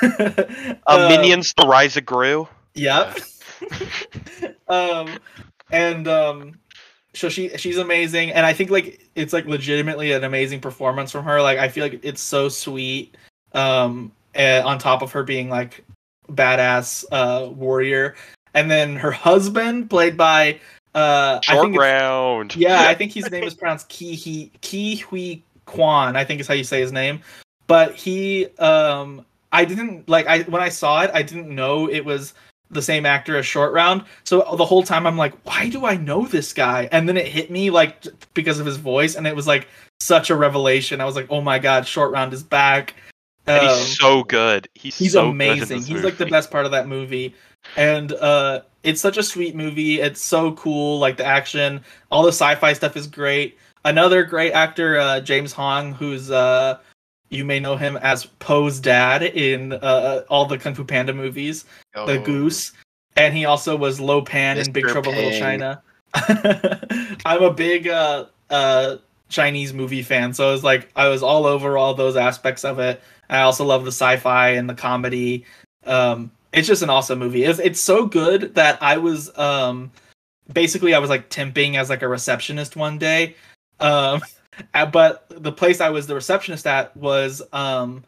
Uh, 0.86 1.08
Minions: 1.10 1.54
The 1.56 1.66
Rise 1.66 1.98
of 1.98 2.06
Gru. 2.06 2.48
Yep. 2.76 3.18
um, 4.68 5.18
and 5.72 6.08
um, 6.08 6.60
so 7.14 7.30
she 7.30 7.50
she's 7.58 7.78
amazing, 7.78 8.32
and 8.32 8.46
I 8.46 8.54
think 8.54 8.70
like 8.70 9.10
it's 9.16 9.34
like 9.34 9.46
legitimately 9.46 10.12
an 10.12 10.24
amazing 10.24 10.62
performance 10.62 11.12
from 11.12 11.26
her. 11.26 11.42
Like 11.42 11.58
I 11.58 11.68
feel 11.70 11.84
like 11.84 12.00
it's 12.04 12.22
so 12.22 12.50
sweet. 12.50 13.16
Um, 13.54 14.12
and 14.34 14.66
on 14.66 14.80
top 14.80 15.02
of 15.02 15.12
her 15.12 15.24
being 15.24 15.50
like 15.50 15.84
badass 16.30 17.04
uh 17.12 17.50
warrior, 17.50 18.16
and 18.54 18.72
then 18.72 18.96
her 18.96 19.12
husband 19.12 19.90
played 19.90 20.16
by 20.16 20.60
uh 20.96 21.40
I 21.48 21.60
think 21.60 21.78
round. 21.78 22.56
yeah, 22.56 22.84
I 22.88 22.96
think 22.96 23.12
his 23.12 23.30
name 23.30 23.44
is 23.44 23.54
pronounced 23.54 23.90
Ki 23.90 24.16
He 24.16 24.52
Ke 24.62 25.02
Huy 25.02 25.44
Quan. 25.66 26.16
I 26.16 26.24
think 26.24 26.40
is 26.40 26.48
how 26.48 26.54
you 26.54 26.64
say 26.64 26.80
his 26.80 26.92
name. 26.92 27.22
But 27.68 27.96
he, 27.96 28.48
um, 28.58 29.26
I 29.54 29.64
didn't 29.64 30.10
like. 30.10 30.28
I 30.28 30.42
when 30.44 30.62
I 30.62 30.70
saw 30.70 31.04
it, 31.04 31.12
I 31.14 31.22
didn't 31.22 31.54
know 31.54 31.90
it 31.90 32.04
was 32.04 32.34
the 32.72 32.82
same 32.82 33.06
actor 33.06 33.38
as 33.38 33.46
Short 33.46 33.74
Round. 33.74 34.04
So 34.24 34.56
the 34.56 34.66
whole 34.66 34.84
time 34.84 35.06
I'm 35.06 35.18
like, 35.18 35.34
why 35.46 35.70
do 35.70 35.86
I 35.86 35.98
know 35.98 36.26
this 36.26 36.54
guy? 36.54 36.90
And 36.92 37.08
then 37.08 37.18
it 37.18 37.28
hit 37.28 37.52
me 37.52 37.70
like 37.70 38.06
because 38.34 38.60
of 38.60 38.66
his 38.66 38.78
voice, 38.78 39.16
and 39.16 39.28
it 39.28 39.36
was 39.36 39.46
like 39.48 39.68
such 40.00 40.30
a 40.30 40.36
revelation. 40.36 41.02
I 41.02 41.06
was 41.06 41.16
like, 41.16 41.28
oh 41.30 41.42
my 41.42 41.60
god, 41.60 41.86
Short 41.86 42.12
Round 42.12 42.34
is 42.34 42.44
back. 42.44 42.96
And 43.48 43.60
Um, 43.60 43.78
he's 43.78 44.00
so 44.00 44.24
good. 44.24 44.68
He's, 44.74 44.98
he's 44.98 45.14
so 45.14 45.30
amazing. 45.30 45.82
He's 45.84 46.04
like 46.04 46.18
the 46.18 46.26
best 46.26 46.50
part 46.52 46.66
of 46.66 46.72
that 46.72 46.88
movie. 46.88 47.36
And 47.76 48.14
uh 48.14 48.62
it's 48.84 49.02
such 49.02 49.18
a 49.18 49.24
sweet 49.24 49.56
movie. 49.56 50.02
It's 50.02 50.22
so 50.22 50.54
cool, 50.54 50.98
like 50.98 51.18
the 51.18 51.26
action, 51.26 51.84
all 52.12 52.24
the 52.24 52.30
sci-fi 52.32 52.74
stuff 52.74 52.98
is 52.98 53.06
great. 53.06 53.58
Another 53.86 54.24
great 54.24 54.54
actor, 54.54 54.98
uh 55.00 55.20
James 55.20 55.54
Hong, 55.54 55.94
who's 55.94 56.32
uh 56.32 56.78
you 57.32 57.44
may 57.46 57.60
know 57.60 57.76
him 57.76 57.98
as 57.98 58.26
Po's 58.26 58.80
dad 58.80 59.24
in 59.24 59.74
uh 59.74 60.24
all 60.30 60.46
the 60.46 60.58
Kung 60.58 60.76
Fu 60.76 60.84
Panda 60.84 61.14
movies, 61.14 61.66
the 61.94 62.20
Oh. 62.20 62.22
goose. 62.22 62.74
And 63.18 63.36
he 63.36 63.46
also 63.46 63.76
was 63.76 64.00
Lo 64.00 64.22
Pan 64.22 64.58
in 64.58 64.72
Big 64.72 64.86
Trouble 64.88 65.12
in 65.12 65.18
Little 65.18 65.40
China. 65.40 65.82
I'm 67.26 67.42
a 67.44 67.54
big 67.54 67.88
uh 67.88 68.26
uh 68.50 68.98
Chinese 69.30 69.74
movie 69.74 70.02
fan, 70.04 70.34
so 70.34 70.48
I 70.48 70.52
was 70.52 70.64
like 70.64 70.90
I 70.96 71.08
was 71.08 71.24
all 71.24 71.46
over 71.46 71.78
all 71.78 71.94
those 71.94 72.16
aspects 72.16 72.64
of 72.66 72.80
it. 72.80 73.02
I 73.30 73.42
also 73.42 73.66
love 73.66 73.86
the 73.86 73.92
sci-fi 73.92 74.50
and 74.50 74.70
the 74.70 74.74
comedy. 74.74 75.46
Um, 75.86 76.32
it's 76.54 76.68
just 76.68 76.84
an 76.84 76.90
awesome 76.90 77.18
movie. 77.20 77.44
It's 77.46 77.60
it's 77.60 77.80
so 77.80 78.06
good 78.06 78.54
that 78.56 78.78
I 78.84 78.98
was 78.98 79.36
um, 79.38 79.90
basically 80.52 80.94
I 80.94 81.00
was 81.00 81.10
like 81.10 81.30
temping 81.30 81.76
as 81.78 81.90
like 81.90 82.02
a 82.02 82.08
receptionist 82.10 82.76
one 82.76 82.98
day. 82.98 83.36
Um, 83.80 84.22
but 84.92 85.26
the 85.30 85.52
place 85.52 85.82
I 85.82 85.90
was 85.90 86.08
the 86.08 86.16
receptionist 86.16 86.68
at 86.68 86.96
was 86.96 87.42
um, 87.54 88.04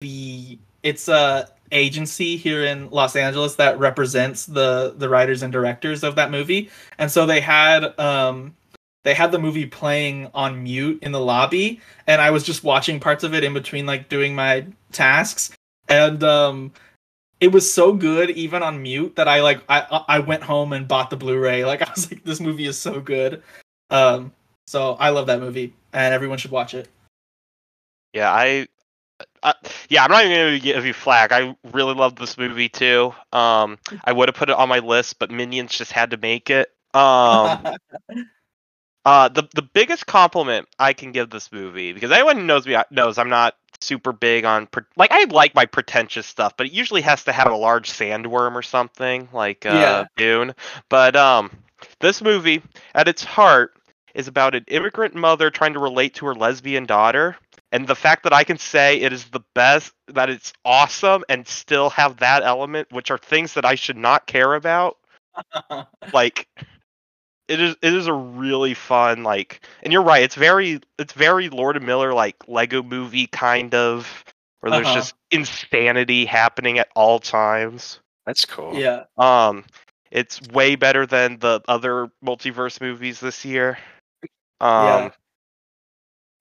the 0.00 0.58
it's 0.82 1.08
a 1.08 1.48
agency 1.70 2.36
here 2.36 2.64
in 2.64 2.88
Los 2.90 3.14
Angeles 3.16 3.56
that 3.56 3.78
represents 3.78 4.46
the 4.46 4.94
the 4.96 5.08
writers 5.08 5.42
and 5.42 5.52
directors 5.52 6.04
of 6.04 6.14
that 6.16 6.30
movie, 6.30 6.70
and 6.98 7.10
so 7.10 7.26
they 7.26 7.40
had 7.40 7.98
um, 7.98 8.54
they 9.08 9.14
had 9.14 9.32
the 9.32 9.38
movie 9.38 9.64
playing 9.64 10.28
on 10.34 10.62
mute 10.62 10.98
in 11.02 11.12
the 11.12 11.20
lobby 11.20 11.80
and 12.06 12.20
I 12.20 12.30
was 12.30 12.42
just 12.42 12.64
watching 12.64 13.00
parts 13.00 13.24
of 13.24 13.32
it 13.34 13.44
in 13.44 13.54
between 13.54 13.86
like 13.86 14.10
doing 14.10 14.34
my 14.34 14.66
tasks. 14.92 15.50
And 15.88 16.22
um 16.22 16.72
it 17.40 17.52
was 17.52 17.72
so 17.72 17.94
good 17.94 18.30
even 18.30 18.62
on 18.62 18.82
mute 18.82 19.16
that 19.16 19.28
I 19.28 19.40
like 19.40 19.62
I 19.68 20.04
I 20.08 20.18
went 20.18 20.42
home 20.42 20.74
and 20.74 20.86
bought 20.86 21.08
the 21.08 21.16
Blu-ray. 21.16 21.64
Like 21.64 21.80
I 21.88 21.90
was 21.90 22.10
like 22.10 22.24
this 22.24 22.38
movie 22.38 22.66
is 22.66 22.78
so 22.78 23.00
good. 23.00 23.42
Um 23.88 24.32
so 24.68 24.94
I 24.94 25.10
love 25.10 25.26
that 25.26 25.40
movie 25.40 25.74
and 25.92 26.14
everyone 26.14 26.38
should 26.38 26.50
watch 26.50 26.74
it 26.74 26.88
Yeah, 28.12 28.32
I, 28.32 28.68
I 29.42 29.54
yeah, 29.88 30.04
I'm 30.04 30.10
not 30.10 30.24
even 30.24 30.36
gonna 30.36 30.58
give 30.58 30.86
you 30.86 30.92
flack. 30.94 31.32
I 31.32 31.56
really 31.72 31.94
love 31.94 32.16
this 32.16 32.38
movie 32.38 32.68
too. 32.68 33.14
Um, 33.32 33.78
I 34.04 34.12
would 34.12 34.28
have 34.28 34.36
put 34.36 34.50
it 34.50 34.56
on 34.56 34.68
my 34.68 34.78
list, 34.80 35.18
but 35.18 35.30
Minions 35.30 35.76
just 35.76 35.92
had 35.92 36.10
to 36.10 36.16
make 36.16 36.50
it. 36.50 36.72
Um, 36.94 37.64
uh, 39.04 39.28
the 39.28 39.48
the 39.54 39.62
biggest 39.62 40.06
compliment 40.06 40.68
I 40.78 40.92
can 40.92 41.12
give 41.12 41.30
this 41.30 41.52
movie 41.52 41.92
because 41.92 42.10
anyone 42.12 42.36
who 42.36 42.44
knows 42.44 42.66
me 42.66 42.76
knows 42.90 43.18
I'm 43.18 43.30
not 43.30 43.56
super 43.80 44.12
big 44.12 44.44
on 44.44 44.66
pre- 44.66 44.84
like 44.96 45.12
I 45.12 45.24
like 45.24 45.54
my 45.54 45.66
pretentious 45.66 46.26
stuff, 46.26 46.56
but 46.56 46.66
it 46.66 46.72
usually 46.72 47.02
has 47.02 47.24
to 47.24 47.32
have 47.32 47.50
a 47.50 47.56
large 47.56 47.90
sandworm 47.90 48.54
or 48.54 48.62
something 48.62 49.28
like 49.32 49.66
uh, 49.66 49.70
Yeah. 49.70 50.04
Dune. 50.16 50.54
But 50.88 51.16
um, 51.16 51.50
this 52.00 52.22
movie 52.22 52.62
at 52.94 53.08
its 53.08 53.24
heart 53.24 53.77
is 54.18 54.28
about 54.28 54.54
an 54.56 54.66
immigrant 54.68 55.14
mother 55.16 55.50
trying 55.50 55.74
to 55.74 55.80
relate 55.80 56.14
to 56.16 56.26
her 56.26 56.34
lesbian 56.34 56.86
daughter. 56.86 57.36
And 57.72 57.86
the 57.88 57.96
fact 57.96 58.24
that 58.24 58.34
I 58.34 58.44
can 58.44 58.58
say 58.58 59.00
it 59.00 59.12
is 59.12 59.26
the 59.26 59.42
best, 59.54 59.94
that 60.08 60.30
it's 60.30 60.52
awesome, 60.64 61.24
and 61.30 61.46
still 61.48 61.90
have 61.90 62.18
that 62.18 62.42
element, 62.44 62.92
which 62.92 63.10
are 63.10 63.18
things 63.18 63.54
that 63.54 63.64
I 63.66 63.76
should 63.76 63.96
not 63.98 64.26
care 64.26 64.54
about, 64.54 64.98
like 66.12 66.48
it 67.48 67.60
is 67.60 67.76
it 67.82 67.94
is 67.94 68.06
a 68.06 68.12
really 68.12 68.74
fun 68.74 69.22
like 69.24 69.60
and 69.82 69.92
you're 69.92 70.02
right 70.02 70.22
it's 70.22 70.34
very 70.34 70.80
it's 70.98 71.12
very 71.14 71.48
lord 71.48 71.76
and 71.76 71.86
miller 71.86 72.12
like 72.12 72.36
lego 72.48 72.82
movie 72.82 73.26
kind 73.26 73.74
of 73.74 74.24
where 74.60 74.72
there's 74.72 74.88
Uh-huh. 74.88 74.92
just 74.92 75.14
insanity 75.30 76.26
happening 76.26 76.78
at 76.78 76.88
all 76.94 77.18
times 77.18 78.00
That's 78.26 78.44
cool. 78.44 78.74
yeah 78.74 79.04
um 79.18 79.64
it's 80.10 80.40
way 80.48 80.76
better 80.76 81.06
than 81.06 81.38
the 81.38 81.60
other 81.68 82.10
multiverse 82.24 82.80
movies 82.80 83.20
this 83.20 83.44
year 83.44 83.78
um 84.60 85.10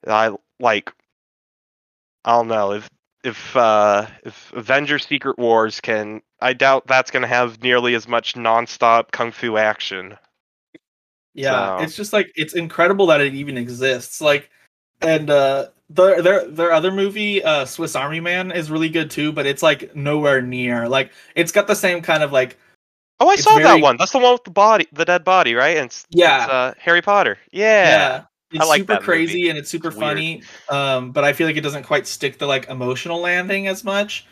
i 0.07 0.31
like 0.59 0.91
i 2.25 2.31
don't 2.31 2.47
know 2.47 2.71
if 2.73 2.89
if 3.23 3.55
uh 3.55 4.05
if 4.23 4.51
avengers 4.53 5.05
secret 5.05 5.37
wars 5.37 5.79
can 5.81 6.21
i 6.41 6.53
doubt 6.53 6.85
that's 6.87 7.11
going 7.11 7.21
to 7.21 7.27
have 7.27 7.61
nearly 7.61 7.93
as 7.95 8.07
much 8.07 8.33
nonstop 8.35 9.11
kung 9.11 9.31
fu 9.31 9.57
action 9.57 10.17
Yeah, 11.33 11.77
So- 11.77 11.83
it's 11.83 11.95
just 11.95 12.13
like 12.13 12.31
it's 12.35 12.53
incredible 12.55 13.05
that 13.07 13.21
it 13.21 13.33
even 13.35 13.57
exists. 13.57 14.21
Like, 14.21 14.49
and 15.01 15.29
uh, 15.29 15.67
their 15.89 16.21
their 16.21 16.47
their 16.47 16.71
other 16.71 16.91
movie, 16.91 17.43
uh, 17.43 17.65
Swiss 17.65 17.95
Army 17.95 18.19
Man, 18.19 18.51
is 18.51 18.71
really 18.71 18.89
good 18.89 19.11
too, 19.11 19.31
but 19.31 19.45
it's 19.45 19.61
like 19.61 19.95
nowhere 19.95 20.41
near. 20.41 20.89
Like, 20.89 21.11
it's 21.35 21.51
got 21.51 21.67
the 21.67 21.75
same 21.75 22.01
kind 22.01 22.23
of 22.23 22.31
like 22.31 22.57
Oh, 23.19 23.29
I 23.29 23.33
It's 23.33 23.43
saw 23.43 23.51
very- 23.55 23.63
that 23.63 23.81
one. 23.81 23.97
That's 23.97 24.11
the 24.11 24.19
one 24.19 24.33
with 24.33 24.43
the 24.43 24.51
body, 24.51 24.87
the 24.91 25.03
dead 25.05 25.23
body, 25.23 25.55
right? 25.55 25.77
And 25.77 25.87
it's, 25.87 26.05
Yeah. 26.09 26.43
it's, 26.43 26.51
uh, 26.53 26.73
Harry 26.79 27.01
Potter. 27.01 27.39
Yeah. 27.51 27.87
yeah, 27.87 28.23
it's 28.51 28.67
like 28.67 28.81
super 28.81 28.93
that 28.93 29.01
movie. 29.01 29.05
crazy 29.05 29.49
and 29.49 29.57
it's 29.57 29.69
super 29.69 29.87
It's 29.87 29.97
funny. 29.97 30.43
Um, 30.69 31.11
but 31.11 31.23
I 31.23 31.33
feel 31.33 31.47
like 31.47 31.57
it 31.57 31.61
doesn't 31.61 31.83
quite 31.83 32.05
stick 32.05 32.37
the 32.37 32.45
like 32.45 32.67
emotional 32.69 33.19
landing 33.19 33.67
as 33.67 33.83
much. 33.83 34.27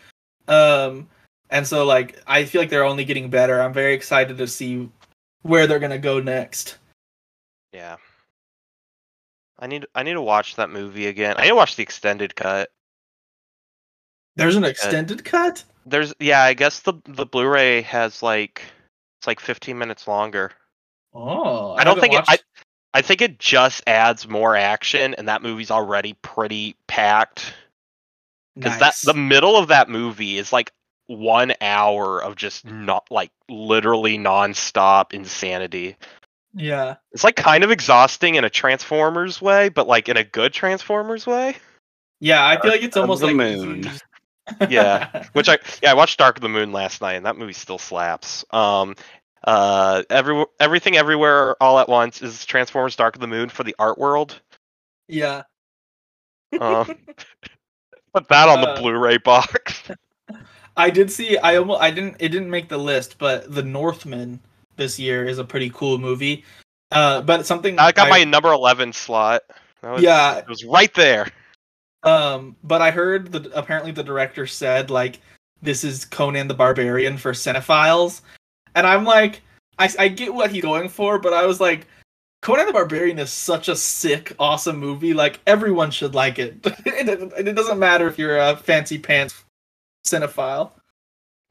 Um, 0.48 1.10
and 1.50 1.66
so 1.66 1.84
like 1.86 2.22
I 2.28 2.46
feel 2.46 2.62
like 2.62 2.70
they're 2.70 2.84
only 2.86 3.06
getting 3.06 3.30
better. 3.30 3.60
I'm 3.62 3.74
very 3.74 3.94
excited 3.96 4.38
to 4.38 4.48
see 4.48 4.90
where 5.42 5.66
they're 5.68 5.80
gonna 5.80 5.98
go 5.98 6.20
next. 6.20 6.78
Yeah. 7.74 7.98
I 9.58 9.66
need 9.68 9.88
I 9.96 10.04
need 10.04 10.14
to 10.14 10.22
watch 10.22 10.56
that 10.58 10.70
movie 10.70 11.08
again. 11.08 11.36
I 11.38 11.44
need 11.44 11.50
to 11.50 11.56
watch 11.56 11.76
the 11.76 11.84
extended 11.84 12.36
cut. 12.36 12.70
There's 14.36 14.56
an 14.58 14.64
extended 14.66 15.24
cut. 15.26 15.64
There's 15.88 16.14
yeah, 16.20 16.44
I 16.44 16.54
guess 16.54 16.82
the 16.82 16.94
the 17.06 17.26
Blu-ray 17.26 17.82
has 17.84 18.22
like 18.22 18.62
it's 19.20 19.28
like 19.28 19.40
15 19.40 19.78
minutes 19.78 20.08
longer. 20.08 20.52
Oh, 21.14 21.74
I, 21.74 21.84
don't 21.84 21.98
haven't 21.98 22.12
think 22.12 22.14
it, 22.22 22.26
I 22.28 22.38
I 22.94 23.02
think 23.02 23.22
it 23.22 23.40
just 23.40 23.84
adds 23.88 24.28
more 24.28 24.56
action 24.56 25.14
and 25.16 25.28
that 25.28 25.42
movie's 25.42 25.72
already 25.72 26.14
pretty 26.22 26.76
packed. 26.88 27.54
Because 28.56 28.80
Nice. 28.80 29.02
that 29.02 29.14
the 29.14 29.20
middle 29.20 29.58
of 29.58 29.68
that 29.68 29.90
movie 29.90 30.38
is 30.38 30.54
like 30.54 30.72
one 31.08 31.54
hour 31.62 32.24
of 32.24 32.36
just 32.36 32.66
not 32.66 33.06
like 33.12 33.32
literally 33.50 34.18
nonstop 34.18 35.14
insanity. 35.14 35.98
Yeah. 36.54 36.96
It's 37.12 37.24
like 37.24 37.36
kind 37.36 37.66
of 37.66 37.72
exhausting 37.72 38.36
in 38.36 38.46
a 38.46 38.50
Transformers 38.50 39.42
way, 39.42 39.70
but 39.70 39.88
like 39.88 40.08
in 40.08 40.16
a 40.16 40.24
good 40.24 40.54
Transformers 40.54 41.28
way. 41.28 41.58
Yeah, 42.22 42.46
I 42.46 42.60
feel 42.62 42.72
like 42.72 42.82
it's 42.82 42.96
almost 42.96 43.20
the 43.20 43.28
like 43.28 43.36
moon. 43.36 43.92
Yeah. 44.70 45.26
Which 45.34 45.50
I 45.50 45.58
yeah, 45.82 45.92
I 45.92 45.94
watched 45.94 46.20
Dark 46.20 46.38
of 46.38 46.42
the 46.42 46.50
Moon 46.50 46.72
last 46.72 47.02
night, 47.02 47.14
and 47.14 47.26
that 47.26 47.38
movie 47.38 47.54
still 47.54 47.78
slaps. 47.78 48.46
Um, 48.52 48.96
uh, 49.44 50.04
every 50.10 50.46
everything 50.60 50.98
everywhere 50.98 51.56
all 51.62 51.80
at 51.80 51.90
once 51.90 52.22
is 52.22 52.46
Transformers: 52.46 52.96
Dark 52.96 53.16
of 53.16 53.22
the 53.22 53.28
Moon 53.28 53.50
for 53.50 53.64
the 53.64 53.76
art 53.80 53.98
world. 53.98 54.40
yeah. 55.08 55.44
Um, 56.60 56.86
put 58.14 58.28
that 58.30 58.48
on 58.48 58.62
the 58.62 58.70
Uh, 58.70 58.80
Blu-ray 58.82 59.18
box. 59.18 59.84
I 60.78 60.90
did 60.90 61.12
see. 61.12 61.38
I 61.38 61.58
almost. 61.58 61.82
I 61.82 61.92
didn't. 61.92 62.16
It 62.20 62.30
didn't 62.30 62.50
make 62.50 62.70
the 62.70 62.78
list, 62.78 63.18
but 63.18 63.54
The 63.54 63.64
Northman 63.64 64.40
this 64.78 65.00
year 65.00 65.26
is 65.26 65.38
a 65.38 65.44
pretty 65.44 65.70
cool 65.74 65.98
movie. 65.98 66.44
Uh, 66.92 67.22
but 67.22 67.46
something 67.46 67.78
I 67.80 67.92
got 67.92 68.10
my 68.10 68.24
number 68.24 68.52
eleven 68.52 68.94
slot. 68.94 69.42
That 69.82 69.92
was, 69.94 70.02
yeah. 70.04 70.38
it 70.38 70.48
was 70.48 70.64
right 70.66 70.94
there. 70.94 71.28
Um, 72.06 72.56
but 72.64 72.82
I 72.82 72.92
heard 72.92 73.32
that 73.32 73.48
apparently 73.54 73.92
the 73.92 74.04
director 74.04 74.48
said 74.48 74.90
like 74.90 75.20
this 75.62 75.84
is 75.84 76.06
Conan 76.06 76.48
the 76.48 76.54
Barbarian 76.54 77.18
for 77.18 77.34
cinephiles, 77.34 78.22
and 78.76 78.86
I'm 78.86 79.04
like, 79.04 79.42
I 79.80 79.90
I 80.00 80.08
get 80.08 80.34
what 80.34 80.52
he's 80.52 80.62
going 80.62 80.90
for, 80.90 81.20
but 81.20 81.34
I 81.34 81.46
was 81.46 81.60
like, 81.60 81.88
Conan 82.42 82.68
the 82.68 82.74
Barbarian 82.74 83.18
is 83.18 83.32
such 83.32 83.68
a 83.68 83.76
sick, 83.76 84.34
awesome 84.38 84.78
movie. 84.78 85.14
Like 85.14 85.40
everyone 85.48 85.90
should 85.92 86.14
like 86.14 86.38
it. 86.38 86.58
it, 86.86 87.34
it 87.38 87.56
doesn't 87.56 87.80
matter 87.80 88.08
if 88.08 88.20
you're 88.20 88.38
a 88.38 88.56
fancy 88.56 89.00
pants 89.00 89.44
cinephile. 90.06 90.72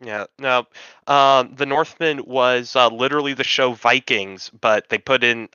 Yeah, 0.00 0.26
no. 0.38 0.66
Um, 1.06 1.54
the 1.56 1.66
Northman 1.66 2.24
was 2.24 2.76
uh, 2.76 2.88
literally 2.88 3.34
the 3.34 3.44
show 3.44 3.72
Vikings, 3.72 4.50
but 4.60 4.88
they 4.88 4.98
put 4.98 5.24
in 5.24 5.48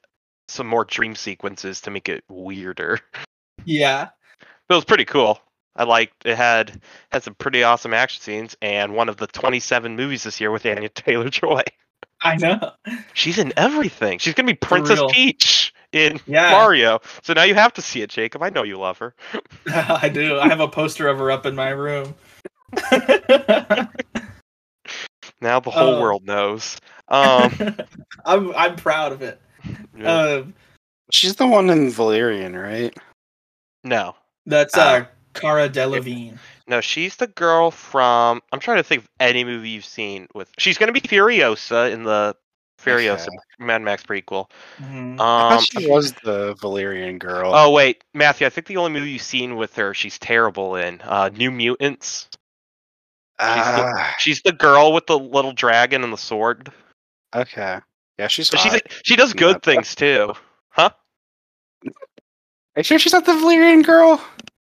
some 0.47 0.67
more 0.67 0.85
dream 0.85 1.15
sequences 1.15 1.81
to 1.81 1.91
make 1.91 2.09
it 2.09 2.23
weirder. 2.29 2.99
Yeah. 3.65 4.07
But 4.69 4.75
it 4.75 4.77
was 4.77 4.85
pretty 4.85 5.05
cool. 5.05 5.39
I 5.75 5.83
liked 5.83 6.25
it 6.25 6.37
had 6.37 6.81
had 7.11 7.23
some 7.23 7.33
pretty 7.35 7.63
awesome 7.63 7.93
action 7.93 8.21
scenes 8.21 8.55
and 8.61 8.93
one 8.93 9.09
of 9.09 9.17
the 9.17 9.27
27 9.27 9.95
movies 9.95 10.23
this 10.23 10.39
year 10.39 10.51
with 10.51 10.65
Anya 10.65 10.89
Taylor 10.93 11.29
Joy. 11.29 11.63
I 12.21 12.35
know. 12.37 12.71
She's 13.13 13.37
in 13.39 13.51
everything. 13.57 14.19
She's 14.19 14.33
gonna 14.33 14.47
be 14.47 14.53
Princess. 14.53 15.01
Peach 15.11 15.73
in 15.91 16.19
Yeah. 16.27 16.51
Mario. 16.51 16.99
So 17.23 17.33
now 17.33 17.43
you 17.43 17.55
have 17.55 17.73
to 17.73 17.81
see 17.81 18.01
it, 18.01 18.09
Jacob. 18.09 18.43
I 18.43 18.49
know 18.49 18.63
you 18.63 18.77
love 18.77 18.97
her. 18.99 19.15
I 19.73 20.09
do. 20.09 20.37
I 20.39 20.47
have 20.49 20.59
a 20.59 20.67
poster 20.67 21.07
of 21.07 21.17
her 21.17 21.31
up 21.31 21.45
in 21.45 21.55
my 21.55 21.69
room. 21.69 22.13
Now 25.41 25.59
the 25.61 25.69
whole 25.69 25.95
Oh. 25.95 26.01
world 26.01 26.25
knows. 26.25 26.77
Um, 27.07 27.51
I'm 28.25 28.53
I'm 28.55 28.75
proud 28.75 29.13
of 29.13 29.21
it. 29.21 29.41
yeah. 29.97 30.21
Um, 30.41 30.53
She's 31.11 31.35
the 31.37 31.47
one 31.47 31.69
in 31.69 31.89
Valerian, 31.91 32.55
right? 32.57 32.93
no, 33.85 34.15
that's 34.49 34.77
Ah. 34.77 34.81
uh, 34.81 35.05
Cara 35.33 35.69
Delevingne. 35.69 36.37
no, 36.67 36.81
she's 36.81 37.15
the 37.15 37.27
girl 37.27 37.71
from. 37.71 38.41
I'm 38.51 38.59
trying 38.59 38.77
to 38.77 38.83
think 38.83 39.03
of 39.03 39.09
any 39.19 39.43
movie 39.43 39.69
you've 39.69 39.85
seen 39.85 40.27
with. 40.33 40.49
She's 40.57 40.77
gonna 40.77 40.91
be 40.91 41.01
Furiosa 41.01 41.91
in 41.91 42.03
the 42.03 42.35
Furiosa 42.83 43.27
Okay. 43.27 43.37
Mad 43.59 43.81
Max 43.81 44.03
prequel. 44.03 44.49
Mhm. 44.81 45.11
Um, 45.11 45.17
thought 45.19 45.63
she 45.63 45.87
was 45.87 46.13
the 46.23 46.55
Valerian 46.61 47.17
girl. 47.19 47.53
Oh 47.53 47.71
wait, 47.71 48.03
Matthew. 48.13 48.47
I 48.47 48.49
think 48.49 48.67
the 48.67 48.77
only 48.77 48.91
movie 48.91 49.11
you've 49.11 49.21
seen 49.21 49.55
with 49.55 49.75
her, 49.75 49.93
she's 49.93 50.17
terrible 50.17 50.75
in. 50.75 51.01
Uh, 51.01 51.29
New 51.33 51.51
Mutants. 51.51 52.27
Ah, 53.39 54.15
She's 54.19 54.41
the 54.41 54.51
girl 54.51 54.91
with 54.93 55.07
the 55.07 55.17
little 55.17 55.53
dragon 55.53 56.03
and 56.03 56.11
the 56.11 56.17
sword. 56.17 56.71
okay. 57.35 57.79
Yeah, 58.17 58.27
she's 58.27 58.49
But 58.49 58.59
she's 58.59 58.81
she 59.05 59.15
does 59.15 59.31
good 59.33 59.57
Yeah. 59.65 59.73
things 59.73 59.95
too. 59.95 60.33
Huh? 60.71 60.89
Are 62.79 62.81
you 62.81 62.83
sure 62.85 62.97
she's 62.97 63.11
not 63.11 63.25
the 63.25 63.33
Valerian 63.33 63.81
girl? 63.81 64.23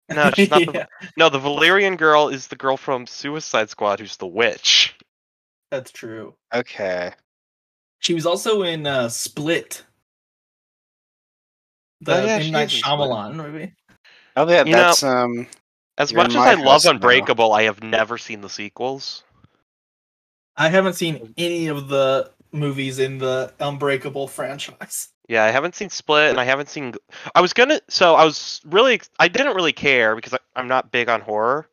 No, 0.09 0.29
she's 0.31 0.49
not. 0.49 0.65
The, 0.65 0.89
no, 1.17 1.29
the 1.29 1.39
Valerian 1.39 1.95
girl 1.95 2.27
is 2.27 2.47
the 2.47 2.57
girl 2.57 2.75
from 2.75 3.07
Suicide 3.07 3.69
Squad, 3.69 4.01
who's 4.01 4.17
the 4.17 4.27
witch. 4.27 4.93
that's 5.71 5.89
true. 5.89 6.35
Okay. 6.53 7.13
She 7.99 8.13
was 8.13 8.25
also 8.25 8.63
in 8.63 8.85
uh, 8.85 9.07
Split. 9.07 9.85
The 12.01 12.23
Oh, 12.23 12.25
yeah, 12.25 12.39
she 12.39 12.47
M 12.47 12.51
Night 12.51 12.63
is 12.65 12.73
in 12.73 12.79
Split. 12.81 12.99
Shyamalan 12.99 13.35
movie. 13.35 13.73
Oh 14.35 14.49
yeah, 14.49 14.65
You 14.65 14.71
know- 14.73 14.77
that's 14.79 15.03
um. 15.03 15.47
As 15.97 16.13
much 16.13 16.31
as 16.31 16.35
I 16.35 16.55
love 16.55 16.65
house 16.65 16.83
now. 16.83 16.91
Unbreakable, 16.91 17.53
I 17.53 17.63
have 17.63 17.81
never 17.81 18.17
seen 18.17 18.41
the 18.41 18.49
sequels. 18.49 19.23
I 20.57 20.67
haven't 20.67 20.95
seen 20.95 21.33
any 21.37 21.67
of 21.67 21.87
the 21.87 22.31
movies 22.51 22.99
in 22.99 23.17
the 23.19 23.53
Unbreakable 23.61 24.27
franchise. 24.27 25.12
Yeah, 25.27 25.43
I 25.43 25.51
haven't 25.51 25.75
seen 25.75 25.89
Split, 25.89 26.29
and 26.29 26.39
I 26.39 26.43
haven't 26.43 26.69
seen. 26.69 26.93
I 27.33 27.41
was 27.41 27.53
gonna. 27.53 27.79
So 27.87 28.15
I 28.15 28.25
was 28.25 28.61
really. 28.65 29.01
I 29.19 29.27
didn't 29.27 29.55
really 29.55 29.73
care 29.73 30.15
because 30.15 30.33
I, 30.33 30.39
I'm 30.55 30.67
not 30.67 30.91
big 30.91 31.09
on 31.09 31.21
horror. 31.21 31.67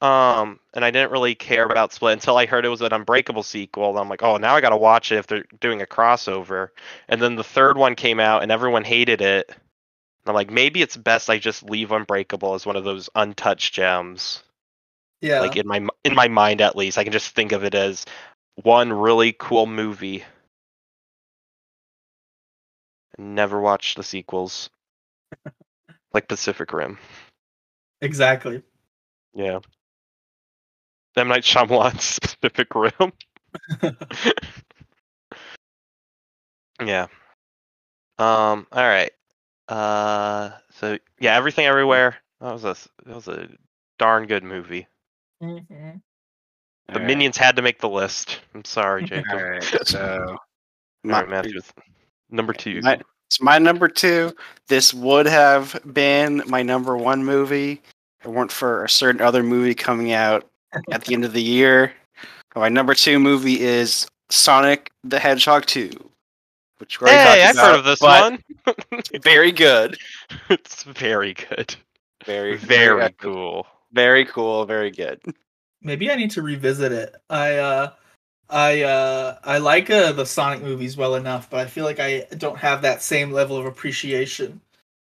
Um, 0.00 0.60
and 0.74 0.84
I 0.84 0.92
didn't 0.92 1.10
really 1.10 1.34
care 1.34 1.64
about 1.64 1.92
Split 1.92 2.12
until 2.12 2.36
I 2.36 2.46
heard 2.46 2.64
it 2.64 2.68
was 2.68 2.82
an 2.82 2.92
Unbreakable 2.92 3.42
sequel. 3.42 3.90
And 3.90 3.98
I'm 3.98 4.08
like, 4.08 4.22
oh, 4.22 4.36
now 4.36 4.54
I 4.54 4.60
gotta 4.60 4.76
watch 4.76 5.10
it 5.10 5.16
if 5.16 5.26
they're 5.26 5.44
doing 5.60 5.82
a 5.82 5.86
crossover. 5.86 6.68
And 7.08 7.20
then 7.20 7.34
the 7.36 7.44
third 7.44 7.76
one 7.76 7.94
came 7.94 8.20
out, 8.20 8.42
and 8.42 8.52
everyone 8.52 8.84
hated 8.84 9.20
it. 9.20 9.48
And 9.48 9.56
I'm 10.26 10.34
like, 10.34 10.50
maybe 10.50 10.82
it's 10.82 10.96
best 10.96 11.30
I 11.30 11.38
just 11.38 11.68
leave 11.68 11.92
Unbreakable 11.92 12.54
as 12.54 12.66
one 12.66 12.76
of 12.76 12.84
those 12.84 13.10
untouched 13.14 13.74
gems. 13.74 14.42
Yeah. 15.20 15.40
Like 15.40 15.56
in 15.56 15.66
my 15.66 15.86
in 16.04 16.14
my 16.14 16.28
mind, 16.28 16.60
at 16.60 16.76
least, 16.76 16.98
I 16.98 17.04
can 17.04 17.12
just 17.12 17.34
think 17.34 17.52
of 17.52 17.64
it 17.64 17.74
as 17.74 18.04
one 18.62 18.92
really 18.92 19.34
cool 19.38 19.66
movie. 19.66 20.24
Never 23.18 23.60
watched 23.60 23.96
the 23.96 24.02
sequels, 24.04 24.70
like 26.12 26.28
Pacific 26.28 26.72
Rim. 26.72 26.98
exactly. 28.00 28.62
Yeah. 29.34 29.58
M 31.16 31.28
Night 31.28 31.42
Shyamalan's 31.42 32.18
Pacific 32.40 32.68
Rim. 32.74 33.12
yeah. 36.84 37.06
Um. 38.18 38.66
All 38.72 38.82
right. 38.84 39.10
Uh. 39.68 40.50
So 40.70 40.98
yeah, 41.20 41.36
everything 41.36 41.66
everywhere. 41.66 42.16
That 42.40 42.52
was 42.52 42.64
a 42.64 42.70
s- 42.70 42.88
that 43.04 43.14
was 43.16 43.26
a 43.28 43.48
darn 43.98 44.26
good 44.26 44.44
movie. 44.44 44.86
Mhm. 45.42 46.00
The 46.86 46.94
Alright. 46.94 47.06
Minions 47.06 47.36
had 47.36 47.56
to 47.56 47.62
make 47.62 47.80
the 47.80 47.88
list. 47.88 48.40
I'm 48.54 48.64
sorry, 48.64 49.04
Jacob. 49.04 49.32
All 49.32 49.42
right. 49.42 49.62
So 49.86 50.24
All 50.30 50.38
my, 51.02 51.20
right, 51.20 51.28
Matthew. 51.28 51.60
Number 52.30 52.52
two. 52.52 52.80
my, 52.82 53.00
it's 53.28 53.40
my 53.40 53.58
number 53.58 53.88
two. 53.88 54.34
This 54.68 54.92
would 54.94 55.26
have 55.26 55.78
been 55.92 56.42
my 56.46 56.62
number 56.62 56.96
one 56.96 57.24
movie. 57.24 57.80
If 58.20 58.26
it 58.26 58.30
weren't 58.30 58.52
for 58.52 58.84
a 58.84 58.88
certain 58.88 59.20
other 59.20 59.42
movie 59.42 59.74
coming 59.74 60.12
out 60.12 60.48
at 60.92 61.04
the 61.04 61.14
end 61.14 61.24
of 61.24 61.32
the 61.32 61.42
year. 61.42 61.92
My 62.56 62.68
number 62.68 62.94
two 62.94 63.18
movie 63.20 63.60
is 63.60 64.06
Sonic 64.30 64.90
the 65.04 65.18
Hedgehog 65.18 65.66
2. 65.66 65.90
Which 66.78 67.00
we 67.00 67.06
already 67.08 67.40
Hey, 67.40 67.46
I've 67.46 67.54
talked 67.56 67.66
heard 67.68 67.78
of 67.78 67.84
this 67.84 68.00
one. 68.00 68.42
Very 69.22 69.52
good. 69.52 69.96
it's 70.50 70.82
very 70.84 71.34
good. 71.34 71.74
Very, 72.24 72.56
Very 72.56 73.02
epic. 73.02 73.18
cool. 73.18 73.66
Very 73.92 74.24
cool. 74.24 74.64
Very 74.64 74.90
good. 74.90 75.20
Maybe 75.82 76.10
I 76.10 76.14
need 76.16 76.30
to 76.32 76.42
revisit 76.42 76.92
it. 76.92 77.14
I 77.30 77.56
uh 77.56 77.90
I 78.50 78.82
uh 78.82 79.38
I 79.44 79.58
like 79.58 79.90
uh, 79.90 80.12
the 80.12 80.24
Sonic 80.26 80.62
movies 80.62 80.96
well 80.96 81.14
enough, 81.16 81.50
but 81.50 81.60
I 81.60 81.66
feel 81.66 81.84
like 81.84 82.00
I 82.00 82.26
don't 82.36 82.58
have 82.58 82.82
that 82.82 83.02
same 83.02 83.30
level 83.32 83.56
of 83.56 83.66
appreciation. 83.66 84.60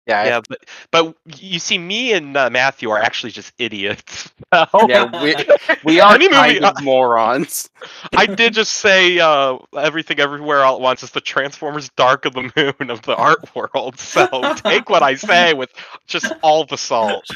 Yeah. 0.06 0.20
I- 0.20 0.26
Yeah, 0.26 0.40
but 0.48 0.58
but 0.90 1.16
you 1.38 1.58
see, 1.58 1.78
me 1.78 2.12
and 2.12 2.36
uh, 2.36 2.50
Matthew 2.50 2.90
are 2.90 2.98
actually 3.00 3.32
just 3.32 3.52
idiots. 3.58 4.30
yeah. 4.52 5.22
We, 5.22 5.34
we 5.84 6.00
are 6.00 6.14
Any 6.14 6.28
movie- 6.28 6.60
kind 6.60 6.64
of 6.64 6.80
morons. 6.84 7.70
I 8.14 8.26
did 8.26 8.52
just 8.54 8.74
say 8.74 9.18
uh, 9.18 9.56
everything 9.76 10.20
everywhere 10.20 10.62
all 10.62 10.76
at 10.76 10.80
once 10.82 11.02
is 11.02 11.10
the 11.10 11.20
Transformers 11.22 11.88
Dark 11.96 12.26
of 12.26 12.34
the 12.34 12.52
Moon 12.54 12.90
of 12.90 13.02
the 13.02 13.16
art 13.16 13.54
world. 13.56 13.98
So 13.98 14.26
take 14.56 14.90
what 14.90 15.02
I 15.02 15.14
say 15.14 15.54
with 15.54 15.70
just 16.06 16.32
all 16.42 16.64
the 16.66 16.76
salt. 16.78 17.26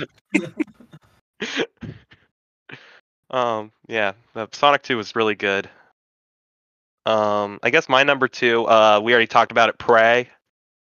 um, 3.30 3.72
yeah, 3.88 4.12
the 4.34 4.48
Sonic 4.52 4.82
Two 4.82 4.96
was 4.96 5.16
really 5.16 5.34
good. 5.34 5.68
Um, 7.08 7.58
I 7.62 7.70
guess 7.70 7.88
my 7.88 8.02
number 8.02 8.28
two, 8.28 8.66
uh, 8.66 9.00
we 9.02 9.12
already 9.12 9.26
talked 9.26 9.50
about 9.50 9.70
it. 9.70 9.78
Prey. 9.78 10.28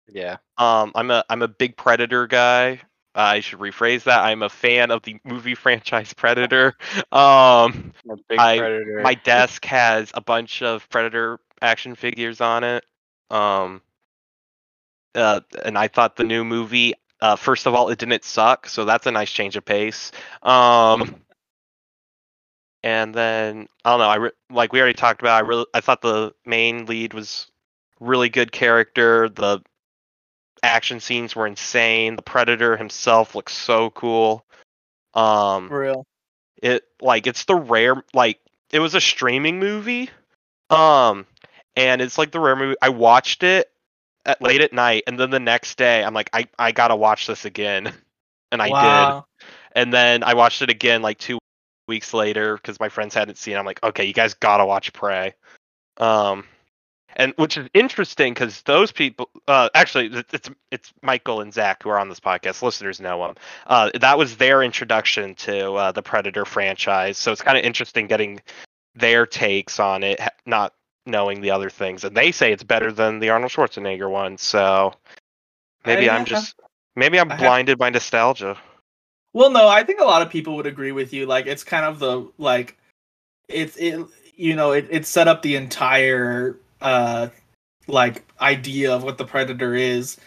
Yeah. 0.08 0.38
Um, 0.58 0.92
I'm 0.94 1.10
a 1.10 1.24
I'm 1.30 1.42
a 1.42 1.48
big 1.48 1.76
Predator 1.76 2.28
guy. 2.28 2.82
I 3.16 3.40
should 3.40 3.60
rephrase 3.60 4.04
that. 4.04 4.24
I'm 4.24 4.44
a 4.44 4.50
fan 4.50 4.92
of 4.92 5.02
the 5.02 5.18
movie 5.24 5.56
franchise 5.66 6.14
Predator. 6.14 6.76
Um, 7.12 7.94
I- 8.38 8.58
predator. 8.60 9.02
my 9.04 9.16
desk 9.16 9.66
has 9.66 10.12
a 10.14 10.22
bunch 10.22 10.62
of 10.62 10.88
Predator 10.90 11.40
action 11.62 11.96
figures 11.96 12.40
on 12.40 12.64
it. 12.64 12.86
Um, 13.32 13.82
uh, 15.16 15.42
and 15.66 15.78
I 15.78 15.88
thought 15.88 16.16
the 16.18 16.24
new 16.24 16.44
movie, 16.44 16.94
uh, 17.20 17.36
first 17.36 17.66
of 17.66 17.74
all, 17.74 17.90
it 17.90 17.98
didn't 18.00 18.24
suck, 18.24 18.68
so 18.70 18.86
that's 18.86 19.08
a 19.08 19.12
nice 19.12 19.32
change 19.32 19.56
of 19.56 19.66
pace. 19.66 20.12
Um, 20.44 21.16
and 22.84 23.14
then 23.14 23.68
I 23.86 23.92
don't 23.92 24.00
know. 24.00 24.10
I 24.10 24.16
re- 24.16 24.32
like 24.50 24.74
we 24.74 24.80
already 24.80 24.94
talked 24.96 25.22
about. 25.22 25.44
I 25.44 25.48
really 25.48 25.66
I 25.74 25.82
thought 25.82 26.02
the 26.02 26.34
main 26.46 26.86
lead 26.86 27.14
was 27.14 27.48
really 28.00 28.30
good 28.30 28.52
character. 28.52 29.30
The 29.30 29.62
action 30.64 31.00
scenes 31.00 31.36
were 31.36 31.48
insane. 31.48 32.16
The 32.16 32.22
Predator 32.22 32.78
himself 32.78 33.36
looks 33.36 33.54
so 33.54 33.90
cool. 33.92 34.46
Um, 35.14 35.68
For 35.68 35.80
real. 35.80 36.06
it 36.62 36.84
like 37.02 37.28
it's 37.28 37.46
the 37.46 37.56
rare 37.56 38.04
like 38.14 38.40
it 38.72 38.80
was 38.80 38.96
a 38.96 39.02
streaming 39.02 39.60
movie 39.60 40.10
um 40.70 41.26
and 41.76 42.02
it's 42.02 42.18
like 42.18 42.32
the 42.32 42.40
rare 42.40 42.56
movie 42.56 42.78
i 42.82 42.88
watched 42.88 43.44
it 43.44 43.70
at 44.26 44.42
late 44.42 44.62
at 44.62 44.72
night 44.72 45.04
and 45.08 45.20
then 45.20 45.30
the 45.32 45.40
next 45.40 45.78
day 45.78 46.02
i'm 46.02 46.14
like 46.14 46.30
i 46.32 46.46
i 46.58 46.72
gotta 46.72 46.96
watch 46.96 47.28
this 47.28 47.44
again 47.44 47.92
and 48.54 48.62
i 48.62 48.68
did 48.68 49.24
and 49.76 49.92
then 49.92 50.24
i 50.24 50.34
watched 50.34 50.62
it 50.62 50.70
again 50.70 51.02
like 51.02 51.18
two 51.18 51.38
weeks 51.92 52.14
later 52.14 52.56
because 52.56 52.80
my 52.80 52.90
friends 52.90 53.14
hadn't 53.14 53.38
seen 53.38 53.56
it. 53.56 53.58
I'm 53.58 53.66
like 53.66 53.84
okay 53.84 54.06
you 54.06 54.14
guys 54.14 54.34
gotta 54.34 54.66
watch 54.66 54.94
prey. 54.94 55.34
Um 55.98 56.46
and 57.18 57.34
which 57.36 57.58
is 57.58 57.68
interesting 57.74 58.34
because 58.34 58.62
those 58.62 58.92
people 58.92 59.30
uh 59.48 59.70
actually 59.76 60.08
it's 60.32 60.50
it's 60.72 60.94
michael 61.02 61.42
and 61.42 61.54
zach 61.54 61.84
who 61.84 61.90
are 61.90 62.00
on 62.00 62.10
this 62.10 62.22
podcast. 62.22 62.62
Listeners 62.62 63.02
know 63.02 63.28
them 63.28 63.36
uh 63.68 63.92
that 64.00 64.18
was 64.18 64.38
their 64.38 64.64
introduction 64.64 65.36
to 65.36 65.74
uh, 65.74 65.92
the 65.92 66.02
predator 66.02 66.46
franchise. 66.46 67.18
So 67.18 67.32
it's 67.32 67.42
kind 67.42 67.58
of 67.58 67.64
interesting 67.66 68.08
getting 68.08 68.42
their 68.96 69.26
takes 69.26 69.80
on 69.80 70.04
it 70.04 70.20
not 70.46 70.74
knowing 71.06 71.42
the 71.42 71.52
other 71.52 71.70
things. 71.70 72.04
And 72.04 72.16
they 72.16 72.32
say 72.32 72.54
it's 72.54 72.64
better 72.64 72.92
than 72.92 73.20
the 73.20 73.30
arnold 73.30 73.52
schwarzenegger 73.52 74.10
one 74.10 74.38
so 74.38 74.94
maybe 75.86 76.10
i'm 76.10 76.26
just 76.26 76.56
maybe 76.96 77.20
i'm 77.20 77.28
blinded 77.28 77.78
by 77.78 77.90
nostalgia 77.90 78.58
Well, 79.34 79.50
no, 79.50 79.68
I 79.68 79.84
think 79.84 80.00
a 80.02 80.06
lot 80.06 80.22
of 80.22 80.30
people 80.30 80.56
would 80.58 80.68
agree 80.68 80.92
with 80.92 81.14
you. 81.14 81.26
Like, 81.26 81.48
it's 81.48 81.64
kind 81.64 81.86
of 81.86 82.00
the 82.00 82.30
like, 82.38 82.78
it's 83.48 83.78
it, 83.78 84.00
you 84.36 84.56
know, 84.56 84.72
it, 84.72 84.88
it 84.90 85.06
set 85.06 85.28
up 85.28 85.42
the 85.42 85.56
entire 85.56 86.58
uh 86.82 87.28
like 87.88 88.26
idea 88.42 88.94
of 88.94 89.04
what 89.04 89.18
the 89.18 89.26
predator 89.26 89.76
is, 89.76 90.18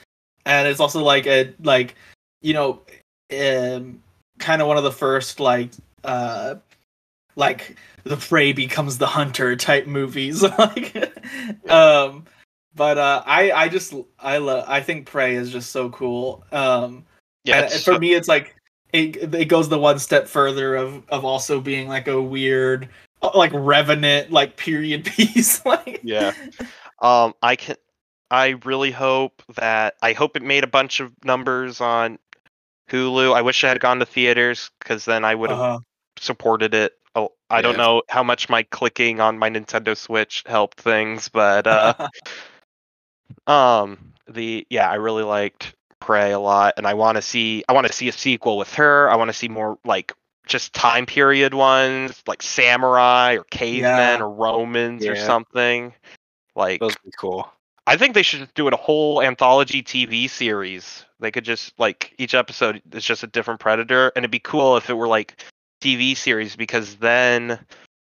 and 0.47 0.69
it's 0.69 0.81
also 0.81 1.03
like 1.03 1.27
a 1.27 1.53
like, 1.63 1.97
you 2.43 2.55
know, 2.55 2.81
um, 3.33 4.03
kind 4.39 4.63
of 4.63 4.69
one 4.69 4.77
of 4.77 4.85
the 4.85 4.93
first 4.93 5.41
like 5.41 5.71
uh 6.05 6.55
like 7.37 7.77
the 8.05 8.17
prey 8.17 8.53
becomes 8.53 8.99
the 8.99 9.07
hunter 9.07 9.57
type 9.57 9.87
movies 9.87 10.43
like 10.59 10.95
um 11.71 12.25
but 12.77 12.99
uh 12.99 13.23
i 13.27 13.51
i 13.53 13.69
just 13.69 13.95
i 14.21 14.37
love 14.37 14.65
i 14.69 14.81
think 14.81 15.07
prey 15.07 15.35
is 15.35 15.51
just 15.51 15.71
so 15.73 15.89
cool 15.91 16.45
um 16.53 17.05
yeah 17.45 17.67
for 17.69 17.79
so- 17.79 17.99
me, 17.99 18.13
it's 18.13 18.29
like 18.29 18.55
it, 18.95 19.35
it 19.35 19.45
goes 19.47 19.69
the 19.69 19.79
one 19.79 19.99
step 19.99 20.29
further 20.29 20.77
of 20.77 21.03
of 21.09 21.25
also 21.25 21.61
being 21.61 21.89
like 21.89 22.07
a 22.07 22.23
weird, 22.23 22.89
like 23.35 23.51
revenant, 23.53 24.31
like 24.31 24.57
period 24.57 25.05
piece. 25.17 25.65
like 25.67 26.01
Yeah. 26.05 26.33
Um, 27.03 27.35
I 27.43 27.57
can. 27.57 27.77
I 28.31 28.51
really 28.65 28.91
hope 28.93 29.43
that 29.57 29.95
I 30.01 30.13
hope 30.13 30.37
it 30.37 30.43
made 30.43 30.65
a 30.65 30.69
bunch 30.69 31.01
of 31.01 31.13
numbers 31.25 31.81
on 31.81 32.19
Hulu. 32.89 33.35
I 33.35 33.43
wish 33.43 33.65
I 33.65 33.69
had 33.69 33.81
gone 33.81 33.99
to 33.99 34.07
theaters 34.07 34.71
because 34.79 35.05
then 35.05 35.25
I 35.25 35.35
would 35.35 35.51
have 35.51 35.59
Uh, 35.59 35.79
supported 36.17 36.73
it. 36.73 36.95
Oh, 37.17 37.33
I 37.51 37.63
don't 37.63 37.77
know 37.77 38.03
how 38.09 38.23
much 38.23 38.49
my 38.49 38.63
clicking 38.63 39.21
on 39.21 39.39
my 39.39 39.51
Nintendo 39.51 39.97
Switch 39.97 40.43
helped 40.47 40.81
things, 40.81 41.29
but 41.29 41.67
uh, 41.67 42.09
um, 43.47 44.13
the 44.29 44.67
yeah, 44.71 44.91
I 44.91 44.95
really 44.95 45.23
liked 45.23 45.75
Prey 46.05 46.33
a 46.33 46.39
lot, 46.39 46.75
and 46.77 46.87
I 46.87 46.93
want 46.93 47.17
to 47.17 47.23
see 47.23 47.65
I 47.67 47.73
want 47.73 47.87
to 47.87 47.93
see 47.93 48.09
a 48.09 48.13
sequel 48.13 48.59
with 48.59 48.75
her. 48.75 49.11
I 49.11 49.17
want 49.17 49.31
to 49.31 49.33
see 49.33 49.49
more 49.49 49.79
like 49.87 50.13
just 50.47 50.75
time 50.75 51.07
period 51.07 51.55
ones, 51.55 52.23
like 52.27 52.43
samurai 52.43 53.37
or 53.37 53.45
cavemen 53.45 53.81
Yeah. 53.83 54.21
or 54.21 54.29
Romans 54.29 55.07
or 55.07 55.17
something. 55.17 55.95
Like 56.55 56.81
Those 56.81 56.93
would 56.93 57.11
be 57.11 57.17
cool. 57.19 57.51
I 57.87 57.97
think 57.97 58.15
they 58.15 58.23
should 58.23 58.41
just 58.41 58.55
do 58.55 58.67
it 58.67 58.75
a 58.75 58.79
whole 58.79 59.23
anthology 59.23 59.83
TV 59.83 60.29
series. 60.29 61.07
They 61.21 61.31
could 61.31 61.45
just 61.45 61.73
like 61.79 62.13
each 62.19 62.35
episode 62.35 62.83
is 62.93 63.05
just 63.05 63.23
a 63.23 63.27
different 63.27 63.61
predator, 63.61 64.13
and 64.15 64.25
it'd 64.25 64.31
be 64.31 64.39
cool 64.41 64.77
if 64.77 64.91
it 64.91 64.95
were 64.95 65.09
like 65.09 65.43
TV 65.81 66.15
series 66.15 66.55
because 66.55 66.97
then 66.97 67.59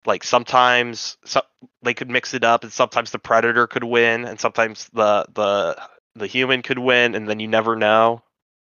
like 0.07 0.23
sometimes 0.23 1.17
so, 1.25 1.41
they 1.83 1.93
could 1.93 2.09
mix 2.09 2.33
it 2.33 2.43
up, 2.43 2.63
and 2.63 2.73
sometimes 2.73 3.11
the 3.11 3.19
predator 3.19 3.67
could 3.67 3.83
win, 3.83 4.25
and 4.25 4.39
sometimes 4.39 4.89
the 4.93 5.27
the 5.33 5.77
the 6.15 6.27
human 6.27 6.61
could 6.61 6.79
win, 6.79 7.15
and 7.15 7.27
then 7.29 7.39
you 7.39 7.47
never 7.47 7.75
know. 7.75 8.23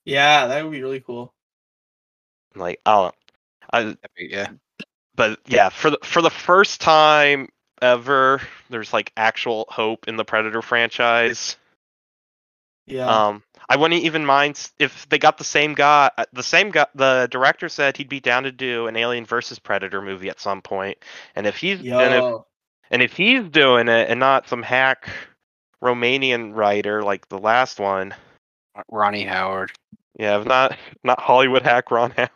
yeah, 0.04 0.46
that 0.48 0.62
would 0.64 0.72
be 0.72 0.82
really 0.82 1.00
cool. 1.00 1.32
Like 2.54 2.80
I 2.84 2.94
don't. 3.02 3.14
I, 3.72 3.96
Yeah. 4.16 4.52
but 5.14 5.40
yeah, 5.46 5.68
for 5.68 5.90
the 5.90 5.98
for 6.02 6.22
the 6.22 6.30
first 6.30 6.80
time 6.80 7.48
ever, 7.82 8.40
there's 8.70 8.92
like 8.92 9.12
actual 9.16 9.66
hope 9.70 10.08
in 10.08 10.16
the 10.16 10.24
Predator 10.24 10.62
franchise. 10.62 11.56
Yeah, 12.86 13.06
Um, 13.08 13.42
I 13.68 13.76
wouldn't 13.76 14.02
even 14.02 14.24
mind 14.24 14.70
if 14.78 15.08
they 15.08 15.18
got 15.18 15.38
the 15.38 15.44
same 15.44 15.74
guy. 15.74 16.10
uh, 16.16 16.24
The 16.32 16.42
same 16.42 16.70
guy. 16.70 16.86
The 16.94 17.28
director 17.30 17.68
said 17.68 17.96
he'd 17.96 18.08
be 18.08 18.20
down 18.20 18.44
to 18.44 18.52
do 18.52 18.86
an 18.86 18.96
Alien 18.96 19.24
versus 19.26 19.58
Predator 19.58 20.02
movie 20.02 20.30
at 20.30 20.40
some 20.40 20.62
point. 20.62 20.98
And 21.34 21.46
if 21.46 21.56
he's 21.56 21.80
and 21.98 22.14
if, 22.14 22.26
and 22.90 23.02
if 23.02 23.14
he's 23.16 23.44
doing 23.50 23.88
it 23.88 24.10
and 24.10 24.20
not 24.20 24.48
some 24.48 24.62
hack 24.62 25.08
Romanian 25.82 26.54
writer 26.54 27.02
like 27.02 27.28
the 27.28 27.38
last 27.38 27.78
one, 27.80 28.14
Ronnie 28.90 29.24
Howard. 29.24 29.72
yeah, 30.18 30.40
if 30.40 30.46
not 30.46 30.76
not 31.04 31.20
Hollywood 31.20 31.62
hack 31.62 31.90
Ron 31.90 32.12
Howard. 32.12 32.30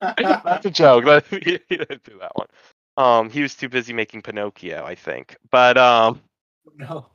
That's 0.44 0.66
a 0.66 0.70
joke. 0.70 1.04
That, 1.04 1.24
he, 1.26 1.60
he 1.68 1.76
didn't 1.76 2.02
do 2.04 2.18
that 2.20 2.32
one. 2.34 2.46
Um, 2.96 3.28
he 3.30 3.42
was 3.42 3.54
too 3.54 3.68
busy 3.68 3.92
making 3.92 4.22
Pinocchio, 4.22 4.84
I 4.84 4.94
think. 4.94 5.36
But 5.50 5.76
um, 5.76 6.20
no, 6.76 7.06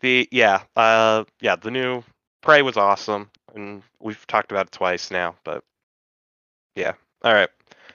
the 0.00 0.28
yeah, 0.30 0.60
uh, 0.76 1.24
yeah, 1.40 1.56
the 1.56 1.70
new 1.70 2.02
Prey 2.42 2.62
was 2.62 2.76
awesome, 2.76 3.30
and 3.54 3.82
we've 4.00 4.26
talked 4.26 4.52
about 4.52 4.66
it 4.66 4.72
twice 4.72 5.10
now. 5.10 5.34
But 5.42 5.64
yeah, 6.76 6.92
all 7.24 7.32
right. 7.32 7.48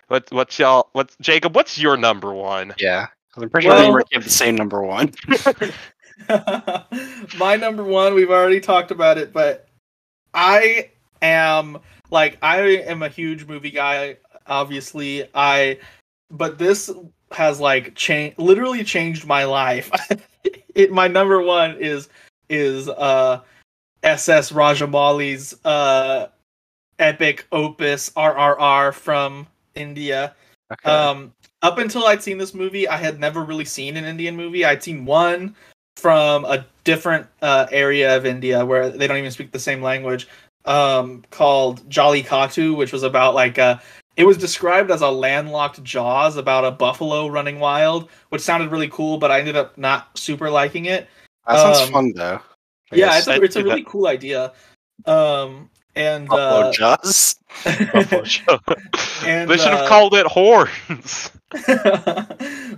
What 0.07 0.27
what's 0.31 0.57
y'all? 0.59 0.89
What's 0.93 1.15
Jacob? 1.21 1.55
What's 1.55 1.77
your 1.77 1.95
number 1.95 2.33
one? 2.33 2.73
Yeah. 2.79 3.07
'Cause 3.33 3.43
I'm 3.43 3.49
pretty 3.49 3.67
sure 3.67 3.75
Well- 3.77 3.93
we 3.95 4.03
have 4.11 4.23
the 4.25 4.29
same 4.29 4.55
number 4.55 4.81
one. 4.83 5.13
my 7.38 7.56
number 7.56 7.83
one. 7.83 8.14
We've 8.14 8.31
already 8.31 8.59
talked 8.59 8.91
about 8.91 9.17
it, 9.17 9.33
but 9.33 9.67
I 10.33 10.90
am 11.22 11.80
like 12.09 12.38
I 12.41 12.61
am 12.61 13.03
a 13.03 13.09
huge 13.09 13.45
movie 13.45 13.72
guy. 13.72 14.17
Obviously, 14.48 15.27
I 15.33 15.80
but 16.30 16.57
this 16.57 16.91
has 17.31 17.59
like 17.59 17.95
changed, 17.95 18.40
literally 18.40 18.83
changed 18.83 19.25
my 19.25 19.43
life. 19.43 19.91
it 20.75 20.91
my 20.91 21.07
number 21.07 21.41
one 21.41 21.77
is 21.77 22.09
is 22.49 22.90
uh 22.90 23.41
SS 24.03 24.51
Rajamouli's 24.51 25.64
uh 25.65 26.27
epic 26.99 27.48
opus 27.51 28.09
RRR 28.11 28.93
from 28.93 29.48
India. 29.75 30.35
Okay. 30.72 30.90
Um, 30.90 31.33
up 31.61 31.77
until 31.77 32.06
I'd 32.06 32.23
seen 32.23 32.38
this 32.38 32.53
movie, 32.53 32.88
I 32.88 32.95
had 32.98 33.19
never 33.19 33.43
really 33.43 33.65
seen 33.65 33.98
an 33.98 34.06
Indian 34.06 34.35
movie. 34.35 34.64
I'd 34.64 34.81
seen 34.81 35.06
one 35.06 35.56
from 35.97 36.45
a 36.45 36.65
different 36.83 37.27
uh, 37.41 37.67
area 37.71 38.15
of 38.15 38.25
India 38.25 38.65
where 38.65 38.89
they 38.89 39.07
don't 39.07 39.17
even 39.17 39.31
speak 39.31 39.51
the 39.51 39.59
same 39.59 39.81
language, 39.81 40.27
um, 40.65 41.23
called 41.31 41.87
Jallikattu, 41.89 42.75
which 42.75 42.91
was 42.91 43.03
about 43.03 43.35
like 43.35 43.57
uh 43.59 43.77
It 44.15 44.25
was 44.25 44.37
described 44.37 44.91
as 44.91 45.01
a 45.01 45.09
landlocked 45.09 45.83
Jaws 45.83 46.37
about 46.37 46.65
a 46.65 46.71
buffalo 46.71 47.27
running 47.27 47.59
wild, 47.59 48.09
which 48.29 48.41
sounded 48.41 48.71
really 48.71 48.89
cool, 48.89 49.17
but 49.17 49.31
I 49.31 49.39
ended 49.39 49.55
up 49.55 49.77
not 49.77 50.17
super 50.17 50.49
liking 50.49 50.85
it. 50.85 51.07
that 51.47 51.57
sounds 51.57 51.79
um, 51.81 51.91
fun 51.91 52.13
though. 52.15 52.39
I 52.91 52.95
yeah, 52.95 53.17
it's 53.17 53.27
a, 53.27 53.33
I'd 53.33 53.43
it's 53.43 53.55
a 53.55 53.63
do 53.63 53.69
really 53.69 53.83
cool 53.83 54.07
idea. 54.07 54.53
Um, 55.05 55.69
and 55.95 56.27
Buffalo 56.27 56.69
uh, 56.69 56.73
Jaws. 56.73 57.35
Buffalo 57.63 58.23
show. 58.23 58.59
And, 59.25 59.49
they 59.49 59.57
should 59.57 59.71
have 59.71 59.85
uh, 59.85 59.89
called 59.89 60.13
it 60.13 60.25
horns. 60.25 61.31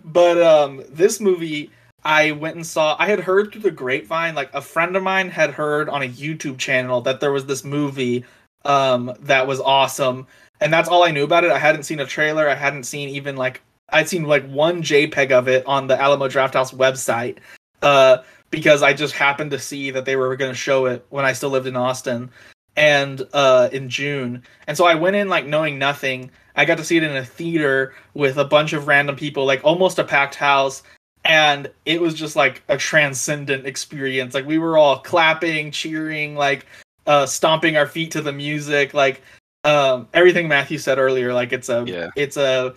but 0.03 0.41
um 0.41 0.83
this 0.89 1.19
movie 1.19 1.69
I 2.05 2.31
went 2.31 2.55
and 2.55 2.65
saw 2.65 2.95
I 2.99 3.07
had 3.07 3.19
heard 3.21 3.51
through 3.51 3.61
the 3.61 3.71
grapevine 3.71 4.35
like 4.35 4.53
a 4.53 4.61
friend 4.61 4.95
of 4.95 5.03
mine 5.03 5.29
had 5.29 5.51
heard 5.51 5.89
on 5.89 6.03
a 6.03 6.09
YouTube 6.09 6.57
channel 6.57 7.01
that 7.01 7.19
there 7.19 7.31
was 7.31 7.45
this 7.45 7.63
movie 7.63 8.25
um 8.65 9.13
that 9.21 9.47
was 9.47 9.59
awesome 9.59 10.27
and 10.59 10.71
that's 10.71 10.89
all 10.89 11.03
I 11.03 11.11
knew 11.11 11.23
about 11.23 11.43
it. 11.43 11.51
I 11.51 11.59
hadn't 11.59 11.83
seen 11.83 11.99
a 11.99 12.05
trailer, 12.05 12.49
I 12.49 12.55
hadn't 12.55 12.83
seen 12.83 13.09
even 13.09 13.35
like 13.35 13.61
I'd 13.89 14.09
seen 14.09 14.23
like 14.23 14.47
one 14.49 14.81
JPEG 14.81 15.31
of 15.31 15.47
it 15.47 15.65
on 15.65 15.87
the 15.87 15.99
Alamo 15.99 16.27
Drafthouse 16.27 16.73
website. 16.73 17.37
Uh 17.81 18.17
because 18.51 18.83
I 18.83 18.93
just 18.93 19.15
happened 19.15 19.51
to 19.51 19.59
see 19.59 19.89
that 19.91 20.05
they 20.05 20.15
were 20.15 20.35
going 20.35 20.51
to 20.51 20.55
show 20.55 20.85
it 20.85 21.03
when 21.09 21.25
I 21.25 21.33
still 21.33 21.49
lived 21.49 21.65
in 21.65 21.75
Austin 21.75 22.29
and 22.75 23.21
uh 23.33 23.69
in 23.71 23.89
June. 23.89 24.43
And 24.67 24.77
so 24.77 24.85
I 24.85 24.95
went 24.95 25.15
in 25.15 25.29
like 25.29 25.45
knowing 25.45 25.79
nothing. 25.79 26.31
I 26.55 26.65
got 26.65 26.77
to 26.77 26.83
see 26.83 26.97
it 26.97 27.03
in 27.03 27.15
a 27.15 27.25
theater 27.25 27.95
with 28.13 28.37
a 28.37 28.45
bunch 28.45 28.73
of 28.73 28.87
random 28.87 29.15
people, 29.15 29.45
like 29.45 29.63
almost 29.63 29.97
a 29.99 30.03
packed 30.03 30.35
house. 30.35 30.83
And 31.25 31.71
it 31.85 32.01
was 32.01 32.13
just 32.13 32.35
like 32.35 32.63
a 32.67 32.77
transcendent 32.77 33.65
experience. 33.65 34.33
Like 34.33 34.45
we 34.45 34.57
were 34.57 34.77
all 34.77 34.99
clapping, 34.99 35.71
cheering, 35.71 36.35
like 36.35 36.65
uh 37.05 37.25
stomping 37.25 37.75
our 37.77 37.87
feet 37.87 38.11
to 38.11 38.21
the 38.21 38.33
music, 38.33 38.93
like 38.93 39.21
um 39.63 40.07
everything 40.13 40.47
Matthew 40.47 40.77
said 40.77 40.97
earlier, 40.97 41.33
like 41.33 41.53
it's 41.53 41.69
a 41.69 41.83
Yeah. 41.87 42.09
it's 42.15 42.37
a 42.37 42.73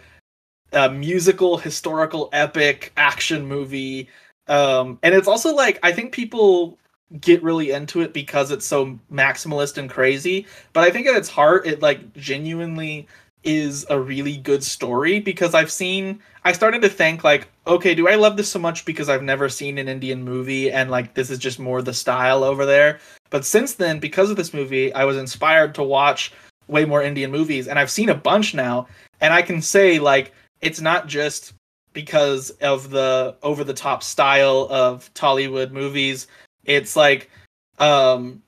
a 0.73 0.91
musical, 0.91 1.57
historical, 1.59 2.29
epic 2.33 2.93
action 2.97 3.47
movie. 3.47 4.09
Um, 4.49 4.99
and 5.03 5.15
it's 5.15 5.29
also 5.29 5.55
like 5.55 5.79
I 5.83 5.93
think 5.93 6.13
people 6.13 6.79
get 7.21 7.43
really 7.43 7.71
into 7.71 8.01
it 8.01 8.13
because 8.13 8.51
it's 8.51 8.67
so 8.67 8.99
maximalist 9.13 9.79
and 9.79 9.89
crazy. 9.89 10.47
But 10.73 10.85
I 10.85 10.91
think 10.91 11.07
at 11.07 11.17
its 11.17 11.29
heart, 11.29 11.67
it 11.67 11.83
like 11.83 12.13
genuinely 12.15 13.07
is 13.45 13.87
a 13.91 13.99
really 13.99 14.37
good 14.39 14.63
story 14.65 15.21
because 15.21 15.55
I've 15.55 15.71
seen 15.71 16.21
I 16.45 16.53
started 16.53 16.83
to 16.83 16.89
think 16.89 17.23
like, 17.25 17.49
okay, 17.67 17.95
do 17.95 18.09
I 18.09 18.15
love 18.15 18.37
this 18.37 18.51
so 18.51 18.59
much 18.59 18.85
because 18.85 19.09
I've 19.09 19.23
never 19.23 19.49
seen 19.49 19.79
an 19.79 19.89
Indian 19.89 20.23
movie 20.23 20.71
and 20.71 20.91
like 20.91 21.15
this 21.15 21.31
is 21.31 21.39
just 21.39 21.59
more 21.59 21.83
the 21.83 21.95
style 21.95 22.45
over 22.45 22.65
there. 22.65 23.01
But 23.31 23.45
since 23.45 23.75
then, 23.75 23.99
because 23.99 24.31
of 24.31 24.37
this 24.37 24.55
movie, 24.55 24.93
I 24.95 25.05
was 25.05 25.17
inspired 25.17 25.75
to 25.77 25.83
watch 25.83 26.33
way 26.69 26.85
more 26.85 27.03
Indian 27.03 27.31
movies 27.31 27.69
and 27.69 27.79
I've 27.79 27.91
seen 27.91 28.09
a 28.09 28.15
bunch 28.15 28.55
now 28.55 28.87
and 29.21 29.33
I 29.33 29.43
can 29.43 29.63
say 29.63 29.99
like 29.99 30.33
it's 30.61 30.81
not 30.81 31.07
just 31.07 31.53
because 31.93 32.51
of 32.51 32.91
the 32.91 33.37
over 33.43 33.65
the 33.65 33.75
top 33.75 34.03
style 34.03 34.69
of 34.71 35.13
Tollywood 35.15 35.71
movies. 35.73 36.27
It's 36.65 36.97
like 36.97 37.31
um 37.79 38.43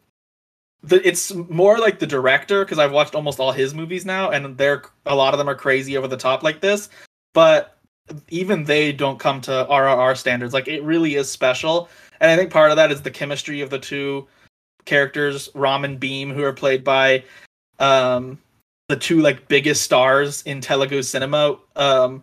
the, 0.83 1.07
it's 1.07 1.35
more 1.35 1.79
like 1.79 1.99
the 1.99 2.07
director 2.07 2.65
because 2.65 2.79
I've 2.79 2.93
watched 2.93 3.15
almost 3.15 3.41
all 3.41 3.53
his 3.53 3.75
movies 3.75 4.07
now, 4.07 4.31
and 4.31 4.57
they're 4.57 4.85
a 5.07 5.15
lot 5.15 5.35
of 5.35 5.39
them 5.39 5.49
are 5.49 5.55
crazy 5.55 5.97
over 5.97 6.07
the 6.07 6.17
top 6.17 6.43
like 6.43 6.61
this. 6.61 6.89
But 7.35 7.78
even 8.29 8.65
they 8.65 8.93
don't 8.93 9.19
come 9.19 9.41
to 9.43 9.67
RRR 9.71 10.17
standards. 10.17 10.55
Like 10.55 10.69
it 10.69 10.83
really 10.83 11.15
is 11.15 11.31
special, 11.31 11.89
and 12.21 12.31
I 12.31 12.37
think 12.37 12.51
part 12.51 12.71
of 12.71 12.77
that 12.77 12.91
is 12.91 13.03
the 13.03 13.11
chemistry 13.11 13.61
of 13.61 13.71
the 13.71 13.79
two 13.79 14.27
characters, 14.85 15.49
Ram 15.55 15.85
and 15.85 16.01
Bheem, 16.01 16.33
who 16.33 16.43
are 16.43 16.53
played 16.53 16.83
by 16.83 17.25
um, 17.79 18.39
the 18.89 18.97
two 18.97 19.21
like 19.21 19.49
biggest 19.49 19.83
stars 19.83 20.43
in 20.43 20.61
Telugu 20.61 21.03
cinema. 21.03 21.59
Um, 21.77 22.23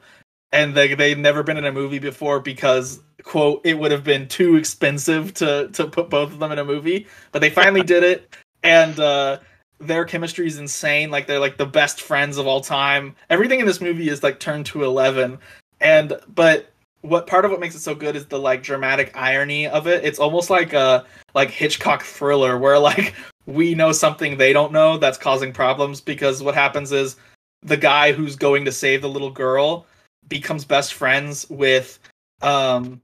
and 0.52 0.74
they 0.74 0.94
they've 0.94 1.18
never 1.18 1.44
been 1.44 1.58
in 1.58 1.66
a 1.66 1.72
movie 1.72 2.00
before 2.00 2.40
because 2.40 3.02
quote 3.24 3.62
it 3.64 3.78
would 3.78 3.92
have 3.92 4.04
been 4.04 4.28
too 4.28 4.56
expensive 4.56 5.34
to 5.36 5.70
to 5.74 5.88
put 5.88 6.10
both 6.10 6.32
of 6.32 6.40
them 6.40 6.52
in 6.52 6.60
a 6.60 6.66
movie, 6.66 7.08
but 7.32 7.40
they 7.40 7.50
finally 7.50 7.84
did 7.94 8.04
it 8.04 8.36
and 8.64 9.00
uh, 9.00 9.38
their 9.80 10.06
chemistry 10.06 10.48
is 10.48 10.58
insane. 10.58 11.12
Like 11.12 11.28
they're 11.28 11.40
like 11.40 11.58
the 11.58 11.66
best 11.66 12.02
friends 12.02 12.38
of 12.38 12.48
all 12.48 12.62
time. 12.62 13.16
Everything 13.30 13.60
in 13.60 13.66
this 13.66 13.82
movie 13.82 14.10
is 14.10 14.24
like 14.24 14.40
turned 14.40 14.66
to 14.68 14.84
eleven, 14.84 15.38
and 15.82 16.20
but 16.34 16.72
what 17.02 17.28
part 17.28 17.46
of 17.46 17.52
what 17.52 17.60
makes 17.60 17.76
it 17.76 17.80
so 17.80 17.96
good 17.96 18.16
is 18.16 18.26
the 18.26 18.40
like 18.40 18.64
dramatic 18.64 19.12
irony 19.16 19.68
of 19.68 19.88
it. 19.88 20.04
It's 20.04 20.20
almost 20.20 20.50
like 20.50 20.74
a 20.74 21.06
like 21.34 21.50
Hitchcock 21.50 22.04
thriller 22.04 22.58
where 22.58 22.80
like 22.80 23.14
we 23.46 23.76
know 23.76 23.92
something 23.92 24.38
they 24.38 24.54
don't 24.54 24.72
know 24.72 24.98
that's 24.98 25.18
causing 25.18 25.54
problems 25.54 26.02
because 26.02 26.42
what 26.42 26.56
happens 26.56 26.92
is 26.92 27.16
the 27.62 27.78
guy 27.78 28.12
who's 28.12 28.36
going 28.36 28.66
to 28.66 28.72
save 28.72 29.02
the 29.02 29.10
little 29.10 29.30
girl 29.30 29.86
becomes 30.28 30.66
best 30.66 30.94
friends 30.96 31.48
with 31.50 32.00
um 32.42 33.02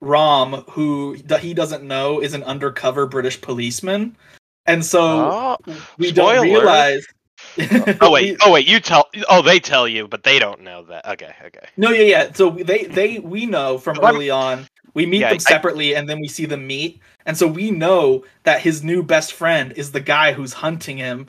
Ram 0.00 0.64
who 0.70 1.16
he 1.40 1.54
doesn't 1.54 1.84
know 1.84 2.20
is 2.20 2.34
an 2.34 2.42
undercover 2.44 3.06
British 3.06 3.40
policeman 3.40 4.16
and 4.66 4.84
so 4.84 5.30
Oh, 5.32 5.56
we 5.98 6.10
don't 6.10 6.42
realize. 6.42 7.06
Oh 8.00 8.10
wait, 8.10 8.36
oh 8.44 8.52
wait, 8.52 8.66
you 8.68 8.80
tell. 8.80 9.08
Oh, 9.28 9.42
they 9.42 9.58
tell 9.60 9.86
you, 9.88 10.06
but 10.08 10.22
they 10.22 10.38
don't 10.38 10.60
know 10.62 10.82
that. 10.84 11.06
Okay, 11.06 11.34
okay. 11.46 11.66
no, 11.76 11.90
yeah, 11.90 12.02
yeah. 12.04 12.32
So 12.32 12.50
they 12.50 12.84
they 12.84 13.18
we 13.18 13.46
know 13.46 13.78
from 13.78 13.98
early 14.02 14.30
on. 14.30 14.66
We 14.94 15.06
meet 15.06 15.20
Yeah, 15.20 15.28
them 15.30 15.36
I- 15.36 15.50
separately, 15.50 15.94
and 15.94 16.08
then 16.08 16.20
we 16.20 16.26
see 16.28 16.46
them 16.46 16.66
meet, 16.66 17.00
and 17.26 17.36
so 17.36 17.46
we 17.46 17.70
know 17.70 18.24
that 18.44 18.60
his 18.60 18.82
new 18.82 19.02
best 19.02 19.32
friend 19.34 19.72
is 19.76 19.92
the 19.92 20.00
guy 20.00 20.32
who's 20.32 20.52
hunting 20.52 20.96
him, 20.96 21.28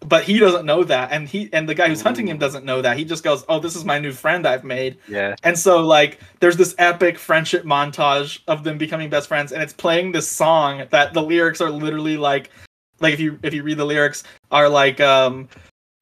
but 0.00 0.24
he 0.24 0.38
doesn't 0.38 0.66
know 0.66 0.84
that, 0.84 1.10
and 1.10 1.26
he 1.26 1.48
and 1.54 1.66
the 1.66 1.74
guy 1.74 1.88
who's 1.88 2.02
hunting 2.02 2.28
him 2.28 2.36
doesn't 2.36 2.66
know 2.66 2.82
that. 2.82 2.98
He 2.98 3.04
just 3.06 3.24
goes, 3.24 3.44
"Oh, 3.48 3.60
this 3.60 3.74
is 3.76 3.84
my 3.84 3.98
new 3.98 4.12
friend 4.12 4.46
I've 4.46 4.62
made." 4.64 4.98
Yeah. 5.08 5.34
And 5.42 5.58
so 5.58 5.80
like 5.86 6.20
there's 6.40 6.58
this 6.58 6.74
epic 6.76 7.18
friendship 7.18 7.64
montage 7.64 8.40
of 8.46 8.62
them 8.62 8.76
becoming 8.76 9.08
best 9.08 9.26
friends 9.26 9.52
and 9.52 9.62
it's 9.62 9.72
playing 9.72 10.12
this 10.12 10.28
song 10.30 10.86
that 10.90 11.14
the 11.14 11.22
lyrics 11.22 11.60
are 11.62 11.70
literally 11.70 12.16
like 12.18 12.50
like 13.00 13.14
if 13.14 13.20
you 13.20 13.38
if 13.42 13.52
you 13.54 13.62
read 13.62 13.76
the 13.78 13.84
lyrics 13.84 14.24
are 14.50 14.68
like 14.68 15.00
um 15.00 15.48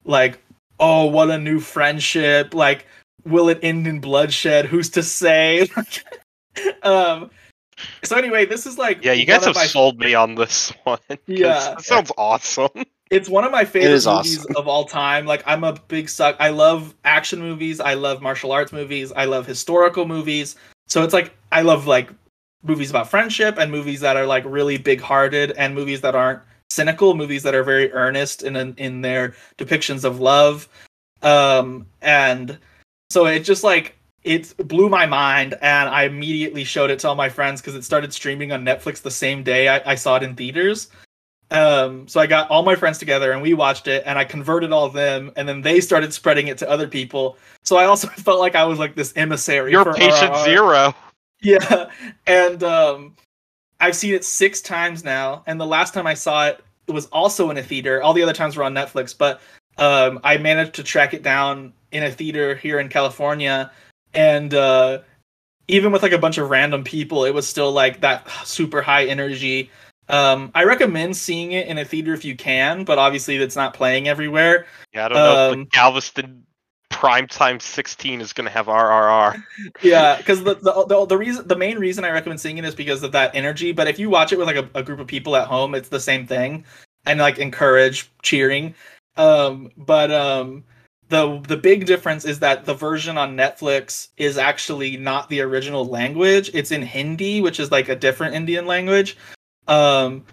like 0.05 0.39
oh 0.79 1.05
what 1.05 1.29
a 1.29 1.37
new 1.37 1.59
friendship 1.59 2.53
like 2.53 2.85
will 3.25 3.49
it 3.49 3.59
end 3.61 3.87
in 3.87 3.99
bloodshed 3.99 4.65
who's 4.65 4.89
to 4.89 5.03
say 5.03 5.67
um 6.83 7.29
so 8.03 8.15
anyway 8.17 8.45
this 8.45 8.65
is 8.65 8.77
like 8.77 9.03
Yeah, 9.03 9.13
you 9.13 9.25
guys 9.25 9.45
have 9.45 9.55
my- 9.55 9.65
sold 9.65 9.99
me 9.99 10.13
on 10.15 10.35
this 10.35 10.71
one. 10.83 10.97
'cause 11.07 11.17
Yeah. 11.27 11.59
that 11.59 11.81
sounds 11.81 12.11
awesome. 12.17 12.69
it's 13.11 13.29
one 13.29 13.43
of 13.43 13.51
my 13.51 13.63
favorite 13.65 13.89
movies 13.91 14.05
awesome. 14.07 14.55
of 14.55 14.67
all 14.67 14.83
time. 14.85 15.25
Like 15.25 15.43
I'm 15.45 15.63
a 15.63 15.73
big 15.87 16.09
suck. 16.09 16.35
I 16.39 16.49
love 16.49 16.95
action 17.05 17.39
movies. 17.39 17.79
I 17.79 17.93
love 17.93 18.21
martial 18.21 18.51
arts 18.51 18.73
movies. 18.73 19.11
I 19.15 19.25
love 19.25 19.45
historical 19.45 20.07
movies. 20.07 20.55
So 20.87 21.03
it's 21.03 21.13
like 21.13 21.35
I 21.51 21.61
love 21.61 21.85
like 21.85 22.09
movies 22.63 22.89
about 22.89 23.09
friendship 23.09 23.57
and 23.59 23.71
movies 23.71 23.99
that 24.01 24.17
are 24.17 24.25
like 24.25 24.43
really 24.45 24.77
big-hearted 24.77 25.51
and 25.51 25.75
movies 25.75 26.01
that 26.01 26.15
aren't 26.15 26.41
cynical, 26.69 27.15
movies 27.15 27.43
that 27.43 27.55
are 27.55 27.63
very 27.63 27.91
earnest 27.93 28.43
in 28.43 28.55
in 28.77 29.01
their 29.01 29.35
depictions 29.57 30.03
of 30.03 30.19
love. 30.19 30.67
Um 31.21 31.87
and 32.01 32.57
so 33.09 33.25
it 33.25 33.39
just 33.41 33.63
like 33.63 33.97
it 34.23 34.53
blew 34.67 34.89
my 34.89 35.05
mind 35.05 35.55
and 35.61 35.89
I 35.89 36.03
immediately 36.03 36.63
showed 36.63 36.89
it 36.89 36.99
to 36.99 37.07
all 37.07 37.15
my 37.15 37.29
friends 37.29 37.61
because 37.61 37.75
it 37.75 37.83
started 37.83 38.13
streaming 38.13 38.51
on 38.51 38.65
Netflix 38.65 39.01
the 39.01 39.11
same 39.11 39.41
day 39.43 39.69
I, 39.69 39.91
I 39.91 39.95
saw 39.95 40.17
it 40.17 40.23
in 40.23 40.35
theaters. 40.35 40.89
Um, 41.49 42.09
so 42.09 42.19
I 42.19 42.27
got 42.27 42.49
all 42.49 42.63
my 42.63 42.75
friends 42.75 42.97
together 42.97 43.31
and 43.31 43.41
we 43.41 43.53
watched 43.53 43.87
it 43.87 44.03
and 44.05 44.19
I 44.19 44.25
converted 44.25 44.73
all 44.73 44.83
of 44.83 44.91
them 44.91 45.31
and 45.37 45.47
then 45.47 45.61
they 45.61 45.79
started 45.79 46.13
spreading 46.13 46.47
it 46.47 46.57
to 46.57 46.69
other 46.69 46.87
people. 46.87 47.37
So 47.63 47.77
I 47.77 47.85
also 47.85 48.07
felt 48.27 48.39
like 48.39 48.55
I 48.55 48.65
was 48.65 48.79
like 48.79 48.95
this 48.95 49.13
emissary. 49.15 49.71
You're 49.71 49.85
for 49.85 49.93
patient 49.93 50.33
RRR. 50.33 50.43
zero. 50.43 50.95
Yeah. 51.41 51.89
And 52.25 52.63
um 52.63 53.15
I've 53.79 53.95
seen 53.95 54.13
it 54.13 54.23
six 54.23 54.61
times 54.61 55.03
now, 55.03 55.43
and 55.45 55.59
the 55.59 55.65
last 55.65 55.93
time 55.93 56.07
I 56.07 56.13
saw 56.13 56.47
it, 56.47 56.63
it 56.87 56.91
was 56.91 57.05
also 57.07 57.49
in 57.49 57.57
a 57.57 57.63
theater. 57.63 58.01
All 58.01 58.13
the 58.13 58.23
other 58.23 58.33
times 58.33 58.55
were 58.55 58.63
on 58.63 58.73
Netflix, 58.73 59.17
but 59.17 59.41
um 59.77 60.19
I 60.23 60.37
managed 60.37 60.73
to 60.75 60.83
track 60.83 61.13
it 61.13 61.21
down 61.21 61.73
in 61.91 62.03
a 62.03 62.11
theater 62.11 62.55
here 62.55 62.79
in 62.79 62.89
California 62.89 63.71
and 64.13 64.53
uh 64.53 64.99
even 65.67 65.91
with 65.91 66.01
like 66.01 66.13
a 66.13 66.17
bunch 66.17 66.37
of 66.37 66.49
random 66.49 66.83
people, 66.83 67.25
it 67.25 67.33
was 67.33 67.47
still 67.47 67.71
like 67.71 68.01
that 68.01 68.27
super 68.43 68.81
high 68.81 69.05
energy. 69.05 69.69
Um, 70.09 70.51
I 70.55 70.63
recommend 70.63 71.17
seeing 71.17 71.51
it 71.51 71.67
in 71.67 71.77
a 71.77 71.83
theater 71.83 72.13
if 72.13 72.23
you 72.23 72.35
can, 72.35 72.85
but 72.85 72.97
obviously 72.97 73.35
it's 73.35 73.57
not 73.57 73.73
playing 73.73 74.07
everywhere. 74.07 74.65
Yeah, 74.93 75.05
I 75.05 75.09
don't 75.09 75.17
know 75.17 75.33
if 75.33 75.53
Um, 75.53 75.59
the 75.59 75.65
Galveston 75.65 76.46
Primetime 76.89 77.61
16 77.61 78.21
is 78.21 78.33
going 78.33 78.45
to 78.45 78.51
have 78.51 78.65
RRR. 78.67 79.41
yeah 79.83 80.17
because 80.17 80.43
the, 80.43 80.55
the 80.55 80.85
the 80.85 81.05
the 81.05 81.17
reason 81.17 81.47
the 81.47 81.55
main 81.55 81.77
reason 81.77 82.03
i 82.03 82.09
recommend 82.09 82.41
seeing 82.41 82.57
it 82.57 82.65
is 82.65 82.73
because 82.73 83.03
of 83.03 83.11
that 83.11 83.35
energy 83.35 83.71
but 83.71 83.87
if 83.87 83.99
you 83.99 84.09
watch 84.09 84.31
it 84.33 84.37
with 84.37 84.47
like 84.47 84.55
a, 84.55 84.67
a 84.73 84.81
group 84.81 84.99
of 84.99 85.05
people 85.05 85.35
at 85.35 85.47
home 85.47 85.75
it's 85.75 85.89
the 85.89 85.99
same 85.99 86.25
thing 86.25 86.63
and 87.05 87.19
like 87.19 87.39
encourage 87.39 88.11
cheering. 88.21 88.75
Um 89.15 89.71
but 89.77 90.11
um 90.11 90.63
the 91.09 91.39
the 91.47 91.57
big 91.57 91.85
difference 91.85 92.25
is 92.25 92.39
that 92.39 92.65
the 92.65 92.73
version 92.73 93.17
on 93.17 93.35
netflix 93.37 94.09
is 94.17 94.37
actually 94.37 94.97
not 94.97 95.29
the 95.29 95.41
original 95.41 95.85
language. 95.85 96.51
It's 96.53 96.71
in 96.71 96.81
hindi 96.81 97.41
which 97.41 97.59
is 97.59 97.71
like 97.71 97.89
a 97.89 97.95
different 97.95 98.35
indian 98.35 98.65
language 98.65 99.17
um 99.67 100.23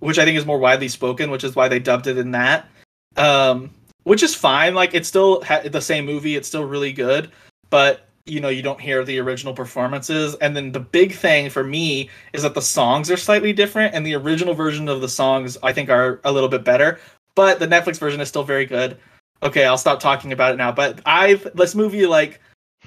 which 0.00 0.18
i 0.18 0.24
think 0.24 0.36
is 0.36 0.44
more 0.46 0.58
widely 0.58 0.88
spoken 0.88 1.30
which 1.30 1.44
is 1.44 1.54
why 1.56 1.68
they 1.68 1.78
dubbed 1.78 2.06
it 2.06 2.18
in 2.18 2.30
that. 2.32 2.68
Um 3.16 3.70
which 4.04 4.22
is 4.22 4.34
fine 4.34 4.74
like 4.74 4.94
it's 4.94 5.08
still 5.08 5.42
ha- 5.42 5.62
the 5.64 5.80
same 5.80 6.06
movie 6.06 6.36
it's 6.36 6.48
still 6.48 6.64
really 6.64 6.92
good 6.92 7.30
but 7.70 8.08
you 8.26 8.40
know 8.40 8.48
you 8.48 8.62
don't 8.62 8.80
hear 8.80 9.04
the 9.04 9.18
original 9.18 9.52
performances 9.52 10.34
and 10.36 10.56
then 10.56 10.72
the 10.72 10.80
big 10.80 11.12
thing 11.12 11.50
for 11.50 11.64
me 11.64 12.08
is 12.32 12.42
that 12.42 12.54
the 12.54 12.62
songs 12.62 13.10
are 13.10 13.16
slightly 13.16 13.52
different 13.52 13.94
and 13.94 14.06
the 14.06 14.14
original 14.14 14.54
version 14.54 14.88
of 14.88 15.00
the 15.00 15.08
songs 15.08 15.58
i 15.62 15.72
think 15.72 15.90
are 15.90 16.20
a 16.24 16.32
little 16.32 16.48
bit 16.48 16.64
better 16.64 16.98
but 17.34 17.58
the 17.58 17.66
netflix 17.66 17.98
version 17.98 18.20
is 18.20 18.28
still 18.28 18.44
very 18.44 18.66
good. 18.66 18.96
Okay 19.42 19.66
i'll 19.66 19.76
stop 19.76 20.00
talking 20.00 20.32
about 20.32 20.54
it 20.54 20.56
now 20.56 20.72
but 20.72 21.00
i've 21.04 21.46
this 21.54 21.74
movie 21.74 22.06
like 22.06 22.40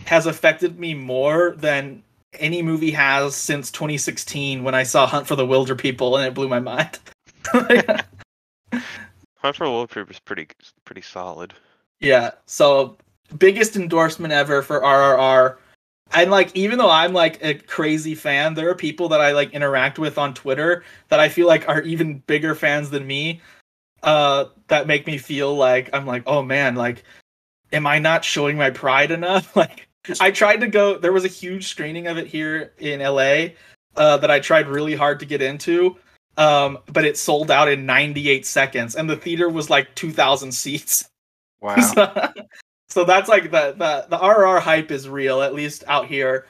has 0.06 0.26
affected 0.26 0.80
me 0.80 0.94
more 0.94 1.54
than 1.58 2.02
any 2.40 2.62
movie 2.62 2.92
has 2.92 3.36
since 3.36 3.70
2016 3.72 4.64
when 4.64 4.74
i 4.74 4.82
saw 4.82 5.06
hunt 5.06 5.28
for 5.28 5.36
the 5.36 5.46
Wilderpeople 5.46 6.18
and 6.18 6.26
it 6.26 6.34
blew 6.34 6.48
my 6.48 6.60
mind 6.60 7.00
Hunt 9.40 9.56
for 9.56 9.66
Wilderpeople 9.66 10.12
is 10.12 10.20
pretty 10.20 10.48
pretty 10.86 11.02
solid. 11.02 11.54
Yeah. 12.00 12.32
So 12.46 12.98
biggest 13.38 13.76
endorsement 13.76 14.34
ever 14.34 14.62
for 14.62 14.82
RRR. 14.82 15.58
And 16.14 16.32
like 16.32 16.56
even 16.56 16.78
though 16.78 16.90
I'm 16.90 17.14
like 17.14 17.44
a 17.44 17.56
crazy 17.56 18.16
fan, 18.16 18.54
there 18.54 18.70
are 18.70 18.76
people 18.76 19.10
that 19.10 19.22
I 19.22 19.32
like 19.34 19.52
interact 19.52 20.00
with 20.00 20.18
on 20.18 20.34
Twitter 20.34 20.84
that 21.10 21.20
I 21.20 21.30
feel 21.30 21.48
like 21.48 21.68
are 21.68 21.82
even 21.82 22.20
bigger 22.28 22.56
fans 22.56 22.90
than 22.90 23.06
me. 23.06 23.42
Uh 24.04 24.46
that 24.68 24.88
make 24.88 25.08
me 25.08 25.18
feel 25.18 25.56
like 25.56 25.90
I'm 25.94 26.06
like, 26.06 26.24
"Oh 26.28 26.44
man, 26.44 26.76
like 26.76 27.04
am 27.74 27.88
I 27.88 28.00
not 28.00 28.24
showing 28.24 28.58
my 28.58 28.70
pride 28.70 29.12
enough?" 29.12 29.56
Like 29.56 29.88
I 30.22 30.32
tried 30.32 30.62
to 30.62 30.68
go 30.68 30.98
there 30.98 31.12
was 31.12 31.26
a 31.26 31.30
huge 31.30 31.68
screening 31.68 32.08
of 32.08 32.18
it 32.18 32.28
here 32.28 32.74
in 32.78 33.02
LA 33.02 33.50
uh 33.98 34.18
that 34.18 34.32
I 34.32 34.40
tried 34.40 34.68
really 34.68 34.96
hard 34.96 35.20
to 35.20 35.26
get 35.26 35.42
into. 35.42 35.98
Um 36.38 36.78
but 36.92 37.04
it 37.06 37.18
sold 37.18 37.50
out 37.52 37.68
in 37.68 37.86
98 37.86 38.46
seconds 38.46 38.96
and 38.96 39.10
the 39.10 39.16
theater 39.18 39.50
was 39.50 39.70
like 39.70 39.94
2000 39.96 40.52
seats. 40.52 41.10
Wow. 41.62 41.76
So- 41.94 42.34
so 42.90 43.04
that's 43.04 43.28
like 43.28 43.52
the 43.52 43.74
the 43.78 44.06
the 44.10 44.18
RRR 44.18 44.62
hype 44.62 44.92
is 44.92 45.10
real, 45.10 45.42
at 45.42 45.54
least 45.54 45.84
out 45.88 46.08
here. 46.08 46.46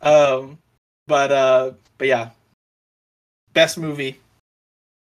Um, 0.00 0.58
but 1.06 1.30
uh, 1.30 1.72
but 1.98 2.08
yeah, 2.08 2.30
best 3.52 3.76
movie, 3.76 4.18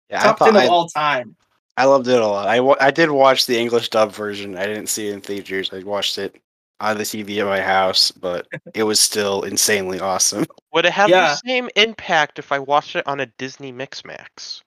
Yeah, 0.10 0.20
I 0.22 0.24
top 0.24 0.40
thought 0.40 0.46
ten 0.46 0.56
of 0.56 0.62
I, 0.64 0.68
all 0.68 0.88
time. 0.88 1.36
I 1.78 1.86
loved 1.86 2.08
it 2.08 2.20
a 2.20 2.26
lot. 2.28 2.48
I, 2.48 2.58
I 2.86 2.90
did 2.90 3.12
watch 3.12 3.46
the 3.46 3.58
English 3.58 3.90
dub 3.90 4.12
version. 4.12 4.58
I 4.58 4.66
didn't 4.66 4.88
see 4.88 5.08
it 5.10 5.14
in 5.14 5.22
theaters. 5.22 5.70
I 5.72 5.80
watched 5.84 6.18
it 6.18 6.36
on 6.80 6.98
the 6.98 7.04
TV 7.04 7.40
at 7.40 7.46
my 7.46 7.62
house, 7.62 8.12
but 8.12 8.48
it 8.74 8.84
was 8.84 9.00
still 9.00 9.44
insanely 9.44 10.00
awesome. 10.00 10.46
Would 10.74 10.86
it 10.86 10.92
have 10.94 11.10
Yeah. 11.10 11.30
the 11.30 11.36
same 11.48 11.70
impact 11.76 12.40
if 12.40 12.52
I 12.52 12.60
watched 12.60 12.96
it 12.96 13.08
on 13.08 13.20
a 13.20 13.26
Disney 13.38 13.72
Mix 13.72 14.04
Max? 14.04 14.62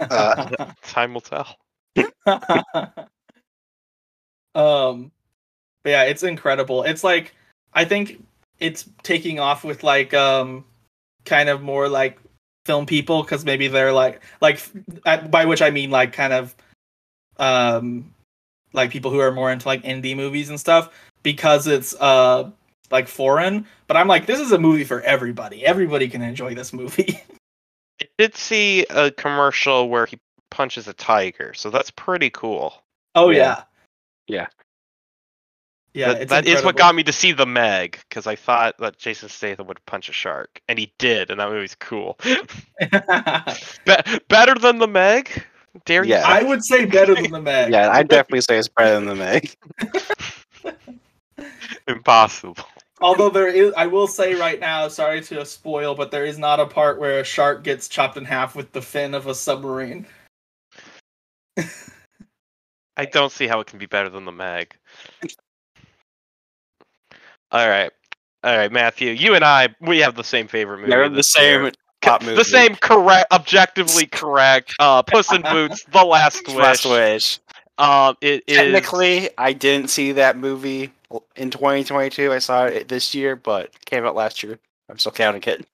Uh, 0.00 0.46
Time 0.82 1.14
will 1.14 1.20
tell. 1.20 1.56
um, 4.54 5.10
but 5.82 5.90
yeah, 5.90 6.04
it's 6.04 6.22
incredible. 6.22 6.82
It's 6.82 7.04
like 7.04 7.34
I 7.74 7.84
think 7.84 8.22
it's 8.58 8.88
taking 9.02 9.38
off 9.40 9.64
with 9.64 9.82
like 9.82 10.12
um, 10.14 10.64
kind 11.24 11.48
of 11.48 11.62
more 11.62 11.88
like 11.88 12.18
film 12.66 12.86
people 12.86 13.22
because 13.22 13.44
maybe 13.44 13.68
they're 13.68 13.92
like 13.92 14.22
like 14.40 14.60
at- 15.06 15.30
by 15.30 15.44
which 15.46 15.62
I 15.62 15.70
mean 15.70 15.90
like 15.90 16.12
kind 16.12 16.32
of 16.32 16.54
um 17.38 18.12
like 18.72 18.90
people 18.90 19.10
who 19.10 19.18
are 19.18 19.32
more 19.32 19.50
into 19.50 19.66
like 19.66 19.82
indie 19.82 20.14
movies 20.14 20.50
and 20.50 20.60
stuff 20.60 20.90
because 21.22 21.66
it's 21.66 21.94
uh 22.00 22.50
like 22.90 23.08
foreign. 23.08 23.66
But 23.86 23.96
I'm 23.96 24.08
like, 24.08 24.26
this 24.26 24.40
is 24.40 24.52
a 24.52 24.58
movie 24.58 24.84
for 24.84 25.00
everybody. 25.02 25.64
Everybody 25.64 26.08
can 26.08 26.22
enjoy 26.22 26.54
this 26.54 26.72
movie. 26.72 27.20
I 28.02 28.06
did 28.18 28.34
see 28.34 28.86
a 28.90 29.10
commercial 29.10 29.88
where 29.88 30.06
he 30.06 30.18
punches 30.50 30.88
a 30.88 30.92
tiger, 30.94 31.52
so 31.54 31.70
that's 31.70 31.90
pretty 31.90 32.30
cool. 32.30 32.74
oh 33.14 33.30
Yeah. 33.30 33.62
yeah, 34.26 34.46
Yeah. 35.92 36.08
yeah. 36.08 36.12
that, 36.14 36.28
that 36.28 36.46
is 36.46 36.64
what 36.64 36.76
got 36.76 36.94
me 36.94 37.02
to 37.04 37.12
see 37.12 37.32
the 37.32 37.46
Meg 37.46 38.00
because 38.08 38.26
I 38.26 38.36
thought 38.36 38.76
that 38.78 38.98
Jason 38.98 39.28
Statham 39.28 39.66
would 39.66 39.84
punch 39.86 40.08
a 40.08 40.12
shark, 40.12 40.60
and 40.68 40.78
he 40.78 40.92
did, 40.98 41.30
and 41.30 41.38
that 41.40 41.50
movie's 41.50 41.76
cool. 41.78 42.18
Be- 42.80 44.18
better 44.28 44.54
than 44.54 44.78
the 44.78 44.88
Meg? 44.88 45.44
Dare 45.84 46.02
you? 46.02 46.10
Yeah. 46.10 46.24
I 46.26 46.42
would 46.42 46.64
say 46.64 46.84
better 46.86 47.14
than 47.14 47.30
the 47.30 47.40
Meg. 47.40 47.70
yeah, 47.70 47.90
I'd 47.92 48.08
definitely 48.08 48.40
say 48.40 48.58
it's 48.58 48.66
better 48.68 48.94
than 48.94 49.06
the 49.06 49.14
Meg. 49.14 49.54
Impossible. 51.88 52.56
Although 53.00 53.30
there 53.30 53.48
is, 53.48 53.72
I 53.76 53.86
will 53.86 54.06
say 54.06 54.34
right 54.34 54.60
now, 54.60 54.86
sorry 54.88 55.22
to 55.22 55.44
spoil, 55.46 55.94
but 55.94 56.10
there 56.10 56.26
is 56.26 56.38
not 56.38 56.60
a 56.60 56.66
part 56.66 57.00
where 57.00 57.20
a 57.20 57.24
shark 57.24 57.64
gets 57.64 57.88
chopped 57.88 58.16
in 58.16 58.26
half 58.26 58.54
with 58.54 58.72
the 58.72 58.82
fin 58.82 59.14
of 59.14 59.26
a 59.26 59.34
submarine. 59.34 60.06
I 62.96 63.06
don't 63.06 63.32
see 63.32 63.46
how 63.46 63.60
it 63.60 63.66
can 63.66 63.78
be 63.78 63.86
better 63.86 64.10
than 64.10 64.26
the 64.26 64.32
Meg. 64.32 64.76
All 67.50 67.68
right. 67.68 67.90
All 68.44 68.56
right, 68.56 68.70
Matthew. 68.70 69.12
You 69.12 69.34
and 69.34 69.44
I, 69.44 69.68
we 69.80 69.98
have 69.98 70.14
the 70.14 70.24
same 70.24 70.46
favorite 70.46 70.78
movie. 70.78 70.90
They're 70.90 71.08
the 71.08 71.22
same 71.22 71.62
year. 71.62 71.72
top 72.02 72.22
the 72.22 72.44
same 72.44 72.74
correct, 72.76 73.32
objectively 73.32 74.06
correct. 74.06 74.74
Uh, 74.78 75.02
Puss 75.02 75.32
in 75.32 75.42
Boots, 75.42 75.84
The 75.90 76.04
Last 76.04 76.42
Wish. 76.46 76.56
Last 76.56 76.84
Wish. 76.84 77.38
Um, 77.78 78.16
it 78.20 78.44
is 78.46 78.56
Technically, 78.56 79.30
I 79.38 79.54
didn't 79.54 79.88
see 79.88 80.12
that 80.12 80.36
movie 80.36 80.92
in 81.36 81.50
2022. 81.50 82.32
I 82.32 82.38
saw 82.38 82.64
it 82.66 82.88
this 82.88 83.14
year, 83.14 83.36
but 83.36 83.72
came 83.84 84.04
out 84.04 84.14
last 84.14 84.42
year. 84.42 84.58
I'm 84.88 84.98
still 84.98 85.12
counting 85.12 85.42
it. 85.46 85.66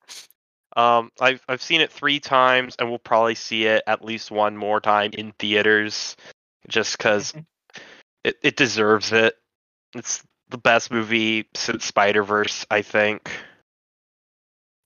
Um, 0.76 1.10
I've 1.20 1.42
I've 1.48 1.62
seen 1.62 1.80
it 1.80 1.90
three 1.90 2.20
times, 2.20 2.76
and 2.78 2.88
we'll 2.88 2.98
probably 2.98 3.34
see 3.34 3.64
it 3.64 3.82
at 3.86 4.04
least 4.04 4.30
one 4.30 4.56
more 4.56 4.80
time 4.80 5.10
in 5.14 5.32
theaters, 5.38 6.16
just 6.68 6.98
because 6.98 7.34
it 8.24 8.36
it 8.42 8.56
deserves 8.56 9.12
it. 9.12 9.36
It's 9.94 10.22
the 10.50 10.58
best 10.58 10.90
movie 10.90 11.48
since 11.54 11.84
Spider 11.86 12.22
Verse, 12.22 12.66
I 12.70 12.82
think. 12.82 13.30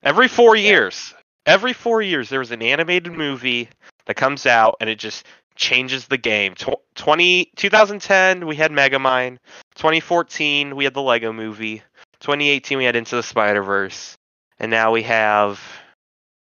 Every 0.03 0.29
four 0.29 0.57
years, 0.57 1.13
every 1.45 1.73
four 1.73 2.03
years, 2.03 2.29
there's 2.29 2.53
an 2.53 2.63
animated 2.63 3.13
movie 3.13 3.69
that 4.07 4.15
comes 4.15 4.47
out, 4.47 4.77
and 4.81 4.89
it 4.89 4.99
just 4.99 5.27
changes 5.57 6.07
the 6.07 6.17
game. 6.17 6.55
Tw- 6.55 6.81
20, 6.95 7.53
2010, 7.57 8.47
we 8.47 8.57
had 8.57 8.71
Megamind. 8.71 9.39
2014, 9.81 10.77
we 10.77 10.85
had 10.85 10.95
the 10.95 11.03
Lego 11.03 11.33
Movie. 11.33 11.83
2018, 12.21 12.79
we 12.79 12.85
had 12.85 12.97
Into 12.97 13.17
the 13.17 13.23
Spider 13.23 13.63
Verse 13.63 14.17
and 14.61 14.71
now 14.71 14.93
we 14.93 15.03
have 15.03 15.61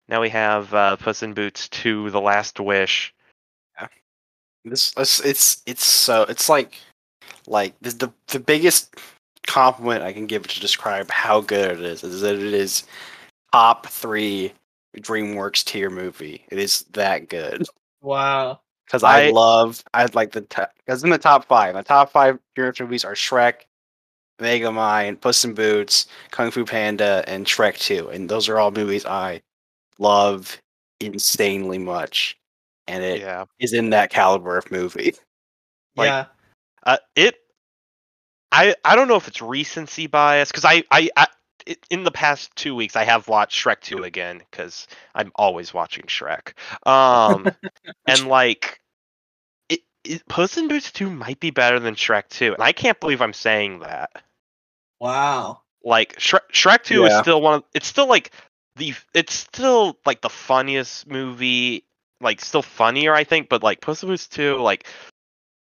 now 0.08 0.23
we 0.23 0.31
have 0.31 0.73
uh, 0.73 0.97
Puss 0.97 1.23
in 1.23 1.34
Boots 1.34 1.68
2: 1.68 2.10
The 2.10 2.20
Last 2.20 2.58
Wish. 2.58 3.15
Yeah. 3.78 3.89
This 4.65 4.92
it's 4.97 5.20
it's, 5.24 5.62
it's 5.66 5.84
so 5.84 6.23
it's 6.23 6.48
like 6.48 6.78
like 7.47 7.74
the, 7.82 7.90
the 7.90 8.12
the 8.28 8.40
biggest 8.40 8.97
compliment 9.47 10.02
I 10.02 10.12
can 10.12 10.26
give 10.26 10.47
to 10.47 10.60
describe 10.60 11.10
how 11.10 11.42
good 11.42 11.78
it 11.78 11.84
is 11.84 12.02
is 12.02 12.23
that 12.23 12.34
it 12.34 12.55
is 12.55 12.84
top 13.52 13.86
three 13.86 14.52
DreamWorks 14.97 15.65
tier 15.65 15.90
movie. 15.90 16.44
It 16.50 16.58
is 16.58 16.81
that 16.92 17.28
good 17.28 17.66
Wow. 18.00 18.60
Because 18.89 19.02
I, 19.02 19.26
I- 19.26 19.31
love 19.31 19.84
I 19.92 20.07
like 20.15 20.33
the 20.33 20.41
because 20.84 21.05
in 21.05 21.10
the 21.10 21.18
top 21.18 21.44
five 21.44 21.75
the 21.75 21.83
top 21.83 22.10
five 22.10 22.39
DreamWorks 22.57 22.81
movies 22.81 23.05
are 23.05 23.12
Shrek, 23.15 23.67
Megamind, 24.41 25.20
Puss 25.20 25.44
in 25.44 25.52
Boots, 25.55 26.07
Kung 26.31 26.50
Fu 26.50 26.65
Panda, 26.65 27.23
and 27.26 27.47
Shrek 27.47 27.78
Two, 27.78 28.08
and 28.08 28.28
those 28.28 28.49
are 28.49 28.58
all 28.58 28.70
movies 28.70 29.05
I 29.05 29.42
love 29.99 30.58
insanely 31.00 31.78
much, 31.78 32.39
and 32.86 33.05
it 33.05 33.17
is 33.17 33.20
Yeah, 33.20 33.44
is 33.60 33.73
in 33.73 33.91
that 33.91 34.10
caliber 34.10 34.57
of 34.57 34.70
movie. 34.70 35.15
Like- 35.97 36.07
yeah. 36.07 36.25
uh, 36.84 36.99
it. 37.17 37.34
I 38.52 38.75
I 38.84 38.94
don't 38.97 39.08
know 39.08 39.17
if 39.17 39.26
it's 39.28 39.42
recency 39.42 40.07
bias 40.07 40.50
because 40.50 40.65
I 40.65 40.84
I. 40.91 41.10
I 41.17 41.26
it- 41.68 41.86
in 41.90 42.02
the 42.05 42.10
past 42.10 42.55
two 42.56 42.74
weeks, 42.74 42.97
I 42.97 43.05
have 43.05 43.28
watched 43.28 43.62
Shrek 43.62 43.80
2 43.80 44.02
again 44.05 44.38
because 44.50 44.86
I'm 45.14 45.30
always 45.34 45.72
watching 45.74 46.05
Shrek. 46.05 46.55
Um, 46.86 47.48
and 48.06 48.26
like, 48.28 48.80
it, 49.68 49.80
it, 50.05 50.26
Puss 50.28 50.56
in 50.56 50.68
Boots 50.68 50.90
2 50.92 51.10
might 51.10 51.40
be 51.40 51.50
better 51.50 51.78
than 51.78 51.94
Shrek 51.94 52.28
2, 52.30 52.55
and 52.55 52.62
I 52.62 52.72
can't 52.72 52.98
believe 52.98 53.20
I'm 53.20 53.32
saying 53.34 53.80
that. 53.80 54.10
Wow. 55.00 55.60
like 55.84 56.16
Shrek, 56.16 56.40
Shrek 56.52 56.82
2 56.82 57.05
is 57.05 57.12
still 57.20 57.40
one 57.40 57.55
of 57.55 57.64
it's 57.74 57.86
still 57.86 58.08
like 58.08 58.32
the 58.76 58.94
it's 59.14 59.32
still 59.34 59.97
like 60.05 60.20
the 60.22 60.28
funniest 60.28 61.06
movie 61.06 61.84
like 62.20 62.40
still 62.40 62.62
funnier 62.62 63.14
I 63.14 63.22
think 63.24 63.48
but 63.48 63.62
like 63.62 63.80
Puss 63.80 64.02
in 64.02 64.08
Boots 64.08 64.26
2 64.26 64.56
like 64.56 64.88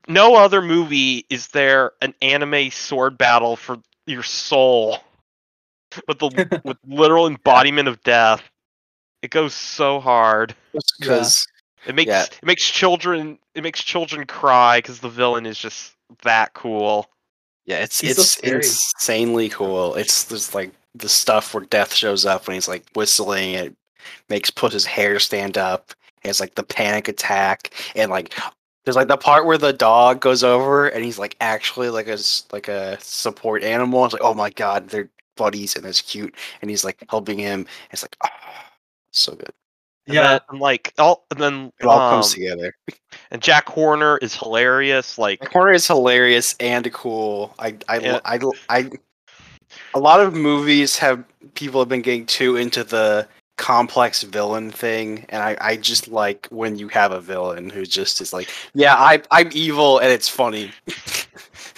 no 0.08 0.36
other 0.36 0.62
movie 0.62 1.26
is 1.28 1.48
there 1.48 1.92
an 2.00 2.14
anime 2.22 2.70
sword 2.70 3.18
battle 3.18 3.56
for 3.56 3.76
your 4.06 4.22
soul 4.22 5.00
with 6.08 6.18
the 6.18 6.60
with 6.64 6.76
literal 6.86 7.26
embodiment 7.26 7.88
of 7.88 8.02
death 8.02 8.42
it 9.22 9.30
goes 9.30 9.54
so 9.54 10.00
hard 10.00 10.54
because 10.98 11.46
it 11.86 11.94
makes 11.94 12.08
Yeah. 12.08 12.22
it 12.22 12.44
makes 12.44 12.68
children 12.68 13.38
it 13.54 13.62
makes 13.62 13.82
children 13.82 14.26
cry 14.26 14.80
cuz 14.80 15.00
the 15.00 15.08
villain 15.08 15.46
is 15.46 15.58
just 15.58 15.92
that 16.22 16.52
cool 16.54 17.08
yeah, 17.66 17.78
it's 17.82 18.00
He's 18.00 18.16
it's 18.16 18.30
scary. 18.32 18.56
insanely 18.58 19.48
cool. 19.48 19.96
It's 19.96 20.24
just 20.28 20.54
like 20.54 20.70
the 20.94 21.08
stuff 21.08 21.52
where 21.52 21.64
Death 21.64 21.92
shows 21.92 22.24
up 22.24 22.46
when 22.46 22.54
he's 22.54 22.68
like 22.68 22.84
whistling. 22.94 23.54
It 23.54 23.74
makes 24.28 24.50
put 24.50 24.72
his 24.72 24.84
hair 24.86 25.18
stand 25.18 25.58
up. 25.58 25.92
It's 26.22 26.38
like 26.38 26.54
the 26.54 26.62
panic 26.62 27.08
attack, 27.08 27.74
and 27.96 28.08
like 28.10 28.34
there's 28.84 28.94
like 28.96 29.08
the 29.08 29.16
part 29.16 29.46
where 29.46 29.58
the 29.58 29.72
dog 29.72 30.20
goes 30.20 30.44
over 30.44 30.86
and 30.86 31.04
he's 31.04 31.18
like 31.18 31.36
actually 31.40 31.90
like 31.90 32.06
a 32.06 32.12
s- 32.12 32.46
like 32.52 32.68
a 32.68 32.98
support 33.00 33.64
animal. 33.64 34.04
It's 34.04 34.12
like 34.14 34.22
oh 34.22 34.34
my 34.34 34.50
god, 34.50 34.88
they're 34.88 35.10
buddies 35.36 35.76
and 35.76 35.84
it's 35.86 36.00
cute, 36.00 36.34
and 36.60 36.70
he's 36.70 36.84
like 36.84 37.04
helping 37.08 37.38
him. 37.38 37.66
It's 37.90 38.02
like 38.02 38.16
oh, 38.24 38.28
so 39.12 39.34
good. 39.34 39.52
And 40.06 40.14
Yeah. 40.14 40.22
then, 40.22 40.40
and 40.50 40.60
like 40.60 40.92
all 40.98 41.24
and 41.30 41.40
then 41.40 41.72
It 41.80 41.86
all 41.86 42.00
um, 42.00 42.10
comes 42.10 42.32
together. 42.34 42.74
and 43.30 43.42
Jack 43.42 43.68
Horner 43.68 44.18
is 44.18 44.34
hilarious 44.34 45.18
like 45.18 45.40
The 45.40 45.46
corner 45.46 45.72
is 45.72 45.86
hilarious 45.86 46.54
and 46.60 46.92
cool. 46.92 47.54
I 47.58 47.76
I, 47.88 47.98
Yeah. 47.98 48.20
I 48.24 48.38
I 48.68 48.90
a 49.94 49.98
lot 50.00 50.20
of 50.20 50.34
movies 50.34 50.96
have 50.98 51.24
people 51.54 51.80
have 51.80 51.88
been 51.88 52.02
getting 52.02 52.26
too 52.26 52.56
into 52.56 52.84
the 52.84 53.26
complex 53.56 54.22
villain 54.22 54.70
thing, 54.70 55.24
and 55.30 55.42
I, 55.42 55.56
I 55.60 55.76
just 55.76 56.08
like 56.08 56.46
when 56.50 56.76
you 56.76 56.88
have 56.88 57.12
a 57.12 57.20
villain 57.20 57.70
who 57.70 57.84
just 57.86 58.20
is 58.20 58.32
like, 58.32 58.50
yeah, 58.74 58.94
I 58.94 59.22
I'm 59.30 59.48
evil 59.52 59.98
and 59.98 60.10
it's 60.12 60.28
funny. 60.28 60.70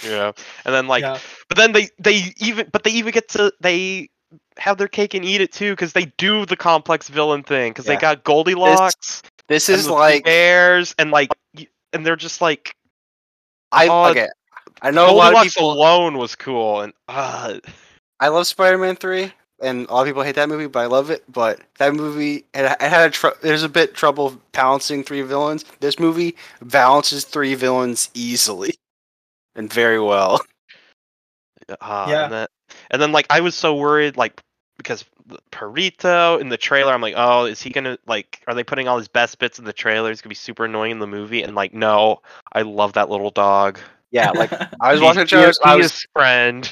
Yeah, 0.05 0.31
and 0.65 0.73
then 0.75 0.87
like, 0.87 1.01
yeah. 1.01 1.19
But 1.49 1.57
then 1.57 1.73
they 1.73 1.89
they 1.99 2.33
even 2.37 2.69
but 2.71 2.83
they 2.83 2.91
even 2.91 3.11
get 3.11 3.27
to 3.29 3.51
they 3.59 4.09
have 4.57 4.77
their 4.77 4.87
cake 4.87 5.13
and 5.13 5.25
eat 5.25 5.41
it 5.41 5.51
too 5.51 5.73
because 5.73 5.93
they 5.93 6.05
do 6.17 6.45
the 6.45 6.55
complex 6.55 7.09
villain 7.09 7.43
thing 7.43 7.71
because 7.71 7.85
Yeah. 7.85 7.95
they 7.95 8.01
got 8.01 8.23
Goldilocks 8.23 9.23
This 9.47 9.69
and 9.69 9.77
is 9.79 9.89
like 9.89 10.23
bears 10.23 10.95
and 10.99 11.11
like 11.11 11.29
and 11.93 12.05
they're 12.05 12.15
just 12.15 12.41
like 12.41 12.75
I 13.71 13.87
oh, 13.87 14.05
okay. 14.11 14.27
I 14.81 14.91
know 14.91 15.09
a 15.09 15.11
lot 15.11 15.27
of 15.27 15.33
Goldilocks 15.33 15.53
people. 15.55 15.71
alone 15.73 16.17
was 16.17 16.35
cool 16.35 16.81
and 16.81 16.93
uh 17.07 17.59
I 18.19 18.27
love 18.27 18.47
Spider-Man 18.47 18.97
three, 18.97 19.31
and 19.61 19.87
a 19.87 19.93
lot 19.93 20.01
of 20.01 20.07
people 20.07 20.23
hate 20.23 20.35
that 20.35 20.49
movie, 20.49 20.67
but 20.67 20.79
I 20.81 20.87
love 20.87 21.09
it. 21.09 21.23
But 21.31 21.61
that 21.77 21.93
movie, 21.93 22.43
it, 22.53 22.65
it 22.65 22.81
had 22.81 23.07
a 23.07 23.09
tr- 23.11 23.27
there's 23.41 23.63
a 23.63 23.69
bit 23.69 23.95
trouble 23.95 24.37
balancing 24.51 25.03
three 25.05 25.21
villains. 25.21 25.63
This 25.79 25.99
movie 25.99 26.35
balances 26.61 27.23
three 27.23 27.55
villains 27.55 28.09
easily 28.13 28.75
and 29.55 29.71
very 29.71 30.01
well. 30.01 30.41
Uh, 31.81 32.05
Yeah. 32.09 32.23
And 32.23 32.33
then, 32.33 32.47
and 32.91 33.01
then 33.01 33.11
like 33.11 33.27
I 33.29 33.39
was 33.41 33.55
so 33.55 33.75
worried 33.75 34.17
like 34.17 34.41
because 34.77 35.05
the 35.27 35.37
Perrito 35.51 36.39
in 36.39 36.49
the 36.49 36.57
trailer, 36.57 36.93
I'm 36.93 37.01
like, 37.01 37.13
oh, 37.17 37.45
is 37.45 37.61
he 37.61 37.69
gonna 37.69 37.97
like? 38.07 38.41
Are 38.47 38.53
they 38.55 38.63
putting 38.63 38.87
all 38.87 38.97
his 38.97 39.07
best 39.07 39.37
bits 39.39 39.59
in 39.59 39.65
the 39.65 39.73
trailer? 39.73 40.11
It's 40.11 40.21
gonna 40.21 40.29
be 40.29 40.35
super 40.35 40.65
annoying 40.65 40.91
in 40.91 40.99
the 40.99 41.07
movie. 41.07 41.43
And 41.43 41.55
like, 41.55 41.73
no, 41.73 42.21
I 42.53 42.63
love 42.63 42.93
that 42.93 43.09
little 43.09 43.31
dog. 43.31 43.79
Yeah, 44.11 44.31
like 44.31 44.51
I 44.81 44.93
was 44.93 45.01
watching 45.01 45.19
the 45.19 45.25
he- 45.25 45.29
trailer. 45.29 45.53
I 45.63 45.75
was 45.75 45.87
is 45.87 46.05
friend. 46.13 46.71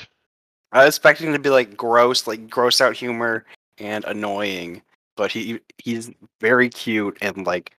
I 0.72 0.86
was 0.86 0.96
expecting 0.96 1.32
to 1.34 1.40
be 1.40 1.50
like 1.50 1.78
gross, 1.78 2.28
like 2.28 2.50
gross 2.50 2.82
out 2.82 2.96
humor 2.96 3.46
and 3.78 4.04
annoying, 4.06 4.82
but 5.16 5.32
he 5.32 5.60
he's 5.78 6.12
very 6.42 6.70
cute 6.70 7.18
and 7.22 7.46
like 7.46 7.74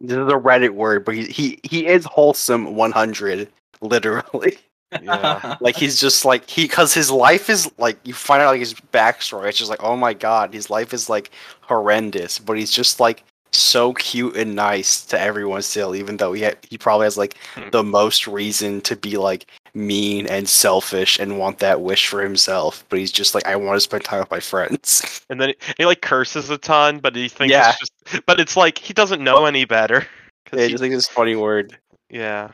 this 0.00 0.16
is 0.16 0.28
a 0.28 0.36
Reddit 0.36 0.70
word, 0.70 1.04
but 1.04 1.14
he 1.14 1.26
he 1.26 1.60
he 1.62 1.86
is 1.86 2.04
wholesome 2.04 2.74
100 2.74 3.48
literally. 3.80 4.58
Yeah. 5.00 5.56
Like 5.60 5.76
he's 5.76 6.00
just 6.00 6.24
like 6.24 6.48
he 6.50 6.64
because 6.64 6.92
his 6.92 7.10
life 7.10 7.48
is 7.48 7.70
like 7.78 7.98
you 8.04 8.14
find 8.14 8.42
out 8.42 8.48
like 8.48 8.60
his 8.60 8.74
backstory. 8.74 9.48
It's 9.48 9.58
just 9.58 9.70
like 9.70 9.82
oh 9.82 9.96
my 9.96 10.12
god, 10.14 10.52
his 10.52 10.70
life 10.70 10.92
is 10.92 11.08
like 11.08 11.30
horrendous, 11.60 12.38
but 12.38 12.58
he's 12.58 12.70
just 12.70 12.98
like 13.00 13.24
so 13.54 13.92
cute 13.94 14.34
and 14.36 14.54
nice 14.56 15.04
to 15.04 15.20
everyone 15.20 15.60
still, 15.62 15.94
even 15.94 16.16
though 16.16 16.32
he 16.32 16.42
ha- 16.44 16.54
he 16.68 16.78
probably 16.78 17.04
has 17.04 17.16
like 17.18 17.36
Hmm. 17.54 17.68
the 17.70 17.82
most 17.84 18.26
reason 18.26 18.80
to 18.82 18.96
be 18.96 19.16
like 19.18 19.46
mean 19.74 20.26
and 20.26 20.48
selfish 20.48 21.18
and 21.18 21.38
want 21.38 21.58
that 21.58 21.80
wish 21.82 22.08
for 22.08 22.22
himself. 22.22 22.84
But 22.88 22.98
he's 22.98 23.12
just 23.12 23.34
like 23.34 23.46
I 23.46 23.56
want 23.56 23.76
to 23.76 23.80
spend 23.80 24.04
time 24.04 24.20
with 24.20 24.30
my 24.30 24.40
friends. 24.40 25.20
And 25.30 25.40
then 25.40 25.54
he 25.78 25.84
like 25.86 26.02
curses 26.02 26.50
a 26.50 26.58
ton, 26.58 26.98
but 26.98 27.14
he 27.16 27.28
thinks 27.28 27.52
Yeah. 27.52 27.70
it's 27.70 27.78
just. 28.10 28.26
But 28.26 28.40
it's 28.40 28.56
like 28.56 28.78
he 28.78 28.92
doesn't 28.92 29.22
know 29.22 29.44
any 29.46 29.64
better. 29.64 30.00
'Cause 30.46 30.58
Yeah, 30.58 30.60
I 30.60 30.66
he- 30.66 30.70
just 30.72 30.82
think 30.82 30.94
it's 30.94 31.08
a 31.08 31.12
funny 31.12 31.36
word. 31.36 31.78
Yeah, 32.10 32.50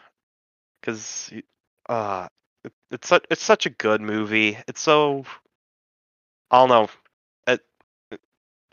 because 0.80 1.32
uh, 1.88 2.28
it, 2.64 2.72
it's 2.90 3.08
such 3.08 3.24
it's 3.30 3.42
such 3.42 3.66
a 3.66 3.70
good 3.70 4.00
movie. 4.00 4.58
It's 4.66 4.80
so 4.80 5.24
I 6.50 6.58
don't 6.58 6.68
know. 6.68 6.88
It, 7.46 7.60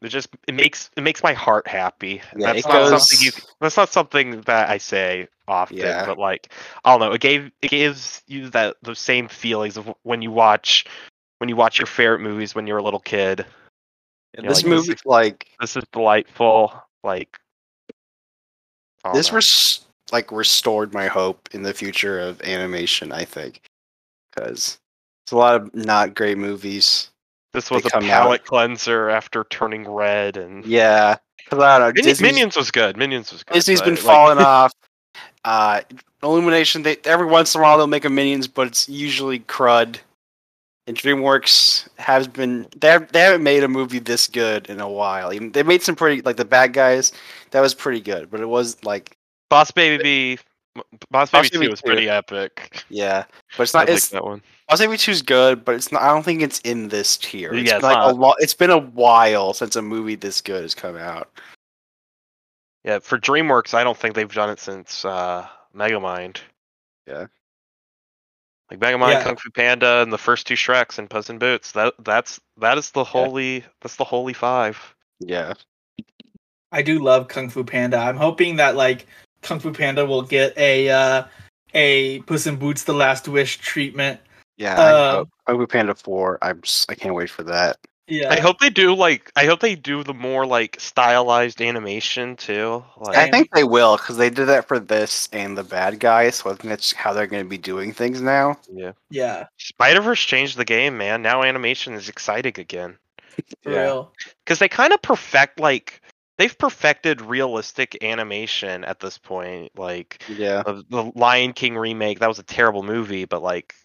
it 0.02 0.08
just 0.10 0.30
it 0.48 0.54
makes 0.54 0.90
it 0.96 1.02
makes 1.02 1.24
my 1.24 1.34
heart 1.34 1.68
happy. 1.68 2.22
Yeah, 2.38 2.54
that's 2.54 2.66
not 2.66 2.90
goes- 2.90 3.08
something 3.08 3.26
you. 3.26 3.32
That's 3.62 3.78
not 3.78 3.90
something 3.90 4.42
that 4.42 4.70
I 4.70 4.78
say 4.78 5.28
often. 5.48 5.78
Yeah. 5.78 6.06
But 6.06 6.18
like 6.18 6.52
I 6.84 6.92
don't 6.92 7.00
know. 7.00 7.14
It 7.14 7.22
gave 7.22 7.52
it 7.62 7.70
gives 7.70 8.24
you 8.28 8.50
that 8.52 8.78
those 8.82 9.00
same 9.00 9.28
feelings 9.28 9.78
of 9.78 9.94
when 10.04 10.22
you 10.22 10.32
watch 10.32 10.86
when 11.40 11.50
you 11.50 11.56
watch 11.56 11.80
your 11.80 11.88
favorite 11.88 12.22
movies 12.22 12.56
when 12.56 12.68
you're 12.68 12.78
a 12.78 12.84
little 12.84 13.00
kid. 13.00 13.46
Yeah, 14.38 14.48
this 14.48 14.64
like, 14.64 14.70
movie, 14.70 14.94
this- 14.94 15.06
like 15.06 15.48
This 15.60 15.78
is 15.78 15.84
delightful. 15.92 16.74
Like 17.04 17.38
this, 19.14 19.32
know. 19.32 19.36
res- 19.38 19.85
like 20.12 20.32
restored 20.32 20.94
my 20.94 21.08
hope 21.08 21.50
in 21.52 21.64
the 21.64 21.74
future 21.74 22.20
of 22.20 22.42
animation. 22.44 23.12
I 23.12 23.26
think 23.26 23.62
because 24.34 24.80
it's 25.26 25.32
a 25.32 25.38
lot 25.38 25.56
of 25.56 25.74
not 25.74 26.16
great 26.16 26.38
movies. 26.38 27.10
This 27.54 27.72
was 27.72 27.86
a 27.86 27.96
out- 27.96 28.04
palate 28.04 28.46
cleanser 28.46 29.10
after 29.10 29.46
turning 29.46 29.88
red 29.88 30.38
and 30.38 30.66
Yeah, 30.66 31.18
I 31.52 31.56
don't 31.56 31.60
know. 31.60 31.92
Minions, 31.96 32.22
Minions 32.22 32.56
was 32.56 32.70
good. 32.70 32.98
Minions 32.98 33.32
was 33.32 33.44
good. 33.44 33.54
Disney's 33.54 33.80
but, 33.80 33.86
been 33.86 33.96
like, 33.96 34.04
falling 34.04 34.38
off. 34.46 34.74
Uh, 35.44 35.82
Illumination, 36.24 36.82
they 36.84 36.98
every 37.06 37.28
once 37.28 37.54
in 37.54 37.62
a 37.62 37.64
while 37.64 37.78
they'll 37.78 37.88
make 37.88 38.06
a 38.06 38.10
Minions, 38.10 38.48
but 38.48 38.68
it's 38.68 38.90
usually 38.90 39.40
crud. 39.40 39.98
And 40.88 40.96
DreamWorks 40.96 41.88
has 41.98 42.28
been 42.28 42.68
they 42.78 42.90
have, 42.90 43.12
they 43.12 43.22
haven't 43.22 43.42
made 43.44 43.64
a 43.64 43.68
movie 43.68 44.00
this 44.00 44.28
good 44.28 44.68
in 44.70 44.80
a 44.80 44.90
while. 44.90 45.34
Even 45.34 45.52
they 45.52 45.64
made 45.64 45.82
some 45.82 45.96
pretty 45.96 46.22
like 46.22 46.38
the 46.38 46.46
bad 46.46 46.74
guys. 46.74 47.12
That 47.52 47.62
was 47.62 47.74
pretty 47.74 48.02
good, 48.02 48.30
but 48.30 48.40
it 48.40 48.48
was 48.48 48.84
like 48.84 49.18
Boss 49.56 49.72
Baby. 49.72 50.38
Boss 51.10 51.32
Boss 51.32 51.50
Baby 51.50 51.50
Baby 51.52 51.66
Two 51.68 51.72
was 51.72 51.82
pretty 51.82 52.10
epic. 52.10 52.84
yeah, 52.90 53.24
but 53.56 53.64
it's 53.64 53.74
I 53.74 53.80
not. 53.80 53.88
like 53.88 53.96
It's 53.96 54.10
that 54.10 54.26
one. 54.26 54.42
Boss 54.68 54.80
Baby 54.80 54.98
Two's 54.98 55.22
good, 55.22 55.64
but 55.64 55.76
it's 55.76 55.94
not. 55.94 56.02
I 56.02 56.08
don't 56.08 56.24
think 56.24 56.42
it's 56.42 56.60
in 56.60 56.90
this 56.90 57.16
tier. 57.16 57.54
It's 57.54 57.66
Yeah, 57.70 57.80
been 57.80 57.90
it's 57.90 57.96
like 57.96 58.12
a 58.14 58.14
lot. 58.14 58.36
It's 58.40 58.54
been 58.54 58.70
a 58.70 58.78
while 58.80 59.54
since 59.54 59.78
a 59.78 59.82
movie 59.82 60.16
this 60.16 60.42
good 60.42 60.64
has 60.64 60.76
come 60.76 60.98
out. 60.98 61.30
Yeah, 62.84 63.00
for 63.00 63.18
DreamWorks, 63.18 63.74
I 63.74 63.86
don't 63.86 63.98
think 63.98 64.14
they've 64.14 64.30
done 64.34 64.50
it 64.50 64.60
since 64.60 65.06
uh, 65.06 65.48
Megamind. 65.74 66.40
Yeah. 67.08 67.28
Like 68.70 68.80
Megamind, 68.82 69.12
Yeah. 69.12 69.24
Kung 69.24 69.38
Fu 69.38 69.50
Panda, 69.52 70.02
and 70.02 70.12
the 70.12 70.18
first 70.18 70.46
two 70.48 70.56
Shreks 70.56 71.00
and 71.00 71.10
Puss 71.10 71.30
in 71.30 71.38
Boots. 71.38 71.72
That 71.72 71.94
that's 72.04 72.42
that 72.58 72.78
is 72.78 72.92
the 72.92 73.06
holy 73.06 73.64
that's 73.82 73.96
the 73.96 74.04
holy 74.04 74.34
five. 74.34 74.94
Yeah, 75.22 75.54
I 76.74 76.82
do 76.82 77.00
love 77.02 77.30
Kung 77.30 77.50
Fu 77.50 77.64
Panda. 77.64 77.96
I'm 77.98 78.18
hoping 78.18 78.58
that 78.58 78.76
like 78.76 79.08
Kung 79.46 79.60
Fu 79.60 79.72
Panda 79.72 80.06
will 80.06 80.24
get 80.24 80.58
a 80.58 80.90
uh, 80.90 81.24
a 81.74 82.20
Puss 82.22 82.48
in 82.48 82.58
Boots: 82.58 82.84
The 82.84 82.94
Last 82.94 83.28
Wish 83.28 83.58
treatment. 83.60 84.20
yeah. 84.58 84.76
I 84.80 84.92
Uh, 84.92 85.16
hope- 85.18 85.30
Kung 85.48 85.58
Fu 85.60 85.68
Panda 85.68 85.96
Four. 85.96 86.40
I'm. 86.42 86.62
I 86.90 86.96
can't 86.96 87.16
wait 87.16 87.30
for 87.30 87.44
that. 87.44 87.78
Yeah, 88.08 88.32
I 88.32 88.40
hope 88.40 88.60
they 88.60 88.70
do 88.70 88.94
like 88.96 89.32
I 89.36 89.46
hope 89.46 89.62
they 89.62 89.74
do 89.74 90.04
the 90.04 90.14
more 90.14 90.46
like 90.46 90.78
stylized 90.80 91.60
animation 91.60 92.36
too. 92.36 92.84
Like 92.98 93.18
I 93.18 93.32
think 93.32 93.50
they 93.52 93.64
will 93.64 93.98
because 93.98 94.18
they 94.18 94.30
did 94.30 94.46
that 94.46 94.68
for 94.68 94.78
this 94.78 95.28
and 95.34 95.58
the 95.58 95.64
bad 95.64 96.00
guys. 96.00 96.36
So 96.36 96.52
I 96.52 96.54
think 96.54 96.70
that's 96.70 96.94
how 96.94 97.14
they're 97.14 97.26
going 97.26 97.44
to 97.44 97.50
be 97.50 97.58
doing 97.58 97.94
things 97.94 98.22
now. 98.22 98.58
yeah. 98.72 98.92
yeah, 99.10 99.48
Spider 99.58 100.02
Verse 100.02 100.22
changed 100.24 100.56
the 100.58 100.66
game, 100.66 101.00
man. 101.00 101.24
Now 101.24 101.42
animation 101.42 101.94
is 101.96 102.08
exciting 102.08 102.54
again. 102.60 102.96
for 103.64 103.72
Yeah. 103.72 103.82
real. 103.82 104.14
because 104.44 104.60
they 104.60 104.70
kind 104.70 104.94
of 104.94 105.02
perfect 105.02 105.60
like 105.60 106.00
they've 106.38 106.58
perfected 106.58 107.22
realistic 107.22 108.04
animation 108.04 108.84
at 108.84 109.00
this 109.00 109.18
point 109.18 109.72
like 109.78 110.24
Yeah, 110.38 110.64
the, 110.64 110.84
the 110.90 111.12
lion 111.16 111.54
king 111.54 111.78
remake 111.78 112.20
that 112.20 112.28
was 112.28 112.40
a 112.40 112.44
terrible 112.44 112.84
movie 112.84 113.26
but 113.26 113.42
like 113.42 113.76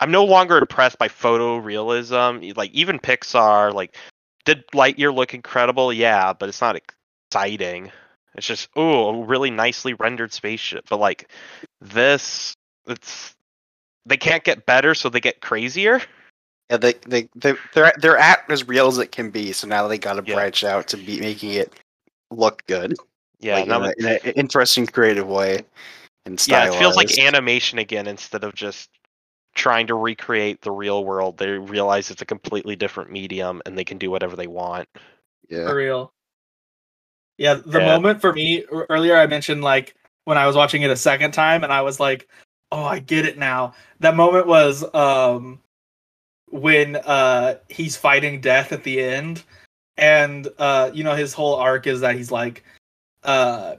i'm 0.00 0.10
no 0.10 0.24
longer 0.24 0.58
impressed 0.58 0.98
by 0.98 1.08
photorealism 1.08 2.56
like 2.56 2.70
even 2.72 2.98
pixar 2.98 3.72
like 3.72 3.96
did 4.44 4.66
lightyear 4.68 5.14
look 5.14 5.34
incredible 5.34 5.92
yeah 5.92 6.32
but 6.32 6.48
it's 6.48 6.60
not 6.60 6.80
exciting 7.32 7.90
it's 8.34 8.46
just 8.46 8.68
oh 8.76 9.08
a 9.08 9.24
really 9.24 9.50
nicely 9.50 9.94
rendered 9.94 10.32
spaceship 10.32 10.84
but 10.88 10.98
like 11.00 11.30
this 11.80 12.54
it's 12.86 13.34
they 14.04 14.16
can't 14.16 14.44
get 14.44 14.66
better 14.66 14.94
so 14.94 15.08
they 15.08 15.20
get 15.20 15.40
crazier 15.40 16.00
yeah. 16.70 16.76
They 16.78 16.94
they 17.06 17.28
they 17.36 17.54
they're 17.74 17.92
they're 18.00 18.18
at 18.18 18.44
as 18.50 18.66
real 18.66 18.88
as 18.88 18.98
it 18.98 19.12
can 19.12 19.30
be. 19.30 19.52
So 19.52 19.68
now 19.68 19.86
they 19.86 19.98
got 19.98 20.14
to 20.14 20.22
Yeah. 20.22 20.34
branch 20.34 20.64
out 20.64 20.88
to 20.88 20.96
be 20.96 21.20
making 21.20 21.52
it 21.52 21.72
look 22.30 22.64
good. 22.66 22.96
yeah 23.40 23.54
like, 23.54 23.68
now 23.68 23.82
in, 23.82 23.84
a, 23.84 23.94
in 23.98 24.06
an 24.06 24.32
interesting, 24.36 24.86
creative 24.86 25.26
way. 25.26 25.64
And 26.24 26.44
Yeah, 26.46 26.64
it 26.64 26.74
feels 26.74 26.96
like 26.96 27.18
animation 27.18 27.78
again 27.78 28.06
instead 28.06 28.42
of 28.42 28.54
just 28.54 28.90
trying 29.54 29.86
to 29.86 29.94
recreate 29.94 30.60
the 30.60 30.70
real 30.70 31.04
world. 31.04 31.38
They 31.38 31.50
realize 31.50 32.10
it's 32.10 32.22
a 32.22 32.26
completely 32.26 32.76
different 32.76 33.10
medium 33.10 33.62
and 33.64 33.76
they 33.76 33.84
can 33.84 33.98
do 33.98 34.10
whatever 34.10 34.36
they 34.36 34.46
want. 34.46 34.88
Yeah, 35.48 35.66
For 35.66 35.76
real. 35.76 36.12
Yeah, 37.38 37.54
the 37.54 37.78
Yeah. 37.78 37.84
moment 37.84 38.20
for 38.20 38.32
me 38.32 38.64
earlier 38.64 39.16
I 39.16 39.26
mentioned 39.26 39.62
like 39.62 39.94
when 40.24 40.38
I 40.38 40.46
was 40.46 40.56
watching 40.56 40.82
it 40.82 40.90
a 40.90 40.96
second 40.96 41.32
time 41.32 41.64
and 41.64 41.72
I 41.72 41.82
was 41.82 42.00
like, 42.00 42.28
"Oh, 42.72 42.84
I 42.84 42.98
get 42.98 43.26
it 43.26 43.38
now." 43.38 43.74
That 44.00 44.16
moment 44.16 44.46
was 44.46 44.82
um 44.94 45.60
when 46.48 46.96
uh 46.96 47.58
he's 47.68 47.96
fighting 47.96 48.40
death 48.40 48.72
at 48.72 48.84
the 48.84 49.00
end 49.00 49.42
and 49.98 50.48
uh 50.58 50.90
you 50.92 51.02
know 51.02 51.14
his 51.14 51.32
whole 51.32 51.54
arc 51.54 51.86
is 51.86 52.00
that 52.00 52.16
he's 52.16 52.30
like 52.30 52.64
uh 53.24 53.76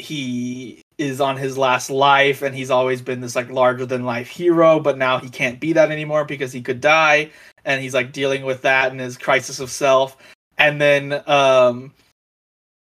he 0.00 0.82
is 0.98 1.20
on 1.20 1.36
his 1.36 1.56
last 1.56 1.90
life 1.90 2.42
and 2.42 2.54
he's 2.54 2.70
always 2.70 3.00
been 3.00 3.20
this 3.20 3.36
like 3.36 3.50
larger 3.50 3.86
than 3.86 4.04
life 4.04 4.28
hero 4.28 4.80
but 4.80 4.98
now 4.98 5.18
he 5.18 5.28
can't 5.28 5.60
be 5.60 5.72
that 5.72 5.90
anymore 5.90 6.24
because 6.24 6.52
he 6.52 6.60
could 6.62 6.80
die. 6.80 7.30
And 7.64 7.82
he's 7.82 7.94
like 7.94 8.12
dealing 8.12 8.44
with 8.44 8.62
that 8.62 8.90
and 8.90 9.00
his 9.00 9.18
crisis 9.18 9.60
of 9.60 9.70
self. 9.70 10.16
And 10.58 10.80
then 10.80 11.22
um 11.26 11.92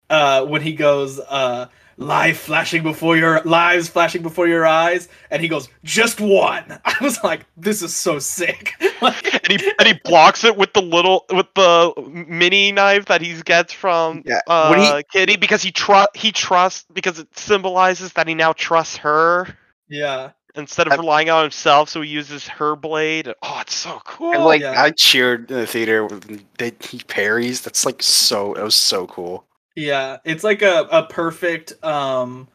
uh 0.09 0.45
when 0.45 0.61
he 0.61 0.73
goes 0.73 1.19
uh 1.19 1.67
live 1.99 2.37
flashing 2.37 2.81
before 2.81 3.17
your 3.17 3.41
lives 3.41 3.89
flashing 3.89 4.21
before 4.21 4.47
your 4.47 4.65
eyes 4.65 5.07
and 5.31 5.41
he 5.41 5.47
goes 5.47 5.67
just 5.83 6.19
one 6.21 6.79
i 6.85 6.95
was 7.01 7.21
like 7.23 7.45
this 7.57 7.81
is 7.81 7.95
so 7.95 8.17
sick 8.19 8.73
Like, 9.01 9.33
And 9.49 9.61
he 9.61 9.71
and 9.79 9.87
he 9.87 9.93
blocks 10.03 10.43
it 10.43 10.57
with 10.57 10.73
the 10.73 10.81
little 10.81 11.25
with 11.29 11.47
the 11.55 11.93
mini 12.27 12.71
knife 12.73 13.05
that 13.05 13.21
he 13.21 13.33
gets 13.43 13.71
from 13.71 14.23
Yeah, 14.25 14.41
uh, 14.47 14.97
he- 14.97 15.03
Kitty 15.03 15.37
because 15.37 15.61
he 15.61 15.71
trust 15.71 16.09
he 16.15 16.31
trusts 16.33 16.85
because 16.91 17.17
it 17.19 17.27
symbolizes 17.37 18.11
that 18.13 18.27
he 18.27 18.33
now 18.35 18.51
trusts 18.53 18.97
her 18.97 19.47
yeah 19.87 20.31
instead 20.55 20.87
of 20.87 20.93
I- 20.93 20.97
relying 20.97 21.29
on 21.29 21.43
himself. 21.43 21.87
So 21.89 22.01
he 22.01 22.09
uses 22.09 22.47
her 22.49 22.75
blade. 22.75 23.33
Oh, 23.41 23.59
it's 23.61 23.73
so 23.75 24.01
cool. 24.03 24.33
I 24.33 24.37
like 24.37 24.61
yeah. 24.61 24.81
I 24.81 24.91
cheered 24.91 25.49
in 25.49 25.57
the 25.57 25.67
theater 25.67 26.05
when 26.05 26.45
they 26.57 26.73
he 26.81 26.99
parries. 27.07 27.61
That's 27.61 27.85
like 27.85 28.01
so. 28.03 28.53
It 28.55 28.63
was 28.63 28.75
so 28.75 29.07
cool. 29.07 29.45
Yeah, 29.75 30.17
it's 30.25 30.43
like 30.43 30.61
a, 30.61 30.87
a 30.91 31.03
perfect 31.03 31.83
um 31.83 32.47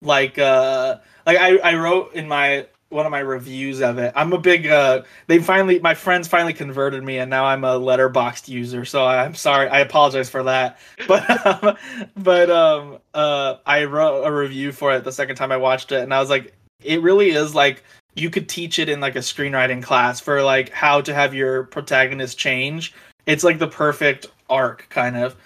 like 0.00 0.38
uh 0.38 0.98
like 1.26 1.38
I, 1.38 1.56
I 1.58 1.74
wrote 1.76 2.14
in 2.14 2.26
my 2.28 2.66
one 2.88 3.06
of 3.06 3.12
my 3.12 3.20
reviews 3.20 3.80
of 3.80 3.98
it. 3.98 4.12
I'm 4.16 4.32
a 4.32 4.38
big 4.38 4.66
uh 4.66 5.02
they 5.26 5.38
finally 5.38 5.78
my 5.78 5.94
friends 5.94 6.28
finally 6.28 6.52
converted 6.52 7.02
me 7.04 7.18
and 7.18 7.30
now 7.30 7.44
I'm 7.44 7.64
a 7.64 7.78
Letterboxd 7.78 8.48
user. 8.48 8.84
So 8.84 9.04
I'm 9.06 9.34
sorry. 9.34 9.68
I 9.68 9.80
apologize 9.80 10.28
for 10.28 10.42
that. 10.44 10.78
But 11.06 11.46
um, 11.46 11.76
but 12.16 12.50
um 12.50 12.98
uh 13.14 13.56
I 13.66 13.84
wrote 13.84 14.24
a 14.24 14.32
review 14.32 14.72
for 14.72 14.94
it 14.94 15.04
the 15.04 15.12
second 15.12 15.36
time 15.36 15.52
I 15.52 15.56
watched 15.56 15.92
it 15.92 16.02
and 16.02 16.12
I 16.12 16.20
was 16.20 16.30
like 16.30 16.54
it 16.82 17.00
really 17.02 17.30
is 17.30 17.54
like 17.54 17.84
you 18.14 18.28
could 18.28 18.48
teach 18.48 18.78
it 18.78 18.88
in 18.88 19.00
like 19.00 19.16
a 19.16 19.20
screenwriting 19.20 19.82
class 19.82 20.20
for 20.20 20.42
like 20.42 20.70
how 20.70 21.00
to 21.00 21.14
have 21.14 21.34
your 21.34 21.64
protagonist 21.64 22.38
change. 22.38 22.92
It's 23.26 23.44
like 23.44 23.58
the 23.58 23.68
perfect 23.68 24.26
arc, 24.50 24.86
kind 24.90 25.16
of. 25.16 25.36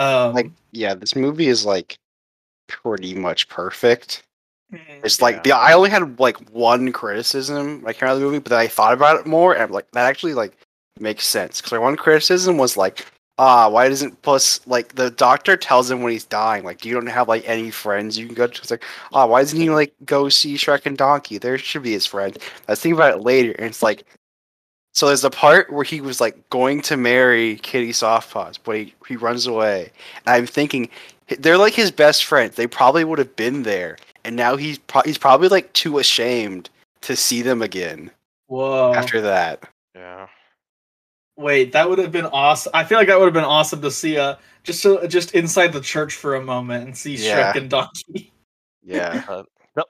Um, 0.00 0.34
Like, 0.34 0.50
yeah, 0.72 0.94
this 0.94 1.14
movie 1.14 1.48
is 1.48 1.64
like 1.64 1.96
pretty 2.68 3.14
much 3.14 3.48
perfect. 3.48 4.22
mm, 4.72 4.80
It's 5.04 5.20
like 5.22 5.44
the 5.44 5.52
I 5.52 5.72
only 5.74 5.90
had 5.90 6.18
like 6.18 6.38
one 6.50 6.92
criticism 6.92 7.84
I 7.86 7.92
came 7.92 8.08
out 8.08 8.14
of 8.14 8.20
the 8.20 8.26
movie, 8.26 8.38
but 8.38 8.50
then 8.50 8.58
I 8.60 8.66
thought 8.68 8.94
about 8.94 9.20
it 9.20 9.26
more, 9.26 9.52
and 9.54 9.62
I'm 9.62 9.70
like 9.70 9.90
that 9.92 10.06
actually 10.06 10.34
like 10.34 10.56
makes 10.98 11.26
sense. 11.26 11.60
Because 11.60 11.72
my 11.72 11.78
one 11.78 11.96
criticism 11.96 12.56
was 12.58 12.76
like, 12.76 13.06
ah, 13.38 13.68
why 13.68 13.88
doesn't 13.88 14.20
Puss 14.22 14.66
like 14.66 14.94
the 14.94 15.10
doctor 15.10 15.56
tells 15.56 15.90
him 15.90 16.02
when 16.02 16.12
he's 16.12 16.24
dying, 16.24 16.64
like, 16.64 16.84
you 16.84 16.94
don't 16.94 17.06
have 17.06 17.28
like 17.28 17.46
any 17.48 17.70
friends 17.70 18.16
you 18.18 18.26
can 18.26 18.34
go 18.34 18.46
to. 18.46 18.60
It's 18.62 18.70
like, 18.70 18.84
ah, 19.12 19.26
why 19.26 19.42
doesn't 19.42 19.60
he 19.60 19.70
like 19.70 19.92
go 20.04 20.28
see 20.28 20.54
Shrek 20.56 20.86
and 20.86 20.96
Donkey? 20.98 21.38
There 21.38 21.58
should 21.58 21.82
be 21.82 21.92
his 21.92 22.06
friend. 22.06 22.36
I 22.68 22.72
was 22.72 22.80
thinking 22.80 22.98
about 22.98 23.18
it 23.18 23.22
later, 23.22 23.52
and 23.52 23.66
it's 23.66 23.82
like, 23.82 24.04
so 25.00 25.06
there's 25.06 25.24
a 25.24 25.30
part 25.30 25.72
where 25.72 25.84
he 25.84 26.02
was 26.02 26.20
like 26.20 26.48
going 26.50 26.82
to 26.82 26.96
marry 26.96 27.56
Kitty 27.56 27.92
Softpaws, 27.92 28.58
but 28.62 28.76
he 28.76 28.94
he 29.08 29.16
runs 29.16 29.46
away, 29.46 29.90
and 30.26 30.36
I'm 30.36 30.46
thinking 30.46 30.90
they're 31.38 31.56
like 31.58 31.72
his 31.74 31.90
best 31.90 32.24
friends. 32.24 32.56
They 32.56 32.66
probably 32.66 33.04
would 33.04 33.18
have 33.18 33.34
been 33.36 33.62
there 33.62 33.96
and 34.24 34.36
now 34.36 34.56
he's 34.56 34.78
pro- 34.78 35.02
he's 35.02 35.18
probably 35.18 35.48
like 35.48 35.72
too 35.72 35.98
ashamed 35.98 36.70
to 37.02 37.16
see 37.16 37.42
them 37.42 37.62
again 37.62 38.10
Whoa. 38.48 38.92
after 38.94 39.20
that. 39.22 39.62
Yeah. 39.94 40.26
Wait, 41.36 41.72
that 41.72 41.88
would 41.88 41.98
have 41.98 42.12
been 42.12 42.26
awesome. 42.26 42.70
I 42.74 42.84
feel 42.84 42.98
like 42.98 43.08
that 43.08 43.18
would 43.18 43.24
have 43.26 43.34
been 43.34 43.44
awesome 43.44 43.80
to 43.82 43.90
see 43.90 44.18
uh 44.18 44.36
just 44.62 44.82
to, 44.82 45.06
just 45.08 45.34
inside 45.34 45.72
the 45.72 45.80
church 45.80 46.14
for 46.14 46.34
a 46.34 46.42
moment 46.42 46.84
and 46.84 46.96
see 46.96 47.14
Yeah. 47.16 47.52
Shrek 47.52 47.56
and 47.56 47.70
Donkey. 47.70 48.32
Yeah, 48.82 49.22
Uh, 49.28 49.42
they'll, 49.74 49.84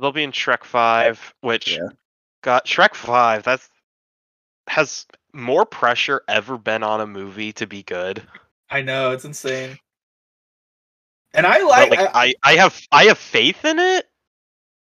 they'll 0.00 0.12
be 0.12 0.22
in 0.22 0.30
Shrek 0.30 0.62
Five, 0.62 1.34
which 1.40 1.76
Yeah. 1.76 1.88
got 2.42 2.64
Shrek 2.64 2.94
Five. 2.94 3.42
That's 3.42 3.68
has 4.68 5.06
more 5.32 5.64
pressure 5.66 6.22
ever 6.28 6.58
been 6.58 6.82
on 6.82 7.00
a 7.00 7.06
movie 7.06 7.52
to 7.54 7.66
be 7.66 7.82
good. 7.82 8.22
I 8.70 8.82
know 8.82 9.12
it's 9.12 9.24
insane. 9.24 9.78
And 11.34 11.46
I 11.46 11.58
like, 11.62 11.90
like 11.90 12.00
I, 12.00 12.10
I, 12.14 12.34
I 12.42 12.56
have 12.56 12.80
I 12.92 13.04
have 13.04 13.18
faith 13.18 13.64
in 13.64 13.78
it. 13.78 14.06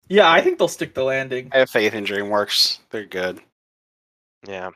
yeah, 0.09 0.29
I 0.29 0.41
think 0.41 0.59
they'll 0.59 0.67
stick 0.67 0.93
the 0.93 1.03
landing. 1.03 1.49
I 1.53 1.59
have 1.59 1.69
faith 1.69 1.93
in 1.93 2.03
DreamWorks. 2.03 2.79
They're 2.89 3.05
good. 3.05 3.39
Yeah. 4.45 4.71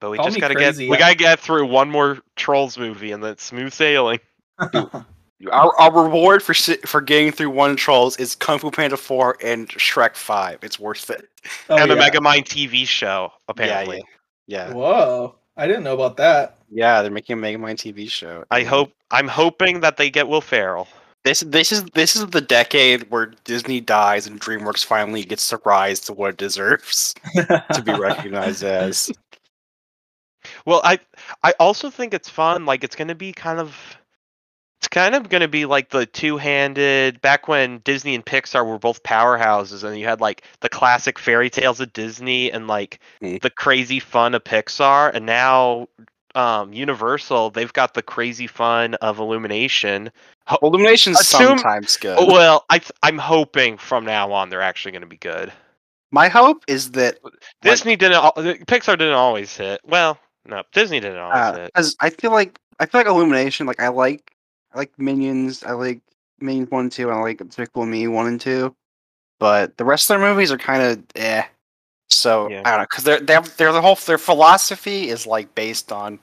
But 0.00 0.10
we 0.10 0.16
Call 0.16 0.26
just 0.26 0.40
gotta 0.40 0.54
crazy, 0.54 0.86
get 0.86 0.90
we 0.90 0.96
I- 0.96 1.00
gotta 1.00 1.14
get 1.14 1.38
through 1.40 1.66
one 1.66 1.90
more 1.90 2.18
Trolls 2.36 2.78
movie 2.78 3.12
and 3.12 3.22
then 3.22 3.36
smooth 3.38 3.72
sailing. 3.72 4.20
Our, 5.50 5.74
our 5.80 6.04
reward 6.04 6.40
for 6.40 6.54
for 6.54 7.00
getting 7.00 7.32
through 7.32 7.50
one 7.50 7.74
Trolls 7.74 8.16
is 8.18 8.36
Kung 8.36 8.60
Fu 8.60 8.70
Panda 8.70 8.96
four 8.96 9.36
and 9.42 9.68
Shrek 9.70 10.14
five. 10.14 10.60
It's 10.62 10.78
worth 10.78 11.10
it. 11.10 11.28
Oh, 11.68 11.76
and 11.76 11.90
the 11.90 11.96
yeah. 11.96 12.10
Megamind 12.10 12.44
TV 12.44 12.86
show, 12.86 13.32
apparently. 13.48 13.96
Yeah, 13.96 14.02
yeah, 14.52 14.72
Whoa, 14.72 15.34
I 15.56 15.66
didn't 15.66 15.84
know 15.84 15.94
about 15.94 16.16
that. 16.18 16.58
yeah. 16.70 17.00
They're 17.02 17.10
making 17.10 17.38
a 17.38 17.42
Megamind 17.42 17.76
TV 17.76 18.08
show. 18.08 18.44
I 18.50 18.62
hope 18.64 18.92
I'm 19.10 19.28
hoping 19.28 19.80
that 19.80 19.96
they 19.96 20.10
get 20.10 20.28
Will 20.28 20.40
Ferrell. 20.42 20.86
this 21.24 21.40
this 21.40 21.72
is 21.72 21.84
this 21.94 22.16
is 22.16 22.26
the 22.26 22.40
decade 22.42 23.10
where 23.10 23.32
Disney 23.44 23.80
dies 23.80 24.26
and 24.26 24.40
DreamWorks 24.40 24.84
finally 24.84 25.24
gets 25.24 25.48
to 25.50 25.60
rise 25.64 26.00
to 26.00 26.12
what 26.12 26.30
it 26.30 26.36
deserves 26.36 27.14
to 27.74 27.82
be 27.84 27.92
recognized 27.94 28.62
as. 28.64 29.10
Well, 30.66 30.80
I 30.82 30.98
I 31.44 31.54
also 31.60 31.88
think 31.88 32.12
it's 32.12 32.28
fun. 32.28 32.66
Like 32.66 32.82
it's 32.84 32.96
gonna 32.96 33.14
be 33.14 33.32
kind 33.32 33.60
of 33.60 33.76
it's 34.82 34.88
kind 34.88 35.14
of 35.14 35.28
gonna 35.28 35.46
be 35.46 35.64
like 35.64 35.90
the 35.90 36.06
two-handed 36.06 37.20
back 37.20 37.46
when 37.46 37.78
Disney 37.84 38.16
and 38.16 38.26
Pixar 38.26 38.66
were 38.66 38.80
both 38.80 39.00
powerhouses, 39.04 39.84
and 39.84 39.96
you 39.96 40.06
had 40.08 40.20
like 40.20 40.42
the 40.58 40.68
classic 40.68 41.20
fairy 41.20 41.48
tales 41.50 41.78
of 41.78 41.92
Disney 41.92 42.50
and 42.50 42.66
like 42.66 42.98
Mm. 43.22 43.40
the 43.40 43.50
crazy 43.50 44.00
fun 44.00 44.34
of 44.34 44.42
Pixar, 44.42 45.14
and 45.14 45.24
now 45.24 45.86
um, 46.34 46.72
Universal 46.72 47.50
they've 47.50 47.72
got 47.72 47.94
the 47.94 48.02
crazy 48.02 48.48
fun 48.48 48.94
of 48.94 49.20
Illumination. 49.20 50.10
Illumination's 50.62 51.20
Assume- 51.20 51.58
sometimes 51.58 51.96
good. 51.96 52.18
Well, 52.26 52.64
I 52.68 52.78
th- 52.78 52.90
I'm 53.04 53.18
hoping 53.18 53.78
from 53.78 54.04
now 54.04 54.32
on 54.32 54.48
they're 54.48 54.62
actually 54.62 54.90
gonna 54.92 55.06
be 55.06 55.16
good. 55.18 55.52
My 56.10 56.26
hope 56.28 56.64
is 56.66 56.90
that 56.92 57.18
Disney 57.60 57.94
didn't. 57.94 58.16
al- 58.16 58.32
Pixar 58.34 58.98
didn't 58.98 59.14
always 59.14 59.56
hit. 59.56 59.80
Well, 59.86 60.18
no, 60.44 60.64
Disney 60.72 60.98
didn't 60.98 61.18
always 61.18 61.56
hit. 61.56 61.66
because 61.72 61.96
I 62.00 62.10
feel 62.10 62.32
like 62.32 62.58
I 62.80 62.86
feel 62.86 62.98
like 63.00 63.06
Illumination. 63.06 63.66
Like 63.68 63.80
I 63.80 63.86
like 63.88 64.32
I 64.74 64.78
like 64.78 64.92
Minions. 64.98 65.62
I 65.62 65.72
like 65.72 66.00
Minions 66.40 66.70
one 66.70 66.82
and 66.82 66.92
two. 66.92 67.08
And 67.08 67.18
I 67.18 67.22
like 67.22 67.38
Despicable 67.38 67.86
Me 67.86 68.08
one 68.08 68.26
and 68.26 68.40
two. 68.40 68.74
But 69.38 69.76
the 69.76 69.84
rest 69.84 70.10
of 70.10 70.18
their 70.18 70.28
movies 70.30 70.52
are 70.52 70.58
kind 70.58 70.82
of 70.82 71.02
eh. 71.16 71.42
So 72.10 72.48
Yeah. 72.48 72.62
I 72.64 72.70
don't 72.70 72.80
know 72.80 72.86
because 72.88 73.04
they're 73.04 73.20
they're 73.20 73.40
they're 73.40 73.72
the 73.72 73.82
whole 73.82 73.96
their 73.96 74.18
philosophy 74.18 75.08
is 75.08 75.26
like 75.26 75.54
based 75.54 75.92
on 75.92 76.18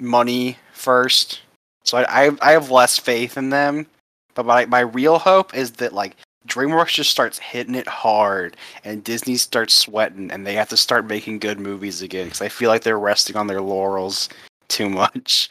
money 0.00 0.56
first. 0.72 1.40
So 1.84 1.98
I 1.98 2.26
I, 2.26 2.30
I 2.40 2.52
have 2.52 2.70
less 2.70 2.98
faith 2.98 3.36
in 3.36 3.50
them. 3.50 3.86
But 4.34 4.46
my 4.46 4.66
my 4.66 4.80
real 4.80 5.18
hope 5.18 5.54
is 5.54 5.72
that 5.72 5.92
like 5.92 6.16
DreamWorks 6.48 6.94
just 6.94 7.10
starts 7.10 7.38
hitting 7.38 7.74
it 7.74 7.86
hard 7.86 8.56
and 8.84 9.04
Disney 9.04 9.36
starts 9.36 9.74
sweating 9.74 10.30
and 10.30 10.46
they 10.46 10.54
have 10.54 10.68
to 10.70 10.76
start 10.76 11.06
making 11.06 11.38
good 11.38 11.60
movies 11.60 12.02
again 12.02 12.26
because 12.26 12.42
I 12.42 12.48
feel 12.48 12.68
like 12.68 12.82
they're 12.82 12.98
resting 12.98 13.36
on 13.36 13.46
their 13.46 13.60
laurels 13.60 14.28
too 14.68 14.88
much. 14.88 15.50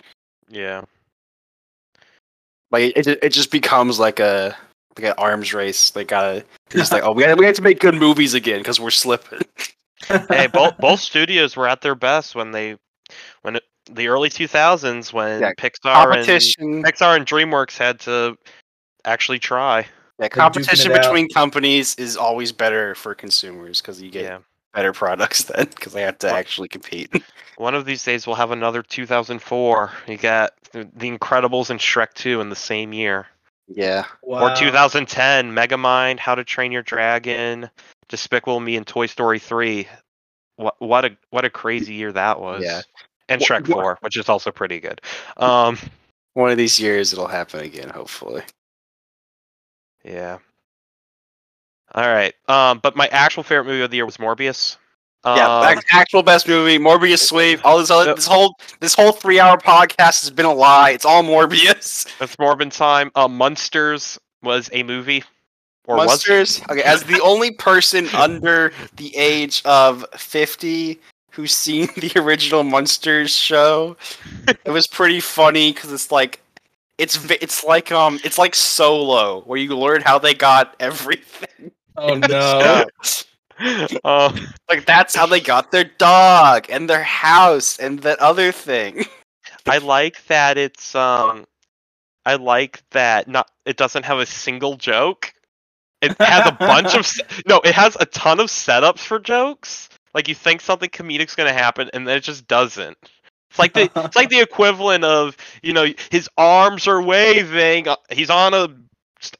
Yeah. 0.50 0.82
Like 2.72 2.93
it, 2.95 3.08
it, 3.08 3.19
it 3.24 3.30
just 3.30 3.51
becomes 3.51 4.00
like 4.00 4.19
a 4.19 4.56
like 4.98 5.06
an 5.08 5.14
arms 5.17 5.53
race. 5.53 5.91
They 5.91 6.03
gotta 6.03 6.43
they're 6.69 6.80
just 6.80 6.91
like 6.91 7.03
oh 7.03 7.11
we 7.11 7.24
have, 7.24 7.38
we 7.38 7.45
have 7.45 7.56
to 7.56 7.61
make 7.61 7.80
good 7.80 7.95
movies 7.95 8.33
again 8.33 8.59
because 8.59 8.80
we're 8.80 8.90
slipping. 8.91 9.41
hey, 10.08 10.48
both 10.53 10.77
both 10.77 11.00
studios 11.00 11.56
were 11.56 11.67
at 11.67 11.82
their 11.82 11.95
best 11.95 12.35
when 12.35 12.51
they 12.51 12.77
when 13.41 13.58
it, 13.58 13.64
the 13.91 14.08
early 14.08 14.30
2000s 14.30 15.11
when 15.11 15.41
Yeah, 15.41 15.51
Pixar 15.53 16.16
and 16.16 16.83
Pixar 16.85 17.16
and 17.17 17.25
DreamWorks 17.25 17.77
had 17.77 18.00
to 18.01 18.38
actually 19.06 19.40
try. 19.40 19.85
yeah, 20.19 20.30
competition 20.30 20.91
it 20.91 20.98
out. 20.98 21.03
between 21.03 21.27
companies 21.30 21.95
is 21.95 22.16
always 22.16 22.51
better 22.51 22.95
for 22.95 23.16
consumers 23.16 23.82
because 23.82 24.01
you 24.01 24.11
get 24.11 24.24
Yeah. 24.24 24.40
Better 24.74 24.93
products 24.93 25.43
then 25.56 25.67
because 25.67 25.93
they 25.93 26.01
have 26.03 26.17
to 26.19 26.32
actually 26.32 26.67
compete. 26.67 27.11
One 27.58 27.75
of 27.75 27.85
these 27.85 28.03
days 28.03 28.25
we'll 28.25 28.35
have 28.38 28.51
another 28.51 28.82
2004. 28.82 29.91
You 30.08 30.17
got 30.17 30.53
The 30.72 30.90
The 30.95 31.11
Incredibles 31.17 31.69
and 31.69 31.80
Shrek 31.80 32.14
2 32.14 32.41
in 32.41 32.50
the 32.50 32.56
same 32.56 32.93
year. 32.93 33.27
yeah, 33.67 34.06
Wow. 34.24 34.51
Or 34.51 34.56
2010, 34.56 35.51
Megamind, 35.53 36.17
How 36.19 36.33
to 36.35 36.43
Train 36.43 36.72
Your 36.72 36.82
Dragon, 36.83 37.69
Despicable 38.09 38.59
Me 38.59 38.75
and 38.77 38.88
Toy 38.88 39.06
Story 39.06 39.40
3. 39.40 39.88
What 40.58 40.75
what 40.80 41.06
a 41.06 41.17
what 41.32 41.45
a 41.45 41.50
crazy 41.50 41.93
year 41.93 42.11
that 42.11 42.40
was. 42.40 42.64
Yeah. 42.64 42.82
And 43.30 43.41
Shrek 43.41 43.67
wha- 43.67 43.75
4, 43.82 43.98
which 44.01 44.17
is 44.17 44.27
also 44.30 44.51
pretty 44.51 44.80
good. 44.80 45.01
Um 45.38 45.77
one 46.33 46.50
of 46.51 46.58
these 46.58 46.80
years 46.80 47.14
it'll 47.14 47.27
happen 47.27 47.59
again. 47.61 47.90
Hopefully, 47.90 48.41
Yeah. 50.03 50.40
All 51.93 52.07
right. 52.07 52.33
Um, 52.47 52.79
but 52.81 52.95
my 52.95 53.07
actual 53.07 53.43
favorite 53.43 53.65
movie 53.65 53.81
of 53.81 53.89
the 53.91 53.97
year 53.97 54.05
was 54.05 54.17
Morbius. 54.17 54.77
yeah, 55.25 55.59
Um, 55.59 55.77
ac- 55.77 55.85
actual 55.91 56.23
best 56.23 56.47
movie, 56.47 56.77
Morbius 56.79 57.19
Sweep. 57.19 57.59
All 57.65 57.77
this 57.77 57.91
other 57.91 58.15
this 58.15 58.25
whole 58.25 58.55
this 58.79 58.93
whole 58.95 59.11
three 59.11 59.39
hour 59.39 59.57
podcast 59.57 60.21
has 60.21 60.29
been 60.31 60.45
a 60.45 60.53
lie. 60.53 60.91
It's 60.91 61.05
all 61.05 61.23
Morbius. 61.23 62.07
it's 62.21 62.35
Morbin 62.37 62.75
time. 62.75 63.11
Uh, 63.15 63.27
Munsters 63.27 64.17
was 64.41 64.69
a 64.73 64.83
movie, 64.83 65.23
or 65.85 65.97
was 65.97 66.07
Monsters. 66.07 66.61
Okay, 66.69 66.81
as 66.83 67.03
the 67.03 67.19
only 67.23 67.51
person 67.51 68.07
under 68.15 68.71
the 68.95 69.15
age 69.15 69.61
of 69.65 70.05
fifty 70.15 70.99
who's 71.31 71.53
seen 71.53 71.87
the 71.97 72.11
original 72.17 72.63
Munsters 72.63 73.35
show, 73.35 73.97
it 74.65 74.71
was 74.71 74.87
pretty 74.87 75.19
funny 75.19 75.73
because 75.73 75.91
it's 75.91 76.11
like. 76.11 76.39
It's 76.97 77.17
it's 77.31 77.63
like 77.63 77.91
um 77.91 78.19
it's 78.23 78.37
like 78.37 78.53
Solo 78.53 79.41
where 79.41 79.57
you 79.57 79.75
learn 79.75 80.01
how 80.03 80.19
they 80.19 80.35
got 80.35 80.75
everything. 80.79 81.71
Oh 82.01 82.15
no. 82.30 82.85
uh, 84.03 84.38
Like 84.69 84.85
that's 84.85 85.15
how 85.15 85.25
they 85.27 85.39
got 85.41 85.71
their 85.71 85.85
dog 85.85 86.67
and 86.69 86.89
their 86.89 87.03
house 87.03 87.80
and 87.80 87.99
that 88.01 88.19
other 88.19 88.51
thing. 88.51 89.05
I 89.67 89.77
like 89.80 90.25
that 90.27 90.57
it's 90.57 90.95
um, 90.95 91.45
I 92.25 92.35
like 92.35 92.83
that 92.91 93.27
not 93.27 93.49
it 93.65 93.77
doesn't 93.77 94.05
have 94.05 94.19
a 94.19 94.25
single 94.25 94.75
joke. 94.77 95.33
It 96.01 96.15
has 96.21 96.47
a 96.47 96.51
bunch 96.53 96.95
of 96.95 97.07
no, 97.47 97.61
it 97.63 97.73
has 97.75 97.97
a 97.99 98.05
ton 98.07 98.39
of 98.39 98.47
setups 98.47 98.99
for 98.99 99.19
jokes. 99.19 99.89
Like 100.13 100.27
you 100.27 100.35
think 100.35 100.61
something 100.61 100.89
comedic's 100.89 101.35
gonna 101.35 101.53
happen, 101.53 101.89
and 101.93 102.07
then 102.07 102.17
it 102.17 102.21
just 102.23 102.47
doesn't. 102.47 102.97
It's 103.49 103.59
like 103.59 103.73
the 103.73 103.89
it's 104.05 104.15
like 104.15 104.30
the 104.30 104.41
equivalent 104.41 105.03
of 105.05 105.38
you 105.63 105.73
know 105.73 105.88
his 106.11 106.30
arms 106.38 106.88
are 106.88 107.01
waving. 107.01 107.88
uh, 107.88 107.97
He's 108.11 108.30
on 108.31 108.53
a 108.53 108.69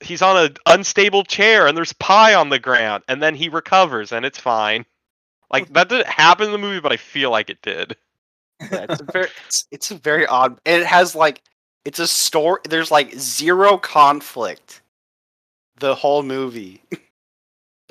he's 0.01 0.22
on 0.22 0.38
an 0.38 0.56
unstable 0.66 1.24
chair, 1.24 1.68
and 1.68 1.77
there's 1.77 1.93
pie 1.93 2.34
on 2.34 2.50
the 2.50 2.60
ground, 2.60 3.03
and 3.08 3.22
then 3.22 3.35
he 3.35 3.50
recovers, 3.50 4.11
and 4.11 4.26
it's 4.26 4.40
fine. 4.40 4.85
Like 5.51 5.72
that 5.74 5.90
didn't 5.90 6.08
happen 6.08 6.48
in 6.48 6.51
the 6.51 6.58
movie, 6.58 6.80
but 6.80 6.92
I 6.93 6.98
feel 6.98 7.32
like 7.32 7.50
it 7.50 7.61
did. 7.61 7.95
Yeah, 8.72 8.85
it's 8.90 9.01
a 9.01 9.06
very 9.11 9.27
it's, 9.45 9.68
it's 9.72 9.92
a 9.92 9.95
very 9.95 10.27
odd 10.27 10.60
and 10.66 10.82
it 10.82 10.85
has 10.85 11.16
like 11.16 11.42
it's 11.84 11.98
a 12.00 12.06
story 12.08 12.61
there's 12.69 12.92
like 12.92 13.11
zero 13.16 13.76
conflict 13.77 14.84
the 15.80 15.95
whole 15.95 16.22
movie 16.22 16.80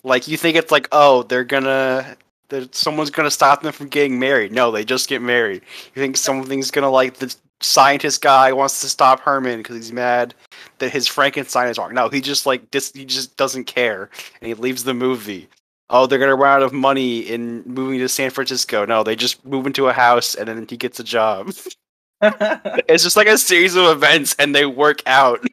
Like 0.02 0.28
you 0.28 0.36
think 0.36 0.56
it's 0.56 0.72
like, 0.72 0.88
oh, 0.92 1.22
they're 1.24 1.44
gonna, 1.44 2.16
that 2.48 2.74
someone's 2.74 3.10
gonna 3.10 3.30
stop 3.30 3.62
them 3.62 3.72
from 3.72 3.88
getting 3.88 4.18
married. 4.18 4.52
No, 4.52 4.70
they 4.70 4.84
just 4.84 5.08
get 5.08 5.22
married. 5.22 5.62
You 5.94 6.02
think 6.02 6.16
something's 6.16 6.70
gonna 6.70 6.90
like 6.90 7.14
the 7.14 7.34
scientist 7.60 8.22
guy 8.22 8.52
wants 8.52 8.80
to 8.80 8.88
stop 8.88 9.20
Herman 9.20 9.58
because 9.58 9.76
he's 9.76 9.92
mad 9.92 10.34
that 10.78 10.90
his 10.90 11.06
Frankenstein 11.06 11.68
is 11.68 11.78
wrong. 11.78 11.94
No, 11.94 12.08
he 12.08 12.20
just 12.20 12.46
like 12.46 12.70
dis- 12.70 12.92
he 12.92 13.04
just 13.04 13.36
doesn't 13.36 13.64
care 13.64 14.10
and 14.40 14.48
he 14.48 14.54
leaves 14.54 14.84
the 14.84 14.94
movie. 14.94 15.48
Oh, 15.90 16.06
they're 16.06 16.18
gonna 16.18 16.36
run 16.36 16.56
out 16.56 16.62
of 16.62 16.72
money 16.72 17.20
in 17.20 17.62
moving 17.66 17.98
to 17.98 18.08
San 18.08 18.30
Francisco. 18.30 18.86
No, 18.86 19.02
they 19.02 19.16
just 19.16 19.44
move 19.44 19.66
into 19.66 19.88
a 19.88 19.92
house 19.92 20.34
and 20.34 20.48
then 20.48 20.66
he 20.68 20.76
gets 20.76 21.00
a 21.00 21.04
job. 21.04 21.52
it's 22.22 23.02
just 23.02 23.16
like 23.16 23.28
a 23.28 23.38
series 23.38 23.76
of 23.76 23.86
events 23.86 24.34
and 24.38 24.54
they 24.54 24.66
work 24.66 25.02
out. 25.06 25.44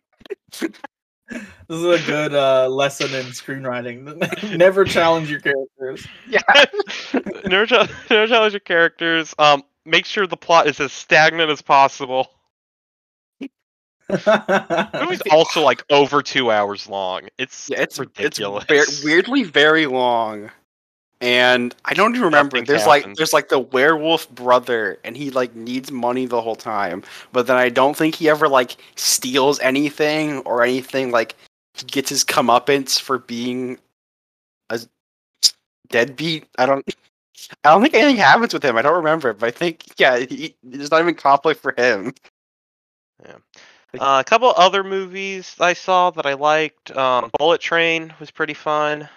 This 1.29 1.79
is 1.79 2.03
a 2.03 2.05
good 2.07 2.33
uh, 2.33 2.69
lesson 2.69 3.13
in 3.13 3.25
screenwriting. 3.25 4.15
Never 4.57 4.85
challenge 4.85 5.29
your 5.29 5.41
characters. 5.41 6.07
Yeah. 6.29 6.39
never, 7.45 7.65
chal- 7.65 7.87
never 8.09 8.27
challenge 8.27 8.53
your 8.53 8.61
characters. 8.61 9.35
Um, 9.37 9.63
make 9.87 10.05
sure 10.05 10.27
the 10.27 10.37
plot 10.37 10.67
is 10.67 10.79
as 10.79 10.91
stagnant 10.91 11.49
as 11.49 11.61
possible. 11.61 12.31
The 14.09 14.99
movie's 15.01 15.21
also 15.31 15.61
like 15.61 15.83
over 15.89 16.21
two 16.21 16.49
hours 16.49 16.87
long. 16.87 17.27
It's 17.37 17.69
Yeah, 17.69 17.81
it's 17.81 17.99
ridiculous. 17.99 18.63
It's 18.69 19.01
ver- 19.01 19.05
weirdly 19.05 19.43
very 19.43 19.85
long, 19.85 20.49
and 21.19 21.75
I 21.83 21.93
don't 21.93 22.11
even 22.11 22.23
remember. 22.23 22.55
Nothing 22.55 22.67
There's 22.67 22.87
like 22.87 23.15
there's 23.15 23.33
like 23.33 23.49
the 23.49 23.59
werewolf 23.59 24.29
brother, 24.29 24.97
and 25.03 25.17
he 25.17 25.29
like 25.29 25.53
needs 25.55 25.91
money 25.91 26.25
the 26.25 26.41
whole 26.41 26.55
time. 26.55 27.03
But 27.33 27.47
then 27.47 27.57
I 27.57 27.67
don't 27.67 27.97
think 27.97 28.15
he 28.15 28.29
ever 28.29 28.47
like 28.47 28.77
steals 28.95 29.59
anything 29.59 30.39
or 30.39 30.63
anything. 30.63 31.11
Like 31.11 31.35
he 31.73 31.83
gets 31.85 32.09
his 32.09 32.23
comeuppance 32.23 33.01
for 33.01 33.19
being 33.19 33.77
a 34.69 34.79
deadbeat. 35.89 36.45
I 36.57 36.65
don't. 36.65 36.87
I 37.63 37.71
don't 37.71 37.81
think 37.81 37.93
anything 37.93 38.17
happens 38.17 38.53
with 38.53 38.63
him. 38.63 38.77
I 38.77 38.81
don't 38.81 38.95
remember, 38.95 39.33
but 39.33 39.47
I 39.47 39.51
think 39.51 39.85
yeah, 39.97 40.17
he, 40.17 40.55
there's 40.63 40.91
not 40.91 41.01
even 41.01 41.15
conflict 41.15 41.61
for 41.61 41.73
him. 41.77 42.13
Uh, 43.99 44.21
a 44.21 44.23
couple 44.23 44.53
other 44.57 44.83
movies 44.83 45.55
I 45.59 45.73
saw 45.73 46.11
that 46.11 46.25
I 46.25 46.33
liked. 46.33 46.95
Um, 46.95 47.31
Bullet 47.37 47.61
Train 47.61 48.13
was 48.19 48.31
pretty 48.31 48.53
fun. 48.53 49.09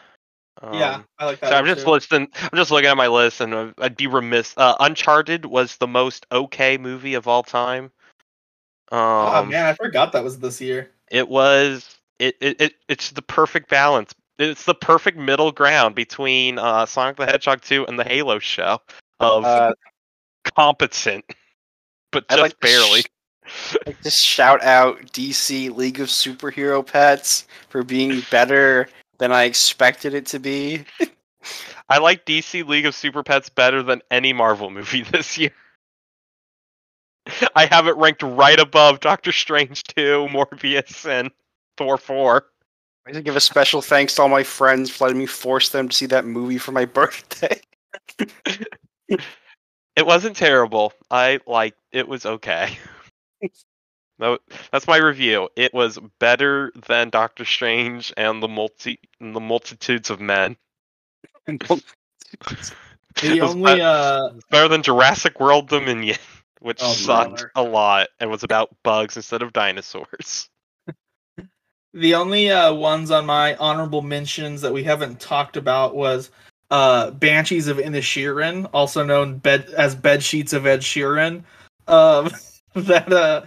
Um, 0.62 0.74
yeah, 0.74 1.02
I 1.18 1.24
like 1.26 1.40
that. 1.40 1.50
So 1.50 1.56
I'm 1.56 1.66
just 1.66 1.84
too. 1.84 1.90
listing. 1.90 2.28
I'm 2.40 2.56
just 2.56 2.70
looking 2.70 2.88
at 2.88 2.96
my 2.96 3.08
list, 3.08 3.40
and 3.40 3.54
uh, 3.54 3.72
I'd 3.78 3.96
be 3.96 4.06
remiss. 4.06 4.54
Uh, 4.56 4.76
Uncharted 4.80 5.46
was 5.46 5.76
the 5.76 5.86
most 5.86 6.26
okay 6.30 6.78
movie 6.78 7.14
of 7.14 7.26
all 7.26 7.42
time. 7.42 7.84
Um, 8.92 9.00
oh 9.00 9.44
man, 9.46 9.66
I 9.66 9.74
forgot 9.74 10.12
that 10.12 10.24
was 10.24 10.38
this 10.38 10.60
year. 10.60 10.90
it 11.10 11.28
was. 11.28 11.96
It, 12.18 12.36
it, 12.40 12.60
it 12.60 12.74
it's 12.88 13.12
the 13.12 13.22
perfect 13.22 13.70
balance. 13.70 14.14
It's 14.40 14.64
the 14.64 14.74
perfect 14.74 15.18
middle 15.18 15.52
ground 15.52 15.94
between 15.94 16.58
uh, 16.58 16.86
Sonic 16.86 17.16
the 17.16 17.26
Hedgehog 17.26 17.60
2 17.60 17.86
and 17.86 17.98
the 17.98 18.04
Halo 18.04 18.38
show 18.38 18.78
of 19.20 19.44
Uh, 19.44 19.74
competent, 20.56 21.24
but 22.10 22.26
just 22.28 22.40
like 22.40 22.58
barely. 22.60 23.02
sh- 23.44 23.76
like 23.86 24.00
to 24.00 24.10
shout 24.10 24.62
out 24.62 24.98
DC 25.12 25.76
League 25.76 26.00
of 26.00 26.08
Superhero 26.08 26.84
Pets 26.86 27.46
for 27.68 27.82
being 27.82 28.22
better 28.30 28.88
than 29.18 29.30
I 29.30 29.44
expected 29.44 30.14
it 30.14 30.24
to 30.26 30.38
be. 30.38 30.86
I 31.90 31.98
like 31.98 32.24
DC 32.24 32.66
League 32.66 32.86
of 32.86 32.94
Super 32.94 33.22
Pets 33.22 33.50
better 33.50 33.82
than 33.82 34.00
any 34.10 34.32
Marvel 34.32 34.70
movie 34.70 35.02
this 35.12 35.36
year. 35.36 35.50
I 37.54 37.66
have 37.66 37.86
it 37.86 37.96
ranked 37.96 38.22
right 38.22 38.58
above 38.58 39.00
Doctor 39.00 39.32
Strange 39.32 39.82
2, 39.84 40.28
Morbius, 40.30 41.06
and 41.06 41.30
Thor 41.76 41.98
4. 41.98 42.46
I 43.10 43.14
to 43.14 43.22
give 43.22 43.36
a 43.36 43.40
special 43.40 43.82
thanks 43.82 44.14
to 44.14 44.22
all 44.22 44.28
my 44.28 44.42
friends 44.44 44.90
for 44.90 45.04
letting 45.04 45.18
me 45.18 45.26
force 45.26 45.70
them 45.70 45.88
to 45.88 45.96
see 45.96 46.06
that 46.06 46.24
movie 46.24 46.58
for 46.58 46.72
my 46.72 46.84
birthday. 46.86 47.60
It 49.96 50.06
wasn't 50.06 50.36
terrible. 50.36 50.92
I 51.10 51.40
like 51.46 51.74
it 51.92 52.06
was 52.08 52.26
okay. 52.26 52.76
No, 54.18 54.36
that's 54.70 54.86
my 54.86 54.98
review. 54.98 55.48
It 55.56 55.72
was 55.72 55.98
better 56.18 56.72
than 56.86 57.08
Doctor 57.08 57.46
Strange 57.46 58.12
and 58.18 58.42
the 58.42 58.48
multi 58.48 59.00
and 59.18 59.34
the 59.34 59.40
multitudes 59.40 60.10
of 60.10 60.20
men. 60.20 60.58
The 61.46 61.82
It 63.22 63.40
was 63.40 63.54
only 63.54 63.76
be- 63.76 63.80
uh, 63.80 64.28
better 64.50 64.68
than 64.68 64.82
Jurassic 64.82 65.40
World 65.40 65.70
Dominion, 65.70 66.18
which 66.60 66.80
Oh, 66.82 66.92
sucked 66.92 67.30
brother. 67.30 67.52
a 67.56 67.62
lot 67.62 68.08
and 68.20 68.30
was 68.30 68.42
about 68.42 68.68
bugs 68.84 69.16
instead 69.16 69.40
of 69.40 69.54
dinosaurs. 69.54 70.49
The 71.92 72.14
only 72.14 72.50
uh 72.50 72.72
ones 72.72 73.10
on 73.10 73.26
my 73.26 73.56
honorable 73.56 74.02
mentions 74.02 74.60
that 74.60 74.72
we 74.72 74.84
haven't 74.84 75.20
talked 75.20 75.56
about 75.56 75.94
was 75.96 76.30
uh 76.70 77.10
Banshees 77.12 77.68
of 77.68 77.78
Inisherin, 77.78 78.68
also 78.72 79.04
known 79.04 79.38
bed 79.38 79.68
as 79.76 79.94
Bed 79.94 80.22
Sheets 80.22 80.52
of 80.52 80.66
Ed 80.66 80.80
Sheeran. 80.80 81.42
Um, 81.88 82.30
that 82.74 83.12
uh 83.12 83.42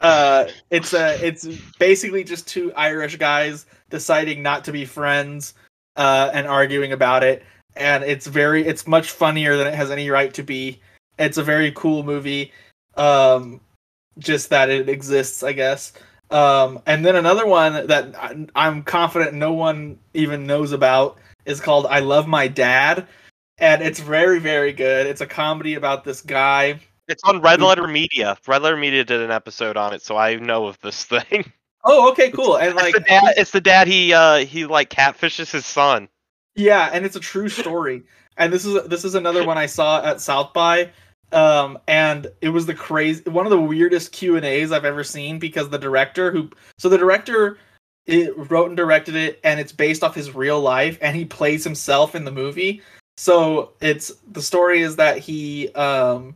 uh 0.00 0.46
it's 0.70 0.94
uh 0.94 1.18
it's 1.20 1.46
basically 1.78 2.22
just 2.22 2.46
two 2.46 2.72
Irish 2.74 3.16
guys 3.16 3.66
deciding 3.90 4.42
not 4.42 4.64
to 4.64 4.72
be 4.72 4.84
friends 4.84 5.54
uh 5.96 6.30
and 6.32 6.46
arguing 6.46 6.92
about 6.92 7.24
it 7.24 7.42
and 7.74 8.04
it's 8.04 8.26
very 8.26 8.64
it's 8.64 8.86
much 8.86 9.10
funnier 9.10 9.56
than 9.56 9.66
it 9.66 9.74
has 9.74 9.90
any 9.90 10.10
right 10.10 10.32
to 10.34 10.42
be. 10.44 10.80
It's 11.18 11.38
a 11.38 11.42
very 11.42 11.72
cool 11.72 12.04
movie. 12.04 12.52
Um 12.96 13.60
just 14.18 14.50
that 14.50 14.70
it 14.70 14.88
exists, 14.88 15.42
I 15.42 15.52
guess. 15.52 15.92
Um 16.30 16.80
and 16.86 17.04
then 17.04 17.16
another 17.16 17.46
one 17.46 17.86
that 17.86 18.14
I- 18.16 18.46
I'm 18.54 18.82
confident 18.82 19.34
no 19.34 19.52
one 19.52 19.98
even 20.14 20.46
knows 20.46 20.72
about 20.72 21.18
is 21.46 21.60
called 21.60 21.86
I 21.86 22.00
Love 22.00 22.26
My 22.26 22.48
Dad 22.48 23.06
and 23.58 23.82
it's 23.82 24.00
very 24.00 24.38
very 24.38 24.72
good. 24.72 25.06
It's 25.06 25.20
a 25.20 25.26
comedy 25.26 25.74
about 25.74 26.04
this 26.04 26.20
guy 26.20 26.80
It's 27.08 27.24
on 27.24 27.40
Red 27.40 27.62
Letter 27.62 27.86
Media. 27.88 28.36
Red 28.46 28.62
Letter 28.62 28.76
Media 28.76 29.04
did 29.04 29.20
an 29.20 29.30
episode 29.30 29.76
on 29.78 29.94
it, 29.94 30.02
so 30.02 30.16
I 30.16 30.36
know 30.36 30.66
of 30.66 30.78
this 30.80 31.04
thing. 31.12 31.50
Oh, 31.84 32.10
okay, 32.10 32.30
cool. 32.30 32.56
And 32.56 32.68
It's 32.74 32.76
like 32.82 32.94
the 32.94 33.00
dad. 33.00 33.34
It's 33.38 33.50
the 33.52 33.60
dad. 33.62 33.88
He 33.88 34.12
uh 34.12 34.38
he 34.38 34.66
like 34.66 34.90
catfishes 34.90 35.50
his 35.50 35.64
son. 35.64 36.08
Yeah, 36.54 36.90
and 36.92 37.06
it's 37.06 37.16
a 37.16 37.20
true 37.20 37.48
story. 37.48 38.02
And 38.36 38.52
this 38.52 38.66
is 38.66 38.86
this 38.88 39.04
is 39.04 39.14
another 39.14 39.44
one 39.46 39.56
I 39.56 39.66
saw 39.66 40.04
at 40.04 40.20
South 40.20 40.52
by, 40.52 40.90
um, 41.32 41.78
and 41.86 42.26
it 42.40 42.48
was 42.48 42.66
the 42.66 42.74
crazy 42.74 43.22
one 43.28 43.46
of 43.46 43.50
the 43.50 43.60
weirdest 43.60 44.12
Q 44.12 44.36
and 44.36 44.44
A's 44.44 44.72
I've 44.72 44.84
ever 44.84 45.04
seen 45.04 45.38
because 45.38 45.68
the 45.68 45.78
director 45.78 46.30
who 46.30 46.50
so 46.78 46.88
the 46.88 46.98
director 46.98 47.58
it 48.06 48.32
wrote 48.50 48.68
and 48.68 48.76
directed 48.76 49.14
it, 49.14 49.38
and 49.44 49.60
it's 49.60 49.70
based 49.70 50.02
off 50.02 50.14
his 50.14 50.34
real 50.34 50.60
life, 50.60 50.98
and 51.02 51.14
he 51.14 51.26
plays 51.26 51.62
himself 51.62 52.14
in 52.14 52.24
the 52.24 52.32
movie. 52.32 52.80
So 53.18 53.72
it's 53.80 54.12
the 54.32 54.42
story 54.42 54.80
is 54.80 54.96
that 54.96 55.18
he 55.18 55.68
um 55.74 56.34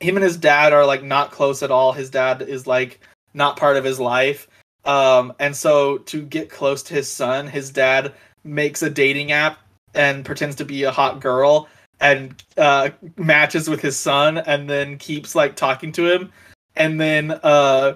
him 0.00 0.16
and 0.16 0.24
his 0.24 0.36
dad 0.36 0.72
are 0.72 0.84
like 0.84 1.04
not 1.04 1.30
close 1.30 1.62
at 1.62 1.70
all. 1.70 1.92
His 1.92 2.10
dad 2.10 2.42
is 2.42 2.66
like 2.66 3.00
not 3.32 3.56
part 3.56 3.76
of 3.76 3.84
his 3.84 4.00
life. 4.00 4.48
Um, 4.84 5.32
and 5.38 5.56
so 5.56 5.98
to 5.98 6.22
get 6.22 6.50
close 6.50 6.82
to 6.84 6.94
his 6.94 7.10
son, 7.10 7.46
his 7.46 7.70
dad 7.70 8.12
makes 8.42 8.82
a 8.82 8.90
dating 8.90 9.32
app 9.32 9.58
and 9.94 10.24
pretends 10.24 10.56
to 10.56 10.64
be 10.64 10.82
a 10.82 10.90
hot 10.90 11.20
girl 11.20 11.68
and 12.00 12.42
uh, 12.56 12.90
matches 13.16 13.68
with 13.68 13.80
his 13.80 13.96
son 13.96 14.38
and 14.38 14.68
then 14.68 14.98
keeps 14.98 15.34
like 15.34 15.56
talking 15.56 15.92
to 15.92 16.12
him. 16.12 16.32
And 16.76 17.00
then 17.00 17.32
uh 17.42 17.94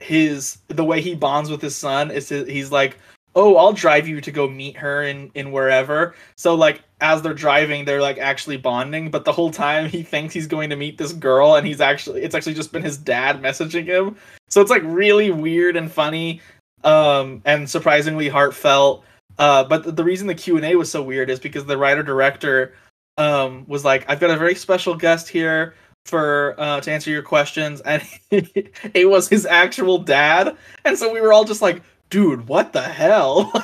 his 0.00 0.58
the 0.68 0.84
way 0.84 1.00
he 1.00 1.14
bonds 1.14 1.50
with 1.50 1.62
his 1.62 1.74
son 1.74 2.10
is 2.10 2.28
he's 2.28 2.70
like 2.70 2.98
oh 3.34 3.56
i'll 3.56 3.72
drive 3.72 4.06
you 4.06 4.20
to 4.20 4.30
go 4.30 4.48
meet 4.48 4.76
her 4.76 5.02
in 5.02 5.30
in 5.34 5.50
wherever. 5.50 6.14
So 6.36 6.54
like 6.54 6.82
as 7.00 7.22
they're 7.22 7.34
driving 7.34 7.84
they're 7.84 8.00
like 8.00 8.18
actually 8.18 8.58
bonding 8.58 9.10
but 9.10 9.24
the 9.24 9.32
whole 9.32 9.50
time 9.50 9.88
he 9.88 10.02
thinks 10.02 10.32
he's 10.34 10.46
going 10.46 10.70
to 10.70 10.76
meet 10.76 10.98
this 10.98 11.12
girl 11.12 11.56
and 11.56 11.66
he's 11.66 11.80
actually 11.80 12.22
it's 12.22 12.34
actually 12.34 12.54
just 12.54 12.72
been 12.72 12.82
his 12.82 12.96
dad 12.96 13.42
messaging 13.42 13.86
him. 13.86 14.16
So 14.48 14.60
it's 14.60 14.70
like 14.70 14.82
really 14.84 15.30
weird 15.30 15.76
and 15.76 15.90
funny 15.90 16.40
um 16.84 17.42
and 17.44 17.68
surprisingly 17.68 18.28
heartfelt. 18.28 19.04
Uh 19.38 19.64
but 19.64 19.82
the, 19.82 19.92
the 19.92 20.04
reason 20.04 20.26
the 20.26 20.34
q&a 20.34 20.76
was 20.76 20.90
so 20.90 21.02
weird 21.02 21.30
is 21.30 21.40
because 21.40 21.64
the 21.64 21.78
writer 21.78 22.02
director 22.02 22.74
um 23.18 23.64
was 23.66 23.84
like 23.84 24.04
i've 24.08 24.20
got 24.20 24.30
a 24.30 24.36
very 24.36 24.54
special 24.54 24.94
guest 24.94 25.28
here 25.28 25.74
for 26.04 26.54
uh 26.58 26.80
to 26.80 26.92
answer 26.92 27.10
your 27.10 27.22
questions 27.22 27.80
and 27.82 28.02
it 28.30 29.08
was 29.08 29.28
his 29.28 29.44
actual 29.46 29.98
dad 29.98 30.56
and 30.84 30.98
so 30.98 31.12
we 31.12 31.20
were 31.20 31.32
all 31.32 31.44
just 31.44 31.62
like 31.62 31.82
dude 32.10 32.46
what 32.48 32.72
the 32.72 32.82
hell? 32.82 33.50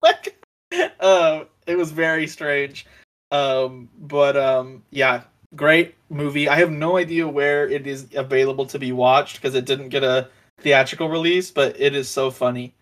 Like, 0.00 0.38
like 0.70 0.92
uh, 1.00 1.44
it 1.66 1.76
was 1.76 1.90
very 1.90 2.26
strange. 2.26 2.86
Um 3.30 3.88
but 3.98 4.36
um 4.36 4.82
yeah 4.90 5.22
great 5.56 5.94
movie. 6.10 6.48
I 6.48 6.56
have 6.56 6.70
no 6.70 6.96
idea 6.98 7.26
where 7.26 7.68
it 7.68 7.86
is 7.86 8.06
available 8.14 8.66
to 8.66 8.78
be 8.78 8.92
watched 8.92 9.36
because 9.36 9.54
it 9.54 9.64
didn't 9.64 9.88
get 9.88 10.04
a 10.04 10.28
theatrical 10.60 11.08
release 11.08 11.50
but 11.50 11.80
it 11.80 11.94
is 11.96 12.08
so 12.08 12.30
funny. 12.30 12.74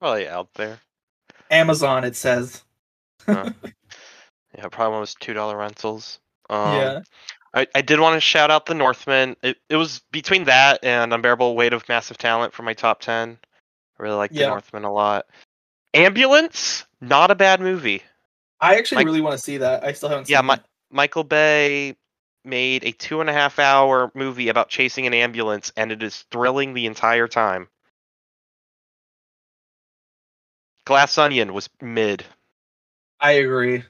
Probably 0.00 0.28
out 0.28 0.52
there. 0.54 0.80
amazon 1.50 2.04
it 2.04 2.14
says 2.16 2.62
Yeah, 4.58 4.68
probably 4.68 4.92
one 4.92 5.00
was 5.00 5.14
two 5.14 5.34
dollar 5.34 5.56
rentals. 5.56 6.18
Um, 6.50 6.74
yeah 6.74 7.00
I, 7.54 7.66
I 7.74 7.82
did 7.82 8.00
want 8.00 8.14
to 8.14 8.20
shout 8.20 8.50
out 8.50 8.66
the 8.66 8.74
Northmen. 8.74 9.36
It 9.42 9.56
it 9.68 9.76
was 9.76 10.00
between 10.12 10.44
that 10.44 10.84
and 10.84 11.12
Unbearable 11.12 11.56
Weight 11.56 11.72
of 11.72 11.88
Massive 11.88 12.18
Talent 12.18 12.52
for 12.52 12.62
my 12.62 12.74
top 12.74 13.00
ten. 13.00 13.38
I 13.98 14.02
really 14.02 14.16
like 14.16 14.32
the 14.32 14.46
Northmen 14.46 14.84
a 14.84 14.92
lot. 14.92 15.26
Ambulance, 15.94 16.84
Not 17.00 17.30
a 17.30 17.34
bad 17.34 17.60
movie. 17.60 18.02
I 18.60 18.76
actually 18.76 18.96
Mike- 18.96 19.06
really 19.06 19.20
want 19.20 19.32
to 19.32 19.42
see 19.42 19.58
that. 19.58 19.84
I 19.84 19.92
still 19.92 20.08
haven't 20.08 20.26
seen 20.26 20.34
Yeah, 20.34 20.42
my. 20.42 20.60
Michael 20.90 21.24
Bay 21.24 21.96
made 22.44 22.84
a 22.84 22.92
two 22.92 23.20
and 23.20 23.28
a 23.28 23.32
half 23.32 23.58
hour 23.58 24.10
movie 24.14 24.48
about 24.48 24.68
chasing 24.68 25.06
an 25.06 25.14
ambulance, 25.14 25.72
and 25.76 25.92
it 25.92 26.02
is 26.02 26.24
thrilling 26.30 26.74
the 26.74 26.86
entire 26.86 27.28
time. 27.28 27.68
Glass 30.84 31.18
Onion 31.18 31.52
was 31.52 31.68
mid. 31.80 32.24
I 33.20 33.32
agree. 33.32 33.84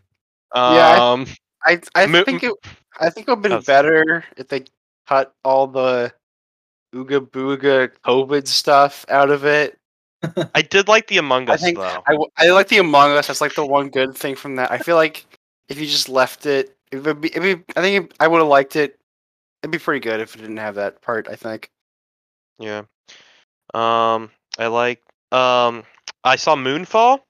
Yeah, 0.54 1.12
Um, 1.12 1.26
I 1.64 1.80
I 1.94 2.06
Mo- 2.06 2.24
think 2.24 2.42
it 2.42 2.52
I 3.00 3.10
think 3.10 3.28
it 3.28 3.30
would 3.38 3.44
have 3.50 3.52
Oh, 3.52 3.56
been 3.58 3.64
better 3.64 4.24
if 4.36 4.48
they 4.48 4.64
cut 5.06 5.32
all 5.44 5.66
the 5.66 6.12
ooga 6.94 7.20
booga 7.20 7.90
COVID 8.04 8.46
stuff 8.46 9.04
out 9.08 9.30
of 9.30 9.44
it. 9.44 9.78
I 10.54 10.62
did 10.62 10.88
like 10.88 11.06
the 11.06 11.18
Among 11.18 11.48
I 11.48 11.54
Us 11.54 11.60
think 11.60 11.76
though. 11.78 12.02
I 12.36 12.48
like 12.48 12.68
the 12.68 12.78
Among 12.78 13.12
Us. 13.12 13.26
That's 13.28 13.40
like 13.40 13.54
the 13.54 13.64
one 13.66 13.88
good 13.88 14.16
thing 14.16 14.34
from 14.34 14.56
that. 14.56 14.70
I 14.72 14.78
feel 14.78 14.96
like 14.96 15.26
if 15.68 15.78
you 15.78 15.86
just 15.86 16.08
left 16.08 16.46
it, 16.46 16.76
it 16.90 17.04
would 17.04 17.20
be. 17.20 17.28
It'd 17.28 17.42
be 17.42 17.64
I 17.76 17.80
think 17.82 18.12
I 18.18 18.26
would 18.26 18.38
have 18.38 18.48
liked 18.48 18.76
it. 18.76 18.98
It'd 19.62 19.70
be 19.70 19.78
pretty 19.78 20.00
good 20.00 20.20
if 20.20 20.34
it 20.34 20.38
didn't 20.40 20.56
have 20.56 20.74
that 20.76 21.00
part. 21.02 21.28
I 21.28 21.36
think. 21.36 21.70
Yeah. 22.58 22.82
Um, 23.74 24.30
I 24.58 24.66
like. 24.68 25.02
Um, 25.30 25.84
I 26.24 26.36
saw 26.36 26.56
Moonfall. 26.56 27.20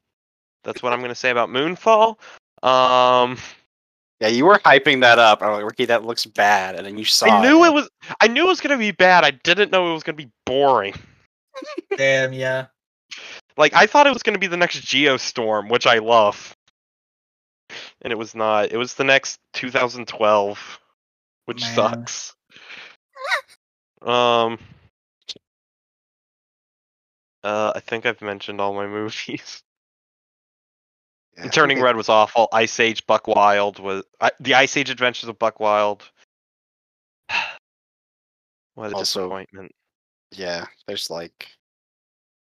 That's 0.64 0.82
what 0.82 0.92
I'm 0.92 1.00
gonna 1.00 1.14
say 1.14 1.30
about 1.30 1.48
Moonfall. 1.50 2.18
Um, 2.62 3.38
Yeah, 4.20 4.28
you 4.28 4.46
were 4.46 4.58
hyping 4.58 5.00
that 5.02 5.18
up. 5.18 5.42
I'm 5.42 5.52
like, 5.52 5.64
Ricky, 5.64 5.84
that 5.86 6.04
looks 6.04 6.26
bad, 6.26 6.74
and 6.74 6.84
then 6.84 6.98
you 6.98 7.04
saw. 7.04 7.26
I 7.26 7.42
knew 7.42 7.64
it. 7.64 7.68
it 7.68 7.72
was. 7.72 7.88
I 8.20 8.26
knew 8.26 8.44
it 8.44 8.48
was 8.48 8.60
gonna 8.60 8.78
be 8.78 8.90
bad. 8.90 9.24
I 9.24 9.30
didn't 9.30 9.70
know 9.70 9.90
it 9.90 9.94
was 9.94 10.02
gonna 10.02 10.16
be 10.16 10.30
boring. 10.44 10.94
Damn, 11.96 12.32
yeah. 12.32 12.66
Like 13.56 13.74
I 13.74 13.86
thought 13.86 14.06
it 14.06 14.12
was 14.12 14.22
gonna 14.22 14.38
be 14.38 14.48
the 14.48 14.56
next 14.56 14.80
Geostorm, 14.80 15.70
which 15.70 15.86
I 15.86 15.98
love, 15.98 16.56
and 18.02 18.12
it 18.12 18.18
was 18.18 18.34
not. 18.34 18.72
It 18.72 18.76
was 18.76 18.94
the 18.94 19.04
next 19.04 19.38
2012, 19.54 20.80
which 21.46 21.62
Man. 21.62 21.74
sucks. 21.74 22.34
Um. 24.02 24.58
Uh, 27.44 27.72
I 27.74 27.80
think 27.80 28.04
I've 28.04 28.20
mentioned 28.20 28.60
all 28.60 28.74
my 28.74 28.86
movies. 28.88 29.62
Yeah, 31.38 31.48
Turning 31.50 31.80
Red 31.80 31.96
was 31.96 32.08
awful. 32.08 32.48
Ice 32.52 32.78
Age 32.80 33.06
Buck 33.06 33.26
Wild 33.28 33.78
was 33.78 34.02
I, 34.20 34.30
the 34.40 34.54
Ice 34.54 34.76
Age 34.76 34.90
Adventures 34.90 35.28
of 35.28 35.38
Buck 35.38 35.60
Wild. 35.60 36.10
what 38.74 38.92
a 38.92 38.96
Also- 38.96 39.20
disappointment. 39.22 39.72
Yeah, 40.32 40.66
there's 40.86 41.10
like. 41.10 41.48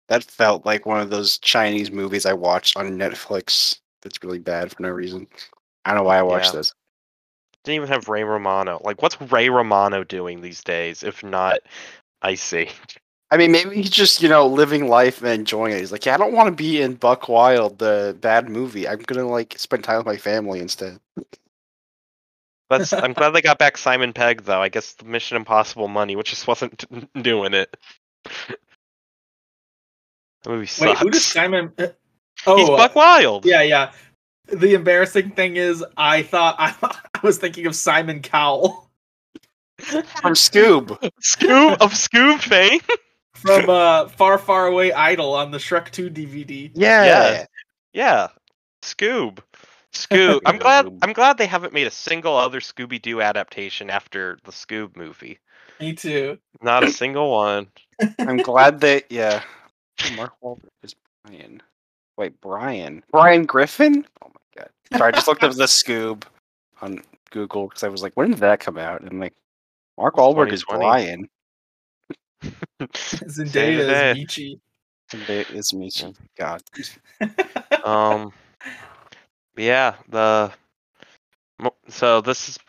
That 0.09 0.23
felt 0.25 0.65
like 0.65 0.85
one 0.85 0.99
of 0.99 1.09
those 1.09 1.37
Chinese 1.39 1.89
movies 1.89 2.25
I 2.25 2.33
watched 2.33 2.77
on 2.77 2.97
Netflix. 2.99 3.79
That's 4.01 4.21
really 4.21 4.37
bad 4.39 4.69
for 4.71 4.81
no 4.83 4.89
reason. 4.89 5.27
I 5.85 5.91
don't 5.91 5.99
know 5.99 6.03
why 6.03 6.19
I 6.19 6.21
watched 6.23 6.53
Yeah. 6.53 6.57
this. 6.59 6.73
Didn't 7.63 7.77
even 7.77 7.87
have 7.87 8.09
Ray 8.09 8.23
Romano. 8.23 8.81
Like, 8.83 9.01
what's 9.01 9.19
Ray 9.31 9.47
Romano 9.49 10.03
doing 10.03 10.41
these 10.41 10.61
days 10.61 11.01
if 11.03 11.23
not 11.23 11.59
Ice 12.21 12.51
Age? 12.53 12.99
I 13.33 13.37
mean, 13.37 13.51
maybe 13.51 13.77
he's 13.77 13.89
just 13.89 14.21
you 14.21 14.29
know 14.29 14.45
living 14.45 14.87
life 14.89 15.23
and 15.23 15.31
enjoying 15.31 15.73
it. 15.73 15.79
He's 15.79 15.91
like, 15.91 16.05
yeah, 16.05 16.13
I 16.13 16.17
don't 16.17 16.33
want 16.33 16.49
to 16.49 16.55
be 16.55 16.79
in 16.79 16.93
Buck 16.93 17.27
Wild, 17.27 17.79
the 17.79 18.15
bad 18.21 18.47
movie. 18.47 18.87
I'm 18.87 18.99
gonna 18.99 19.27
like 19.27 19.55
spend 19.57 19.83
time 19.83 19.97
with 19.97 20.05
my 20.05 20.17
family 20.17 20.59
instead. 20.59 20.99
That's. 22.69 22.93
I'm 22.93 23.13
glad 23.13 23.31
they 23.31 23.41
got 23.41 23.57
back 23.57 23.79
Simon 23.79 24.13
Pegg 24.13 24.43
though. 24.43 24.61
I 24.61 24.69
guess 24.69 24.93
the 24.93 25.05
Mission 25.05 25.35
Impossible 25.35 25.87
money, 25.87 26.15
which 26.15 26.29
just 26.29 26.45
wasn't 26.45 26.85
doing 27.23 27.55
it. 27.55 27.75
The 30.43 30.49
movie 30.51 30.67
sucks. 30.67 30.89
Wait, 30.89 30.97
who 30.99 31.09
does 31.09 31.25
Simon? 31.25 31.73
Oh, 32.45 32.57
He's 32.57 32.69
uh, 32.69 32.77
Buck 32.77 32.95
Wild. 32.95 33.47
yeah, 33.47 33.63
yeah. 33.63 33.93
The 34.45 34.75
embarrassing 34.75 35.31
thing 35.31 35.55
is, 35.55 35.83
I 35.97 36.21
thought 36.21 36.55
I, 36.59 36.75
I 37.15 37.19
was 37.23 37.39
thinking 37.39 37.65
of 37.65 37.75
Simon 37.75 38.21
Cowell 38.21 38.91
From 39.79 40.33
Scoob. 40.33 40.99
Scoob 41.21 41.77
of 41.81 41.93
Scoob 41.93 42.39
fame. 42.39 42.81
from 43.35 43.69
uh, 43.69 44.07
Far 44.07 44.37
Far 44.37 44.67
Away 44.67 44.93
Idol 44.93 45.33
on 45.33 45.51
the 45.51 45.57
Shrek 45.57 45.91
2 45.91 46.09
DVD. 46.09 46.71
Yeah. 46.73 47.05
Yeah. 47.05 47.45
Yeah, 47.93 48.27
Scoob. 48.81 49.39
Scoob. 49.93 50.41
I'm 50.45 50.57
glad. 50.57 50.87
I'm 51.03 51.13
glad 51.13 51.37
they 51.37 51.45
haven't 51.45 51.73
made 51.73 51.85
a 51.85 51.91
single 51.91 52.35
other 52.35 52.59
Scooby 52.59 52.99
Doo 52.99 53.21
adaptation 53.21 53.89
after 53.89 54.39
the 54.43 54.51
Scoob 54.51 54.97
movie. 54.97 55.39
Me 55.79 55.93
too. 55.93 56.39
Not 56.61 56.83
a 56.83 56.91
single 56.91 57.31
one. 57.31 57.67
I'm 58.19 58.37
glad 58.37 58.81
that 58.81 59.05
yeah. 59.11 59.43
Mark 60.15 60.33
Wahlberg 60.43 60.69
is 60.81 60.95
Brian. 61.23 61.61
Wait, 62.17 62.39
Brian. 62.41 63.03
Brian 63.11 63.45
Griffin? 63.45 64.05
Oh 64.23 64.29
my 64.29 64.61
god. 64.61 64.69
Sorry, 64.97 65.09
I 65.09 65.11
just 65.11 65.27
looked 65.27 65.43
up 65.43 65.53
the 65.53 65.63
Scoob 65.65 66.23
on 66.81 67.03
Google 67.29 67.67
because 67.67 67.83
I 67.83 67.89
was 67.89 68.01
like, 68.01 68.13
when 68.15 68.31
did 68.31 68.39
that 68.39 68.59
come 68.59 68.77
out? 68.79 69.01
And 69.01 69.19
like, 69.19 69.33
Mark 69.97 70.15
Wahlberg 70.15 70.51
is 70.51 70.63
Brian. 70.63 71.29
Zendaya 72.81 74.15
is 74.15 74.17
Michi. 74.17 74.59
It 75.13 75.49
is 75.51 75.71
Michi. 75.71 76.15
God. 76.37 76.61
um. 77.83 78.31
Yeah. 79.57 79.95
The. 80.09 80.51
So 81.87 82.21
this 82.21 82.49
is. 82.49 82.59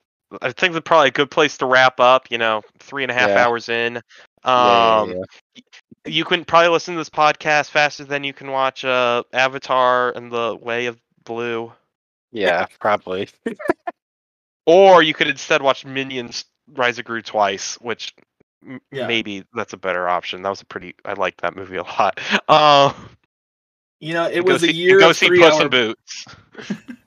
I 0.42 0.52
think 0.52 0.72
that's 0.72 0.84
probably 0.84 1.08
a 1.08 1.12
good 1.12 1.30
place 1.30 1.56
to 1.58 1.66
wrap 1.66 2.00
up. 2.00 2.30
You 2.30 2.38
know, 2.38 2.62
three 2.78 3.02
and 3.04 3.10
a 3.10 3.14
half 3.14 3.30
Yeah. 3.30 3.44
hours 3.44 3.68
in. 3.68 3.94
Yeah, 3.94 4.00
yeah, 4.44 4.98
Um. 5.00 5.10
yeah. 5.10 5.62
You 6.06 6.24
can 6.24 6.44
probably 6.44 6.68
listen 6.68 6.94
to 6.94 7.00
this 7.00 7.08
podcast 7.08 7.70
faster 7.70 8.04
than 8.04 8.24
you 8.24 8.34
can 8.34 8.50
watch 8.50 8.84
uh, 8.84 9.22
Avatar 9.32 10.12
and 10.14 10.30
the 10.30 10.58
Way 10.60 10.86
of 10.86 11.00
Blue. 11.24 11.72
Yeah, 12.30 12.66
probably. 12.78 13.28
Or 14.66 15.02
you 15.02 15.12
could 15.12 15.28
instead 15.28 15.60
watch 15.62 15.84
Minions 15.84 16.46
Rise 16.72 16.98
of 16.98 17.04
Gru 17.04 17.20
twice, 17.20 17.74
which 17.82 18.14
Yeah. 18.90 19.06
maybe 19.06 19.44
that's 19.54 19.72
a 19.72 19.76
better 19.76 20.08
option. 20.08 20.42
That 20.42 20.48
was 20.50 20.60
a 20.62 20.64
pretty. 20.66 20.94
I 21.04 21.12
liked 21.14 21.40
that 21.42 21.54
movie 21.56 21.76
a 21.76 21.82
lot. 21.82 22.20
Uh, 22.48 22.92
You 24.00 24.12
know, 24.12 24.26
it 24.26 24.44
go 24.44 24.52
was 24.52 24.60
see, 24.62 24.68
a 24.68 24.72
year 24.72 24.98
Go 24.98 25.10
of 25.10 25.16
see 25.16 25.28
three 25.28 25.40
Puss 25.40 25.54
hour... 25.54 25.62
in 25.62 25.68
Boots. 25.70 26.26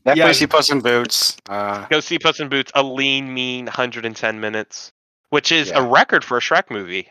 Definitely 0.03 0.15
Yeah. 0.15 0.31
see 0.31 0.47
Puss 0.47 0.71
in 0.71 0.79
Boots. 0.81 1.37
Uh, 1.47 1.85
Go 1.89 1.99
see 1.99 2.17
Puss 2.17 2.39
in 2.39 2.49
Boots. 2.49 2.71
A 2.73 2.81
lean, 2.81 3.31
mean 3.35 3.65
110 3.65 4.39
minutes, 4.39 4.91
which 5.29 5.51
is 5.51 5.67
Yeah. 5.69 5.79
a 5.79 5.87
record 5.87 6.23
for 6.23 6.37
a 6.37 6.39
Shrek 6.39 6.71
movie. 6.71 7.07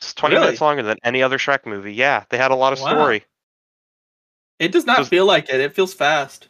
It's 0.00 0.14
20 0.14 0.34
Really? 0.36 0.46
minutes 0.46 0.60
longer 0.60 0.84
than 0.84 0.96
any 1.02 1.24
other 1.24 1.38
Shrek 1.38 1.66
movie. 1.66 1.92
Yeah, 1.92 2.22
they 2.28 2.36
had 2.36 2.52
a 2.52 2.54
lot 2.54 2.72
of 2.72 2.80
Wow. 2.80 2.90
story. 2.90 3.24
It 4.60 4.70
does 4.70 4.86
not 4.86 4.98
Just- 4.98 5.10
feel 5.10 5.26
like 5.26 5.48
it. 5.48 5.58
It 5.60 5.74
feels 5.74 5.92
fast. 5.94 6.46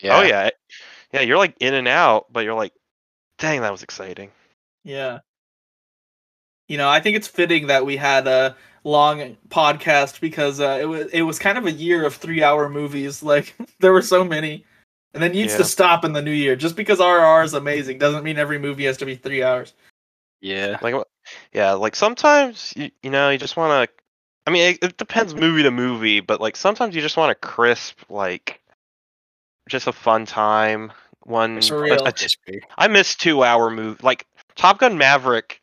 yeah. 0.00 0.16
Oh 0.18 0.22
yeah, 0.22 0.50
yeah. 1.12 1.20
You're 1.20 1.38
like 1.38 1.54
in 1.60 1.74
and 1.74 1.86
out, 1.86 2.32
but 2.32 2.44
you're 2.44 2.54
like, 2.54 2.72
dang, 3.38 3.60
that 3.60 3.70
was 3.70 3.84
exciting. 3.84 4.32
Yeah. 4.82 5.20
You 6.68 6.78
know, 6.78 6.88
I 6.88 7.00
think 7.00 7.16
it's 7.16 7.28
fitting 7.28 7.66
that 7.66 7.84
we 7.84 7.96
had 7.96 8.26
a 8.26 8.56
long 8.84 9.36
podcast 9.48 10.20
because 10.20 10.60
uh, 10.60 10.78
it 10.80 10.86
was 10.86 11.06
it 11.12 11.22
was 11.22 11.38
kind 11.38 11.58
of 11.58 11.66
a 11.66 11.72
year 11.72 12.04
of 12.04 12.14
three 12.14 12.42
hour 12.42 12.68
movies. 12.68 13.22
Like 13.32 13.54
there 13.80 13.92
were 13.92 14.02
so 14.02 14.24
many, 14.24 14.64
and 15.14 15.22
then 15.22 15.32
needs 15.32 15.52
Yeah. 15.52 15.58
to 15.58 15.64
stop 15.64 16.04
in 16.04 16.12
the 16.12 16.22
new 16.22 16.30
year. 16.32 16.56
Just 16.56 16.76
because 16.76 16.98
RRR 16.98 17.44
is 17.44 17.54
amazing 17.54 17.98
doesn't 17.98 18.24
mean 18.24 18.38
every 18.38 18.58
movie 18.58 18.84
has 18.84 18.96
to 18.98 19.06
be 19.06 19.16
three 19.16 19.42
hours. 19.42 19.74
Yeah. 20.40 20.78
Like, 20.82 20.94
yeah, 21.52 21.72
like 21.72 21.94
sometimes 21.94 22.72
you, 22.76 22.90
you 23.02 23.10
know 23.10 23.30
you 23.30 23.38
just 23.38 23.56
want 23.56 23.88
to. 23.88 23.94
I 24.46 24.50
mean, 24.50 24.72
it, 24.74 24.78
it 24.82 24.96
depends 24.96 25.34
movie 25.36 25.62
to 25.62 25.70
movie, 25.70 26.18
but 26.20 26.40
like 26.40 26.56
sometimes 26.56 26.96
you 26.96 27.00
just 27.02 27.16
want 27.16 27.30
a 27.30 27.36
crisp, 27.36 28.00
like, 28.10 28.60
just 29.68 29.86
a 29.86 29.92
fun 29.92 30.26
time. 30.26 30.90
One, 31.24 31.62
For 31.62 31.78
a- 31.78 31.82
real. 31.82 32.04
a 32.06 32.10
t- 32.12 32.60
I 32.76 32.88
miss 32.88 33.14
two 33.14 33.44
hour 33.44 33.70
movie. 33.70 34.00
Like 34.02 34.26
Top 34.56 34.80
Gun 34.80 34.98
Maverick 34.98 35.61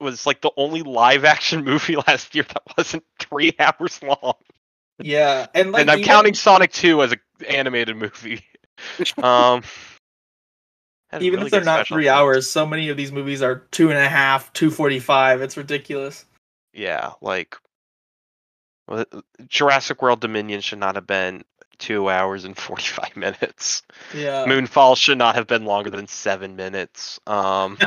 was 0.00 0.26
like 0.26 0.40
the 0.40 0.50
only 0.56 0.82
live 0.82 1.24
action 1.24 1.64
movie 1.64 1.96
last 1.96 2.34
year 2.34 2.44
that 2.44 2.62
wasn't 2.76 3.04
three 3.18 3.52
hours 3.58 4.02
long. 4.02 4.34
Yeah, 4.98 5.46
and 5.54 5.72
like 5.72 5.82
and 5.82 5.90
I'm 5.90 6.02
counting 6.02 6.34
Sonic 6.34 6.72
2 6.72 7.02
as 7.02 7.12
an 7.12 7.20
animated 7.48 7.96
movie. 7.96 8.44
um, 9.22 9.62
even 11.18 11.38
really 11.38 11.46
if 11.46 11.50
they're 11.50 11.64
not 11.64 11.86
three 11.86 12.08
hours, 12.08 12.48
so 12.48 12.66
many 12.66 12.88
of 12.90 12.96
these 12.96 13.10
movies 13.10 13.42
are 13.42 13.66
two 13.70 13.90
and 13.90 13.98
a 13.98 14.08
half, 14.08 14.52
two 14.52 14.70
forty 14.70 14.98
five. 14.98 15.42
It's 15.42 15.56
ridiculous. 15.56 16.24
Yeah, 16.72 17.12
like 17.20 17.56
Jurassic 19.48 20.02
World 20.02 20.20
Dominion 20.20 20.60
should 20.60 20.78
not 20.78 20.94
have 20.94 21.06
been 21.06 21.44
two 21.78 22.08
hours 22.08 22.44
and 22.44 22.56
45 22.56 23.16
minutes. 23.16 23.82
Yeah. 24.14 24.44
Moonfall 24.46 24.96
should 24.96 25.18
not 25.18 25.34
have 25.34 25.46
been 25.46 25.64
longer 25.64 25.90
than 25.90 26.06
seven 26.06 26.54
minutes. 26.54 27.18
Um, 27.26 27.78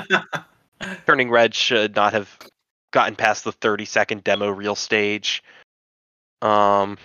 Turning 1.05 1.29
Red 1.29 1.53
should 1.55 1.95
not 1.95 2.13
have 2.13 2.37
gotten 2.91 3.15
past 3.15 3.43
the 3.43 3.51
30 3.51 3.85
second 3.85 4.23
demo 4.23 4.49
reel 4.49 4.75
stage. 4.75 5.43
Um, 6.41 6.97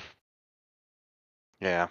yeah. 1.60 1.88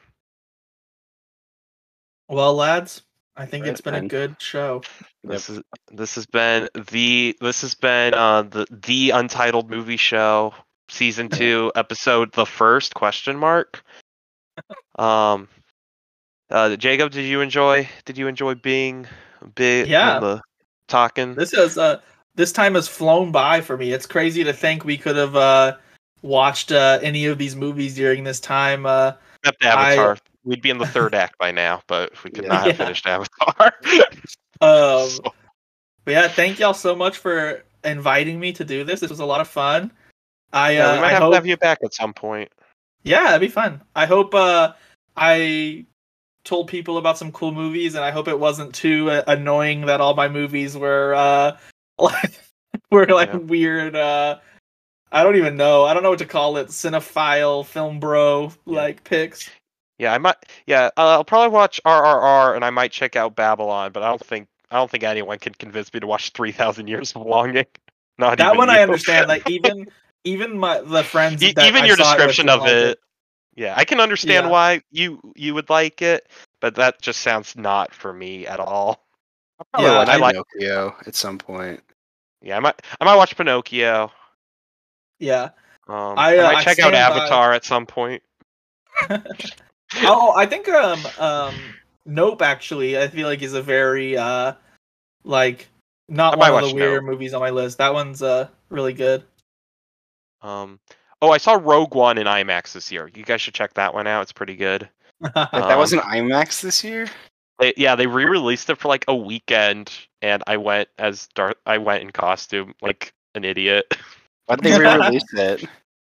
well, 2.29 2.53
lads, 2.53 3.03
I 3.35 3.45
think 3.45 3.63
Right, 3.63 3.71
it's 3.71 3.81
been 3.81 3.95
a 3.95 4.07
good 4.07 4.35
show. 4.39 4.81
This 5.23 5.49
is 5.49 5.61
this 5.91 6.15
has 6.15 6.25
been 6.25 6.69
the 6.91 7.37
this 7.41 7.61
has 7.61 7.73
been 7.75 8.13
uh 8.13 8.43
the 8.43 8.65
the 8.69 9.11
untitled 9.11 9.69
movie 9.69 9.97
show 9.97 10.53
season 10.89 11.29
two 11.29 11.71
episode 11.75 12.31
the 12.33 12.45
first 12.45 12.93
question 12.95 13.37
mark 13.37 13.83
Um, 14.99 15.47
uh, 16.49 16.75
Jacob, 16.75 17.11
did 17.11 17.25
you 17.25 17.41
enjoy? 17.41 17.87
Did 18.05 18.17
you 18.17 18.27
enjoy 18.27 18.55
being 18.55 19.05
a 19.41 19.47
bit 19.47 19.87
Yeah. 19.87 20.19
the 20.19 20.41
talking? 20.87 21.35
This 21.35 21.53
is 21.53 21.77
uh 21.77 21.99
this 22.35 22.51
time 22.51 22.75
has 22.75 22.87
flown 22.87 23.31
by 23.31 23.61
for 23.61 23.77
me. 23.77 23.91
It's 23.93 24.05
crazy 24.05 24.43
to 24.43 24.53
think 24.53 24.83
we 24.85 24.97
could 24.97 25.15
have 25.15 25.35
uh 25.35 25.77
watched 26.21 26.71
uh 26.71 26.99
any 27.01 27.25
of 27.25 27.37
these 27.37 27.55
movies 27.55 27.95
during 27.95 28.23
this 28.23 28.39
time. 28.39 28.85
Uh 28.85 29.13
Except 29.43 29.65
I- 29.65 29.93
Avatar. 29.93 30.17
We'd 30.43 30.61
be 30.61 30.69
in 30.69 30.77
the 30.77 30.87
third 30.87 31.13
act 31.13 31.37
by 31.37 31.51
now, 31.51 31.81
but 31.87 32.11
we 32.23 32.31
could 32.31 32.45
Yeah. 32.45 32.49
not 32.49 32.67
have 32.67 32.79
Yeah. 32.79 32.85
finished 32.85 33.05
Avatar. 33.07 33.73
um 34.61 35.09
So- 35.09 35.33
but 36.05 36.11
yeah, 36.11 36.27
thank 36.29 36.57
y'all 36.59 36.73
so 36.73 36.95
much 36.95 37.17
for 37.17 37.63
inviting 37.83 38.39
me 38.39 38.53
to 38.53 38.63
do 38.63 38.83
this. 38.85 39.01
This 39.01 39.09
was 39.09 39.19
a 39.19 39.25
lot 39.25 39.41
of 39.41 39.47
fun. 39.49 39.91
I 40.53 40.71
yeah, 40.75 40.87
uh, 40.87 40.93
we 40.95 41.01
might 41.01 41.07
I 41.07 41.09
have 41.11 41.21
hope, 41.23 41.31
to 41.33 41.35
have 41.35 41.45
you 41.45 41.57
back 41.57 41.79
at 41.83 41.93
some 41.93 42.13
point. 42.13 42.49
Yeah, 43.03 43.29
it'd 43.29 43.41
be 43.41 43.49
fun. 43.49 43.81
I 43.95 44.05
hope 44.05 44.33
uh 44.33 44.71
I 45.17 45.85
told 46.47 46.67
people 46.69 46.97
about 46.97 47.17
some 47.17 47.31
cool 47.31 47.51
movies 47.51 47.93
and 47.95 48.03
I 48.03 48.11
hope 48.11 48.27
it 48.27 48.39
wasn't 48.39 48.73
too 48.73 49.11
uh, 49.11 49.23
annoying 49.27 49.81
that 49.87 50.01
all 50.01 50.15
my 50.15 50.29
movies 50.29 50.75
were 50.77 51.13
uh 51.13 51.57
like 51.99 52.39
were 52.89 53.05
like 53.05 53.29
Yeah. 53.33 53.37
weird 53.39 53.95
uh 53.95 54.39
I 55.11 55.23
don't 55.23 55.37
even 55.37 55.55
know. 55.55 55.85
I 55.85 55.93
don't 55.93 56.03
know 56.03 56.09
what 56.09 56.19
to 56.19 56.25
call 56.25 56.57
it. 56.57 56.67
Cinephile, 56.67 57.65
film 57.65 57.99
bro, 57.99 58.51
Yeah. 58.65 58.75
like 58.81 59.03
picks. 59.05 59.49
Yeah, 59.99 60.13
I 60.13 60.17
might. 60.17 60.35
Yeah, 60.65 60.89
I'll 60.97 61.23
probably 61.23 61.53
watch 61.53 61.79
RRR, 61.85 62.55
and 62.55 62.63
I 62.65 62.69
might 62.71 62.91
check 62.91 63.15
out 63.15 63.35
Babylon, 63.35 63.91
but 63.93 64.03
I 64.03 64.09
don't 64.09 64.23
think 64.23 64.47
I 64.69 64.75
don't 64.75 64.91
think 64.91 65.03
anyone 65.03 65.39
can 65.39 65.53
convince 65.53 65.93
me 65.93 66.01
to 66.01 66.07
watch 66.07 66.31
Three 66.31 66.51
Thousand 66.51 66.87
Years 66.87 67.13
of 67.15 67.21
Longing. 67.25 67.65
Not 68.17 68.37
That 68.37 68.57
one 68.57 68.67
you. 68.67 68.75
I 68.75 68.81
understand. 68.83 69.27
Like 69.27 69.49
even 69.49 69.87
even 70.25 70.57
my 70.57 70.81
the 70.81 71.03
friends 71.03 71.41
E- 71.41 71.53
that 71.53 71.67
even 71.67 71.85
your 71.85 71.95
it 71.95 71.99
description 71.99 72.47
didn't 72.47 72.61
of 72.61 72.67
it. 72.67 72.99
Yeah, 73.57 73.73
I 73.75 73.83
can 73.85 73.99
understand 73.99 74.45
Yeah. 74.45 74.51
why 74.51 74.81
you 74.91 75.19
you 75.35 75.53
would 75.55 75.69
like 75.69 76.01
it, 76.03 76.29
but 76.61 76.75
that 76.75 77.01
just 77.01 77.21
sounds 77.21 77.55
not 77.55 77.91
for 77.93 78.13
me 78.13 78.45
at 78.45 78.59
all. 78.59 79.03
Probably 79.73 79.89
Yeah, 79.89 79.97
I 79.99 80.17
like- 80.17 80.35
Pinocchio 80.53 80.95
at 81.07 81.15
some 81.15 81.39
point. 81.39 81.81
Yeah, 82.41 82.57
I 82.57 82.59
might 82.59 82.79
I 83.01 83.05
might 83.05 83.15
watch 83.15 83.35
Pinocchio. 83.35 84.11
Yeah. 85.19 85.49
Um, 85.87 86.13
I, 86.19 86.35
I, 86.35 86.37
uh, 86.37 86.43
might 86.43 86.55
I 86.57 86.63
check 86.63 86.79
out 86.79 86.89
stand 86.89 86.93
by- 86.93 86.99
Avatar 86.99 87.51
at 87.53 87.65
some 87.65 87.87
point. 87.87 88.21
oh, 90.03 90.33
I 90.35 90.45
think 90.45 90.69
um 90.69 90.99
um 91.17 91.55
Nope 92.05 92.41
actually 92.43 92.97
I 92.97 93.07
feel 93.07 93.27
like 93.27 93.41
is 93.41 93.53
a 93.53 93.61
very 93.61 94.15
uh 94.17 94.53
like 95.23 95.67
not 96.07 96.37
might 96.37 96.51
one 96.51 96.63
of 96.63 96.69
the 96.69 96.75
weirder 96.75 97.01
Nope. 97.01 97.09
movies 97.11 97.33
on 97.33 97.41
my 97.41 97.49
list. 97.49 97.79
That 97.79 97.93
one's 97.93 98.21
uh 98.21 98.49
really 98.69 98.93
good. 98.93 99.23
Um, 100.43 100.79
oh, 101.21 101.31
I 101.31 101.37
saw 101.37 101.53
Rogue 101.61 101.95
One 101.95 102.17
in 102.17 102.27
IMAX 102.27 102.73
this 102.73 102.91
year. 102.91 103.09
You 103.13 103.23
guys 103.23 103.41
should 103.41 103.53
check 103.53 103.73
that 103.75 103.93
one 103.93 104.07
out. 104.07 104.21
It's 104.23 104.31
pretty 104.31 104.55
good. 104.55 104.89
Wait, 105.21 105.33
that 105.33 105.53
Um, 105.53 105.77
wasn't 105.77 106.03
IMAX 106.03 106.61
this 106.61 106.83
year. 106.83 107.07
They, 107.59 107.73
yeah, 107.75 107.95
they 107.95 108.05
re-released 108.05 108.69
it 108.69 108.77
for 108.77 108.87
like 108.87 109.03
a 109.07 109.15
weekend, 109.15 109.91
and 110.21 110.43
I 110.45 110.57
went 110.57 110.89
as 110.99 111.27
Darth. 111.33 111.55
I 111.65 111.79
went 111.79 112.03
in 112.03 112.11
costume 112.11 112.73
like 112.81 113.13
an 113.33 113.43
idiot. 113.43 113.97
Why 114.45 114.55
did 114.57 114.63
they 114.65 114.79
re-release 114.79 115.23
it? 115.33 115.65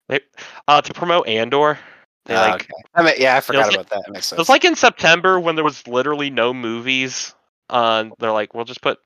They, 0.10 0.20
uh, 0.68 0.82
to 0.82 0.94
promote 0.94 1.28
Andor. 1.28 1.80
They 2.26 2.36
Ah, 2.36 2.42
like 2.42 2.64
okay. 2.64 2.74
I 2.94 3.04
mean, 3.04 3.14
yeah, 3.18 3.38
I 3.38 3.40
forgot 3.40 3.68
like- 3.68 3.76
about 3.76 3.90
that. 3.90 4.04
That 4.06 4.12
makes 4.12 4.26
sense. 4.28 4.38
it 4.38 4.42
was 4.42 4.50
like 4.50 4.66
in 4.66 4.76
September 4.76 5.40
when 5.40 5.56
there 5.56 5.64
was 5.64 5.88
literally 5.88 6.30
no 6.30 6.54
movies. 6.54 7.34
Uh, 7.70 8.10
they're 8.20 8.32
like, 8.34 8.54
we'll 8.54 8.66
just 8.66 8.82
put 8.82 9.00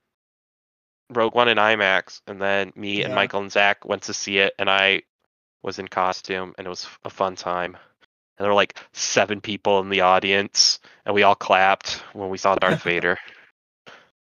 Rogue 1.11 1.35
One 1.35 1.47
in 1.49 1.57
IMAX, 1.57 2.21
and 2.27 2.41
then 2.41 2.73
me 2.75 3.03
and 3.03 3.13
Michael 3.13 3.41
and 3.41 3.51
Zach 3.51 3.85
went 3.85 4.01
to 4.03 4.13
see 4.13 4.39
it, 4.39 4.53
and 4.57 4.69
I 4.69 5.03
was 5.63 5.79
in 5.79 5.87
costume, 5.87 6.53
and 6.57 6.67
it 6.67 6.69
was 6.69 6.87
a 7.03 7.09
fun 7.09 7.35
time. 7.35 7.75
And 8.37 8.45
there 8.45 8.49
were 8.49 8.55
like 8.55 8.77
seven 8.91 9.41
people 9.41 9.79
in 9.79 9.89
the 9.89 10.01
audience, 10.01 10.79
and 11.05 11.15
we 11.15 11.23
all 11.23 11.35
clapped 11.35 12.03
when 12.13 12.29
we 12.29 12.37
saw 12.37 12.55
Darth 12.55 12.83
Vader, 12.83 13.17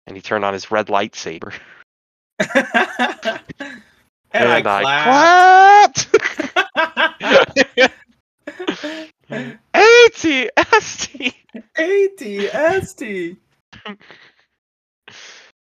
and 0.06 0.16
he 0.16 0.22
turned 0.22 0.46
on 0.46 0.54
his 0.54 0.70
red 0.70 0.88
lightsaber, 0.88 1.54
and, 4.34 4.50
I 4.50 4.62
clapped. 4.62 6.12
clapped. 6.12 6.22
ATST. 9.74 11.34
ATST. 11.78 13.38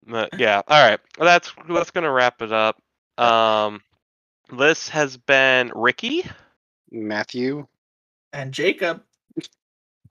But, 0.05 0.39
yeah. 0.39 0.61
All 0.67 0.89
right. 0.89 0.99
Well, 1.17 1.25
that's 1.25 1.53
that's 1.69 1.91
gonna 1.91 2.11
wrap 2.11 2.41
it 2.41 2.51
up. 2.51 2.77
Um, 3.17 3.81
this 4.57 4.89
has 4.89 5.17
been 5.17 5.71
Ricky. 5.75 6.23
Matthew. 6.91 7.67
And 8.31 8.51
Jacob. 8.51 9.03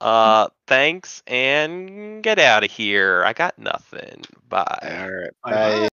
Uh, 0.01 0.49
thanks 0.67 1.23
and 1.27 2.21
get 2.23 2.39
out 2.39 2.63
of 2.63 2.71
here. 2.71 3.23
I 3.25 3.33
got 3.33 3.57
nothing. 3.57 4.23
Bye. 4.49 4.99
All 5.01 5.11
right. 5.11 5.31
Bye-bye. 5.43 5.79
Bye. 5.79 5.89